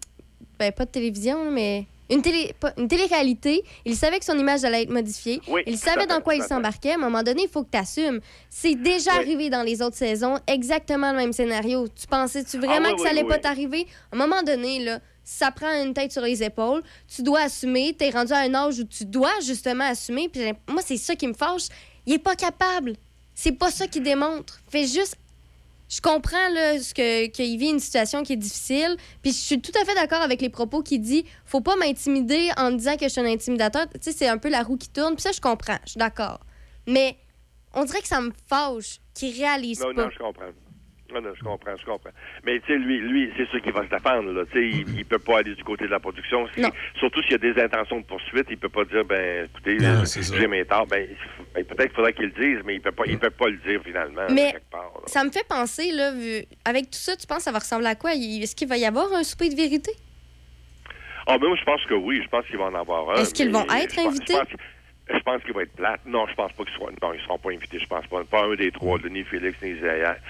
Ben, 0.60 0.70
pas 0.72 0.84
de 0.84 0.90
télévision, 0.90 1.50
mais. 1.50 1.86
Une, 2.10 2.20
télé, 2.22 2.52
pas- 2.60 2.74
une 2.76 2.86
télé-réalité. 2.86 3.62
Il 3.86 3.96
savait 3.96 4.18
que 4.18 4.24
son 4.26 4.36
image 4.36 4.62
allait 4.64 4.82
être 4.82 4.90
modifiée. 4.90 5.40
Oui, 5.48 5.62
il 5.66 5.78
savait 5.78 6.02
fait, 6.02 6.06
dans 6.08 6.20
quoi 6.20 6.34
il 6.34 6.42
s'embarquait. 6.42 6.90
À 6.90 6.94
un 6.96 6.98
moment 6.98 7.22
donné, 7.22 7.44
il 7.44 7.48
faut 7.48 7.62
que 7.62 7.70
tu 7.70 7.78
assumes. 7.78 8.20
C'est 8.50 8.74
déjà 8.74 9.14
arrivé 9.14 9.48
dans 9.48 9.62
les 9.62 9.80
autres 9.80 9.96
saisons, 9.96 10.38
exactement 10.46 11.12
le 11.12 11.16
même 11.18 11.32
scénario. 11.32 11.86
Tu 11.88 12.06
pensais-tu 12.08 12.58
vraiment 12.58 12.88
Ah 12.88 12.90
oui, 12.90 12.96
que 12.96 13.02
ça 13.02 13.08
allait 13.10 13.24
pas 13.24 13.38
t'arriver? 13.38 13.86
À 14.12 14.16
un 14.16 14.18
moment 14.18 14.42
donné, 14.42 14.80
là, 14.80 14.98
ça 15.24 15.50
prend 15.52 15.70
une 15.82 15.94
tête 15.94 16.12
sur 16.12 16.22
les 16.22 16.42
épaules. 16.42 16.82
Tu 17.08 17.22
dois 17.22 17.42
assumer. 17.42 17.94
Tu 17.96 18.04
es 18.04 18.10
rendu 18.10 18.32
à 18.32 18.38
un 18.40 18.54
âge 18.54 18.80
où 18.80 18.84
tu 18.84 19.04
dois 19.06 19.32
justement 19.46 19.84
assumer. 19.84 20.28
Puis 20.28 20.42
moi, 20.68 20.82
c'est 20.84 20.96
ça 20.98 21.14
qui 21.14 21.26
me 21.28 21.34
fâche. 21.34 21.68
Il 22.06 22.12
est 22.14 22.18
pas 22.18 22.34
capable. 22.34 22.94
C'est 23.34 23.52
pas 23.52 23.70
ça 23.70 23.86
qui 23.86 24.00
démontre. 24.00 24.60
Fais 24.68 24.84
juste 24.86 25.16
je 25.90 26.00
comprends 26.00 26.48
là, 26.54 26.78
ce 26.80 26.94
que, 26.94 27.26
qu'il 27.26 27.58
vit 27.58 27.68
une 27.70 27.80
situation 27.80 28.22
qui 28.22 28.34
est 28.34 28.36
difficile. 28.36 28.96
Puis 29.22 29.32
je 29.32 29.38
suis 29.38 29.60
tout 29.60 29.72
à 29.80 29.84
fait 29.84 29.94
d'accord 29.94 30.22
avec 30.22 30.40
les 30.40 30.48
propos 30.48 30.82
qu'il 30.82 31.00
dit 31.00 31.24
faut 31.44 31.60
pas 31.60 31.74
m'intimider 31.76 32.48
en 32.56 32.70
me 32.70 32.76
disant 32.76 32.96
que 32.96 33.04
je 33.04 33.08
suis 33.08 33.20
un 33.20 33.26
intimidateur. 33.26 33.86
Tu 33.92 33.98
sais, 34.00 34.12
c'est 34.12 34.28
un 34.28 34.38
peu 34.38 34.48
la 34.48 34.62
roue 34.62 34.76
qui 34.76 34.88
tourne. 34.88 35.14
Puis 35.16 35.22
ça, 35.22 35.32
je 35.32 35.40
comprends. 35.40 35.78
Je 35.84 35.90
suis 35.90 35.98
d'accord. 35.98 36.40
Mais 36.86 37.16
on 37.74 37.84
dirait 37.84 38.00
que 38.00 38.08
ça 38.08 38.20
me 38.20 38.32
fâche 38.48 39.00
qu'il 39.14 39.36
réalise 39.36 39.80
Non, 39.80 39.94
pas. 39.94 40.04
non, 40.04 40.10
je 40.10 40.18
comprends. 40.18 40.44
Non, 41.12 41.20
non, 41.20 41.30
je 41.34 41.42
comprends, 41.42 41.76
je 41.76 41.84
comprends. 41.84 42.10
Mais 42.44 42.60
tu 42.60 42.66
sais, 42.68 42.78
lui, 42.78 42.98
lui, 43.00 43.32
c'est 43.36 43.48
sûr 43.48 43.60
qu'il 43.60 43.72
va 43.72 43.84
se 43.84 43.90
défendre, 43.90 44.30
là. 44.32 44.44
Tu 44.52 44.52
sais, 44.52 44.68
il, 44.78 44.98
il 44.98 45.04
peut 45.04 45.18
pas 45.18 45.38
aller 45.38 45.54
du 45.54 45.64
côté 45.64 45.86
de 45.86 45.90
la 45.90 45.98
production. 46.00 46.46
Si- 46.54 46.62
surtout 46.98 47.20
s'il 47.22 47.32
y 47.32 47.34
a 47.34 47.38
des 47.38 47.60
intentions 47.60 47.98
de 47.98 48.04
poursuite, 48.04 48.46
il 48.50 48.58
peut 48.58 48.68
pas 48.68 48.84
dire, 48.84 49.04
ben, 49.04 49.46
écoutez, 49.46 49.78
euh, 49.84 50.04
j'ai 50.04 50.46
mes 50.46 50.64
torts. 50.64 50.86
Ben, 50.86 51.08
ben, 51.54 51.64
peut-être 51.64 51.86
qu'il 51.88 51.96
faudrait 51.96 52.12
qu'il 52.12 52.26
le 52.26 52.30
dise, 52.54 52.62
mais 52.64 52.74
il 52.76 52.80
peut 52.80 52.92
pas, 52.92 53.04
il 53.06 53.18
peut 53.18 53.30
pas 53.30 53.48
le 53.48 53.56
dire 53.58 53.80
finalement. 53.84 54.26
Mais 54.30 54.52
quelque 54.52 54.70
part, 54.70 54.92
là. 54.94 55.02
ça 55.06 55.24
me 55.24 55.30
fait 55.30 55.46
penser, 55.48 55.90
là, 55.92 56.12
vu- 56.12 56.44
avec 56.64 56.84
tout 56.86 56.98
ça, 56.98 57.16
tu 57.16 57.26
penses 57.26 57.38
que 57.38 57.42
ça 57.44 57.52
va 57.52 57.58
ressembler 57.58 57.88
à 57.88 57.94
quoi? 57.96 58.14
Est-ce 58.14 58.54
qu'il 58.54 58.68
va 58.68 58.76
y 58.76 58.84
avoir 58.86 59.12
un 59.12 59.24
souper 59.24 59.48
de 59.48 59.56
vérité? 59.56 59.90
Ah, 61.26 61.38
ben, 61.38 61.48
moi, 61.48 61.56
je 61.58 61.64
pense 61.64 61.84
que 61.86 61.94
oui. 61.94 62.20
Je 62.24 62.28
pense 62.28 62.46
qu'il 62.46 62.56
va 62.56 62.64
en 62.64 62.74
avoir 62.74 63.10
un. 63.10 63.14
Est-ce 63.22 63.34
qu'ils 63.34 63.50
vont 63.52 63.64
être 63.64 63.90
je 63.90 63.96
pense- 63.96 64.06
invités? 64.06 64.32
Je 64.34 64.38
pense, 64.38 64.48
je 65.12 65.18
pense 65.20 65.42
qu'il 65.42 65.52
va 65.54 65.62
être 65.62 65.74
plate. 65.74 66.00
Non, 66.06 66.26
je 66.28 66.34
pense 66.34 66.52
pas 66.52 66.64
qu'ils. 66.64 66.78
Non, 67.02 67.12
ils 67.12 67.20
seront 67.22 67.38
pas 67.38 67.50
invités. 67.50 67.78
Je 67.78 67.86
pense 67.86 68.06
pas. 68.06 68.22
Pas 68.24 68.44
un 68.46 68.54
des 68.54 68.70
trois, 68.70 68.98
ni 69.10 69.24
Félix, 69.24 69.56
ni 69.62 69.70
Isaac, 69.70 70.20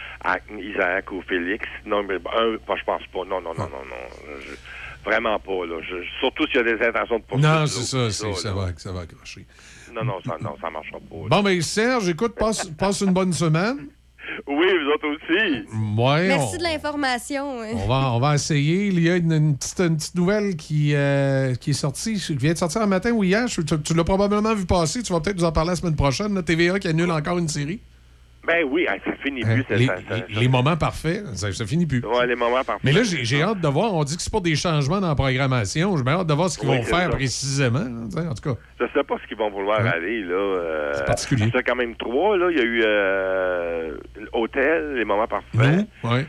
Isaac 0.58 1.12
ou 1.12 1.22
Félix. 1.22 1.66
Non, 1.86 2.02
mais 2.02 2.14
un, 2.16 2.56
pas, 2.66 2.76
je 2.76 2.84
pense 2.84 3.02
pas. 3.12 3.24
Non, 3.24 3.40
non, 3.40 3.54
non, 3.54 3.68
non, 3.68 3.84
non. 3.88 4.36
Je- 4.40 4.56
vraiment 5.04 5.38
pas, 5.38 5.66
là. 5.66 5.80
Je- 5.82 6.04
surtout 6.20 6.46
s'il 6.46 6.56
y 6.56 6.58
a 6.58 6.62
des 6.76 6.84
intentions 6.84 7.18
de 7.18 7.24
poursuite. 7.24 7.46
Non, 7.48 7.66
c'est 7.66 8.10
ça, 8.10 8.10
ça 8.34 8.48
là. 8.48 8.54
va, 8.54 8.68
ça 8.76 8.92
va 8.92 9.00
accrocher. 9.00 9.46
Non, 9.92 10.04
non, 10.04 10.20
ça, 10.24 10.36
non, 10.40 10.56
ça 10.60 10.70
marchera 10.70 10.98
pas. 10.98 11.16
là. 11.16 11.26
Bon, 11.28 11.42
ben 11.42 11.60
Serge, 11.62 12.08
écoute, 12.08 12.34
passe, 12.36 12.66
passe 12.68 13.00
une 13.00 13.12
bonne 13.12 13.32
semaine. 13.32 13.88
Oui, 14.46 14.66
vous 14.66 14.90
autres 14.94 15.08
aussi. 15.08 16.00
Ouais, 16.00 16.28
Merci 16.28 16.54
on, 16.54 16.58
de 16.58 16.62
l'information. 16.62 17.58
on 17.74 17.86
va, 17.86 18.12
on 18.12 18.20
va 18.20 18.34
essayer. 18.34 18.86
Il 18.88 19.00
y 19.00 19.10
a 19.10 19.16
une, 19.16 19.32
une 19.32 19.56
petite, 19.56 19.80
une 19.80 19.96
petite 19.96 20.14
nouvelle 20.14 20.56
qui, 20.56 20.92
euh, 20.94 21.54
qui 21.54 21.70
est 21.70 21.74
sortie, 21.74 22.14
qui 22.14 22.34
vient 22.36 22.52
de 22.52 22.58
sortir 22.58 22.82
un 22.82 22.86
matin 22.86 23.10
ou 23.12 23.24
hier. 23.24 23.46
Tu, 23.46 23.64
tu 23.64 23.94
l'as 23.94 24.04
probablement 24.04 24.54
vu 24.54 24.66
passer. 24.66 25.02
Tu 25.02 25.12
vas 25.12 25.20
peut-être 25.20 25.38
nous 25.38 25.44
en 25.44 25.52
parler 25.52 25.70
la 25.70 25.76
semaine 25.76 25.96
prochaine. 25.96 26.34
là. 26.34 26.42
TVA 26.42 26.78
qui 26.78 26.88
annule 26.88 27.10
encore 27.10 27.38
une 27.38 27.48
série. 27.48 27.80
Ben 28.50 28.64
oui, 28.68 28.86
ça 28.86 29.12
finit 29.22 29.42
Hein, 29.44 29.54
plus. 29.54 29.64
ça- 29.68 29.76
les, 29.76 29.86
ça- 29.86 29.96
ça- 30.08 30.16
les- 30.28 30.40
les 30.40 30.48
moments 30.48 30.76
parfaits, 30.76 31.24
ça, 31.34 31.64
finit 31.66 31.86
plus. 31.86 32.02
Ouais, 32.04 32.26
les 32.26 32.34
moments 32.34 32.64
parfaits. 32.64 32.82
Mais 32.84 32.92
là, 32.92 33.02
j'ai 33.04 33.24
j'ai 33.24 33.42
hâte 33.42 33.60
de 33.60 33.68
voir. 33.68 33.94
On 33.94 34.02
dit 34.04 34.16
que 34.16 34.22
c'est 34.22 34.30
pour 34.32 34.40
des 34.40 34.56
changements 34.56 35.00
dans 35.00 35.08
la 35.08 35.14
programmation. 35.14 35.96
J'ai 35.96 36.10
hâte 36.10 36.26
de 36.26 36.34
voir 36.34 36.48
ce 36.50 36.58
qu'ils 36.58 36.68
Oui, 36.68 36.78
vont 36.78 36.82
faire 36.82 37.10
précisément. 37.10 37.78
en 37.80 38.34
tout 38.34 38.54
cas. 38.54 38.60
Je 38.80 38.86
sais 38.92 39.04
pas 39.04 39.16
ce 39.22 39.28
qu'ils 39.28 39.36
vont 39.36 39.50
vouloir 39.50 39.80
aller, 39.86 40.22
là. 40.22 40.34
Euh, 40.34 40.92
C'est 40.94 41.04
particulier. 41.06 41.50
C'est 41.54 41.62
quand 41.62 41.76
même 41.76 41.94
trois, 41.96 42.36
là. 42.36 42.48
Il 42.50 42.56
y 42.58 42.60
a 42.60 42.64
eu 42.64 42.82
euh, 42.84 43.96
Hôtel, 44.32 44.94
Les 44.96 45.04
Moments 45.04 45.26
Parfaits. 45.28 45.86
Nous, 46.02 46.10
ouais. 46.10 46.26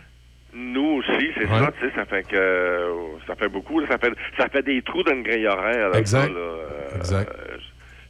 Nous 0.54 0.98
aussi, 1.00 1.28
c'est 1.38 1.46
Ouais. 1.46 1.60
ça, 1.60 1.72
tu 1.80 1.88
sais, 1.88 1.96
ça 1.96 2.06
fait 2.06 2.24
que 2.24 2.88
ça 3.26 3.36
fait 3.36 3.48
beaucoup, 3.48 3.80
là, 3.80 3.88
ça 3.90 3.98
fait 3.98 4.12
ça 4.38 4.50
fait 4.50 4.64
des 4.64 4.82
trous 4.82 5.02
dans 5.04 5.14
une 5.14 5.24
grille 5.24 5.48
horaire. 5.48 5.90
Là, 5.90 5.98
Exact. 5.98 6.28
là. 6.28 6.40
Euh, 6.40 6.98
Exact. 6.98 7.32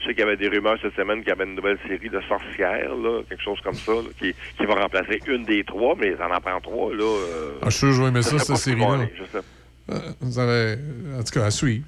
Je 0.02 0.08
sais 0.08 0.14
qu'il 0.14 0.20
y 0.20 0.28
avait 0.28 0.38
des 0.38 0.48
rumeurs 0.50 0.78
cette 0.82 0.96
semaine 0.96 1.20
qu'il 1.20 1.30
y 1.30 1.32
avait 1.32 1.44
une 1.46 1.56
nouvelle 1.56 1.78
série 1.88 2.10
de 2.10 2.20
sorcières, 2.28 2.96
là, 2.96 3.22
quelque 3.30 3.44
chose 3.44 3.60
comme 3.64 3.76
ça, 3.76 3.92
là, 3.94 4.10
qui, 4.20 4.34
qui 4.58 4.66
va 4.66 4.76
remplacer 4.76 5.20
une 5.28 5.44
des 5.46 5.64
trois, 5.64 5.96
mais 5.98 6.16
ça 6.18 6.28
en 6.28 6.42
prend 6.42 6.60
trois, 6.60 6.94
là. 6.94 7.04
euh, 7.04 7.52
Ah, 7.62 7.66
je 7.66 7.70
suis 7.72 7.80
sûr 7.80 7.88
que 7.90 7.94
je 7.96 8.02
vais 8.02 8.08
aimer 8.10 8.22
ça, 8.22 8.40
cette 8.40 8.58
série-là. 8.58 9.06
Euh, 9.92 10.76
en 11.20 11.24
tout 11.24 11.32
cas, 11.34 11.46
à 11.46 11.52
suivre. 11.52 11.86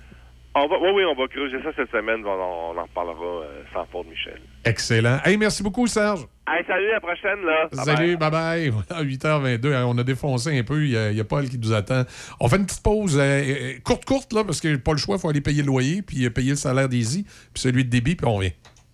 On 0.56 0.67
va, 0.67 0.77
oui, 0.80 0.90
oui, 0.93 1.03
on 1.06 1.15
va 1.19 1.27
creuser 1.27 1.57
ça 1.64 1.72
cette 1.75 1.90
semaine, 1.90 2.23
on, 2.25 2.30
on 2.30 2.77
en 2.77 2.83
reparlera 2.83 3.25
euh, 3.25 3.64
sans 3.73 3.85
faute, 3.85 4.07
Michel. 4.07 4.40
Excellent. 4.65 5.17
Hey, 5.25 5.35
merci 5.35 5.64
beaucoup, 5.64 5.88
Serge. 5.88 6.27
Hey, 6.48 6.64
salut, 6.67 6.90
à 6.90 6.93
la 6.93 6.99
prochaine, 6.99 7.41
là. 7.43 7.67
Bye-bye. 7.72 7.85
Salut, 7.85 8.17
bye 8.17 8.30
bye. 8.30 8.72
À 8.90 9.03
8h22, 9.03 9.73
hein, 9.73 9.85
on 9.88 9.98
a 9.98 10.03
défoncé 10.03 10.57
un 10.59 10.64
peu. 10.64 10.83
Il 10.83 10.90
y, 10.90 11.15
y 11.15 11.19
a 11.19 11.23
Paul 11.23 11.48
qui 11.49 11.57
nous 11.57 11.73
attend. 11.73 12.03
On 12.40 12.49
fait 12.49 12.57
une 12.57 12.65
petite 12.65 12.83
pause 12.83 13.17
euh, 13.17 13.22
euh, 13.22 13.73
courte, 13.83 14.06
courte, 14.06 14.33
là, 14.33 14.43
parce 14.43 14.61
que 14.61 14.75
pas 14.75 14.91
le 14.91 14.98
choix. 14.98 15.15
Il 15.15 15.22
faut 15.22 15.30
aller 15.30 15.41
payer 15.41 15.61
le 15.61 15.67
loyer, 15.67 16.01
puis 16.01 16.25
euh, 16.25 16.30
payer 16.30 16.51
le 16.51 16.56
salaire 16.56 16.88
d'Easy, 16.90 17.23
puis 17.23 17.61
celui 17.61 17.85
de 17.85 17.90
débit, 17.90 18.15
puis 18.15 18.27
on 18.27 18.35
revient. 18.35 18.51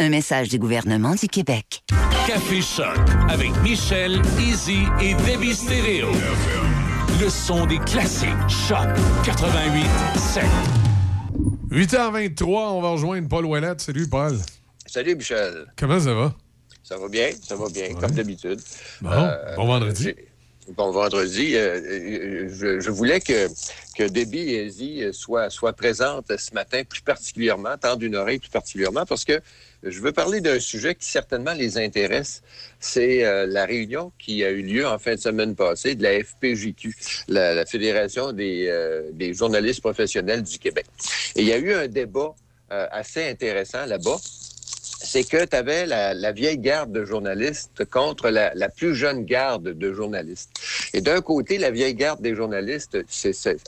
Un 0.00 0.08
message 0.08 0.48
du 0.48 0.58
gouvernement 0.58 1.14
du 1.14 1.28
Québec. 1.28 1.82
Café 2.26 2.62
Choc 2.62 2.96
avec 3.28 3.50
Michel, 3.62 4.20
Easy 4.40 4.84
et 5.00 5.12
Debbie 5.14 5.54
Stereo. 5.54 6.08
Le 7.20 7.28
son 7.28 7.66
des 7.66 7.78
classiques. 7.80 8.28
Choc 8.48 8.88
88 9.24 9.84
7. 10.16 10.44
8h23, 11.70 12.44
on 12.46 12.80
va 12.80 12.88
rejoindre 12.92 13.28
Paul 13.28 13.44
Ouellette. 13.44 13.82
Salut, 13.82 14.08
Paul. 14.08 14.38
Salut, 14.86 15.14
Michel. 15.16 15.66
Comment 15.76 16.00
ça 16.00 16.14
va? 16.14 16.34
Ça 16.82 16.96
va 16.96 17.08
bien, 17.08 17.28
ça 17.46 17.54
va 17.56 17.68
bien, 17.68 17.94
comme 17.94 18.10
d'habitude. 18.12 18.58
Bon, 19.02 19.10
Euh, 19.12 19.54
bon 19.56 19.66
vendredi. 19.66 20.02
j'ai- 20.04 20.26
Bon 20.76 20.92
vendredi. 20.92 21.56
Euh, 21.56 21.80
euh, 21.80 22.48
je, 22.52 22.80
je 22.80 22.90
voulais 22.90 23.20
que, 23.20 23.48
que 23.96 24.04
Debbie 24.08 24.38
et 24.38 24.66
Izzy 24.66 25.02
soient, 25.12 25.50
soient 25.50 25.72
présentes 25.72 26.30
ce 26.38 26.54
matin, 26.54 26.82
plus 26.88 27.00
particulièrement, 27.02 27.76
tendre 27.76 28.02
une 28.04 28.14
oreille 28.14 28.38
plus 28.38 28.50
particulièrement, 28.50 29.04
parce 29.04 29.24
que 29.24 29.40
je 29.82 30.00
veux 30.00 30.12
parler 30.12 30.40
d'un 30.40 30.60
sujet 30.60 30.94
qui 30.94 31.06
certainement 31.06 31.52
les 31.52 31.78
intéresse. 31.78 32.42
C'est 32.78 33.24
euh, 33.24 33.46
la 33.46 33.64
réunion 33.64 34.12
qui 34.18 34.44
a 34.44 34.50
eu 34.50 34.62
lieu 34.62 34.86
en 34.86 34.98
fin 34.98 35.14
de 35.14 35.20
semaine 35.20 35.54
passée 35.54 35.94
de 35.94 36.02
la 36.02 36.22
FPJQ, 36.22 36.94
la, 37.28 37.64
Fédération 37.66 38.32
des, 38.32 38.66
euh, 38.68 39.10
des 39.12 39.32
journalistes 39.34 39.80
professionnels 39.80 40.42
du 40.42 40.58
Québec. 40.58 40.86
Et 41.36 41.42
il 41.42 41.48
y 41.48 41.52
a 41.52 41.58
eu 41.58 41.72
un 41.72 41.88
débat 41.88 42.34
euh, 42.72 42.86
assez 42.90 43.28
intéressant 43.28 43.86
là-bas 43.86 44.16
c'est 45.02 45.24
que 45.24 45.44
tu 45.44 45.56
avais 45.56 45.86
la, 45.86 46.32
vieille 46.32 46.58
garde 46.58 46.92
de 46.92 47.04
journalistes 47.04 47.84
contre 47.86 48.28
la, 48.28 48.68
plus 48.68 48.94
jeune 48.94 49.24
garde 49.24 49.70
de 49.70 49.92
journalistes. 49.92 50.50
Et 50.92 51.00
d'un 51.00 51.20
côté, 51.20 51.58
la 51.58 51.70
vieille 51.70 51.94
garde 51.94 52.20
des 52.20 52.34
journalistes, 52.34 52.98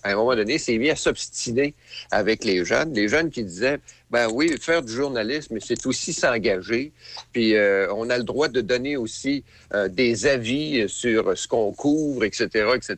à 0.02 0.10
un 0.10 0.14
moment 0.14 0.36
donné, 0.36 0.58
s'est 0.58 0.76
mis 0.78 0.90
à 0.90 0.96
s'obstiner 0.96 1.74
avec 2.10 2.44
les 2.44 2.64
jeunes. 2.64 2.92
Les 2.92 3.08
jeunes 3.08 3.30
qui 3.30 3.44
disaient, 3.44 3.80
Ben 4.12 4.28
oui, 4.30 4.54
faire 4.60 4.82
du 4.82 4.92
journalisme, 4.92 5.56
c'est 5.60 5.86
aussi 5.86 6.12
s'engager. 6.12 6.92
Puis 7.32 7.56
euh, 7.56 7.90
on 7.94 8.10
a 8.10 8.18
le 8.18 8.24
droit 8.24 8.48
de 8.48 8.60
donner 8.60 8.96
aussi 8.98 9.42
euh, 9.72 9.88
des 9.88 10.26
avis 10.26 10.86
sur 10.88 11.36
ce 11.36 11.48
qu'on 11.48 11.72
couvre, 11.72 12.22
etc., 12.24 12.46
etc. 12.76 12.96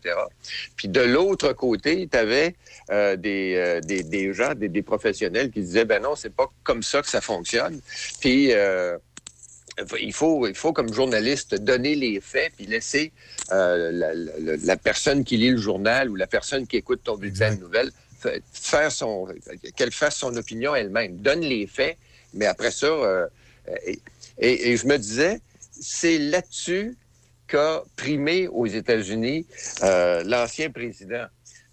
Puis 0.76 0.88
de 0.88 1.00
l'autre 1.00 1.52
côté, 1.52 2.08
tu 2.10 2.18
avais 2.18 2.56
des, 2.90 3.54
euh, 3.56 3.80
des, 3.80 4.02
des 4.02 4.32
gens, 4.34 4.54
des, 4.54 4.68
des 4.68 4.82
professionnels 4.82 5.50
qui 5.52 5.60
disaient, 5.60 5.84
ben 5.84 6.02
non, 6.02 6.16
c'est 6.16 6.34
pas 6.34 6.50
comme 6.64 6.82
ça 6.82 7.00
que 7.00 7.08
ça 7.08 7.20
fonctionne. 7.20 7.80
Puis 8.20 8.50
il 10.00 10.12
faut, 10.12 10.46
il 10.46 10.54
faut, 10.54 10.72
comme 10.72 10.92
journaliste, 10.92 11.54
donner 11.56 11.94
les 11.96 12.20
faits 12.20 12.52
puis 12.56 12.66
laisser 12.66 13.12
euh, 13.52 13.90
la, 13.92 14.14
la- 14.14 14.56
la 14.56 14.76
personne 14.76 15.24
qui 15.24 15.36
lit 15.36 15.50
le 15.50 15.56
journal 15.56 16.08
ou 16.10 16.14
la 16.16 16.26
personne 16.28 16.66
qui 16.66 16.76
écoute 16.76 17.00
ton 17.04 17.16
bulletin 17.16 17.54
de 17.54 17.60
nouvelles 17.60 17.90
faire 18.52 18.90
son, 18.92 19.26
qu'elle 19.76 19.92
fasse 19.92 20.16
son 20.16 20.34
opinion 20.36 20.74
elle-même. 20.74 21.16
Donne 21.16 21.40
les 21.40 21.66
faits, 21.66 21.96
mais 22.32 22.46
après 22.46 22.70
ça, 22.70 22.86
euh, 22.86 23.26
et, 23.86 23.98
et- 24.38 24.70
et 24.72 24.76
je 24.76 24.86
me 24.86 24.96
disais, 24.98 25.40
c'est 25.80 26.18
là-dessus 26.18 26.96
qu'a 27.46 27.82
primé 27.96 28.48
aux 28.48 28.66
États-Unis 28.66 29.46
euh, 29.82 30.22
l'ancien 30.24 30.70
président. 30.70 31.26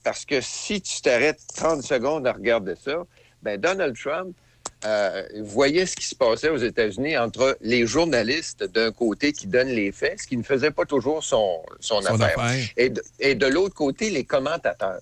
Parce 0.03 0.25
que 0.25 0.41
si 0.41 0.81
tu 0.81 1.01
t'arrêtes 1.01 1.39
30 1.55 1.83
secondes 1.83 2.25
à 2.27 2.33
regarder 2.33 2.73
ça, 2.83 3.03
ben 3.43 3.59
Donald 3.59 3.95
Trump 3.97 4.35
euh, 4.83 5.23
voyait 5.43 5.85
ce 5.85 5.95
qui 5.95 6.05
se 6.07 6.15
passait 6.15 6.49
aux 6.49 6.57
États-Unis 6.57 7.15
entre 7.17 7.55
les 7.61 7.85
journalistes 7.85 8.63
d'un 8.63 8.91
côté 8.91 9.31
qui 9.31 9.45
donnent 9.45 9.67
les 9.69 9.91
faits, 9.91 10.21
ce 10.21 10.27
qui 10.27 10.37
ne 10.37 10.43
faisait 10.43 10.71
pas 10.71 10.85
toujours 10.85 11.23
son, 11.23 11.61
son, 11.79 12.01
Son 12.01 12.07
affaire, 12.15 12.39
affaire. 12.39 12.67
et 12.77 12.89
de, 12.89 13.03
et 13.19 13.35
de 13.35 13.45
l'autre 13.45 13.75
côté, 13.75 14.09
les 14.09 14.23
commentateurs. 14.23 15.01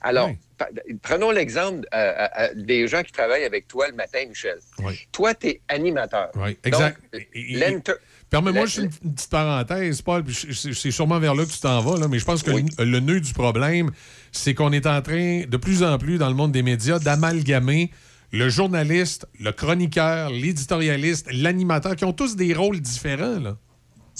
Alors, 0.00 0.28
prenons 1.02 1.30
l'exemple 1.30 1.86
euh, 1.94 1.98
euh, 1.98 2.28
euh, 2.38 2.48
des 2.54 2.88
gens 2.88 3.02
qui 3.02 3.12
travaillent 3.12 3.44
avec 3.44 3.68
toi 3.68 3.88
le 3.88 3.94
matin, 3.94 4.20
Michel. 4.28 4.58
Toi, 5.12 5.34
tu 5.34 5.48
es 5.48 5.60
animateur. 5.68 6.30
Oui, 6.34 6.56
exact. 6.64 7.00
Permets-moi 8.30 8.66
juste 8.66 8.78
une, 8.78 8.90
une 9.04 9.14
petite 9.14 9.30
parenthèse, 9.30 10.02
Paul, 10.02 10.22
c'est 10.28 10.90
sûrement 10.90 11.18
vers 11.18 11.34
là 11.34 11.44
que 11.44 11.50
tu 11.50 11.60
t'en 11.60 11.80
vas, 11.80 11.98
là, 11.98 12.08
mais 12.08 12.18
je 12.18 12.26
pense 12.26 12.42
que 12.42 12.50
le, 12.50 12.84
le 12.84 13.00
nœud 13.00 13.20
du 13.20 13.32
problème, 13.32 13.90
c'est 14.32 14.52
qu'on 14.52 14.72
est 14.72 14.86
en 14.86 15.00
train, 15.00 15.44
de 15.48 15.56
plus 15.56 15.82
en 15.82 15.96
plus 15.96 16.18
dans 16.18 16.28
le 16.28 16.34
monde 16.34 16.52
des 16.52 16.62
médias, 16.62 16.98
d'amalgamer 16.98 17.90
le 18.32 18.50
journaliste, 18.50 19.26
le 19.40 19.52
chroniqueur, 19.52 20.30
l'éditorialiste, 20.30 21.28
l'animateur, 21.32 21.96
qui 21.96 22.04
ont 22.04 22.12
tous 22.12 22.36
des 22.36 22.52
rôles 22.52 22.80
différents. 22.80 23.40
Là. 23.40 23.56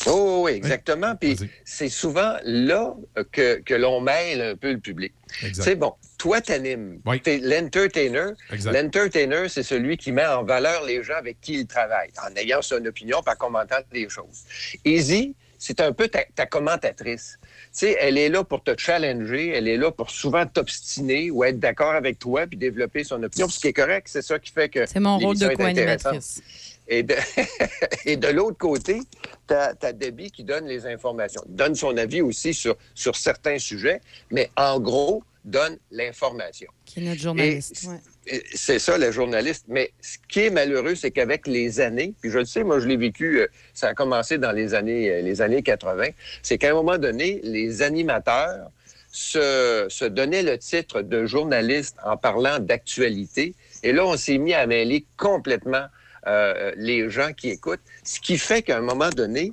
Oh, 0.07 0.43
oui, 0.44 0.52
exactement. 0.52 1.17
Puis 1.17 1.36
c'est 1.65 1.89
souvent 1.89 2.36
là 2.44 2.94
que, 3.33 3.60
que 3.60 3.75
l'on 3.75 4.01
mêle 4.01 4.41
un 4.41 4.57
peu 4.57 4.73
le 4.73 4.78
public. 4.78 5.12
C'est 5.52 5.75
bon. 5.75 5.94
Toi, 6.18 6.41
t'animes. 6.41 7.01
T'es 7.23 7.39
l'entertainer. 7.39 8.33
L'entertainer, 8.65 9.49
c'est 9.49 9.62
celui 9.62 9.97
qui 9.97 10.12
met 10.12 10.27
en 10.27 10.44
valeur 10.44 10.85
les 10.85 11.02
gens 11.02 11.17
avec 11.17 11.41
qui 11.41 11.55
il 11.55 11.67
travaille, 11.67 12.10
en 12.27 12.35
ayant 12.36 12.62
son 12.62 12.85
opinion, 12.85 13.23
par 13.23 13.36
commentant 13.36 13.77
des 13.93 14.09
choses. 14.09 14.44
Easy, 14.85 15.35
c'est 15.59 15.81
un 15.81 15.93
peu 15.93 16.09
ta, 16.09 16.20
ta 16.35 16.47
commentatrice. 16.47 17.39
Tu 17.43 17.68
sais, 17.73 17.97
elle 18.01 18.17
est 18.17 18.28
là 18.28 18.44
pour 18.44 18.62
te 18.62 18.70
challenger, 18.77 19.49
elle 19.49 19.68
est 19.68 19.77
là 19.77 19.91
pour 19.91 20.10
souvent 20.10 20.47
t'obstiner 20.47 21.31
ou 21.31 21.44
être 21.44 21.59
d'accord 21.59 21.94
avec 21.94 22.18
toi 22.18 22.47
puis 22.47 22.57
développer 22.57 23.05
son 23.05 23.23
opinion. 23.23 23.49
Ce 23.49 23.59
qui 23.59 23.68
est 23.68 23.73
correct, 23.73 24.09
c'est 24.09 24.23
ça 24.23 24.39
qui 24.39 24.52
fait 24.52 24.68
que 24.68 24.86
C'est 24.86 25.01
mon 25.01 25.18
rôle 25.18 25.36
de 25.36 25.49
co-animatrice. 25.49 26.41
Et 26.89 27.02
de, 27.02 27.15
et 28.07 28.17
de 28.17 28.28
l'autre 28.28 28.58
côté, 28.58 29.00
tu 29.47 29.55
as, 29.55 29.92
Debbie 29.92 30.31
qui 30.31 30.44
donne 30.44 30.67
les 30.67 30.86
informations, 30.86 31.42
donne 31.47 31.75
son 31.75 31.97
avis 31.97 32.23
aussi 32.23 32.55
sur, 32.55 32.76
sur 32.94 33.17
certains 33.17 33.58
sujets, 33.58 34.00
mais 34.31 34.50
en 34.57 34.81
gros, 34.81 35.23
donne 35.44 35.78
l'information. 35.91 36.68
Qui 36.84 37.00
est 37.00 37.08
notre 37.08 37.20
journaliste. 37.20 37.86
ouais. 37.89 38.42
C'est 38.55 38.78
ça, 38.78 38.99
le 38.99 39.10
journaliste. 39.10 39.65
Mais 39.68 39.92
ce 40.00 40.18
qui 40.28 40.41
est 40.41 40.50
malheureux, 40.50 40.94
c'est 40.94 41.10
qu'avec 41.10 41.47
les 41.47 41.81
années, 41.81 42.12
puis 42.20 42.31
je 42.31 42.39
le 42.39 42.44
sais, 42.44 42.65
moi, 42.65 42.81
je 42.81 42.86
l'ai 42.86 42.97
vécu, 42.97 43.41
euh, 43.41 43.47
ça 43.73 43.89
a 43.89 43.94
commencé 43.94 44.36
dans 44.36 44.52
les 44.52 44.75
années, 44.75 45.10
euh, 45.10 45.23
les 45.23 45.41
années 45.41 45.62
80, 45.62 46.08
c'est 46.42 46.58
qu'à 46.58 46.70
un 46.70 46.75
moment 46.75 46.99
donné, 46.99 47.41
les 47.42 47.81
animateurs 47.81 48.70
se, 49.10 49.86
se 49.89 50.05
donnaient 50.05 50.42
le 50.42 50.58
titre 50.58 51.00
de 51.00 51.25
journaliste 51.25 51.97
en 52.05 52.17
parlant 52.17 52.58
d'actualité. 52.58 53.55
Et 53.83 53.92
là, 53.92 54.05
on 54.05 54.17
s'est 54.17 54.39
mis 54.39 54.52
à 54.52 54.67
mêler 54.67 55.07
complètement 55.17 55.86
euh, 56.28 56.73
les 56.76 57.08
gens 57.10 57.32
qui 57.32 57.48
écoutent, 57.50 57.81
ce 58.05 58.20
qui 58.20 58.39
fait 58.39 58.62
qu'à 58.62 58.76
un 58.78 58.82
moment 58.82 59.10
donné, 59.10 59.52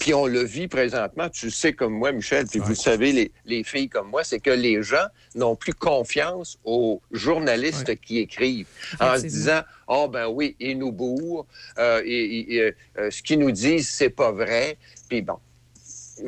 puis 0.00 0.14
on 0.14 0.26
le 0.26 0.42
vit 0.44 0.68
présentement, 0.68 1.28
tu 1.28 1.50
sais 1.50 1.72
comme 1.72 1.92
moi, 1.92 2.12
Michel, 2.12 2.46
puis 2.46 2.60
vous 2.60 2.74
savez, 2.76 3.10
les, 3.12 3.32
les 3.46 3.64
filles 3.64 3.88
comme 3.88 4.08
moi, 4.10 4.22
c'est 4.22 4.38
que 4.38 4.50
les 4.50 4.80
gens 4.82 5.06
n'ont 5.34 5.56
plus 5.56 5.74
confiance 5.74 6.58
aux 6.64 7.00
journalistes 7.10 7.96
qui 8.00 8.18
écrivent 8.18 8.68
en 9.00 9.16
se 9.16 9.22
disant, 9.28 9.62
oh 9.88 10.06
ben 10.08 10.28
oui, 10.28 10.54
ils 10.60 10.78
nous 10.78 10.92
bourrent, 10.92 11.46
euh, 11.78 12.00
et- 12.04 12.54
et, 12.56 12.74
euh, 12.98 13.10
ce 13.10 13.22
qu'ils 13.22 13.40
nous 13.40 13.50
disent, 13.50 13.88
c'est 13.88 14.10
pas 14.10 14.30
vrai, 14.30 14.76
puis 15.08 15.22
bon. 15.22 15.38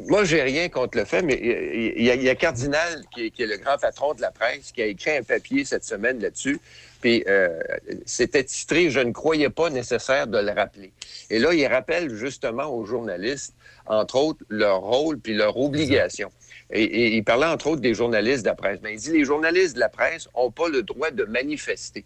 Moi, 0.06 0.22
j'ai 0.24 0.40
rien 0.42 0.68
contre 0.68 0.96
le 0.98 1.04
fait, 1.04 1.20
mais 1.22 1.34
il 1.42 2.04
y, 2.04 2.10
a- 2.10 2.14
il 2.14 2.22
y 2.22 2.28
a 2.28 2.36
Cardinal, 2.36 3.04
qui 3.12 3.26
est, 3.26 3.30
qui 3.30 3.42
est 3.42 3.46
le 3.46 3.56
grand 3.56 3.76
patron 3.76 4.14
de 4.14 4.20
la 4.20 4.30
presse, 4.30 4.70
qui 4.72 4.82
a 4.82 4.86
écrit 4.86 5.10
un 5.16 5.24
papier 5.24 5.64
cette 5.64 5.84
semaine 5.84 6.20
là-dessus. 6.20 6.60
Puis 7.00 7.24
euh, 7.28 7.58
c'était 8.04 8.44
titré 8.44 8.90
Je 8.90 9.00
ne 9.00 9.12
croyais 9.12 9.50
pas 9.50 9.70
nécessaire 9.70 10.26
de 10.26 10.38
le 10.38 10.52
rappeler. 10.52 10.92
Et 11.30 11.38
là, 11.38 11.54
il 11.54 11.66
rappelle 11.66 12.14
justement 12.14 12.66
aux 12.66 12.84
journalistes, 12.84 13.54
entre 13.86 14.16
autres, 14.16 14.44
leur 14.48 14.80
rôle 14.80 15.18
puis 15.18 15.34
leur 15.34 15.56
obligation. 15.56 16.30
Et, 16.72 16.82
et 16.82 17.16
il 17.16 17.24
parlait 17.24 17.46
entre 17.46 17.66
autres 17.68 17.80
des 17.80 17.94
journalistes 17.94 18.42
de 18.44 18.48
la 18.48 18.54
presse. 18.54 18.78
Mais 18.82 18.94
il 18.94 18.98
dit 19.00 19.10
les 19.10 19.24
journalistes 19.24 19.74
de 19.74 19.80
la 19.80 19.88
presse 19.88 20.28
n'ont 20.36 20.50
pas 20.50 20.68
le 20.68 20.82
droit 20.82 21.10
de 21.10 21.24
manifester. 21.24 22.04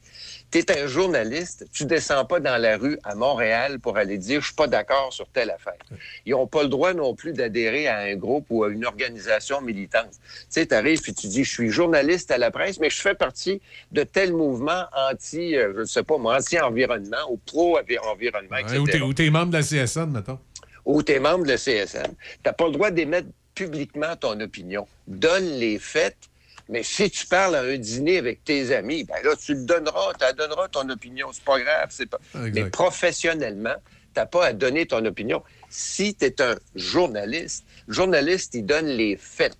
Tu 0.51 0.59
es 0.59 0.79
un 0.83 0.87
journaliste, 0.87 1.67
tu 1.73 1.85
descends 1.85 2.25
pas 2.25 2.41
dans 2.41 2.57
la 2.57 2.77
rue 2.77 2.99
à 3.05 3.15
Montréal 3.15 3.79
pour 3.81 3.97
aller 3.99 4.19
dire 4.19 4.41
je 4.41 4.47
suis 4.47 4.55
pas 4.55 4.67
d'accord 4.67 5.13
sur 5.13 5.29
telle 5.29 5.51
affaire. 5.51 5.75
Ils 6.25 6.33
n'ont 6.33 6.47
pas 6.47 6.63
le 6.63 6.69
droit 6.69 6.95
non 6.95 7.15
plus 7.15 7.33
d'adhérer 7.33 7.89
à 7.89 7.99
un 7.99 8.17
groupe 8.17 8.47
ou 8.51 8.65
à 8.65 8.71
une 8.71 8.85
organisation 8.87 9.61
militante. 9.61 10.13
Tu 10.13 10.47
sais, 10.49 10.67
tu 10.67 10.75
arrives 10.75 11.01
puis 11.01 11.15
tu 11.15 11.27
dis 11.27 11.45
je 11.45 11.51
suis 11.51 11.71
journaliste 11.71 12.31
à 12.31 12.39
la 12.39 12.51
presse, 12.51 12.81
mais 12.81 12.91
je 12.91 13.01
fais 13.01 13.15
partie 13.15 13.61
de 13.93 14.03
tel 14.03 14.33
mouvement 14.33 14.85
anti, 15.11 15.57
euh, 15.57 15.73
je 15.79 15.85
sais 15.85 16.03
pas 16.03 16.17
moi, 16.19 16.37
anti-environnement 16.37 17.17
ou 17.31 17.37
pro-environnement, 17.45 18.57
etc 18.57 18.79
Ou 18.79 18.87
ou 19.07 19.13
t'es 19.15 19.31
membre 19.31 19.53
de 19.53 19.59
la 19.59 19.63
CSN, 19.63 20.11
mettons. 20.11 20.39
ou 20.85 21.03
tu 21.03 21.13
es 21.13 21.19
membre 21.21 21.45
de 21.45 21.51
la 21.51 21.57
CSN. 21.57 22.07
Tu 22.15 22.39
n'as 22.47 22.53
pas 22.53 22.67
le 22.67 22.73
droit 22.73 22.91
d'émettre 22.91 23.29
publiquement 23.55 24.17
ton 24.17 24.39
opinion. 24.41 24.87
Donne 25.07 25.49
les 25.59 25.79
faits, 25.79 26.17
mais 26.69 26.83
si 26.83 27.11
tu 27.11 27.27
parles 27.27 27.57
à 27.57 27.61
un 27.61 27.77
dîner 27.77 28.19
avec 28.19 28.45
tes 28.45 28.75
amis, 28.75 29.05
ben 29.05 29.17
là, 29.23 29.37
tu 29.37 29.55
le 29.55 29.65
donneras, 29.65 30.13
tu 30.15 30.37
donneras 30.37 30.69
ton 30.69 30.89
opinion. 30.89 31.29
C'est 31.33 31.45
pas 31.45 31.61
grave. 31.61 31.89
C'est 31.91 32.07
pas... 32.07 32.19
Mais 32.53 32.71
professionnellement, 32.71 33.75
tu 34.15 34.21
n'as 34.21 34.27
pas 34.27 34.47
à 34.47 34.53
donner 34.53 34.87
ton 34.87 35.05
opinion. 35.05 35.43
Si 35.69 36.15
tu 36.15 36.25
es 36.25 36.41
un 36.41 36.57
journaliste, 36.75 37.65
le 37.87 37.95
journaliste, 37.95 38.55
il 38.55 38.65
donne 38.67 38.87
les 38.87 39.17
faits. 39.17 39.57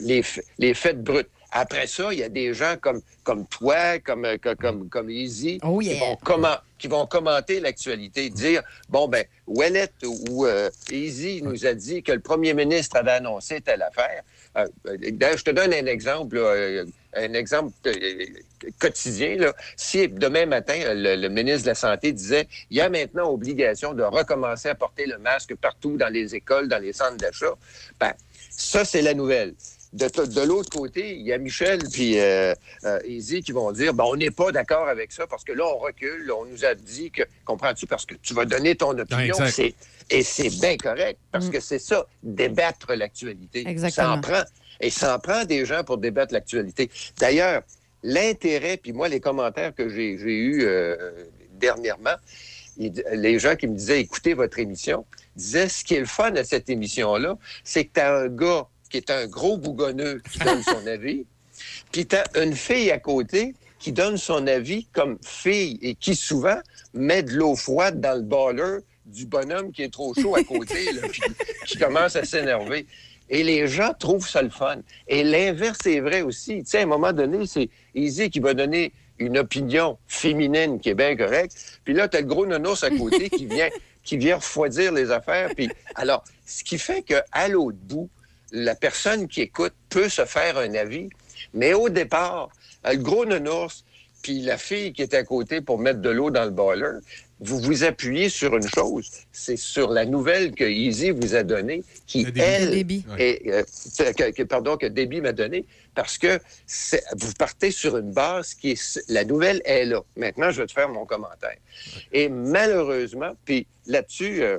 Les, 0.00 0.22
fa- 0.22 0.40
les 0.58 0.74
faits 0.74 1.02
bruts. 1.02 1.26
Après 1.50 1.86
ça, 1.86 2.12
il 2.12 2.18
y 2.18 2.22
a 2.22 2.28
des 2.28 2.52
gens 2.52 2.76
comme, 2.80 3.00
comme 3.24 3.46
toi, 3.46 3.98
comme, 4.00 4.24
euh, 4.26 4.36
co- 4.36 4.54
comme, 4.60 4.88
comme 4.88 5.08
Easy, 5.10 5.58
qui, 5.94 5.98
vont 5.98 6.14
commen- 6.22 6.60
qui 6.78 6.88
vont 6.88 7.06
commenter 7.06 7.60
l'actualité, 7.60 8.28
dire 8.28 8.62
bon, 8.88 9.08
ben, 9.08 9.24
Ouellet 9.46 9.88
ou 10.28 10.44
euh, 10.46 10.68
Easy 10.90 11.40
nous 11.42 11.64
a 11.66 11.72
dit 11.74 12.02
que 12.02 12.12
le 12.12 12.20
premier 12.20 12.52
ministre 12.54 12.96
avait 12.96 13.12
annoncé 13.12 13.60
telle 13.62 13.82
affaire. 13.82 14.22
Euh, 14.56 14.66
euh, 14.88 15.36
je 15.36 15.42
te 15.42 15.50
donne 15.50 15.72
un 15.72 15.86
exemple, 15.86 16.36
là, 16.36 16.42
euh, 16.42 16.84
un 17.14 17.32
exemple 17.32 17.72
euh, 17.86 18.26
quotidien. 18.78 19.36
Là. 19.36 19.54
Si 19.76 20.06
demain 20.08 20.44
matin, 20.46 20.78
euh, 20.84 20.94
le, 20.94 21.16
le 21.16 21.28
ministre 21.28 21.62
de 21.62 21.68
la 21.68 21.74
Santé 21.74 22.12
disait 22.12 22.46
il 22.70 22.76
y 22.76 22.80
a 22.82 22.90
maintenant 22.90 23.30
obligation 23.30 23.94
de 23.94 24.02
recommencer 24.02 24.68
à 24.68 24.74
porter 24.74 25.06
le 25.06 25.16
masque 25.18 25.54
partout 25.56 25.96
dans 25.96 26.12
les 26.12 26.34
écoles, 26.34 26.68
dans 26.68 26.82
les 26.82 26.92
centres 26.92 27.16
d'achat, 27.16 27.54
ben, 27.98 28.12
ça, 28.50 28.84
c'est 28.84 29.02
la 29.02 29.14
nouvelle. 29.14 29.54
De, 29.92 30.06
de 30.06 30.40
l'autre 30.42 30.68
côté, 30.70 31.16
il 31.16 31.26
y 31.26 31.32
a 31.32 31.38
Michel 31.38 31.80
puis 31.90 32.18
euh, 32.18 32.54
euh, 32.84 32.98
Izzy 33.06 33.42
qui 33.42 33.52
vont 33.52 33.72
dire 33.72 33.94
ben, 33.94 34.04
on 34.04 34.16
n'est 34.16 34.30
pas 34.30 34.52
d'accord 34.52 34.86
avec 34.86 35.12
ça 35.12 35.26
parce 35.26 35.44
que 35.44 35.52
là, 35.52 35.64
on 35.66 35.78
recule. 35.78 36.30
On 36.30 36.44
nous 36.44 36.64
a 36.64 36.74
dit 36.74 37.10
que, 37.10 37.22
comprends-tu, 37.44 37.86
parce 37.86 38.04
que 38.04 38.14
tu 38.14 38.34
vas 38.34 38.44
donner 38.44 38.74
ton 38.74 38.98
opinion. 38.98 39.34
et 40.10 40.22
c'est 40.22 40.50
bien 40.60 40.76
correct 40.76 41.18
parce 41.32 41.48
que 41.48 41.60
c'est 41.60 41.78
ça, 41.78 42.06
débattre 42.22 42.92
l'actualité. 42.94 43.66
Exactement. 43.66 44.06
Ça 44.06 44.12
en 44.12 44.20
prend. 44.20 44.42
Et 44.80 44.90
ça 44.90 45.16
en 45.16 45.18
prend 45.18 45.44
des 45.44 45.64
gens 45.64 45.82
pour 45.84 45.98
débattre 45.98 46.34
l'actualité. 46.34 46.90
D'ailleurs, 47.18 47.62
l'intérêt, 48.02 48.76
puis 48.76 48.92
moi, 48.92 49.08
les 49.08 49.20
commentaires 49.20 49.74
que 49.74 49.88
j'ai 49.88 50.18
j'ai 50.18 50.36
eus 50.36 50.64
euh, 50.64 51.24
dernièrement, 51.52 52.14
les 52.76 53.38
gens 53.38 53.56
qui 53.56 53.66
me 53.66 53.74
disaient 53.74 54.00
écoutez 54.00 54.34
votre 54.34 54.58
émission, 54.58 55.04
disaient 55.34 55.68
ce 55.68 55.82
qui 55.84 55.94
est 55.94 56.00
le 56.00 56.06
fun 56.06 56.30
de 56.30 56.42
cette 56.42 56.68
émission-là, 56.68 57.38
c'est 57.64 57.86
que 57.86 57.94
tu 57.94 58.00
as 58.00 58.14
un 58.14 58.28
gars 58.28 58.66
qui 58.88 58.96
est 58.96 59.10
un 59.10 59.26
gros 59.26 59.56
bougonneux 59.56 60.22
qui 60.30 60.38
donne 60.38 60.62
son 60.62 60.86
avis, 60.86 61.26
puis 61.92 62.06
tu 62.06 62.16
as 62.16 62.42
une 62.42 62.54
fille 62.54 62.90
à 62.90 62.98
côté 62.98 63.54
qui 63.78 63.92
donne 63.92 64.16
son 64.16 64.46
avis 64.46 64.86
comme 64.92 65.18
fille 65.24 65.78
et 65.82 65.94
qui 65.94 66.14
souvent 66.14 66.58
met 66.94 67.22
de 67.22 67.32
l'eau 67.32 67.54
froide 67.54 68.00
dans 68.00 68.16
le 68.16 68.22
baller 68.22 68.78
du 69.06 69.26
bonhomme 69.26 69.72
qui 69.72 69.82
est 69.82 69.92
trop 69.92 70.14
chaud 70.14 70.34
à 70.36 70.44
côté, 70.44 70.92
là, 70.92 71.08
puis 71.10 71.22
qui 71.66 71.78
commence 71.78 72.16
à 72.16 72.24
s'énerver. 72.24 72.86
Et 73.30 73.42
les 73.42 73.66
gens 73.66 73.92
trouvent 73.98 74.26
ça 74.26 74.42
le 74.42 74.50
fun. 74.50 74.78
Et 75.06 75.22
l'inverse 75.22 75.84
est 75.86 76.00
vrai 76.00 76.22
aussi. 76.22 76.62
Tu 76.62 76.70
sais, 76.70 76.78
à 76.78 76.82
un 76.82 76.86
moment 76.86 77.12
donné, 77.12 77.46
c'est 77.46 77.68
Easy 77.94 78.30
qui 78.30 78.40
va 78.40 78.54
donner 78.54 78.92
une 79.18 79.36
opinion 79.38 79.98
féminine 80.06 80.80
qui 80.80 80.90
est 80.90 80.94
bien 80.94 81.14
correcte. 81.16 81.80
Puis 81.84 81.92
là, 81.92 82.08
tu 82.08 82.16
as 82.16 82.20
le 82.20 82.26
gros 82.26 82.46
nonos 82.46 82.84
à 82.84 82.90
côté 82.90 83.28
qui 83.28 83.46
vient, 83.46 83.68
qui 84.02 84.16
vient 84.16 84.36
refroidir 84.36 84.92
les 84.92 85.10
affaires. 85.10 85.50
Puis, 85.54 85.68
alors, 85.94 86.24
ce 86.46 86.64
qui 86.64 86.78
fait 86.78 87.02
qu'à 87.02 87.48
l'autre 87.48 87.78
bout, 87.82 88.08
la 88.52 88.74
personne 88.74 89.28
qui 89.28 89.42
écoute 89.42 89.74
peut 89.88 90.08
se 90.08 90.24
faire 90.24 90.58
un 90.58 90.74
avis, 90.74 91.08
mais 91.54 91.74
au 91.74 91.88
départ, 91.88 92.50
le 92.84 92.96
gros 92.96 93.24
nounours, 93.24 93.84
puis 94.22 94.40
la 94.40 94.58
fille 94.58 94.92
qui 94.92 95.02
est 95.02 95.14
à 95.14 95.22
côté 95.22 95.60
pour 95.60 95.78
mettre 95.78 96.00
de 96.00 96.10
l'eau 96.10 96.30
dans 96.30 96.44
le 96.44 96.50
boiler, 96.50 96.98
vous 97.40 97.60
vous 97.60 97.84
appuyez 97.84 98.28
sur 98.28 98.56
une 98.56 98.66
chose, 98.68 99.08
c'est 99.30 99.56
sur 99.56 99.90
la 99.90 100.04
nouvelle 100.04 100.52
que 100.56 100.64
Easy 100.64 101.10
vous 101.10 101.36
a 101.36 101.44
donnée, 101.44 101.84
qui, 102.06 102.26
elle, 102.36 102.74
est, 103.16 103.42
euh, 103.48 103.62
que, 104.12 104.30
que- 104.32 104.42
pardon, 104.42 104.76
que 104.76 104.86
Debbie 104.86 105.20
m'a 105.20 105.30
donnée, 105.32 105.64
parce 105.94 106.18
que 106.18 106.40
vous 107.16 107.32
partez 107.38 107.70
sur 107.70 107.96
une 107.96 108.10
base 108.10 108.54
qui 108.54 108.72
est... 108.72 109.00
La 109.08 109.24
nouvelle 109.24 109.62
est 109.64 109.84
là. 109.84 110.02
Maintenant, 110.16 110.50
je 110.50 110.62
vais 110.62 110.66
te 110.66 110.72
faire 110.72 110.88
mon 110.88 111.06
commentaire. 111.06 111.56
Et 112.12 112.28
malheureusement, 112.28 113.32
puis 113.44 113.66
là-dessus... 113.86 114.42
euh, 114.42 114.58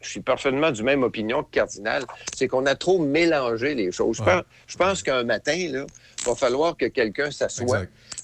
je 0.00 0.08
suis 0.10 0.20
parfaitement 0.20 0.70
du 0.70 0.82
même 0.82 1.02
opinion 1.02 1.42
que 1.42 1.48
Cardinal, 1.50 2.04
c'est 2.36 2.46
qu'on 2.48 2.66
a 2.66 2.74
trop 2.74 2.98
mélangé 2.98 3.74
les 3.74 3.90
choses. 3.92 4.16
Je 4.18 4.22
pense, 4.22 4.42
je 4.66 4.76
pense 4.76 5.02
qu'un 5.02 5.24
matin, 5.24 5.56
là, 5.70 5.84
il 6.20 6.24
va 6.24 6.34
falloir 6.34 6.76
que 6.76 6.86
quelqu'un 6.86 7.30
s'assoie, 7.30 7.82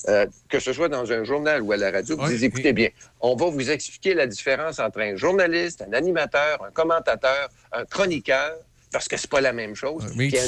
euh, 0.08 0.26
que 0.48 0.60
ce 0.60 0.72
soit 0.72 0.88
dans 0.88 1.10
un 1.12 1.24
journal 1.24 1.62
ou 1.62 1.72
à 1.72 1.76
la 1.76 1.90
radio, 1.90 2.16
vous 2.16 2.28
dise, 2.28 2.44
écoutez 2.44 2.72
bien, 2.72 2.88
on 3.20 3.34
va 3.36 3.46
vous 3.50 3.70
expliquer 3.70 4.14
la 4.14 4.26
différence 4.26 4.78
entre 4.78 5.00
un 5.00 5.16
journaliste, 5.16 5.82
un 5.88 5.92
animateur, 5.94 6.62
un 6.64 6.70
commentateur, 6.70 7.48
un 7.72 7.84
chroniqueur, 7.84 8.52
parce 8.92 9.08
que 9.08 9.16
c'est 9.16 9.28
pas 9.30 9.40
la 9.40 9.52
même 9.52 9.74
chose, 9.74 10.04
un 10.38 10.42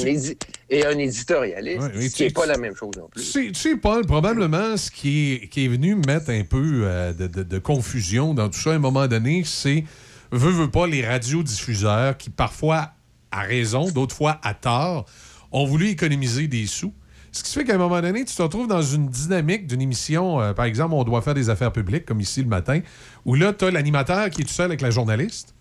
et 0.69 0.85
un 0.85 0.97
éditorialiste, 0.97 1.81
qui 2.15 2.23
n'est 2.23 2.29
pas 2.29 2.45
la 2.45 2.57
même 2.57 2.75
chose 2.75 2.91
non 2.97 3.09
plus. 3.09 3.21
Tu 3.21 3.27
sais, 3.29 3.47
tu 3.47 3.55
sais, 3.55 3.75
Paul, 3.75 4.05
probablement, 4.05 4.77
ce 4.77 4.89
qui 4.89 5.33
est, 5.43 5.47
qui 5.49 5.65
est 5.65 5.67
venu 5.67 5.95
mettre 5.95 6.29
un 6.29 6.43
peu 6.43 6.81
euh, 6.83 7.11
de, 7.11 7.27
de- 7.27 7.43
de 7.43 7.59
confusion 7.59 8.33
dans 8.33 8.47
tout 8.49 8.57
ça 8.59 8.71
à 8.71 8.73
un 8.75 8.79
moment 8.79 9.07
donné, 9.07 9.43
c'est, 9.45 9.83
veut, 10.31 10.51
veut 10.51 10.71
pas, 10.71 10.87
les 10.87 11.05
radiodiffuseurs 11.05 12.17
qui, 12.17 12.29
parfois, 12.29 12.91
à 13.31 13.41
raison, 13.41 13.89
d'autres 13.91 14.15
fois 14.15 14.39
à 14.43 14.53
tort, 14.53 15.05
ont 15.51 15.65
voulu 15.65 15.87
économiser 15.87 16.47
des 16.47 16.65
sous. 16.65 16.93
Ce 17.31 17.43
qui 17.43 17.53
fait 17.53 17.63
qu'à 17.63 17.75
un 17.75 17.77
moment 17.77 18.01
donné, 18.01 18.25
tu 18.25 18.35
te 18.35 18.41
retrouves 18.41 18.67
dans 18.67 18.81
une 18.81 19.09
dynamique 19.09 19.67
d'une 19.67 19.81
émission, 19.81 20.41
euh, 20.41 20.53
par 20.53 20.65
exemple, 20.65 20.93
on 20.95 21.03
doit 21.03 21.21
faire 21.21 21.33
des 21.33 21.49
affaires 21.49 21.71
publiques, 21.71 22.05
comme 22.05 22.19
ici 22.19 22.41
le 22.41 22.47
matin, 22.47 22.79
où 23.25 23.35
là, 23.35 23.53
tu 23.53 23.65
as 23.65 23.71
l'animateur 23.71 24.29
qui 24.29 24.41
est 24.41 24.45
tout 24.45 24.53
seul 24.53 24.65
avec 24.65 24.81
la 24.81 24.89
journaliste. 24.89 25.53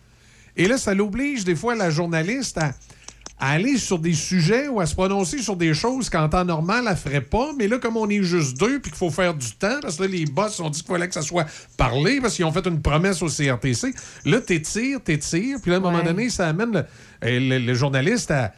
Et 0.56 0.68
là, 0.68 0.78
ça 0.78 0.94
l'oblige 0.94 1.44
des 1.44 1.54
fois 1.54 1.74
la 1.74 1.90
journaliste 1.90 2.58
à, 2.58 2.72
à 3.38 3.50
aller 3.50 3.76
sur 3.76 3.98
des 3.98 4.14
sujets 4.14 4.68
ou 4.68 4.80
à 4.80 4.86
se 4.86 4.94
prononcer 4.94 5.38
sur 5.38 5.56
des 5.56 5.74
choses 5.74 6.08
qu'en 6.08 6.28
temps 6.28 6.44
normal, 6.44 6.86
elle 6.88 6.96
ferait 6.96 7.20
pas. 7.20 7.50
Mais 7.58 7.68
là, 7.68 7.78
comme 7.78 7.96
on 7.98 8.08
est 8.08 8.22
juste 8.22 8.56
deux 8.58 8.78
puis 8.80 8.90
qu'il 8.90 8.98
faut 8.98 9.10
faire 9.10 9.34
du 9.34 9.50
temps, 9.52 9.78
parce 9.82 9.96
que 9.96 10.04
là, 10.04 10.08
les 10.08 10.24
boss 10.24 10.58
ont 10.60 10.70
dit 10.70 10.80
qu'il 10.82 10.90
fallait 10.92 11.08
que 11.08 11.14
ça 11.14 11.22
soit 11.22 11.46
parlé 11.76 12.20
parce 12.20 12.34
qu'ils 12.34 12.44
ont 12.46 12.52
fait 12.52 12.66
une 12.66 12.80
promesse 12.80 13.20
au 13.22 13.28
CRTC. 13.28 13.94
Là, 14.24 14.40
t'étires, 14.40 15.02
t'étires. 15.02 15.58
Puis 15.60 15.70
là, 15.70 15.76
à 15.76 15.80
un 15.80 15.82
moment 15.82 15.98
Ouais. 15.98 16.04
donné, 16.04 16.30
ça 16.30 16.48
amène 16.48 16.72
le, 16.72 16.78
euh, 16.78 16.84
le- 17.40 17.58
le 17.58 17.74
journaliste 17.74 18.30
à 18.30 18.52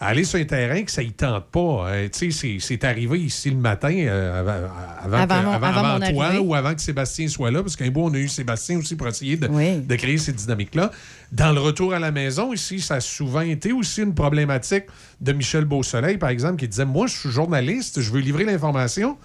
aller 0.00 0.22
sur 0.24 0.38
un 0.38 0.44
terrain 0.44 0.82
que 0.82 0.90
ça 0.90 1.02
y 1.02 1.10
tente 1.12 1.46
pas. 1.46 1.88
Euh, 1.88 2.08
tu 2.12 2.30
sais, 2.30 2.58
c'est- 2.60 2.84
arrivé 2.84 3.18
ici 3.20 3.50
le 3.50 3.56
matin 3.56 3.92
euh, 3.92 4.38
avant, 4.40 4.68
avant, 5.16 5.16
Avant 5.54 5.98
mon- 5.98 6.12
toi 6.12 6.40
ou 6.40 6.54
avant 6.54 6.74
que 6.74 6.80
Sébastien 6.80 7.26
soit 7.28 7.50
là, 7.50 7.62
parce 7.62 7.74
qu'un 7.74 7.90
bout, 7.90 8.02
on 8.02 8.14
a 8.14 8.18
eu 8.18 8.28
Sébastien 8.28 8.78
aussi 8.78 8.94
pour 8.94 9.08
essayer 9.08 9.36
de, 9.36 9.48
de 9.80 9.96
créer 9.96 10.18
cette 10.18 10.36
dynamique-là. 10.36 10.92
Dans 11.32 11.52
le 11.52 11.60
retour 11.60 11.92
à 11.94 11.98
la 11.98 12.12
maison, 12.12 12.52
ici, 12.52 12.80
ça 12.80 12.94
a 12.96 13.00
souvent 13.00 13.40
été 13.40 13.72
aussi 13.72 14.02
une 14.02 14.14
problématique 14.14 14.84
de 15.20 15.32
Michel 15.32 15.64
Beausoleil, 15.64 16.16
par 16.16 16.28
exemple, 16.30 16.56
qui 16.56 16.68
disait 16.68 16.84
Moi, 16.84 17.06
je 17.08 17.16
suis 17.16 17.30
journaliste, 17.30 18.00
je 18.00 18.12
veux 18.12 18.20
livrer 18.20 18.44
l'information. 18.44 19.16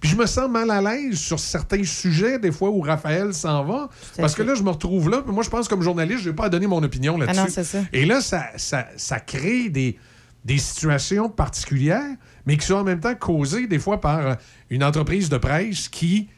Puis 0.00 0.08
je 0.08 0.16
me 0.16 0.24
sens 0.24 0.48
mal 0.50 0.70
à 0.70 0.80
l'aise 0.80 1.18
sur 1.18 1.38
certains 1.38 1.84
sujets, 1.84 2.38
des 2.38 2.52
fois 2.52 2.70
où 2.70 2.80
Raphaël 2.80 3.34
s'en 3.34 3.64
va. 3.64 3.90
Parce 4.16 4.34
que 4.34 4.42
là, 4.42 4.54
je 4.54 4.62
me 4.62 4.70
retrouve 4.70 5.10
là. 5.10 5.20
Puis 5.22 5.30
moi, 5.34 5.42
je 5.44 5.50
pense 5.50 5.68
comme 5.68 5.82
journaliste, 5.82 6.20
je 6.24 6.30
n'ai 6.30 6.34
pas 6.34 6.44
à 6.46 6.48
donner 6.48 6.66
mon 6.66 6.82
opinion 6.82 7.18
là-dessus. 7.18 7.52
Ah 7.58 7.64
ça. 7.64 7.78
Et 7.92 8.06
là, 8.06 8.22
ça, 8.22 8.46
ça, 8.56 8.86
ça 8.96 9.20
crée 9.20 9.68
des, 9.68 9.98
des 10.44 10.58
situations 10.58 11.28
particulières, 11.28 12.16
mais 12.46 12.56
qui 12.56 12.66
sont 12.66 12.74
en 12.74 12.84
même 12.84 13.00
temps 13.00 13.14
causées 13.14 13.66
des 13.66 13.78
fois 13.78 14.00
par 14.00 14.18
euh, 14.26 14.34
une 14.70 14.82
entreprise 14.82 15.28
de 15.28 15.36
presse 15.36 15.88
qui, 15.88 16.28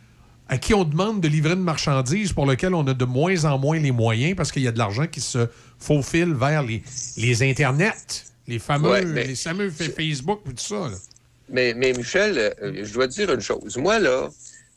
à 0.49 0.59
qui 0.59 0.75
on 0.75 0.85
demande 0.85 1.21
de 1.21 1.29
livrer 1.29 1.53
une 1.53 1.61
marchandise 1.63 2.33
pour 2.33 2.47
laquelle 2.47 2.75
on 2.75 2.87
a 2.87 2.95
de 2.95 3.05
moins 3.05 3.45
en 3.45 3.59
moins 3.59 3.79
les 3.79 3.93
moyens 3.93 4.35
parce 4.37 4.51
qu'il 4.51 4.63
y 4.63 4.69
a 4.69 4.73
de 4.73 4.79
l'argent 4.79 5.07
qui 5.07 5.21
se 5.21 5.49
faufile 5.79 6.35
vers 6.35 6.63
les, 6.63 6.83
les 7.17 7.43
internets, 7.49 7.93
les 8.49 8.59
fameux, 8.59 8.91
Ouais, 8.91 9.05
mais- 9.05 9.27
les 9.29 9.35
fameux 9.37 9.71
fa- 9.71 9.85
Facebook 9.85 10.41
et 10.47 10.55
tout 10.55 10.65
ça. 10.65 10.89
là. 10.89 10.97
Mais, 11.49 11.75
mais 11.75 11.93
Michel, 11.93 12.39
euh, 12.63 12.81
je 12.83 12.93
dois 12.95 13.07
te 13.09 13.13
dire 13.15 13.33
une 13.33 13.41
chose. 13.41 13.77
Moi, 13.77 13.99
là, 13.99 14.29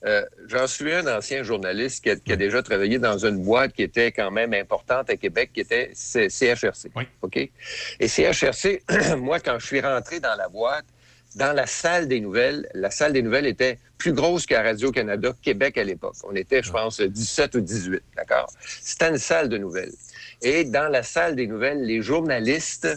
euh, 0.06 0.24
j'en 0.48 0.67
suis 0.67 0.93
un 0.93 1.08
ancien 1.17 1.43
journaliste 1.43 2.03
qui 2.03 2.11
a, 2.11 2.16
qui 2.16 2.32
a 2.32 2.35
déjà 2.35 2.61
travaillé 2.61 3.00
dans 3.00 3.25
une 3.25 3.43
boîte 3.43 3.74
qui 3.74 3.84
était 3.84 4.11
quand 4.11 4.30
même 4.32 4.53
importante 4.53 5.09
à 5.09 5.17
Québec, 5.17 5.51
qui 5.53 5.61
était 5.61 5.90
C- 5.93 6.30
CHRC. 6.30 6.90
OK? 7.22 7.38
Et 7.38 8.08
CHRC, 8.08 8.84
moi, 9.17 9.40
quand 9.40 9.58
je 9.59 9.66
suis 9.66 9.82
rentré 9.82 10.19
dans 10.19 10.35
la 10.35 10.48
boîte, 10.48 10.85
dans 11.35 11.53
la 11.53 11.66
salle 11.66 12.08
des 12.08 12.22
nouvelles, 12.22 12.69
la 12.74 12.92
salle 12.92 13.11
des 13.14 13.22
nouvelles 13.22 13.48
était 13.48 13.77
plus 13.98 14.14
grosse 14.14 14.45
qu'à 14.45 14.61
Radio-Canada 14.61 15.34
Québec 15.42 15.77
à 15.77 15.84
l'époque. 15.84 16.16
On 16.24 16.35
était, 16.35 16.61
je 16.64 16.72
pense, 16.72 17.01
17 17.01 17.56
ou 17.56 17.61
18, 17.61 18.01
d'accord? 18.16 18.50
C'était 18.59 19.09
une 19.09 19.17
salle 19.17 19.50
de 19.50 19.58
nouvelles. 19.58 19.92
Et 20.42 20.64
dans 20.64 20.88
la 20.88 21.03
salle 21.03 21.35
des 21.35 21.48
nouvelles, 21.48 21.82
les 21.84 22.01
journalistes 22.01 22.88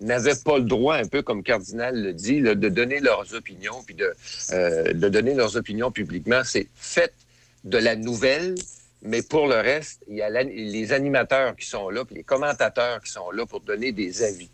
n'avaient 0.00 0.36
pas 0.44 0.58
le 0.58 0.64
droit, 0.64 0.96
un 0.96 1.06
peu 1.06 1.22
comme 1.22 1.42
Cardinal 1.42 2.00
le 2.00 2.12
dit, 2.12 2.40
de 2.40 2.54
donner 2.54 3.00
leurs 3.00 3.34
opinions, 3.34 3.82
puis 3.84 3.94
de, 3.94 4.12
euh, 4.52 4.92
de 4.92 5.08
donner 5.08 5.34
leurs 5.34 5.56
opinions 5.56 5.90
publiquement. 5.90 6.42
C'est 6.44 6.68
fait 6.76 7.12
de 7.64 7.78
la 7.78 7.96
nouvelle, 7.96 8.54
mais 9.02 9.22
pour 9.22 9.46
le 9.46 9.56
reste, 9.56 10.02
il 10.08 10.16
y 10.16 10.22
a 10.22 10.30
les 10.30 10.92
animateurs 10.92 11.56
qui 11.56 11.66
sont 11.66 11.90
là, 11.90 12.04
puis 12.04 12.16
les 12.16 12.24
commentateurs 12.24 13.02
qui 13.02 13.10
sont 13.10 13.30
là 13.30 13.46
pour 13.46 13.60
donner 13.60 13.92
des 13.92 14.22
avis. 14.22 14.50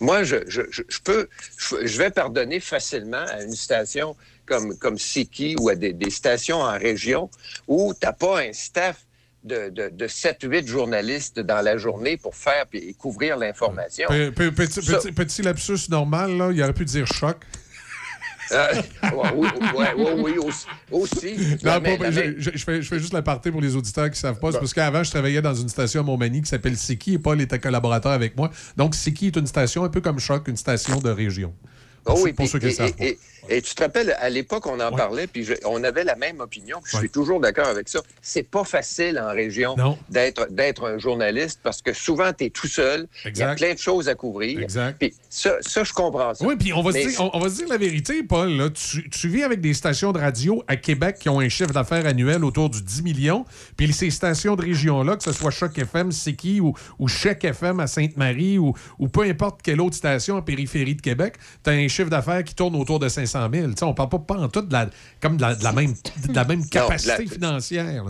Moi, 0.00 0.24
je, 0.24 0.36
je, 0.46 0.62
je, 0.70 0.82
peux, 1.02 1.28
je, 1.56 1.86
je 1.86 1.98
vais 1.98 2.10
pardonner 2.10 2.60
facilement 2.60 3.24
à 3.28 3.42
une 3.42 3.54
station 3.54 4.16
comme, 4.46 4.76
comme 4.76 4.98
Siki 4.98 5.56
ou 5.58 5.68
à 5.68 5.74
des, 5.74 5.92
des 5.92 6.10
stations 6.10 6.60
en 6.60 6.78
région 6.78 7.30
où 7.66 7.94
tu 7.94 8.06
n'as 8.06 8.12
pas 8.12 8.40
un 8.40 8.52
staff 8.52 9.04
de, 9.44 9.68
de, 9.68 9.90
de 9.90 10.06
7-8 10.08 10.66
journalistes 10.66 11.38
dans 11.40 11.62
la 11.62 11.76
journée 11.76 12.16
pour 12.16 12.34
faire 12.34 12.64
et 12.72 12.94
couvrir 12.94 13.36
l'information. 13.36 14.08
Pe- 14.08 14.30
pe- 14.30 14.50
Petit, 14.50 14.82
Ça- 14.82 14.96
petit- 14.98 15.12
petit 15.12 15.42
lapsus 15.42 15.88
normal, 15.90 16.36
là, 16.36 16.50
il 16.52 16.62
aurait 16.62 16.72
pu 16.72 16.84
dire 16.84 17.06
choc. 17.06 17.36
Euh, 18.52 18.66
oui, 19.34 19.48
ouais, 19.74 19.94
ouais, 19.94 20.12
oui, 20.18 20.34
aussi. 20.90 21.36
Non, 21.64 21.80
pas- 21.80 22.10
je, 22.10 22.20
même- 22.20 22.34
je- 22.38 22.50
je 22.54 22.64
fais, 22.64 22.82
je 22.82 22.88
fais 22.88 22.98
juste 22.98 23.14
la 23.14 23.22
partie 23.22 23.50
pour 23.50 23.60
les 23.62 23.74
auditeurs 23.74 24.04
qui 24.06 24.10
ne 24.10 24.16
savent 24.16 24.38
pas. 24.38 24.52
C'est 24.52 24.58
parce 24.58 24.74
qu'avant, 24.74 25.02
je 25.02 25.10
travaillais 25.10 25.40
dans 25.40 25.54
une 25.54 25.68
station 25.70 26.00
à 26.00 26.04
Montmagny 26.04 26.42
qui 26.42 26.48
s'appelle 26.48 26.76
Siki 26.76 27.14
et 27.14 27.18
Paul 27.18 27.40
était 27.40 27.58
collaborateur 27.58 28.12
avec 28.12 28.36
moi. 28.36 28.50
Donc, 28.76 28.94
Siki 28.94 29.28
est 29.28 29.36
une 29.36 29.46
station 29.46 29.84
un 29.84 29.88
peu 29.88 30.02
comme 30.02 30.18
Choc, 30.18 30.46
une 30.48 30.58
station 30.58 31.00
de 31.00 31.08
région. 31.10 31.54
Pour, 32.04 32.14
Oh 32.16 32.18
ceux, 32.18 32.24
oui, 32.24 32.32
pour 32.34 32.46
ceux 32.46 32.58
qui 32.58 32.72
savent 32.72 32.92
pas. 32.92 33.04
Et- 33.48 33.62
tu 33.62 33.74
te 33.74 33.82
rappelles, 33.82 34.16
à 34.20 34.28
l'époque, 34.30 34.66
on 34.66 34.78
en 34.80 34.90
parlait, 34.92 35.26
puis 35.26 35.44
je- 35.44 35.54
on 35.64 35.82
avait 35.84 36.04
la 36.04 36.16
même 36.16 36.40
opinion. 36.40 36.78
puis 36.82 36.92
Je 36.92 36.98
suis 36.98 37.10
toujours 37.10 37.40
d'accord 37.40 37.66
avec 37.66 37.88
ça. 37.88 38.00
C'est 38.22 38.42
pas 38.42 38.64
facile 38.64 39.18
en 39.18 39.32
région 39.32 39.74
d'être 40.10 40.46
d'être 40.50 40.84
un 40.86 40.98
journaliste 40.98 41.60
parce 41.62 41.82
que 41.82 41.92
souvent, 41.92 42.32
tu 42.32 42.44
es 42.44 42.50
tout 42.50 42.66
seul. 42.66 43.06
Il 43.24 43.36
y 43.36 43.42
a 43.42 43.54
plein 43.54 43.74
de 43.74 43.78
choses 43.78 44.08
à 44.08 44.14
couvrir. 44.14 44.60
Exact. 44.60 44.96
Puis 44.98 45.14
ça, 45.28 45.56
ça, 45.60 45.84
je 45.84 45.92
comprends 45.92 46.34
ça. 46.34 46.44
Oui, 46.44 46.56
puis 46.56 46.72
on 46.72 46.82
va, 46.82 46.92
se 46.92 46.98
dire, 47.08 47.20
on, 47.20 47.30
on 47.34 47.38
va 47.40 47.48
se 47.48 47.56
dire 47.56 47.68
la 47.68 47.76
vérité, 47.78 48.22
Paul. 48.22 48.50
là. 48.50 48.70
Tu, 48.70 49.08
tu 49.10 49.28
vis 49.28 49.42
avec 49.42 49.60
des 49.60 49.74
stations 49.74 50.12
de 50.12 50.18
radio 50.18 50.62
à 50.68 50.76
Québec 50.76 51.16
qui 51.20 51.28
ont 51.28 51.40
un 51.40 51.48
chiffre 51.48 51.72
d'affaires 51.72 52.06
annuel 52.06 52.44
autour 52.44 52.70
du 52.70 52.82
10 52.82 53.02
millions. 53.02 53.44
Puis 53.76 53.92
ces 53.92 54.10
stations 54.10 54.56
de 54.56 54.62
région-là, 54.62 55.16
que 55.16 55.22
ce 55.22 55.32
soit 55.32 55.50
Choc 55.50 55.78
FM, 55.78 56.12
Siki 56.12 56.60
ou, 56.60 56.74
ou 56.98 57.08
Chèque 57.08 57.44
FM 57.44 57.80
à 57.80 57.86
Sainte-Marie 57.86 58.58
ou, 58.58 58.74
ou 58.98 59.08
peu 59.08 59.22
importe 59.22 59.60
quelle 59.62 59.80
autre 59.80 59.96
station 59.96 60.36
en 60.36 60.42
périphérie 60.42 60.94
de 60.94 61.02
Québec, 61.02 61.34
tu 61.62 61.70
as 61.70 61.72
un 61.74 61.88
chiffre 61.88 62.10
d'affaires 62.10 62.44
qui 62.44 62.54
tourne 62.54 62.74
autour 62.76 62.98
de 62.98 63.08
500 63.08 63.33
000. 63.38 63.68
Tu 63.70 63.76
sais, 63.78 63.84
on 63.84 63.94
parle 63.94 64.08
pas, 64.08 64.18
pas 64.18 64.36
en 64.36 64.48
tout 64.48 64.62
de 64.62 64.72
la, 64.72 64.88
comme 65.20 65.36
de 65.36 65.42
la, 65.42 65.54
de 65.54 65.64
la 65.64 65.72
même, 65.72 65.92
de 66.28 66.34
la 66.34 66.44
même 66.44 66.66
capacité 66.68 67.24
la- 67.24 67.30
financière. 67.30 68.04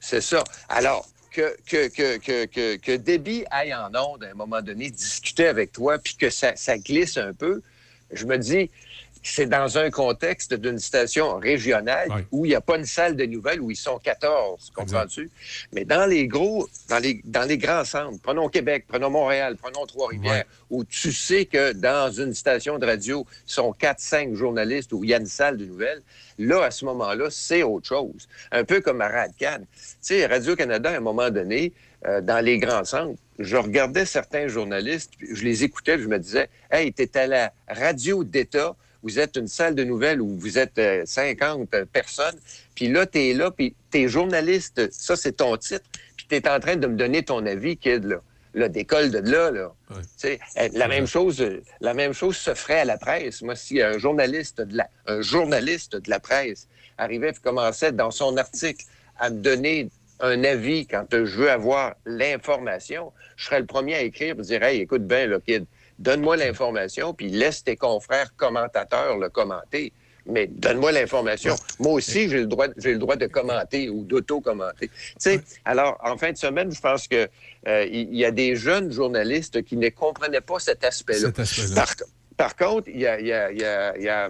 C'est 0.00 0.20
ça. 0.20 0.44
Alors, 0.68 1.06
que, 1.30 1.56
que, 1.66 1.88
que, 1.88 2.46
que, 2.46 2.76
que, 2.76 2.96
Debbie 2.96 3.44
aille 3.50 3.74
en 3.74 3.90
onde 3.94 4.24
à 4.24 4.30
un 4.30 4.34
moment 4.34 4.60
donné 4.62 4.90
discuter 4.90 5.46
avec 5.46 5.72
toi, 5.72 5.98
puis 5.98 6.16
que 6.16 6.30
ça, 6.30 6.56
ça 6.56 6.78
glisse 6.78 7.16
un 7.16 7.32
peu, 7.32 7.62
je 8.12 8.24
me 8.24 8.38
dis, 8.38 8.70
c'est 9.22 9.46
dans 9.46 9.78
un 9.78 9.90
contexte 9.90 10.54
d'une 10.54 10.78
station 10.78 11.38
régionale 11.38 12.08
où 12.30 12.44
il 12.44 12.50
n'y 12.50 12.54
a 12.54 12.60
pas 12.60 12.76
une 12.76 12.84
salle 12.84 13.16
de 13.16 13.24
nouvelles 13.24 13.60
où 13.60 13.70
ils 13.70 13.76
sont 13.76 13.98
14, 13.98 14.72
comprends-tu? 14.74 15.30
Mais 15.72 15.84
dans 15.84 16.06
les 16.06 16.26
gros, 16.26 16.68
dans 16.88 16.98
les, 16.98 17.20
dans 17.24 17.46
les 17.46 17.58
grands 17.58 17.84
centres, 17.84 18.18
prenons 18.22 18.48
Québec, 18.48 18.84
prenons 18.88 19.10
Montréal, 19.10 19.56
prenons 19.60 19.86
Trois-Rivières, 19.86 20.44
où 20.70 20.84
tu 20.84 21.12
sais 21.12 21.46
que 21.46 21.72
dans 21.72 22.10
une 22.10 22.34
station 22.34 22.78
de 22.78 22.86
radio, 22.86 23.26
sont 23.46 23.74
4-5 23.78 24.34
journalistes 24.34 24.92
où 24.92 25.04
il 25.04 25.10
y 25.10 25.14
a 25.14 25.18
une 25.18 25.26
salle 25.26 25.56
de 25.56 25.64
nouvelles, 25.64 26.02
là, 26.38 26.64
à 26.64 26.70
ce 26.70 26.84
moment-là, 26.84 27.28
c'est 27.30 27.62
autre 27.62 27.86
chose. 27.86 28.28
Un 28.52 28.64
peu 28.64 28.80
comme 28.80 29.00
à 29.00 29.08
Radcan. 29.08 29.58
Tu 29.58 29.96
sais, 30.00 30.26
Radio-Canada, 30.26 30.90
à 30.90 30.96
un 30.96 31.00
moment 31.00 31.30
donné, 31.30 31.72
euh, 32.06 32.20
dans 32.20 32.44
les 32.44 32.58
grands 32.58 32.84
centres, 32.84 33.18
je 33.38 33.56
regardais 33.56 34.04
certains 34.04 34.48
journalistes, 34.48 35.12
je 35.20 35.42
les 35.44 35.64
écoutais, 35.64 35.98
je 35.98 36.06
me 36.06 36.18
disais, 36.18 36.48
hey, 36.70 36.92
t'es 36.92 37.16
à 37.16 37.26
la 37.26 37.52
radio 37.68 38.24
d'État 38.24 38.76
vous 39.08 39.18
êtes 39.18 39.36
une 39.36 39.48
salle 39.48 39.74
de 39.74 39.84
nouvelles 39.84 40.20
où 40.20 40.36
vous 40.36 40.58
êtes 40.58 40.78
euh, 40.78 41.02
50 41.06 41.68
personnes, 41.92 42.36
puis 42.74 42.88
là, 42.88 43.06
tu 43.06 43.18
es 43.18 43.32
là, 43.32 43.50
puis 43.50 43.74
tu 43.90 44.00
es 44.00 44.08
journaliste, 44.08 44.92
ça, 44.92 45.16
c'est 45.16 45.32
ton 45.32 45.56
titre, 45.56 45.84
puis 46.16 46.26
tu 46.28 46.34
es 46.36 46.48
en 46.48 46.60
train 46.60 46.76
de 46.76 46.86
me 46.86 46.96
donner 46.96 47.22
ton 47.22 47.44
avis, 47.46 47.76
kid, 47.76 48.04
là. 48.04 48.20
Là, 48.54 48.68
décolle 48.68 49.10
de 49.10 49.18
là, 49.18 49.50
là. 49.50 49.72
Euh, 50.24 50.36
la 50.72 50.88
même 50.88 51.06
chose, 51.06 51.40
euh, 51.40 51.62
la 51.80 51.94
même 51.94 52.12
chose 52.12 52.36
se 52.36 52.54
ferait 52.54 52.80
à 52.80 52.84
la 52.84 52.96
presse. 52.96 53.42
Moi, 53.42 53.54
si 53.54 53.80
un 53.80 53.98
journaliste 53.98 54.60
de 54.60 54.76
la, 54.76 54.88
un 55.06 55.20
journaliste 55.20 55.96
de 55.96 56.10
la 56.10 56.18
presse 56.18 56.66
arrivait 56.96 57.30
et 57.30 57.42
commençait 57.42 57.92
dans 57.92 58.10
son 58.10 58.36
article 58.36 58.84
à 59.18 59.30
me 59.30 59.40
donner 59.40 59.90
un 60.20 60.42
avis 60.44 60.86
quand 60.86 61.06
je 61.12 61.36
veux 61.38 61.50
avoir 61.50 61.94
l'information, 62.06 63.12
je 63.36 63.44
serais 63.44 63.60
le 63.60 63.66
premier 63.66 63.94
à 63.94 64.00
écrire 64.00 64.34
et 64.38 64.42
dire 64.42 64.62
Hey, 64.62 64.80
écoute 64.80 65.06
bien, 65.06 65.26
là, 65.26 65.38
kid, 65.46 65.66
donne-moi 65.98 66.36
l'information, 66.36 67.14
puis 67.14 67.28
laisse 67.28 67.64
tes 67.64 67.76
confrères 67.76 68.34
commentateurs 68.36 69.18
le 69.18 69.28
commenter. 69.28 69.92
Mais 70.26 70.46
donne-moi 70.46 70.92
l'information. 70.92 71.54
Moi 71.78 71.92
aussi, 71.94 72.28
j'ai 72.28 72.40
le 72.40 72.46
droit, 72.46 72.66
j'ai 72.76 72.92
le 72.92 72.98
droit 72.98 73.16
de 73.16 73.26
commenter 73.26 73.88
ou 73.88 74.04
d'auto-commenter. 74.04 74.88
Tu 74.88 75.14
sais, 75.18 75.40
alors, 75.64 75.96
en 76.04 76.18
fin 76.18 76.32
de 76.32 76.36
semaine, 76.36 76.70
je 76.70 76.80
pense 76.80 77.08
que 77.08 77.28
euh, 77.66 77.86
il 77.90 78.14
y, 78.14 78.26
a 78.26 78.30
des 78.30 78.54
jeunes 78.54 78.92
journalistes 78.92 79.62
qui 79.62 79.78
ne 79.78 79.88
comprenaient 79.88 80.42
pas 80.42 80.58
cet 80.58 80.84
aspect-là. 80.84 81.28
Par, 81.74 81.94
par 82.36 82.56
contre, 82.56 82.88
il 82.90 83.00
y 83.00 83.06
a, 83.06 83.18
il 83.18 83.26
y 83.26 83.32
a- 83.32 83.50
il 83.50 83.58
y 83.58 83.64
a- 83.64 83.96
il 83.96 84.02
y 84.02 84.08
a, 84.10 84.28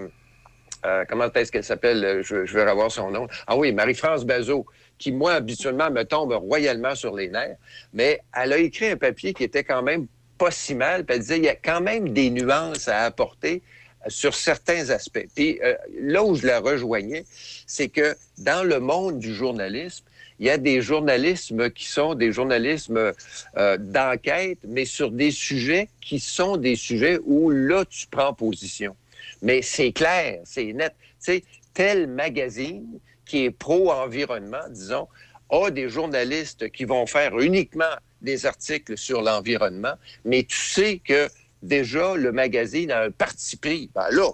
euh, 0.86 1.04
comment 1.08 1.24
est-ce 1.32 1.50
qu'elle 1.50 1.64
s'appelle? 1.64 2.22
Je, 2.22 2.46
je 2.46 2.54
vais 2.54 2.70
revoir 2.70 2.92
son 2.92 3.10
nom. 3.10 3.26
Ah 3.48 3.56
oui, 3.56 3.72
Marie-France 3.72 4.24
Bazot, 4.24 4.66
qui, 4.98 5.10
moi, 5.10 5.32
habituellement, 5.32 5.90
me 5.90 6.04
tombe 6.04 6.32
royalement 6.32 6.94
sur 6.94 7.16
les 7.16 7.28
nerfs. 7.28 7.56
Mais 7.92 8.20
elle 8.36 8.52
a 8.52 8.58
écrit 8.58 8.86
un 8.90 8.96
papier 8.96 9.34
qui 9.34 9.42
était 9.42 9.64
quand 9.64 9.82
même 9.82 10.06
pas 10.38 10.50
si 10.50 10.74
mal. 10.74 11.04
Puis 11.04 11.16
elle 11.16 11.22
disait, 11.22 11.38
il 11.38 11.44
y 11.44 11.48
a 11.48 11.56
quand 11.56 11.80
même 11.80 12.10
des 12.10 12.30
nuances 12.30 12.88
à 12.88 13.02
apporter 13.02 13.62
sur 14.06 14.34
certains 14.34 14.90
aspects. 14.90 15.26
Puis 15.34 15.60
euh, 15.62 15.74
là 16.00 16.22
où 16.24 16.34
je 16.34 16.46
la 16.46 16.60
rejoignais, 16.60 17.24
c'est 17.66 17.88
que 17.88 18.16
dans 18.38 18.66
le 18.66 18.80
monde 18.80 19.18
du 19.18 19.34
journalisme, 19.34 20.04
il 20.40 20.46
y 20.46 20.50
a 20.50 20.56
des 20.56 20.80
journalismes 20.80 21.68
qui 21.70 21.86
sont 21.86 22.14
des 22.14 22.30
journalismes 22.30 23.12
euh, 23.56 23.76
d'enquête, 23.76 24.58
mais 24.66 24.84
sur 24.84 25.10
des 25.10 25.32
sujets 25.32 25.88
qui 26.00 26.20
sont 26.20 26.56
des 26.56 26.76
sujets 26.76 27.18
où 27.24 27.50
là, 27.50 27.84
tu 27.84 28.06
prends 28.06 28.32
position. 28.32 28.94
Mais 29.42 29.62
c'est 29.62 29.92
clair, 29.92 30.40
c'est 30.44 30.72
net. 30.72 30.94
Tu 30.98 31.32
sais, 31.32 31.44
tel 31.74 32.06
magazine 32.06 32.86
qui 33.26 33.44
est 33.44 33.50
pro-environnement, 33.50 34.68
disons, 34.70 35.08
a 35.50 35.70
des 35.70 35.88
journalistes 35.88 36.70
qui 36.70 36.84
vont 36.84 37.06
faire 37.06 37.38
uniquement 37.38 37.94
des 38.20 38.46
articles 38.46 38.96
sur 38.98 39.22
l'environnement, 39.22 39.94
mais 40.24 40.42
tu 40.44 40.56
sais 40.58 41.00
que 41.04 41.28
déjà, 41.62 42.14
le 42.16 42.32
magazine 42.32 42.90
a 42.90 43.02
un 43.02 43.10
parti 43.10 43.56
pris. 43.56 43.90
Ben 43.94 44.08
là, 44.10 44.28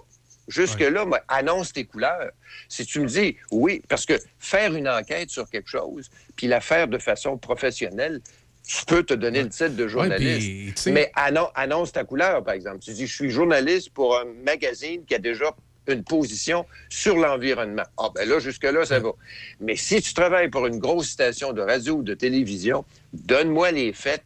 jusque-là, 0.47 1.05
annonce 1.27 1.73
tes 1.73 1.85
couleurs. 1.85 2.31
Si 2.69 2.85
tu 2.85 2.99
me 2.99 3.07
dis, 3.07 3.35
oui, 3.51 3.81
parce 3.87 4.05
que 4.05 4.13
faire 4.39 4.73
une 4.75 4.87
enquête 4.89 5.29
sur 5.29 5.49
quelque 5.49 5.69
chose, 5.69 6.09
puis 6.35 6.47
la 6.47 6.61
faire 6.61 6.87
de 6.87 6.97
façon 6.97 7.37
professionnelle, 7.37 8.21
tu 8.67 8.83
peux 8.85 9.03
te 9.03 9.13
donner 9.13 9.43
le 9.43 9.49
titre 9.49 9.75
de 9.75 9.87
journaliste. 9.87 10.77
mais 10.91 11.11
annon- 11.15 11.51
annonce 11.53 11.91
ta 11.91 12.03
couleur, 12.03 12.43
par 12.43 12.55
exemple. 12.55 12.79
Tu 12.79 12.91
dis, 12.93 13.05
je 13.05 13.13
suis 13.13 13.29
journaliste 13.29 13.91
pour 13.91 14.17
un 14.19 14.25
magazine 14.43 15.05
qui 15.05 15.13
a 15.13 15.19
déjà 15.19 15.55
une 15.87 16.03
position 16.03 16.65
sur 16.89 17.15
l'environnement. 17.17 17.83
Ah, 17.97 18.09
ben 18.15 18.27
là, 18.27 18.39
jusque-là, 18.39 18.85
ça 18.85 18.99
va. 18.99 19.11
Mais 19.59 19.75
si 19.75 20.01
tu 20.01 20.13
travailles 20.13 20.49
pour 20.49 20.65
une 20.67 20.79
grosse 20.79 21.09
station 21.09 21.53
de 21.53 21.61
radio 21.61 21.95
ou 21.95 22.03
de 22.03 22.13
télévision, 22.13 22.85
donne-moi 23.13 23.71
les 23.71 23.93
faits. 23.93 24.23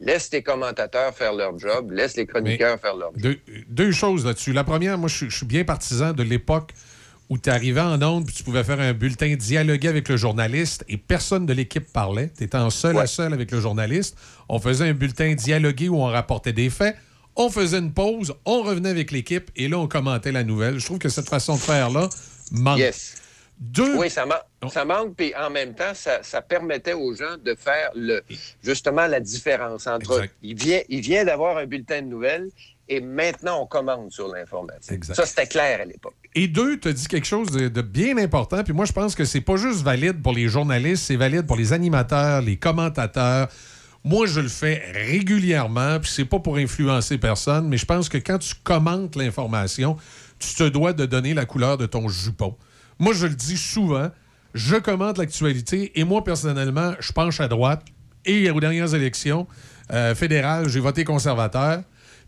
Laisse 0.00 0.30
tes 0.30 0.42
commentateurs 0.42 1.12
faire 1.14 1.32
leur 1.32 1.58
job, 1.58 1.90
laisse 1.90 2.16
les 2.16 2.24
chroniqueurs 2.26 2.78
faire 2.78 2.94
leur 2.96 3.12
job. 3.14 3.20
Deux, 3.22 3.38
deux 3.68 3.90
choses 3.92 4.24
là-dessus. 4.24 4.52
La 4.52 4.62
première, 4.62 4.96
moi, 4.96 5.08
je, 5.08 5.16
suis- 5.16 5.30
je 5.30 5.36
suis 5.38 5.46
bien 5.46 5.64
partisan 5.64 6.12
de 6.12 6.22
l'époque 6.22 6.72
où 7.28 7.36
tu 7.38 7.50
arrivais 7.50 7.80
en 7.80 8.00
onde 8.02 8.24
puis 8.26 8.34
tu 8.36 8.44
pouvais 8.44 8.62
faire 8.62 8.78
un 8.78 8.92
bulletin 8.92 9.34
dialoguer 9.34 9.88
avec 9.88 10.08
le 10.08 10.16
journaliste 10.16 10.84
et 10.88 10.96
personne 10.96 11.44
de 11.46 11.52
l'équipe 11.52 11.92
parlait. 11.92 12.30
Tu 12.38 12.44
étais 12.44 12.56
en 12.56 12.70
seul 12.70 12.96
à 12.98 13.08
seul 13.08 13.32
avec 13.32 13.50
le 13.50 13.60
journaliste. 13.60 14.16
On 14.48 14.60
faisait 14.60 14.88
un 14.88 14.92
bulletin 14.94 15.34
dialogué 15.34 15.88
où 15.88 15.96
on 15.96 16.04
rapportait 16.06 16.52
des 16.52 16.70
faits. 16.70 16.94
On 17.36 17.50
faisait 17.50 17.78
une 17.78 17.92
pause, 17.92 18.34
on 18.44 18.62
revenait 18.62 18.88
avec 18.90 19.10
l'équipe 19.10 19.50
et 19.56 19.68
là, 19.68 19.78
on 19.78 19.88
commentait 19.88 20.32
la 20.32 20.42
nouvelle. 20.44 20.78
Je 20.78 20.84
trouve 20.86 20.98
que 20.98 21.08
cette 21.08 21.28
façon 21.28 21.54
de 21.54 21.60
faire-là 21.60 22.08
manque. 22.52 22.78
Deux. 23.58 23.96
Oui, 23.96 24.10
ça, 24.10 24.26
man- 24.26 24.38
ça 24.70 24.84
manque, 24.84 25.14
puis 25.16 25.32
en 25.34 25.48
même 25.48 25.74
temps, 25.74 25.94
ça, 25.94 26.22
ça 26.22 26.42
permettait 26.42 26.92
aux 26.92 27.14
gens 27.14 27.36
de 27.42 27.54
faire 27.58 27.90
le, 27.94 28.22
justement 28.62 29.06
la 29.06 29.18
différence 29.20 29.86
entre 29.86 30.26
il 30.42 30.54
vient, 30.54 30.80
il 30.90 31.00
vient 31.00 31.24
d'avoir 31.24 31.56
un 31.56 31.64
bulletin 31.64 32.02
de 32.02 32.06
nouvelles 32.06 32.48
et 32.88 33.00
maintenant 33.00 33.62
on 33.62 33.66
commande 33.66 34.12
sur 34.12 34.28
l'information. 34.28 34.94
Ça, 35.14 35.24
c'était 35.24 35.46
clair 35.46 35.80
à 35.80 35.84
l'époque. 35.86 36.14
Et 36.34 36.48
deux, 36.48 36.78
tu 36.78 36.88
as 36.88 36.92
dit 36.92 37.06
quelque 37.08 37.26
chose 37.26 37.50
de, 37.50 37.68
de 37.68 37.80
bien 37.80 38.18
important. 38.18 38.62
Puis 38.62 38.74
moi, 38.74 38.84
je 38.84 38.92
pense 38.92 39.14
que 39.14 39.24
c'est 39.24 39.40
pas 39.40 39.56
juste 39.56 39.80
valide 39.82 40.22
pour 40.22 40.34
les 40.34 40.48
journalistes, 40.48 41.04
c'est 41.06 41.16
valide 41.16 41.46
pour 41.46 41.56
les 41.56 41.72
animateurs, 41.72 42.42
les 42.42 42.56
commentateurs. 42.58 43.48
Moi, 44.08 44.26
je 44.26 44.38
le 44.38 44.46
fais 44.48 44.82
régulièrement, 44.94 45.98
puis 45.98 46.08
c'est 46.14 46.24
pas 46.24 46.38
pour 46.38 46.58
influencer 46.58 47.18
personne, 47.18 47.66
mais 47.68 47.76
je 47.76 47.84
pense 47.86 48.08
que 48.08 48.18
quand 48.18 48.38
tu 48.38 48.54
commentes 48.62 49.16
l'information, 49.16 49.96
tu 50.38 50.54
te 50.54 50.62
dois 50.68 50.92
de 50.92 51.06
donner 51.06 51.34
la 51.34 51.44
couleur 51.44 51.76
de 51.76 51.86
ton 51.86 52.08
jupon. 52.08 52.56
Moi, 53.00 53.14
je 53.14 53.26
le 53.26 53.34
dis 53.34 53.56
souvent, 53.56 54.10
je 54.54 54.76
commente 54.76 55.18
l'actualité 55.18 55.98
et 55.98 56.04
moi, 56.04 56.22
personnellement, 56.22 56.92
je 57.00 57.10
penche 57.12 57.40
à 57.40 57.48
droite. 57.48 57.84
Et 58.24 58.48
aux 58.50 58.60
dernières 58.60 58.94
élections 58.94 59.48
euh, 59.92 60.14
fédérales, 60.14 60.68
j'ai 60.68 60.80
voté 60.80 61.02
conservateur. 61.02 61.82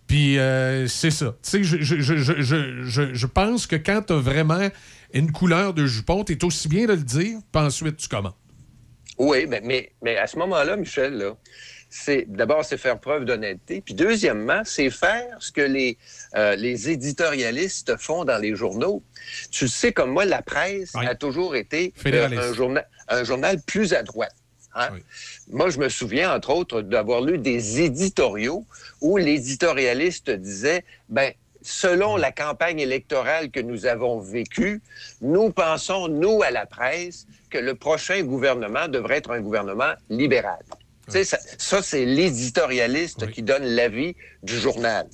Puis 0.09 0.37
euh, 0.39 0.89
c'est 0.89 1.11
ça. 1.13 1.37
Tu 1.43 1.51
sais, 1.51 1.63
je, 1.65 1.77
je- 1.81 2.01
je- 2.01 3.15
je- 3.15 3.27
pense 3.27 3.67
que 3.69 3.77
quand 3.77 4.03
tu 4.07 4.15
as 4.15 4.17
vraiment 4.17 4.69
une 5.15 5.31
couleur 5.31 5.75
de 5.75 5.87
jupon, 5.87 6.25
tu 6.25 6.33
es 6.33 6.45
aussi 6.45 6.67
bien 6.69 6.87
de 6.87 6.93
le 6.95 7.03
dire, 7.03 7.39
puis 7.53 7.63
ensuite 7.63 7.99
tu 7.99 8.09
commentes. 8.09 8.35
Oui, 9.19 9.47
mais, 9.47 9.61
mais, 9.63 9.93
mais 10.03 10.17
à 10.17 10.27
ce 10.27 10.39
moment-là, 10.39 10.77
Michel, 10.77 11.15
là, 11.15 11.37
c'est 11.91 12.25
d'abord 12.29 12.65
c'est 12.65 12.77
faire 12.77 13.01
preuve 13.01 13.25
d'honnêteté, 13.25 13.81
puis 13.81 13.95
deuxièmement, 13.95 14.61
c'est 14.65 14.91
faire 14.91 15.37
ce 15.41 15.51
que 15.51 15.63
les, 15.63 15.97
euh, 16.37 16.55
les 16.55 16.91
éditorialistes 16.91 17.97
font 17.97 18.25
dans 18.25 18.39
les 18.39 18.55
journaux. 18.55 19.03
Tu 19.51 19.65
le 19.65 19.71
sais 19.71 19.93
comme 19.93 20.11
moi, 20.11 20.25
la 20.25 20.43
presse 20.43 20.95
a 20.95 21.15
toujours 21.15 21.57
été 21.57 21.93
euh, 22.07 22.29
un, 22.51 22.53
journal, 22.53 22.87
un 23.09 23.25
journal 23.25 23.61
plus 23.63 23.95
à 23.95 24.03
droite. 24.03 24.35
hein. 24.75 24.91
Moi, 25.51 25.71
je 25.71 25.79
me 25.79 25.89
souviens, 25.89 26.35
entre 26.35 26.51
autres, 26.51 26.83
d'avoir 26.83 27.23
lu 27.23 27.39
des 27.39 27.81
éditoriaux 27.81 28.67
où 29.01 29.17
l'éditorialiste 29.17 30.31
disait, 30.31 30.85
ben, 31.09 31.33
selon 31.63 32.17
la 32.17 32.33
campagne 32.33 32.79
électorale 32.81 33.51
que 33.51 33.61
nous 33.61 33.87
avons 33.87 34.21
vécue, 34.21 34.83
nous 35.23 35.51
pensons, 35.51 36.07
nous, 36.09 36.43
à 36.43 36.51
la 36.51 36.67
presse, 36.67 37.27
que 37.51 37.59
le 37.59 37.75
prochain 37.75 38.23
gouvernement 38.23 38.89
devrait 38.89 39.17
être 39.19 39.31
un 39.31 39.41
gouvernement 39.41 39.93
libéral. 40.09 40.59
Ça, 41.09 41.83
c'est 41.83 42.05
l'éditorialiste 42.05 43.31
qui 43.31 43.43
donne 43.43 43.65
l'avis 43.65 44.15
du 44.43 44.59
journal. 44.59 45.07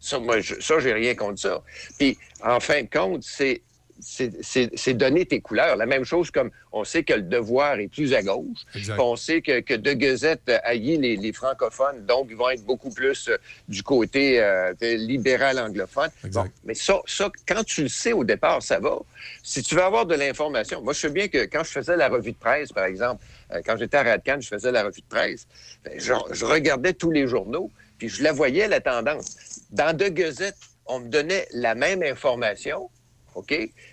Ça, 0.00 0.18
moi, 0.18 0.40
je, 0.40 0.54
ça, 0.60 0.78
j'ai 0.80 0.92
rien 0.92 1.14
contre 1.14 1.38
ça. 1.40 1.62
Puis, 1.98 2.18
en 2.42 2.60
fin 2.60 2.82
de 2.82 2.88
compte, 2.88 3.22
c'est 3.22 3.62
c'est- 4.04 4.94
donner 4.94 5.24
tes 5.26 5.40
couleurs. 5.40 5.76
La 5.76 5.86
même 5.86 6.04
chose 6.04 6.30
comme 6.30 6.50
on 6.72 6.84
sait 6.84 7.02
que 7.02 7.14
le 7.14 7.22
devoir 7.22 7.78
est 7.80 7.88
plus 7.88 8.14
à 8.14 8.22
gauche. 8.22 8.58
On 8.98 9.16
sait 9.16 9.40
que, 9.42 9.60
que 9.60 9.74
De 9.74 9.92
Gazette 9.92 10.48
haït 10.64 10.96
les, 10.98 11.16
les 11.16 11.32
francophones, 11.32 12.04
donc 12.06 12.26
ils 12.30 12.36
vont 12.36 12.50
être 12.50 12.64
beaucoup 12.64 12.90
plus 12.90 13.28
euh, 13.28 13.36
du 13.68 13.82
côté 13.82 14.40
euh, 14.40 14.72
libéral 14.80 15.58
anglophone. 15.58 16.10
Bon, 16.24 16.44
mais 16.64 16.74
ça, 16.74 17.00
ça, 17.06 17.30
quand 17.46 17.64
tu 17.64 17.82
le 17.82 17.88
sais 17.88 18.12
au 18.12 18.24
départ, 18.24 18.62
ça 18.62 18.78
va. 18.78 18.98
Si 19.42 19.62
tu 19.62 19.74
veux 19.74 19.82
avoir 19.82 20.06
de 20.06 20.14
l'information, 20.14 20.82
moi 20.82 20.92
je 20.92 21.00
sais 21.00 21.10
bien 21.10 21.28
que 21.28 21.44
quand 21.46 21.64
je 21.64 21.70
faisais 21.70 21.96
la 21.96 22.08
revue 22.08 22.32
de 22.32 22.36
presse, 22.36 22.72
par 22.72 22.84
exemple, 22.84 23.24
euh, 23.52 23.60
quand 23.64 23.76
j'étais 23.76 23.96
à 23.96 24.02
Radcan, 24.02 24.38
je 24.40 24.48
faisais 24.48 24.70
la 24.72 24.84
revue 24.84 25.00
de 25.00 25.06
presse, 25.08 25.46
ben, 25.84 25.94
je, 25.98 26.12
je 26.32 26.44
regardais 26.44 26.92
tous 26.92 27.10
les 27.10 27.26
journaux, 27.26 27.70
puis 27.98 28.08
je 28.08 28.22
la 28.22 28.32
voyais, 28.32 28.68
la 28.68 28.80
tendance. 28.80 29.36
Dans 29.70 29.96
De 29.96 30.08
Gazette, 30.08 30.56
on 30.86 31.00
me 31.00 31.08
donnait 31.08 31.46
la 31.52 31.74
même 31.74 32.02
information, 32.02 32.90
OK, 33.34 33.50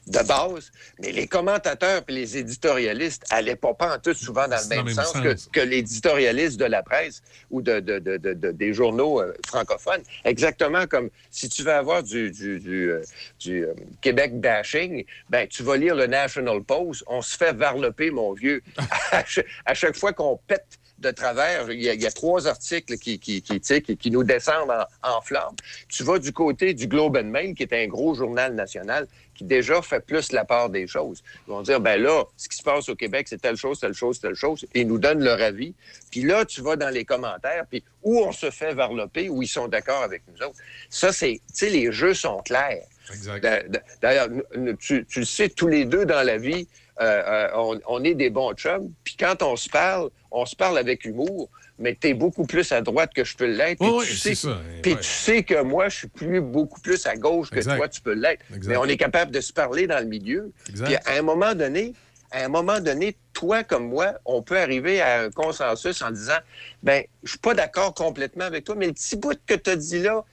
de 0.07 0.27
base, 0.27 0.71
mais 0.99 1.11
les 1.11 1.27
commentateurs 1.27 2.03
et 2.07 2.11
les 2.11 2.37
éditorialistes 2.37 3.25
allaient 3.29 3.55
pas, 3.55 3.73
pas 3.73 3.95
en 3.95 3.99
tout 3.99 4.13
souvent 4.13 4.47
dans 4.47 4.57
le 4.61 4.75
même, 4.75 4.89
sens, 4.89 5.13
sens. 5.13 5.21
que, 5.21 5.59
que 5.59 5.65
l'éditorialiste 5.65 6.59
de 6.59 6.65
la 6.65 6.83
presse 6.83 7.21
ou 7.49 7.61
de, 7.61 7.79
de- 7.79 7.99
de- 7.99 8.17
de- 8.17 8.33
de- 8.33 8.51
des 8.51 8.73
journaux 8.73 9.21
euh, 9.21 9.33
francophones. 9.47 10.03
Exactement 10.25 10.85
comme 10.87 11.09
si 11.29 11.49
tu 11.49 11.63
veux 11.63 11.73
avoir 11.73 12.03
du, 12.03 12.31
du, 12.31 12.59
du, 12.59 12.91
euh, 12.91 13.01
du, 13.39 13.65
euh, 13.65 13.73
Québec 14.01 14.39
bashing, 14.39 15.05
ben, 15.29 15.47
tu 15.47 15.63
vas 15.63 15.77
lire 15.77 15.95
le 15.95 16.07
National 16.07 16.61
Post, 16.63 17.03
on 17.07 17.21
se 17.21 17.35
fait 17.35 17.53
varloper, 17.53 18.11
mon 18.11 18.33
vieux. 18.33 18.61
à 19.65 19.73
chaque 19.73 19.95
fois 19.97 20.13
qu'on 20.13 20.37
pète 20.47 20.79
de 21.01 21.11
travers, 21.11 21.71
il 21.71 21.81
y, 21.81 21.89
a, 21.89 21.93
il 21.93 22.01
y 22.01 22.05
a 22.05 22.11
trois 22.11 22.47
articles 22.47 22.97
qui, 22.97 23.19
qui, 23.19 23.41
qui, 23.41 23.59
qui- 23.59 23.97
qui 23.97 24.11
nous 24.11 24.23
descendent 24.23 24.71
en, 25.03 25.17
en 25.17 25.21
flammes. 25.21 25.55
Tu 25.89 26.03
vas 26.03 26.19
du 26.19 26.31
côté 26.31 26.73
du 26.73 26.87
Globe 26.87 27.17
and 27.17 27.25
Mail, 27.25 27.55
qui 27.55 27.63
est 27.63 27.73
un 27.73 27.87
gros 27.87 28.13
journal 28.13 28.53
national, 28.53 29.07
qui 29.33 29.43
déjà 29.43 29.81
fait 29.81 29.99
plus 30.05 30.31
la 30.31 30.45
part 30.45 30.69
des 30.69 30.85
choses. 30.85 31.23
Ils 31.47 31.51
vont 31.51 31.61
dire, 31.63 31.79
ben 31.81 31.99
là, 32.01 32.23
ce 32.37 32.47
qui 32.47 32.55
se 32.57 32.61
passe 32.63 32.87
au 32.89 32.95
Québec, 32.95 33.27
c'est 33.27 33.41
telle 33.41 33.55
chose, 33.57 33.79
telle 33.79 33.93
chose, 33.95 34.19
telle 34.19 34.35
chose, 34.35 34.65
et 34.75 34.81
ils 34.81 34.87
nous 34.87 34.99
donnent 34.99 35.23
leur 35.23 35.41
avis. 35.41 35.73
Puis 36.11 36.21
là, 36.21 36.45
tu 36.45 36.61
vas 36.61 36.75
dans 36.75 36.89
les 36.89 37.03
commentaires, 37.05 37.65
puis 37.69 37.83
où 38.03 38.19
on 38.19 38.31
se 38.31 38.51
fait 38.51 38.73
varloper, 38.73 39.29
où 39.29 39.41
ils 39.41 39.47
sont 39.47 39.67
d'accord 39.67 40.03
avec 40.03 40.21
nous 40.27 40.45
autres. 40.45 40.57
Ça, 40.89 41.11
c'est, 41.11 41.41
tu 41.47 41.53
sais, 41.53 41.69
les 41.69 41.91
jeux 41.91 42.13
sont 42.13 42.37
clairs. 42.43 42.85
D'a- 43.41 43.63
d'a- 43.63 43.81
D'ailleurs, 44.01 44.27
tu 44.79 45.05
le 45.15 45.25
sais, 45.25 45.49
tous 45.49 45.67
les 45.67 45.85
deux 45.85 46.05
dans 46.05 46.21
la 46.23 46.37
vie, 46.37 46.67
euh, 47.01 47.23
euh, 47.25 47.47
on, 47.55 47.79
on 47.87 48.03
est 48.03 48.13
des 48.13 48.29
bons 48.29 48.53
chums. 48.53 48.91
Puis 49.03 49.15
quand 49.19 49.41
on 49.43 49.55
se 49.55 49.69
parle, 49.69 50.09
on 50.31 50.45
se 50.45 50.55
parle 50.55 50.77
avec 50.77 51.03
humour, 51.05 51.49
mais 51.79 51.97
tu 51.99 52.09
es 52.09 52.13
beaucoup 52.13 52.45
plus 52.45 52.71
à 52.71 52.81
droite 52.81 53.11
que 53.15 53.23
je 53.23 53.35
peux 53.35 53.47
l'être. 53.51 53.79
Puis 53.79 53.87
tu 53.89 53.93
oui, 53.95 54.05
sais- 54.05 54.15
c'est 54.15 54.35
ça. 54.35 54.57
Puis 54.83 54.93
Ouais. 54.93 54.99
tu 54.99 55.07
sais 55.07 55.43
que 55.43 55.61
moi, 55.63 55.89
je 55.89 55.97
suis 55.97 56.07
plus, 56.07 56.39
beaucoup 56.41 56.79
plus 56.81 57.05
à 57.07 57.15
gauche 57.15 57.49
que 57.49 57.55
Exact. 57.57 57.77
toi, 57.77 57.87
tu 57.89 58.01
peux 58.01 58.13
l'être. 58.13 58.43
Mais 58.67 58.77
on 58.77 58.85
est 58.85 58.97
capable 58.97 59.31
de 59.31 59.41
se 59.41 59.51
parler 59.51 59.87
dans 59.87 59.99
le 59.99 60.05
milieu. 60.05 60.51
Puis 60.65 60.95
à 60.95 61.13
un 61.17 61.21
moment 61.23 61.55
donné, 61.55 61.93
à 62.33 62.45
un 62.45 62.47
moment 62.47 62.79
donné, 62.79 63.17
toi 63.33 63.63
comme 63.63 63.89
moi, 63.89 64.13
on 64.25 64.41
peut 64.41 64.57
arriver 64.59 65.01
à 65.01 65.21
un 65.23 65.31
consensus 65.31 66.01
en 66.01 66.11
disant, 66.11 66.37
ben, 66.81 67.03
je 67.23 67.31
suis 67.31 67.39
pas 67.39 67.53
d'accord 67.53 67.93
complètement 67.93 68.45
avec 68.45 68.63
toi, 68.63 68.75
mais 68.77 68.87
le 68.87 68.93
petit 68.93 69.17
bout 69.17 69.37
que 69.45 69.55
tu 69.55 69.69
as 69.69 69.75
dit 69.75 69.99
là, 69.99 70.23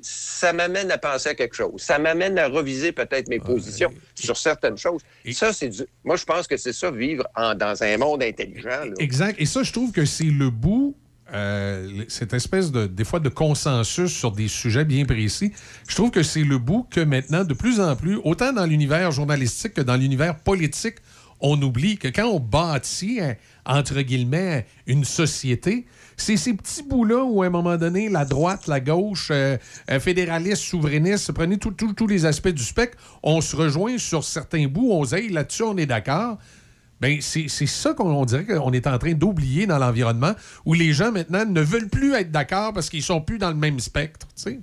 ça 0.00 0.52
m'amène 0.52 0.90
à 0.90 0.98
penser 0.98 1.30
à 1.30 1.34
quelque 1.34 1.56
chose. 1.56 1.80
Ça 1.80 1.98
m'amène 1.98 2.38
à 2.38 2.48
reviser 2.48 2.92
peut-être 2.92 3.28
mes 3.28 3.40
positions 3.40 3.90
sur 4.14 4.36
certaines 4.36 4.78
choses. 4.78 5.02
Ça, 5.32 5.52
c'est 5.52 5.68
du... 5.68 5.82
Moi, 6.04 6.16
je 6.16 6.24
pense 6.24 6.46
que 6.46 6.56
c'est 6.56 6.72
ça, 6.72 6.90
vivre 6.90 7.26
en- 7.36 7.54
dans 7.54 7.82
un 7.82 7.96
monde 7.98 8.22
intelligent. 8.22 8.68
là. 8.68 8.92
Exact. 8.98 9.36
Et 9.40 9.46
ça, 9.46 9.62
je 9.62 9.72
trouve 9.72 9.90
que 9.92 10.04
c'est 10.04 10.24
le 10.24 10.50
bout, 10.50 10.96
euh, 11.34 12.04
cette 12.08 12.32
espèce 12.32 12.70
de, 12.70 12.86
des 12.86 13.04
fois, 13.04 13.20
de 13.20 13.28
consensus 13.28 14.10
sur 14.12 14.32
des 14.32 14.48
sujets 14.48 14.84
bien 14.84 15.04
précis. 15.04 15.52
Je 15.88 15.94
trouve 15.94 16.10
que 16.10 16.22
c'est 16.22 16.44
le 16.44 16.58
bout 16.58 16.86
que 16.90 17.00
maintenant, 17.00 17.44
de 17.44 17.54
plus 17.54 17.80
en 17.80 17.94
plus, 17.96 18.18
autant 18.24 18.52
dans 18.52 18.64
l'univers 18.66 19.10
journalistique 19.10 19.74
que 19.74 19.80
dans 19.82 19.96
l'univers 19.96 20.38
politique, 20.38 20.96
on 21.40 21.60
oublie 21.62 21.98
que 21.98 22.08
quand 22.08 22.26
on 22.26 22.40
bâtit, 22.40 23.20
hein, 23.20 23.36
entre 23.64 24.00
guillemets, 24.00 24.66
une 24.86 25.04
société, 25.04 25.86
c'est 26.18 26.36
ces 26.36 26.54
petits 26.54 26.82
bouts-là 26.82 27.24
où, 27.24 27.42
à 27.42 27.46
un 27.46 27.50
moment 27.50 27.76
donné, 27.76 28.08
la 28.08 28.24
droite, 28.24 28.66
la 28.66 28.80
gauche, 28.80 29.28
euh, 29.30 29.56
euh, 29.90 30.00
fédéraliste, 30.00 30.62
souverainiste, 30.62 31.32
prenez 31.32 31.58
tous 31.58 32.06
les 32.06 32.26
aspects 32.26 32.48
du 32.48 32.62
spectre, 32.62 32.98
on 33.22 33.40
se 33.40 33.56
rejoint 33.56 33.96
sur 33.98 34.24
certains 34.24 34.66
bouts, 34.66 34.90
on 34.92 35.04
se 35.04 35.14
dit, 35.16 35.22
Hey, 35.22 35.28
là-dessus, 35.30 35.62
on 35.62 35.76
est 35.76 35.86
d'accord. 35.86 36.38
Ben, 37.00 37.18
c'est 37.20 37.46
c'est 37.48 37.66
ça 37.66 37.94
qu'on 37.94 38.10
on 38.10 38.24
dirait 38.24 38.44
qu'on 38.44 38.72
est 38.72 38.86
en 38.88 38.98
train 38.98 39.12
d'oublier 39.12 39.66
dans 39.66 39.78
l'environnement, 39.78 40.32
où 40.66 40.74
les 40.74 40.92
gens 40.92 41.12
maintenant 41.12 41.44
ne 41.46 41.60
veulent 41.60 41.88
plus 41.88 42.12
être 42.14 42.32
d'accord 42.32 42.72
parce 42.72 42.90
qu'ils 42.90 43.04
sont 43.04 43.20
plus 43.20 43.38
dans 43.38 43.50
le 43.50 43.56
même 43.56 43.78
spectre. 43.78 44.26
tu 44.34 44.42
sais. 44.42 44.60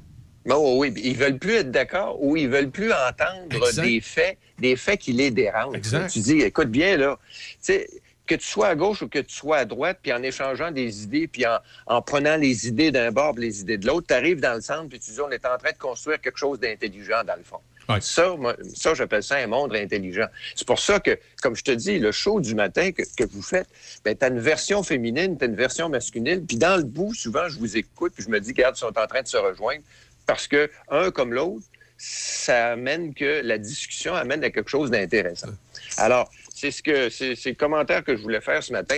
Oui, 0.48 0.93
ils 0.98 1.16
veulent 1.16 1.40
plus 1.40 1.53
être 1.53 1.72
d'accord 1.72 2.22
ou 2.22 2.35
ils 2.38 2.50
veulent 2.50 2.69
plus 2.69 2.92
entendre 2.92 3.67
Exact. 3.67 3.84
des 3.84 4.01
faits, 4.01 4.38
des 4.59 4.75
faits 4.75 5.00
qui 5.00 5.14
les 5.14 5.32
dérangent. 5.32 5.75
Exact. 5.75 6.11
Tu 6.11 6.19
dis, 6.19 6.42
écoute 6.42 6.69
bien, 6.69 6.98
là, 6.98 7.17
tu 7.24 7.58
sais, 7.61 7.88
que 8.26 8.36
tu 8.36 8.48
sois 8.48 8.68
à 8.68 8.76
gauche 8.76 9.02
ou 9.02 9.08
que 9.08 9.20
tu 9.20 9.34
sois 9.34 9.58
à 9.58 9.66
droite, 9.66 10.00
puis 10.02 10.12
en 10.14 10.24
échangeant 10.24 10.72
des 10.72 11.04
idées, 11.04 11.28
puis 11.28 11.45
en, 11.45 11.58
en 11.88 12.02
prenant 12.02 12.38
les 12.38 12.68
idées 12.68 12.92
d'un 12.92 13.12
bord 13.12 13.34
puis 13.34 13.44
les 13.45 13.62
idées 13.62 13.78
de 13.78 13.88
l'autre, 13.88 14.08
tu 14.08 14.14
arrives 14.14 14.40
dans 14.40 14.56
le 14.56 14.62
centre, 14.62 14.90
puis 14.90 15.00
tu 15.00 15.12
dis, 15.12 15.22
on 15.22 15.30
est 15.30 15.45
en 15.45 15.58
train 15.58 15.72
de 15.72 15.78
construire 15.78 16.20
quelque 16.20 16.38
chose 16.38 16.60
d'intelligent, 16.60 17.24
dans 17.24 17.36
le 17.36 17.44
fond. 17.44 17.60
Ça, 18.00 18.36
moi, 18.36 18.56
ça 18.74 18.95
j'appelle 18.95 19.22
ça 19.22 19.36
un 19.36 19.48
monde 19.48 19.76
intelligent. 19.76 20.26
C'est 20.56 20.66
pour 20.66 20.80
ça 20.80 21.00
que, 21.00 21.20
comme 21.42 21.56
je 21.56 21.64
te 21.64 21.72
dis, 21.72 22.00
le 22.00 22.12
show 22.12 22.40
du 22.40 22.56
matin 22.56 22.92
que, 22.92 23.04
que 23.16 23.24
vous 23.26 23.44
faites, 23.44 23.68
ben, 24.04 24.18
tu 24.18 24.26
as 24.26 24.30
une 24.30 24.40
version 24.40 24.82
féminine, 24.82 25.38
tu 25.38 25.45
as 25.45 25.48
une 25.48 25.56
version 25.56 25.88
masculine, 25.88 26.45
puis 26.45 26.58
dans 26.58 26.78
le 26.78 26.84
bout, 26.84 27.14
souvent, 27.14 27.48
je 27.48 27.60
vous 27.60 27.78
écoute, 27.78 28.14
puis 28.16 28.24
je 28.24 28.30
me 28.30 28.40
dis, 28.40 28.52
regarde, 28.52 28.76
ils 28.76 28.80
sont 28.80 28.98
en 28.98 29.08
train 29.08 29.22
de 29.22 29.28
se 29.28 29.38
rejoindre, 29.38 29.84
parce 30.26 30.48
que, 30.48 30.70
un 30.90 31.12
comme 31.12 31.34
l'autre, 31.34 31.66
ça 31.98 32.72
amène 32.72 33.14
que 33.14 33.42
la 33.44 33.58
discussion 33.58 34.16
amène 34.16 34.44
à 34.44 34.50
quelque 34.50 34.70
chose 34.70 34.92
d'intéressant. 34.92 35.50
Alors, 35.98 36.30
c'est 36.56 36.72
ce 36.72 36.82
que 36.82 37.09
c'est 37.09 37.35
c'est 37.35 37.50
le 37.50 37.56
commentaire 37.56 38.03
que 38.03 38.16
je 38.16 38.22
voulais 38.22 38.42
faire 38.42 38.64
ce 38.64 38.72
matin 38.72 38.98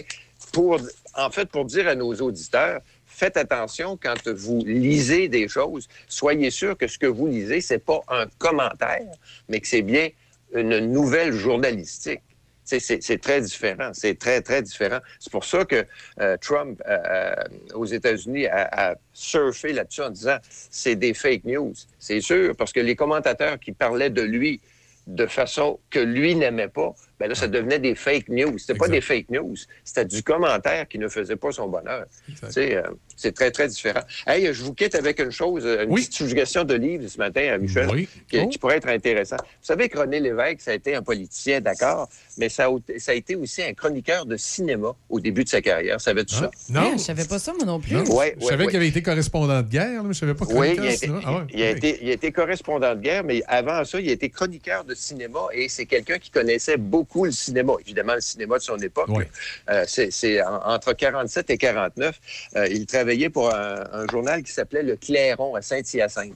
pour 0.53 0.79
en 1.15 1.31
fait 1.31 1.49
pour 1.49 1.65
dire 1.65 1.87
à 1.87 1.95
nos 1.95 2.13
auditeurs 2.13 2.81
faites 3.05 3.35
attention 3.35 3.97
quand 4.01 4.27
vous 4.27 4.63
lisez 4.63 5.27
des 5.27 5.47
choses, 5.47 5.87
soyez 6.07 6.51
sûr 6.51 6.77
que 6.77 6.87
ce 6.87 6.99
que 6.99 7.07
vous 7.07 7.25
lisez 7.25 7.61
c'est 7.61 7.83
pas 7.83 8.01
un 8.09 8.27
commentaire, 8.37 9.11
mais 9.49 9.59
que 9.59 9.67
c'est 9.67 9.81
bien 9.81 10.09
une 10.53 10.77
nouvelle 10.91 11.33
journalistique. 11.33 12.21
C'est 12.63 12.79
c'est 12.79 13.21
très 13.21 13.39
différent. 13.41 13.91
C'est 13.93 14.19
très, 14.19 14.41
très 14.41 14.61
différent. 14.61 14.99
C'est 15.19 15.31
pour 15.31 15.45
ça 15.45 15.63
que 15.63 15.85
euh, 16.19 16.35
Trump, 16.41 16.81
euh, 16.85 16.97
euh, 17.09 17.35
aux 17.75 17.85
États-Unis, 17.85 18.45
a, 18.47 18.89
a 18.89 18.95
surfé 19.13 19.71
là-dessus 19.71 20.01
en 20.01 20.09
disant 20.09 20.37
c'est 20.69 20.97
des 20.97 21.13
fake 21.13 21.45
news. 21.45 21.73
C'est 21.97 22.19
sûr, 22.19 22.57
parce 22.57 22.73
que 22.73 22.81
les 22.81 22.97
commentateurs 22.97 23.57
qui 23.57 23.71
parlaient 23.71 24.09
de 24.09 24.21
lui 24.21 24.59
de 25.07 25.25
façon 25.25 25.79
que 25.89 25.99
lui 25.99 26.35
n'aimait 26.35 26.67
pas, 26.67 26.93
ben 27.19 27.27
là, 27.27 27.35
ça 27.35 27.47
devenait 27.47 27.79
des 27.79 27.95
fake 27.95 28.29
news. 28.29 28.57
C'était 28.57 28.75
pas 28.77 28.87
des 28.87 29.01
fake 29.01 29.29
news, 29.29 29.55
c'était 29.83 30.05
du 30.05 30.21
commentaire 30.23 30.87
qui 30.87 30.99
ne 30.99 31.07
faisait 31.07 31.35
pas 31.35 31.51
son 31.51 31.67
bonheur. 31.67 32.05
Tu 32.27 32.35
sais, 32.51 32.75
euh, 32.75 32.83
c'est 33.15 33.33
très, 33.33 33.49
très 33.51 33.67
différent. 33.67 34.01
Hey, 34.27 34.53
je 34.53 34.63
vous 34.63 34.73
quitte 34.73 34.93
avec 34.95 35.19
une 35.19 35.31
chose, 35.31 35.65
une 35.65 35.93
petite 35.93 36.13
suggestion 36.13 36.63
de 36.63 36.75
livre 36.75 37.07
ce 37.07 37.17
matin 37.17 37.53
à 37.53 37.57
Michel, 37.57 37.89
qui, 38.29 38.39
Oh. 38.39 38.47
qui 38.47 38.57
pourrait 38.57 38.77
être 38.77 38.87
intéressant. 38.89 39.37
Vous 39.37 39.65
savez 39.65 39.89
que 39.89 39.97
René 39.97 40.19
Lévesque, 40.19 40.61
ça 40.61 40.71
a 40.71 40.73
été 40.75 40.93
un 40.95 41.01
politicien, 41.01 41.59
d'accord, 41.61 42.07
mais 42.37 42.49
ça 42.49 42.67
a, 42.67 42.99
ça 42.99 43.11
a 43.13 43.15
été 43.15 43.35
aussi 43.35 43.63
un 43.63 43.73
chroniqueur 43.73 44.25
de 44.25 44.37
cinéma 44.37 44.93
au 45.09 45.19
début 45.19 45.43
de 45.43 45.49
sa 45.49 45.61
carrière. 45.61 45.99
Savais-tu 45.99 46.35
ça? 46.35 46.51
Non. 46.69 46.91
Eh, 46.93 46.97
je 46.97 47.03
savais 47.03 47.25
pas 47.25 47.39
ça, 47.39 47.53
moi 47.53 47.65
non 47.65 47.79
plus. 47.79 47.93
Non. 47.93 48.03
Ouais, 48.15 48.35
je 48.39 48.43
ouais, 48.45 48.49
savais 48.51 48.65
ouais. 48.65 48.69
qu'il 48.69 48.77
avait 48.77 48.87
été 48.89 49.01
correspondant 49.01 49.61
de 49.61 49.67
guerre, 49.69 50.03
mais 50.03 50.13
je 50.13 50.19
savais 50.19 50.33
pas 50.35 50.45
Oui, 50.49 50.73
il 50.75 50.81
a, 50.85 50.91
été. 50.93 51.09
Ah 51.25 51.45
il 51.51 51.63
a 51.63 51.71
ok. 51.71 51.77
été- 51.77 51.99
il 52.03 52.09
a 52.09 52.13
été 52.13 52.31
correspondant 52.31 52.93
de 52.93 53.01
guerre, 53.01 53.23
mais 53.23 53.41
avant 53.47 53.83
ça, 53.85 53.99
il 53.99 54.07
a 54.09 54.11
été 54.11 54.29
chroniqueur 54.29 54.83
de 54.83 54.93
cinéma 54.93 55.39
et 55.53 55.67
c'est 55.69 55.85
quelqu'un 55.85 56.19
qui 56.19 56.29
connaissait 56.29 56.77
beaucoup 56.77 57.06
le 57.15 57.31
cinéma. 57.31 57.73
Évidemment, 57.79 58.15
le 58.15 58.21
cinéma 58.21 58.57
de 58.57 58.63
son 58.63 58.77
époque. 58.77 59.09
Ouais. 59.09 59.29
Euh, 59.69 59.83
c'est 59.87 60.11
c'est 60.11 60.41
en- 60.43 60.61
entre 60.65 60.93
47 60.93 61.49
et 61.49 61.57
49. 61.57 62.19
euh, 62.55 62.67
il 62.67 62.85
travaillait 62.85 63.29
pour 63.29 63.53
un, 63.53 63.83
un 63.91 64.07
journal 64.07 64.43
qui 64.43 64.51
s'appelait 64.51 64.83
Le 64.83 64.95
Clairon 64.95 65.55
à 65.55 65.61
Saint-Hyacinthe. 65.61 66.33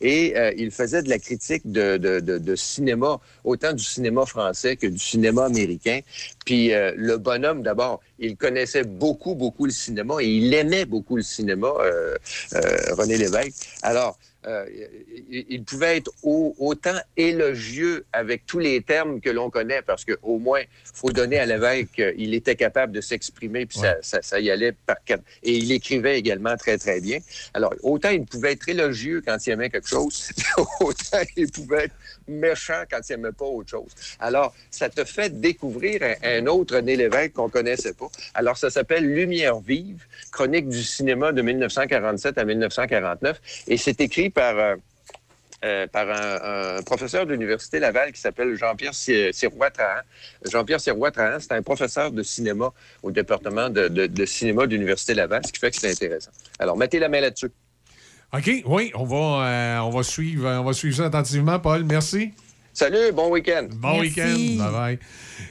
Et 0.00 0.36
euh, 0.36 0.52
il 0.56 0.70
faisait 0.70 1.02
de 1.02 1.08
la 1.08 1.18
critique 1.18 1.62
de, 1.70 1.96
de- 1.96 2.20
de- 2.20 2.38
de 2.38 2.56
cinéma, 2.56 3.18
autant 3.44 3.72
du 3.72 3.84
cinéma 3.84 4.26
français 4.26 4.76
que 4.76 4.86
du 4.86 4.98
cinéma 4.98 5.44
américain. 5.46 6.00
Puis 6.44 6.70
le 6.72 7.16
bonhomme, 7.16 7.62
d'abord, 7.62 8.00
il 8.18 8.36
connaissait 8.36 8.84
beaucoup, 8.84 9.34
beaucoup 9.34 9.64
le 9.66 9.72
cinéma 9.72 10.16
et 10.20 10.26
il 10.26 10.52
aimait 10.54 10.84
beaucoup 10.84 11.16
le 11.16 11.22
cinéma, 11.22 11.68
René 12.52 13.16
Lévesque. 13.18 13.54
Alors, 13.82 14.18
euh, 14.46 14.66
il, 15.30 15.46
il 15.48 15.64
pouvait 15.64 15.98
être 15.98 16.10
au- 16.22 16.54
autant 16.58 16.98
élogieux 17.16 18.04
avec 18.12 18.44
tous 18.46 18.58
les 18.58 18.82
termes 18.82 19.20
que 19.20 19.30
l'on 19.30 19.50
connaît, 19.50 19.82
parce 19.82 20.04
qu'au 20.04 20.38
moins, 20.38 20.60
il 20.60 20.66
faut 20.94 21.10
donner 21.10 21.38
à 21.38 21.46
l'évêque 21.46 21.92
qu'il 21.92 22.34
était 22.34 22.56
capable 22.56 22.92
de 22.92 23.00
s'exprimer, 23.00 23.66
puis 23.66 23.78
ça, 23.78 23.96
ça- 24.02 24.22
ça 24.22 24.40
y 24.40 24.50
allait 24.50 24.72
par 24.72 24.96
quatre. 25.04 25.22
Et 25.42 25.52
il 25.56 25.70
écrivait 25.72 26.18
également 26.18 26.56
très, 26.56 26.76
très 26.78 27.00
bien. 27.00 27.18
Alors, 27.54 27.74
autant 27.82 28.10
il 28.10 28.24
pouvait 28.24 28.52
être 28.52 28.68
élogieux 28.68 29.22
quand 29.24 29.36
il 29.46 29.50
aimait 29.50 29.70
quelque 29.70 29.88
chose, 29.88 30.30
autant 30.80 31.22
il 31.36 31.50
pouvait 31.50 31.84
être 31.84 31.94
méchant 32.32 32.82
quand 32.90 32.98
il 33.08 33.12
n'aimait 33.12 33.32
pas 33.32 33.44
autre 33.44 33.70
chose. 33.70 33.90
Alors, 34.20 34.54
ça 34.70 34.88
te 34.88 35.04
fait 35.04 35.40
découvrir 35.40 36.00
un, 36.24 36.46
autre 36.46 36.76
René 36.76 36.96
Lévesque 36.96 37.34
qu'on 37.34 37.48
connaissait 37.48 37.94
pas. 37.94 38.08
Alors, 38.34 38.56
ça 38.58 38.70
s'appelle 38.70 39.04
Lumière 39.12 39.60
vive, 39.60 40.04
chronique 40.30 40.68
du 40.68 40.82
cinéma 40.82 41.32
de 41.32 41.42
1947 41.42 42.38
à 42.38 42.44
1949, 42.44 43.40
et 43.68 43.76
c'est 43.76 44.00
écrit 44.00 44.30
par... 44.30 44.58
euh, 44.58 44.76
euh, 45.64 45.86
par 45.86 46.10
un, 46.10 46.82
professeur 46.82 47.24
de 47.24 47.30
l'Université 47.34 47.78
Laval 47.78 48.10
qui 48.10 48.20
s'appelle 48.20 48.56
Jean-Pierre 48.56 48.94
Si- 48.94 49.32
Sirois-Trahan. 49.32 50.00
Jean-Pierre 50.50 50.80
Sirois-Trahan, 50.80 51.38
c'est 51.38 51.52
un 51.52 51.62
professeur 51.62 52.10
de 52.10 52.24
cinéma 52.24 52.72
au 53.04 53.12
département 53.12 53.70
de, 53.70 53.86
de- 53.86 54.06
de 54.08 54.26
cinéma 54.26 54.66
de 54.66 54.72
l'Université 54.72 55.14
Laval, 55.14 55.40
ce 55.46 55.52
qui 55.52 55.60
fait 55.60 55.70
que 55.70 55.76
c'est 55.76 55.92
intéressant. 55.92 56.32
Alors, 56.58 56.76
mettez 56.76 56.98
la 56.98 57.08
main 57.08 57.20
là-dessus. 57.20 57.52
OK, 58.34 58.62
oui, 58.64 58.90
on 58.94 59.04
va, 59.04 59.46
euh, 59.46 59.78
on, 59.80 59.90
va 59.90 60.02
suivre, 60.02 60.48
on 60.48 60.64
va 60.64 60.72
suivre 60.72 60.96
ça 60.96 61.04
attentivement, 61.06 61.58
Paul. 61.58 61.84
Merci. 61.84 62.30
Salut, 62.72 63.12
bon 63.14 63.30
week-end. 63.30 63.68
Bon 63.76 64.00
week-end. 64.00 64.34
Bye-bye. 64.34 64.98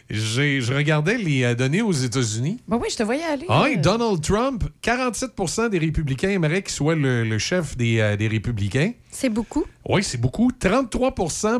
J'ai- 0.10 0.62
Je 0.62 0.74
regardais 0.74 1.18
les 1.20 1.44
euh, 1.44 1.54
données 1.54 1.84
aux 1.84 1.92
États-Unis. 1.92 2.60
Ben 2.68 2.78
oui, 2.82 2.88
je 2.92 2.98
te 2.98 3.04
voyais 3.04 3.24
aller. 3.24 3.46
Ah, 3.48 3.66
euh, 3.72 3.76
Donald 3.78 4.20
Trump, 4.22 4.64
47 4.82 5.70
des 5.70 5.78
républicains 5.78 6.30
aimeraient 6.32 6.64
qu'il 6.64 6.72
soit 6.72 6.96
le, 6.96 7.24
le 7.24 7.38
chef 7.38 7.78
des, 7.78 8.00
euh, 8.00 8.16
des 8.18 8.28
républicains. 8.28 8.94
C'est 9.12 9.30
beaucoup. 9.30 9.64
Oui, 9.88 10.04
c'est 10.04 10.20
beaucoup. 10.20 10.52
33 10.52 11.14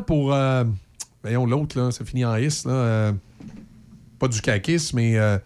pour. 0.04 0.34
euh, 0.34 0.64
voyons, 1.22 1.46
l'autre, 1.46 1.78
là, 1.80 1.92
ça 1.92 2.04
finit 2.04 2.24
en 2.24 2.34
is. 2.36 2.62
Là, 2.64 2.72
euh, 2.72 3.12
pas 4.18 4.26
du 4.26 4.40
caquis, 4.40 4.90
mais 4.94 5.16
euh, 5.16 5.38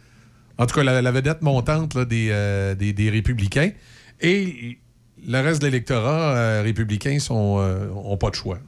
en 0.56 0.64
tout 0.64 0.74
cas, 0.74 0.82
la, 0.84 1.02
la 1.02 1.12
vedette 1.12 1.42
montante 1.42 1.94
là, 1.94 2.06
des, 2.06 2.28
euh, 2.30 2.74
des, 2.74 2.94
des 2.94 3.10
républicains. 3.10 3.72
Et 4.22 4.78
le 5.24 5.40
reste 5.40 5.62
de 5.62 5.66
l'électorat 5.66 6.36
euh, 6.36 6.62
républicain 6.62 7.18
sont, 7.18 7.56
euh, 7.58 8.16
pas 8.16 8.30
de 8.30 8.34
choix. 8.34 8.58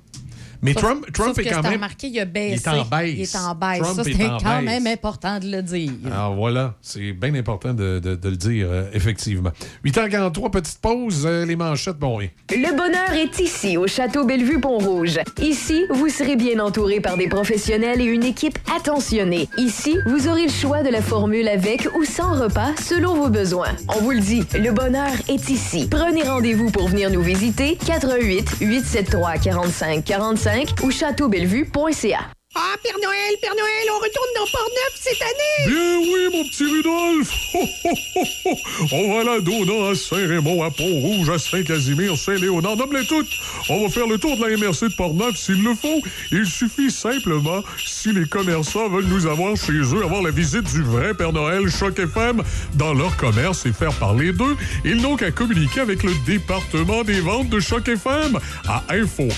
Mais 0.63 0.73
sauf- 0.73 0.83
Trump, 0.83 1.07
Trump 1.13 1.29
sauf 1.29 1.39
est 1.39 1.49
que 1.49 1.55
quand 1.55 1.63
même. 1.63 1.73
remarqué, 1.75 2.09
il 2.09 2.19
a 2.21 2.25
baissé. 2.25 2.63
Il 2.67 2.75
est 2.75 2.81
en 2.81 2.85
baisse. 2.85 3.15
Il 3.15 3.21
est 3.23 3.37
en 3.37 3.55
baisse. 3.55 3.81
Trump 3.81 3.95
ça, 3.97 4.03
est 4.03 4.13
c'était 4.13 4.27
en 4.27 4.39
quand 4.39 4.57
baisse. 4.57 4.65
même 4.65 4.87
important 4.87 5.39
de 5.39 5.47
le 5.51 5.63
dire. 5.63 5.93
Alors 6.13 6.35
voilà, 6.35 6.75
c'est 6.83 7.13
bien 7.13 7.35
important 7.35 7.73
de, 7.75 7.99
de- 7.99 8.15
de 8.17 8.29
le 8.29 8.37
dire, 8.37 8.67
euh, 8.71 8.91
effectivement. 8.93 9.51
8h43, 9.85 10.51
petite 10.51 10.79
pause, 10.81 11.25
euh, 11.27 11.45
les 11.47 11.57
manchettes, 11.57 11.99
bon, 11.99 12.19
oui. 12.19 12.31
Le 12.51 12.77
bonheur 12.77 13.13
est 13.13 13.39
ici, 13.41 13.77
au 13.77 13.87
Château 13.87 14.25
Bellevue-Pont-Rouge. 14.25 15.19
Ici, 15.41 15.85
vous 15.91 16.09
serez 16.09 16.37
bien 16.37 16.59
entouré 16.61 17.01
par 17.01 17.17
des 17.17 17.29
professionnels 17.29 18.01
et 18.01 18.05
une 18.05 18.25
équipe 18.25 18.59
attentionnée. 18.77 19.49
Ici, 19.59 19.97
vous 20.07 20.29
aurez 20.29 20.45
le 20.47 20.53
choix 20.53 20.83
de 20.83 20.89
la 20.91 21.03
formule 21.03 21.49
avec 21.49 21.89
ou 21.99 22.05
sans 22.05 22.35
repas 22.41 22.73
selon 22.83 23.15
vos 23.15 23.29
besoins. 23.29 23.75
On 23.89 24.01
vous 24.03 24.11
le 24.13 24.21
dit, 24.21 24.43
le 24.59 24.73
bonheur 24.73 25.11
est 25.29 25.49
ici. 25.51 25.87
Prenez 25.91 26.23
rendez-vous 26.23 26.71
pour 26.71 26.89
venir 26.89 27.11
nous 27.11 27.23
visiter. 27.23 27.77
88 27.87 28.57
873 28.61 29.41
45 29.41 30.05
45 30.05 30.48
5 30.49 30.83
ou 30.83 30.91
châteaubellevue.ca. 30.91 32.38
Ah, 32.61 32.75
Père 32.83 32.97
Noël, 33.01 33.37
Père 33.41 33.55
Noël, 33.55 33.87
on 33.89 33.99
retourne 33.99 34.27
dans 34.35 34.51
Port-Neuf 34.51 34.93
cette 34.97 35.23
année! 35.23 35.69
Bien 35.69 35.99
oui, 36.01 36.29
mon 36.33 36.43
petit 36.49 36.65
Rudolph! 36.65 37.33
Ho, 37.55 37.69
ho, 37.85 38.31
ho. 38.47 38.57
On 38.91 39.15
va 39.15 39.23
la 39.23 39.41
Dona, 39.41 39.91
à 39.91 39.95
Saint-Raymond, 39.95 40.65
à 40.65 40.71
Pont-Rouge, 40.71 41.31
à 41.31 41.39
Saint-Casimir, 41.39 42.17
Saint-Léonard, 42.17 42.77
nomme-les 42.77 43.07
toutes! 43.07 43.29
On 43.69 43.85
va 43.85 43.89
faire 43.89 44.09
le 44.09 44.19
tour 44.19 44.37
de 44.37 44.45
la 44.45 44.57
MRC 44.57 44.89
de 44.89 44.97
Port-Neuf 44.97 45.37
s'il 45.37 45.63
le 45.63 45.73
faut. 45.77 46.01
Il 46.33 46.47
suffit 46.47 46.91
simplement, 46.91 47.63
si 47.79 48.13
les 48.13 48.27
commerçants 48.27 48.89
veulent 48.89 49.07
nous 49.07 49.27
avoir 49.29 49.55
chez 49.55 49.79
eux, 49.95 50.03
avoir 50.03 50.23
la 50.23 50.33
visite 50.33 50.65
du 50.65 50.83
vrai 50.83 51.15
Père 51.15 51.33
Noël 51.33 51.71
Choc 51.71 51.97
FM 51.97 52.43
dans 52.75 52.93
leur 52.93 53.17
commerce 53.17 53.67
et 53.67 53.73
faire 53.73 53.95
parler 53.95 54.33
d'eux, 54.33 54.57
ils 54.85 55.01
n'ont 55.01 55.15
qu'à 55.15 55.31
communiquer 55.31 55.79
avec 55.81 56.03
le 56.03 56.13
département 56.27 57.05
des 57.05 57.21
ventes 57.21 57.51
de 57.51 57.61
Choc 57.61 57.87
FM 57.87 58.37
à 58.67 58.83
info 58.91 59.29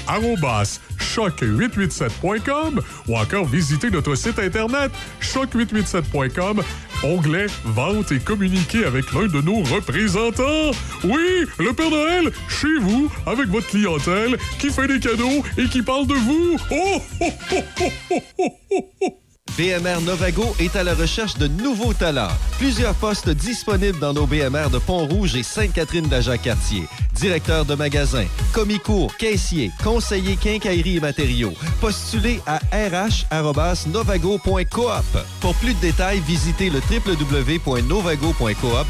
choc887.com 1.00 2.80
ou 3.10 3.16
encore 3.16 3.44
visiter 3.44 3.90
notre 3.90 4.14
site 4.14 4.38
internet 4.38 4.92
choc887.com, 5.20 6.62
onglet 7.02 7.46
Vente 7.64 8.12
et 8.12 8.20
communiquer 8.20 8.84
avec 8.84 9.12
l'un 9.12 9.26
de 9.26 9.40
nos 9.40 9.62
représentants. 9.64 10.70
Oui, 11.02 11.46
le 11.58 11.72
Père 11.72 11.90
Noël, 11.90 12.30
chez 12.48 12.78
vous, 12.80 13.10
avec 13.26 13.48
votre 13.48 13.66
clientèle, 13.66 14.36
qui 14.58 14.70
fait 14.70 14.86
des 14.86 15.00
cadeaux 15.00 15.42
et 15.58 15.66
qui 15.66 15.82
parle 15.82 16.06
de 16.06 16.14
vous. 16.14 16.56
Oh, 16.70 17.02
oh, 17.20 17.26
oh, 17.50 17.62
oh, 17.80 17.92
oh, 18.10 18.22
oh, 18.38 18.52
oh, 18.70 18.90
oh. 19.02 19.19
BMR 19.56 20.00
Novago 20.02 20.54
est 20.58 20.76
à 20.76 20.84
la 20.84 20.94
recherche 20.94 21.36
de 21.36 21.46
nouveaux 21.46 21.92
talents. 21.92 22.30
Plusieurs 22.58 22.94
postes 22.94 23.28
disponibles 23.28 23.98
dans 23.98 24.12
nos 24.12 24.26
BMR 24.26 24.70
de 24.70 24.78
Pont-Rouge 24.78 25.36
et 25.36 25.42
Sainte-Catherine 25.42 26.06
d'Ajac-Cartier. 26.06 26.84
Directeur 27.14 27.64
de 27.64 27.74
magasin, 27.74 28.24
commis 28.52 28.78
court, 28.78 29.14
caissier, 29.16 29.70
conseiller 29.82 30.36
quincaillerie 30.36 30.96
et 30.96 31.00
matériaux. 31.00 31.52
Postulez 31.80 32.40
à 32.46 32.60
rh.novago.coop. 32.72 35.18
Pour 35.40 35.54
plus 35.56 35.74
de 35.74 35.80
détails, 35.80 36.20
visitez 36.20 36.70
le 36.70 36.80
www.novago.coop 36.80 38.86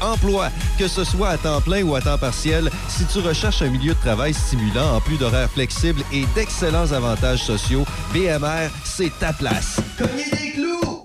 emploi. 0.00 0.50
Que 0.78 0.88
ce 0.88 1.04
soit 1.04 1.28
à 1.28 1.38
temps 1.38 1.60
plein 1.60 1.82
ou 1.82 1.94
à 1.94 2.00
temps 2.00 2.18
partiel, 2.18 2.70
si 2.88 3.04
tu 3.04 3.20
recherches 3.20 3.62
un 3.62 3.70
milieu 3.70 3.94
de 3.94 4.00
travail 4.00 4.34
stimulant 4.34 4.96
en 4.96 5.00
plus 5.00 5.18
d'horaires 5.18 5.50
flexibles 5.50 6.02
et 6.12 6.24
d'excellents 6.34 6.90
avantages 6.92 7.44
sociaux, 7.44 7.84
BMR, 8.12 8.70
c'est 8.84 9.16
ta 9.18 9.32
place. 9.32 9.80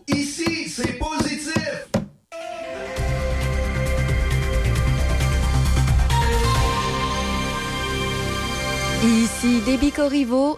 Ici, 0.07 0.69
c'est 0.69 0.97
positif! 0.97 1.87
Ici 9.03 9.61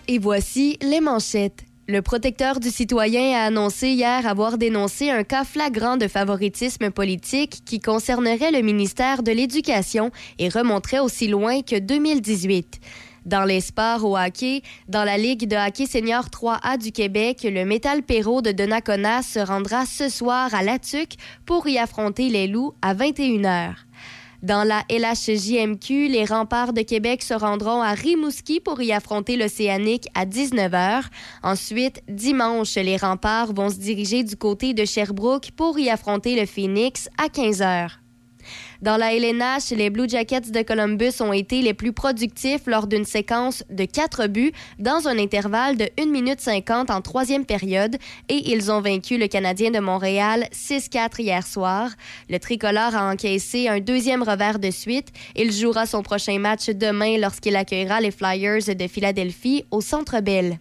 et 0.07 0.19
voici 0.19 0.77
les 0.81 1.01
manchettes. 1.01 1.63
Le 1.89 2.01
protecteur 2.01 2.59
du 2.59 2.69
citoyen 2.69 3.37
a 3.37 3.45
annoncé 3.45 3.89
hier 3.89 4.27
avoir 4.27 4.57
dénoncé 4.57 5.09
un 5.09 5.23
cas 5.23 5.45
flagrant 5.45 5.95
de 5.95 6.09
favoritisme 6.09 6.91
politique 6.91 7.63
qui 7.65 7.79
concernerait 7.79 8.51
le 8.51 8.61
ministère 8.61 9.23
de 9.23 9.31
l'Éducation 9.31 10.11
et 10.37 10.49
remonterait 10.49 10.99
aussi 10.99 11.29
loin 11.29 11.61
que 11.61 11.79
2018. 11.79 12.81
Dans 13.27 13.43
les 13.43 13.59
sports 13.59 14.05
au 14.05 14.17
hockey, 14.17 14.61
dans 14.87 15.03
la 15.03 15.17
Ligue 15.17 15.49
de 15.49 15.57
hockey 15.57 15.85
senior 15.85 16.27
3A 16.27 16.77
du 16.77 16.93
Québec, 16.93 17.43
le 17.43 17.65
Métal 17.65 18.01
Perrault 18.01 18.41
de 18.41 18.53
Donnacona 18.53 19.21
se 19.21 19.39
rendra 19.39 19.85
ce 19.85 20.07
soir 20.07 20.55
à 20.55 20.63
Latuc 20.63 21.15
pour 21.45 21.67
y 21.67 21.77
affronter 21.77 22.29
les 22.29 22.47
Loups 22.47 22.73
à 22.81 22.95
21h. 22.95 23.73
Dans 24.43 24.63
la 24.63 24.85
LHJMQ, 24.89 26.07
les 26.07 26.23
remparts 26.23 26.71
de 26.71 26.83
Québec 26.83 27.21
se 27.21 27.33
rendront 27.33 27.81
à 27.81 27.91
Rimouski 27.91 28.61
pour 28.61 28.81
y 28.81 28.93
affronter 28.93 29.35
l'Océanique 29.35 30.07
à 30.15 30.25
19h. 30.25 31.03
Ensuite, 31.43 32.01
dimanche, 32.07 32.75
les 32.75 32.95
remparts 32.95 33.53
vont 33.53 33.69
se 33.69 33.75
diriger 33.75 34.23
du 34.23 34.37
côté 34.37 34.73
de 34.73 34.85
Sherbrooke 34.85 35.51
pour 35.51 35.77
y 35.77 35.89
affronter 35.89 36.39
le 36.39 36.45
Phoenix 36.45 37.09
à 37.17 37.27
15h. 37.27 37.89
Dans 38.81 38.97
la 38.97 39.13
LNH, 39.13 39.71
les 39.71 39.89
Blue 39.89 40.07
Jackets 40.07 40.51
de 40.51 40.61
Columbus 40.61 41.19
ont 41.19 41.33
été 41.33 41.61
les 41.61 41.73
plus 41.73 41.93
productifs 41.93 42.67
lors 42.67 42.85
d'une 42.85 43.05
séquence 43.05 43.63
de 43.69 43.85
quatre 43.85 44.27
buts 44.27 44.51
dans 44.77 45.07
un 45.07 45.17
intervalle 45.17 45.77
de 45.77 45.89
1 45.99 46.05
minute 46.05 46.39
50 46.39 46.91
en 46.91 47.01
troisième 47.01 47.45
période 47.45 47.97
et 48.29 48.51
ils 48.51 48.71
ont 48.71 48.81
vaincu 48.81 49.17
le 49.17 49.27
Canadien 49.27 49.71
de 49.71 49.79
Montréal 49.79 50.47
6-4 50.51 51.21
hier 51.21 51.45
soir. 51.45 51.89
Le 52.29 52.37
tricolore 52.37 52.95
a 52.95 53.11
encaissé 53.11 53.67
un 53.67 53.79
deuxième 53.79 54.21
revers 54.21 54.59
de 54.59 54.69
suite. 54.69 55.07
Il 55.35 55.51
jouera 55.51 55.87
son 55.87 56.03
prochain 56.03 56.37
match 56.37 56.69
demain 56.69 57.17
lorsqu'il 57.17 57.55
accueillera 57.55 57.99
les 57.99 58.11
Flyers 58.11 58.75
de 58.75 58.87
Philadelphie 58.87 59.65
au 59.71 59.81
Centre 59.81 60.19
Bell. 60.21 60.59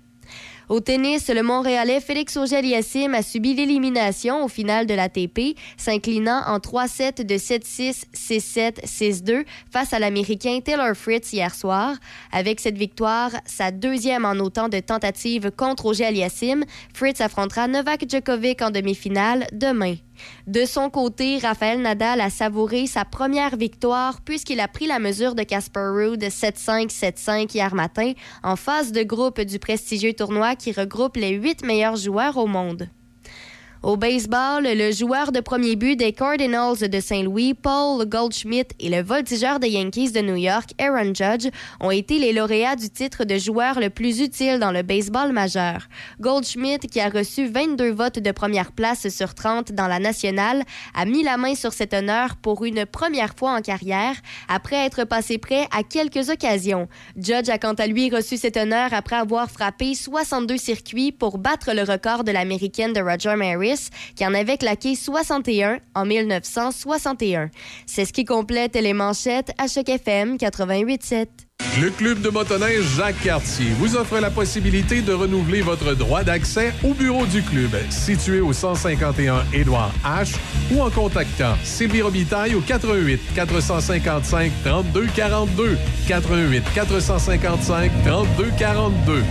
Au 0.68 0.80
tennis, 0.80 1.28
le 1.28 1.44
Montréalais 1.44 2.00
Félix 2.00 2.36
Auger-Aliassime 2.36 3.14
a 3.14 3.22
subi 3.22 3.54
l'élimination 3.54 4.44
au 4.44 4.48
final 4.48 4.86
de 4.86 4.94
l'ATP, 4.94 5.56
s'inclinant 5.76 6.42
en 6.44 6.58
3-7 6.58 7.24
de 7.24 7.36
7-6, 7.36 8.02
6-7, 8.12 8.84
6-2 8.84 9.44
face 9.70 9.92
à 9.92 10.00
l'Américain 10.00 10.58
Taylor 10.64 10.96
Fritz 10.96 11.32
hier 11.32 11.54
soir. 11.54 11.94
Avec 12.32 12.58
cette 12.58 12.78
victoire, 12.78 13.30
sa 13.44 13.70
deuxième 13.70 14.24
en 14.24 14.32
autant 14.32 14.68
de 14.68 14.80
tentatives 14.80 15.52
contre 15.52 15.86
Auger-Aliassime, 15.86 16.64
Fritz 16.92 17.20
affrontera 17.20 17.68
Novak 17.68 18.04
Djokovic 18.08 18.60
en 18.60 18.70
demi-finale 18.70 19.46
demain. 19.52 19.94
De 20.46 20.64
son 20.64 20.90
côté, 20.90 21.38
Raphaël 21.38 21.80
Nadal 21.80 22.20
a 22.20 22.30
savouré 22.30 22.86
sa 22.86 23.04
première 23.04 23.56
victoire 23.56 24.20
puisqu'il 24.20 24.60
a 24.60 24.68
pris 24.68 24.86
la 24.86 24.98
mesure 24.98 25.34
de 25.34 25.42
Casper 25.42 25.88
Ruud 25.92 26.22
7-5, 26.22 26.88
7-5 26.88 27.54
hier 27.54 27.74
matin 27.74 28.12
en 28.42 28.56
phase 28.56 28.92
de 28.92 29.02
groupe 29.02 29.40
du 29.40 29.58
prestigieux 29.58 30.12
tournoi 30.12 30.56
qui 30.56 30.72
regroupe 30.72 31.16
les 31.16 31.30
huit 31.30 31.64
meilleurs 31.64 31.96
joueurs 31.96 32.36
au 32.36 32.46
monde. 32.46 32.88
Au 33.86 33.96
baseball, 33.96 34.64
le 34.64 34.90
joueur 34.90 35.30
de 35.30 35.38
premier 35.38 35.76
but 35.76 35.94
des 35.94 36.12
Cardinals 36.12 36.88
de 36.90 36.98
Saint-Louis, 36.98 37.54
Paul 37.54 38.04
Goldschmidt, 38.04 38.74
et 38.80 38.88
le 38.88 39.00
voltigeur 39.00 39.60
des 39.60 39.68
Yankees 39.68 40.10
de 40.10 40.22
New 40.22 40.34
York, 40.34 40.70
Aaron 40.80 41.14
Judge, 41.14 41.48
ont 41.78 41.92
été 41.92 42.18
les 42.18 42.32
lauréats 42.32 42.74
du 42.74 42.90
titre 42.90 43.22
de 43.22 43.38
joueur 43.38 43.78
le 43.78 43.88
plus 43.88 44.20
utile 44.20 44.58
dans 44.58 44.72
le 44.72 44.82
baseball 44.82 45.30
majeur. 45.30 45.86
Goldschmidt, 46.18 46.88
qui 46.88 46.98
a 46.98 47.08
reçu 47.08 47.46
22 47.46 47.92
votes 47.92 48.18
de 48.18 48.32
première 48.32 48.72
place 48.72 49.08
sur 49.08 49.34
30 49.34 49.70
dans 49.70 49.86
la 49.86 50.00
nationale, 50.00 50.64
a 50.92 51.04
mis 51.04 51.22
la 51.22 51.36
main 51.36 51.54
sur 51.54 51.72
cet 51.72 51.94
honneur 51.94 52.34
pour 52.42 52.64
une 52.64 52.86
première 52.86 53.36
fois 53.38 53.52
en 53.52 53.60
carrière, 53.60 54.16
après 54.48 54.84
être 54.84 55.04
passé 55.04 55.38
près 55.38 55.68
à 55.70 55.84
quelques 55.84 56.28
occasions. 56.28 56.88
Judge 57.16 57.50
a 57.50 57.58
quant 57.58 57.74
à 57.74 57.86
lui 57.86 58.10
reçu 58.10 58.36
cet 58.36 58.56
honneur 58.56 58.92
après 58.92 59.14
avoir 59.14 59.48
frappé 59.48 59.94
62 59.94 60.56
circuits 60.56 61.12
pour 61.12 61.38
battre 61.38 61.72
le 61.72 61.84
record 61.84 62.24
de 62.24 62.32
l'américaine 62.32 62.92
de 62.92 63.00
Roger 63.00 63.36
Maris, 63.36 63.75
qui 64.14 64.26
en 64.26 64.34
avait 64.34 64.58
claqué 64.58 64.94
61 64.94 65.80
en 65.94 66.04
1961. 66.04 67.50
C'est 67.86 68.04
ce 68.04 68.12
qui 68.12 68.24
complète 68.24 68.74
les 68.74 68.92
manchettes 68.92 69.52
à 69.58 69.68
Choc 69.68 69.88
FM 69.88 70.36
88.7. 70.36 71.45
Le 71.80 71.90
club 71.90 72.22
de 72.22 72.30
motoneige 72.30 72.84
Jacques 72.96 73.20
Cartier 73.22 73.66
vous 73.78 73.96
offre 73.96 74.18
la 74.18 74.30
possibilité 74.30 75.02
de 75.02 75.12
renouveler 75.12 75.60
votre 75.60 75.92
droit 75.92 76.24
d'accès 76.24 76.72
au 76.82 76.94
bureau 76.94 77.26
du 77.26 77.42
club, 77.42 77.70
situé 77.90 78.40
au 78.40 78.54
151 78.54 79.44
Édouard 79.52 79.92
H, 80.02 80.36
ou 80.72 80.80
en 80.80 80.88
contactant 80.88 81.54
Sylvie 81.64 82.00
Robitaille 82.00 82.54
au 82.54 82.62
88 82.62 83.20
455 83.34 84.52
32 84.64 85.06
42 85.14 85.78
88 86.08 86.64
455 86.74 87.90
32 88.06 88.50
42. 88.58 89.22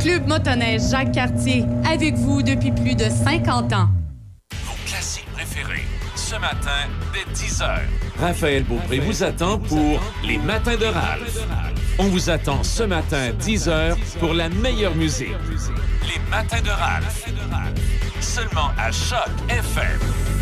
Club 0.00 0.26
motoneige 0.26 0.82
Jacques 0.90 1.12
Cartier, 1.12 1.64
avec 1.88 2.14
vous 2.16 2.42
depuis 2.42 2.72
plus 2.72 2.96
de 2.96 3.04
50 3.04 3.72
ans. 3.74 3.88
Vos 4.66 4.74
classiques 4.86 5.30
préférés, 5.34 5.84
ce 6.32 6.38
matin, 6.38 6.88
dès 7.12 7.30
10h. 7.34 7.80
Raphaël 8.18 8.64
Beaupré 8.64 9.00
vous 9.00 9.22
attend 9.22 9.58
pour 9.58 10.00
Les 10.24 10.38
Matins 10.38 10.76
de 10.76 10.86
Ralph. 10.86 11.38
On 11.98 12.04
vous 12.04 12.30
attend 12.30 12.62
ce 12.62 12.84
matin, 12.84 13.32
10h, 13.38 13.96
pour 14.18 14.32
la 14.32 14.48
meilleure 14.48 14.94
musique. 14.94 15.36
Les 16.02 16.20
Matins 16.30 16.62
de 16.62 16.70
Ralph. 16.70 17.26
Seulement 18.20 18.70
à 18.78 18.90
Choc 18.90 19.28
FM. 19.50 20.41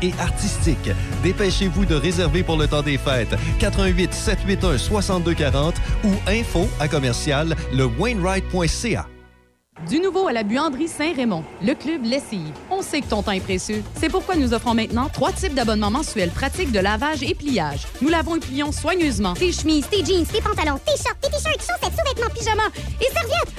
et 0.01 0.13
artistique. 0.19 0.89
Dépêchez-vous 1.23 1.85
de 1.85 1.95
réserver 1.95 2.43
pour 2.43 2.57
le 2.57 2.67
temps 2.67 2.81
des 2.81 2.97
fêtes. 2.97 3.35
88 3.59 4.13
781 4.13 4.77
6240 4.77 5.75
ou 6.03 6.11
info 6.27 6.67
à 6.79 6.87
commercial 6.87 7.55
le 7.73 7.85
Wainwright.ca. 7.85 9.07
Du 9.89 9.99
nouveau 9.99 10.27
à 10.27 10.31
la 10.33 10.43
buanderie 10.43 10.87
Saint-Raymond, 10.87 11.43
le 11.61 11.73
club 11.73 12.03
Lessive. 12.05 12.53
On 12.69 12.81
sait 12.81 13.01
que 13.01 13.07
ton 13.07 13.23
temps 13.23 13.31
est 13.31 13.39
précieux. 13.39 13.83
C'est 13.99 14.09
pourquoi 14.09 14.35
nous 14.35 14.53
offrons 14.53 14.73
maintenant 14.73 15.09
trois 15.11 15.31
types 15.31 15.53
d'abonnements 15.55 15.91
mensuels 15.91 16.29
pratiques 16.29 16.71
de 16.71 16.79
lavage 16.79 17.23
et 17.23 17.33
pliage. 17.33 17.87
Nous 18.01 18.09
lavons 18.09 18.35
et 18.35 18.39
plions 18.39 18.71
soigneusement 18.71 19.33
Tes 19.33 19.51
chemises, 19.51 19.87
tes 19.89 20.05
jeans, 20.05 20.25
tes 20.25 20.41
pantalons, 20.41 20.79
tes 20.85 21.01
shorts, 21.01 21.17
tes 21.21 21.29
t-shirts, 21.29 21.59
chaussettes, 21.59 21.97
sous-vêtements, 21.97 22.33
pyjamas 22.33 22.69
et 23.01 23.11
serviettes. 23.11 23.53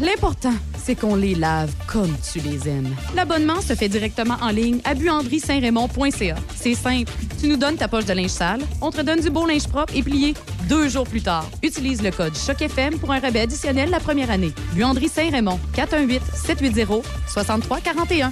L'important, 0.00 0.54
c'est 0.84 0.94
qu'on 0.94 1.16
les 1.16 1.34
lave 1.34 1.72
comme 1.86 2.14
tu 2.32 2.38
les 2.40 2.68
aimes. 2.68 2.94
L'abonnement 3.14 3.60
se 3.60 3.74
fait 3.74 3.88
directement 3.88 4.36
en 4.40 4.50
ligne 4.50 4.80
à 4.84 4.94
buanderie-saint-raymond.ca. 4.94 6.36
C'est 6.54 6.74
simple. 6.74 7.10
Tu 7.40 7.48
nous 7.48 7.56
donnes 7.56 7.76
ta 7.76 7.88
poche 7.88 8.04
de 8.04 8.12
linge 8.12 8.30
sale, 8.30 8.60
on 8.80 8.90
te 8.90 9.00
donne 9.00 9.20
du 9.20 9.30
beau 9.30 9.46
linge 9.46 9.66
propre 9.68 9.94
et 9.96 10.02
plié 10.02 10.34
deux 10.68 10.88
jours 10.88 11.06
plus 11.06 11.22
tard. 11.22 11.46
Utilise 11.62 12.02
le 12.02 12.10
code 12.10 12.34
CHOC-FM 12.34 12.98
pour 12.98 13.12
un 13.12 13.20
rabais 13.20 13.40
additionnel 13.40 13.90
la 13.90 14.00
première 14.00 14.30
année. 14.30 14.52
Buanderie 14.72 15.08
Saint-Raymond, 15.24 15.58
418-780-6341. 15.74 18.30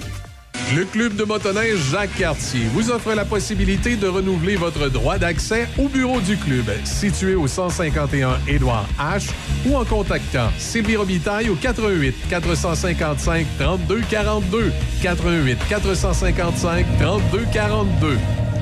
Le 0.75 0.85
club 0.85 1.15
de 1.15 1.23
motoneige 1.23 1.77
Jacques 1.91 2.15
Cartier 2.17 2.61
vous 2.73 2.91
offre 2.91 3.13
la 3.13 3.25
possibilité 3.25 3.95
de 3.95 4.07
renouveler 4.07 4.55
votre 4.55 4.89
droit 4.89 5.17
d'accès 5.17 5.67
au 5.77 5.87
bureau 5.87 6.19
du 6.21 6.37
club, 6.37 6.65
situé 6.83 7.35
au 7.35 7.47
151 7.47 8.37
Édouard 8.47 8.87
H, 8.99 9.29
ou 9.65 9.75
en 9.75 9.85
contactant 9.85 10.49
Sylvie 10.57 10.95
Robitaille 10.95 11.49
au 11.49 11.55
88 11.55 12.15
455 12.29 13.45
32 13.59 14.01
42 14.09 14.71
88 15.01 15.57
455 15.67 16.85
32 16.99 17.45
42. 17.51 18.17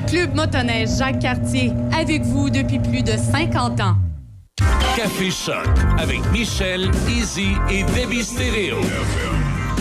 Club 0.08 0.34
motoneige 0.34 0.88
Jacques 0.98 1.20
Cartier, 1.20 1.72
avec 1.96 2.22
vous 2.22 2.50
depuis 2.50 2.78
plus 2.78 3.02
de 3.02 3.12
50 3.12 3.80
ans. 3.80 3.96
Café 4.96 5.30
Choc 5.30 5.66
avec 5.98 6.20
Michel, 6.32 6.90
Easy 7.08 7.52
et 7.70 7.82
Debbie 7.94 8.22
Stereo. 8.22 8.78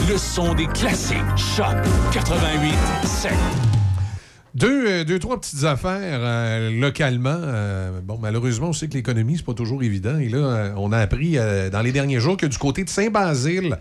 Le 0.09 0.17
son 0.17 0.53
des 0.53 0.67
classiques. 0.67 1.17
Choc 1.35 1.75
88 2.13 2.73
7. 3.03 3.31
Deux, 4.55 4.87
euh, 4.87 5.03
deux, 5.03 5.19
trois 5.19 5.39
petites 5.39 5.65
affaires 5.65 6.19
euh, 6.21 6.71
localement. 6.79 7.37
Euh, 7.41 7.99
bon, 8.01 8.17
malheureusement, 8.21 8.69
on 8.69 8.73
sait 8.73 8.87
que 8.87 8.93
l'économie, 8.93 9.35
c'est 9.35 9.45
pas 9.45 9.53
toujours 9.53 9.83
évident. 9.83 10.17
Et 10.17 10.29
là, 10.29 10.73
on 10.77 10.93
a 10.93 10.99
appris 10.99 11.35
dans 11.35 11.81
les 11.83 11.91
derniers 11.91 12.19
jours 12.19 12.37
que 12.37 12.45
du 12.45 12.57
côté 12.57 12.85
de 12.85 12.89
Saint-Basile, 12.89 13.77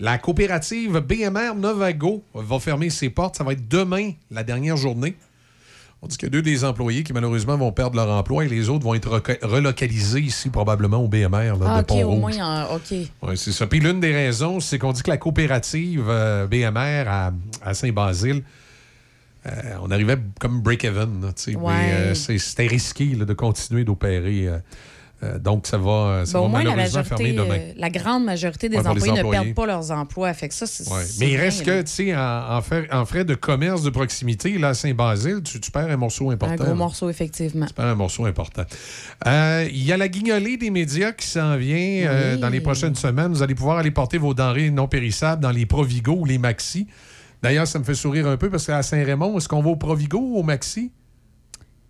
la 0.00 0.18
coopérative 0.18 0.98
BMR 0.98 1.54
Novago 1.56 2.24
va 2.34 2.58
fermer 2.58 2.90
ses 2.90 3.10
portes. 3.10 3.36
Ça 3.36 3.44
va 3.44 3.52
être 3.52 3.68
demain, 3.68 4.10
la 4.30 4.42
dernière 4.42 4.76
journée. 4.76 5.14
On 6.04 6.06
dit 6.06 6.18
qu'il 6.18 6.26
y 6.26 6.28
a 6.28 6.32
deux 6.32 6.42
des 6.42 6.64
employés 6.64 7.02
qui, 7.02 7.14
malheureusement, 7.14 7.56
vont 7.56 7.72
perdre 7.72 7.96
leur 7.96 8.10
emploi 8.10 8.44
et 8.44 8.48
les 8.48 8.68
autres 8.68 8.84
vont 8.84 8.92
être 8.92 9.22
relocalisés 9.40 10.20
ici, 10.20 10.50
probablement 10.50 10.98
au 10.98 11.08
BMR 11.08 11.56
là, 11.58 11.64
Ah, 11.64 11.76
de 11.78 11.80
OK, 11.80 11.86
Pont-Rouge. 11.86 12.04
au 12.14 12.16
moins, 12.20 12.66
OK. 12.74 12.94
Oui, 13.22 13.36
c'est 13.38 13.52
ça. 13.52 13.66
Puis 13.66 13.80
l'une 13.80 14.00
des 14.00 14.12
raisons, 14.12 14.60
c'est 14.60 14.78
qu'on 14.78 14.92
dit 14.92 15.02
que 15.02 15.08
la 15.10 15.16
coopérative 15.16 16.04
euh, 16.08 16.46
BMR 16.46 17.08
à, 17.08 17.32
à 17.64 17.72
Saint-Basile, 17.72 18.42
euh, 19.46 19.50
on 19.82 19.90
arrivait 19.90 20.18
comme 20.38 20.60
break-even. 20.60 21.24
Ouais. 21.24 21.54
Mais 21.56 21.92
euh, 21.92 22.14
c'était 22.14 22.66
risqué 22.66 23.06
là, 23.14 23.24
de 23.24 23.32
continuer 23.32 23.84
d'opérer. 23.84 24.50
Euh, 25.24 25.34
euh, 25.34 25.38
donc, 25.38 25.66
ça 25.66 25.78
va, 25.78 26.22
ça 26.24 26.38
Ben, 26.38 26.38
au 26.40 26.42
va 26.48 26.62
moins, 26.62 26.76
la, 26.76 27.04
fermer 27.04 27.32
demain. 27.32 27.54
euh, 27.54 27.72
la 27.76 27.90
grande 27.90 28.24
majorité 28.24 28.68
des 28.68 28.76
Ouais, 28.76 28.86
employés 28.86 29.22
ne 29.22 29.30
perdent 29.30 29.54
pas 29.54 29.66
leurs 29.66 29.90
emplois. 29.90 30.32
Fait 30.34 30.48
que 30.48 30.54
ça. 30.54 30.66
Ouais. 30.94 31.02
Mais 31.20 31.30
il 31.32 31.36
reste 31.36 31.64
que, 31.64 31.82
tu 31.82 31.90
sais, 31.90 32.16
en, 32.16 32.56
en 32.56 32.60
frais, 32.62 32.86
en 32.92 33.04
frais 33.04 33.24
de 33.24 33.34
commerce 33.34 33.82
de 33.82 33.90
proximité, 33.90 34.58
là, 34.58 34.68
à 34.68 34.74
Saint-Basile, 34.74 35.42
tu, 35.42 35.60
tu 35.60 35.70
perds 35.70 35.90
un 35.90 35.96
morceau 35.96 36.30
important. 36.30 36.54
Un 36.54 36.56
gros 36.56 36.66
là. 36.68 36.74
morceau, 36.74 37.10
effectivement. 37.10 37.66
Tu 37.66 37.74
perds 37.74 37.86
un 37.86 37.94
morceau 37.94 38.26
important. 38.26 38.64
Euh, 39.26 39.66
Il 39.70 39.82
y 39.84 39.92
a 39.92 39.96
la 39.96 40.08
guignolée 40.08 40.56
des 40.56 40.70
médias 40.70 41.12
qui 41.12 41.26
s'en 41.26 41.56
vient 41.56 42.06
euh, 42.08 42.36
dans 42.36 42.48
les 42.48 42.60
prochaines 42.60 42.94
semaines. 42.94 43.32
Vous 43.32 43.42
allez 43.42 43.54
pouvoir 43.54 43.78
aller 43.78 43.90
porter 43.90 44.18
vos 44.18 44.34
denrées 44.34 44.70
non 44.70 44.88
périssables 44.88 45.42
dans 45.42 45.50
les 45.50 45.66
Provigo 45.66 46.12
ou 46.12 46.24
les 46.24 46.38
Maxi. 46.38 46.86
D'ailleurs, 47.42 47.66
ça 47.66 47.78
me 47.78 47.84
fait 47.84 47.94
sourire 47.94 48.26
un 48.26 48.36
peu 48.36 48.48
parce 48.48 48.66
qu'à 48.66 48.82
Saint-Raymond, 48.82 49.36
est-ce 49.36 49.48
qu'on 49.48 49.62
va 49.62 49.70
au 49.70 49.76
Provigo 49.76 50.18
ou 50.18 50.38
au 50.38 50.42
Maxi? 50.42 50.92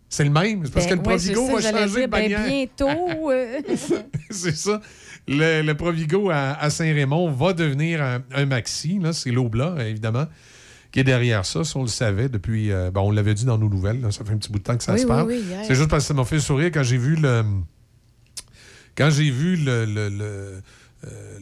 C'est 0.08 0.24
le 0.24 0.31
même. 0.31 0.65
C'est 0.65 0.73
parce 0.73 0.86
Ben, 0.86 0.91
que 0.91 0.94
le 0.94 1.00
ouais, 1.00 1.16
Provigo 1.16 1.47
ça, 1.47 1.52
va 1.73 1.78
changer 1.86 2.02
de 2.02 2.10
ben, 2.10 2.28
bientôt. 2.28 3.31
euh, 3.31 3.60
c'est 4.31 4.55
ça. 4.57 4.81
Le, 5.26 5.62
le 5.62 5.74
Provigo 5.74 6.31
à, 6.31 6.52
à 6.52 6.70
Saint-Raymond 6.70 7.31
va 7.33 7.52
devenir 7.52 8.02
un, 8.02 8.23
un 8.33 8.47
maxi. 8.47 8.99
là. 9.00 9.12
C'est 9.12 9.31
l'Obla, 9.33 9.74
évidemment, 9.89 10.26
qui 10.92 11.00
est 11.00 11.05
derrière 11.05 11.44
ça. 11.44 11.65
Ça, 11.65 11.78
on 11.78 11.83
le 11.83 11.89
savait 11.89 12.28
depuis. 12.28 12.70
euh, 12.70 12.91
on 12.94 13.10
l'avait 13.10 13.34
dit 13.34 13.44
dans 13.44 13.58
nos 13.58 13.68
nouvelles. 13.68 14.00
là. 14.02 14.10
Ça 14.12 14.24
fait 14.24 14.33
un 14.33 14.36
petit 14.36 14.52
bout 14.52 14.58
de 14.60 14.65
temps 14.65 14.76
que 14.76 14.84
ça 14.84 14.92
Oui, 14.92 14.99
se 15.00 15.05
oui, 15.05 15.08
parle. 15.08 15.26
oui, 15.28 15.42
c'est 15.66 15.74
juste 15.74 15.89
parce 15.91 16.05
que 16.05 16.08
ça 16.08 16.15
m'a 16.15 16.24
fait 16.24 16.39
sourire 16.41 16.70
quand 16.73 16.83
j'ai 16.84 16.99
vu 16.99 17.16
le. 17.16 17.42
Quand 18.97 19.10
j'ai 19.10 19.31
vu 19.31 19.57
le. 19.57 19.84
le- 19.86 20.08
le- 20.10 20.62
euh, 21.07 21.39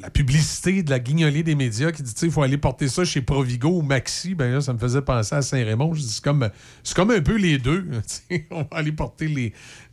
la 0.00 0.10
publicité 0.10 0.82
de 0.82 0.90
la 0.90 0.98
guignolée 0.98 1.42
des 1.42 1.54
médias 1.54 1.92
qui 1.92 2.02
dit, 2.02 2.14
tu 2.14 2.26
il 2.26 2.30
faut 2.30 2.42
aller 2.42 2.56
porter 2.56 2.88
ça 2.88 3.04
chez 3.04 3.20
Provigo 3.20 3.68
ou 3.68 3.82
Maxi, 3.82 4.34
ben 4.34 4.52
là, 4.52 4.60
ça 4.60 4.72
me 4.72 4.78
faisait 4.78 5.02
penser 5.02 5.34
à 5.34 5.42
Saint-Raymond. 5.42 5.94
Je 5.94 6.00
dis, 6.00 6.08
c'est 6.08 6.24
comme, 6.24 6.48
c'est 6.82 6.94
comme 6.94 7.10
un 7.10 7.20
peu 7.20 7.36
les 7.36 7.58
deux. 7.58 7.86
on 8.50 8.62
va 8.62 8.68
aller 8.72 8.92
porter 8.92 9.28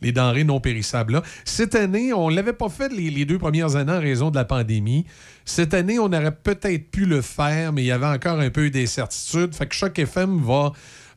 les, 0.00 0.12
denrées 0.12 0.44
non 0.44 0.60
périssables 0.60 1.14
là. 1.14 1.22
Cette 1.44 1.74
année, 1.74 2.12
on 2.12 2.30
ne 2.30 2.36
l'avait 2.36 2.52
pas 2.52 2.68
fait 2.68 2.92
les, 2.92 3.10
les 3.10 3.24
deux 3.24 3.38
premières 3.38 3.76
années 3.76 3.92
en 3.92 4.00
raison 4.00 4.30
de 4.30 4.36
la 4.36 4.44
pandémie. 4.44 5.06
Cette 5.44 5.74
année, 5.74 5.98
on 5.98 6.12
aurait 6.12 6.34
peut-être 6.34 6.90
pu 6.90 7.06
le 7.06 7.22
faire, 7.22 7.72
mais 7.72 7.82
il 7.82 7.86
y 7.86 7.92
avait 7.92 8.06
encore 8.06 8.38
un 8.38 8.50
peu 8.50 8.70
d'incertitude. 8.70 9.54
Fait 9.54 9.66
que 9.66 9.74
Choc 9.74 9.98
FM 9.98 10.38
va, 10.42 10.72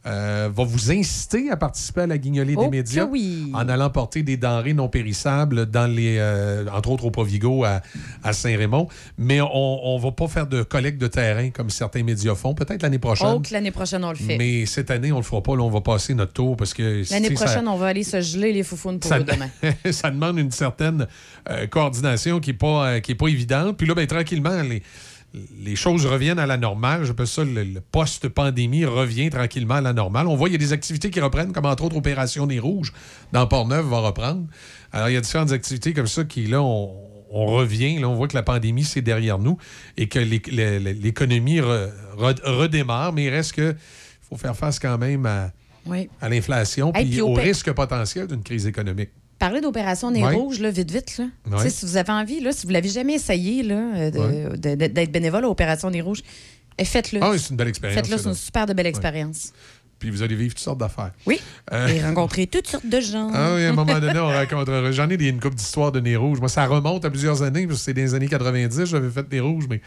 euh, 0.07 0.49
va 0.51 0.63
vous 0.63 0.91
inciter 0.91 1.51
à 1.51 1.57
participer 1.57 2.01
à 2.01 2.07
la 2.07 2.17
guignolée 2.17 2.55
Oh 2.57 2.61
des 2.61 2.65
que 2.67 2.71
médias 2.71 3.05
oui. 3.05 3.51
en 3.53 3.69
allant 3.69 3.89
porter 3.91 4.23
des 4.23 4.35
denrées 4.35 4.73
non 4.73 4.89
périssables 4.89 5.67
dans 5.67 5.85
les, 5.85 6.17
euh, 6.17 6.65
entre 6.73 6.89
autres 6.89 7.05
au 7.05 7.11
Provigo 7.11 7.63
à, 7.63 7.81
à 8.23 8.33
Saint-Raymond. 8.33 8.87
Mais 9.19 9.41
on 9.41 9.95
ne 9.97 10.01
va 10.03 10.11
pas 10.11 10.27
faire 10.27 10.47
de 10.47 10.63
collecte 10.63 10.99
de 10.99 11.07
terrain 11.07 11.51
comme 11.51 11.69
certains 11.69 12.01
médias 12.03 12.33
font. 12.33 12.55
Peut-être 12.55 12.81
l'année 12.81 12.97
prochaine. 12.99 13.27
Oh, 13.35 13.39
que 13.39 13.53
l'année 13.53 13.69
prochaine, 13.71 14.03
on 14.03 14.09
le 14.09 14.15
fait. 14.15 14.37
Mais 14.37 14.65
cette 14.65 14.89
année, 14.89 15.11
on 15.11 15.17
le 15.17 15.23
fera 15.23 15.43
pas. 15.43 15.55
Là, 15.55 15.61
on 15.61 15.69
va 15.69 15.81
passer 15.81 16.15
notre 16.15 16.33
tour 16.33 16.57
parce 16.57 16.73
que 16.73 17.03
L'année 17.11 17.35
ça- 17.35 17.45
prochaine, 17.45 17.67
on 17.67 17.77
va 17.77 17.87
aller 17.87 18.03
se 18.03 18.21
geler 18.21 18.53
les 18.53 18.63
foufounes 18.63 18.99
pour 18.99 19.09
ça, 19.09 19.19
demain. 19.19 19.49
ça 19.91 20.09
demande 20.09 20.39
une 20.39 20.51
certaine 20.51 21.05
euh, 21.49 21.67
coordination 21.67 22.39
qui 22.39 22.49
n'est 22.51 22.57
pas, 22.57 22.99
qui 23.01 23.11
est 23.11 23.15
pas 23.15 23.27
évidente. 23.27 23.77
Puis 23.77 23.85
là, 23.85 23.93
ben, 23.93 24.07
tranquillement, 24.07 24.61
les, 24.63 24.81
les 25.63 25.75
choses 25.75 26.05
reviennent 26.05 26.39
à 26.39 26.45
la 26.45 26.57
normale. 26.57 27.05
J'appelle 27.05 27.27
ça 27.27 27.43
le, 27.43 27.63
le 27.63 27.81
post-pandémie 27.81 28.85
revient 28.85 29.29
tranquillement 29.29 29.75
à 29.75 29.81
la 29.81 29.93
normale. 29.93 30.27
On 30.27 30.35
voit 30.35 30.49
qu'il 30.49 30.61
y 30.61 30.63
a 30.63 30.67
des 30.67 30.73
activités 30.73 31.09
qui 31.09 31.19
reprennent, 31.21 31.53
comme 31.53 31.65
entre 31.65 31.83
autres 31.85 31.95
Opération 31.95 32.47
Nez 32.47 32.59
Rouges 32.59 32.91
dans 33.31 33.47
Port-Neuf 33.47 33.85
va 33.85 33.99
reprendre. 33.99 34.45
Alors, 34.91 35.09
il 35.09 35.13
y 35.13 35.17
a 35.17 35.21
différentes 35.21 35.51
activités 35.51 35.93
comme 35.93 36.07
ça 36.07 36.25
qui, 36.25 36.47
là, 36.47 36.61
on, 36.61 36.91
on 37.31 37.45
revient. 37.45 37.97
Là, 37.99 38.09
on 38.09 38.15
voit 38.15 38.27
que 38.27 38.35
la 38.35 38.43
pandémie, 38.43 38.83
c'est 38.83 39.01
derrière 39.01 39.39
nous 39.39 39.57
et 39.97 40.07
que 40.09 40.19
l'é- 40.19 40.41
l'é- 40.51 40.79
l'économie 40.93 41.59
re- 41.59 41.89
re- 42.17 42.41
redémarre. 42.43 43.13
Mais 43.13 43.25
il 43.25 43.29
reste 43.29 43.53
que 43.53 43.73
faut 44.29 44.35
faire 44.37 44.55
face 44.55 44.79
quand 44.79 44.97
même 44.97 45.25
à, 45.25 45.51
Oui. 45.85 46.09
à 46.19 46.27
l'inflation 46.27 46.91
Hey, 46.93 47.05
puis 47.09 47.21
au 47.21 47.33
risque 47.33 47.71
potentiel 47.71 48.27
d'une 48.27 48.43
crise 48.43 48.65
économique. 48.67 49.11
Parler 49.41 49.59
d'opération 49.59 50.11
Nez 50.11 50.23
Ouais. 50.23 50.35
Rouge, 50.35 50.59
là, 50.59 50.69
vite, 50.69 50.91
vite. 50.91 51.17
Là. 51.17 51.25
Ouais. 51.57 51.69
Si 51.71 51.83
vous 51.85 51.97
avez 51.97 52.11
envie, 52.11 52.39
là, 52.41 52.51
si 52.51 52.67
vous 52.67 52.71
l'avez 52.71 52.89
jamais 52.89 53.15
essayé 53.15 53.63
là, 53.63 53.75
euh, 53.95 54.11
Ouais. 54.51 54.57
d'être 54.57 55.11
bénévole 55.11 55.43
à 55.45 55.49
Opération 55.49 55.89
Nez 55.89 56.01
Rouge, 56.01 56.19
eh, 56.77 56.85
faites-le. 56.85 57.19
Ah 57.23 57.31
c'est 57.37 57.49
une 57.49 57.55
belle 57.55 57.67
expérience, 57.69 57.99
Faites-le, 57.99 58.17
c'est 58.19 58.29
une 58.29 58.35
super 58.35 58.67
de 58.67 58.73
belle 58.73 58.85
expérience. 58.85 59.51
Puis 59.97 60.11
vous 60.11 60.21
allez 60.21 60.35
vivre 60.35 60.53
toutes 60.53 60.63
sortes 60.63 60.77
d'affaires. 60.79 61.11
Oui. 61.25 61.39
Euh, 61.73 61.87
Et 61.87 62.01
rencontrer 62.03 62.45
toutes 62.45 62.67
sortes 62.67 62.85
de 62.87 62.99
gens. 62.99 63.29
Ah 63.33 63.53
oui, 63.55 63.65
à 63.65 63.69
un 63.69 63.73
moment 63.73 63.99
donné, 63.99 64.19
on 64.19 64.27
racontera. 64.27 64.91
J'en 64.91 65.09
ai 65.09 65.17
des, 65.17 65.29
une 65.29 65.39
couple 65.39 65.55
d'histoires 65.55 65.91
de 65.91 65.99
nez 65.99 66.15
rouge. 66.15 66.39
Moi, 66.39 66.47
ça 66.49 66.65
remonte 66.67 67.03
à 67.05 67.09
plusieurs 67.09 67.41
années, 67.41 67.65
parce 67.65 67.79
que 67.79 67.85
c'est 67.85 67.93
des 67.95 68.13
années 68.13 68.27
90, 68.27 68.85
j'avais 68.85 69.09
fait 69.09 69.31
nez 69.31 69.39
rouge, 69.39 69.65
mais 69.69 69.81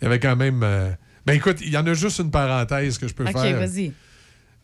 il 0.00 0.04
y 0.04 0.06
avait 0.06 0.20
quand 0.20 0.36
même. 0.36 0.62
euh, 0.62 0.90
Ben 1.26 1.34
écoute, 1.34 1.58
il 1.60 1.70
y 1.70 1.76
en 1.76 1.86
a 1.86 1.94
juste 1.94 2.18
une 2.20 2.30
parenthèse 2.30 2.98
que 2.98 3.06
je 3.08 3.14
peux 3.14 3.24
OK, 3.24 3.32
faire. 3.32 3.58
vas-y. 3.58 3.92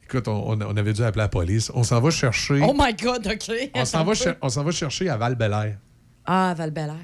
Écoute, 0.09 0.27
on, 0.29 0.53
on- 0.53 0.61
on 0.63 0.77
avait 0.77 0.93
dû 0.93 1.03
appeler 1.03 1.23
la 1.25 1.29
police. 1.29 1.71
On 1.75 1.83
s'en 1.83 2.01
va 2.01 2.11
chercher. 2.11 2.61
Oh 2.63 2.75
my 2.77 2.95
God, 2.95 3.27
OK. 3.27 3.71
on 3.75 3.85
s'en 3.85 4.05
va, 4.05 4.15
cher- 4.23 4.37
on 4.41 4.49
s'en 4.49 4.65
va 4.65 4.71
chercher 4.71 5.09
à 5.11 5.17
val 5.17 5.37
Ah, 6.25 6.55
val 6.57 6.71
-Bélair. 6.71 6.97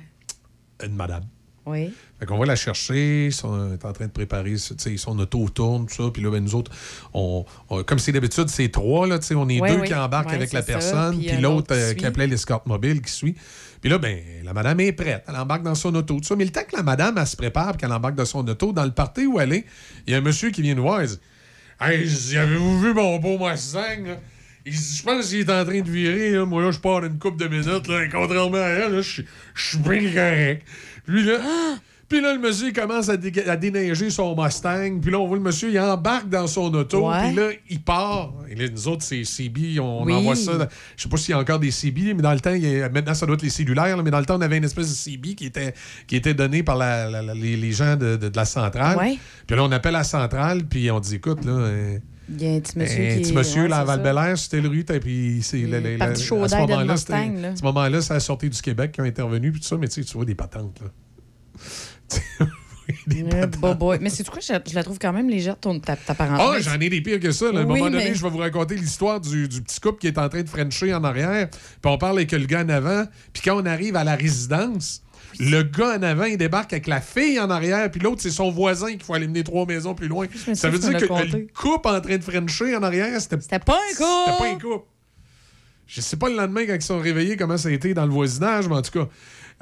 une 0.84 0.94
madame. 0.96 1.24
Oui. 1.66 1.92
Fait 2.20 2.26
qu'on 2.26 2.36
va 2.38 2.44
la 2.44 2.56
chercher, 2.56 3.26
ils 3.26 3.32
sont 3.32 3.72
est 3.72 3.84
en 3.86 3.92
train 3.92 4.06
de 4.06 4.10
préparer, 4.12 4.56
son 4.58 5.18
auto 5.18 5.48
tourne, 5.48 5.86
tout 5.86 5.94
ça, 5.94 6.10
puis 6.12 6.22
là, 6.22 6.30
ben, 6.30 6.42
nous 6.44 6.54
autres, 6.54 6.70
on, 7.14 7.44
on- 7.70 7.82
comme 7.84 7.98
c'est 7.98 8.12
d'habitude, 8.12 8.48
c'est 8.48 8.68
trois, 8.70 9.06
là, 9.06 9.18
on 9.34 9.48
est 9.48 9.60
deux 9.60 9.80
oui. 9.80 9.86
qui 9.88 9.94
embarquent 9.94 10.32
avec 10.34 10.52
la 10.52 10.60
ça, 10.60 10.66
personne, 10.66 11.16
puis 11.18 11.28
puis 11.28 11.36
un 11.36 11.40
l'autre 11.40 11.74
euh, 11.74 11.94
qui 11.94 12.04
appelait 12.04 12.26
l'escorte 12.26 12.66
mobile 12.66 13.00
qui 13.00 13.10
suit. 13.12 13.34
Puis 13.80 13.90
là, 13.90 13.98
ben, 13.98 14.18
la 14.44 14.52
madame 14.52 14.78
est 14.80 14.92
prête, 14.92 15.24
elle 15.26 15.36
embarque 15.36 15.62
dans 15.62 15.74
son 15.74 15.94
auto, 15.94 16.18
tout 16.18 16.24
ça. 16.24 16.36
Mais 16.36 16.44
le 16.44 16.50
temps 16.52 16.64
que 16.68 16.76
la 16.76 16.82
madame, 16.82 17.16
elle 17.18 17.26
se 17.26 17.36
prépare, 17.36 17.72
puis 17.72 17.78
qu'elle 17.80 17.92
embarque 17.92 18.14
dans 18.14 18.24
son 18.26 18.46
auto, 18.46 18.72
dans 18.72 18.84
le 18.84 18.92
party 18.92 19.26
où 19.26 19.40
elle 19.40 19.52
est, 19.54 19.64
il 20.06 20.12
y 20.12 20.14
a 20.14 20.18
un 20.18 20.22
monsieur 20.22 20.50
qui 20.50 20.60
vient 20.62 20.74
nous 20.74 20.82
voir, 20.82 21.02
il 21.02 21.08
dit 21.08 21.18
Hey, 21.86 22.08
avez-vous 22.36 22.80
vu 22.80 22.94
mon 22.94 23.18
beau 23.18 23.36
Mustang, 23.38 24.16
dit, 24.64 24.96
je 24.96 25.02
pense 25.02 25.28
qu'il 25.28 25.40
est 25.40 25.50
en 25.50 25.64
train 25.64 25.80
de 25.80 25.90
virer. 25.90 26.44
Moi, 26.46 26.62
là, 26.62 26.70
je 26.70 26.78
pars 26.78 27.02
d'une 27.02 27.18
couple 27.18 27.36
de 27.36 27.48
minutes, 27.48 27.88
là. 27.88 28.06
Contrairement 28.10 28.56
à 28.56 28.68
elle, 28.68 29.02
je 29.02 29.22
suis- 29.54 29.78
bien 29.78 30.00
correct. 30.12 30.62
Puis 31.06 31.24
là, 31.24 31.40
Puis 32.14 32.22
là, 32.22 32.32
le 32.32 32.38
monsieur, 32.38 32.70
commence 32.70 33.08
à, 33.08 33.16
dé- 33.16 33.42
à 33.48 33.56
déneiger 33.56 34.08
son 34.08 34.40
Mustang. 34.40 35.00
Puis 35.02 35.10
là, 35.10 35.18
on 35.18 35.26
voit 35.26 35.36
le 35.36 35.42
monsieur, 35.42 35.68
il 35.72 35.80
embarque 35.80 36.28
dans 36.28 36.46
son 36.46 36.72
auto. 36.72 37.10
Ouais. 37.10 37.22
Puis 37.26 37.34
là, 37.34 37.48
il 37.68 37.82
part. 37.82 38.34
Et 38.48 38.54
là, 38.54 38.68
nous 38.70 38.86
autres, 38.86 39.02
c'est 39.02 39.24
CB, 39.24 39.80
on 39.80 40.04
Oui. 40.04 40.12
envoie 40.12 40.36
ça. 40.36 40.56
dans- 40.56 40.68
Je 40.96 41.02
sais 41.02 41.08
pas 41.08 41.16
s'il 41.16 41.30
y 41.30 41.34
a 41.34 41.40
encore 41.40 41.58
des 41.58 41.72
CB, 41.72 42.14
mais 42.14 42.22
dans 42.22 42.32
le 42.32 42.38
temps, 42.38 42.54
il 42.54 42.64
y 42.64 42.80
a- 42.82 42.88
maintenant, 42.88 43.14
ça 43.14 43.26
doit 43.26 43.34
être 43.34 43.42
les 43.42 43.50
cellulaires. 43.50 43.96
là, 43.96 44.02
mais 44.04 44.12
dans 44.12 44.20
le 44.20 44.26
temps, 44.26 44.36
on 44.36 44.42
avait 44.42 44.58
une 44.58 44.64
espèce 44.64 44.88
de 44.88 44.94
CB 44.94 45.34
qui 45.34 45.46
était, 45.46 45.74
qui 46.06 46.14
était 46.14 46.34
donné 46.34 46.62
par 46.62 46.76
la- 46.76 47.10
la- 47.10 47.20
la- 47.22 47.34
les, 47.34 47.56
les 47.56 47.72
gens 47.72 47.96
de, 47.96 48.14
de- 48.14 48.28
de 48.28 48.36
la 48.36 48.44
centrale. 48.44 48.96
Ouais. 48.96 49.18
Puis 49.48 49.56
là, 49.56 49.64
on 49.64 49.72
appelle 49.72 49.94
la 49.94 50.04
centrale, 50.04 50.62
puis 50.66 50.88
on 50.92 51.00
dit, 51.00 51.16
écoute, 51.16 51.44
là... 51.44 51.50
euh, 51.50 51.98
Il 52.28 52.40
y 52.42 52.46
a 52.46 52.54
un 52.54 52.60
petit 52.60 52.78
monsieur 52.78 53.10
un 53.10 53.16
petit 53.18 53.32
monsieur, 53.32 53.62
ouais, 53.62 53.68
là, 53.68 53.78
à 53.78 53.80
c'est 53.80 53.86
ça. 53.90 53.96
Val-Bélair, 53.96 54.38
c'était 54.38 54.60
le 54.60 54.68
rue, 54.68 54.84
puis 54.84 55.40
c'est 55.42 55.56
le- 55.58 55.80
le- 55.80 55.96
le- 55.96 56.02
à 56.02 56.14
ce 56.14 56.32
moment-là, 56.32 56.84
Mustang, 56.84 56.96
c'était- 56.96 57.42
là. 57.42 57.48
à 57.48 57.56
ce 57.56 57.62
moment-là, 57.64 58.00
c'est 58.00 58.14
la 58.14 58.20
Sûreté 58.20 58.48
du 58.48 58.62
Québec 58.62 58.92
qui 58.92 59.00
ont 59.00 59.04
intervenu, 59.04 59.50
puis 59.50 59.60
tout 59.60 59.66
ça, 59.66 59.76
mais 59.76 59.88
tu 59.88 59.94
sais, 60.00 60.04
tu 60.08 60.14
vois 60.16 60.24
des 60.24 60.36
patentes, 60.36 60.80
là. 60.80 60.86
Mais 64.00 64.10
c'est 64.10 64.28
quoi, 64.28 64.40
je, 64.40 64.52
je 64.68 64.74
la 64.74 64.82
trouve 64.84 64.98
quand 64.98 65.12
même 65.12 65.28
légère, 65.30 65.58
ton, 65.58 65.78
ta, 65.80 65.96
ta 65.96 66.12
Ah, 66.12 66.14
parenthèse. 66.14 66.64
j'en 66.64 66.78
ai 66.80 66.88
des 66.90 67.00
pires 67.00 67.20
que 67.20 67.32
ça. 67.32 67.50
là. 67.50 67.60
À 67.60 67.62
un 67.62 67.66
Oui, 67.66 67.78
moment 67.80 67.90
donné, 67.90 68.10
mais- 68.10 68.14
je 68.14 68.22
vais 68.22 68.28
vous 68.30 68.38
raconter 68.38 68.74
l'histoire 68.76 69.20
du, 69.20 69.48
du 69.48 69.62
petit 69.62 69.80
couple 69.80 69.98
qui 70.00 70.06
est 70.06 70.18
en 70.18 70.28
train 70.28 70.42
de 70.42 70.48
frencher 70.48 70.92
en 70.94 71.02
arrière. 71.04 71.48
Puis 71.50 71.60
on 71.92 71.96
parle 71.98 72.16
avec 72.18 72.32
le 72.32 72.44
gars 72.46 72.62
en 72.62 72.68
avant. 72.68 73.04
Puis 73.32 73.42
quand 73.44 73.56
on 73.60 73.64
arrive 73.66 73.96
à 73.96 74.04
la 74.04 74.16
résidence, 74.16 75.02
le 75.40 75.62
gars 75.62 75.96
en 75.98 76.02
avant, 76.02 76.24
il 76.24 76.36
débarque 76.36 76.72
avec 76.74 76.86
la 76.86 77.00
fille 77.00 77.40
en 77.40 77.48
arrière. 77.50 77.90
Puis 77.90 78.00
l'autre, 78.00 78.20
c'est 78.20 78.30
son 78.30 78.50
voisin 78.50 78.90
qu'il 78.92 79.02
faut 79.02 79.14
aller 79.14 79.28
mener 79.28 79.44
trois 79.44 79.64
maisons 79.66 79.94
plus 79.94 80.08
loin. 80.08 80.26
Ça 80.54 80.68
veut 80.68 80.78
dire 80.78 80.92
que 80.98 81.04
le 81.04 81.46
couple 81.54 81.88
en 81.88 82.00
train 82.00 82.18
de 82.18 82.22
frencher 82.22 82.76
en 82.76 82.82
arrière, 82.82 83.18
c'était 83.20 83.40
C'était 83.40 83.58
pas 83.60 83.78
un 83.78 83.94
couple! 83.94 84.08
C'était 84.26 84.38
pas 84.38 84.48
un 84.50 84.58
couple. 84.58 84.86
Je 85.86 86.00
sais 86.00 86.16
pas 86.16 86.28
le 86.30 86.36
lendemain 86.36 86.64
quand 86.66 86.74
ils 86.74 86.82
sont 86.82 86.98
réveillés 86.98 87.36
comment 87.36 87.58
ça 87.58 87.68
a 87.68 87.72
été 87.72 87.92
dans 87.92 88.06
le 88.06 88.10
voisinage, 88.12 88.68
mais 88.68 88.76
en 88.76 88.82
tout 88.82 88.90
cas. 88.92 89.08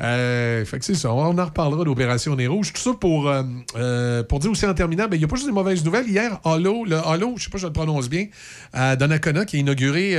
Euh, 0.01 0.65
fait 0.65 0.79
que 0.79 0.85
c'est 0.85 0.95
ça, 0.95 1.13
on 1.13 1.39
en 1.39 1.45
reparlera 1.45 1.85
d'Opération 1.85 2.35
Nez 2.35 2.47
Rouge. 2.47 2.73
Tout 2.73 2.81
ça 2.81 2.93
pour, 2.99 3.29
euh, 3.29 3.43
euh, 3.77 4.23
pour 4.23 4.39
dire 4.41 4.51
aussi 4.51 4.67
en 4.67 4.75
terminant, 4.75 5.05
ben, 5.07 5.17
il 5.17 5.19
n'y 5.19 5.25
a 5.25 5.29
pas 5.29 5.37
juste 5.37 5.47
des 5.47 5.53
mauvaises 5.53 5.85
nouvelles. 5.85 6.09
Hier, 6.09 6.41
Hollow, 6.45 6.85
le 6.85 6.97
Hollow, 6.97 7.35
je 7.37 7.45
sais 7.45 7.51
pas 7.51 7.59
si 7.59 7.63
je 7.63 7.67
le 7.69 7.73
prononce 7.73 8.09
bien, 8.09 8.27
à 8.73 8.97
Donnacona, 8.97 9.45
qui 9.45 9.57
a 9.57 9.61
inauguré 9.61 10.15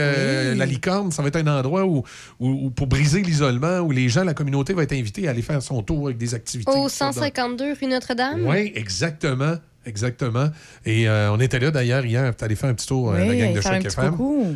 Oui. 0.51 0.57
la 0.57 0.65
licorne. 0.65 1.11
Ça 1.11 1.21
va 1.21 1.27
être 1.29 1.35
un 1.37 1.47
endroit 1.47 1.85
où, 1.85 2.03
où- 2.39 2.65
où 2.67 2.69
pour 2.69 2.87
briser 2.87 3.21
l'isolement, 3.23 3.79
où 3.79 3.91
les 3.91 4.09
gens, 4.09 4.23
la 4.23 4.33
communauté 4.33 4.73
va 4.73 4.83
être 4.83 4.93
invitée 4.93 5.27
à 5.27 5.31
aller 5.31 5.41
faire 5.41 5.61
son 5.61 5.81
tour 5.81 6.05
avec 6.07 6.17
des 6.17 6.33
activités. 6.35 6.71
Au 6.71 6.83
tout 6.83 6.89
ça, 6.89 7.07
dans- 7.07 7.11
152 7.13 7.73
rue 7.79 7.87
Notre-Dame? 7.87 8.45
oui, 8.47 8.71
exactement. 8.75 9.55
Exactement. 9.85 10.49
Et 10.85 11.07
euh, 11.09 11.31
on 11.31 11.39
était 11.39 11.59
là 11.59 11.71
d'ailleurs 11.71 12.05
hier, 12.05 12.35
tu 12.35 12.43
allé 12.43 12.55
faire 12.55 12.69
un 12.69 12.73
petit 12.73 12.87
tour, 12.87 13.11
euh, 13.11 13.17
la 13.19 13.35
gang 13.35 13.53
de 13.53 13.61
Choc 13.61 13.85
FM. 13.87 14.13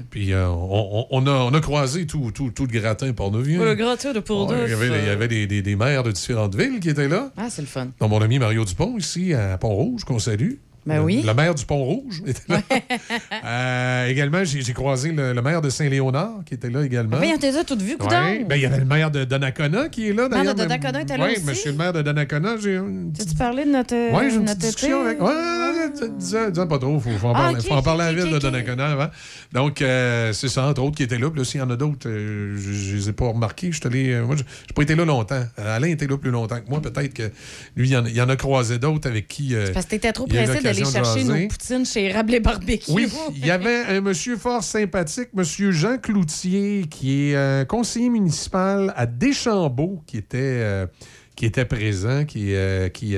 Puis 0.09 0.33
euh, 0.33 0.47
on, 0.47 1.25
a, 1.27 1.31
on 1.31 1.53
a 1.53 1.59
croisé 1.59 2.05
tout, 2.05 2.31
tout, 2.33 2.51
tout 2.51 2.65
le 2.71 2.79
gratin 2.79 3.11
pour 3.13 3.31
nous. 3.31 3.39
Oh, 3.59 3.63
le 3.65 3.75
gratin 3.75 4.13
de 4.13 4.19
Port 4.19 4.53
il 4.65 4.69
y 4.71 4.73
avait, 4.73 4.87
il 5.01 5.05
y 5.05 5.09
avait 5.09 5.27
des, 5.27 5.47
des- 5.47 5.61
des 5.61 5.75
maires 5.75 6.03
de 6.03 6.11
différentes 6.11 6.55
villes 6.55 6.79
qui 6.79 6.89
étaient 6.89 7.07
là. 7.09 7.31
Ah, 7.37 7.47
c'est 7.49 7.61
le 7.61 7.67
fun. 7.67 7.87
Donc, 7.99 8.09
mon 8.09 8.21
ami 8.21 8.39
Mario 8.39 8.63
Dupont, 8.65 8.97
ici, 8.97 9.33
à 9.33 9.57
Pont-Rouge, 9.57 10.03
qu'on 10.03 10.19
salue. 10.19 10.53
Ben 10.87 10.97
Le- 10.97 11.03
oui. 11.03 11.23
Le 11.25 11.33
maire 11.33 11.53
du 11.53 11.65
Pont-Rouge 11.65 12.23
était 12.25 12.41
là. 12.47 12.61
Euh, 13.45 14.07
également, 14.07 14.43
j'ai 14.43 14.73
croisé 14.73 15.11
le, 15.11 15.33
le 15.33 15.41
maire 15.41 15.61
de 15.61 15.69
Saint-Léonard, 15.69 16.39
qui 16.45 16.53
était 16.55 16.69
là 16.69 16.83
également. 16.83 17.17
Ah, 17.17 17.21
ben, 17.21 17.33
on 17.35 17.37
t'a 17.37 17.63
toutes 17.63 17.81
vues, 17.81 17.97
coudonc. 17.97 18.15
Ouais. 18.15 18.43
Ben, 18.47 18.55
il 18.55 18.61
y 18.61 18.65
avait 18.65 18.79
le 18.79 18.85
maire 18.85 19.11
de 19.11 19.23
Donnacona 19.25 19.89
qui 19.89 20.09
est 20.09 20.13
là, 20.13 20.23
Le 20.23 20.29
maire 20.29 20.53
de 20.55 20.59
Donnacona 20.61 21.01
était 21.01 21.17
là 21.17 21.25
Oui, 21.25 21.33
aussi? 21.37 21.45
monsieur 21.45 21.71
le 21.71 21.77
maire 21.77 21.93
de 21.93 22.01
Donnacona, 22.01 22.55
j'ai 22.61 22.75
une 22.75 23.11
Tu 23.13 23.35
parlais 23.35 23.65
de 23.65 23.71
notre. 23.71 23.95
oui, 23.95 24.29
j'ai 24.29 24.35
une 24.35 24.43
notre 24.45 24.57
petite 24.59 24.71
discussion 24.71 25.01
avec. 25.01 25.21
Ouais, 25.21 25.27
ouais, 25.27 25.33
ouais, 25.33 25.76
disons, 25.89 26.67
pas 26.67 26.77
trop, 26.79 26.99
faut, 26.99 27.09
faut 27.11 27.27
en 27.27 27.31
Ah, 27.33 27.39
parler, 27.51 27.61
faut 27.61 27.73
en 27.73 27.81
parler 27.81 28.03
à 28.03 28.11
la 28.11 28.23
ville 28.23 28.33
de 28.33 28.39
Donnacona 28.39 28.87
avant. 28.87 29.07
Donc, 29.53 29.81
euh, 29.81 30.33
c'est 30.33 30.47
ça, 30.49 30.65
entre 30.67 30.81
autres, 30.83 30.95
qui 30.97 31.03
était 31.03 31.17
là. 31.17 31.29
Puis 31.29 31.39
là, 31.39 31.45
s'il 31.45 31.59
y 31.59 31.63
en 31.63 31.69
a 31.69 31.75
d'autres, 31.75 32.07
euh, 32.09 32.55
je, 32.57 32.71
je 32.71 32.95
les 32.95 33.09
ai 33.09 33.13
pas 33.13 33.27
remarqués. 33.27 33.71
Je 33.71 33.79
suis 33.79 34.13
euh, 34.13 34.25
moi, 34.25 34.35
je 34.35 34.41
n'ai 34.43 34.47
pas 34.75 34.81
été 34.83 34.95
là 34.95 35.05
longtemps. 35.05 35.43
Alain 35.57 35.87
était 35.87 36.07
là 36.07 36.17
plus 36.17 36.31
longtemps 36.31 36.59
que 36.59 36.69
moi. 36.69 36.81
Peut-être 36.81 37.13
que 37.13 37.31
lui, 37.75 37.89
il 37.89 37.91
y 37.91 37.97
en, 37.97 38.05
a- 38.05 38.09
il 38.09 38.15
y 38.15 38.21
en 38.21 38.29
a 38.29 38.35
croisé 38.35 38.77
d'autres 38.79 39.09
avec 39.09 39.27
qui. 39.27 39.55
Parce 39.73 39.85
que 39.85 39.91
t'étais 39.91 40.11
trop 40.13 40.25
il 40.29 40.33
pressé 40.35 40.61
d'aller 40.61 40.85
chercher 40.85 41.23
nos 41.23 41.47
poutines 41.47 41.85
chez 41.85 42.11
Rabelais 42.11 42.39
Barbecue. 42.39 42.91
Oui, 42.91 43.07
il 43.35 43.45
y 43.45 43.51
avait 43.51 43.83
un 43.89 44.01
monsieur 44.01 44.37
fort 44.37 44.63
sympathique, 44.63 45.29
monsieur 45.33 45.71
Jean 45.71 45.97
Cloutier, 45.97 46.85
qui 46.89 47.31
est 47.31 47.67
conseiller 47.67 48.09
municipal 48.09 48.93
à 48.95 49.05
Deschambault, 49.05 50.03
qui 50.07 50.17
était, 50.17 50.85
qui 51.35 51.45
était 51.45 51.65
présent, 51.65 52.25
qui, 52.25 52.53
qui, 52.93 53.15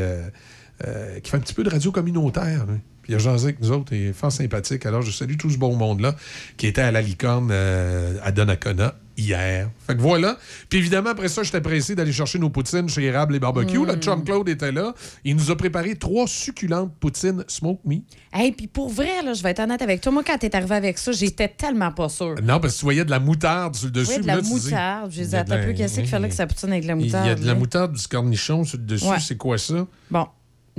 euh, 0.88 1.20
qui 1.20 1.30
fait 1.32 1.38
un 1.38 1.42
petit 1.42 1.54
peu 1.54 1.64
de 1.64 1.70
radio 1.70 1.92
communautaire. 1.92 2.66
Puis 3.02 3.14
il 3.14 3.16
a 3.16 3.20
jasé 3.20 3.46
avec 3.46 3.62
nous 3.62 3.72
autres, 3.72 3.94
il 3.94 4.08
est 4.08 4.14
fort 4.14 4.32
sympathique. 4.32 4.86
Alors, 4.86 5.02
je 5.02 5.12
salue 5.12 5.36
tout 5.38 5.50
ce 5.50 5.58
bon 5.58 5.76
monde-là 5.76 6.16
qui 6.58 6.68
était 6.68 6.82
à 6.82 6.92
la 6.92 7.02
licorne 7.02 7.50
euh, 7.52 8.18
à 8.24 8.32
Donnacona 8.32 8.96
hier. 9.18 9.70
Fait 9.86 9.96
que 9.96 10.02
voilà. 10.02 10.38
Puis 10.70 10.80
évidemment, 10.80 11.10
après 11.10 11.28
ça, 11.28 11.44
j'étais 11.44 11.60
pressé 11.60 11.94
d'aller 11.96 12.14
chercher 12.14 12.40
nos 12.40 12.50
poutines 12.50 12.88
chez 12.88 13.04
Érable 13.04 13.36
et 13.36 13.40
Barbecue. 13.40 13.80
Mm. 13.80 13.86
Le 13.88 13.96
chum 13.96 14.24
Claude 14.24 14.48
était 14.48 14.72
là. 14.72 14.94
Il 15.26 15.36
nous 15.36 15.52
a 15.52 15.58
préparé 15.58 15.96
trois 15.96 16.26
succulentes 16.28 16.94
poutines 17.00 17.44
smoke 17.48 17.82
meat. 17.84 18.06
Hey, 18.32 18.52
puis 18.54 18.68
pour 18.68 18.90
vrai, 18.90 19.22
là, 19.26 19.34
je 19.34 19.44
vais 19.44 19.50
être 19.52 19.60
honnête 19.60 19.82
avec 19.82 20.00
toi. 20.02 20.12
Moi, 20.12 20.24
quand 20.26 20.38
t'es 20.38 20.56
arrivé 20.56 20.76
avec 20.76 20.98
ça, 20.98 21.12
j'étais 21.12 21.50
tellement 21.50 21.92
pas 21.92 22.08
sûre. 22.10 22.36
Non, 22.42 22.60
parce 22.60 22.76
que 22.76 22.80
tu 22.80 22.86
voyais 22.86 23.04
de 23.04 23.10
la 23.12 23.20
moutarde 23.20 23.76
sur 23.76 23.88
le 23.88 23.92
dessus. 23.92 24.12
Oui, 24.18 24.22
de 24.22 24.28
la 24.28 24.36
là, 24.38 24.42
moutarde. 24.42 25.14
Y 25.14 25.18
disais, 25.18 25.38
a 25.38 25.40
attends 25.42 25.56
de 25.56 25.60
un 25.60 25.66
peu, 25.66 25.74
qu'est-ce 25.74 25.96
qu'il 26.00 26.08
fallait 26.08 26.30
que 26.30 26.36
ça 26.36 26.48
poutine 26.48 26.70
avec 26.72 26.84
de 26.84 26.88
la 26.88 26.94
Il 26.94 27.02
y 27.02 27.06
moutarde? 27.06 27.28
a 27.28 27.36
de 27.36 27.46
la 27.46 27.56
moutarde, 27.56 27.94
du 27.94 28.08
cornichon 28.08 28.64
sur 28.64 28.78
le 28.78 28.86
dessus. 28.86 29.06
Ouais. 29.06 29.20
C'est 29.20 29.36
quoi 29.38 29.58
ça? 29.58 29.86
Bon. 30.12 30.28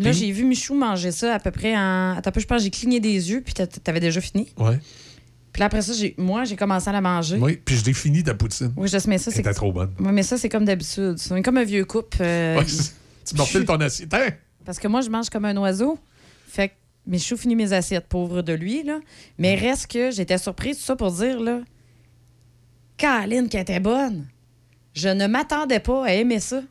Là, 0.04 0.12
j'ai 0.12 0.30
vu 0.32 0.44
Michou 0.44 0.74
manger 0.74 1.12
ça 1.12 1.34
à 1.34 1.38
peu 1.38 1.50
près 1.50 1.76
en. 1.76 2.14
Attends 2.16 2.30
je 2.36 2.46
pense 2.46 2.62
j'ai 2.62 2.70
cligné 2.70 3.00
des 3.00 3.30
yeux, 3.30 3.42
puis 3.42 3.54
t'a- 3.54 3.66
t'avais 3.66 4.00
déjà 4.00 4.20
fini. 4.20 4.48
Ouais. 4.58 4.78
Puis 5.52 5.60
là, 5.60 5.66
après 5.66 5.82
ça, 5.82 5.92
moi, 6.16 6.44
j'ai 6.44 6.54
commencé 6.56 6.88
à 6.88 6.92
la 6.92 7.00
manger. 7.00 7.36
Oui, 7.40 7.60
puis 7.64 7.76
je 7.76 7.84
l'ai 7.84 7.92
fini 7.92 8.22
ta 8.22 8.34
poutine. 8.34 8.72
Oui, 8.76 8.88
je 8.88 8.96
mais 9.08 9.18
ça, 9.18 9.30
c'est. 9.30 9.42
trop 9.52 9.72
bonne. 9.72 9.90
Oui, 9.98 10.12
mais 10.12 10.22
ça, 10.22 10.38
c'est 10.38 10.48
comme 10.48 10.64
d'habitude. 10.64 11.16
C'est 11.18 11.42
comme 11.42 11.56
un 11.56 11.64
vieux 11.64 11.84
couple. 11.84 12.18
euh, 12.20 12.58
Ouais, 12.58 12.64
tu 12.64 13.34
me 13.34 13.40
refiles 13.40 13.64
ton 13.64 13.76
assiette. 13.80 14.14
Hein? 14.14 14.28
Parce 14.64 14.78
que 14.78 14.86
moi, 14.88 15.00
je 15.00 15.10
mange 15.10 15.28
comme 15.28 15.44
un 15.44 15.56
oiseau. 15.56 15.98
Fait 16.46 16.68
que 16.68 16.74
Michou 17.06 17.36
finit 17.36 17.56
mes 17.56 17.72
assiettes, 17.72 18.06
pauvre 18.08 18.42
de 18.42 18.52
lui, 18.52 18.84
là. 18.84 19.00
Mais 19.38 19.56
reste 19.56 19.88
que 19.88 20.10
j'étais 20.12 20.38
surprise, 20.38 20.76
tout 20.78 20.84
ça 20.84 20.94
pour 20.96 21.10
dire, 21.12 21.40
là, 21.40 21.60
Caroline, 22.96 23.48
qui 23.48 23.56
était 23.56 23.80
bonne. 23.80 24.26
Je 24.94 25.08
ne 25.08 25.26
m'attendais 25.26 25.80
pas 25.80 26.04
à 26.06 26.12
aimer 26.12 26.40
ça. 26.40 26.62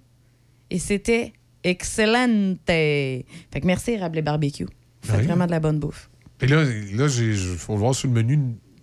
Et 0.69 0.79
c'était 0.79 1.33
excellente. 1.69 2.59
Fait 2.67 3.25
que 3.53 3.65
merci, 3.65 3.97
Rable 3.97 4.17
et 4.17 4.21
Barbecue. 4.21 4.65
Vous 4.65 5.09
faites 5.09 5.19
Oui. 5.21 5.25
vraiment 5.27 5.45
de 5.45 5.51
la 5.51 5.59
bonne 5.59 5.79
bouffe. 5.79 6.09
Puis 6.37 6.47
là, 6.49 6.63
là 6.63 7.07
il 7.07 7.35
faut 7.57 7.75
voir 7.75 7.95
sur 7.95 8.07
le 8.07 8.13
menu. 8.13 8.37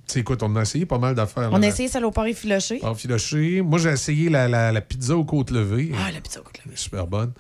Tu 0.06 0.12
sais 0.12 0.23
quoi, 0.23 0.36
on 0.42 0.55
a 0.56 0.62
essayé 0.62 0.86
pas 0.86 0.98
mal 0.98 1.15
d'affaires. 1.15 1.50
On 1.52 1.62
a 1.62 1.66
essayé 1.66 1.89
salopard 1.89 2.26
effiloché. 2.26 2.78
Pâte 2.78 2.97
filoché. 2.97 3.60
Moi, 3.60 3.78
j'ai 3.81 3.90
essayé 3.90 4.28
la, 4.31 4.47
la- 4.47 4.70
la 4.70 4.81
pizza 4.81 5.16
aux 5.16 5.24
côtes 5.24 5.50
levées. 5.50 5.90
Ah, 5.98 6.12
la 6.12 6.20
pizza 6.20 6.39
aux 6.40 6.44
côtes 6.44 6.65
levées. 6.65 6.76
Super 6.76 7.06
bonne. 7.08 7.32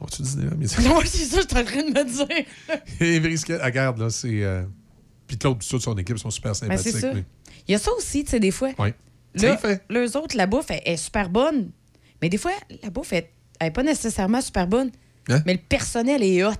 On 0.00 0.06
tu 0.06 0.20
dîner 0.22 0.44
là? 0.46 0.50
Mais 0.58 0.66
Non, 0.86 1.00
c'est 1.04 1.24
ça, 1.24 1.40
je 1.40 1.46
suis 1.48 1.56
en 1.58 1.64
train 1.64 1.82
de 1.82 1.98
me 1.98 2.04
dire. 2.04 2.44
Et 3.00 3.20
brisket, 3.20 3.58
ah, 3.62 3.66
regarde, 3.66 3.98
là, 3.98 4.10
c'est. 4.10 4.42
euh, 4.42 4.64
Puis 5.26 5.38
Claude, 5.38 5.58
toute 5.66 5.80
son 5.82 5.96
équipe 5.96 6.18
sont 6.18 6.30
super 6.30 6.52
Ben, 6.52 6.76
c'est 6.76 6.90
sympathiques. 6.90 6.96
ça. 7.00 7.12
mais- 7.14 7.24
Il 7.68 7.72
y 7.72 7.74
a 7.74 7.78
ça 7.78 7.90
aussi, 7.92 8.24
tu 8.24 8.32
sais, 8.32 8.40
des 8.40 8.50
fois. 8.50 8.72
Oui. 8.78 8.90
C'est 9.36 9.56
fait. 9.56 9.82
les 9.88 10.14
autres, 10.16 10.36
la 10.36 10.46
bouffe 10.46 10.70
est 10.70 10.96
super 10.96 11.28
bonne. 11.30 11.70
Mais 12.20 12.28
des 12.28 12.36
fois, 12.38 12.52
la 12.82 12.90
bouffe 12.90 13.12
elle, 13.14 13.26
elle 13.60 13.68
est 13.68 13.70
pas 13.70 13.82
nécessairement 13.82 14.40
super 14.40 14.66
bonne. 14.66 14.90
Hein? 15.28 15.40
Mais 15.46 15.54
le 15.54 15.60
personnel 15.60 16.22
est 16.22 16.44
hot. 16.44 16.52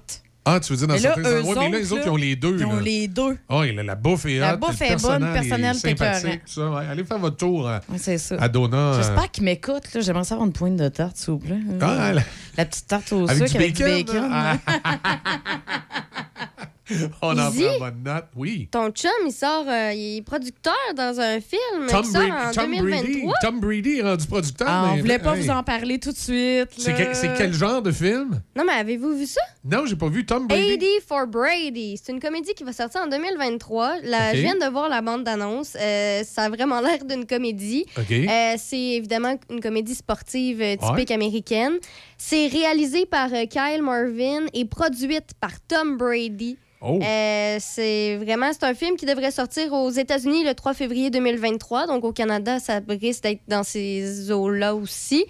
Ah, 0.47 0.60
tu 0.60 0.73
veux 0.73 0.78
dire 0.78 0.86
dans 0.89 0.92
Mais 0.94 1.00
certains 1.00 1.39
endroits, 1.39 1.55
mais 1.56 1.70
là, 1.70 1.78
les 1.78 1.90
autres, 1.92 2.00
là, 2.02 2.06
ils 2.06 2.10
ont 2.10 2.16
les 2.16 2.36
deux. 2.36 2.56
Ils 2.58 2.64
ont 2.66 2.74
là. 2.76 2.81
les 2.82 3.08
deux. 3.08 3.39
Ah 3.48 3.60
oui, 3.60 3.74
la, 3.74 3.94
bouffe 3.94 4.26
est 4.26 4.39
La 4.39 4.55
hot, 4.55 4.58
bouffe 4.58 4.82
est 4.82 5.00
bonne, 5.00 5.20
personnel 5.20 5.23
le 5.23 5.32
personnel, 5.32 5.76
est 5.76 5.78
sympathique, 5.78 6.44
tout 6.44 6.52
ça. 6.52 6.70
Ouais, 6.70 6.86
allez 6.86 7.05
faire 7.05 7.18
votre 7.18 7.36
tour 7.39 7.66
à, 7.66 7.81
c'est 7.97 8.18
ça. 8.18 8.36
à 8.39 8.48
Dona. 8.50 8.76
euh, 8.76 8.97
J'espère 8.98 9.31
qu'ils 9.31 9.44
m'écoutent. 9.44 9.89
J'aimerais 9.98 10.24
savoir 10.24 10.47
une 10.47 10.52
pointe 10.52 10.76
de 10.76 10.89
tarte, 10.90 11.16
s'il 11.16 11.32
vous 11.32 11.39
plaît. 11.39 11.56
Ah, 11.81 12.12
la- 12.12 12.23
La 12.58 12.64
petite 12.66 12.86
tarte 12.86 13.10
au 13.12 13.26
Avec 13.26 13.48
sucre 13.48 13.52
du 13.52 13.56
avec 13.64 13.74
du 13.74 13.82
bacon, 13.84 14.28
bacon. 14.28 14.58
On 17.22 17.30
en 17.38 17.50
prend 17.50 17.78
bonne 17.78 18.02
note. 18.04 18.24
Oui. 18.36 18.68
Ton 18.70 18.90
chum, 18.90 19.10
il 19.26 19.32
sort, 19.32 19.64
euh, 19.68 19.92
il 19.94 20.18
est 20.18 20.22
producteur 20.22 20.74
dans 20.96 21.18
un 21.18 21.40
film 21.40 21.86
Tom 21.88 22.02
qui 22.02 22.10
sort 22.10 22.20
Brady, 22.22 22.32
en 22.46 22.52
Tom, 22.52 22.70
Brady, 22.70 22.80
2023. 22.82 23.34
Tom 23.42 23.60
Brady 23.60 23.98
est 23.98 24.02
rendu 24.02 24.26
producteur. 24.26 24.68
Ah, 24.70 24.84
on 24.90 24.94
mais- 24.96 25.00
voulait 25.00 25.18
pas 25.18 25.34
hey. 25.36 25.42
vous 25.42 25.50
en 25.50 25.62
parler 25.62 25.98
tout 25.98 26.12
de 26.12 26.16
suite. 26.16 26.68
C'est 26.76 26.92
que- 26.92 27.38
quel 27.38 27.52
genre 27.54 27.80
de 27.82 27.90
film? 27.90 28.42
Non, 28.56 28.64
mais 28.66 28.74
avez-vous 28.74 29.16
vu 29.16 29.26
ça? 29.26 29.40
Non, 29.64 29.86
j'ai 29.86 29.96
pas 29.96 30.08
vu 30.08 30.26
Tom 30.26 30.46
Brady. 30.46 30.78
80 30.78 30.86
for 31.08 31.26
Brady. 31.26 31.98
C'est 32.02 32.12
une 32.12 32.20
comédie 32.20 32.52
qui 32.54 32.64
va 32.64 32.72
sortir 32.72 33.00
en 33.02 33.06
2023. 33.06 33.94
La, 34.02 34.30
Ok. 34.30 34.36
Je 34.36 34.40
viens 34.40 34.56
de 34.56 34.70
voir 34.70 34.88
la 34.88 35.00
bande 35.00 35.24
d'annonce. 35.24 35.76
Euh, 35.80 36.22
ça 36.24 36.42
a 36.44 36.48
vraiment 36.50 36.80
l'air 36.82 37.04
d'une 37.04 37.24
comédie. 37.26 37.86
OK. 37.96 38.10
Euh, 38.10 38.54
c'est 38.58 38.78
évidemment 38.78 39.36
une 39.50 39.60
comédie 39.60 39.94
sportive 39.94 40.58
typique 40.76 41.08
Ouais. 41.08 41.12
américaine. 41.12 41.72
C'est 42.18 42.46
réalisé 42.46 43.06
par 43.06 43.32
euh, 43.32 43.44
Kyle 43.46 43.82
Marvin 43.82 44.46
et 44.52 44.64
produite 44.64 45.30
par 45.40 45.52
Tom 45.66 45.96
Brady. 45.96 46.56
Oh. 46.80 46.98
Euh, 47.02 47.56
c'est 47.60 48.16
vraiment 48.16 48.50
c'est 48.52 48.64
un 48.64 48.74
film 48.74 48.96
qui 48.96 49.06
devrait 49.06 49.30
sortir 49.30 49.72
aux 49.72 49.90
États-Unis 49.90 50.44
le 50.44 50.54
3 50.54 50.74
février 50.74 51.10
2023. 51.10 51.86
Donc 51.86 52.04
au 52.04 52.12
Canada, 52.12 52.58
ça 52.60 52.80
risque 52.88 53.22
d'être 53.22 53.40
dans 53.48 53.62
ces 53.62 54.30
eaux-là 54.30 54.74
aussi. 54.74 55.24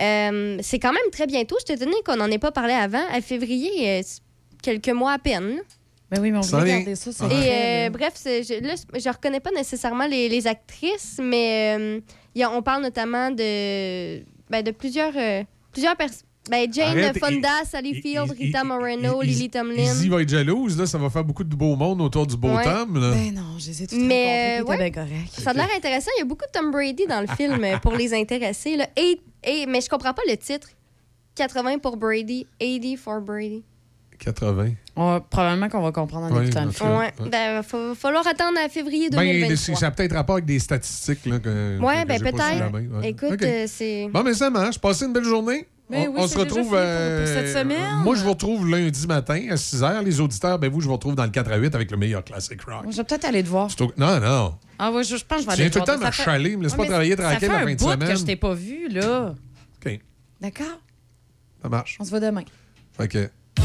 Euh, 0.00 0.58
c'est 0.62 0.78
quand 0.78 0.92
même 0.92 1.10
très 1.10 1.26
bientôt. 1.26 1.56
Je 1.60 1.64
suis 1.72 1.74
étonnée 1.82 1.96
qu'on 2.04 2.16
n'en 2.16 2.30
ait 2.30 2.38
pas 2.38 2.52
parlé 2.52 2.72
avant. 2.74 3.02
À 3.10 3.20
février, 3.20 3.70
euh, 3.88 4.02
quelques 4.62 4.88
mois 4.90 5.12
à 5.12 5.18
peine. 5.18 5.56
là. 5.56 5.62
Ben 6.10 6.20
oui, 6.20 6.30
mais 6.30 6.38
on 6.38 6.42
Ça 6.42 6.58
voulait 6.58 6.70
vient. 6.72 6.78
garder 6.80 6.94
ça. 6.94 7.10
c'est 7.10 7.24
Et 7.24 7.86
euh, 7.86 7.90
bref, 7.90 8.12
c'est- 8.16 8.42
je, 8.42 8.62
là, 8.62 8.74
je 8.94 9.08
reconnais 9.08 9.40
pas 9.40 9.50
nécessairement 9.50 10.06
les, 10.06 10.28
les 10.28 10.46
actrices, 10.46 11.18
mais 11.22 11.74
euh, 11.78 12.00
il 12.34 12.40
y 12.40 12.44
a- 12.44 12.50
on 12.50 12.60
parle 12.60 12.82
notamment 12.82 13.30
de, 13.30 14.22
ben, 14.50 14.62
de 14.62 14.70
plusieurs, 14.72 15.16
euh, 15.16 15.42
plusieurs 15.72 15.96
pers- 15.96 16.10
Ben, 16.50 16.72
Jane 16.72 16.98
Arrête, 16.98 17.18
Fonda, 17.20 17.64
Sally 17.64 17.94
Field, 18.02 18.32
Rita 18.32 18.64
Moreno, 18.64 19.22
Lily 19.22 19.48
Tomlin. 19.48 19.84
Izzy 19.84 20.08
va 20.08 20.22
être 20.22 20.28
jalouse, 20.28 20.76
là. 20.76 20.86
Ça 20.86 20.98
va 20.98 21.08
faire 21.08 21.22
beaucoup 21.24 21.44
de 21.44 21.54
beau 21.54 21.76
monde 21.76 22.00
autour 22.00 22.26
du 22.26 22.36
beau 22.36 22.48
Ouais. 22.56 22.64
Tom, 22.64 22.98
là. 23.00 23.12
Ben 23.12 23.32
non, 23.32 23.56
je 23.60 23.68
les 23.68 23.82
ai 23.84 23.86
tous 23.86 23.94
Mais 23.96 24.58
rencontrés, 24.58 24.62
ouais, 24.82 24.90
puis 24.90 24.92
t'es 24.92 25.00
bien 25.06 25.16
correct. 25.18 25.30
ça 25.40 25.50
a 25.50 25.52
l'air 25.52 25.68
intéressant. 25.76 26.10
Il 26.16 26.20
y 26.20 26.22
a 26.22 26.24
beaucoup 26.24 26.44
de 26.44 26.50
Tom 26.58 26.72
Brady 26.72 27.06
dans 27.06 27.20
le 27.20 27.26
film 27.36 27.62
euh, 27.62 27.78
pour 27.78 27.94
les 27.94 28.12
intéresser. 28.12 28.76
Là. 28.76 28.88
Et, 28.96 29.20
et- 29.44 29.66
mais 29.66 29.80
je 29.80 29.88
comprends 29.88 30.12
pas 30.14 30.22
le 30.28 30.36
titre. 30.36 30.68
80 31.36 31.78
pour 31.78 31.96
Brady, 31.96 32.46
80 32.58 32.96
for 32.96 33.20
Brady. 33.20 33.62
80. 34.24 34.70
On 34.96 35.06
va- 35.12 35.20
probablement 35.20 35.68
qu'on 35.68 35.82
va 35.82 35.92
comprendre 35.92 36.26
en 36.26 36.36
Ouais, 36.36 36.44
écoutant 36.44 36.62
le 36.62 36.68
en 36.68 36.72
film. 36.72 36.88
fait. 36.90 37.22
Ouais. 37.22 37.30
Ben, 37.30 37.54
va 37.54 37.62
fa- 37.62 37.94
falloir 37.96 38.26
attendre 38.26 38.58
à 38.64 38.68
février 38.68 39.10
Ben, 39.10 39.18
2023. 39.18 39.76
ça 39.76 39.86
a 39.86 39.90
peut-être 39.90 40.14
rapport 40.14 40.34
avec 40.36 40.44
des 40.44 40.58
statistiques, 40.58 41.26
là. 41.26 41.38
Que, 41.40 41.78
ouais, 41.80 42.02
que 42.02 42.08
ben 42.08 42.20
peut-être. 42.20 42.72
ouais. 43.00 43.08
Écoute, 43.08 43.42
euh, 43.42 43.64
c'est. 43.68 44.08
Bon, 44.12 44.22
mais 44.22 44.34
ça 44.34 44.50
marche. 44.50 44.78
Passez 44.78 45.06
une 45.06 45.12
belle 45.12 45.24
journée. 45.24 45.66
Ben 45.90 46.08
on 46.08 46.12
oui, 46.12 46.20
on 46.20 46.26
se 46.28 46.38
retrouve. 46.38 46.68
pour- 46.68 46.70
pour 46.70 47.26
cette 47.26 47.48
semaine. 47.48 47.96
Moi, 48.04 48.14
je 48.14 48.22
vous 48.22 48.30
retrouve 48.30 48.70
lundi 48.70 49.06
matin 49.06 49.46
à 49.50 49.56
6 49.56 49.82
h. 49.82 50.02
Les 50.04 50.20
auditeurs, 50.20 50.58
ben 50.58 50.70
vous, 50.70 50.80
je 50.80 50.86
vous 50.86 50.92
retrouve 50.94 51.14
dans 51.16 51.24
le 51.24 51.30
4 51.30 51.50
à 51.52 51.56
8 51.56 51.74
avec 51.74 51.90
le 51.90 51.96
meilleur 51.98 52.24
classic 52.24 52.62
rock. 52.62 52.84
Je 52.90 52.96
vais 52.96 53.04
peut-être 53.04 53.24
aller 53.26 53.42
te 53.42 53.48
voir. 53.48 53.68
Non, 53.98 54.18
non. 54.20 54.54
Ah 54.78 54.90
ouais, 54.90 55.04
je, 55.04 55.16
je 55.16 55.24
pense 55.24 55.38
que 55.38 55.42
je 55.42 55.46
vais 55.48 55.52
aller 55.62 55.70
te 55.70 55.74
tout 55.78 55.80
le 55.80 55.84
voir. 55.84 55.98
temps 55.98 56.04
Ça 56.06 56.12
fait- 56.12 56.22
m'achaler, 56.26 56.56
me 56.56 56.62
laisse 56.62 56.72
Ouais, 56.72 56.78
pas 56.78 56.86
travailler 56.86 57.10
ça 57.16 57.22
tranquille 57.24 57.38
fait 57.40 57.46
la 57.48 57.54
un 57.54 57.58
fin 57.66 57.72
de 57.72 57.76
bout 57.78 57.90
semaine. 57.92 58.08
que 58.08 58.16
je 58.16 58.24
t'ai 58.24 58.36
pas 58.36 58.54
vu, 58.54 58.88
là. 58.88 59.34
OK, 59.84 60.00
D'accord? 60.40 60.80
ça 61.62 61.68
marche. 61.68 61.96
On 62.00 62.04
se 62.04 62.10
voit 62.10 62.20
demain. 62.20 62.42
OK. 63.00 63.18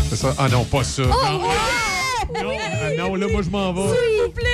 C'est 0.10 0.16
ça. 0.16 0.34
Ah 0.38 0.50
non, 0.50 0.64
pas 0.66 0.84
ça. 0.84 1.04
Oh, 1.06 1.08
non. 1.08 1.42
ouais! 1.42 2.44
Non, 2.44 2.52
ah 2.82 2.92
non, 2.98 3.16
là, 3.16 3.28
moi, 3.28 3.42
je 3.42 3.50
m'en 3.50 3.74
vais. 3.74 3.82
S'il 3.82 4.24
vous 4.24 4.32
plaît! 4.32 4.47